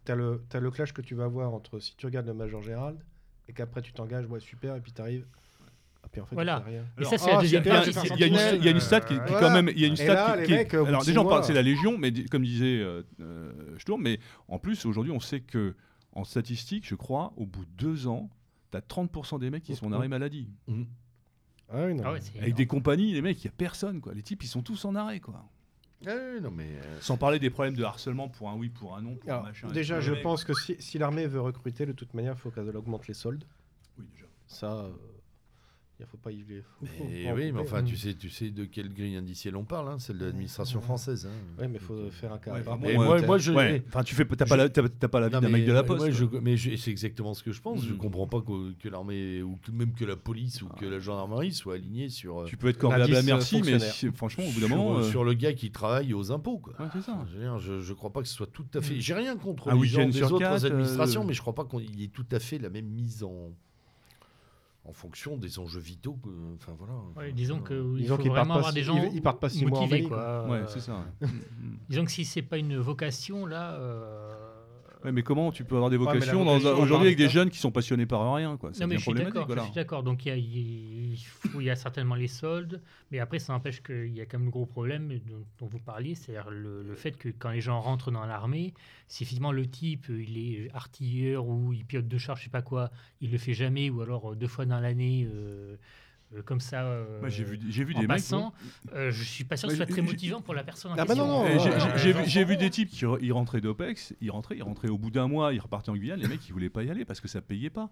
tu 0.04 0.12
as, 0.12 0.16
le 0.16 0.70
clash 0.70 0.92
que 0.92 1.02
tu 1.02 1.14
vas 1.14 1.24
avoir 1.24 1.52
entre 1.54 1.78
si 1.78 1.94
tu 1.96 2.06
regardes 2.06 2.26
le 2.26 2.34
Major 2.34 2.62
Gérald 2.62 2.98
et 3.48 3.52
qu'après 3.52 3.82
tu 3.82 3.92
t'engages, 3.92 4.26
ouais, 4.26 4.40
super, 4.40 4.76
et 4.76 4.80
puis 4.80 4.92
tu 4.92 5.00
arrives. 5.00 5.26
Et 6.05 6.09
puis 6.10 6.20
en 6.20 6.27
fait, 6.27 6.35
Voilà. 6.35 6.60
tu 6.60 6.70
rien. 6.70 6.85
Et 6.98 7.05
ça, 7.05 7.18
c'est 7.18 7.31
ah, 7.31 7.35
la 7.36 7.40
deuxième 7.43 7.62
super, 7.62 7.74
Il 7.74 7.78
y 7.78 7.82
a- 7.82 7.85
tu 7.85 7.93
fais 7.93 8.09
partie. 8.09 8.14
il 8.14 8.20
y 8.20 8.24
a 8.24 8.27
une- 8.27 8.35
sentinelle. 8.35 8.59
il 8.59 8.64
y 8.64 8.68
a 8.68 8.70
une 8.72 8.81
stat 8.81 9.01
qui, 9.02 9.14
qui 9.14 9.20
Voilà. 9.27 9.40
quand 9.40 9.51
même, 9.55 9.68
il 9.74 9.81
y 9.81 9.85
a 9.85 9.86
une 9.89 9.97
stat 9.97 10.36
là, 10.36 10.43
qui- 10.44 10.52
mecs, 10.52 10.70
bout 10.74 10.86
alors 10.86 11.05
déjà 11.05 11.20
on 11.20 11.28
parle, 11.28 11.44
c'est 11.44 11.52
la 11.52 11.62
Légion, 11.62 11.98
mais 11.98 12.12
comme 12.24 12.43
disait 12.43 12.78
euh, 12.81 13.02
euh, 13.20 13.78
Sturm, 13.78 14.01
mais 14.02 14.18
en 14.48 14.59
plus 14.59 14.85
aujourd'hui 14.86 15.12
on 15.12 15.20
sait 15.20 15.40
que 15.40 15.74
en 16.12 16.24
statistique, 16.24 16.86
je 16.89 16.94
crois, 16.97 17.32
au 17.36 17.47
bout 17.47 17.64
de 17.64 17.70
deux 17.77 18.06
ans, 18.09 18.31
t'as 18.72 18.81
30% 18.81 19.39
des 19.39 19.51
mecs 19.51 19.62
qui 19.62 19.77
sont 19.77 19.86
en 19.86 19.93
arrêt 19.93 20.09
maladie. 20.09 20.48
Mhm. 20.66 20.86
Ah 21.72 21.85
oui, 21.86 21.94
non. 21.94 22.02
Ah 22.05 22.12
ouais, 22.12 22.18
Avec 22.18 22.35
énorme. 22.36 22.52
des 22.55 22.66
compagnies, 22.66 23.12
les 23.12 23.22
mecs, 23.22 23.40
il 23.43 23.47
y 23.47 23.48
a 23.48 23.52
personne 23.56 24.01
quoi. 24.01 24.12
Les 24.12 24.22
types, 24.22 24.43
ils 24.43 24.48
sont 24.48 24.62
tous 24.62 24.85
en 24.85 24.97
arrêt 24.97 25.20
quoi. 25.20 25.44
Ah 26.06 26.10
oui, 26.35 26.40
non, 26.40 26.51
mais. 26.51 26.64
euh, 26.64 26.98
Sans 27.02 27.16
parler 27.18 27.39
des 27.39 27.51
problèmes 27.51 27.77
de 27.77 27.85
harcèlement 27.85 28.28
pour 28.28 28.48
un 28.48 28.56
oui, 28.56 28.70
pour 28.70 28.97
un 28.97 29.02
non, 29.02 29.14
pour 29.16 29.28
un 29.31 29.35
Alors, 29.35 29.44
machin. 29.44 29.68
et 29.68 29.72
déjà, 29.72 30.01
je 30.01 30.14
pense 30.14 30.43
que 30.44 30.55
si, 30.55 30.74
si 30.81 30.98
l'armée 30.98 31.27
veut 31.27 31.40
recruter, 31.43 31.85
de 31.86 31.93
toute 31.93 32.14
manière, 32.14 32.32
il 32.32 32.39
faut 32.39 32.51
qu'elle 32.51 32.74
augmente 32.77 33.06
les 33.06 33.14
soldes. 33.14 33.44
Oui, 33.98 34.06
déjà. 34.12 34.24
Ça, 34.47 34.89
il 36.01 36.05
ne 36.05 36.06
faut 36.06 36.16
pas 36.16 36.31
y 36.32 36.40
aller. 36.43 36.62
Mais 36.81 37.32
oui, 37.32 37.52
mais 37.52 37.60
enfin, 37.60 37.82
tu 37.82 37.94
sais, 37.97 38.14
tu 38.14 38.31
sais 38.31 38.51
de 38.51 38.64
quelle 38.64 38.93
grille 38.93 39.16
indicielle 39.16 39.55
on 39.56 39.64
parle, 39.64 39.89
hein, 39.90 39.98
celle 39.98 40.16
de 40.18 40.24
l'administration 40.24 40.81
française. 40.81 41.27
hein. 41.27 41.60
Ouais, 41.60 41.68
mais 41.68 41.74
il 41.77 41.81
faut 41.81 42.10
faire 42.10 42.32
un 42.32 42.39
cas. 42.39 42.55
Ouais, 42.55 42.62
bon, 42.97 43.27
moi, 43.27 43.39
je. 43.39 43.52
Ouais, 43.52 43.82
enfin, 43.89 44.02
tu 44.02 44.14
fais, 44.14 44.24
t'as 44.24 44.47
je- 44.47 44.48
pas 44.51 44.56
la, 44.56 44.68
t'as 44.70 45.09
pas 45.09 45.20
la 45.20 45.28
vie 45.28 45.40
d'un 45.40 45.48
mec 45.48 45.66
de 45.66 45.72
la 45.72 45.81
euh, 45.81 45.82
poste. 45.82 46.01
moi, 46.01 46.10
je- 46.10 46.24
mais 46.40 46.56
je- 46.56 46.74
c'est 46.77 46.90
exactement 46.90 47.35
ce 47.35 47.43
que 47.43 47.52
je 47.52 47.60
pense. 47.60 47.85
Je 47.85 47.93
Mhm. 47.93 47.98
comprends 47.98 48.27
pas 48.27 48.40
que, 48.40 48.72
que 48.72 48.89
l'armée 48.89 49.43
ou 49.43 49.56
que, 49.62 49.70
même 49.70 49.93
que 49.93 50.05
la 50.06 50.16
police 50.16 50.62
ou 50.62 50.68
que 50.68 50.86
la 50.86 50.98
gendarmerie 50.98 51.52
soit 51.52 51.74
alignée 51.74 52.09
sur, 52.09 52.40
euh, 52.40 52.44
Tu 52.47 52.56
peux 52.56 52.68
être 52.68 52.78
corvéable 52.78 53.14
à 53.14 53.18
euh, 53.18 53.22
merci, 53.24 53.60
mais 53.62 53.78
franchement, 54.14 54.44
au 54.44 54.51
bout 54.51 54.60
d'un 54.60 54.66
sur, 54.68 54.77
moment. 54.77 54.98
euh, 54.98 55.02
sur 55.02 55.24
le 55.24 55.35
gars 55.35 55.52
qui 55.52 55.70
travaille 55.70 56.14
aux 56.14 56.32
impôts. 56.32 56.59
Quoi. 56.59 56.72
ouais, 56.81 56.86
c'est 56.94 57.02
ça. 57.02 57.18
Je, 57.31 57.59
je, 57.59 57.81
je 57.81 57.93
crois 57.93 58.10
pas 58.12 58.22
que 58.22 58.28
ce 58.28 58.35
soit 58.35 58.47
tout 58.47 58.64
à 58.74 58.81
fait. 58.81 58.94
Mm. 58.94 59.01
J'ai 59.01 59.14
rien 59.14 59.36
contre 59.36 59.68
Un 59.68 59.74
les 59.81 59.86
gens 59.86 60.09
des 60.09 60.22
autres 60.22 60.64
administrations, 60.64 61.22
euh, 61.22 61.27
mais 61.27 61.35
je 61.35 61.40
crois 61.40 61.55
pas 61.55 61.64
qu'il 61.66 62.01
y 62.01 62.05
ait 62.05 62.09
tout 62.09 62.27
à 62.32 62.39
fait 62.39 62.59
la 62.59 62.70
même 62.70 62.86
mise 62.86 63.22
en 63.22 63.51
en 64.85 64.93
fonction 64.93 65.36
des 65.36 65.59
enjeux 65.59 65.81
vitaux. 65.81 66.15
que- 66.23 66.55
Enfin 66.57 66.73
voilà. 66.78 66.94
Ouais, 67.16 67.32
disons 67.32 67.61
qu'il 67.61 67.97
Disons 67.98 68.16
faut 68.16 68.23
qu'ils 68.23 68.32
partent 68.32 68.48
vraiment 68.48 68.55
pas 68.55 68.59
avoir 68.61 68.73
six- 68.73 68.74
des 68.74 68.82
gens 68.82 68.97
ils- 68.97 69.15
ils 69.16 69.23
partent 69.23 69.40
pas 69.40 69.48
six 69.48 69.66
mois 69.66 69.78
en 69.78 69.82
motivés. 69.82 70.05
Quoi. 70.05 70.47
Ouais, 70.48 70.62
c'est 70.69 70.81
ça. 70.81 71.05
ouais. 71.20 71.28
Disons 71.89 72.05
que 72.05 72.11
si 72.11 72.24
c'est 72.24 72.43
pas 72.43 72.57
une 72.59 72.77
vocation, 72.78 73.47
là. 73.47 73.74
euh, 73.74 74.49
Ouais, 75.05 75.12
mais 75.12 75.22
comment 75.22 75.51
tu 75.51 75.64
peux 75.64 75.77
avoir 75.77 75.90
des 75.90 75.97
vocations 75.97 76.44
vocation, 76.44 76.78
aujourd'hui 76.82 77.06
avec 77.09 77.16
des 77.18 77.24
de- 77.24 77.28
jeunes 77.31 77.51
qui 77.51 77.59
sont 77.59 77.70
passionnés 77.70 78.06
par 78.06 78.35
rien 78.35 78.56
quoi 78.59 78.70
Non, 78.81 78.86
mais 78.86 78.98
je 78.98 79.02
suis 79.02 79.14
d'accord. 79.14 79.47
Voilà. 79.47 79.62
Je 79.62 79.66
suis 79.68 79.74
d'accord. 79.74 80.02
Donc 80.02 80.27
il 80.27 80.28
y 80.28 80.32
a, 80.32 81.72
y 81.72 81.77
certainement 81.77 82.14
les 82.14 82.28
soldes, 82.28 82.82
mais 83.10 83.18
après 83.18 83.39
ça 83.39 83.52
n'empêche 83.52 83.82
qu'il 83.82 84.14
y 84.14 84.20
a 84.20 84.27
quand 84.27 84.39
même 84.39 84.47
le 84.47 84.51
gros 84.52 84.66
problème 84.66 85.09
dont, 85.27 85.44
dont 85.59 85.66
vous 85.66 85.78
parliez, 85.78 86.14
c'est-à-dire 86.14 86.51
le, 86.51 86.82
le 86.82 86.94
fait 86.97 87.12
que 87.16 87.28
quand 87.31 87.51
les 87.51 87.60
gens 87.60 87.81
rentrent 87.81 88.10
dans 88.10 88.27
l'armée, 88.27 88.74
si 89.09 89.22
effectivement 89.22 89.52
le 89.52 89.66
type 89.66 90.06
il 90.10 90.36
est 90.39 90.70
artilleur 90.74 91.47
ou 91.47 91.72
il 91.72 91.85
pilote 91.85 92.09
de 92.09 92.18
char, 92.18 92.36
je 92.36 92.44
sais 92.44 92.51
pas 92.51 92.62
quoi, 92.62 92.90
il 93.20 93.31
le 93.31 93.39
fait 93.39 93.55
jamais 93.55 93.89
ou 93.90 94.02
alors 94.02 94.32
euh, 94.32 94.35
deux 94.36 94.48
fois 94.48 94.66
dans 94.66 94.81
l'année. 94.81 95.27
euh, 95.32 95.77
comme 96.44 96.61
ça, 96.61 96.82
euh, 96.85 97.28
j'ai 97.28 97.44
vu, 97.44 97.59
j'ai 97.69 97.85
vu 97.85 97.94
en 97.94 98.01
des 98.01 98.07
mecs. 98.07 98.16
passant, 98.19 98.52
euh, 98.94 99.11
je 99.11 99.24
suis 99.24 99.44
pas 99.44 99.57
sûr 99.57 99.69
que 99.69 99.73
ce 99.73 99.77
soit 99.78 99.86
j'ai- 99.86 99.93
très 99.93 100.02
motivant 100.02 100.40
pour 100.40 100.55
la 100.55 100.62
personne 100.62 100.93
en 100.93 100.94
Ah 100.97 101.05
bah 101.05 101.15
non, 101.15 101.27
non, 101.27 101.44
Eh, 101.47 101.59
j'ai- 101.59 101.70
ouais, 101.70 101.78
j'ai- 101.97 102.12
vu, 102.12 102.20
j'ai 102.27 102.44
vu 102.44 102.57
des 102.57 102.70
types 102.70 102.89
qui 102.90 103.05
ils 103.20 103.32
rentraient 103.32 103.61
d'OPEX, 103.61 104.15
ils 104.20 104.31
rentraient, 104.31 104.57
ils 104.57 104.62
rentraient 104.62 104.89
au 104.89 104.98
bout 104.98 105.11
d'un 105.11 105.27
mois, 105.28 105.52
ils 105.52 105.61
repartaient 105.61 105.90
en 105.90 105.97
Guyane, 105.97 106.20
les 106.20 106.28
mecs 106.28 106.47
ils 106.48 106.52
voulaient 106.52 106.70
pas 106.70 106.82
y 106.85 106.90
aller 106.90 107.05
parce 107.05 107.20
que 107.20 107.28
ça 107.28 107.40
payait 107.40 107.70
pas. 107.70 107.90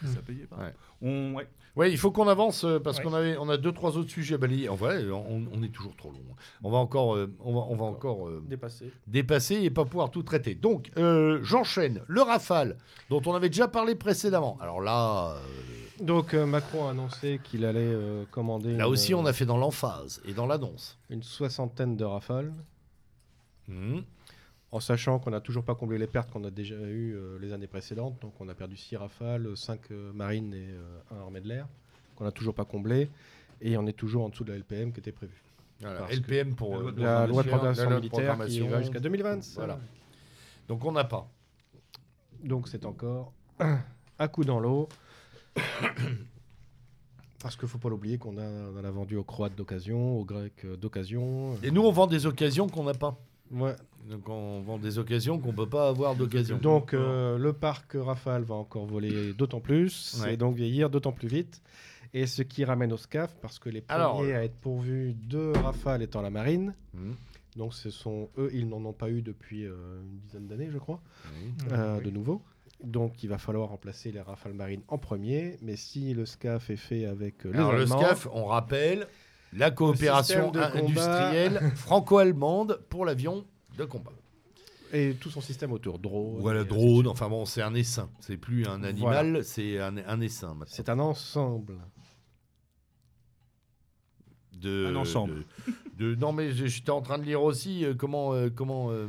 Parce 0.00 0.10
que 0.12 0.16
ça 0.18 0.22
payait 0.22 0.46
pas. 0.46 0.56
Ouais. 0.56 0.74
On, 1.02 1.34
ouais. 1.34 1.48
Ouais, 1.74 1.90
il 1.90 1.96
faut 1.96 2.10
qu'on 2.10 2.28
avance 2.28 2.64
euh, 2.64 2.78
parce 2.80 2.98
Ouais. 2.98 3.04
qu'on 3.04 3.14
avait, 3.14 3.36
on 3.38 3.48
a 3.48 3.56
deux 3.56 3.72
trois 3.72 3.96
autres 3.96 4.10
sujets 4.10 4.34
à 4.34 4.38
balayer. 4.38 4.68
En 4.68 4.74
vrai, 4.74 5.04
on, 5.10 5.42
on 5.52 5.62
est 5.62 5.70
toujours 5.72 5.96
trop 5.96 6.10
long. 6.10 6.18
On 6.62 6.70
va 6.70 6.76
encore, 6.78 7.14
euh, 7.16 7.32
on 7.40 7.54
va, 7.54 7.60
on 7.70 7.76
va 7.76 7.84
encore 7.86 8.28
euh, 8.28 8.42
Dépassé. 8.46 8.90
dépasser 9.06 9.54
et 9.62 9.70
pas 9.70 9.84
pouvoir 9.86 10.10
tout 10.10 10.22
traiter. 10.22 10.54
Donc, 10.54 10.90
euh, 10.98 11.40
j'enchaîne. 11.42 12.02
Le 12.08 12.20
Rafale, 12.20 12.76
dont 13.08 13.22
on 13.24 13.34
avait 13.34 13.48
déjà 13.48 13.68
parlé 13.68 13.94
précédemment. 13.94 14.58
Alors 14.60 14.82
là, 14.82 15.36
euh, 15.36 16.04
Donc 16.04 16.34
euh, 16.34 16.44
Macron 16.44 16.88
a 16.88 16.90
annoncé 16.90 17.40
qu'il 17.42 17.64
allait 17.64 17.80
euh, 17.80 18.24
commander 18.30 18.76
là 18.76 18.84
une, 18.84 18.90
aussi, 18.92 19.14
on 19.14 19.24
a 19.24 19.32
fait 19.32 19.46
dans 19.46 19.56
l'emphase 19.56 20.20
et 20.26 20.34
dans 20.34 20.46
l'annonce. 20.46 20.98
une 21.08 21.22
soixantaine 21.22 21.96
de 21.96 22.04
rafales. 22.04 22.52
Mhm. 23.68 24.02
En 24.72 24.80
sachant 24.80 25.18
qu'on 25.18 25.30
n'a 25.30 25.40
toujours 25.40 25.64
pas 25.64 25.74
comblé 25.74 25.98
les 25.98 26.06
pertes 26.06 26.30
qu'on 26.30 26.44
a 26.44 26.50
déjà 26.50 26.74
eues 26.74 27.14
euh, 27.14 27.38
les 27.38 27.52
années 27.52 27.66
précédentes. 27.66 28.20
Donc 28.20 28.32
on 28.40 28.48
a 28.48 28.54
perdu 28.54 28.76
6 28.76 28.96
rafales, 28.96 29.56
5 29.56 29.90
marines 30.14 30.54
et 30.54 30.68
1 31.14 31.20
armée 31.20 31.40
de 31.40 31.48
l'air, 31.48 31.68
qu'on 32.16 32.24
n'a 32.24 32.32
toujours 32.32 32.54
pas 32.54 32.64
comblé. 32.64 33.10
Et 33.60 33.76
on 33.76 33.86
est 33.86 33.92
toujours 33.92 34.24
en 34.24 34.28
dessous 34.28 34.44
de 34.44 34.52
la 34.52 34.58
LPM 34.58 34.92
qui 34.92 35.00
était 35.00 35.12
prévue. 35.12 35.42
Voilà, 35.80 36.06
LPM 36.10 36.54
pour 36.54 36.76
euh, 36.76 36.92
La 36.96 37.26
loi 37.26 37.42
de 37.42 37.48
programmation 37.48 37.90
militaire 37.90 38.38
qui 38.46 38.60
va 38.60 38.80
jusqu'à 38.80 39.00
2020. 39.00 39.54
Voilà. 39.56 39.78
Donc 40.68 40.84
on 40.84 40.92
n'a 40.92 41.04
pas. 41.04 41.28
Donc 42.44 42.68
c'est 42.68 42.86
encore 42.86 43.32
un 43.58 44.28
coup 44.28 44.44
dans 44.44 44.60
l'eau. 44.60 44.88
Parce 47.40 47.56
qu'il 47.56 47.64
ne 47.64 47.70
faut 47.70 47.78
pas 47.78 47.88
l'oublier 47.88 48.18
qu'on 48.18 48.38
a, 48.38 48.44
on 48.44 48.84
a 48.84 48.90
vendu 48.90 49.16
aux 49.16 49.24
Croates 49.24 49.56
d'occasion, 49.56 50.18
aux 50.18 50.24
Grecs 50.24 50.64
euh, 50.64 50.76
d'occasion. 50.76 51.56
Et 51.64 51.72
nous, 51.72 51.82
on 51.82 51.90
vend 51.90 52.06
des 52.06 52.26
occasions 52.26 52.68
qu'on 52.68 52.84
n'a 52.84 52.94
pas. 52.94 53.18
Ouais. 53.52 53.74
Donc 54.08 54.28
on 54.28 54.60
vend 54.62 54.78
des 54.78 54.98
occasions 54.98 55.38
qu'on 55.38 55.52
peut 55.52 55.68
pas 55.68 55.88
avoir 55.88 56.16
d'occasion. 56.16 56.58
Donc 56.58 56.92
euh, 56.94 57.38
le 57.38 57.52
parc 57.52 57.92
Rafale 57.94 58.42
va 58.42 58.56
encore 58.56 58.86
voler 58.86 59.32
d'autant 59.34 59.60
plus 59.60 60.20
Ouais. 60.22 60.34
et 60.34 60.36
donc 60.36 60.56
vieillir 60.56 60.90
d'autant 60.90 61.12
plus 61.12 61.28
vite. 61.28 61.62
Et 62.14 62.26
ce 62.26 62.42
qui 62.42 62.64
ramène 62.64 62.92
au 62.92 62.96
SCAF, 62.98 63.34
parce 63.40 63.58
que 63.58 63.68
les 63.70 63.80
premiers 63.80 64.00
Alors, 64.00 64.20
à 64.22 64.44
être 64.44 64.56
pourvus 64.56 65.14
de 65.14 65.52
Rafale 65.62 66.02
étant 66.02 66.20
la 66.20 66.30
marine, 66.30 66.74
Mmh. 66.94 67.12
donc 67.56 67.72
ce 67.74 67.88
sont 67.90 68.28
eux, 68.36 68.50
ils 68.52 68.68
n'en 68.68 68.84
ont 68.84 68.92
pas 68.92 69.08
eu 69.08 69.22
depuis 69.22 69.64
euh, 69.64 70.02
une 70.02 70.18
dizaine 70.18 70.46
d'années, 70.46 70.68
je 70.70 70.76
crois, 70.78 71.00
Oui. 71.32 71.52
euh, 71.72 71.96
Oui. 71.98 72.04
de 72.04 72.10
nouveau. 72.10 72.42
Donc 72.84 73.22
il 73.22 73.28
va 73.28 73.38
falloir 73.38 73.68
remplacer 73.68 74.10
les 74.12 74.20
Rafales 74.20 74.52
marines 74.54 74.82
en 74.88 74.98
premier. 74.98 75.56
Mais 75.62 75.76
si 75.76 76.12
le 76.12 76.26
SCAF 76.26 76.68
est 76.68 76.76
fait 76.76 77.06
avec 77.06 77.46
euh, 77.46 77.52
les 77.52 77.58
Alors 77.58 77.72
le 77.72 77.82
Allemands, 77.82 77.98
SCAF, 78.00 78.28
on 78.32 78.44
rappelle, 78.46 79.06
la 79.52 79.70
coopération 79.70 80.52
industrielle 80.54 81.72
franco-allemande 81.76 82.80
pour 82.88 83.04
l'avion 83.04 83.46
de 83.76 83.84
combat. 83.84 84.12
et 84.92 85.14
tout 85.20 85.30
son 85.30 85.40
système 85.40 85.72
autour, 85.72 85.98
drone. 85.98 86.40
Voilà, 86.40 86.64
drone, 86.64 87.06
enfin 87.06 87.28
bon, 87.28 87.44
c'est 87.46 87.62
un 87.62 87.74
essaim. 87.74 88.10
C'est 88.20 88.36
plus 88.36 88.66
un 88.66 88.82
animal, 88.84 89.44
c'est 89.44 89.78
un, 89.78 89.96
un 89.98 90.20
essaim. 90.20 90.58
C'est 90.66 90.88
un 90.88 90.98
ensemble. 90.98 91.74
de, 94.52 94.86
Un 94.86 94.96
ensemble. 94.96 95.44
de- 95.98 96.10
de- 96.10 96.14
non, 96.14 96.32
mais 96.32 96.52
j'étais 96.52 96.90
en 96.90 97.00
train 97.02 97.18
de 97.18 97.24
lire 97.24 97.42
aussi 97.42 97.84
euh, 97.84 97.94
comment, 97.94 98.32
euh, 98.34 98.48
comment, 98.48 98.88
euh, 98.90 99.08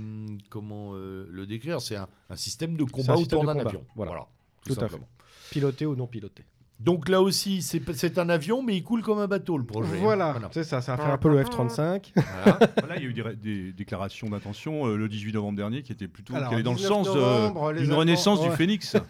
comment 0.50 0.92
euh, 0.96 1.28
le 1.30 1.46
décrire. 1.46 1.80
C'est 1.82 1.96
un, 1.96 2.08
un 2.30 2.36
système 2.36 2.76
de 2.76 2.84
combat 2.86 3.16
autour 3.16 3.44
d'un 3.46 3.54
combat, 3.54 3.68
avion. 3.70 3.86
voilà. 3.96 4.28
tout, 4.66 4.74
Tout 4.74 4.80
à 4.80 4.84
simplement. 4.84 5.08
Piloté 5.52 5.86
ou 5.86 5.96
non 5.96 6.08
piloté. 6.08 6.44
Donc 6.84 7.08
là 7.08 7.22
aussi, 7.22 7.62
c'est 7.62 8.18
un 8.18 8.28
avion, 8.28 8.62
mais 8.62 8.76
il 8.76 8.84
coule 8.84 9.02
comme 9.02 9.20
un 9.20 9.28
bateau, 9.28 9.58
le 9.58 9.66
projet. 9.66 9.98
Voilà, 9.98 10.36
c'est 10.52 10.66
ça, 10.66 10.82
ça 10.82 10.96
a 10.96 10.98
fait 10.98 11.04
un 11.04 11.18
peu 11.18 11.30
le 11.30 11.42
F-35. 11.44 12.12
Voilà. 12.44 12.60
Voilà, 12.78 12.98
il 12.98 13.04
y 13.04 13.06
a 13.06 13.10
eu 13.10 13.36
des, 13.36 13.72
déclarations 13.72 14.30
d'intention 14.30 14.88
euh, 14.88 14.98
le 14.98 15.08
18 15.08 15.34
novembre 15.34 15.58
dernier 15.58 15.82
qui 15.82 15.92
étaient 15.92 16.08
plutôt 16.08 16.36
Alors, 16.36 16.50
qui 16.50 16.56
allaient 16.56 16.64
dans 16.64 16.72
le 16.72 16.78
19 16.78 16.92
sens 16.92 17.08
euh, 17.16 17.74
d'une 17.74 17.94
renaissance 17.94 18.42
ouais. 18.42 18.50
du 18.50 18.56
phénix. 18.56 18.98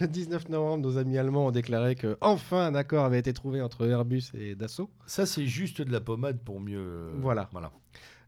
Le 0.00 0.08
19 0.08 0.48
novembre, 0.48 0.82
nos 0.88 0.98
amis 0.98 1.18
allemands 1.18 1.46
ont 1.46 1.50
déclaré 1.52 1.94
que 1.94 2.18
enfin 2.20 2.66
un 2.66 2.74
accord 2.74 3.04
avait 3.04 3.20
été 3.20 3.32
trouvé 3.32 3.62
entre 3.62 3.86
Airbus 3.86 4.24
et 4.34 4.56
Dassault. 4.56 4.90
Ça, 5.06 5.24
c'est 5.24 5.46
juste 5.46 5.82
de 5.82 5.92
la 5.92 6.00
pommade 6.00 6.40
pour 6.40 6.58
mieux. 6.58 7.12
Voilà. 7.20 7.48
voilà. 7.52 7.70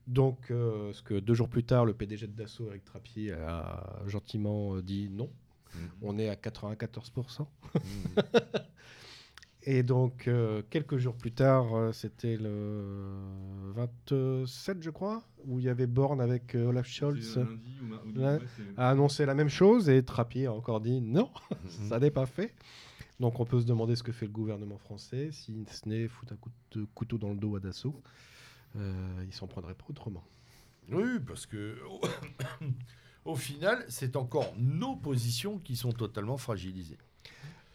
Donc, 0.07 0.51
euh, 0.51 0.93
ce 0.93 1.03
que 1.03 1.15
deux 1.15 1.35
jours 1.35 1.49
plus 1.49 1.62
tard, 1.62 1.85
le 1.85 1.95
PDG 1.95 2.27
de 2.27 2.32
Dassault, 2.32 2.66
Eric 2.69 2.85
Trappier, 2.85 3.32
a 3.32 4.01
gentiment 4.07 4.74
euh, 4.74 4.82
dit 4.82 5.09
non. 5.09 5.31
Mhm. 5.75 5.91
On 6.03 6.19
est 6.19 6.29
à 6.29 6.35
94%. 6.37 7.47
Mhm. 7.75 7.81
Et 9.63 9.83
donc, 9.83 10.27
euh, 10.27 10.63
quelques 10.71 10.97
jours 10.97 11.15
plus 11.15 11.33
tard, 11.33 11.75
euh, 11.75 11.93
c'était 11.93 12.39
le 12.39 13.15
27, 13.75 14.83
je 14.83 14.89
crois, 14.89 15.23
où 15.45 15.59
il 15.59 15.67
y 15.67 15.69
avait 15.69 15.87
Borne 15.87 16.23
avec 16.23 16.55
euh, 16.55 16.69
Olaf 16.69 16.87
Scholz. 16.87 17.39
Ouais. 18.17 18.39
a 18.79 18.89
annoncé 18.89 19.27
la 19.27 19.35
même 19.35 19.51
chose 19.51 19.91
et 19.91 20.03
Trappier 20.03 20.47
a 20.47 20.53
encore 20.55 20.81
dit 20.81 21.03
non, 21.03 21.31
ça 21.89 21.99
n'est 21.99 22.11
pas 22.11 22.25
fait. 22.25 22.55
Donc 23.21 23.39
on 23.39 23.45
peut 23.45 23.61
se 23.61 23.67
demander 23.67 23.97
ce 23.97 24.03
que 24.03 24.13
fait 24.13 24.25
le 24.25 24.33
gouvernement 24.33 24.79
français, 24.79 25.29
si 25.31 25.67
ce 25.71 25.87
n'est 25.87 26.09
foutre 26.09 26.33
un 26.33 26.37
coup 26.37 26.51
de 26.73 26.87
couteau 26.95 27.19
dans 27.19 27.31
le 27.31 27.37
dos 27.37 27.55
à 27.55 27.61
Dassault. 27.61 28.01
Euh, 28.77 29.25
il 29.27 29.33
s'en 29.35 29.47
prendrait 29.47 29.75
pas 29.75 29.85
autrement. 29.91 30.25
Oui, 30.91 31.21
parce 31.27 31.45
que 31.45 31.77
au 33.25 33.37
final, 33.37 33.85
c'est 33.89 34.17
encore 34.17 34.53
nos 34.59 34.97
positions 34.97 35.59
qui 35.59 35.77
sont 35.77 35.93
totalement 35.93 36.37
fragilisées. 36.37 36.99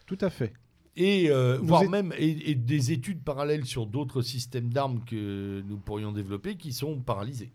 Tout 0.06 0.18
à 0.20 0.30
fait. 0.30 0.52
Et 0.96 1.30
euh, 1.30 1.58
voire 1.62 1.82
êtes- 1.82 1.90
même 1.90 2.12
et, 2.16 2.50
et 2.50 2.54
des 2.54 2.92
études 2.92 3.22
parallèles 3.22 3.64
sur 3.66 3.86
d'autres 3.86 4.22
systèmes 4.22 4.72
d'armes 4.72 5.04
que 5.04 5.62
nous 5.66 5.76
pourrions 5.76 6.10
développer 6.12 6.56
qui 6.56 6.72
sont 6.72 6.98
paralysés. 7.00 7.52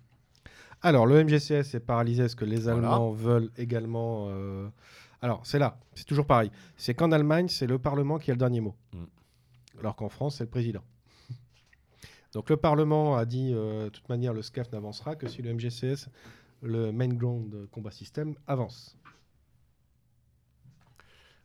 Alors 0.84 1.06
le 1.06 1.24
MGCS 1.24 1.76
est 1.76 1.80
paralysé. 1.86 2.24
Est-ce 2.24 2.36
que 2.36 2.46
les 2.46 2.62
Voilà. 2.62 2.78
Allemands 2.94 3.12
veulent 3.12 3.50
également 3.58 4.28
euh, 4.30 4.68
Alors 5.22 5.42
c'est 5.46 5.60
là, 5.60 5.80
c'est 5.96 6.06
toujours 6.06 6.26
pareil. 6.28 6.52
C'est 6.78 6.94
qu'en 6.94 7.12
Allemagne, 7.12 7.48
c'est 7.48 7.68
le 7.68 7.80
Parlement 7.80 8.20
qui 8.20 8.32
a 8.32 8.34
le 8.36 8.40
dernier 8.40 8.62
mot. 8.62 8.76
Mm. 8.94 9.80
Alors 9.80 9.96
qu'en 9.96 10.10
France, 10.10 10.36
c'est 10.38 10.44
le 10.44 10.50
président. 10.50 10.84
Donc 12.34 12.50
le 12.50 12.58
Parlement 12.58 13.18
a 13.18 13.26
dit, 13.26 13.52
euh, 13.54 13.86
de 13.86 13.90
toute 13.90 14.08
manière, 14.08 14.34
le 14.34 14.42
SCAF 14.42 14.72
n'avancera 14.72 15.16
que 15.16 15.28
si 15.28 15.42
le 15.42 15.54
MGCS, 15.54 16.08
le 16.62 16.92
Main 16.92 17.10
Ground 17.10 17.68
Combat 17.72 17.92
System, 17.92 18.36
avance. 18.48 18.96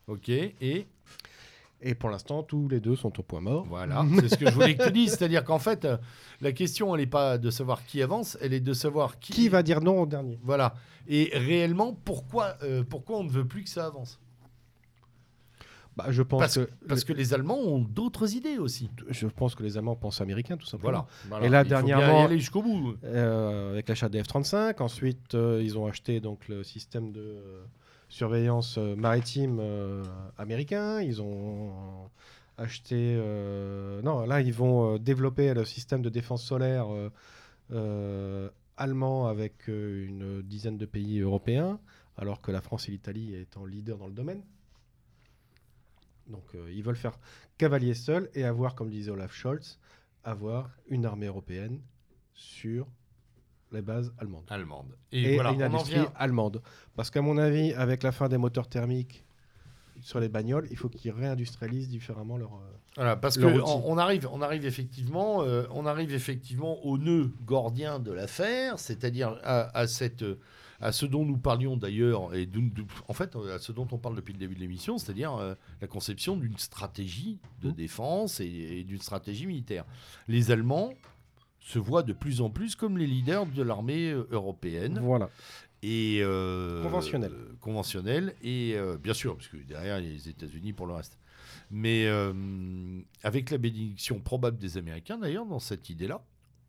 Ok, 0.07 0.29
et 0.29 0.87
Et 1.83 1.95
pour 1.95 2.09
l'instant, 2.11 2.43
tous 2.43 2.69
les 2.69 2.81
deux 2.81 2.97
sont 2.97 3.19
au 3.19 3.23
point 3.23 3.41
mort. 3.41 3.67
voilà, 3.69 4.05
c'est 4.21 4.29
ce 4.29 4.37
que 4.37 4.49
je 4.49 4.55
voulais 4.55 4.77
que 4.77 4.85
tu 4.85 4.93
dises. 4.93 5.11
C'est-à-dire 5.13 5.45
qu'en 5.45 5.59
fait, 5.59 5.85
euh, 5.85 5.97
la 6.41 6.53
question, 6.53 6.95
elle 6.95 7.03
n'est 7.03 7.07
pas 7.07 7.39
de 7.39 7.51
savoir 7.51 7.85
qui 7.85 8.03
avance, 8.03 8.39
elle 8.41 8.55
est 8.55 8.61
de 8.61 8.73
savoir 8.73 9.19
qui, 9.19 9.33
Qui 9.33 9.49
va 9.49 9.63
dire 9.63 9.81
non 9.81 10.03
au 10.03 10.07
dernier 10.07 10.39
Voilà. 10.43 10.75
Et 11.07 11.31
réellement, 11.35 11.93
pourquoi, 11.93 12.57
euh, 12.63 12.83
pourquoi 12.83 13.19
on 13.19 13.25
ne 13.25 13.31
veut 13.31 13.47
plus 13.47 13.63
que 13.65 13.69
ça 13.69 13.87
avance? 13.87 14.19
Bah, 15.97 16.07
Je 16.11 16.23
pense 16.23 16.41
Parce- 16.41 16.55
que 16.59 16.69
Parce 16.89 17.05
que 17.05 17.13
les 17.13 17.33
Allemands 17.35 17.59
ont 17.59 17.79
d'autres 17.79 18.35
idées 18.35 18.59
aussi. 18.59 18.91
je 19.09 19.27
pense 19.27 19.55
que 19.55 19.63
les 19.63 19.77
Allemands 19.79 19.97
pensent 19.97 20.21
américains, 20.21 20.57
tout 20.57 20.67
simplement. 20.67 21.07
Voilà. 21.29 21.47
Et 21.47 21.49
là, 21.49 21.63
Il 21.63 21.65
faut 21.65 21.69
bien 21.69 21.83
dernièrement- 21.83 22.25
aller 22.25 22.39
jusqu'au 22.39 22.63
bout. 22.63 22.95
Euh, 23.05 23.73
avec 23.73 23.89
l'achat 23.89 24.09
des 24.09 24.23
F-35. 24.23 24.81
Ensuite, 24.83 25.35
euh, 25.35 25.61
ils 25.63 25.79
ont 25.79 25.87
acheté 25.87 26.21
donc 26.21 26.49
le 26.49 26.63
système 26.65 27.13
de 27.13 27.21
euh, 27.21 27.65
surveillance 28.09 28.77
euh, 28.79 28.95
maritime 28.97 29.61
américain. 30.39 31.01
Ils 31.01 31.21
ont 31.23 31.73
acheté. 32.59 33.17
non, 34.05 34.25
là, 34.27 34.41
ils 34.41 34.53
vont 34.53 34.99
développer 34.99 35.53
le 35.55 35.65
système 35.65 36.03
de 36.03 36.09
défense 36.11 36.43
solaire 36.45 36.87
allemand 38.77 39.27
avec 39.29 39.69
une 39.69 40.43
dizaine 40.43 40.77
de 40.77 40.87
pays 40.87 41.21
européens, 41.21 41.79
alors 42.19 42.41
que 42.41 42.51
la 42.53 42.61
France 42.61 42.89
et 42.89 42.93
l'Italie 42.93 43.35
étant 43.35 43.65
leaders 43.65 43.99
dans 43.99 44.07
le 44.07 44.13
domaine. 44.13 44.43
Donc, 46.29 46.45
euh, 46.55 46.71
ils 46.73 46.83
veulent 46.83 46.97
faire 46.97 47.19
cavalier 47.59 47.95
seul 47.95 48.31
et 48.35 48.45
avoir, 48.45 48.75
comme 48.75 48.91
disait 48.91 49.11
Olaf 49.11 49.33
Scholz, 49.33 49.79
avoir 50.25 50.71
une 50.89 51.07
armée 51.07 51.27
européenne 51.27 51.81
sur 52.35 52.87
les 53.73 53.83
bases 53.83 54.13
allemandes. 54.19 54.45
Allemande. 54.49 54.97
Et, 55.13 55.33
Et, 55.33 55.35
voilà, 55.35 55.51
une 55.53 55.63
industrie 55.63 56.05
allemande. 56.17 56.63
Parce 56.95 57.11
qu'à 57.11 57.23
mon 57.23 57.37
avis, 57.39 57.73
avec 57.75 58.03
la 58.03 58.13
fin 58.13 58.29
des 58.29 58.39
moteurs 58.39 58.69
thermiques 58.69 59.25
sur 60.01 60.21
les 60.21 60.29
bagnoles, 60.29 60.67
il 60.71 60.77
faut 60.77 60.89
qu'ils 60.89 61.11
réindustrialisent 61.13 61.89
différemment 61.89 62.37
leur... 62.37 62.55
euh, 62.55 62.59
Voilà, 62.97 63.17
parce 63.17 63.39
leur 63.39 63.53
que 63.53 63.57
outil. 63.59 63.71
on, 63.71 63.93
on 63.93 63.99
arrive, 63.99 64.29
on 64.31 64.43
arrive 64.43 64.67
effectivement, 64.67 65.43
euh, 65.43 65.65
on 65.71 65.87
arrive 65.87 66.13
effectivement 66.13 66.85
au 66.85 66.99
nœud 66.99 67.33
gordien 67.45 67.99
de 67.99 68.13
l'affaire, 68.13 68.79
c'est-à-dire 68.79 69.39
à, 69.43 69.77
à 69.77 69.87
cette, 69.87 70.25
à 70.81 70.93
ce 70.93 71.07
dont 71.07 71.25
nous 71.25 71.39
parlions 71.39 71.77
d'ailleurs, 71.77 72.35
et 72.35 72.49
en 73.09 73.13
fait 73.15 73.35
à 73.37 73.59
ce 73.59 73.73
dont 73.73 73.89
on 73.93 73.99
parle 73.99 74.17
depuis 74.17 74.33
le 74.33 74.39
début 74.39 74.55
de 74.55 74.61
l'émission, 74.61 74.99
c'est-à-dire 74.99 75.35
euh, 75.37 75.55
la 75.81 75.87
conception 75.87 76.37
d'une 76.37 76.59
stratégie 76.59 77.39
de 77.63 77.69
Mmh. 77.71 77.73
défense 77.73 78.41
et, 78.41 78.47
et 78.47 78.85
d'une 78.85 79.01
stratégie 79.01 79.47
militaire. 79.47 79.85
Les 80.29 80.51
Allemands 80.51 80.93
se 81.61 81.79
voient 81.79 82.03
de 82.03 82.13
plus 82.13 82.41
en 82.41 82.51
plus 82.51 82.77
comme 82.77 82.97
les 82.99 83.07
leaders 83.07 83.47
de 83.47 83.63
l'armée 83.63 84.11
euh, 84.11 84.27
européenne 84.31 85.01
Voilà. 85.03 85.31
et 85.83 86.19
euh, 86.23 86.83
Conventionnelle. 86.83 87.33
euh, 87.33 87.57
conventionnelle 87.61 88.35
et 88.43 88.75
euh, 88.77 88.97
bien 88.99 89.15
sûr 89.15 89.35
parce 89.37 89.49
que 89.49 89.57
derrière 89.57 89.99
il 89.99 90.05
y 90.05 90.09
a 90.09 90.13
les 90.13 90.29
États-Unis 90.29 90.73
pour 90.73 90.87
le 90.87 90.95
reste. 90.95 91.19
Mais 91.71 92.07
euh, 92.07 92.33
avec 93.25 93.51
la 93.51 93.59
bénédiction 93.59 94.21
probable 94.21 94.59
des 94.59 94.77
Américains 94.79 95.19
d'ailleurs 95.19 95.47
dans 95.47 95.59
cette 95.59 95.91
idée-là. 95.91 96.23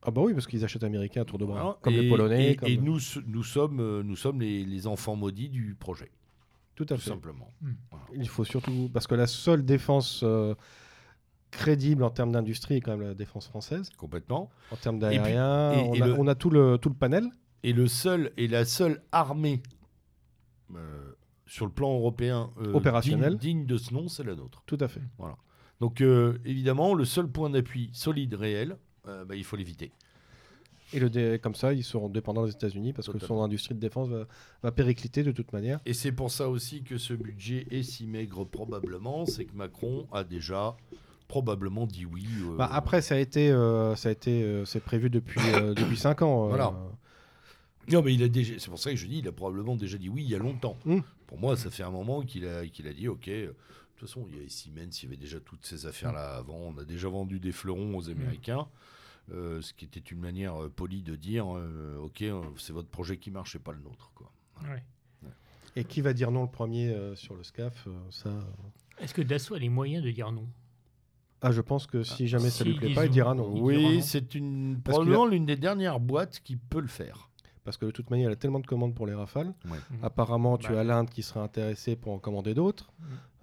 Ah 0.07 0.11
bah 0.11 0.21
oui, 0.23 0.33
parce 0.33 0.47
qu'ils 0.47 0.63
achètent 0.63 0.83
américains 0.85 1.21
à 1.21 1.25
tour 1.25 1.37
de 1.37 1.43
bras. 1.45 1.61
Voilà. 1.61 1.77
Comme 1.81 1.93
Et- 1.93 2.01
les 2.03 2.09
Polonais. 2.09 2.51
Et, 2.51 2.55
comme- 2.55 2.69
et 2.69 2.77
nous, 2.77 2.97
nous 3.27 3.43
sommes, 3.43 3.79
euh, 3.81 4.01
nous 4.03 4.15
sommes 4.15 4.39
les, 4.39 4.63
les 4.63 4.87
enfants 4.87 5.15
maudits 5.17 5.49
du 5.49 5.75
projet, 5.75 6.09
Tout 6.75 6.85
à 6.85 6.95
tout 6.95 7.01
fait. 7.01 7.09
simplement. 7.09 7.51
Il 8.15 8.27
faut 8.29 8.45
surtout... 8.45 8.89
Parce 8.93 9.05
que 9.05 9.15
la 9.15 9.27
seule 9.27 9.65
défense 9.65 10.21
euh, 10.23 10.55
crédible 11.51 12.03
en 12.03 12.09
termes 12.09 12.31
d'industrie 12.31 12.75
est 12.77 12.81
quand 12.81 12.95
même 12.97 13.05
la 13.07 13.13
défense 13.15 13.47
française. 13.49 13.89
Complètement. 13.97 14.49
En 14.71 14.77
termes 14.77 14.97
d'aérien, 14.99 15.71
on, 15.73 16.01
a, 16.01 16.07
le- 16.07 16.13
on 16.17 16.27
a 16.27 16.35
tout 16.35 16.49
le, 16.49 16.77
tout 16.77 16.89
le 16.89 16.95
panel. 16.95 17.25
Et 17.63 17.73
le 17.73 17.87
seul 17.87 18.31
et 18.37 18.47
la 18.47 18.63
seule 18.63 19.01
armée 19.11 19.61
euh, 20.73 21.11
sur 21.47 21.65
le 21.65 21.71
plan 21.71 21.93
européen 21.93 22.51
euh, 22.61 22.71
Opérationnelle. 22.73 23.37
digne, 23.37 23.59
digne 23.59 23.65
de 23.65 23.77
ce 23.77 23.93
nom, 23.93 24.07
c'est 24.07 24.23
la 24.23 24.35
nôtre. 24.35 24.63
Tout 24.67 24.77
à 24.79 24.87
fait. 24.87 25.01
Donc 25.81 25.99
euh, 26.01 26.37
évidemment, 26.45 26.93
le 26.93 27.03
seul 27.03 27.27
point 27.27 27.49
d'appui 27.49 27.89
solide 27.93 28.35
réel, 28.35 28.77
bah, 29.25 29.35
il 29.35 29.43
faut 29.43 29.55
l'éviter. 29.55 29.91
Et 30.93 30.99
le 30.99 31.09
dé- 31.09 31.37
comme 31.43 31.53
ça, 31.55 31.73
ils 31.73 31.83
seront 31.83 32.07
dépendants 32.07 32.45
des 32.45 32.51
États-Unis 32.53 32.93
parce 32.93 33.09
que 33.09 33.19
son 33.19 33.41
industrie 33.41 33.75
de 33.75 33.79
défense 33.79 34.07
va, 34.07 34.25
va 34.63 34.71
péricliter 34.71 35.21
de 35.23 35.31
toute 35.33 35.51
manière. 35.51 35.81
Et 35.85 35.93
c'est 35.93 36.13
pour 36.13 36.31
ça 36.31 36.47
aussi 36.49 36.81
que 36.83 36.97
ce 36.97 37.13
budget 37.13 37.67
est 37.71 37.83
si 37.83 38.07
maigre 38.07 38.45
probablement, 38.45 39.25
c'est 39.25 39.43
que 39.45 39.53
Macron 39.55 40.07
a 40.13 40.23
déjà 40.23 40.77
probablement 41.27 41.85
dit 41.87 42.05
oui. 42.05 42.25
euh, 42.41 42.55
Bah, 42.55 42.69
après, 42.71 43.01
ça 43.01 43.15
a 43.15 43.17
été, 43.17 43.51
euh, 43.51 43.95
ça 43.97 44.07
a 44.07 44.11
été, 44.13 44.43
euh, 44.43 44.63
c'est 44.63 44.79
prévu 44.79 45.09
depuis 45.09 45.41
euh, 45.55 45.73
depuis 45.75 45.97
cinq 45.97 46.21
ans. 46.21 46.45
euh, 46.45 46.49
Voilà. 46.49 46.73
Non, 47.91 48.01
mais 48.01 48.13
il 48.13 48.23
a 48.23 48.29
déjà. 48.29 48.53
C'est 48.57 48.69
pour 48.69 48.79
ça 48.79 48.89
que 48.91 48.95
je 48.97 49.07
dis, 49.07 49.19
il 49.19 49.27
a 49.27 49.31
probablement 49.33 49.75
déjà 49.75 49.97
dit 49.97 50.07
oui 50.09 50.23
il 50.23 50.29
y 50.29 50.35
a 50.35 50.39
longtemps. 50.39 50.77
Mm. 50.85 50.99
Pour 51.25 51.37
moi, 51.37 51.57
ça 51.57 51.69
fait 51.69 51.83
un 51.83 51.91
moment 51.91 52.21
qu'il 52.21 52.45
a, 52.47 52.65
qu'il 52.67 52.87
a 52.87 52.93
dit 52.93 53.09
ok. 53.09 53.27
euh, 53.27 53.47
De 53.47 53.53
toute 53.99 54.07
façon, 54.07 54.25
il 54.29 54.35
y 54.37 54.39
avait 54.39 54.47
Siemens, 54.49 54.89
il 55.01 55.03
y 55.03 55.07
avait 55.07 55.17
déjà 55.17 55.39
toutes 55.41 55.65
ces 55.65 55.85
affaires-là 55.85 56.35
avant. 56.37 56.55
On 56.75 56.77
a 56.79 56.85
déjà 56.85 57.09
vendu 57.09 57.39
des 57.41 57.51
fleurons 57.51 57.97
aux 57.97 58.09
Américains, 58.09 58.59
euh, 58.61 58.63
ce 59.29 59.73
qui 59.73 59.85
était 59.85 59.99
une 59.99 60.19
manière 60.19 60.61
euh, 60.63 60.69
polie 60.69 61.01
de 61.03 61.15
dire 61.15 61.45
euh, 61.55 61.97
ok, 61.99 62.21
euh, 62.23 62.41
c'est 62.57 62.73
votre 62.73 62.89
projet 62.89 63.17
qui 63.17 63.31
marche 63.31 63.55
et 63.55 63.59
pas 63.59 63.71
le 63.73 63.79
nôtre. 63.79 64.11
Quoi. 64.15 64.31
Ouais. 64.63 64.83
Et 65.75 65.83
qui 65.83 66.01
va 66.01 66.13
dire 66.13 66.31
non 66.31 66.43
le 66.43 66.49
premier 66.49 66.89
euh, 66.89 67.15
sur 67.15 67.35
le 67.35 67.43
SCAF 67.43 67.85
euh, 67.87 67.91
Ça. 68.09 68.29
euh, 68.29 68.41
Est-ce 68.99 69.13
que 69.13 69.21
Dassault 69.21 69.55
a 69.55 69.59
les 69.59 69.69
moyens 69.69 70.03
de 70.03 70.09
dire 70.11 70.31
non? 70.31 70.47
Ah, 71.41 71.51
je 71.51 71.61
pense 71.61 71.85
que 71.85 72.01
si 72.01 72.27
jamais 72.27 72.49
ça 72.49 72.63
lui 72.63 72.73
si 72.73 72.79
plaît 72.79 72.89
ils 72.89 72.95
pas, 72.95 73.05
il 73.05 73.11
dira 73.11 73.35
non. 73.35 73.53
Il 73.55 73.61
Oui, 73.61 74.01
c'est 74.01 74.33
une 74.33 74.79
Parce 74.83 74.95
probablement 74.97 75.27
l'une 75.27 75.45
des 75.45 75.55
dernières 75.55 75.99
boîtes 75.99 76.39
qui 76.43 76.55
peut 76.55 76.79
le 76.81 76.87
faire. 76.87 77.29
Parce 77.63 77.77
que 77.77 77.85
de 77.85 77.91
toute 77.91 78.09
manière, 78.09 78.29
il 78.29 78.33
a 78.33 78.37
tellement 78.37 78.59
de 78.61 78.65
commandes 78.65 78.95
pour 78.95 79.05
les 79.05 79.13
Rafales. 79.13 79.53
Ouais. 79.65 79.77
Mhm. 79.91 79.97
Apparemment, 80.01 80.57
tu 80.57 80.71
Bah. 80.71 80.79
as 80.79 80.83
l'Inde 80.83 81.09
qui 81.11 81.21
serait 81.21 81.41
intéressée 81.41 81.95
pour 81.95 82.13
en 82.13 82.17
commander 82.17 82.55
d'autres. 82.55 82.91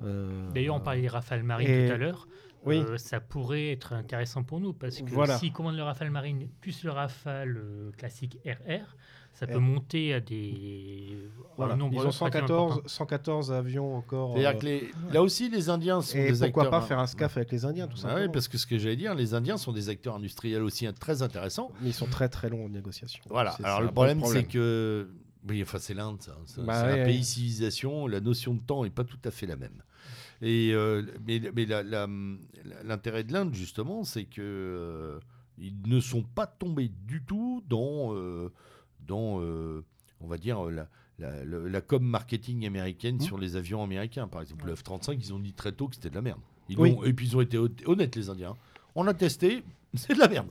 Euh, 0.03 0.51
D'ailleurs, 0.53 0.75
on 0.77 0.81
parlait 0.81 1.03
des 1.03 1.09
Rafales 1.09 1.45
Marines 1.45 1.69
et- 1.71 1.87
tout 1.87 1.93
à 1.93 1.97
l'heure. 1.99 2.27
Oui. 2.67 2.79
Euh, 2.79 2.97
ça 2.99 3.21
pourrait 3.21 3.71
être 3.73 3.93
intéressant 3.93 4.43
pour 4.43 4.61
nous 4.61 4.73
parce 4.73 5.01
que 5.01 5.11
Voilà. 5.11 5.39
s'ils 5.39 5.53
commandent 5.53 5.77
le 5.77 5.83
Rafale 5.83 6.11
Marine 6.11 6.49
plus 6.61 6.83
le 6.85 6.91
Rafale 6.91 7.57
euh, 7.59 7.91
classique 7.93 8.39
RR, 8.47 8.97
ça 9.35 9.47
peut 9.47 9.59
R. 9.59 9.61
monter 9.61 10.15
à 10.15 10.21
des 10.21 11.19
Voilà. 11.57 11.77
nombre 11.77 11.93
Ils 11.95 11.97
ont 11.99 12.01
relativement 12.03 12.27
114, 12.27 12.73
important. 12.73 12.89
114 12.89 13.53
avions 13.53 13.97
encore. 13.97 14.33
C'est-à-dire 14.37 14.51
euh, 14.51 14.61
que 14.61 14.65
les- 14.67 14.91
là 15.13 15.23
aussi, 15.23 15.49
les 15.51 15.69
Indiens 15.69 16.01
sont 16.03 16.17
et 16.19 16.33
des 16.33 16.39
pourquoi 16.39 16.65
acteurs. 16.65 16.81
pas 16.81 16.87
faire 16.87 16.99
un 16.99 17.07
SCAF 17.07 17.37
avec 17.37 17.51
les 17.53 17.65
Indiens, 17.65 17.87
tout 17.87 17.95
Ah 17.99 18.01
simplement. 18.03 18.21
ouais, 18.27 18.29
parce 18.33 18.49
que 18.49 18.57
ce 18.59 18.67
que 18.67 18.79
j'allais 18.79 18.97
dire, 18.97 19.15
les 19.15 19.35
Indiens 19.35 19.57
sont 19.57 19.73
des 19.73 19.89
acteurs 19.89 20.15
industriels 20.17 20.63
aussi 20.63 20.87
hein, 20.87 20.93
très 20.99 21.23
intéressants. 21.23 21.71
Mais 21.83 21.91
ils 21.91 21.95
sont 21.95 22.07
très 22.07 22.29
très 22.29 22.49
longs 22.49 22.67
en 22.67 22.69
négociation. 22.69 23.23
Voilà. 23.29 23.57
Alors 23.63 23.81
le 23.83 23.91
problème, 23.91 24.23
c'est 24.25 24.45
que 24.45 25.11
oui, 25.49 25.61
enfin 25.63 25.79
c'est 25.79 25.95
l'Inde, 25.95 26.23
ça. 26.23 26.37
Ça, 26.47 26.63
Bah 26.63 26.81
c'est 26.81 26.87
ouais, 26.87 26.93
un 26.93 26.95
ouais. 26.99 27.05
pays 27.05 27.25
civilisation. 27.25 28.07
La 28.07 28.21
notion 28.21 28.55
de 28.55 28.61
temps 28.61 28.85
est 28.85 28.91
pas 28.91 29.05
tout 29.05 29.19
à 29.25 29.31
fait 29.31 29.47
la 29.47 29.57
même. 29.57 29.83
Et 30.43 30.73
euh, 30.73 31.03
mais 31.27 31.41
l'intérêt 32.85 33.25
de 33.25 33.33
l'Inde 33.33 33.55
justement, 33.55 34.05
c'est 34.05 34.25
que 34.25 34.41
euh, 34.43 35.19
ils 35.59 35.75
ne 35.87 36.01
sont 36.01 36.23
pas 36.23 36.47
tombés 36.47 36.91
du 37.07 37.23
tout 37.23 37.63
dans 37.69 38.15
euh, 38.15 38.51
dans 39.07 39.41
euh, 39.41 39.85
on 40.21 40.27
va 40.27 40.37
dire 40.39 40.63
la 40.71 40.89
la, 41.21 41.45
le- 41.45 41.69
la 41.69 41.81
com 41.81 42.03
marketing 42.03 42.67
américaine 42.67 43.17
Mhm. 43.17 43.21
sur 43.21 43.39
les 43.39 43.55
avions 43.55 43.83
américains. 43.85 44.27
Par 44.27 44.43
exemple, 44.43 44.67
le 44.67 44.75
F-35, 44.75 45.17
ils 45.21 45.33
ont 45.33 45.39
dit 45.39 45.53
très 45.53 45.71
tôt 45.71 45.87
que 45.87 45.95
c'était 45.95 46.11
de 46.11 46.17
la 46.17 46.23
merde. 46.23 46.41
Ils 46.69 46.77
Oui. 46.79 46.97
et 47.05 47.13
puis 47.13 47.27
ils 47.29 47.37
ont 47.37 47.41
été 47.41 47.57
hon- 47.57 47.69
honnêtes, 47.87 48.17
les 48.17 48.31
Indiens. 48.31 48.57
On 48.97 49.07
a 49.07 49.15
testé, 49.15 49.63
c'est 49.99 50.15
de 50.15 50.19
la 50.19 50.29
merde. 50.29 50.47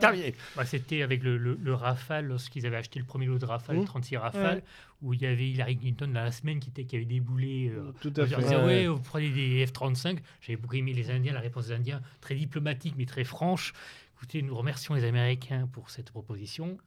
Terminé. 0.00 0.34
Bah, 0.56 0.64
C'était 0.64 1.02
avec 1.02 1.22
le, 1.22 1.36
le- 1.36 1.58
le 1.60 1.74
Rafale, 1.74 2.26
lorsqu'ils 2.26 2.66
avaient 2.66 2.76
acheté 2.76 2.98
le 2.98 3.04
premier 3.04 3.26
lot 3.26 3.38
de 3.38 3.44
Rafale, 3.44 3.78
Mmh. 3.78 3.84
36 3.84 4.16
Rafale, 4.16 4.56
Ouais. 4.56 4.62
où 5.02 5.14
il 5.14 5.22
y 5.22 5.26
avait 5.26 5.48
Hillary 5.48 5.76
Clinton 5.78 6.08
dans 6.08 6.22
la 6.24 6.32
semaine 6.32 6.60
qui, 6.60 6.70
était, 6.70 6.84
qui 6.84 6.96
avait 6.96 7.04
déboulé. 7.04 7.70
euh, 7.74 7.92
Tout 8.00 8.12
on 8.18 8.22
à 8.22 8.26
disait, 8.26 8.40
fait. 8.42 8.56
ouais, 8.64 8.86
vous 8.86 9.00
prenez 9.00 9.30
des 9.30 9.66
F-35. 9.66 10.18
J'avais 10.40 10.56
beaucoup 10.56 10.76
aimé 10.76 10.92
les 10.92 11.10
Indiens, 11.10 11.32
la 11.32 11.40
réponse 11.40 11.66
des 11.68 11.74
Indiens, 11.74 12.00
très 12.20 12.34
diplomatique 12.34 12.94
mais 12.96 13.06
très 13.06 13.24
franche. 13.24 13.72
Écoutez, 14.18 14.40
nous 14.40 14.56
remercions 14.56 14.94
les 14.94 15.04
Américains 15.04 15.68
pour 15.70 15.90
cette 15.90 16.10
proposition, 16.10 16.78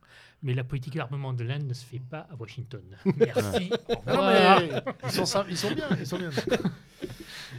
mais 0.42 0.56
la 0.56 0.64
politique 0.64 0.96
d'armement 0.96 1.32
de 1.32 1.44
l'Inde 1.44 1.68
ne 1.68 1.74
se 1.76 1.86
fait 1.86 2.00
pas 2.00 2.28
à 2.32 2.36
Washington. 2.36 2.82
Merci. 3.18 3.70
au 3.88 3.94
Ah 4.08 4.14
non, 4.16 4.28
mais 4.28 4.82
ils 5.04 5.12
sont, 5.12 5.44
ils 5.48 5.58
sont 5.58 5.72
bien, 5.76 5.86
ils 6.00 6.08
sont 6.08 6.18
bien. 6.18 6.30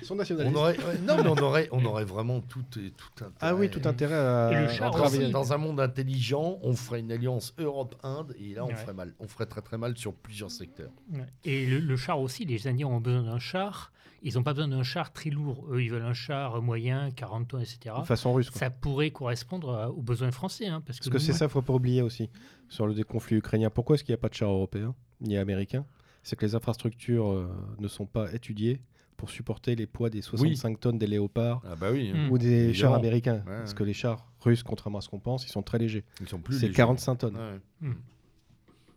Ils 0.00 0.06
sont 0.06 0.14
On 0.14 0.16
nationalistes. 0.18 0.56
aurait, 0.56 0.76
ouais, 0.78 0.98
non, 1.06 1.16
mais 1.16 1.28
on 1.28 1.36
aurait, 1.42 1.68
on 1.72 1.84
aurait 1.84 2.04
vraiment 2.04 2.40
tout, 2.40 2.64
euh, 2.76 2.90
tout 2.96 3.24
intérêt. 3.24 3.34
Ah 3.40 3.54
oui, 3.54 3.68
tout 3.70 3.80
intérêt 3.84 4.14
à, 4.14 4.68
char 4.68 4.90
travailler. 4.90 5.30
dans 5.30 5.52
un 5.52 5.58
monde 5.58 5.80
intelligent, 5.80 6.58
on 6.62 6.74
ferait 6.74 7.00
une 7.00 7.12
alliance 7.12 7.54
Europe-Inde 7.58 8.34
et 8.38 8.54
là, 8.54 8.64
on 8.64 8.68
Ouais. 8.68 8.74
ferait 8.76 8.94
mal. 8.94 9.14
On 9.18 9.26
ferait 9.28 9.46
très 9.46 9.62
très 9.62 9.78
mal 9.78 9.96
sur 9.96 10.14
plusieurs 10.14 10.50
secteurs. 10.50 10.90
Ouais. 11.12 11.26
Et 11.44 11.66
le, 11.66 11.78
le 11.80 11.96
char 11.96 12.20
aussi, 12.20 12.44
les 12.44 12.66
Indiens 12.68 12.86
ont 12.88 13.00
besoin 13.00 13.22
d'un 13.22 13.38
char. 13.38 13.92
Ils 14.22 14.34
n'ont 14.34 14.42
pas 14.42 14.52
besoin 14.52 14.68
d'un 14.68 14.82
char 14.82 15.12
très 15.14 15.30
lourd. 15.30 15.66
Eux, 15.70 15.82
ils 15.82 15.90
veulent 15.90 16.02
un 16.04 16.12
char 16.12 16.60
moyen, 16.60 17.10
40 17.10 17.48
tonnes, 17.48 17.62
etc. 17.62 17.94
De 18.00 18.04
façon 18.04 18.34
russe. 18.34 18.50
quoi. 18.50 18.58
Ça 18.58 18.68
pourrait 18.70 19.10
correspondre 19.12 19.70
à- 19.74 19.90
aux 19.90 20.02
besoins 20.02 20.30
français. 20.30 20.66
hein, 20.66 20.82
parce 20.84 20.98
que, 20.98 21.04
Parce 21.04 21.14
que 21.14 21.18
c'est 21.18 21.32
nous, 21.32 21.38
ça, 21.38 21.48
faut 21.48 21.62
pas 21.62 21.72
oublier 21.72 22.02
aussi. 22.02 22.28
Sur 22.68 22.86
le 22.86 23.02
conflit 23.02 23.36
ukrainien, 23.38 23.70
pourquoi 23.70 23.94
est-ce 23.94 24.04
qu'il 24.04 24.12
n'y 24.12 24.18
a 24.18 24.20
pas 24.20 24.28
de 24.28 24.34
chars 24.34 24.50
européens 24.50 24.94
ni 25.22 25.38
américains? 25.38 25.86
C'est 26.22 26.36
que 26.36 26.44
les 26.44 26.54
infrastructures 26.54 27.32
euh, 27.32 27.48
ne 27.78 27.88
sont 27.88 28.04
pas 28.04 28.30
étudiées 28.34 28.82
pour 29.20 29.28
supporter 29.30 29.76
les 29.76 29.86
poids 29.86 30.08
des 30.08 30.22
65 30.22 30.80
tonnes 30.80 30.98
des 30.98 31.06
léopards 31.06 31.60
Ah 31.70 31.76
bah 31.76 31.90
oui, 31.92 32.10
Mm. 32.14 32.30
ou 32.30 32.38
des 32.38 32.46
Évidemment. 32.48 32.72
chars 32.74 32.94
américains. 32.94 33.42
Ouais, 33.46 33.58
Parce 33.58 33.74
que 33.74 33.84
les 33.84 33.92
chars 33.92 34.26
russes, 34.40 34.62
contrairement 34.62 34.96
à 34.98 35.00
ce 35.02 35.10
qu'on 35.10 35.20
pense, 35.20 35.44
ils 35.44 35.50
sont 35.50 35.62
très 35.62 35.78
légers. 35.78 36.04
ils 36.22 36.28
sont 36.28 36.38
plus 36.40 36.54
C'est 36.54 36.62
légers. 36.68 36.76
45 36.76 37.16
tonnes. 37.16 37.36
Ouais. 37.36 37.60
Mm. 37.90 37.94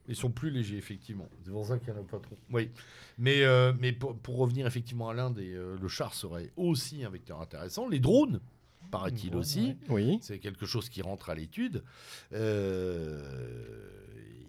Ils 0.07 0.15
sont 0.15 0.31
plus 0.31 0.49
légers, 0.49 0.77
effectivement. 0.77 1.27
C'est 1.43 1.51
pour 1.51 1.65
ça 1.65 1.77
qu'il 1.77 1.91
n'y 1.93 1.99
en 1.99 2.01
a 2.01 2.05
pas 2.05 2.19
trop. 2.19 2.37
Oui. 2.51 2.69
Mais, 3.17 3.43
euh, 3.43 3.73
mais 3.77 3.91
pour, 3.91 4.15
pour 4.17 4.37
revenir 4.37 4.65
effectivement 4.65 5.09
à 5.09 5.13
l'Inde, 5.13 5.39
et, 5.39 5.53
euh, 5.53 5.75
le 5.81 5.87
char 5.89 6.13
serait 6.13 6.51
aussi 6.55 7.03
un 7.03 7.09
vecteur 7.09 7.41
intéressant. 7.41 7.87
Les 7.89 7.99
drones, 7.99 8.39
paraît-il 8.91 9.35
aussi. 9.35 9.75
ouais. 9.89 10.03
Oui. 10.05 10.19
C'est 10.21 10.39
quelque 10.39 10.65
chose 10.65 10.87
qui 10.87 11.01
rentre 11.01 11.29
à 11.29 11.35
l'étude. 11.35 11.83
Euh, 12.33 13.21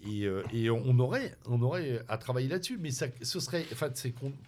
et, 0.07 0.23
euh, 0.25 0.43
et 0.53 0.69
on 0.69 0.97
aurait, 0.99 1.35
on 1.47 1.61
aurait 1.61 2.03
à 2.07 2.17
travailler 2.17 2.47
là-dessus. 2.47 2.77
Mais 2.79 2.91
ça, 2.91 3.07
ce 3.21 3.39
serait, 3.39 3.65
enfin, 3.71 3.89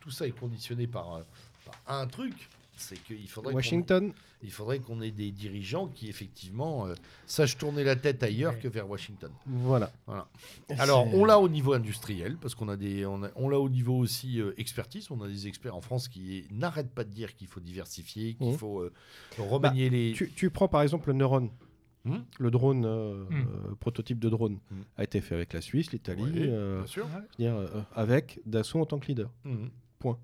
tout 0.01 0.11
ça 0.11 0.27
est 0.27 0.31
conditionné 0.37 0.87
par, 0.87 1.15
euh, 1.15 1.21
par 1.65 1.97
un 1.99 2.07
truc. 2.07 2.49
C'est 2.79 3.01
qu'il 3.05 3.27
faudrait 3.27 3.53
qu'on- 3.53 3.57
Washington, 3.57 4.13
il 4.43 4.51
faudrait 4.51 4.77
qu'on 4.77 5.01
ait 5.01 5.09
des 5.09 5.31
dirigeants 5.31 5.87
qui 5.87 6.09
effectivement 6.09 6.85
euh, 6.85 6.93
sachent 7.25 7.57
tourner 7.57 7.83
la 7.83 7.95
tête 7.95 8.21
ailleurs 8.21 8.53
Ouais. 8.53 8.59
que 8.59 8.67
vers 8.67 8.87
Washington. 8.87 9.31
voilà. 9.47 9.91
Voilà. 10.05 10.27
Alors, 10.77 11.11
on 11.11 11.25
l'a 11.25 11.39
au 11.39 11.49
niveau 11.49 11.73
industriel, 11.73 12.37
parce 12.39 12.53
qu'on 12.53 12.69
a 12.69 12.77
des, 12.77 13.03
on, 13.07 13.23
a- 13.23 13.31
on 13.35 13.49
l'a 13.49 13.59
au 13.59 13.67
niveau 13.67 13.97
aussi 13.97 14.39
euh, 14.39 14.53
expertise. 14.57 15.07
On 15.09 15.19
a 15.23 15.27
des 15.27 15.47
experts 15.47 15.75
en 15.75 15.81
France 15.81 16.07
qui 16.07 16.45
n'arrêtent 16.51 16.91
pas 16.93 17.03
de 17.03 17.09
dire 17.09 17.35
qu'il 17.35 17.47
faut 17.47 17.61
diversifier, 17.61 18.35
qu'il 18.35 18.49
Mhm. 18.49 18.57
faut 18.59 18.81
euh, 18.81 18.93
remanier 19.39 19.89
les. 19.89 20.13
Tu, 20.13 20.29
tu 20.35 20.51
prends 20.51 20.67
par 20.67 20.83
exemple 20.83 21.07
le 21.07 21.13
Neuron. 21.15 21.49
Hmm 22.07 22.23
Le 22.39 22.51
drone, 22.51 22.85
euh, 22.85 23.25
Hmm. 23.29 23.33
euh, 23.33 23.75
prototype 23.79 24.19
de 24.19 24.29
drone, 24.29 24.55
Hmm. 24.71 24.81
a 24.97 25.03
été 25.03 25.21
fait 25.21 25.35
avec 25.35 25.53
la 25.53 25.61
Suisse, 25.61 25.91
l'Italie, 25.91 26.23
Oui, 26.23 26.31
euh, 26.47 26.83
euh, 27.39 27.81
avec 27.93 28.39
Dassault 28.45 28.79
en 28.81 28.85
tant 28.85 28.99
que 28.99 29.07
leader. 29.07 29.29
Point. 29.99 30.17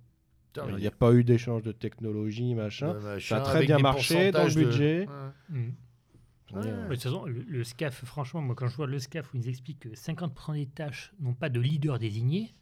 Il 0.69 0.75
n'y 0.75 0.87
a 0.87 0.91
pas 0.91 1.13
eu 1.13 1.23
d'échange 1.23 1.63
de 1.63 1.71
technologie, 1.71 2.53
machin. 2.53 2.95
Ça 3.19 3.37
a 3.37 3.41
très 3.41 3.57
avec 3.57 3.67
bien 3.67 3.79
marché 3.79 4.31
dans 4.31 4.45
le 4.45 4.53
de- 4.53 4.63
budget. 4.63 5.07
Ouais. 5.51 5.59
Ouais. 6.53 6.61
De 6.61 6.87
toute 6.93 7.01
façon, 7.01 7.25
le, 7.25 7.41
le 7.47 7.63
SCAF, 7.63 8.05
franchement, 8.05 8.39
moi, 8.41 8.53
quand 8.53 8.67
je 8.67 8.75
vois 8.75 8.85
le 8.85 8.99
SCAF 8.99 9.33
où 9.33 9.37
ils 9.37 9.39
nous 9.39 9.49
expliquent 9.49 9.79
que 9.79 9.89
50% 9.95 10.53
des 10.53 10.67
tâches 10.67 11.11
n'ont 11.19 11.33
pas 11.33 11.49
de 11.49 11.59
leader 11.59 11.97
désigné, 11.97 12.53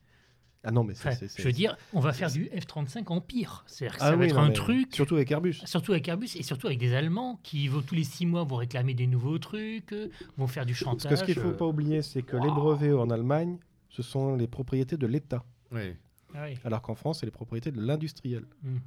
Ah 0.63 0.69
non, 0.71 0.83
mais 0.83 0.93
enfin, 0.93 1.11
c'est. 1.11 1.27
c'est- 1.27 1.41
je 1.41 1.47
veux 1.47 1.53
dire, 1.53 1.75
on 1.93 1.99
va 1.99 2.13
faire 2.13 2.29
du 2.31 2.45
F-35 2.49 3.09
Empire. 3.11 3.63
C'est-à-dire 3.65 3.97
que 3.97 4.03
Ah 4.03 4.05
ça 4.09 4.15
va 4.15 4.17
oui, 4.21 4.25
être 4.27 4.35
non, 4.35 4.41
un 4.41 4.51
truc, 4.51 4.93
Surtout 4.93 5.15
avec 5.15 5.31
Airbus. 5.31 5.53
surtout 5.65 5.91
avec 5.93 6.07
Airbus 6.07 6.29
et 6.35 6.43
surtout 6.43 6.67
avec 6.67 6.77
des 6.79 6.93
Allemands 6.93 7.39
qui 7.41 7.67
vont 7.67 7.81
tous 7.81 7.95
les 7.95 8.03
six 8.03 8.25
mois 8.27 8.43
vont 8.43 8.57
réclamer 8.57 8.93
des 8.93 9.07
nouveaux 9.07 9.39
trucs, 9.39 9.91
euh, 9.91 10.09
vont 10.38 10.45
faire 10.47 10.65
du 10.67 10.73
Parce 10.73 10.83
chantage. 10.83 11.09
que 11.11 11.15
ce 11.15 11.23
qu'il 11.23 11.35
ne 11.35 11.41
faut 11.41 11.49
euh, 11.49 11.57
pas 11.57 11.65
oublier, 11.65 12.01
c'est 12.03 12.21
que 12.21 12.35
les 12.38 12.49
brevets 12.49 12.93
en 12.93 13.09
Allemagne, 13.09 13.57
ce 13.89 14.03
sont 14.03 14.35
les 14.35 14.47
propriétés 14.47 14.97
de 14.97 15.07
l'État, 15.07 15.43
Ouais. 15.71 15.97
ah 16.35 16.43
oui. 16.45 16.57
alors 16.63 16.81
qu'en 16.83 16.95
France, 16.95 17.21
c'est 17.21 17.25
les 17.25 17.31
propriétés 17.31 17.71
de 17.71 17.81
l'industriel. 17.81 18.45
Mm. 18.61 18.77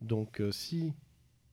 Donc, 0.00 0.40
euh, 0.40 0.50
si 0.50 0.92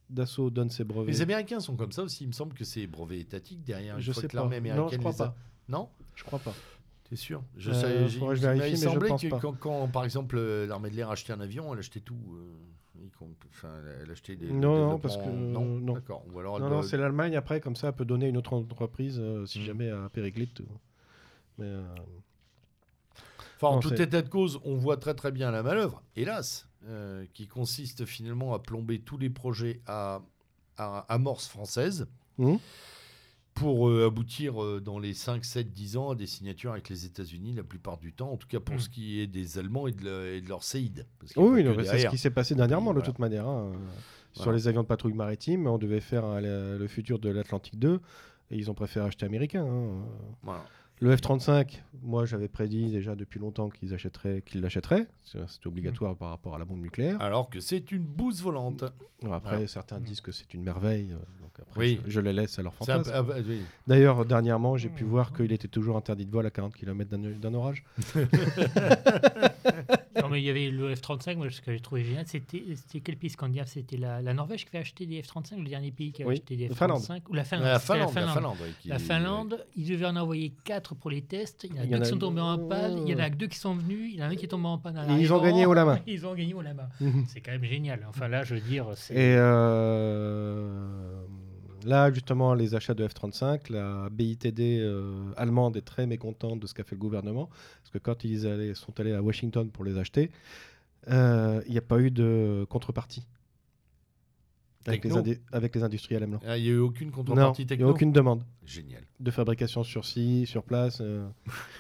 Dassault 0.10 0.50
donne 0.52 0.70
ses 0.70 0.84
brevets. 0.84 1.12
Les 1.12 1.22
Américains 1.22 1.60
sont 1.60 1.76
comme 1.76 1.92
ça 1.92 2.04
aussi. 2.04 2.24
Il 2.24 2.28
me 2.28 2.34
semble 2.34 2.54
que 2.54 2.64
c'est 2.66 2.88
brevet 2.88 3.20
étatique 3.20 3.64
derrière. 3.64 4.00
Je 4.00 4.12
sais 4.12 4.28
que 4.28 4.34
pas. 4.34 4.40
l'armée 4.42 4.60
Non, 4.60 4.64
je 4.66 4.72
américaine 4.72 5.00
crois 5.00 5.12
les 5.12 5.22
a- 5.22 5.26
pas. 5.28 5.36
Non? 5.70 5.90
Je 6.16 6.24
crois 6.24 6.40
pas. 6.40 6.54
T'es 7.14 7.18
sûr 7.20 7.44
Je 7.56 7.70
Euh, 7.70 7.74
sais, 7.76 7.96
il 7.96 8.02
mais 8.02 8.10
je 8.10 9.08
pense 9.08 9.22
que 9.22 9.28
pas. 9.28 9.40
quand, 9.40 9.54
quand, 9.54 9.88
par 9.88 10.04
exemple, 10.04 10.36
euh, 10.36 10.66
l'armée 10.66 10.90
de 10.90 10.96
l'air 10.96 11.12
achetait 11.12 11.32
un 11.32 11.42
avion, 11.42 11.72
elle 11.72 11.78
achetait 11.80 12.00
tout. 12.00 12.16
euh, 12.34 13.22
enfin, 13.52 13.70
elle 14.02 14.10
achetait 14.10 14.36
des. 14.36 14.52
Non, 14.52 14.90
non, 14.90 14.98
parce 14.98 15.18
que- 15.18 15.30
Non, 15.30 15.64
non. 15.64 15.94
D'accord. 15.94 16.24
Ou 16.34 16.40
alors 16.40 16.58
elle 16.58 16.64
Non, 16.64 16.70
non, 16.70 16.82
c'est 16.82 16.98
l'Allemagne 16.98 17.36
après, 17.36 17.62
comme 17.62 17.76
ça, 17.76 17.90
elle 17.90 17.94
peut 17.94 18.04
donner 18.06 18.28
une 18.30 18.38
autre 18.38 18.54
entreprise 18.54 19.20
euh, 19.20 19.46
si 19.46 19.60
Mm. 19.60 19.64
jamais 19.64 19.92
à 19.92 20.10
périclite. 20.12 20.62
Mais, 21.60 21.66
euh, 21.68 21.84
Enfin, 23.58 23.68
en 23.68 23.76
Non, 23.76 23.80
tout 23.80 23.90
c'est- 23.90 24.02
état 24.02 24.22
de 24.24 24.28
cause, 24.28 24.60
on 24.66 24.76
voit 24.76 24.98
très 24.98 25.14
très 25.14 25.32
bien 25.32 25.52
la 25.52 25.62
manœuvre, 25.64 26.02
hélas, 26.16 26.68
euh, 26.88 27.26
qui 27.34 27.48
consiste 27.48 28.06
finalement 28.06 28.54
à 28.56 28.60
plomber 28.60 29.00
tous 29.00 29.18
les 29.20 29.30
projets 29.30 29.82
à, 29.86 30.22
à 30.78 31.06
amorce 31.14 31.48
française 31.48 32.08
Mhm. 32.40 32.58
Pour 33.54 33.88
euh, 33.90 34.08
aboutir 34.08 34.62
euh, 34.64 34.80
dans 34.80 34.98
les 35.00 35.14
5, 35.14 35.46
7, 35.46 35.72
10 35.74 35.98
ans 35.98 36.10
à 36.12 36.16
des 36.16 36.26
signatures 36.28 36.72
avec 36.72 36.90
les 36.90 37.06
États-Unis 37.06 37.54
la 37.54 37.64
plupart 37.64 37.98
du 37.98 38.12
temps, 38.14 38.32
en 38.32 38.38
tout 38.38 38.48
cas 38.48 38.60
pour 38.60 38.76
Mhm. 38.76 38.82
ce 38.82 38.90
qui 38.90 39.20
est 39.20 39.28
des 39.28 39.58
Allemands 39.60 39.88
et 39.88 39.92
de, 39.92 40.06
la- 40.06 40.32
et 40.34 40.42
de 40.42 40.50
leur 40.50 40.64
séide. 40.64 41.06
Parce 41.20 41.38
a 41.38 41.42
Oui, 41.42 41.64
c'est 41.86 42.00
ce 42.00 42.08
qui 42.08 42.18
s'est 42.18 42.32
passé 42.32 42.56
dernièrement, 42.56 42.92
de 42.92 43.00
Voilà. 43.00 43.06
toute 43.06 43.20
manière. 43.20 43.48
hein. 43.48 43.72
Sur 44.34 44.46
Voilà. 44.46 44.58
les 44.58 44.68
avions 44.68 44.82
de 44.82 44.88
patrouille 44.88 45.14
maritime, 45.14 45.68
on 45.68 45.78
devait 45.78 46.00
faire 46.02 46.24
le 46.42 46.88
futur 46.88 47.20
de 47.20 47.30
l'Atlantique 47.30 47.78
2. 47.78 48.00
Et 48.52 48.58
ils 48.58 48.70
ont 48.70 48.74
préféré 48.74 49.06
acheter 49.08 49.26
américain. 49.26 49.64
hein. 49.66 50.04
Voilà. 50.44 50.66
Le 51.04 51.14
F-35, 51.18 51.82
moi 52.02 52.26
j'avais 52.26 52.48
prédit 52.48 52.90
déjà 52.90 53.14
depuis 53.14 53.38
longtemps 53.38 53.68
qu'ils 53.70 53.94
achèteraient, 53.94 54.42
qu'ils 54.42 54.62
l'achèteraient. 54.62 55.06
C'est 55.26 55.66
obligatoire 55.66 56.16
par 56.16 56.30
rapport 56.30 56.56
à 56.56 56.60
la 56.60 56.64
bombe 56.64 56.80
nucléaire. 56.82 57.22
Alors 57.22 57.50
que 57.50 57.60
c'est 57.60 57.92
une 57.92 58.04
bouse 58.06 58.42
volante. 58.42 58.86
Après, 59.30 59.68
certains 59.68 60.00
disent 60.00 60.22
que 60.22 60.32
c'est 60.32 60.54
une 60.54 60.64
merveille. 60.64 61.12
euh, 61.12 61.18
Donc 61.42 61.52
après, 61.60 61.78
Oui. 61.82 62.00
je, 62.06 62.12
je 62.12 62.20
les 62.22 62.32
laisse 62.32 62.58
à 62.58 62.62
leur 62.64 62.74
fantasme. 62.74 63.04
peu- 63.12 63.18
ah, 63.18 63.22
bah, 63.22 63.36
oui. 63.46 63.64
D'ailleurs, 63.86 64.24
dernièrement, 64.26 64.78
j'ai 64.78 64.88
pu 64.88 65.04
voir 65.04 65.34
qu'il 65.34 65.52
était 65.52 65.68
toujours 65.68 65.98
interdit 65.98 66.26
de 66.26 66.32
vol 66.32 66.46
à 66.46 66.52
40 66.52 66.74
km 66.74 67.10
d'un 67.18 67.32
d'un 67.32 67.54
orage. 67.54 67.84
Non, 70.22 70.30
mais 70.30 70.42
il 70.42 70.46
y 70.46 70.50
avait 70.50 70.70
le 70.70 70.94
F-35, 70.96 71.36
moi, 71.38 71.50
ce 71.50 71.62
que 71.62 71.72
j'ai 71.74 71.80
trouvé 71.80 72.04
génial, 72.04 72.26
c'était 72.28 72.64
c'était 72.76 73.00
quel 73.00 73.16
pays 73.18 73.30
scandinave 73.32 73.68
C'était 73.68 73.98
la, 73.98 74.22
la 74.22 74.34
Norvège 74.34 74.66
qui 74.66 74.70
avait 74.76 74.84
acheté 74.84 75.06
des 75.06 75.22
F-35, 75.22 75.58
le 75.64 75.70
dernier 75.70 75.92
pays 75.92 76.12
qui 76.12 76.24
a 76.24 76.28
Oui, 76.28 76.36
acheté 76.36 76.56
des 76.56 76.68
la 76.68 76.76
Finlande. 76.76 77.02
F-35 77.02 77.22
Ou 77.30 77.34
la 77.34 77.44
Finlande 77.44 77.66
La 77.66 77.80
c'était 77.80 77.94
Finlande, 77.94 78.16
la 78.16 78.32
Finlande, 78.34 78.56
oui, 78.62 78.68
qui- 78.82 78.88
La 78.90 79.00
Finlande, 79.00 79.66
ils 79.76 79.88
devaient 79.90 80.06
en 80.06 80.16
envoyer 80.16 80.54
4 80.66 80.96
pour 80.96 81.10
les 81.10 81.22
tests. 81.24 81.64
Il 81.64 81.76
y 81.76 81.80
en 81.80 81.82
a 81.82 81.86
Il 81.86 81.92
y 81.92 81.96
en 81.96 81.98
deux 81.98 82.04
qui 82.04 82.08
a- 82.08 82.12
sont 82.12 82.18
tombés 82.20 82.42
en 82.42 82.58
panne. 82.60 82.98
Il 83.08 83.10
y 83.12 83.16
en 83.16 83.20
a 83.20 83.30
que 83.30 83.36
deux 83.36 83.48
qui 83.48 83.58
sont 83.58 83.74
venus. 83.76 84.12
Il 84.14 84.20
y 84.20 84.22
en 84.24 84.26
a 84.26 84.30
un 84.30 84.36
qui 84.36 84.46
est 84.46 84.48
tombé 84.50 84.68
en 84.68 84.78
panne. 84.78 84.98
à 84.98 85.06
ils 85.18 85.34
ont 85.34 85.42
gagné 85.42 85.66
haut 85.66 85.74
la 85.74 85.86
main. 85.86 86.00
Ils 86.06 86.26
ont 86.28 86.34
gagné 86.36 86.54
haut 86.54 86.62
la 86.62 86.74
main. 86.74 86.90
C'est 87.28 87.42
quand 87.42 87.52
même 87.52 87.64
génial. 87.64 88.06
Enfin 88.08 88.28
là, 88.28 88.44
je 88.44 88.56
veux 88.56 88.62
dire, 88.62 88.86
c'est. 88.96 89.14
Et 89.16 89.36
euh, 89.38 91.13
là, 91.86 92.12
justement, 92.12 92.54
les 92.54 92.76
achats 92.76 92.94
de 92.94 93.08
F-35, 93.08 93.72
la 93.72 94.10
BITD 94.10 94.60
euh, 94.60 95.32
allemande 95.38 95.78
est 95.78 95.82
très 95.82 96.06
mécontente 96.08 96.60
de 96.60 96.68
ce 96.68 96.74
qu'a 96.74 96.84
fait 96.84 96.96
le 96.96 97.02
gouvernement. 97.02 97.50
Parce 97.82 97.92
que 97.92 97.98
quand 97.98 98.24
ils 98.24 98.76
sont 98.76 99.00
allés 99.00 99.14
à 99.14 99.22
Washington 99.22 99.70
pour 99.70 99.84
les 99.84 99.98
acheter, 99.98 100.32
euh, 101.10 101.62
il 101.68 101.72
n'y 101.72 101.78
a 101.78 101.82
pas 101.82 102.00
eu 102.00 102.12
de 102.12 102.66
contrepartie. 102.70 103.24
Avec 104.86 105.04
les, 105.04 105.10
Techno 105.12 105.24
indi- 105.24 105.40
avec 105.52 105.74
les 105.76 105.84
industriels 105.84 106.24
allemands. 106.24 106.40
Ah, 106.46 106.58
Il 106.58 106.64
n'y 106.64 106.70
a 106.70 106.74
eu 106.74 106.78
aucune 106.80 107.10
contrepartie 107.12 107.62
il 107.62 107.66
n'y 107.66 107.68
a 107.74 107.76
techno 107.78 107.90
aucune 107.90 108.12
demande 108.12 108.44
Génial. 108.66 109.04
de 109.20 109.32
fabrication 109.32 109.84
sur 109.84 110.04
site, 110.04 110.48
sur 110.48 110.64
place. 110.64 111.00
euh. 111.02 111.26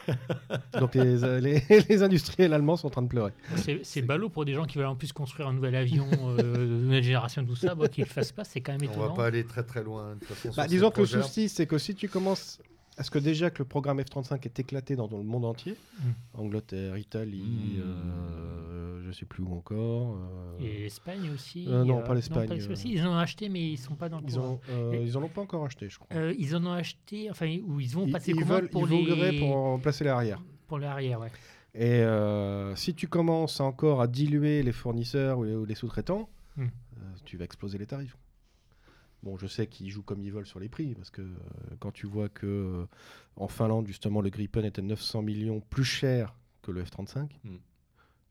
Donc 0.79 0.95
les, 0.95 1.17
les, 1.41 1.61
les 1.89 2.03
industriels 2.03 2.53
allemands 2.53 2.77
sont 2.77 2.87
en 2.87 2.91
train 2.91 3.01
de 3.01 3.07
pleurer. 3.07 3.31
C'est 3.57 3.81
c'est 3.83 4.01
ballot 4.01 4.29
pour 4.29 4.45
des 4.45 4.53
gens 4.53 4.65
qui 4.65 4.77
veulent 4.77 4.87
en 4.87 4.95
plus 4.95 5.11
construire 5.13 5.47
un 5.47 5.53
nouvel 5.53 5.75
avion 5.75 6.07
euh, 6.11 6.37
de 6.53 6.65
nouvelle 6.83 7.03
génération, 7.03 7.45
tout 7.45 7.55
ça. 7.55 7.75
Bon, 7.75 7.87
qu'ils 7.87 8.05
le 8.05 8.09
fassent 8.09 8.31
pas, 8.31 8.43
c'est 8.43 8.61
quand 8.61 8.71
même 8.73 8.81
On 8.89 8.91
étonnant. 8.93 9.09
va 9.09 9.13
pas 9.15 9.25
aller 9.25 9.43
très 9.45 9.63
très 9.63 9.83
loin. 9.83 10.15
de 10.15 10.19
toute 10.19 10.29
façon, 10.29 10.53
Bah, 10.55 10.67
disons 10.67 10.91
que 10.91 11.01
le 11.01 11.07
souci, 11.07 11.49
c'est 11.49 11.65
que 11.65 11.77
si 11.77 11.95
tu 11.95 12.07
commences. 12.07 12.59
Est-ce 12.97 13.09
que 13.09 13.17
déjà 13.19 13.49
que 13.49 13.59
le 13.59 13.65
programme 13.65 13.99
F-35 13.99 14.45
est 14.45 14.59
éclaté 14.59 14.95
dans, 14.95 15.07
dans 15.07 15.17
le 15.17 15.23
monde 15.23 15.45
entier 15.45 15.75
Mm. 15.99 16.09
Angleterre, 16.35 16.97
Italie, 16.97 17.77
Mm. 17.77 17.81
euh, 17.81 19.01
je 19.05 19.11
sais 19.11 19.25
plus 19.25 19.43
où 19.43 19.53
encore. 19.53 20.15
euh, 20.17 20.59
Et 20.63 20.83
l'Espagne 20.83 21.29
aussi. 21.33 21.65
Euh, 21.67 21.83
non, 21.83 22.01
pas 22.03 22.13
l'Espagne, 22.13 22.47
pas 22.47 22.53
l'Espagne 22.55 22.69
euh. 22.69 22.73
aussi. 22.73 22.91
Ils 22.93 23.03
en 23.05 23.11
ont 23.13 23.17
acheté, 23.17 23.49
mais 23.49 23.71
ils 23.71 23.77
sont 23.77 23.95
pas 23.95 24.09
dans 24.09 24.19
le 24.19 24.25
ils, 24.27 24.33
programme. 24.33 24.51
ont, 24.53 24.59
euh, 24.69 24.91
Et- 24.93 25.03
ils 25.03 25.17
en 25.17 25.23
ont 25.23 25.27
pas 25.29 25.41
encore 25.41 25.65
acheté, 25.65 25.89
je 25.89 25.97
crois. 25.97 26.07
Euh, 26.15 26.33
ils 26.37 26.55
en 26.55 26.65
ont 26.65 26.71
acheté, 26.71 27.29
enfin, 27.31 27.47
ou 27.65 27.79
ils 27.79 27.89
vont 27.89 28.05
ils 28.05 28.11
passer 28.11 28.31
ils 28.31 28.35
commande 28.35 28.49
veulent, 28.61 28.69
pour 28.69 28.89
ils 28.91 29.07
les... 29.31 29.39
pour 29.39 29.49
remplacer 29.53 30.03
l'arrière. 30.03 30.41
pour 30.67 30.77
l'arrière, 30.79 31.19
ouais. 31.19 31.31
Et 31.75 32.01
euh, 32.01 32.75
si 32.75 32.93
tu 32.93 33.07
commences 33.07 33.59
encore 33.59 33.99
à 34.01 34.07
diluer 34.07 34.61
les 34.61 34.71
fournisseurs 34.71 35.39
ou 35.39 35.43
les, 35.43 35.55
ou 35.55 35.65
les 35.65 35.75
sous-traitants, 35.75 36.29
Mm. 36.55 36.65
euh, 36.65 37.01
tu 37.25 37.35
vas 37.37 37.45
exploser 37.45 37.79
les 37.79 37.87
tarifs. 37.87 38.15
Bon, 39.23 39.37
je 39.37 39.47
sais 39.47 39.67
qu'ils 39.67 39.89
jouent 39.89 40.03
comme 40.03 40.21
ils 40.21 40.31
veulent 40.31 40.45
sur 40.45 40.59
les 40.59 40.67
prix, 40.69 40.93
parce 40.95 41.09
que 41.09 41.21
euh, 41.21 41.25
quand 41.79 41.91
tu 41.91 42.05
vois 42.07 42.27
que 42.29 42.45
euh, 42.45 42.85
en 43.37 43.47
Finlande, 43.47 43.87
justement, 43.87 44.19
le 44.21 44.29
Gripen 44.29 44.65
était 44.65 44.81
900 44.81 45.21
millions 45.21 45.61
plus 45.69 45.85
cher 45.85 46.35
que 46.61 46.71
le 46.71 46.83
F-35, 46.83 47.29
Mm. 47.45 47.55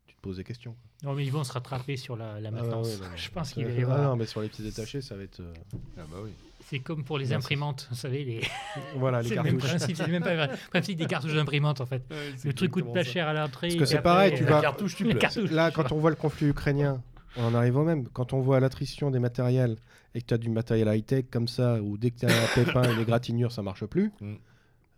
tu 0.07 0.15
te 0.15 0.21
poses 0.21 0.37
des 0.37 0.43
questions. 0.43 0.75
Non, 1.03 1.13
mais 1.15 1.25
ils 1.25 1.31
vont 1.31 1.43
se 1.43 1.51
rattraper 1.51 1.97
sur 1.97 2.15
la, 2.15 2.39
la 2.39 2.49
Ah, 2.49 2.51
maintenance. 2.51 2.87
ouais. 3.01 3.07
Je 3.17 3.29
pense 3.31 3.53
qu'il 3.53 3.65
va 3.65 3.71
y 3.71 3.81
avoir. 3.83 3.99
ah 3.99 4.03
non, 4.03 4.15
mais 4.15 4.25
sur 4.27 4.41
les 4.41 4.49
pièces 4.49 4.67
détachées, 4.67 5.01
ça 5.01 5.15
va 5.17 5.23
être. 5.23 5.39
euh, 5.39 5.53
Ah 5.97 6.01
bah 6.11 6.17
oui. 6.23 6.29
C'est 6.65 6.79
comme 6.79 7.03
pour 7.03 7.17
les 7.17 7.33
imprimantes, 7.33 7.87
vous 7.89 7.95
savez, 7.97 8.23
les... 8.23 8.41
Voilà, 8.95 9.21
les 9.21 9.29
c'est 9.29 9.35
le 9.35 9.43
même 9.43 9.53
cartouches. 9.57 9.69
principe, 9.77 9.97
c'est 9.97 10.07
le 10.07 10.19
même 10.19 10.49
principe 10.69 10.97
des 10.97 11.07
cartouches 11.07 11.33
d'imprimantes 11.33 11.81
en 11.81 11.85
fait. 11.85 12.03
Le 12.45 12.53
truc 12.53 12.71
coûte 12.71 12.93
pas 12.93 13.03
cher 13.03 13.27
à 13.27 13.33
l'entrée. 13.33 13.67
Parce 13.69 13.79
que 13.79 13.85
c'est 13.85 14.01
pareil, 14.01 14.33
tu 14.37 14.43
vas- 14.45 14.55
La 14.57 14.61
cartouche, 14.61 14.95
tu 14.95 15.13
cartouches, 15.15 15.49
Là, 15.51 15.71
quand 15.71 15.91
on 15.91 15.97
voit 15.97 16.09
le 16.11 16.15
conflit 16.15 16.47
ukrainien, 16.47 17.01
on 17.37 17.45
en 17.45 17.53
arrive 17.55 17.77
au 17.77 17.83
même. 17.83 18.07
Quand 18.09 18.33
on 18.33 18.39
voit 18.41 18.59
l'attrition 18.59 19.11
des 19.11 19.19
matériels 19.19 19.75
et 20.15 20.21
que 20.21 20.27
tu 20.27 20.33
as 20.33 20.37
du 20.37 20.49
matériel 20.49 20.87
high-tech 20.95 21.25
comme 21.31 21.47
ça, 21.47 21.81
où 21.81 21.97
dès 21.97 22.11
que 22.11 22.19
tu 22.19 22.25
as 22.25 22.29
un 22.29 22.47
pépin 22.55 22.83
et 22.83 22.95
les 22.95 23.05
gratignures, 23.05 23.51
ça 23.51 23.61
marche 23.61 23.85
plus, 23.85 24.11
Mm. 24.21 24.35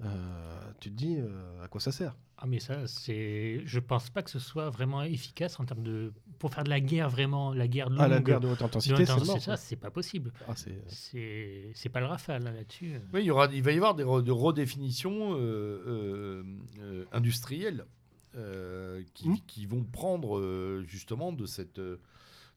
euh, 0.04 0.72
tu 0.80 0.90
te 0.92 0.96
dis 0.96 1.18
euh, 1.20 1.64
à 1.64 1.68
quoi 1.68 1.80
ça 1.82 1.92
sert? 1.92 2.16
Ah 2.38 2.48
mais 2.48 2.60
ça, 2.60 2.86
c'est, 2.86 3.62
je 3.66 3.80
pense 3.80 4.10
pas 4.10 4.22
que 4.22 4.30
ce 4.30 4.40
soit 4.40 4.70
vraiment 4.70 5.04
efficace 5.04 5.58
en 5.58 5.64
termes 5.64 5.84
de, 5.84 6.12
pour 6.38 6.54
faire 6.54 6.66
de 6.66 6.70
la 6.70 6.82
guerre 6.82 7.10
vraiment, 7.10 7.54
la 7.54 7.66
guerre 7.70 7.90
longue. 7.90 8.02
Ah, 8.02 8.08
la 8.10 8.20
guerre 8.20 8.42
de 8.42 8.48
haute 8.50 8.62
intensité, 8.62 9.06
c'est 9.06 9.40
ça, 9.40 9.56
c'est 9.56 9.78
pas 9.78 9.90
possible. 9.90 10.34
Ah, 10.46 10.52
c'est- 10.54 10.84
C'est, 10.90 11.72
c'est 11.74 11.88
pas 11.88 12.02
le 12.02 12.08
rafale 12.08 12.44
là, 12.44 12.52
là-dessus. 12.52 13.00
Oui, 13.14 13.22
il, 13.22 13.28
y 13.28 13.32
aura, 13.32 13.48
il 13.54 13.64
va 13.64 13.72
y 13.72 13.78
avoir 13.78 13.96
des, 13.96 14.04
re- 14.04 14.22
des 14.22 14.32
redéfinitions 14.32 15.34
euh, 15.36 15.38
euh, 15.88 16.44
euh, 16.82 17.06
industrielles 17.14 17.86
euh, 18.36 19.02
qui, 19.14 19.30
Mm. 19.30 19.38
qui 19.48 19.66
vont 19.66 19.84
prendre 19.86 20.38
euh, 20.38 20.84
justement 20.86 21.32
de 21.32 21.46
cette, 21.46 21.80
euh, 21.80 22.02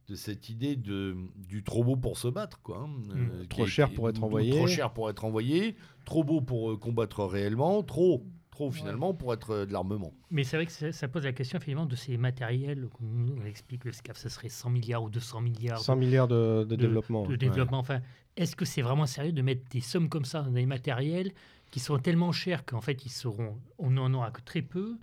de 0.08 0.14
cette 0.14 0.48
idée 0.48 0.76
de, 0.76 1.16
du 1.36 1.62
trop 1.62 1.84
beau 1.84 1.96
pour 1.96 2.16
se 2.16 2.28
battre. 2.28 2.60
Quoi, 2.62 2.78
hein, 2.78 2.90
euh, 3.14 3.42
qui 3.42 3.48
Trop 3.48 3.66
cher 3.66 3.90
pour 3.92 4.08
être 4.08 4.22
envoyé. 4.24 4.52
Trop 4.52 4.66
cher 4.66 4.92
pour 4.92 5.10
être 5.10 5.24
envoyé, 5.24 5.76
trop 6.04 6.24
beau 6.24 6.40
pour 6.40 6.70
euh, 6.72 6.76
combattre 6.76 7.24
réellement, 7.24 7.82
trop, 7.82 8.24
trop 8.50 8.70
finalement 8.70 9.12
pour 9.12 9.34
être 9.34 9.50
euh, 9.50 9.66
de 9.66 9.72
l'armement. 9.72 10.14
Mais 10.30 10.44
c'est 10.44 10.56
vrai 10.56 10.64
que 10.66 10.72
ça, 10.72 10.92
ça 10.92 11.08
pose 11.08 11.24
la 11.24 11.32
question 11.32 11.60
finalement 11.60 11.84
de 11.86 11.94
ces 11.96 12.16
matériels. 12.16 12.88
qu'on 12.88 13.04
On 13.40 13.44
explique 13.44 13.82
que 13.82 13.88
le 13.88 13.92
SCAF, 13.92 14.16
ça 14.16 14.30
serait 14.30 14.48
100 14.48 14.70
milliards 14.70 15.02
ou 15.02 15.10
200 15.10 15.42
milliards 15.42 15.78
100 15.80 15.96
milliards 15.96 16.28
de, 16.28 16.64
de 16.64 16.64
de- 16.64 16.76
développement. 16.76 17.24
de 17.24 17.30
ouais. 17.32 17.36
développement. 17.36 17.78
Enfin, 17.78 18.00
est-ce 18.36 18.56
que 18.56 18.64
c'est 18.64 18.82
vraiment 18.82 19.06
sérieux 19.06 19.32
de 19.32 19.42
mettre 19.42 19.68
des 19.70 19.80
sommes 19.82 20.08
comme 20.08 20.24
ça 20.24 20.42
dans 20.42 20.50
des 20.52 20.66
matériels 20.66 21.32
qui 21.70 21.80
sont 21.80 21.98
tellement 21.98 22.32
chers 22.32 22.64
qu'en 22.64 22.80
fait 22.80 23.04
ils 23.04 23.10
seront, 23.10 23.58
on 23.78 23.90
n'en 23.90 24.14
aura 24.14 24.30
que 24.30 24.40
très 24.40 24.62
peu, 24.62 24.96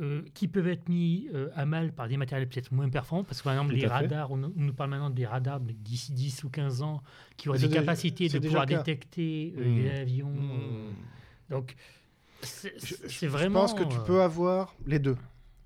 euh, 0.00 0.22
qui 0.34 0.48
peuvent 0.48 0.66
être 0.68 0.88
mis 0.88 1.28
euh, 1.34 1.48
à 1.54 1.66
mal 1.66 1.92
par 1.92 2.08
des 2.08 2.16
matériels 2.16 2.48
peut-être 2.48 2.72
moins 2.72 2.88
performants 2.88 3.22
Parce 3.24 3.38
que 3.38 3.44
par 3.44 3.52
exemple 3.52 3.70
Tout 3.70 3.76
les 3.76 3.86
radars, 3.86 4.30
on, 4.32 4.42
on 4.42 4.52
nous 4.56 4.72
parle 4.74 4.90
maintenant 4.90 5.10
des 5.10 5.24
radars 5.26 5.60
d'ici 5.60 6.12
10 6.12 6.42
ou 6.44 6.48
15 6.50 6.82
ans 6.82 7.02
qui 7.36 7.48
auraient 7.48 7.58
des 7.58 7.68
déjà- 7.68 7.80
capacités 7.80 8.28
de 8.28 8.38
déjà 8.38 8.48
pouvoir 8.48 8.66
détecter 8.66 9.54
euh, 9.56 9.64
Mmh. 9.64 9.76
les 9.76 9.90
avions. 10.00 10.30
Mmh. 10.30 10.50
euh, 10.50 10.90
donc 11.50 11.76
c'est 12.42 12.74
Je, 12.78 12.94
c'est 13.08 13.26
je 13.26 13.26
vraiment. 13.28 13.60
pense 13.60 13.74
que 13.74 13.84
tu 13.84 13.96
peux 14.06 14.20
avoir 14.20 14.74
les 14.86 14.98
deux. 14.98 15.16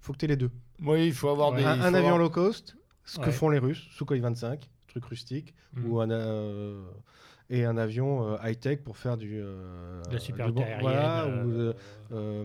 faut 0.01 0.13
que 0.13 0.19
tu 0.19 0.25
aies 0.27 0.29
les 0.29 0.37
deux. 0.37 0.51
Oui, 0.83 1.07
il 1.07 1.13
faut 1.15 1.29
avoir 1.31 1.51
Ouais. 1.53 1.59
des. 1.59 1.65
un 1.65 1.77
il 1.77 1.83
avion 1.83 1.99
avoir- 1.99 2.19
low 2.19 2.31
cost, 2.31 2.77
ce 3.05 3.19
que 3.19 3.31
font 3.31 3.49
les 3.49 3.59
Russes, 3.59 3.89
Sukhoi 3.93 4.19
25, 4.21 4.69
truc 4.89 5.05
rustique, 5.07 5.55
Mm. 5.75 5.87
ou 5.91 6.01
un, 6.01 6.11
euh, 6.11 6.83
et 7.51 7.65
un 7.65 7.77
avion 7.79 8.29
euh, 8.29 8.37
high-tech 8.45 8.81
pour 8.85 8.97
faire 8.99 9.17
du. 9.17 9.39
euh, 9.41 10.03
de 10.11 10.37
la 10.39 10.47
du 10.47 10.53
bon- 10.53 10.61
aérienne. 10.63 10.81
Voilà, 10.83 11.25
euh, 11.25 11.45
ou 11.45 11.51
de, 11.51 11.75
euh, 12.13 12.45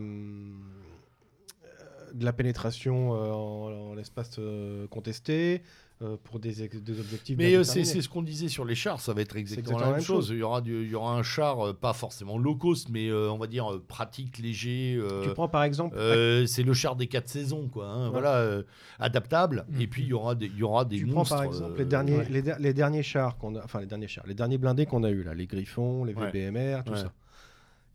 de 2.14 2.26
la 2.26 2.34
pénétration 2.34 3.14
euh, 3.15 3.31
en, 3.31 3.90
en 3.91 3.94
l'espace 3.95 4.35
euh, 4.40 4.88
contesté, 4.88 5.61
euh, 6.02 6.18
pour 6.23 6.40
des, 6.40 6.61
objectifs. 6.64 7.38
Mais 7.38 7.56
euh, 7.56 7.64
c'est 7.64 7.84
ce 7.85 8.10
qu'on 8.10 8.22
disait 8.23 8.49
sur 8.49 8.65
les 8.65 8.76
chars, 8.76 8.99
ça 8.99 9.14
va 9.14 9.22
être 9.22 9.35
exactement, 9.38 9.77
exactement 9.77 9.91
la 9.91 9.98
même 9.98 10.06
chose. 10.06 10.30
Il, 10.31 10.40
y 10.40 10.44
aura 10.44 10.60
du- 10.61 10.84
il 10.84 10.90
y 10.90 10.95
aura 10.95 11.15
un 11.15 11.23
char, 11.23 11.73
pas 11.76 11.94
forcément 11.94 12.38
low 12.38 12.56
cost, 12.56 12.90
mais 12.90 13.07
euh, 13.10 13.31
on 13.31 13.38
va 13.38 13.48
dire 13.48 13.80
pratique, 13.88 14.38
léger. 14.40 14.98
euh, 14.99 15.23
Tu 15.23 15.30
prends 15.34 15.48
par 15.48 15.64
exemple. 15.64 15.95
euh, 15.98 16.45
c'est 16.45 16.64
le 16.64 16.73
char 16.73 16.95
des 16.95 17.07
quatre 17.07 17.30
saisons, 17.30 17.68
quoi. 17.68 17.85
hein, 17.88 18.06
Ouais. 18.06 18.11
Voilà, 18.11 18.61
adaptable. 18.99 19.65
Mhm. 19.69 19.81
Et 19.81 19.88
puis 19.88 20.02
il 20.03 20.07
y 20.10 20.14
aura 20.14 20.35
des, 20.35 20.48
il 20.48 20.57
y 20.57 20.64
aura 20.64 20.84
des 20.85 20.98
tu 20.98 21.07
prends 21.07 21.23
par 21.26 21.44
exemple 21.44 21.77
les 21.77 21.85
derniers, 21.85 22.18
ouais. 22.18 22.27
les, 22.30 22.41
der- 22.41 22.60
les 22.60 22.73
derniers 22.73 23.03
chars 23.03 23.38
qu'on 23.38 23.56
a, 23.56 23.64
enfin 23.64 23.80
les 23.80 23.85
derniers 23.85 24.07
chars, 24.07 24.26
les 24.27 24.34
derniers 24.35 24.57
blindés 24.57 24.85
qu'on 24.85 25.03
a 25.03 25.10
eu 25.10 25.23
là, 25.23 25.34
les 25.34 25.45
Griffons, 25.48 26.03
les 26.06 26.14
Ouais. 26.14 26.31
VBMR, 26.31 26.84
tout 26.84 26.95
ça. 26.95 27.11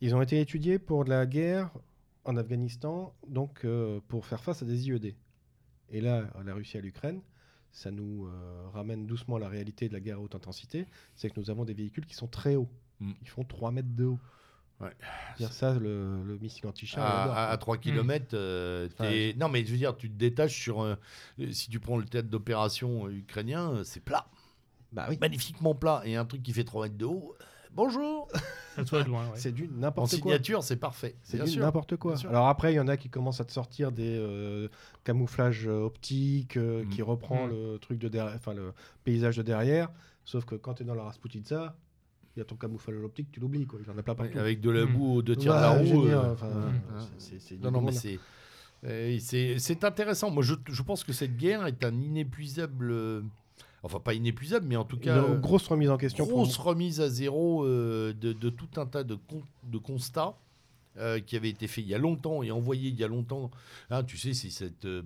Ils 0.00 0.14
ont 0.14 0.22
été 0.22 0.40
étudiés 0.40 0.78
pour 0.78 1.04
de 1.04 1.10
la 1.10 1.26
guerre 1.26 1.70
en 2.28 2.36
Afghanistan, 2.36 3.14
donc 3.26 3.64
euh, 3.64 4.00
pour 4.08 4.26
faire 4.26 4.42
face 4.42 4.62
à 4.62 4.66
des 4.66 4.88
IED. 4.88 5.14
Et 5.90 6.00
là, 6.02 6.24
la 6.44 6.54
Russie 6.54 6.76
à 6.76 6.80
l'Ukraine, 6.82 7.22
ça 7.72 7.90
nous 7.90 8.26
euh, 8.26 8.68
ramène 8.74 9.06
doucement 9.06 9.36
à 9.36 9.38
la 9.38 9.48
réalité 9.48 9.88
de 9.88 9.94
la 9.94 10.00
guerre 10.00 10.18
à 10.18 10.20
haute 10.20 10.34
intensité, 10.34 10.86
c'est 11.14 11.30
que 11.30 11.40
nous 11.40 11.48
avons 11.50 11.64
des 11.64 11.72
véhicules 11.74 12.04
qui 12.06 12.14
sont 12.14 12.26
très 12.28 12.54
hauts. 12.56 12.68
Mm. 13.00 13.12
Ils 13.22 13.28
font 13.28 13.44
3 13.44 13.70
mètres 13.70 13.94
de 13.94 14.04
haut. 14.04 14.18
Ouais. 14.80 14.92
Dire 15.38 15.52
ça, 15.52 15.74
le, 15.78 16.22
le 16.22 16.38
missile 16.38 16.66
anti-char. 16.66 17.02
à, 17.04 17.22
adore, 17.22 17.32
à- 17.32 17.44
quoi. 17.46 17.48
à 17.52 17.56
3 17.56 17.76
km, 17.78 18.36
Ouais. 19.00 19.34
non 19.38 19.48
mais 19.48 19.64
je 19.64 19.72
veux 19.72 19.78
dire, 19.78 19.96
tu 19.96 20.08
te 20.10 20.14
détaches 20.16 20.60
sur 20.60 20.82
un- 20.82 20.98
euh, 21.40 21.50
si 21.50 21.68
tu 21.70 21.80
prends 21.80 21.96
le 21.96 22.04
théâtre 22.04 22.28
d'opération 22.28 23.06
euh, 23.06 23.10
ukrainien, 23.12 23.82
c'est 23.84 24.00
plat, 24.04 24.26
Bah 24.92 25.06
oui, 25.08 25.16
magnifiquement 25.20 25.74
plat, 25.74 26.02
et 26.04 26.14
un 26.16 26.24
truc 26.26 26.42
qui 26.42 26.52
fait 26.52 26.64
3 26.64 26.84
mètres 26.84 26.98
de 26.98 27.06
haut. 27.06 27.34
Bonjour. 27.74 28.28
ça 28.76 28.84
soit 28.84 29.02
de 29.04 29.08
loin. 29.08 29.24
ouais. 29.26 29.32
c'est 29.36 29.52
du 29.52 29.68
n'importe 29.68 30.10
quoi. 30.10 30.32
signature, 30.32 30.62
c'est 30.62 30.76
parfait. 30.76 31.14
C'est 31.22 31.42
du 31.44 31.58
n'importe 31.58 31.96
quoi. 31.96 32.14
Alors 32.28 32.48
après, 32.48 32.72
il 32.72 32.76
y 32.76 32.80
en 32.80 32.88
a 32.88 32.96
qui 32.96 33.08
commencent 33.08 33.40
à 33.40 33.44
te 33.44 33.52
sortir 33.52 33.92
des 33.92 34.16
euh, 34.18 34.68
camouflages 35.04 35.66
euh, 35.68 35.80
optiques 35.84 36.56
euh, 36.56 36.84
Mm. 36.84 36.88
qui 36.88 37.02
reprend 37.02 37.46
Mm. 37.46 37.50
le 37.50 37.78
truc 37.78 37.98
de 37.98 38.08
derrière, 38.08 38.34
enfin 38.34 38.54
le 38.54 38.72
paysage 39.04 39.36
de 39.36 39.42
derrière. 39.42 39.88
Sauf 40.24 40.44
que 40.44 40.54
quand 40.56 40.74
tu 40.74 40.82
es 40.82 40.86
dans 40.86 40.94
la 40.94 41.04
Rasputitsa, 41.04 41.76
il 42.36 42.40
y 42.40 42.42
a 42.42 42.44
ton 42.44 42.56
camouflage 42.56 42.96
optique, 43.02 43.30
tu 43.32 43.40
l'oublies 43.40 43.66
quoi. 43.66 43.80
Il 43.84 43.90
en 43.90 43.98
a 43.98 44.02
plein 44.02 44.12
Ouais, 44.14 44.18
partout. 44.24 44.38
avec 44.38 44.60
de 44.60 44.70
la 44.70 44.84
Mm. 44.86 44.92
boue 44.94 45.14
aux 45.16 45.22
deux 45.22 45.36
tiers 45.36 45.54
de 45.56 45.60
la 45.60 45.70
roue. 45.70 46.06
euh, 46.06 46.34
Non, 47.62 47.70
non, 47.70 47.80
mais 47.82 47.92
du 47.92 47.96
c'est. 47.98 49.18
c'est 49.20 49.58
c'est 49.58 49.84
intéressant. 49.84 50.30
Moi, 50.30 50.42
je, 50.42 50.54
je 50.68 50.82
pense 50.82 51.02
que 51.04 51.12
cette 51.12 51.36
guerre 51.36 51.66
est 51.66 51.84
un 51.84 52.00
inépuisable 52.00 52.90
euh, 52.92 53.22
enfin 53.82 54.00
pas 54.00 54.14
inépuisable, 54.14 54.66
mais 54.66 54.76
en 54.76 54.84
tout 54.84 54.98
cas, 54.98 55.18
Une 55.26 55.34
euh, 55.34 55.38
grosse 55.38 55.66
remise 55.68 55.90
en 55.90 55.96
question. 55.96 56.26
pour 56.26 56.42
grosse 56.42 56.56
remise 56.56 57.00
à 57.00 57.08
zéro 57.08 57.64
euh, 57.64 58.12
de, 58.12 58.32
de 58.32 58.50
tout 58.50 58.68
un 58.80 58.86
tas 58.86 59.04
de, 59.04 59.14
con- 59.14 59.42
de 59.64 59.78
constats 59.78 60.36
euh, 60.96 61.20
qui 61.20 61.36
avaient 61.36 61.50
été 61.50 61.66
faits 61.68 61.84
il 61.84 61.88
y 61.90 61.94
a 61.94 61.98
longtemps 61.98 62.42
et 62.42 62.50
envoyés 62.50 62.88
il 62.90 62.98
y 62.98 63.04
a 63.04 63.08
longtemps. 63.08 63.50
Hein, 63.90 64.02
tu 64.04 64.16
sais, 64.18 64.34
c'est 64.34 64.50
cette, 64.50 64.84
euh, 64.84 65.02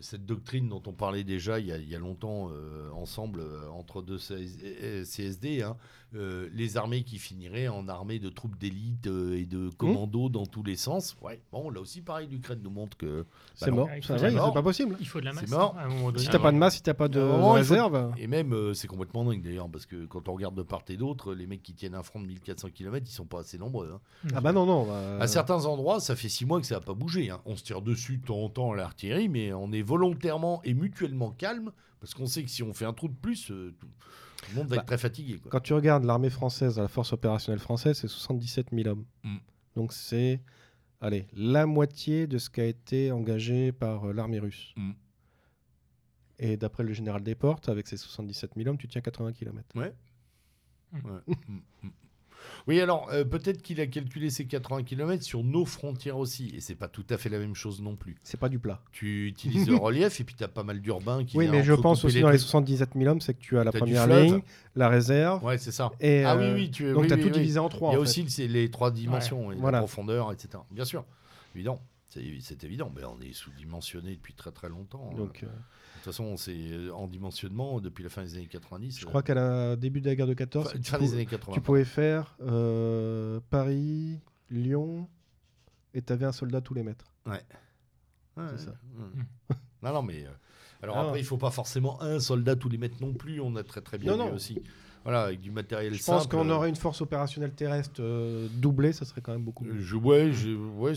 cette 0.00 0.26
doctrine 0.26 0.68
dont 0.68 0.82
on 0.86 0.92
parlait 0.92 1.24
déjà 1.24 1.58
il 1.60 1.66
y 1.66 1.72
a, 1.72 1.78
il 1.78 1.88
y 1.88 1.94
a 1.94 1.98
longtemps 1.98 2.50
ensemble 2.94 3.42
entre 3.72 4.02
deux 4.02 4.18
CS- 4.18 5.04
CSD, 5.04 5.62
hein, 5.62 5.76
euh, 6.14 6.48
les 6.52 6.76
armées 6.76 7.02
qui 7.02 7.18
finiraient 7.18 7.68
en 7.68 7.88
armées 7.88 8.18
de 8.18 8.28
troupes 8.28 8.56
d'élite 8.58 9.06
euh, 9.06 9.36
et 9.38 9.46
de 9.46 9.68
commandos 9.70 10.28
dans 10.28 10.46
tous 10.46 10.62
les 10.62 10.76
sens. 10.76 11.16
Ouais, 11.22 11.40
bon, 11.52 11.70
là 11.70 11.80
aussi, 11.80 12.00
pareil, 12.02 12.28
l'Ukraine 12.30 12.60
nous 12.62 12.70
montre 12.70 12.96
que. 12.96 13.26
C'est 13.54 13.66
Bah 13.66 13.70
non. 13.70 13.76
mort. 13.78 13.88
Il 13.96 14.02
faut 14.02 14.08
Ça, 14.08 14.14
de 14.14 14.20
ouais, 14.24 14.30
la 14.30 14.44
c'est 14.46 14.52
pas 14.54 14.62
possible. 14.62 14.96
Il 15.00 15.06
faut 15.08 15.20
de 15.20 15.24
la 15.24 15.32
masse 15.32 15.44
C'est 15.46 15.50
mort. 15.50 15.74
hein, 15.76 15.82
à 15.82 15.84
un 15.86 15.88
moment 15.88 16.12
donné. 16.12 16.24
Si 16.24 16.30
t'as 16.30 16.38
pas 16.38 16.52
de 16.52 16.56
masse, 16.56 16.76
si 16.76 16.82
t'as 16.82 16.94
pas 16.94 17.08
de 17.08 17.20
faut- 17.20 17.52
réserve. 17.52 18.12
Et 18.16 18.26
même, 18.26 18.52
euh, 18.52 18.74
c'est 18.74 18.86
complètement 18.88 19.24
dingue 19.24 19.42
d'ailleurs, 19.42 19.68
parce 19.68 19.86
que 19.86 20.06
quand 20.06 20.28
on 20.28 20.34
regarde 20.34 20.54
de 20.54 20.62
part 20.62 20.82
et 20.88 20.96
d'autre, 20.96 21.34
les 21.34 21.46
mecs 21.46 21.62
qui 21.62 21.74
tiennent 21.74 21.94
un 21.94 22.02
front 22.02 22.20
de 22.20 22.26
1400 22.26 22.68
km, 22.70 23.04
ils 23.08 23.12
sont 23.12 23.24
pas 23.26 23.40
assez 23.40 23.58
nombreux. 23.58 23.92
hein. 23.94 24.00
Ah 24.34 24.40
bah 24.40 24.52
non, 24.52 24.66
non. 24.66 24.86
bah, 24.86 25.18
À 25.20 25.26
certains 25.26 25.64
endroits, 25.66 26.00
ça 26.00 26.14
fait 26.16 26.28
six 26.28 26.44
mois 26.46 26.60
que 26.60 26.66
ça 26.66 26.76
n'a 26.76 26.80
pas 26.80 26.94
bougé. 26.94 27.30
hein. 27.30 27.40
On 27.46 27.56
se 27.56 27.64
tire 27.64 27.82
dessus 27.82 28.18
de 28.18 28.24
temps 28.26 28.38
en 28.42 28.48
temps 28.48 28.72
à 28.72 28.76
l'artillerie, 28.76 29.28
mais 29.28 29.52
on 29.52 29.72
est 29.72 29.82
volontairement 29.82 30.60
et 30.64 30.74
mutuellement 30.74 31.30
calme, 31.30 31.72
parce 32.00 32.14
qu'on 32.14 32.26
sait 32.26 32.42
que 32.44 32.50
si 32.50 32.62
on 32.62 32.72
fait 32.74 32.84
un 32.84 32.92
trou 32.92 33.08
de 33.08 33.14
plus, 33.14 33.50
euh, 33.50 33.74
tout 33.80 33.86
le 34.50 34.54
monde 34.56 34.68
va 34.68 34.76
Bah, 34.76 34.82
être 34.82 34.86
très 34.86 34.98
fatigué. 34.98 35.38
quoi. 35.38 35.50
Quand 35.50 35.60
tu 35.60 35.72
regardes 35.74 36.04
l'armée 36.04 36.30
française, 36.30 36.78
la 36.78 36.88
force 36.88 37.12
opérationnelle 37.12 37.60
française, 37.60 37.98
c'est 37.98 38.08
77 38.08 38.68
000 38.72 38.88
hommes. 38.88 39.04
Mm. 39.22 39.36
Donc 39.76 39.92
c'est, 39.92 40.40
allez, 41.00 41.26
la 41.34 41.66
moitié 41.66 42.26
de 42.26 42.38
ce 42.38 42.50
qui 42.50 42.60
a 42.60 42.66
été 42.66 43.10
engagé 43.12 43.72
par 43.72 44.04
euh, 44.08 44.12
l'armée 44.12 44.38
russe. 44.38 44.72
Mm. 44.76 44.92
Et 46.40 46.56
d'après 46.56 46.82
le 46.82 46.92
général 46.92 47.22
Desportes, 47.22 47.68
avec 47.68 47.86
ses 47.86 47.96
77 47.96 48.52
000 48.56 48.68
hommes, 48.68 48.78
tu 48.78 48.88
tiens 48.88 49.00
80 49.00 49.32
km. 49.32 49.66
Ouais. 49.76 49.94
Mm. 50.92 50.98
Ouais. 51.10 51.20
Oui, 52.66 52.80
alors 52.80 53.08
euh, 53.12 53.24
peut-être 53.24 53.62
qu'il 53.62 53.80
a 53.80 53.86
calculé 53.86 54.30
ces 54.30 54.46
80 54.46 54.82
km 54.84 55.22
sur 55.22 55.44
nos 55.44 55.64
frontières 55.64 56.16
aussi, 56.18 56.52
et 56.54 56.60
c'est 56.60 56.74
pas 56.74 56.88
tout 56.88 57.04
à 57.10 57.16
fait 57.18 57.28
la 57.28 57.38
même 57.38 57.54
chose 57.54 57.82
non 57.82 57.96
plus. 57.96 58.16
C'est 58.22 58.38
pas 58.38 58.48
du 58.48 58.58
plat. 58.58 58.80
Tu 58.92 59.26
utilises 59.28 59.68
le 59.68 59.76
relief 59.76 60.20
et 60.20 60.24
puis 60.24 60.34
tu 60.34 60.44
as 60.44 60.48
pas 60.48 60.62
mal 60.62 60.80
d'urbains 60.80 61.24
qui 61.24 61.36
Oui, 61.36 61.48
mais 61.48 61.62
je 61.62 61.72
pense 61.74 62.04
aussi 62.04 62.16
les 62.16 62.22
dans 62.22 62.30
les 62.30 62.38
trucs. 62.38 62.48
77 62.50 62.90
000 62.96 63.10
hommes, 63.10 63.20
c'est 63.20 63.34
que 63.34 63.40
tu 63.40 63.58
as 63.58 63.64
la 63.64 63.72
première 63.72 64.06
ligne, 64.06 64.40
la 64.76 64.88
réserve. 64.88 65.44
Ouais, 65.44 65.58
c'est 65.58 65.72
ça. 65.72 65.92
Et, 66.00 66.24
ah 66.24 66.36
oui, 66.36 66.44
euh, 66.44 66.54
oui, 66.54 66.70
tu 66.70 66.92
Donc 66.92 67.02
oui, 67.02 67.08
tu 67.08 67.14
as 67.14 67.16
oui, 67.16 67.22
tout 67.22 67.30
divisé 67.30 67.58
en 67.58 67.68
trois. 67.68 67.90
Il 67.90 67.94
y 67.94 67.96
a 67.96 68.00
en 68.00 68.04
fait. 68.04 68.22
aussi 68.22 68.48
les 68.48 68.70
trois 68.70 68.90
dimensions, 68.90 69.52
et 69.52 69.56
Voilà. 69.56 69.78
la 69.78 69.82
profondeur, 69.82 70.32
etc. 70.32 70.62
Bien 70.70 70.84
sûr, 70.84 71.04
évident. 71.54 71.80
C'est 72.40 72.62
évident, 72.62 72.92
mais 72.94 73.02
on 73.04 73.20
est 73.20 73.32
sous-dimensionné 73.32 74.14
depuis 74.14 74.34
très 74.34 74.52
très 74.52 74.68
longtemps. 74.68 75.10
Donc, 75.16 75.42
euh, 75.42 75.46
toute 76.04 76.12
façon, 76.12 76.36
c'est 76.36 76.54
euh, 76.56 76.90
en 76.94 77.06
dimensionnement 77.08 77.80
depuis 77.80 78.02
la 78.04 78.10
fin 78.10 78.22
des 78.22 78.34
années 78.36 78.46
90. 78.46 78.98
je 78.98 79.04
euh, 79.04 79.08
crois 79.08 79.22
qu'à 79.22 79.34
la 79.34 79.76
début 79.76 80.00
de 80.00 80.06
la 80.08 80.14
guerre 80.16 80.26
de 80.26 80.34
14, 80.34 80.72
fin, 80.72 80.78
tu, 80.78 80.90
fin 80.90 80.98
pou- 80.98 81.04
des 81.04 81.12
années 81.14 81.26
80. 81.26 81.54
tu 81.54 81.60
pouvais 81.60 81.84
faire 81.84 82.36
euh, 82.42 83.40
Paris, 83.50 84.20
Lyon, 84.50 85.08
et 85.94 86.02
tu 86.02 86.12
avais 86.12 86.26
un 86.26 86.32
soldat 86.32 86.60
tous 86.60 86.74
les 86.74 86.82
mètres. 86.82 87.06
Ouais, 87.26 87.40
c'est 88.36 88.58
ça. 88.66 88.70
ouais. 88.98 89.56
non, 89.82 89.92
non, 89.92 90.02
mais 90.02 90.24
euh, 90.24 90.30
alors 90.82 90.96
Ah. 90.98 91.02
après, 91.06 91.20
il 91.20 91.24
faut 91.24 91.38
pas 91.38 91.50
forcément 91.50 92.00
un 92.02 92.18
soldat 92.20 92.56
tous 92.56 92.68
les 92.68 92.78
mètres 92.78 92.96
non 93.00 93.14
plus. 93.14 93.40
On 93.40 93.54
a 93.56 93.62
très 93.62 93.80
très 93.80 93.96
bien 93.98 94.16
Non, 94.16 94.24
vu 94.24 94.30
non. 94.30 94.36
aussi. 94.36 94.58
Voilà, 95.04 95.24
avec 95.24 95.40
du 95.42 95.50
matériel 95.50 95.92
Je 95.92 96.02
pense 96.02 96.26
qu'on 96.26 96.48
euh, 96.48 96.54
aurait 96.54 96.70
une 96.70 96.76
force 96.76 97.02
opérationnelle 97.02 97.52
terrestre 97.52 98.00
euh, 98.00 98.48
doublée, 98.54 98.92
ça 98.94 99.04
serait 99.04 99.20
quand 99.20 99.32
même 99.32 99.44
beaucoup. 99.44 99.62
mieux. 99.64 99.78
Je, 99.78 99.96
ouais, 99.96 100.32
je, 100.32 100.50
ouais, 100.52 100.94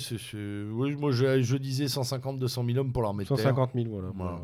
ouais, 0.74 0.96
moi 0.96 1.12
je, 1.12 1.42
je 1.42 1.58
disais 1.58 1.86
150-200 1.86 2.66
000 2.66 2.78
hommes 2.80 2.94
pour 2.94 3.04
l'armée 3.04 3.26
de 3.26 3.28
terre. 3.30 3.38
150 3.40 3.72
000, 3.76 3.88
voilà. 3.90 4.08
Voilà. 4.16 4.40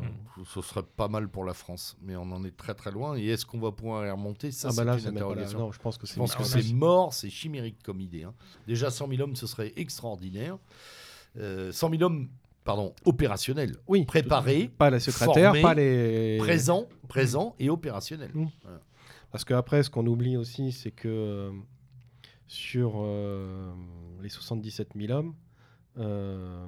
Ce 0.46 0.60
serait 0.60 0.82
pas 0.82 1.08
mal 1.08 1.28
pour 1.28 1.44
la 1.44 1.54
France, 1.54 1.96
mais 2.02 2.14
on 2.14 2.30
en 2.30 2.44
est 2.44 2.54
très 2.54 2.74
très 2.74 2.90
loin. 2.90 3.16
Et 3.16 3.26
est-ce 3.28 3.46
qu'on 3.46 3.58
va 3.58 3.72
pouvoir 3.72 4.06
y 4.06 4.10
remonter? 4.10 4.50
Ça, 4.50 4.68
Ah 4.68 4.72
c'est 4.72 4.84
bah 4.84 4.92
une 4.92 4.98
c'est 4.98 5.04
là. 5.06 5.10
interrogation. 5.12 5.58
Non, 5.58 5.72
je 5.72 5.78
pense 5.78 5.96
que 5.96 6.06
c'est 6.06 6.72
mort, 6.74 7.14
c'est 7.14 7.30
chimérique 7.30 7.78
comme 7.82 8.00
idée. 8.02 8.24
hein. 8.24 8.34
Déjà 8.66 8.90
100 8.90 9.08
000 9.08 9.22
hommes, 9.22 9.36
ce 9.36 9.46
serait 9.46 9.72
extraordinaire. 9.76 10.58
Euh, 11.38 11.72
100 11.72 11.90
000 11.90 12.02
hommes, 12.02 12.28
pardon, 12.64 12.92
opérationnels, 13.06 13.76
oui, 13.88 14.04
préparés, 14.04 14.70
pas 14.76 14.90
les 14.90 15.00
secrétaires, 15.00 15.52
formés, 15.52 15.62
pas 15.62 15.74
les 15.74 16.36
présents, 16.38 16.86
présents 17.08 17.54
et 17.58 17.70
opérationnels. 17.70 18.30
Mm. 18.34 18.46
Parce 19.34 19.44
qu'après, 19.44 19.82
ce 19.82 19.90
qu'on 19.90 20.06
oublie 20.06 20.36
aussi, 20.36 20.70
c'est 20.70 20.92
que 20.92 21.08
euh, 21.08 21.50
sur 22.46 22.92
euh, 23.02 23.74
les 24.22 24.28
77 24.28 24.90
000 24.94 25.12
hommes, 25.12 25.34
euh, 25.98 26.64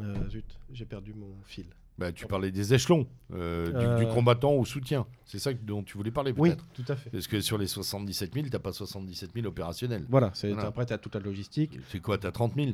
euh, 0.00 0.28
zut, 0.28 0.44
j'ai 0.70 0.84
perdu 0.84 1.14
mon 1.14 1.34
fil. 1.42 1.66
Bah, 1.98 2.12
tu 2.12 2.28
parlais 2.28 2.52
des 2.52 2.74
échelons, 2.74 3.08
euh, 3.32 3.96
du, 3.98 4.04
du 4.06 4.12
combattant 4.12 4.52
au 4.52 4.64
soutien. 4.64 5.04
C'est 5.24 5.40
ça 5.40 5.52
dont 5.52 5.82
tu 5.82 5.96
voulais 5.98 6.12
parler 6.12 6.32
Oui, 6.38 6.52
tout 6.74 6.84
à 6.86 6.94
fait. 6.94 7.10
Parce 7.10 7.26
que 7.26 7.40
sur 7.40 7.58
les 7.58 7.66
77 7.66 8.32
000, 8.32 8.46
t'as 8.48 8.60
pas 8.60 8.72
77 8.72 9.32
000 9.34 9.46
opérationnels. 9.48 10.06
Voilà, 10.08 10.30
c'est 10.32 10.52
Voilà. 10.52 10.68
après, 10.68 10.86
tu 10.86 10.92
as 10.92 10.98
toute 10.98 11.16
la 11.16 11.20
logistique. 11.20 11.76
C'est 11.88 11.98
quoi, 11.98 12.18
t'as 12.18 12.30
30 12.30 12.54
000 12.54 12.68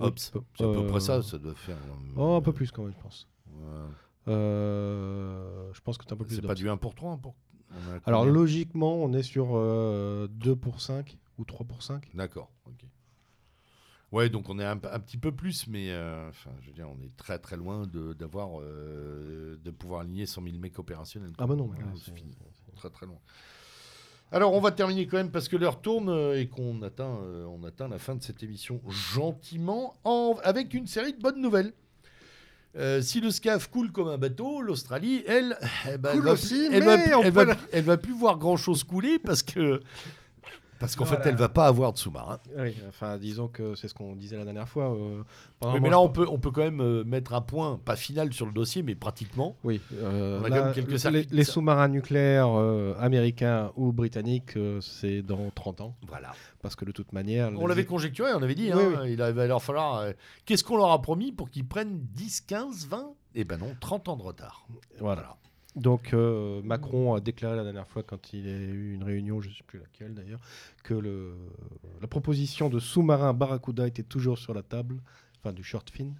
Hop, 0.00 0.14
Oui, 0.16 0.40
c'est 0.58 0.64
à 0.64 0.72
peu 0.72 0.86
près 0.88 0.98
ça, 0.98 1.22
ça 1.22 1.38
doit 1.38 1.54
faire. 1.54 1.78
Oh, 2.16 2.34
un 2.34 2.40
peu 2.42 2.52
plus 2.52 2.72
quand 2.72 2.82
même, 2.82 2.94
je 2.96 3.00
pense. 3.00 3.28
ouais. 3.46 3.86
Je 4.26 5.80
pense 5.82 5.98
que 5.98 6.04
tu 6.04 6.12
as 6.12 6.14
un 6.14 6.18
peu 6.18 6.24
plus 6.24 6.34
C'est 6.34 6.42
pas 6.42 6.56
du 6.56 6.68
1 6.68 6.76
pour 6.78 6.96
3 6.96 7.18
pour... 7.18 7.36
Alors 8.06 8.24
logiquement, 8.32 8.94
on 8.96 9.12
est 9.12 9.22
sur 9.22 9.50
euh, 9.56 10.28
2 10.28 10.56
pour 10.56 10.80
5 10.80 11.16
ou 11.38 11.44
3 11.44 11.66
pour 11.66 11.82
5. 11.82 12.08
D'accord, 12.14 12.50
ok. 12.66 12.84
Ouais, 14.12 14.28
donc 14.28 14.50
on 14.50 14.58
est 14.58 14.64
un, 14.64 14.72
un 14.72 15.00
petit 15.00 15.16
peu 15.16 15.32
plus, 15.32 15.66
mais 15.68 15.90
euh, 15.90 16.28
enfin, 16.28 16.50
je 16.60 16.66
veux 16.66 16.74
dire, 16.74 16.86
on 16.88 17.02
est 17.02 17.16
très 17.16 17.38
très 17.38 17.56
loin 17.56 17.86
de, 17.86 18.12
d'avoir, 18.12 18.60
euh, 18.60 19.56
de 19.64 19.70
pouvoir 19.70 20.00
aligner 20.02 20.26
100 20.26 20.42
000 20.42 20.56
mecs 20.58 20.78
opérationnels. 20.78 21.32
Ah 21.38 21.46
bah 21.46 21.54
non, 21.56 21.66
mais 21.68 21.78
c'est 21.96 22.14
fini. 22.14 22.36
Très 22.76 22.90
très 22.90 23.06
loin. 23.06 23.18
Alors, 24.30 24.52
on 24.54 24.60
va 24.60 24.70
terminer 24.72 25.06
quand 25.06 25.18
même 25.18 25.30
parce 25.30 25.48
que 25.48 25.56
l'heure 25.56 25.80
tourne 25.82 26.10
et 26.34 26.46
qu'on 26.48 26.80
atteint, 26.82 27.18
euh, 27.22 27.44
on 27.46 27.64
atteint 27.64 27.88
la 27.88 27.98
fin 27.98 28.14
de 28.14 28.22
cette 28.22 28.42
émission 28.42 28.80
gentiment 28.88 29.94
en- 30.04 30.36
avec 30.42 30.72
une 30.74 30.86
série 30.86 31.12
de 31.12 31.20
bonnes 31.20 31.40
nouvelles. 31.40 31.72
Euh, 32.74 33.02
si 33.02 33.20
le 33.20 33.30
SCAF 33.30 33.68
coule 33.68 33.92
comme 33.92 34.08
un 34.08 34.16
bateau, 34.16 34.62
l'Australie, 34.62 35.22
elle, 35.26 35.58
elle 35.86 36.00
va, 36.00 36.32
aussi, 36.32 36.68
elle 36.72 36.82
va 36.84 36.96
mais 36.96 37.02
plus- 37.04 37.14
on 37.14 37.22
elle 37.22 37.32
peut 37.32 37.44
va- 37.44 37.52
la- 37.52 37.58
elle 37.72 37.84
va 37.84 37.96
plus 37.98 38.14
voir 38.14 38.38
grand 38.38 38.56
chose 38.56 38.82
couler 38.82 39.18
parce 39.18 39.42
que 39.42 39.80
parce 40.82 40.96
qu'en 40.96 41.04
fait, 41.06 41.20
elle 41.24 41.36
va 41.36 41.48
pas 41.48 41.66
avoir 41.66 41.92
de 41.94 41.98
sous-marin. 41.98 42.38
Oui, 42.58 42.76
enfin 42.88 43.16
disons 43.16 43.48
que 43.48 43.74
c'est 43.74 43.88
ce 43.88 43.94
qu'on 43.94 44.14
disait 44.14 44.36
la 44.36 44.44
dernière 44.44 44.68
fois. 44.68 44.92
euh, 44.94 45.22
Oui, 45.62 45.80
mais 45.80 45.88
là, 45.88 45.98
on 45.98 46.10
peut, 46.10 46.26
on 46.28 46.38
peut 46.38 46.50
quand 46.50 46.60
même 46.62 46.80
euh, 46.82 47.04
mettre 47.04 47.32
un 47.32 47.40
point, 47.40 47.80
pas 47.82 47.96
final 47.96 48.32
sur 48.34 48.44
le 48.44 48.52
dossier, 48.52 48.82
mais 48.82 48.94
pratiquement. 48.94 49.56
Oui, 49.64 49.80
euh, 49.94 50.40
On 50.40 50.44
a 50.44 50.48
là, 50.50 50.58
quand 50.58 50.64
même 50.66 50.74
quelques 50.74 51.04
les, 51.04 51.22
les 51.30 51.44
sous-marins 51.44 51.88
nucléaires 51.88 52.50
euh, 52.58 52.94
américains 53.00 53.72
ou 53.76 53.92
britanniques, 53.92 54.58
c'est 54.80 55.22
dans 55.22 55.50
30 55.54 55.80
ans. 55.80 55.96
Voilà. 56.08 56.32
Parce 56.60 56.76
que 56.76 56.84
de 56.84 56.92
toute 56.92 57.12
manière. 57.12 57.50
On 57.56 57.66
l'avait 57.66 57.84
conjecturé, 57.86 58.32
on 58.34 58.42
avait 58.42 58.54
dit, 58.54 58.70
Oui, 58.74 58.82
hein, 58.96 59.04
il 59.06 59.16
va 59.16 59.46
leur 59.46 59.62
falloir. 59.62 60.04
Qu'est-ce 60.44 60.64
qu'on 60.64 60.76
leur 60.76 60.90
a 60.90 61.00
promis 61.00 61.32
pour 61.32 61.48
qu'ils 61.50 61.66
prennent 61.66 62.00
10, 62.12 62.42
15, 62.42 62.86
20 62.88 63.14
Eh 63.34 63.44
ben 63.44 63.58
non, 63.58 63.74
30 63.80 64.08
ans 64.08 64.16
de 64.16 64.22
retard. 64.22 64.66
Voilà. 65.00 65.36
Donc 65.74 66.12
euh, 66.12 66.60
Macron 66.62 67.14
a 67.14 67.20
déclaré 67.20 67.56
la 67.56 67.64
dernière 67.64 67.88
fois, 67.88 68.02
quand 68.02 68.32
il 68.34 68.46
a 68.46 68.50
eu 68.50 68.92
une 68.94 69.04
réunion, 69.04 69.40
je 69.40 69.48
ne 69.48 69.54
sais 69.54 69.62
plus 69.66 69.78
laquelle 69.78 70.12
d'ailleurs, 70.14 70.40
que 70.84 70.92
le, 70.94 71.34
la 72.00 72.06
proposition 72.06 72.68
de 72.68 72.78
sous-marin 72.78 73.32
Barracuda 73.32 73.86
était 73.86 74.02
toujours 74.02 74.36
sur 74.38 74.52
la 74.52 74.62
table, 74.62 75.00
enfin 75.40 75.52
du 75.54 75.64
short 75.64 75.88
fin, 75.90 76.10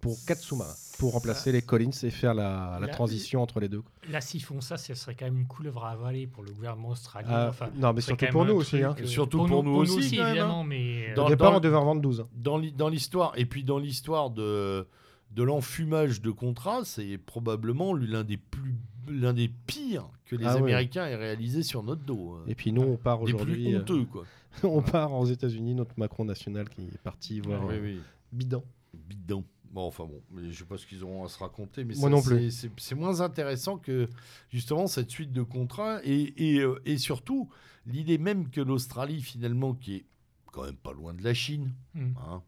pour 0.00 0.16
quatre 0.26 0.40
sous-marins, 0.40 0.74
pour 0.98 1.12
remplacer 1.12 1.52
les 1.52 1.62
Collins 1.62 1.90
et 2.02 2.10
faire 2.10 2.34
la, 2.34 2.78
la 2.80 2.86
Là, 2.88 2.92
transition 2.92 3.40
entre 3.42 3.60
les 3.60 3.68
deux. 3.68 3.82
Là, 4.10 4.20
s'ils 4.20 4.42
font 4.42 4.60
ça, 4.60 4.76
ce 4.76 4.92
serait 4.94 5.14
quand 5.14 5.26
même 5.26 5.38
une 5.38 5.46
couleuvre 5.46 5.84
à 5.84 5.90
avaler 5.90 6.26
pour 6.26 6.42
le 6.42 6.50
gouvernement 6.52 6.88
australien. 6.88 7.28
Ah, 7.30 7.46
Enfin, 7.50 7.68
non, 7.76 7.92
mais 7.92 8.00
ce 8.00 8.08
serait 8.08 8.16
surtout 8.18 8.32
pour 8.32 8.44
nous 8.46 8.54
aussi. 8.54 8.82
hein. 8.82 8.96
euh, 8.98 9.06
Surtout 9.06 9.46
pour 9.46 9.62
nous 9.62 9.74
aussi, 9.76 10.16
même, 10.18 10.26
évidemment, 10.28 10.64
mais 10.64 11.10
euh, 11.10 11.14
Dans- 11.14 11.26
Au 11.26 11.28
départ, 11.28 11.52
dans- 11.52 11.58
on 11.58 11.60
devait 11.60 11.76
en 11.76 11.84
vendre 11.84 12.00
12. 12.02 12.20
hein. 12.22 12.28
Dans 12.34 12.88
l'histoire, 12.88 13.32
et 13.36 13.46
puis 13.46 13.62
dans 13.62 13.78
l'histoire 13.78 14.30
de, 14.30 14.86
de 15.34 15.42
l'enfumage 15.42 16.20
de 16.22 16.30
contrats, 16.30 16.84
c'est 16.84 17.18
probablement 17.18 17.94
l'un 17.94 18.24
des 18.24 18.36
plus 18.36 18.74
l'un 19.06 19.34
des 19.34 19.48
pires 19.48 20.08
que 20.24 20.34
les 20.34 20.46
Ah. 20.46 20.52
Américains 20.54 21.04
aient 21.06 21.16
réalisé 21.16 21.62
sur 21.62 21.82
notre 21.82 22.02
dos. 22.04 22.36
euh. 22.36 22.44
Et 22.46 22.54
puis 22.54 22.72
nous, 22.72 22.80
on 22.82 22.96
part 22.96 23.18
des 23.18 23.24
plus 23.26 23.34
aujourd'hui. 23.34 23.74
euh, 23.74 23.80
honteux, 23.80 24.04
quoi. 24.06 24.24
on 24.62 24.80
part 24.80 25.12
aux 25.12 25.26
États-Unis, 25.26 25.74
notre 25.74 25.92
Macron 25.98 26.24
national 26.24 26.70
qui 26.70 26.82
est 26.82 26.98
parti 27.02 27.40
voir 27.40 27.66
Oui, 27.66 27.74
euh, 27.74 27.82
oui. 27.82 28.00
bidon. 28.32 28.64
bidon. 28.94 29.44
Bon, 29.70 29.82
enfin 29.88 30.04
bon, 30.04 30.22
mais 30.30 30.50
je 30.52 30.58
sais 30.60 30.64
pas 30.64 30.78
ce 30.78 30.86
qu'ils 30.86 31.02
auront 31.02 31.24
à 31.24 31.28
se 31.28 31.36
raconter, 31.38 31.84
mais 31.84 31.94
c'est- 31.94 32.94
moins 32.94 33.20
intéressant 33.20 33.76
que 33.76 34.08
justement 34.48 34.86
cette 34.86 35.10
suite 35.10 35.32
de 35.32 35.42
contrats 35.42 35.98
et, 36.04 36.32
et, 36.54 36.60
euh, 36.60 36.80
et 36.86 36.96
surtout 36.96 37.50
l'idée 37.84 38.16
même 38.16 38.48
que 38.50 38.60
l'Australie 38.60 39.20
finalement, 39.20 39.74
qui 39.74 39.96
est 39.96 40.04
quand 40.52 40.62
même 40.64 40.76
pas 40.76 40.92
loin 40.92 41.12
de 41.12 41.24
la 41.24 41.34
Chine, 41.34 41.72
hmm. 41.94 42.12
hein, 42.26 42.42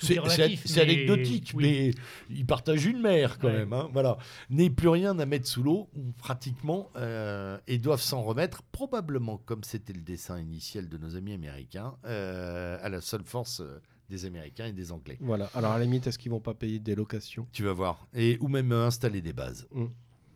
C'est 0.00 0.80
anecdotique, 0.80 1.52
oui. 1.54 1.62
mais 1.62 2.34
ils 2.36 2.46
partagent 2.46 2.84
une 2.86 3.00
mer 3.00 3.38
quand 3.38 3.48
Ouais. 3.48 3.58
même. 3.58 3.72
hein, 3.72 3.88
voilà, 3.92 4.18
n'aient 4.50 4.70
plus 4.70 4.88
rien 4.88 5.18
à 5.18 5.26
mettre 5.26 5.46
sous 5.48 5.62
l'eau 5.62 5.88
pratiquement 6.18 6.90
euh, 6.96 7.58
et 7.66 7.78
doivent 7.78 8.00
s'en 8.02 8.22
remettre 8.22 8.62
probablement, 8.64 9.38
comme 9.38 9.64
c'était 9.64 9.92
le 9.92 10.00
dessin 10.02 10.38
initial 10.38 10.88
de 10.88 10.98
nos 10.98 11.16
amis 11.16 11.32
américains, 11.32 11.94
euh, 12.04 12.78
à 12.82 12.88
la 12.88 13.00
seule 13.00 13.24
force 13.24 13.60
euh, 13.60 13.80
des 14.08 14.24
Américains 14.24 14.66
et 14.66 14.72
des 14.72 14.92
Anglais. 14.92 15.16
Voilà. 15.20 15.48
Alors 15.54 15.72
à 15.72 15.78
la 15.78 15.84
limite, 15.84 16.06
est-ce 16.06 16.18
qu'ils 16.18 16.30
vont 16.32 16.40
pas 16.40 16.54
payer 16.54 16.78
des 16.78 16.94
locations? 16.94 17.46
Tu 17.52 17.62
vas 17.64 17.72
voir. 17.72 18.06
Et, 18.14 18.38
ou 18.40 18.48
même 18.48 18.72
installer 18.72 19.20
des 19.22 19.32
bases. 19.32 19.68
Mm. 19.72 19.86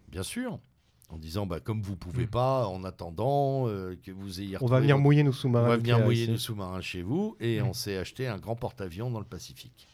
Bien 0.09 0.23
sûr. 0.23 0.61
En 1.11 1.19
disant, 1.19 1.47
bah, 1.47 1.61
comme 1.61 1.83
vous 1.83 1.97
pouvez 1.97 2.25
Mm. 2.25 2.29
pas, 2.31 2.67
en 2.67 2.83
attendant 2.83 3.69
euh, 3.69 3.95
que 4.03 4.11
vous 4.11 4.41
ayez 4.41 4.57
On 4.61 4.67
va 4.67 4.81
venir 4.81 4.99
mouiller 4.99 5.23
nos 5.23 5.31
on 5.31 5.35
sous-marins. 5.35 5.69
va 5.69 5.75
Ikea 5.75 5.83
venir 5.83 5.99
mouiller 6.05 6.23
ici. 6.23 6.31
nos 6.33 6.39
sous-marins 6.39 6.81
chez 6.81 7.03
vous 7.03 7.37
et 7.41 7.61
Mm. 7.61 7.67
on 7.67 7.73
s'est 7.73 7.97
acheté 7.99 8.27
un 8.27 8.39
grand 8.39 8.57
porte-avions 8.57 9.11
dans 9.11 9.21
le 9.21 9.25
Pacifique. 9.27 9.87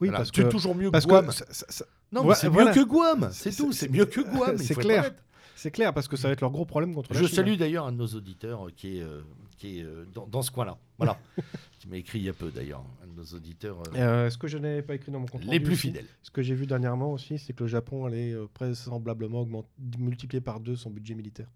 Oui, 0.00 0.08
Voilà. 0.08 0.18
parce 0.18 0.30
C'est 0.34 0.42
que 0.42 0.48
toujours 0.48 0.74
mieux 0.74 0.90
parce 0.90 1.04
que 1.04 1.10
Guam. 1.10 1.26
que 1.28 1.32
ça- 1.32 1.46
ça- 1.50 1.66
ça- 1.68 1.84
Non, 2.12 2.20
mais 2.20 2.24
Voilà, 2.26 2.40
c'est 2.40 2.48
voilà. 2.48 2.70
mieux 2.70 2.74
que 2.84 2.88
Guam, 2.88 3.28
c'est 3.32 3.56
tout. 3.56 3.72
c'est- 3.72 3.88
mieux 3.88 4.06
que 4.06 4.20
Guam. 4.20 4.58
c'est 4.58 4.74
clair. 4.74 5.14
C'est 5.56 5.70
clair 5.70 5.92
parce 5.94 6.08
que 6.08 6.16
ça 6.16 6.28
va 6.28 6.32
être 6.32 6.40
leur 6.40 6.50
gros 6.50 6.64
problème 6.64 6.94
contre 6.94 7.12
la 7.12 7.20
Je 7.20 7.26
Chine. 7.26 7.36
salue 7.36 7.54
d'ailleurs 7.56 7.86
un 7.86 7.92
de 7.92 7.96
nos 7.98 8.06
auditeurs 8.06 8.66
euh, 8.66 8.70
qui 8.74 8.98
est, 8.98 9.02
euh, 9.02 9.22
qui 9.58 9.78
est 9.78 9.82
euh, 9.84 10.04
dans, 10.12 10.26
dans 10.26 10.42
ce 10.42 10.50
coin-là. 10.50 10.76
Voilà. 10.98 11.18
qui 11.78 11.88
m'a 11.88 11.96
écrit 11.96 12.18
il 12.18 12.24
y 12.24 12.28
a 12.28 12.32
peu 12.32 12.50
d'ailleurs. 12.50 12.84
Un 13.02 13.06
de 13.08 13.12
nos 13.16 13.24
auditeurs 13.36 13.80
euh, 13.94 13.96
Euh, 13.96 14.30
ce 14.30 14.38
que 14.38 14.46
je 14.48 14.58
n'avais 14.58 14.82
pas 14.82 14.94
écrit 14.94 15.12
dans 15.12 15.20
mon 15.20 15.26
compte 15.26 15.44
les 15.44 15.60
plus 15.60 15.72
aussi, 15.74 15.88
fidèles. 15.88 16.06
Ce 16.22 16.30
que 16.30 16.42
j'ai 16.42 16.54
vu 16.54 16.66
dernièrement 16.66 17.12
aussi, 17.12 17.38
c'est 17.38 17.52
que 17.52 17.64
le 17.64 17.68
Japon 17.68 18.04
allait 18.06 18.32
euh, 18.32 18.46
vraisemblablement 18.58 19.40
augmenter, 19.42 19.68
multiplier 19.98 20.40
par 20.40 20.60
deux 20.60 20.76
son 20.76 20.90
budget 20.90 21.14
militaire. 21.14 21.48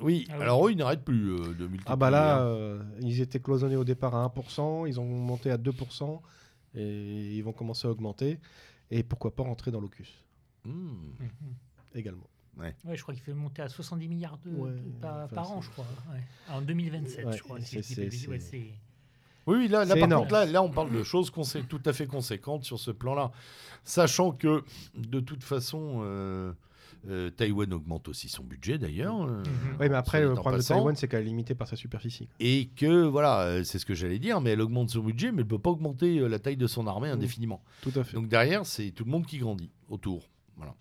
Oui, 0.00 0.26
Ah 0.28 0.34
oui. 0.36 0.42
alors 0.42 0.66
eux, 0.66 0.72
ils 0.72 0.76
n'arrêtent 0.76 1.04
plus 1.04 1.30
euh, 1.32 1.36
de 1.54 1.66
multiplier. 1.66 1.84
Ah 1.86 1.96
bah 1.96 2.10
là, 2.10 2.38
hein. 2.38 2.46
euh, 2.46 2.82
ils 3.00 3.20
étaient 3.20 3.38
cloisonnés 3.40 3.76
au 3.76 3.84
départ 3.84 4.14
à 4.16 4.26
1%, 4.26 4.88
ils 4.88 4.98
ont 4.98 5.04
monté 5.04 5.50
à 5.52 5.56
2% 5.56 6.20
et 6.74 7.36
ils 7.36 7.42
vont 7.42 7.52
commencer 7.52 7.86
à 7.86 7.90
augmenter. 7.92 8.40
Et 8.90 9.02
pourquoi 9.04 9.34
pas 9.36 9.44
rentrer 9.44 9.70
dans 9.70 9.80
l'OCUS 9.80 10.08
Hmm. 10.64 11.12
Mhm. 11.20 11.54
également. 11.94 12.26
Ouais, 12.58 12.74
je 12.94 13.02
crois 13.02 13.14
qu'il 13.14 13.22
fait 13.22 13.34
monter 13.34 13.62
à 13.62 13.68
70 13.68 14.08
milliards 14.08 14.38
de, 14.44 14.50
Ouais, 14.50 14.70
par, 15.00 15.24
enfin, 15.24 15.34
par 15.34 15.50
an, 15.52 15.60
je 15.60 15.70
crois. 15.70 15.86
ouais. 16.12 16.20
En 16.54 16.60
2027, 16.62 17.24
Ouais, 17.26 17.36
je 17.36 17.42
crois. 17.42 17.60
si 17.60 17.76
de 17.76 17.82
c'est- 17.82 18.28
ouais, 18.28 18.72
Oui, 19.46 19.68
là, 19.68 19.84
là 19.84 19.94
par 19.94 20.04
énorme. 20.04 20.22
contre, 20.22 20.32
là, 20.34 20.46
là, 20.46 20.62
on 20.62 20.70
parle 20.70 20.90
de 20.92 21.02
choses 21.02 21.30
tout 21.68 21.80
à 21.84 21.92
fait 21.92 22.06
conséquentes 22.06 22.64
sur 22.64 22.78
ce 22.78 22.90
plan-là. 22.90 23.30
Sachant 23.82 24.32
que, 24.32 24.62
de 24.96 25.20
toute 25.20 25.42
façon, 25.44 26.00
euh, 26.02 26.52
euh, 27.08 27.28
Taïwan 27.28 27.70
augmente 27.74 28.08
aussi 28.08 28.30
son 28.30 28.42
budget, 28.44 28.78
d'ailleurs. 28.78 29.22
euh, 29.24 29.42
Mhm. 29.42 29.76
Oui, 29.80 29.88
mais 29.90 29.96
après, 29.96 30.22
le 30.22 30.32
problème 30.32 30.52
de 30.54 30.56
passant. 30.64 30.76
Taïwan, 30.76 30.96
c'est 30.96 31.08
qu'elle 31.08 31.20
est 31.22 31.24
limitée 31.26 31.54
par 31.54 31.68
sa 31.68 31.76
superficie. 31.76 32.28
Et 32.40 32.70
que, 32.76 33.04
voilà, 33.04 33.42
euh, 33.42 33.64
c'est 33.64 33.78
ce 33.78 33.84
que 33.84 33.92
j'allais 33.94 34.18
dire, 34.18 34.40
mais 34.40 34.50
elle 34.50 34.62
augmente 34.62 34.88
son 34.88 35.00
budget, 35.02 35.30
mais 35.32 35.38
elle 35.42 35.44
ne 35.44 35.50
peut 35.50 35.58
pas 35.58 35.70
augmenter 35.70 36.20
la 36.26 36.38
taille 36.38 36.56
de 36.56 36.66
son 36.66 36.86
armée 36.86 37.08
indéfiniment. 37.10 37.62
Tout 37.82 37.92
à 37.96 38.04
fait. 38.04 38.14
Donc 38.14 38.28
derrière, 38.28 38.64
c'est 38.64 38.90
tout 38.92 39.04
le 39.04 39.10
monde 39.10 39.26
qui 39.26 39.36
grandit 39.38 39.70
autour. 39.90 40.30
Voilà. 40.56 40.74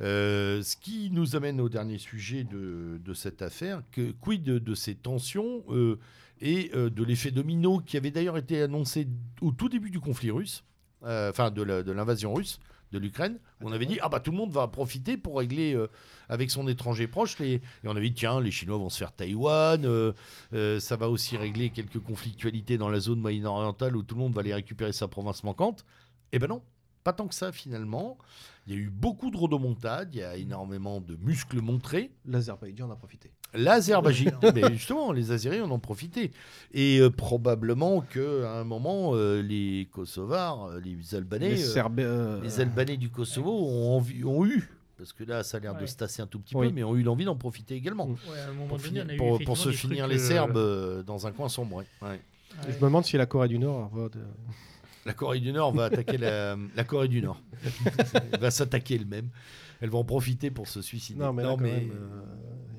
Euh, 0.00 0.62
ce 0.62 0.76
qui 0.76 1.10
nous 1.10 1.36
amène 1.36 1.60
au 1.60 1.68
dernier 1.68 1.98
sujet 1.98 2.44
de, 2.44 3.00
de 3.04 3.14
cette 3.14 3.42
affaire, 3.42 3.82
que, 3.92 4.12
quid 4.12 4.42
de, 4.42 4.58
de 4.58 4.74
ces 4.74 4.94
tensions 4.94 5.62
euh, 5.68 5.98
et 6.40 6.70
euh, 6.74 6.88
de 6.88 7.04
l'effet 7.04 7.30
domino 7.30 7.80
qui 7.80 7.96
avait 7.96 8.10
d'ailleurs 8.10 8.38
été 8.38 8.62
annoncé 8.62 9.08
au 9.42 9.52
tout 9.52 9.68
début 9.68 9.90
du 9.90 10.00
conflit 10.00 10.30
russe, 10.30 10.64
enfin 11.02 11.50
de 11.50 11.62
l'invasion 11.92 12.34
russe 12.34 12.60
de 12.92 12.98
l'Ukraine, 12.98 13.38
où 13.60 13.68
on 13.68 13.72
avait 13.72 13.86
dit 13.86 13.98
ah 14.02 14.08
bah 14.08 14.20
tout 14.20 14.30
le 14.30 14.36
monde 14.36 14.50
va 14.50 14.66
profiter 14.68 15.16
pour 15.16 15.38
régler 15.38 15.74
euh, 15.74 15.88
avec 16.28 16.50
son 16.50 16.66
étranger 16.66 17.06
proche 17.06 17.38
les 17.38 17.54
et 17.54 17.60
on 17.84 17.90
avait 17.90 18.08
dit 18.08 18.14
tiens 18.14 18.40
les 18.40 18.50
Chinois 18.50 18.78
vont 18.78 18.90
se 18.90 18.98
faire 18.98 19.12
Taïwan, 19.12 19.84
euh, 19.84 20.12
euh, 20.54 20.80
ça 20.80 20.96
va 20.96 21.08
aussi 21.08 21.36
régler 21.36 21.70
quelques 21.70 22.00
conflictualités 22.00 22.78
dans 22.78 22.88
la 22.88 23.00
zone 23.00 23.20
moyen-orientale 23.20 23.96
où 23.96 24.02
tout 24.02 24.16
le 24.16 24.20
monde 24.22 24.34
va 24.34 24.40
aller 24.40 24.54
récupérer 24.54 24.92
sa 24.92 25.08
province 25.08 25.44
manquante. 25.44 25.84
Eh 26.32 26.38
ben 26.38 26.48
non, 26.48 26.62
pas 27.04 27.12
tant 27.12 27.28
que 27.28 27.34
ça 27.34 27.52
finalement. 27.52 28.18
Il 28.70 28.76
y 28.76 28.78
a 28.78 28.82
eu 28.82 28.88
beaucoup 28.88 29.32
de 29.32 29.36
rodomontades, 29.36 30.10
il 30.14 30.20
y 30.20 30.22
a 30.22 30.36
énormément 30.36 31.00
de 31.00 31.16
muscles 31.16 31.60
montrés. 31.60 32.12
L'Azerbaïdjan 32.24 32.86
en 32.86 32.92
a 32.92 32.94
profité. 32.94 33.32
L'Azerbaïdjan, 33.52 34.38
mais 34.54 34.62
justement, 34.72 35.10
les 35.10 35.32
Azéris 35.32 35.60
en 35.60 35.72
ont 35.72 35.80
profité. 35.80 36.30
Et 36.72 37.00
euh, 37.00 37.10
probablement 37.10 38.00
qu'à 38.00 38.52
un 38.60 38.62
moment, 38.62 39.10
euh, 39.16 39.42
les 39.42 39.88
Kosovars, 39.90 40.66
euh, 40.66 40.80
les 40.84 41.16
Albanais, 41.16 41.48
les 41.48 41.60
euh, 41.64 41.72
Serbes, 41.72 41.98
euh, 41.98 42.40
les 42.44 42.60
Albanais 42.60 42.96
du 42.96 43.10
Kosovo 43.10 43.50
ont, 43.50 44.00
eu, 44.46 44.70
parce 44.96 45.12
que 45.12 45.24
là, 45.24 45.42
ça 45.42 45.56
a 45.56 45.60
l'air 45.60 45.74
de 45.76 45.86
se 45.86 45.96
tasser 45.96 46.22
un 46.22 46.28
tout 46.28 46.38
petit 46.38 46.54
Oui. 46.54 46.68
peu, 46.68 46.72
mais 46.72 46.84
ont 46.84 46.94
eu 46.94 47.02
l'envie 47.02 47.24
d'en 47.24 47.34
profiter 47.34 47.74
également. 47.74 48.06
Mm. 48.06 48.12
Ouais, 48.30 48.38
à 48.38 48.50
un 48.50 48.52
moment 48.52 48.68
Pour, 48.68 48.80
finir- 48.80 49.04
se 49.56 49.70
finir 49.72 50.06
les 50.06 50.18
Serbes 50.20 50.56
euh, 50.56 51.02
dans 51.02 51.26
un 51.26 51.32
coin 51.32 51.48
sombre. 51.48 51.74
ouais. 51.78 51.86
Ouais. 52.02 52.08
ouais. 52.10 52.20
Je 52.68 52.76
me 52.76 52.82
demande 52.82 53.04
si 53.04 53.16
la 53.16 53.26
Corée 53.26 53.48
du 53.48 53.58
Nord 53.58 53.90
va. 53.92 54.08
de- 54.10 54.20
La 55.10 55.14
Corée 55.14 55.40
du 55.40 55.52
Nord 55.52 55.72
va 55.74 55.84
attaquer 55.86 56.18
la, 56.18 56.56
la 56.76 56.84
Corée 56.84 57.08
du 57.08 57.20
Nord. 57.20 57.40
Elle 58.32 58.40
va 58.40 58.50
s'attaquer 58.50 58.94
elle-même. 58.94 59.28
Elle 59.80 59.90
va 59.90 59.98
en 59.98 60.04
profiter 60.04 60.50
pour 60.50 60.68
se 60.68 60.82
suicider. 60.82 61.18
Non, 61.20 61.32
mais 61.32 61.42
là, 61.42 61.48
quand 61.50 61.56
même, 61.62 61.90
euh, 61.90 62.22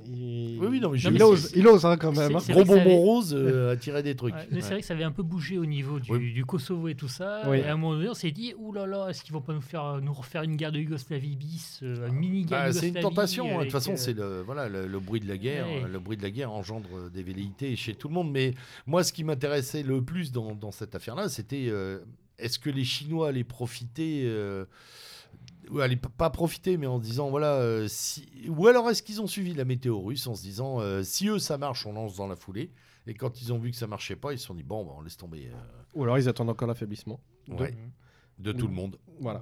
il... 0.06 0.60
Oui, 0.62 0.68
oui, 0.70 0.80
non, 0.80 0.91
mais 0.91 0.99
il, 0.99 1.12
mais 1.12 1.24
ose, 1.24 1.48
c'est- 1.48 1.58
il 1.58 1.68
ose 1.68 1.84
hein, 1.84 1.98
quand 1.98 2.12
même. 2.12 2.36
hein. 2.36 2.40
Gros 2.49 2.64
bonbon 2.64 2.80
avait- 2.82 2.95
rose 2.95 3.34
euh, 3.36 3.72
à 3.72 3.76
tirer 3.76 4.03
des 4.03 4.16
trucs. 4.16 4.36
Ouais, 4.36 4.48
mais 4.52 4.62
c'est 4.62 4.70
vrai 4.74 4.82
que 4.82 4.86
ça 4.86 4.94
avait 4.94 5.03
un 5.03 5.12
peu 5.12 5.24
bougé 5.24 5.58
au 5.58 5.66
niveau 5.66 5.99
du, 5.99 6.12
Oui. 6.12 6.32
du 6.32 6.45
Kosovo 6.45 6.88
et 6.90 6.94
tout 6.95 7.08
ça. 7.08 7.41
Oui. 7.48 7.58
Et 7.58 7.64
à 7.64 7.74
un 7.74 7.78
moment 7.78 7.95
donné, 7.95 8.10
on 8.10 8.14
s'est 8.14 8.30
dit, 8.32 8.53
ouh 8.58 8.72
là 8.72 8.86
là, 8.86 9.08
est-ce 9.10 9.24
qu'ils 9.24 9.34
vont 9.34 9.41
pas 9.41 9.53
nous 9.53 9.62
faire 9.62 9.99
nous 9.99 10.14
refaire 10.14 10.44
une 10.44 10.58
guerre 10.58 10.72
de 10.72 10.80
Yougoslavie 10.80 11.36
bis, 11.36 11.80
euh, 11.82 12.08
une 12.08 12.14
mini 12.16 12.45
guerre 12.45 12.66
Bah, 12.66 12.74
c'est 12.74 12.90
une 12.90 12.99
tentation. 12.99 13.48
hein. 13.56 13.60
De 13.60 13.64
toute 13.64 13.72
façon, 13.72 13.94
euh, 13.94 13.98
c'est 13.98 14.14
le 14.14 14.41
voilà 14.41 14.70
le, 14.70 14.86
le 14.86 14.99
bruit 14.99 15.22
de 15.22 15.28
la 15.28 15.38
guerre. 15.38 15.66
Ouais. 15.68 15.84
Le 15.91 15.99
bruit 15.99 16.18
de 16.18 16.24
la 16.24 16.30
guerre 16.30 16.52
engendre 16.52 17.10
des 17.12 17.24
velléités 17.24 17.76
chez 17.76 17.95
tout 17.95 18.08
le 18.08 18.14
monde. 18.14 18.32
Mais 18.32 18.53
moi, 18.86 19.03
ce 19.03 19.12
qui 19.14 19.24
m'intéressait 19.24 19.82
le 19.82 20.03
plus 20.03 20.32
dans, 20.32 20.53
dans 20.53 20.72
cette 20.72 20.94
affaire-là, 20.94 21.30
c'était 21.30 21.66
euh, 21.70 21.98
est-ce 22.42 22.60
que 22.60 22.70
les 22.70 22.84
Chinois 22.84 23.30
allaient 23.30 23.44
profiter 23.44 24.24
euh, 24.26 24.66
ou 25.70 25.80
allaient 25.80 25.96
pas 26.18 26.30
profiter, 26.30 26.78
mais 26.78 26.88
en 26.88 26.98
se 27.00 27.04
disant 27.04 27.30
voilà, 27.30 27.54
euh, 27.56 27.88
si... 27.88 28.28
ou 28.50 28.68
alors 28.68 28.90
est-ce 28.90 29.04
qu'ils 29.04 29.22
ont 29.22 29.28
suivi 29.28 29.54
la 29.54 29.64
météo 29.66 30.00
russe 30.02 30.28
en 30.28 30.36
se 30.36 30.42
disant 30.42 30.80
euh, 30.82 31.04
si 31.04 31.28
eux 31.30 31.40
ça 31.40 31.58
marche, 31.58 31.86
on 31.86 31.94
lance 31.94 32.16
dans 32.16 32.28
la 32.28 32.36
foulée. 32.36 32.72
Et 33.08 33.14
quand 33.16 33.42
ils 33.42 33.52
ont 33.52 33.58
vu 33.58 33.72
que 33.72 33.78
ça 33.78 33.88
marchait 33.88 34.16
pas, 34.16 34.32
ils 34.34 34.38
se 34.40 34.46
sont 34.46 34.54
dit 34.54 34.64
bon, 34.64 34.86
bah, 34.86 34.92
on 34.98 35.02
laisse 35.02 35.18
tomber 35.18 35.48
euh, 35.48 35.56
Ou 35.96 36.04
alors 36.04 36.18
ils 36.20 36.28
attendent 36.30 36.50
encore 36.50 36.68
l'affaiblissement. 36.68 37.20
De- 37.48 37.54
ouais, 37.56 37.74
de 38.38 38.52
tout 38.52 38.68
le 38.68 38.74
monde. 38.74 38.98
Voilà. 39.20 39.42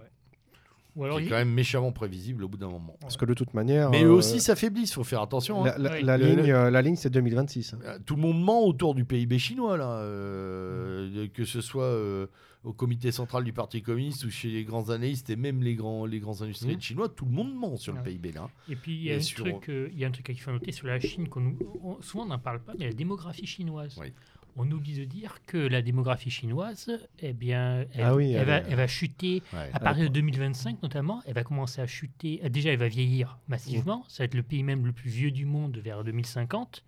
Ou 0.96 1.04
alors, 1.06 1.18
qui 1.18 1.24
est 1.24 1.26
il- 1.28 1.30
quand 1.30 1.36
même 1.36 1.54
méchamment 1.54 1.92
prévisible 1.92 2.44
au 2.44 2.48
bout 2.50 2.58
d'un 2.58 2.70
moment. 2.70 2.98
Parce 3.00 3.16
que 3.16 3.24
de 3.26 3.34
toute 3.34 3.54
manière. 3.54 3.90
Mais 3.90 4.04
eux 4.04 4.12
aussi 4.12 4.40
s'affaiblissent, 4.42 4.90
il 4.92 4.94
faut 4.96 5.04
faire 5.04 5.22
attention. 5.22 5.64
hein. 5.64 5.68
La, 5.68 5.78
la- 5.78 5.92
Ouais. 5.92 6.02
la 6.02 6.18
Le- 6.18 6.26
ligne, 6.26 6.52
la 6.52 6.82
ligne, 6.82 6.96
c'est 6.96 7.10
2026. 7.10 7.74
hein. 7.74 7.80
Euh, 7.86 8.00
Tout 8.06 8.16
le 8.16 8.22
monde 8.22 8.42
ment 8.44 8.64
autour 8.66 8.96
du 8.96 9.06
PIB 9.06 9.38
chinois, 9.40 9.78
là. 9.78 9.90
euh, 10.00 11.28
que 11.34 11.46
ce 11.46 11.62
soit 11.62 11.84
euh, 11.84 12.28
au 12.64 12.74
comité 12.74 13.12
central 13.12 13.44
du 13.46 13.54
Parti 13.54 13.82
communiste 13.82 14.26
ou 14.26 14.30
chez 14.30 14.50
les 14.50 14.64
grands 14.66 14.90
analystes 14.90 15.30
et 15.30 15.36
même 15.38 15.64
les 15.64 15.76
grands, 15.76 16.06
les 16.06 16.20
grands 16.20 16.42
industriels 16.42 16.76
Mhm. 16.76 16.82
chinois, 16.82 17.10
tout 17.10 17.26
le 17.26 17.32
monde 17.32 17.54
ment 17.56 17.78
sur 17.78 17.94
le. 17.94 18.02
PIB, 18.04 18.34
là. 18.34 18.50
Et 18.68 18.76
puis 18.76 18.96
il 18.96 19.04
y 19.04 19.12
a 19.12 19.22
sur- 19.22 19.46
truc, 19.46 19.70
euh, 19.70 19.90
il 19.94 20.00
y 20.00 20.04
a 20.06 20.08
un 20.08 20.12
truc 20.12 20.26
qu'il 20.26 20.40
faut 20.40 20.52
noter 20.52 20.72
sur 20.74 20.88
la 20.88 21.00
Chine 21.00 21.30
qu'on 21.30 21.56
on- 21.84 22.02
souvent 22.02 22.24
on 22.26 22.28
n'en 22.28 22.40
parle 22.40 22.60
pas, 22.62 22.74
mais 22.78 22.86
la 22.88 22.94
démographie 22.94 23.46
chinoise. 23.46 23.96
Oui. 24.00 24.12
On 24.58 24.70
oublie 24.72 24.94
de 24.98 25.06
dire 25.06 25.38
que 25.46 25.58
la 25.58 25.82
démographie 25.82 26.32
chinoise, 26.32 26.92
eh 27.20 27.32
bien, 27.32 27.86
elle, 27.94 28.02
Ah 28.04 28.16
oui, 28.16 28.32
elle 28.32 28.42
elle 28.42 28.46
va, 28.48 28.58
elle 28.58 28.76
va 28.76 28.88
chuter 28.88 29.42
Ouais. 29.54 29.70
à 29.72 29.80
partir 29.80 30.04
de 30.06 30.10
2025 30.14 30.82
notamment. 30.84 31.22
Elle 31.26 31.36
va 31.36 31.44
commencer 31.46 31.80
à 31.80 31.88
chuter. 31.88 32.42
Déjà, 32.50 32.72
elle 32.72 32.80
va 32.80 32.90
vieillir 32.90 33.38
massivement. 33.48 34.04
Ça 34.10 34.24
va 34.24 34.26
être 34.26 34.34
le 34.34 34.44
pays 34.44 34.64
même 34.64 34.86
le 34.86 34.92
plus 34.92 35.10
vieux 35.10 35.32
du 35.32 35.46
monde 35.46 35.78
vers 35.78 36.04
2050. 36.04 36.84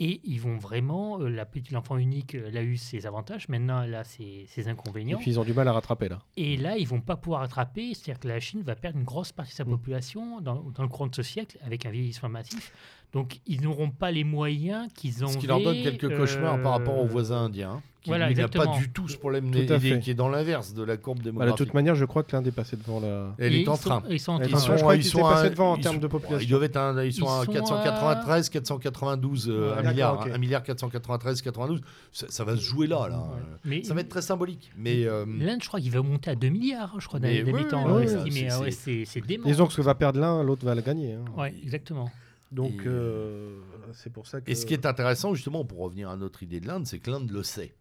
Et 0.00 0.20
ils 0.24 0.40
vont 0.40 0.56
vraiment, 0.58 1.20
euh, 1.20 1.28
la 1.28 1.44
petite 1.44 1.72
l'enfant 1.72 1.96
unique, 1.96 2.34
elle 2.34 2.56
a 2.56 2.62
eu 2.62 2.76
ses 2.76 3.04
avantages. 3.06 3.48
Maintenant, 3.48 3.82
elle 3.82 3.94
a 3.94 4.04
ses, 4.04 4.46
ses 4.48 4.66
Et 4.66 4.70
inconvénients. 4.70 5.18
puis 5.18 5.30
ils 5.32 5.40
ont 5.40 5.44
du 5.44 5.52
mal 5.52 5.66
à 5.68 5.72
rattraper 5.72 6.08
là. 6.08 6.20
Et 6.36 6.56
là, 6.56 6.76
ils 6.78 6.86
vont 6.86 7.00
pas 7.00 7.16
pouvoir 7.16 7.42
attraper, 7.42 7.94
c'est-à-dire 7.94 8.20
que 8.20 8.28
la 8.28 8.38
Chine 8.40 8.62
va 8.62 8.76
perdre 8.76 8.98
une 8.98 9.04
grosse 9.04 9.32
partie 9.32 9.52
de 9.52 9.56
sa 9.56 9.64
Mm. 9.64 9.70
population 9.70 10.40
dans, 10.40 10.62
dans 10.70 10.82
le 10.82 10.88
courant 10.88 11.08
de 11.08 11.14
ce 11.14 11.22
siècle 11.22 11.58
avec 11.64 11.84
un 11.86 11.90
vieillissement 11.90 12.28
massif. 12.28 12.72
Donc, 13.14 13.40
ils 13.46 13.62
n'auront 13.62 13.90
pas 13.90 14.10
les 14.10 14.22
moyens 14.24 14.86
qu'ils 14.94 15.24
ont. 15.24 15.28
Ce 15.28 15.38
qui 15.38 15.46
leur 15.46 15.62
donne 15.62 15.82
quelques 15.82 16.14
cauchemars 16.16 16.60
par 16.62 16.72
rapport 16.72 16.98
aux 16.98 17.06
voisins 17.06 17.44
indiens, 17.44 17.70
hein, 17.76 17.82
qui 18.02 18.10
voilà, 18.10 18.28
lui 18.28 18.34
n'a 18.36 18.48
pas 18.48 18.66
du 18.78 18.90
tout 18.90 19.08
ce 19.08 19.16
problème, 19.16 19.50
Tout 19.50 19.72
à 19.72 19.80
fait. 19.80 19.98
qui 20.00 20.10
est 20.10 20.14
dans 20.14 20.28
l'inverse 20.28 20.74
de 20.74 20.82
la 20.82 20.98
courbe 20.98 21.16
Bah, 21.18 21.24
de 21.24 21.30
démographique. 21.30 21.56
toute 21.56 21.72
manière, 21.74 21.94
je 21.94 22.04
crois 22.04 22.22
que 22.22 22.36
l'Inde 22.36 22.46
est 22.46 22.52
passée 22.52 22.76
devant 22.76 23.00
la. 23.00 23.34
Elle 23.38 23.54
est 23.54 23.66
en 23.66 23.74
ils 23.74 23.76
sont- 23.78 23.88
train. 23.88 24.02
Ils 24.10 24.20
sont 24.20 24.36
crois 24.76 24.96
qu'ils 24.98 25.06
étaient 25.08 25.20
à- 25.20 25.30
passés 25.30 25.50
devant 25.50 25.72
en 25.72 25.76
ils 25.76 25.80
termes 25.82 25.94
sont- 25.96 26.00
de 26.02 26.06
population. 26.06 26.38
Ils 26.46 26.48
doivent 26.50 26.62
être 26.64 26.76
un- 26.76 27.02
ils 27.02 27.12
sont 27.14 27.24
Ils 27.24 27.28
à 27.28 27.44
sont 27.46 27.52
493, 27.52 28.50
492, 28.50 29.48
euh, 29.48 29.52
Ouais, 29.52 29.72
un 29.72 29.76
d'accord, 29.76 29.90
milliard, 29.90 30.20
ok. 30.26 30.30
un 30.34 30.38
milliard 30.38 30.62
493, 30.62 31.40
92. 31.42 31.80
Ça, 32.12 32.26
ça 32.28 32.44
va 32.44 32.56
se 32.56 32.60
jouer 32.62 32.86
là, 32.88 33.08
là. 33.08 33.18
Ouais. 33.18 33.42
Mais 33.64 33.82
Ça 33.84 33.94
va 33.94 34.02
être 34.02 34.08
très 34.10 34.22
symbolique. 34.22 34.70
Mais 34.76 35.04
euh, 35.06 35.24
l'Inde, 35.26 35.60
je 35.62 35.68
crois 35.68 35.80
qu'il 35.80 35.90
va 35.92 36.02
monter 36.02 36.30
à 36.30 36.34
2 36.34 36.50
milliards, 36.50 36.94
je 37.00 37.08
crois, 37.08 37.20
d'habitants 37.20 37.86
oui, 37.86 37.92
oui, 37.96 38.02
estimés. 38.04 38.50
c'est- 38.50 38.58
ouais, 38.60 38.70
c'est- 38.70 39.04
c'est 39.06 39.26
dément. 39.26 39.46
Disons 39.46 39.66
que 39.66 39.72
ce 39.72 39.78
que 39.78 39.82
va 39.82 39.94
perdre 39.94 40.20
l'un, 40.20 40.42
l'autre 40.42 40.64
va 40.66 40.74
le 40.74 40.82
gagner. 40.82 41.14
hein. 41.14 41.24
Ouais, 41.40 41.54
exactement. 41.62 42.10
Donc 42.50 42.72
Et- 42.72 42.86
euh, 42.86 43.60
c'est 43.92 44.10
pour 44.12 44.26
ça 44.26 44.40
que. 44.40 44.50
Et 44.50 44.54
ce 44.54 44.64
qui 44.66 44.74
est 44.74 44.86
intéressant, 44.86 45.34
justement, 45.34 45.64
pour 45.64 45.78
revenir 45.80 46.08
à 46.10 46.16
notre 46.16 46.42
idée 46.42 46.60
de 46.60 46.66
l'Inde, 46.66 46.86
c'est 46.86 46.98
que 46.98 47.10
l'Inde 47.10 47.30
le 47.30 47.42
sait. 47.42 47.74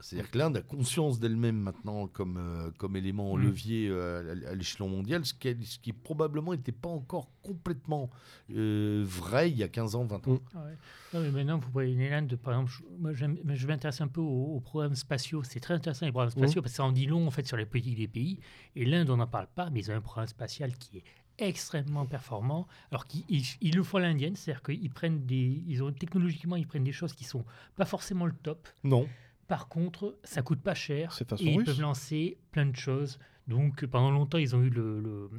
C'est-à-dire 0.00 0.30
que 0.30 0.38
l'Inde 0.38 0.56
a 0.58 0.62
conscience 0.62 1.18
d'elle-même 1.18 1.56
maintenant 1.58 2.06
comme, 2.06 2.36
euh, 2.38 2.70
comme 2.78 2.94
élément 2.94 3.36
Mm. 3.36 3.42
levier 3.42 3.88
euh, 3.90 4.32
à, 4.46 4.50
à 4.50 4.54
l'échelon 4.54 4.88
mondial, 4.88 5.24
ce 5.26 5.34
qui, 5.34 5.56
ce 5.66 5.76
qui 5.80 5.92
probablement 5.92 6.52
n'était 6.52 6.70
pas 6.70 6.88
encore 6.88 7.32
complètement 7.42 8.08
euh, 8.54 9.02
vrai 9.04 9.50
il 9.50 9.56
y 9.56 9.64
a 9.64 9.68
15 9.68 9.96
ans, 9.96 10.04
20 10.04 10.28
ans. 10.28 10.34
Mm. 10.34 10.38
Ah 10.54 10.64
ouais. 10.66 10.76
Non, 11.14 11.20
mais 11.22 11.30
maintenant, 11.32 11.58
vous 11.58 11.70
voyez 11.72 12.08
l'Inde, 12.10 12.36
par 12.36 12.52
exemple, 12.54 12.70
je, 12.70 13.26
moi, 13.26 13.54
je 13.56 13.66
m'intéresse 13.66 14.00
un 14.00 14.06
peu 14.06 14.20
aux, 14.20 14.54
aux 14.54 14.60
programmes 14.60 14.94
spatiaux. 14.94 15.42
C'est 15.42 15.58
très 15.58 15.74
intéressant 15.74 16.06
les 16.06 16.12
programmes 16.12 16.30
spatiaux 16.30 16.62
parce 16.62 16.72
que 16.72 16.76
ça 16.76 16.84
en 16.84 16.92
dit 16.92 17.06
long 17.06 17.26
en 17.26 17.32
fait 17.32 17.44
sur 17.46 17.56
les 17.56 17.66
politiques 17.66 17.96
des 17.98 18.06
pays. 18.08 18.38
Et 18.76 18.84
l'Inde, 18.84 19.10
on 19.10 19.16
n'en 19.16 19.26
parle 19.26 19.48
pas, 19.52 19.68
mais 19.68 19.80
ils 19.80 19.90
ont 19.90 19.94
un 19.96 20.00
programme 20.00 20.28
spatial 20.28 20.72
qui 20.78 20.98
est 20.98 21.04
extrêmement 21.38 22.06
performant. 22.06 22.66
Alors 22.90 23.06
qu'ils 23.06 23.24
ils, 23.28 23.44
ils 23.60 23.74
le 23.76 23.82
font 23.82 23.98
à 23.98 24.00
l'indienne, 24.02 24.36
c'est-à-dire 24.36 24.62
qu'ils 24.62 24.90
prennent 24.90 25.24
des, 25.26 25.62
ils 25.66 25.82
ont 25.82 25.92
technologiquement, 25.92 26.56
ils 26.56 26.66
prennent 26.66 26.84
des 26.84 26.92
choses 26.92 27.12
qui 27.12 27.24
sont 27.24 27.44
pas 27.76 27.84
forcément 27.84 28.26
le 28.26 28.32
top. 28.42 28.68
Non. 28.84 29.08
Par 29.46 29.68
contre, 29.68 30.18
ça 30.24 30.42
coûte 30.42 30.60
pas 30.60 30.74
cher. 30.74 31.18
Et 31.40 31.44
ils 31.46 31.56
russe. 31.56 31.66
peuvent 31.66 31.80
lancer 31.80 32.36
plein 32.52 32.66
de 32.66 32.76
choses. 32.76 33.18
Donc, 33.46 33.86
pendant 33.86 34.10
longtemps, 34.10 34.36
ils 34.36 34.54
ont 34.54 34.60
eu 34.60 34.68
le, 34.68 35.00
le- 35.00 35.30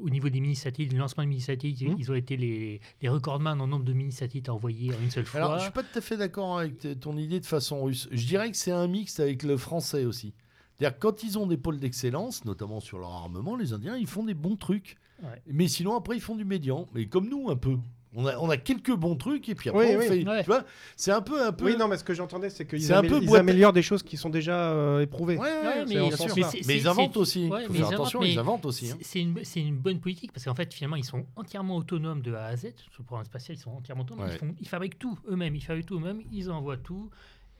au 0.00 0.08
niveau 0.08 0.28
des 0.28 0.38
mini-satellites, 0.38 0.92
le 0.92 1.00
lancement 1.00 1.24
de 1.24 1.28
mini-satellites, 1.30 1.82
Mhm. 1.82 1.96
ils 1.98 2.12
ont 2.12 2.14
été 2.14 2.36
les, 2.36 2.80
les 3.02 3.08
recordman 3.08 3.60
en 3.60 3.66
nombre 3.66 3.84
de 3.84 3.92
mini-satellites 3.92 4.48
envoyés 4.48 4.94
en 4.94 5.02
une 5.02 5.10
seule 5.10 5.26
fois. 5.26 5.40
Alors, 5.40 5.58
je 5.58 5.64
suis 5.64 5.72
pas 5.72 5.82
tout 5.82 5.98
à 5.98 6.00
fait 6.00 6.16
d'accord 6.16 6.60
avec 6.60 7.00
ton 7.00 7.16
idée 7.16 7.40
de 7.40 7.44
façon 7.46 7.82
russe. 7.82 8.08
Je 8.12 8.24
dirais 8.24 8.52
que 8.52 8.56
c'est 8.56 8.70
un 8.70 8.86
mix 8.86 9.18
avec 9.18 9.42
le 9.42 9.56
français 9.56 10.04
aussi. 10.04 10.32
C'est-à-dire 10.78 10.96
quand 11.00 11.24
ils 11.24 11.36
ont 11.40 11.48
des 11.48 11.56
pôles 11.56 11.80
d'excellence, 11.80 12.44
notamment 12.44 12.78
sur 12.78 13.00
leur 13.00 13.10
armement, 13.10 13.56
les 13.56 13.72
Indiens, 13.72 13.96
ils 13.96 14.06
font 14.06 14.22
des 14.22 14.34
bons 14.34 14.54
trucs. 14.56 14.96
Ouais. 15.22 15.42
Mais 15.46 15.68
sinon, 15.68 15.96
après, 15.96 16.16
ils 16.16 16.20
font 16.20 16.36
du 16.36 16.44
médian. 16.44 16.86
Mais 16.94 17.06
comme 17.06 17.28
nous, 17.28 17.50
un 17.50 17.56
peu. 17.56 17.76
On 18.18 18.24
a, 18.26 18.38
on 18.38 18.48
a 18.48 18.56
quelques 18.56 18.94
bons 18.94 19.14
trucs 19.16 19.46
et 19.50 19.54
puis 19.54 19.68
après, 19.68 19.88
Oui, 19.90 19.94
on 19.94 19.98
oui. 19.98 20.06
fait. 20.24 20.26
Ouais. 20.28 20.40
Tu 20.40 20.46
vois, 20.46 20.64
c'est 20.96 21.10
un 21.10 21.20
peu, 21.20 21.44
un 21.46 21.52
peu. 21.52 21.66
Oui, 21.66 21.76
non, 21.76 21.86
mais 21.86 21.98
ce 21.98 22.04
que 22.04 22.14
j'entendais, 22.14 22.48
c'est 22.48 22.64
qu'ils 22.66 22.82
C'est 22.82 22.94
un 22.94 23.02
amé- 23.02 23.36
améliorent 23.36 23.74
des 23.74 23.82
choses 23.82 24.02
qui 24.02 24.16
sont 24.16 24.30
déjà 24.30 24.70
euh, 24.70 25.00
éprouvées. 25.00 25.36
Ouais, 25.36 25.42
ouais, 25.42 25.48
Ouais, 25.50 25.72
c'est 25.86 25.94
mais- 25.94 26.00
mais 26.66 26.76
ils 26.78 26.88
inventent 26.88 27.16
aussi. 27.18 27.46
Ouais, 27.48 27.64
Faut 27.66 27.72
mais 27.74 27.78
faire 27.80 27.88
attention, 27.88 28.22
ils 28.22 28.38
inventent 28.38 28.64
aussi. 28.64 28.90
hein. 28.90 28.96
C'est- 29.02 29.20
une, 29.20 29.44
c'est 29.44 29.60
une 29.60 29.76
bonne 29.76 30.00
politique 30.00 30.32
parce 30.32 30.46
qu'en 30.46 30.54
fait, 30.54 30.72
finalement, 30.72 30.96
ils 30.96 31.04
sont 31.04 31.26
entièrement 31.36 31.76
autonomes 31.76 32.22
de 32.22 32.32
A 32.32 32.46
à 32.46 32.56
Z. 32.56 32.72
Sur 32.90 33.00
le 33.00 33.04
programme 33.04 33.26
spatial, 33.26 33.58
ils 33.58 33.60
sont 33.60 33.72
entièrement 33.72 34.04
autonomes. 34.04 34.24
Ouais. 34.24 34.32
Ils, 34.34 34.38
font- 34.38 34.54
ils 34.60 34.68
fabriquent 34.68 34.98
tout 34.98 35.18
eux-mêmes. 35.28 35.54
Ils 35.54 35.60
fabriquent 35.62 35.86
tout 35.86 35.96
eux-mêmes. 35.96 36.22
Ils 36.32 36.50
envoient 36.50 36.78
tout. 36.78 37.10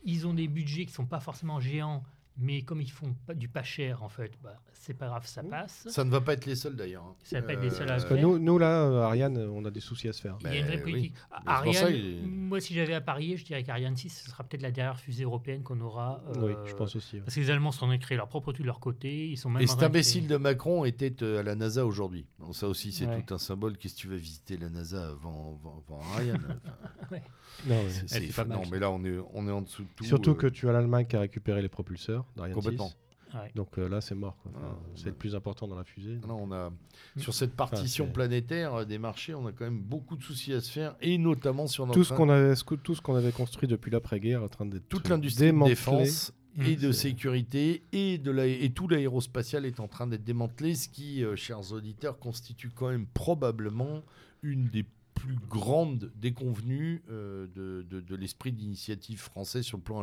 Ils 0.07 0.27
ont 0.27 0.33
des 0.33 0.49
budgets 0.49 0.87
qui 0.87 0.93
sont 0.95 1.05
pas 1.05 1.21
forcément 1.21 1.61
géants, 1.61 2.03
mais 2.39 2.63
comme 2.63 2.81
ils 2.81 2.91
font 2.91 3.15
pas, 3.27 3.35
du 3.35 3.49
pas 3.49 3.63
cher, 3.63 4.03
en 4.03 4.09
fait, 4.09 4.33
bah, 4.43 4.61
c'est 4.73 4.95
pas 4.95 5.07
grave, 5.07 5.27
ça 5.27 5.43
passe. 5.43 5.87
Ça 5.91 6.05
ne 6.05 6.11
va 6.11 6.21
pas 6.21 6.35
être 6.35 6.47
les 6.47 6.55
seuls 6.55 6.77
d'ailleurs. 6.77 7.03
hein. 7.05 7.15
Ça 7.25 7.41
va 7.41 7.47
pas 7.47 7.55
être 7.55 7.63
les 7.63 7.71
seuls 7.71 7.89
à 7.89 7.93
Euh, 7.95 7.97
Parce 7.97 8.05
que 8.09 8.15
nous, 8.15 8.39
nous, 8.39 8.59
là, 8.59 8.83
euh, 8.85 9.03
Ariane, 9.03 9.37
on 9.39 9.65
a 9.65 9.71
des 9.71 9.81
soucis 9.81 10.09
à 10.09 10.13
se 10.13 10.21
faire. 10.21 10.37
Il 10.43 10.47
y 10.53 10.57
a 10.57 10.59
une 10.61 10.67
vraie 10.67 10.77
Ben, 10.77 10.83
oui. 10.85 10.91
politique. 10.93 11.15
Ça 11.31 11.41
Ariane, 11.47 12.27
moi, 12.27 12.61
si 12.61 12.75
j'avais 12.75 12.95
à 12.95 13.01
parier, 13.01 13.37
je 13.37 13.45
dirais 13.45 13.63
qu'Ariane 13.65 13.97
6, 13.97 14.11
ce 14.11 14.31
sera 14.31 14.45
peut-être 14.45 14.63
la 14.63 14.71
dernière 14.71 14.99
fusée 15.01 15.25
européenne 15.25 15.63
qu'on 15.63 15.81
aura. 15.81 16.23
oui, 16.37 16.53
euh, 16.53 16.67
je 16.67 16.75
pense 16.75 16.95
aussi. 16.95 17.17
ouais. 17.17 17.23
Parce 17.23 17.35
que 17.35 17.41
les 17.41 17.51
Allemands 17.51 17.73
sont 17.73 17.85
en 17.85 17.89
train 17.89 17.97
de 17.97 18.03
créer 18.03 18.17
leur 18.19 18.29
propre 18.29 18.53
truc 18.53 18.63
de 18.63 18.67
leur 18.67 18.81
côté. 18.81 19.29
Ils 19.29 19.37
sont 19.39 19.51
même 19.51 19.63
Et 19.63 19.65
en 19.65 19.69
cet 19.69 19.79
train 19.79 19.87
de 19.89 19.93
créer- 19.93 20.01
imbécile 20.01 20.29
de 20.29 20.37
Macron 20.37 20.85
était 20.85 21.23
euh, 21.23 21.41
à 21.41 21.43
la 21.43 21.55
NASA 21.55 21.85
aujourd'hui. 21.87 22.27
Ça 22.53 22.69
aussi, 22.69 22.93
c'est 22.93 23.07
Ouais. 23.07 23.23
tout 23.23 23.35
un 23.35 23.39
symbole. 23.39 23.77
Qu'est-ce 23.79 23.95
que 23.95 24.01
tu 24.01 24.09
vas 24.09 24.17
visiter 24.17 24.57
la 24.57 24.69
NASA 24.69 25.09
avant, 25.09 25.59
avant, 25.61 25.83
avant 25.89 26.01
Ariane 26.15 26.61
Enfin, 27.03 27.17
Non, 27.67 27.75
ouais. 27.77 27.89
c'est- 27.89 28.09
c'est 28.09 28.21
c'est- 28.21 28.37
pas 28.37 28.45
mal, 28.45 28.59
Non, 28.59 28.65
ça. 28.65 28.71
mais 28.71 28.79
là, 28.79 28.91
on 28.91 29.03
est, 29.05 29.19
on 29.33 29.49
est 29.49 29.51
en 29.51 29.63
dessous 29.63 29.83
de 29.85 29.89
tout. 29.97 30.05
Surtout 30.05 30.33
euh, 30.33 30.35
que 30.35 30.47
tu 30.47 30.69
as 30.69 30.73
l'Allemagne 30.73 31.07
qui 31.07 31.17
a 31.17 31.21
récupéré 31.21 31.63
les 31.63 31.69
propulseurs 31.71 32.26
d'Ariane 32.37 32.55
Complètement. 32.55 32.89
6. 32.89 32.97
Ouais. 33.35 33.51
Donc 33.57 33.77
euh, 33.79 33.89
là, 33.89 34.01
c'est 34.01 34.15
mort. 34.15 34.37
quoi. 34.43 34.53
Enfin, 34.55 34.69
Ah, 34.73 34.79
c'est 34.95 35.05
ouais. 35.07 35.11
le 35.11 35.17
plus 35.17 35.35
important 35.35 35.67
dans 35.67 35.75
la 35.77 35.85
fusée. 35.85 36.19
Non, 36.27 36.39
on 36.43 36.53
a, 36.53 36.71
Mm. 36.71 37.21
sur 37.21 37.35
cette 37.35 37.55
partition 37.55 38.07
planétaire 38.11 38.73
euh, 38.75 38.85
des 38.85 38.99
marchés, 38.99 39.35
on 39.35 39.47
a 39.47 39.53
quand 39.53 39.65
même 39.65 39.81
beaucoup 39.81 40.17
de 40.17 40.23
soucis 40.23 40.53
à 40.53 40.61
se 40.61 40.71
faire, 40.71 40.97
et 41.01 41.19
notamment 41.19 41.67
sur 41.67 41.87
notre 41.87 41.99
Tout 41.99 42.05
ce 42.05 42.13
qu'on 42.15 42.29
avait, 42.31 42.55
ce 42.55 42.63
que- 42.65 42.77
tout 42.77 42.95
ce 42.95 43.01
qu'on 43.03 43.17
avait 43.17 43.33
construit 43.33 43.69
depuis 43.69 43.91
l'après-guerre 43.91 44.41
est 44.41 44.45
en 44.45 44.49
train 44.49 44.65
d'être 44.67 44.89
toute 44.89 45.09
l'industrie 45.09 45.53
de 45.53 45.65
défense 45.65 46.33
et 46.57 46.77
Mm. 46.77 46.81
de 46.81 46.93
C'est- 46.93 47.09
sécurité 47.09 47.83
et 47.93 48.17
de 48.17 48.31
la, 48.31 48.47
et 48.47 48.71
tout 48.71 48.87
l'aérospatial 48.89 49.67
est 49.67 49.81
en 49.81 49.89
train 49.89 50.07
d'être 50.07 50.25
démantelé, 50.25 50.75
ce 50.77 50.89
qui, 50.89 51.23
euh, 51.25 51.35
chers 51.37 51.73
auditeurs, 51.73 52.19
constitue 52.19 52.71
quand 52.71 52.89
même 52.89 53.07
probablement 53.07 54.03
une 54.43 54.69
des 54.69 54.85
plus 55.17 55.37
grandes 55.51 56.13
déconvenues 56.15 57.03
euh, 57.11 57.47
de, 57.55 57.85
de- 57.91 58.01
de 58.01 58.15
l'esprit 58.17 58.53
d'initiative 58.53 59.19
français 59.19 59.63
sur 59.63 59.79
le 59.79 59.83
plan 59.83 59.99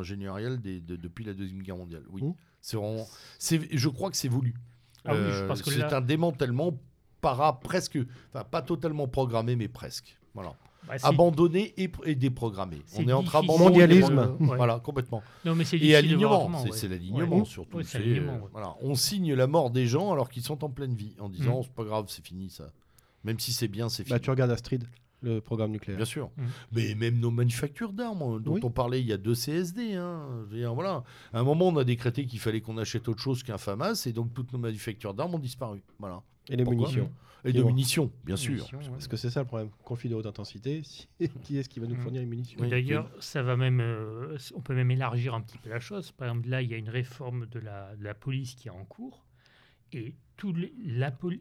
des- 0.60 0.82
de- 0.82 0.96
depuis 0.98 1.24
la 1.24 1.34
deuxième 1.34 1.62
guerre 1.62 1.78
mondiale. 1.78 2.04
Oui, 2.12 2.22
c'est 2.62 2.76
vraiment, 2.78 3.06
je 3.72 3.88
crois 3.90 4.10
que 4.12 4.18
c'est 4.18 4.28
voulu. 4.28 4.54
Ah 5.06 5.14
Euh, 5.14 5.48
c'est 5.56 5.78
là- 5.92 5.98
un 5.98 6.02
démantèlement 6.02 6.78
para 7.22 7.60
presque, 7.60 7.98
enfin 8.34 8.44
pas 8.44 8.62
totalement 8.62 9.08
programmé, 9.08 9.56
mais 9.56 9.68
presque. 9.70 10.18
Voilà. 10.34 10.54
Bah, 10.88 10.96
Abandonné 11.04 11.74
et, 11.78 11.90
et 12.06 12.16
déprogrammé. 12.16 12.82
c'est 12.88 13.02
On 13.06 13.08
est 13.08 13.14
entre 13.14 13.38
abandon 13.38 13.68
et 13.68 13.70
Mondialisme. 13.70 14.36
Ouais. 14.42 14.58
Voilà, 14.58 14.80
complètement. 14.82 15.24
Non, 15.46 15.56
mais 15.56 15.64
Et 15.80 15.96
alignement, 15.96 16.52
c'est 16.66 16.84
ouais. 16.84 16.90
l'alignement 16.90 17.40
Ouais. 17.40 17.46
surtout. 17.46 17.80
Euh, 17.80 18.38
voilà. 18.52 18.76
On 18.82 18.94
signe 18.94 19.34
la 19.34 19.48
mort 19.48 19.70
des 19.72 19.86
gens 19.88 20.12
alors 20.12 20.28
qu'ils 20.30 20.44
sont 20.44 20.62
en 20.66 20.70
pleine 20.70 20.94
vie, 20.94 21.16
en 21.20 21.30
disant 21.30 21.52
Mm. 21.52 21.60
oh, 21.60 21.62
c'est 21.64 21.74
pas 21.74 21.86
grave, 21.86 22.06
c'est 22.10 22.26
fini 22.26 22.50
ça. 22.50 22.66
Même 23.24 23.40
si 23.40 23.54
c'est 23.54 23.68
bien, 23.68 23.90
c'est 23.90 24.04
Bah, 24.04 24.16
fini. 24.16 24.20
tu 24.22 24.30
regardes 24.30 24.52
Astrid, 24.52 24.86
le 25.22 25.40
programme 25.40 25.72
nucléaire. 25.72 25.98
Bien 25.98 26.06
sûr. 26.06 26.30
Mm. 26.38 26.44
Mais 26.74 26.96
même 26.96 27.20
nos 27.20 27.32
manufactures 27.32 27.94
d'armes, 27.94 28.42
dont 28.42 28.56
Oui. 28.56 28.60
on 28.64 28.70
parlait, 28.72 29.00
il 29.02 29.08
y 29.08 29.14
a 29.14 29.18
deux 29.18 29.36
CSD. 29.36 29.94
hein. 29.96 30.28
Je 30.48 30.52
veux 30.52 30.58
dire, 30.60 30.74
voilà. 30.74 31.04
À 31.32 31.40
un 31.40 31.44
moment, 31.44 31.70
on 31.70 31.78
a 31.78 31.84
décrété 31.86 32.26
qu'il 32.26 32.40
fallait 32.40 32.62
qu'on 32.62 32.78
achète 32.78 33.08
autre 33.08 33.22
chose 33.22 33.42
qu'un 33.44 33.58
FAMAS, 33.58 34.04
et 34.08 34.12
donc 34.14 34.34
toutes 34.34 34.52
nos 34.54 34.60
manufactures 34.60 35.14
d'armes 35.14 35.36
ont 35.36 35.40
disparu. 35.40 35.82
Voilà. 36.00 36.22
Et 36.50 36.58
les 36.58 36.64
Pourquoi 36.66 36.88
munitions. 36.88 37.12
Et 37.46 37.52
de 37.52 37.62
vont. 37.62 37.68
munitions, 37.68 38.10
bien 38.26 38.38
sûr. 38.38 38.52
Munitions, 38.54 38.80
ouais. 38.80 38.90
Parce 38.92 39.08
que 39.10 39.18
c'est 39.18 39.30
ça 39.30 39.42
le 39.42 39.46
problème. 39.46 39.70
Conflit 39.84 40.08
de 40.10 40.16
haute 40.16 40.26
intensité. 40.26 40.82
si- 40.84 41.08
qui 41.44 41.58
est-ce 41.58 41.68
qui 41.68 41.80
va 41.82 41.88
nous 41.88 41.96
Mm. 41.96 42.00
fournir 42.02 42.22
les 42.22 42.26
munitions 42.28 42.58
Oui. 42.62 42.70
D'ailleurs, 42.70 43.10
ça 43.20 43.44
va 43.44 43.56
même, 43.58 43.80
euh, 43.82 44.38
on 44.56 44.62
peut 44.62 44.74
même 44.76 44.92
élargir 44.92 45.34
un 45.34 45.42
petit 45.42 45.58
peu 45.58 45.70
la 45.70 45.80
chose. 45.82 46.12
Par 46.12 46.30
exemple, 46.30 46.48
là, 46.50 46.62
il 46.62 46.70
y 46.70 46.74
a 46.74 46.78
une 46.78 46.90
réforme 46.90 47.46
de 47.48 47.60
la, 47.60 47.96
de 47.98 48.04
la 48.04 48.14
police 48.14 48.56
qui 48.56 48.70
est 48.70 48.72
en 48.72 48.86
cours, 48.86 49.26
et 49.92 50.16
tout 50.44 50.54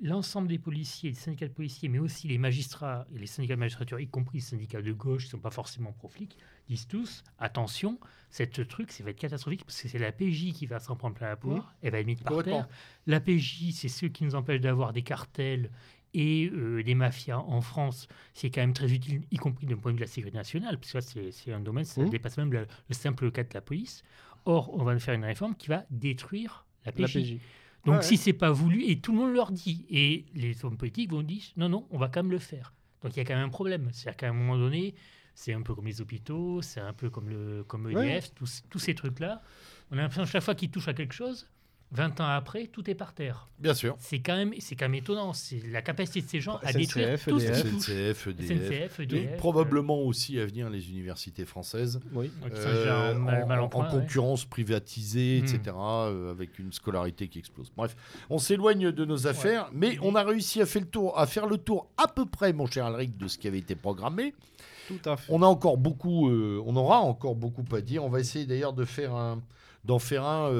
l'ensemble 0.00 0.46
des 0.46 0.60
policiers, 0.60 1.10
les 1.10 1.16
syndicats 1.16 1.48
de 1.48 1.52
policiers, 1.52 1.88
mais 1.88 1.98
aussi 1.98 2.28
les 2.28 2.38
magistrats 2.38 3.04
et 3.12 3.18
les 3.18 3.26
syndicats 3.26 3.56
de 3.56 3.58
magistrature, 3.58 3.98
y 3.98 4.06
compris 4.06 4.38
les 4.38 4.44
syndicats 4.44 4.80
de 4.80 4.92
gauche 4.92 5.22
qui 5.22 5.26
ne 5.28 5.30
sont 5.32 5.38
pas 5.40 5.50
forcément 5.50 5.90
pro-flics, 5.92 6.36
disent 6.68 6.86
tous 6.86 7.24
attention, 7.40 7.98
cette 8.30 8.68
truc, 8.68 8.92
ça 8.92 9.02
va 9.02 9.10
être 9.10 9.18
catastrophique 9.18 9.64
parce 9.64 9.82
que 9.82 9.88
c'est 9.88 9.98
la 9.98 10.12
PJ 10.12 10.52
qui 10.52 10.66
va 10.66 10.78
s'en 10.78 10.94
prendre 10.94 11.16
plein 11.16 11.26
la 11.30 11.36
poire, 11.36 11.74
elle 11.82 11.90
va 11.90 11.98
être 11.98 12.06
mise 12.06 12.22
par 12.22 12.32
terre. 12.44 12.68
La 13.08 13.18
PJ, 13.18 13.72
c'est 13.72 13.88
ceux 13.88 14.06
qui 14.06 14.22
nous 14.22 14.36
empêchent 14.36 14.60
d'avoir 14.60 14.92
des 14.92 15.02
cartels 15.02 15.68
et 16.14 16.48
euh, 16.52 16.84
des 16.84 16.94
mafias 16.94 17.38
en 17.40 17.60
France, 17.60 18.06
c'est 18.34 18.50
quand 18.50 18.60
même 18.60 18.72
très 18.72 18.92
utile, 18.92 19.22
y 19.32 19.36
compris 19.36 19.66
d'un 19.66 19.76
point 19.78 19.90
de 19.90 19.96
vue 19.96 20.00
de 20.00 20.04
la 20.04 20.10
sécurité 20.12 20.36
nationale, 20.38 20.78
parce 20.78 20.92
que 21.12 21.30
c'est 21.32 21.52
un 21.52 21.58
domaine, 21.58 21.84
ça 21.86 22.02
Mhm. 22.02 22.10
dépasse 22.10 22.36
même 22.36 22.52
le, 22.52 22.68
le 22.88 22.94
simple 22.94 23.32
cas 23.32 23.42
de 23.42 23.48
la 23.52 23.62
police. 23.62 24.04
Or, 24.44 24.72
on 24.74 24.84
va 24.84 24.96
faire 25.00 25.14
une 25.14 25.24
réforme 25.24 25.56
qui 25.56 25.66
va 25.66 25.86
détruire 25.90 26.66
la 26.84 26.92
La 26.96 27.08
PJ. 27.08 27.38
Donc, 27.84 27.96
Ouais, 27.96 28.02
si 28.02 28.16
c'est 28.16 28.32
pas 28.32 28.52
voulu, 28.52 28.84
et 28.84 29.00
tout 29.00 29.12
le 29.12 29.18
monde 29.18 29.32
leur 29.34 29.50
dit, 29.50 29.84
et 29.90 30.24
les 30.34 30.64
hommes 30.64 30.76
politiques 30.76 31.10
vont 31.10 31.22
dire, 31.22 31.42
non, 31.56 31.68
non, 31.68 31.86
on 31.90 31.98
va 31.98 32.08
quand 32.08 32.22
même 32.22 32.30
le 32.32 32.38
faire. 32.38 32.72
Donc, 33.02 33.14
il 33.14 33.18
y 33.18 33.20
a 33.20 33.24
quand 33.24 33.34
même 33.34 33.46
un 33.46 33.48
problème. 33.48 33.88
C'est-à-dire 33.92 34.16
qu'à 34.16 34.28
un 34.28 34.32
moment 34.32 34.56
donné, 34.56 34.94
c'est 35.34 35.52
un 35.52 35.62
peu 35.62 35.74
comme 35.74 35.86
les 35.86 36.00
hôpitaux, 36.00 36.62
c'est 36.62 36.78
un 36.80 36.92
peu 36.92 37.10
comme, 37.10 37.28
le, 37.28 37.64
comme 37.64 37.88
EDF, 37.90 37.96
Ouais. 37.96 38.20
tous, 38.36 38.62
tous 38.70 38.78
ces 38.78 38.94
trucs-là. 38.94 39.42
On 39.90 39.98
a 39.98 40.02
l'impression 40.02 40.22
que 40.24 40.28
chaque 40.30 40.44
fois 40.44 40.54
qu'ils 40.54 40.70
touchent 40.70 40.88
à 40.88 40.94
quelque 40.94 41.14
chose, 41.14 41.48
20 41.94 42.20
ans 42.20 42.26
après, 42.26 42.68
tout 42.68 42.88
est 42.88 42.94
par 42.94 43.12
terre. 43.12 43.48
Bien 43.58 43.74
sûr. 43.74 43.96
C'est 43.98 44.20
quand 44.20 44.34
même, 44.34 44.54
c'est 44.60 44.74
quand 44.76 44.86
même 44.86 44.94
étonnant. 44.94 45.32
C'est 45.34 45.60
la 45.70 45.82
capacité 45.82 46.22
de 46.22 46.26
ces 46.28 46.40
gens 46.40 46.58
à 46.62 46.72
détruire 46.72 47.18
SNCF, 47.18 47.28
tout 47.28 47.38
ce 47.38 47.52
qui 47.52 47.70
touche. 47.70 47.82
SNCF, 47.84 48.26
EDF. 48.28 48.48
SNCF, 48.48 49.00
Et 49.00 49.02
EDF. 49.02 49.36
probablement 49.36 50.00
aussi 50.00 50.38
à 50.40 50.46
venir 50.46 50.70
les 50.70 50.88
universités 50.90 51.44
françaises. 51.44 52.00
Oui. 52.12 52.30
euh, 52.50 52.50
Euh, 52.54 53.14
en, 53.14 53.18
mal, 53.18 53.42
en, 53.42 53.46
mal 53.46 53.60
en 53.60 53.64
en 53.64 53.68
point, 53.68 53.84
ouais. 53.84 54.00
concurrence 54.00 54.44
privatisée, 54.46 55.42
Mm. 55.42 55.44
etc., 55.44 55.76
euh, 55.76 56.30
avec 56.30 56.58
une 56.58 56.72
scolarité 56.72 57.28
qui 57.28 57.38
explose. 57.38 57.70
Bref, 57.76 57.94
on 58.30 58.38
s'éloigne 58.38 58.90
de 58.90 59.04
nos 59.04 59.26
affaires, 59.26 59.68
mais 59.72 59.98
on 60.02 60.14
a 60.14 60.22
réussi 60.24 60.60
à 60.62 60.66
faire, 60.66 60.82
le 60.82 60.88
tour, 60.88 61.18
à 61.18 61.26
faire 61.26 61.46
le 61.46 61.58
tour 61.58 61.88
à 62.02 62.08
peu 62.08 62.24
près, 62.24 62.52
mon 62.54 62.66
cher 62.66 62.86
Alric, 62.86 63.16
de 63.18 63.28
ce 63.28 63.36
qui 63.38 63.48
avait 63.48 63.58
été 63.58 63.74
programmé. 63.74 64.34
Tout 64.88 64.98
à 65.08 65.16
fait. 65.16 65.32
On 65.32 65.42
a 65.42 65.46
encore 65.46 65.76
beaucoup, 65.76 66.28
euh, 66.30 66.60
on 66.66 66.74
aura 66.74 67.00
encore 67.00 67.34
beaucoup 67.36 67.64
à 67.76 67.80
dire. 67.82 68.02
On 68.02 68.08
va 68.08 68.18
essayer 68.20 68.46
d'ailleurs 68.46 68.72
de 68.72 68.84
faire 68.84 69.14
un, 69.14 69.40
d'en 69.84 69.98
faire 69.98 70.24
un 70.24 70.50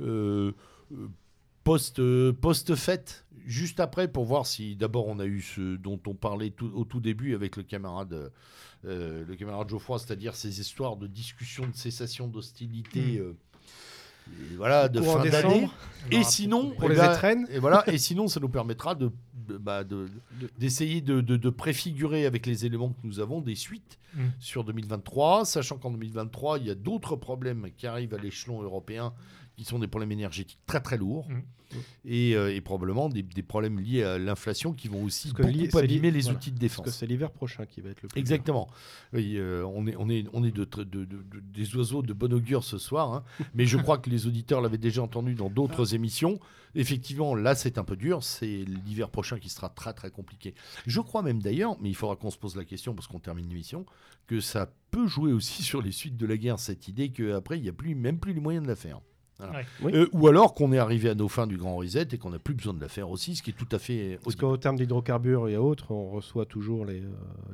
euh, 0.00 0.52
euh, 0.92 1.08
post, 1.64 1.98
euh, 1.98 2.32
post-fête, 2.32 3.26
juste 3.46 3.80
après, 3.80 4.08
pour 4.08 4.24
voir 4.24 4.46
si 4.46 4.76
d'abord 4.76 5.06
on 5.08 5.18
a 5.18 5.26
eu 5.26 5.40
ce 5.42 5.76
dont 5.76 6.00
on 6.06 6.14
parlait 6.14 6.50
tout- 6.50 6.72
au 6.74 6.84
tout 6.84 7.00
début 7.00 7.34
avec 7.34 7.56
le 7.56 7.62
camarade, 7.62 8.30
euh, 8.84 9.24
le 9.26 9.36
camarade 9.36 9.68
Geoffroy, 9.68 9.98
c'est-à-dire 9.98 10.34
ces 10.34 10.60
histoires 10.60 10.96
de 10.96 11.06
discussion 11.06 11.66
de 11.66 11.74
cessation 11.76 12.26
d'hostilité. 12.28 13.00
Mm. 13.00 13.22
euh, 13.22 13.32
et 14.52 14.56
voilà, 14.56 14.88
de 14.90 15.00
fin 15.00 15.24
d'année. 15.24 15.68
Et 16.10 16.22
sinon, 16.22 16.72
Pour 16.72 16.84
eh 16.84 16.94
les 16.94 16.96
ben, 16.96 17.46
et 17.50 17.58
voilà, 17.58 17.82
et 17.90 17.96
sinon, 17.96 18.28
ça 18.28 18.40
nous 18.40 18.50
permettra 18.50 18.94
de, 18.94 19.10
de- 19.48 19.56
bah, 19.56 19.84
de- 19.84 20.06
d'essayer 20.58 21.00
de, 21.00 21.22
de- 21.22 21.38
de 21.38 21.48
préfigurer 21.50 22.26
avec 22.26 22.44
les 22.44 22.66
éléments 22.66 22.90
que 22.90 23.06
nous 23.06 23.20
avons 23.20 23.40
des 23.40 23.54
suites 23.54 23.98
Mm. 24.14 24.20
sur 24.38 24.64
2023, 24.64 25.44
sachant 25.46 25.76
qu'en 25.78 25.90
2023, 25.90 26.58
il 26.58 26.66
y 26.66 26.70
a 26.70 26.74
d'autres 26.74 27.16
problèmes 27.16 27.68
qui 27.76 27.86
arrivent 27.86 28.12
à 28.14 28.18
l'échelon 28.18 28.62
européen 28.62 29.12
qui 29.58 29.64
sont 29.64 29.78
des 29.78 29.88
problèmes 29.88 30.12
énergétiques 30.12 30.58
très 30.66 30.80
très 30.80 30.96
lourds 30.96 31.28
Mm. 31.28 31.76
et, 32.06 32.34
euh, 32.34 32.54
et 32.54 32.62
probablement 32.62 33.10
des, 33.10 33.22
des 33.22 33.42
problèmes 33.42 33.78
liés 33.78 34.02
à 34.02 34.16
l'inflation 34.18 34.72
qui 34.72 34.88
vont 34.88 35.04
aussi 35.04 35.28
beaucoup 35.34 35.48
li- 35.48 35.68
abîmer 35.76 36.10
les 36.10 36.20
voilà. 36.22 36.38
outils 36.38 36.50
de 36.50 36.58
Parce 36.58 36.76
que 36.76 36.82
défense. 36.84 36.96
c'est 36.96 37.06
l'hiver 37.06 37.30
prochain 37.30 37.66
qui 37.66 37.82
va 37.82 37.90
être 37.90 38.00
le 38.00 38.08
plus. 38.08 38.18
Exactement. 38.18 38.68
Oui, 39.12 39.34
euh, 39.36 39.64
on 39.74 39.86
est, 39.86 39.94
on 39.96 40.08
est, 40.08 40.24
on 40.32 40.44
est 40.44 40.50
de, 40.50 40.64
tr- 40.64 40.84
de- 40.88 41.04
de- 41.04 41.22
de- 41.22 41.40
des 41.40 41.76
oiseaux 41.76 42.00
de 42.00 42.14
bon 42.14 42.32
augure 42.32 42.64
ce 42.64 42.78
soir, 42.78 43.12
hein. 43.12 43.24
mais 43.54 43.66
je 43.66 43.76
crois 43.76 43.98
que 43.98 44.08
les 44.08 44.26
auditeurs 44.26 44.62
l'avaient 44.62 44.78
déjà 44.78 45.02
entendu 45.02 45.34
dans 45.34 45.50
d'autres 45.50 45.94
émissions. 45.94 46.38
Effectivement, 46.74 47.34
là, 47.34 47.54
c'est 47.54 47.76
un 47.76 47.84
peu 47.84 47.96
dur. 47.96 48.22
C'est 48.24 48.64
l'hiver 48.86 49.10
prochain 49.10 49.38
qui 49.38 49.50
sera 49.50 49.68
très, 49.68 49.92
très 49.92 50.10
compliqué. 50.10 50.54
Je 50.86 51.00
crois 51.02 51.22
même 51.22 51.42
d'ailleurs, 51.42 51.76
mais 51.80 51.90
il 51.90 51.94
faudra 51.94 52.16
qu'on 52.16 52.30
se 52.30 52.38
pose 52.38 52.56
la 52.56 52.64
question 52.64 52.94
parce 52.94 53.08
qu'on 53.08 53.20
termine 53.20 53.46
l'émission, 53.48 53.84
que 54.26 54.40
ça 54.40 54.72
peut 54.90 55.06
jouer 55.06 55.32
aussi 55.32 55.62
sur 55.70 55.82
les 55.82 55.92
suites 55.92 56.16
de 56.16 56.24
la 56.24 56.38
guerre, 56.38 56.58
cette 56.58 56.88
idée 56.88 57.10
qu'après, 57.10 57.58
il 57.58 57.62
n'y 57.62 57.68
a 57.68 57.72
plus, 57.74 57.94
même 57.94 58.18
plus 58.18 58.32
les 58.32 58.40
moyens 58.40 58.62
de 58.64 58.68
la 58.70 58.76
faire. 58.76 59.00
Voilà. 59.38 59.58
Ouais. 59.58 59.64
Oui. 59.82 59.92
Euh, 59.94 60.08
ou 60.12 60.26
alors 60.28 60.52
qu'on 60.54 60.72
est 60.72 60.78
arrivé 60.78 61.08
à 61.10 61.14
nos 61.14 61.28
fins 61.28 61.46
du 61.46 61.56
grand 61.56 61.76
reset 61.76 62.08
et 62.12 62.18
qu'on 62.18 62.30
n'a 62.30 62.38
plus 62.40 62.54
besoin 62.54 62.74
de 62.74 62.80
la 62.80 62.88
faire 62.88 63.08
aussi, 63.10 63.36
ce 63.36 63.42
qui 63.42 63.50
est 63.50 63.52
tout 63.52 63.68
à 63.70 63.78
fait 63.78 64.18
Parce 64.24 64.34
qu'au 64.36 64.56
terme 64.56 64.76
d'hydrocarbures 64.76 65.48
et 65.48 65.56
autres, 65.56 65.92
on 65.92 66.10
reçoit 66.10 66.44
toujours 66.46 66.84
les, 66.84 67.00
euh, 67.00 67.06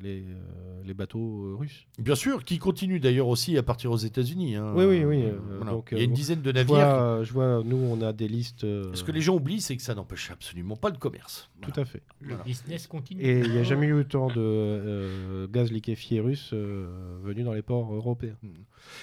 les, 0.02 0.20
euh, 0.22 0.82
les 0.84 0.94
bateaux 0.94 1.44
euh, 1.44 1.56
russes. 1.56 1.86
Bien 1.98 2.14
sûr, 2.14 2.42
qui 2.44 2.58
continue 2.58 3.00
d'ailleurs 3.00 3.28
aussi 3.28 3.58
à 3.58 3.62
partir 3.62 3.90
aux 3.90 3.96
États-Unis. 3.98 4.56
hein. 4.56 4.72
Oui, 4.74 4.84
oui, 4.86 5.04
oui, 5.04 5.24
voilà. 5.58 5.72
donc, 5.72 5.88
Il 5.92 5.98
y 5.98 6.00
a 6.00 6.04
une 6.04 6.12
dizaine 6.14 6.40
de 6.40 6.50
Je 6.50 6.54
navires. 6.54 6.74
vois, 6.74 7.20
je 7.22 7.32
vois, 7.32 7.62
nous, 7.64 7.76
on 7.76 8.00
a 8.00 8.12
des 8.14 8.28
listes. 8.28 8.64
euh, 8.64 8.90
Ce 8.94 9.04
que 9.04 9.12
les 9.12 9.20
gens 9.20 9.34
oublient, 9.34 9.60
c'est 9.60 9.76
que 9.76 9.82
ça 9.82 9.94
n'empêche 9.94 10.30
absolument 10.30 10.76
pas 10.76 10.88
le 10.90 10.96
commerce. 10.96 11.50
Tout 11.60 11.78
à 11.78 11.84
fait. 11.84 12.02
Le 12.20 12.28
Voilà. 12.28 12.44
business 12.44 12.86
continue. 12.86 13.22
Et 13.22 13.40
il 13.40 13.50
n'y 13.50 13.58
a 13.58 13.62
jamais 13.62 13.86
eu 13.86 13.92
autant 13.92 14.28
de 14.28 14.34
euh, 14.38 15.46
gaz 15.48 15.70
liquéfié 15.70 16.20
russe 16.20 16.50
euh, 16.54 16.86
venu 17.22 17.42
dans 17.42 17.52
les 17.52 17.62
ports 17.62 17.92
européens. 17.94 18.36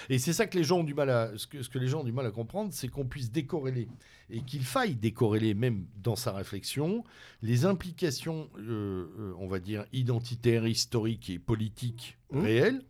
Et 0.08 0.18
c'est 0.18 0.32
ça 0.32 0.46
que 0.46 0.56
les 0.58 0.64
gens 0.64 0.80
ont 0.80 0.84
du 0.84 0.94
mal 0.94 1.10
à, 1.10 1.32
ce 1.36 1.46
que, 1.46 1.62
ce 1.62 1.68
que 1.68 1.78
les 1.78 1.88
gens 1.88 2.00
ont 2.00 2.04
du 2.04 2.12
mal 2.12 2.26
à 2.26 2.30
comprendre, 2.30 2.72
c'est 2.72 2.88
qu'on 2.88 3.06
puisse 3.06 3.30
décorréler 3.30 3.88
et 4.30 4.40
qu'il 4.42 4.62
faille 4.64 4.94
décorréler 4.94 5.54
même 5.54 5.86
dans 6.02 6.16
sa 6.16 6.32
réflexion 6.32 7.04
les 7.42 7.64
implications, 7.64 8.48
euh, 8.58 9.06
euh, 9.18 9.34
on 9.38 9.46
va 9.48 9.58
dire 9.60 9.84
identitaires, 9.92 10.66
historiques 10.66 11.30
et 11.30 11.38
politiques 11.38 12.18
Mmh. 12.30 12.40
réelles, 12.40 12.82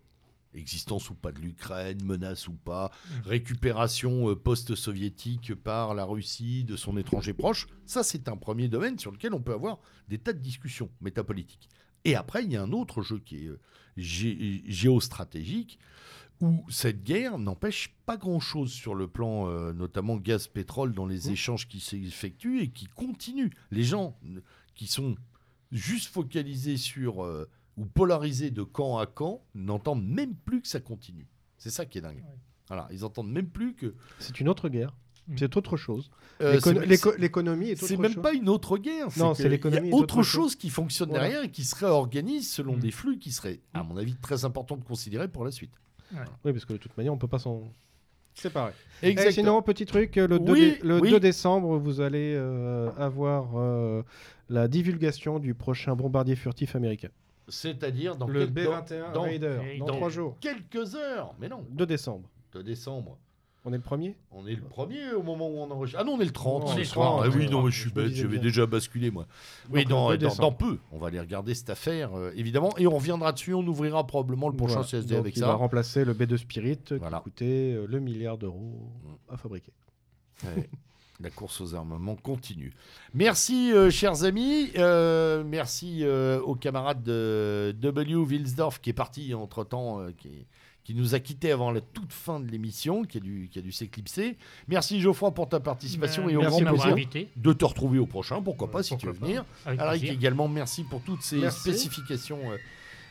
existence 0.55 1.11
ou 1.11 1.15
pas 1.15 1.33
de 1.33 1.41
l'Ukraine, 1.41 1.99
menace 2.05 2.47
ou 2.47 2.53
pas, 2.53 2.91
Mmh. 2.93 3.29
récupération 3.29 4.31
euh, 4.31 4.37
post-soviétique 4.37 5.55
par 5.55 5.95
la 5.95 6.05
Russie 6.05 6.63
de 6.65 6.77
son 6.77 6.97
étranger 6.97 7.33
proche. 7.33 7.67
Ça, 7.87 8.03
c'est 8.03 8.29
un 8.29 8.37
premier 8.37 8.69
domaine 8.69 8.99
sur 8.99 9.11
lequel 9.11 9.35
on 9.35 9.41
peut 9.41 9.53
avoir 9.55 9.81
des 10.09 10.19
tas 10.19 10.33
de 10.33 10.39
discussions 10.39 10.91
métapolitiques. 11.01 11.69
Et 12.05 12.15
après, 12.17 12.45
il 12.45 12.53
y 12.53 12.57
a 12.57 12.63
un 12.63 12.73
autre 12.73 13.03
jeu 13.03 13.19
qui 13.25 13.47
est 13.47 13.51
gé- 13.99 14.63
géostratégique 14.67 15.79
où 16.41 16.65
cette 16.71 17.05
guerre 17.05 17.39
n'empêche 17.39 17.95
pas 18.07 18.17
grand-chose 18.17 18.73
sur 18.73 18.95
le 18.95 19.07
plan 19.07 19.49
euh, 19.49 19.73
notamment 19.73 20.17
gaz-pétrole 20.17 20.93
dans 20.95 21.07
les 21.07 21.29
Mmh. 21.29 21.33
échanges 21.33 21.69
qui 21.69 21.79
s'effectuent 21.81 22.61
et 22.63 22.69
qui 22.71 22.87
continuent. 22.87 23.51
Les 23.71 23.85
gens 23.85 24.17
euh, 24.27 24.41
qui 24.75 24.87
sont 24.87 25.15
juste 25.71 26.09
focalisés 26.13 26.77
sur 26.77 27.25
euh, 27.25 27.49
ou 27.77 27.87
polarisés 27.87 28.51
de 28.51 28.63
camp 28.63 28.99
à 28.99 29.07
camp 29.07 29.43
n'entendent 29.55 30.05
même 30.07 30.35
plus 30.35 30.61
que 30.63 30.69
ça 30.69 30.81
continue. 30.81 31.27
C'est 31.59 31.71
ça 31.71 31.87
qui 31.87 31.99
est 31.99 32.03
dingue. 32.03 32.17
Ouais. 32.19 32.39
Voilà, 32.69 32.89
ils 32.91 33.05
entendent 33.05 33.31
même 33.31 33.49
plus 33.49 33.75
que 33.75 33.95
C'est 34.19 34.41
une 34.41 34.49
autre 34.49 34.69
guerre. 34.69 34.95
Mm. 35.29 35.37
C'est 35.39 35.57
autre 35.57 35.77
chose. 35.77 36.11
euh, 36.41 36.59
L'économie 37.19 37.69
est 37.69 37.75
autre 37.75 37.87
c'est 37.87 37.97
même 37.97 38.13
chose. 38.15 38.23
pas 38.23 38.33
une 38.33 38.49
autre 38.49 38.77
guerre. 38.79 39.07
Non, 39.17 39.35
c'est 39.35 39.49
l'économie 39.49 39.89
Il 39.89 39.91
y 39.91 39.91
est 39.91 39.93
a 39.93 39.97
autre 39.97 40.17
autre 40.17 40.23
chose. 40.25 40.43
chose 40.43 40.57
qui 40.57 40.69
fonctionne 40.71 41.11
Voilà. 41.11 41.25
derrière 41.29 41.45
et 41.45 41.51
qui 41.51 41.65
se 41.65 41.77
réorganise 41.77 42.51
selon 42.51 42.77
Mm. 42.77 42.81
des 42.81 42.91
flux 42.91 43.19
qui 43.19 43.31
seraient, 43.31 43.61
à 43.73 43.83
mon 43.85 43.97
avis, 43.97 44.17
très 44.17 44.45
importants 44.45 44.77
de 44.77 44.85
considérer 44.85 45.29
pour 45.29 45.45
la 45.45 45.51
suite. 45.53 45.73
Oui, 46.45 46.53
parce 46.53 46.65
que 46.65 46.73
de 46.75 46.79
toute 46.79 46.97
manière, 46.97 47.13
on 47.13 47.19
peut 47.19 47.29
pas 47.29 47.39
s'en 47.39 47.63
séparer. 48.35 48.73
Et 49.03 49.09
Exactement. 49.09 49.33
sinon, 49.35 49.63
petit 49.63 49.85
truc, 49.87 50.17
le, 50.17 50.39
2, 50.39 50.53
Oui, 50.53 50.79
le 50.83 51.01
oui. 51.01 51.11
2 51.11 51.21
décembre, 51.21 51.77
vous 51.79 52.01
allez 52.01 52.35
euh, 52.35 52.91
avoir 52.97 53.51
euh, 53.57 54.03
la 54.49 54.69
divulgation 54.69 55.39
du 55.39 55.55
prochain 55.55 55.95
bombardier 55.97 56.37
furtif 56.37 56.75
américain. 56.77 57.09
C'est-à-dire 57.49 58.17
dans, 58.17 58.27
le 58.29 58.47
quel- 58.47 58.65
dans- 58.65 58.71
B-21 58.81 59.13
dans 59.13 59.23
Raider, 59.23 59.59
et 59.75 59.79
dans 59.79 59.87
dans- 59.87 59.97
3 59.97 60.09
jours. 60.09 60.37
quelques 60.41 60.95
heures. 60.95 61.35
Mais 61.41 61.49
non, 61.49 61.65
2 61.71 61.87
décembre. 61.87 62.29
de 62.55 62.63
décembre. 62.63 63.19
On 63.65 63.73
est 63.73 63.77
le 63.77 63.83
premier 63.83 64.17
On 64.33 64.45
est 64.49 64.57
le 64.57 64.63
premier 64.63 65.13
au 65.13 65.23
moment 65.23 65.49
où 65.49 65.59
on 65.59 65.71
enregistre. 65.71 66.01
Ah 66.01 66.05
non, 66.05 66.15
on 66.15 66.21
est 66.21 66.25
le 66.25 66.33
30 66.33 66.63
Non, 66.63 66.67
ce 66.67 66.73
on 66.73 66.77
est 66.77 66.79
le 66.81 66.85
soir. 66.85 67.19
30, 67.21 67.25
Ah 67.33 67.37
oui, 67.37 67.49
non, 67.49 67.63
mais 67.63 67.71
je 67.71 67.79
suis 67.81 67.91
Je 67.91 67.95
bête, 67.95 68.13
j'avais 68.13 68.39
déjà 68.41 68.67
basculé, 68.67 69.13
moi. 69.13 69.27
Oui, 69.71 69.83
Donc, 69.85 69.91
dans, 69.91 70.11
le 70.11 70.19
2 70.19 70.27
dans- 70.27 70.31
décembre. 70.31 70.51
dans 70.51 70.57
peu, 70.57 70.79
on 70.91 70.99
va 70.99 71.07
aller 71.07 71.21
regarder 71.21 71.55
cette 71.55 71.71
affaire, 71.71 72.13
euh, 72.19 72.33
évidemment. 72.35 72.77
Et 72.79 72.89
on 72.89 72.97
reviendra 72.97 73.31
dessus, 73.33 73.55
on 73.55 73.65
ouvrira 73.65 74.05
probablement 74.05 74.49
le 74.49 74.57
prochain 74.57 74.75
Voilà. 74.83 74.89
CSD 74.89 75.15
Donc, 75.15 75.21
avec 75.21 75.37
il 75.37 75.41
ça. 75.41 75.47
va 75.47 75.55
remplacer 75.55 76.05
le 76.05 76.13
B2 76.13 76.37
Spirit 76.39 76.79
Voilà. 76.99 77.19
qui 77.19 77.23
coûtait 77.23 77.75
euh, 77.77 77.87
le 77.89 78.01
milliard 78.01 78.37
d'euros 78.37 78.91
à 79.29 79.37
fabriquer. 79.37 79.73
Ouais. 80.45 80.69
La 81.21 81.31
course 81.31 81.61
aux 81.61 81.77
armements 81.77 82.17
continue. 82.17 82.73
Merci, 83.15 83.71
euh, 83.73 83.91
chers 83.91 84.25
amis. 84.25 84.71
Euh, 84.77 85.45
merci 85.47 86.01
euh, 86.03 86.41
aux 86.41 86.57
camarades 86.57 87.05
de 87.05 87.73
W. 87.81 88.17
Wilsdorf 88.17 88.81
qui 88.81 88.91
est 88.91 88.95
parti 88.95 89.33
entre-temps, 89.33 90.01
euh, 90.01 90.11
qui, 90.19 90.47
qui 90.85 90.95
nous 90.95 91.15
a 91.15 91.21
quittés 91.21 91.53
avant 91.53 91.71
la 91.71 91.81
toute 91.81 92.13
fin 92.13 92.41
de 92.41 92.51
l'émission, 92.51 93.05
qui 93.05 93.19
a 93.19 93.21
dû, 93.21 93.49
qui 93.53 93.59
a 93.59 93.63
dû 93.63 93.71
s'éclipser. 93.73 94.37
Merci, 94.69 95.01
Geoffroy, 95.01 95.33
pour 95.33 95.49
ta 95.49 95.61
participation 95.61 96.29
et 96.29 96.37
au 96.37 96.41
Ben, 96.41 96.49
grand 96.49 96.59
plaisir 96.59 96.87
invité. 96.87 97.29
de 97.37 97.53
te 97.53 97.65
retrouver 97.65 97.99
au 97.99 98.07
prochain. 98.07 98.43
Pourquoi 98.43 98.71
pas, 98.71 98.83
si 98.83 98.97
tu 98.97 99.07
veux 99.07 99.15
pas. 99.15 99.27
venir. 99.27 99.45
Avec 99.65 99.81
Alric 99.81 100.01
plaisir. 100.03 100.19
également, 100.19 100.49
merci 100.49 100.83
pour 100.85 101.01
toutes 101.03 101.23
ces 101.23 101.39
Merci. 101.39 101.61
spécifications 101.61 102.41
euh, 102.51 102.57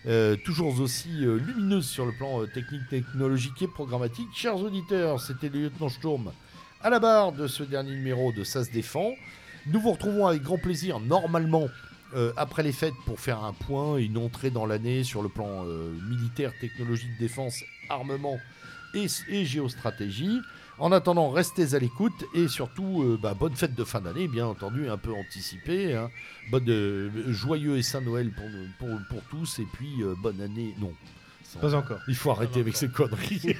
euh, 0.07 0.35
toujours 0.43 0.80
aussi 0.81 1.10
euh, 1.26 1.38
lumineuses 1.38 1.88
sur 1.88 2.06
le 2.06 2.11
plan 2.11 2.45
technique, 2.48 2.88
technologique 2.89 3.61
et 3.61 3.68
programmatique. 3.68 4.27
Chers 4.34 4.57
auditeurs, 4.57 5.22
c'était 5.22 5.48
le 5.49 5.61
lieutenant 5.64 5.89
Sturm 5.89 6.31
à 6.81 6.89
la 6.89 6.99
barre 6.99 7.31
de 7.31 7.48
ce 7.48 7.64
dernier 7.64 7.91
numéro 7.91 8.31
de 8.34 8.43
Ça 8.43 8.64
se 8.64 8.72
défend. 8.72 9.11
Nous 9.68 9.80
vous 9.80 9.91
retrouvons 9.91 10.26
avec 10.26 10.41
grand 10.41 10.57
plaisir, 10.57 10.99
normalement, 10.99 11.68
euh, 12.16 12.34
après 12.36 12.64
les 12.64 12.72
fêtes, 12.72 12.94
pour 13.06 13.20
faire 13.20 13.44
un 13.44 13.54
point 13.54 13.98
une 13.98 14.18
entrée 14.18 14.50
dans 14.50 14.66
l'année 14.66 15.04
sur 15.04 15.22
le 15.22 15.30
plan 15.30 15.66
euh, 15.66 15.94
militaire, 16.10 16.52
technologie 16.60 17.08
de 17.08 17.20
défense, 17.20 17.64
armement 17.90 18.38
et, 18.94 19.46
géostratégie. 19.46 20.40
En 20.78 20.92
attendant, 20.92 21.30
restez 21.30 21.74
à 21.76 21.80
l'écoute 21.80 22.26
et 22.34 22.48
surtout, 22.48 23.04
euh, 23.04 23.20
bah, 23.22 23.34
bonne 23.34 23.56
fête 23.56 23.76
de 23.76 23.84
fin 23.84 24.02
d'année, 24.02 24.28
bien 24.28 24.48
entendu, 24.48 24.90
un 24.90 24.98
peu 24.98 25.14
anticipée. 25.14 25.96
hein. 25.96 26.10
Bonne, 26.50 27.12
joyeux 27.28 27.78
et 27.78 27.84
saint 27.84 28.02
Noël 28.02 28.32
pour, 28.32 29.22
tous 29.30 29.60
et 29.60 29.68
puis 29.74 30.04
bonne 30.22 30.42
année. 30.42 30.76
Non, 30.80 30.94
Pas 31.60 31.73
encore. 31.76 31.99
il 32.07 32.15
faut 32.15 32.32
arrêter 32.32 32.60
avec 32.61 32.78
ces 32.78 32.88
conneries. 32.88 33.56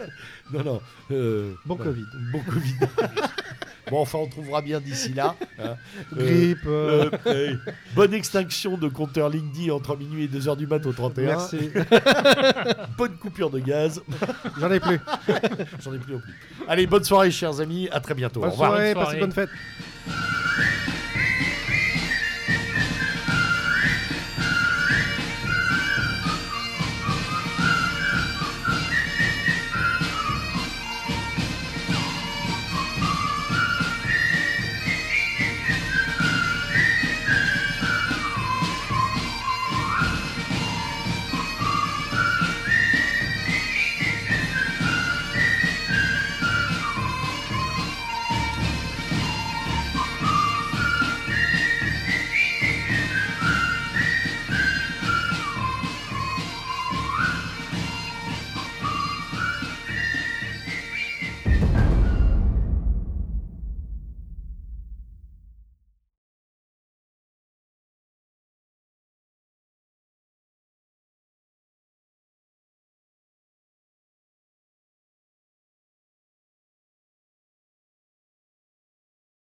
non, 0.52 0.64
non. 0.64 0.80
euh, 1.12 1.52
Bon 1.64 1.76
non. 1.76 1.84
Covid. 1.84 2.04
Bon 2.32 2.40
Covid. 2.40 2.74
bon, 3.90 4.00
enfin, 4.00 4.18
on 4.18 4.26
trouvera 4.28 4.62
bien 4.62 4.80
d'ici 4.80 5.12
là. 5.14 5.36
hein. 5.58 5.76
Euh, 6.16 6.26
Grippe. 6.26 6.58
euh, 6.66 7.10
euh, 7.26 7.50
hey, 7.50 7.56
bonne 7.94 8.14
extinction 8.14 8.76
de 8.76 8.88
compteur 8.88 9.28
Lindy 9.28 9.70
entre 9.70 9.96
minuit 9.96 10.24
et 10.24 10.28
2h 10.28 10.56
du 10.56 10.66
mat 10.66 10.84
au 10.86 10.92
31. 10.92 11.24
Merci. 11.26 11.70
Bonne 12.98 13.16
coupure 13.18 13.50
de 13.50 13.58
gaz. 13.60 14.02
J'en 14.58 14.70
ai 14.72 14.80
plus. 14.80 14.98
J'en 15.84 15.92
ai 15.92 15.98
plus 15.98 16.14
non 16.14 16.20
plus. 16.20 16.34
Allez, 16.66 16.86
bonne 16.86 17.04
soirée, 17.04 17.30
chers 17.30 17.60
amis. 17.60 17.88
À 17.92 18.00
très 18.00 18.14
bientôt. 18.14 18.40
Bonne 18.40 18.48
Au 18.48 18.52
revoir. 18.52 18.70
soirée, 18.70 18.94
Bonne 18.94 19.04
passez 19.04 19.18
soirée. 19.18 19.20
bonne 19.20 19.32
fête. 19.32 19.50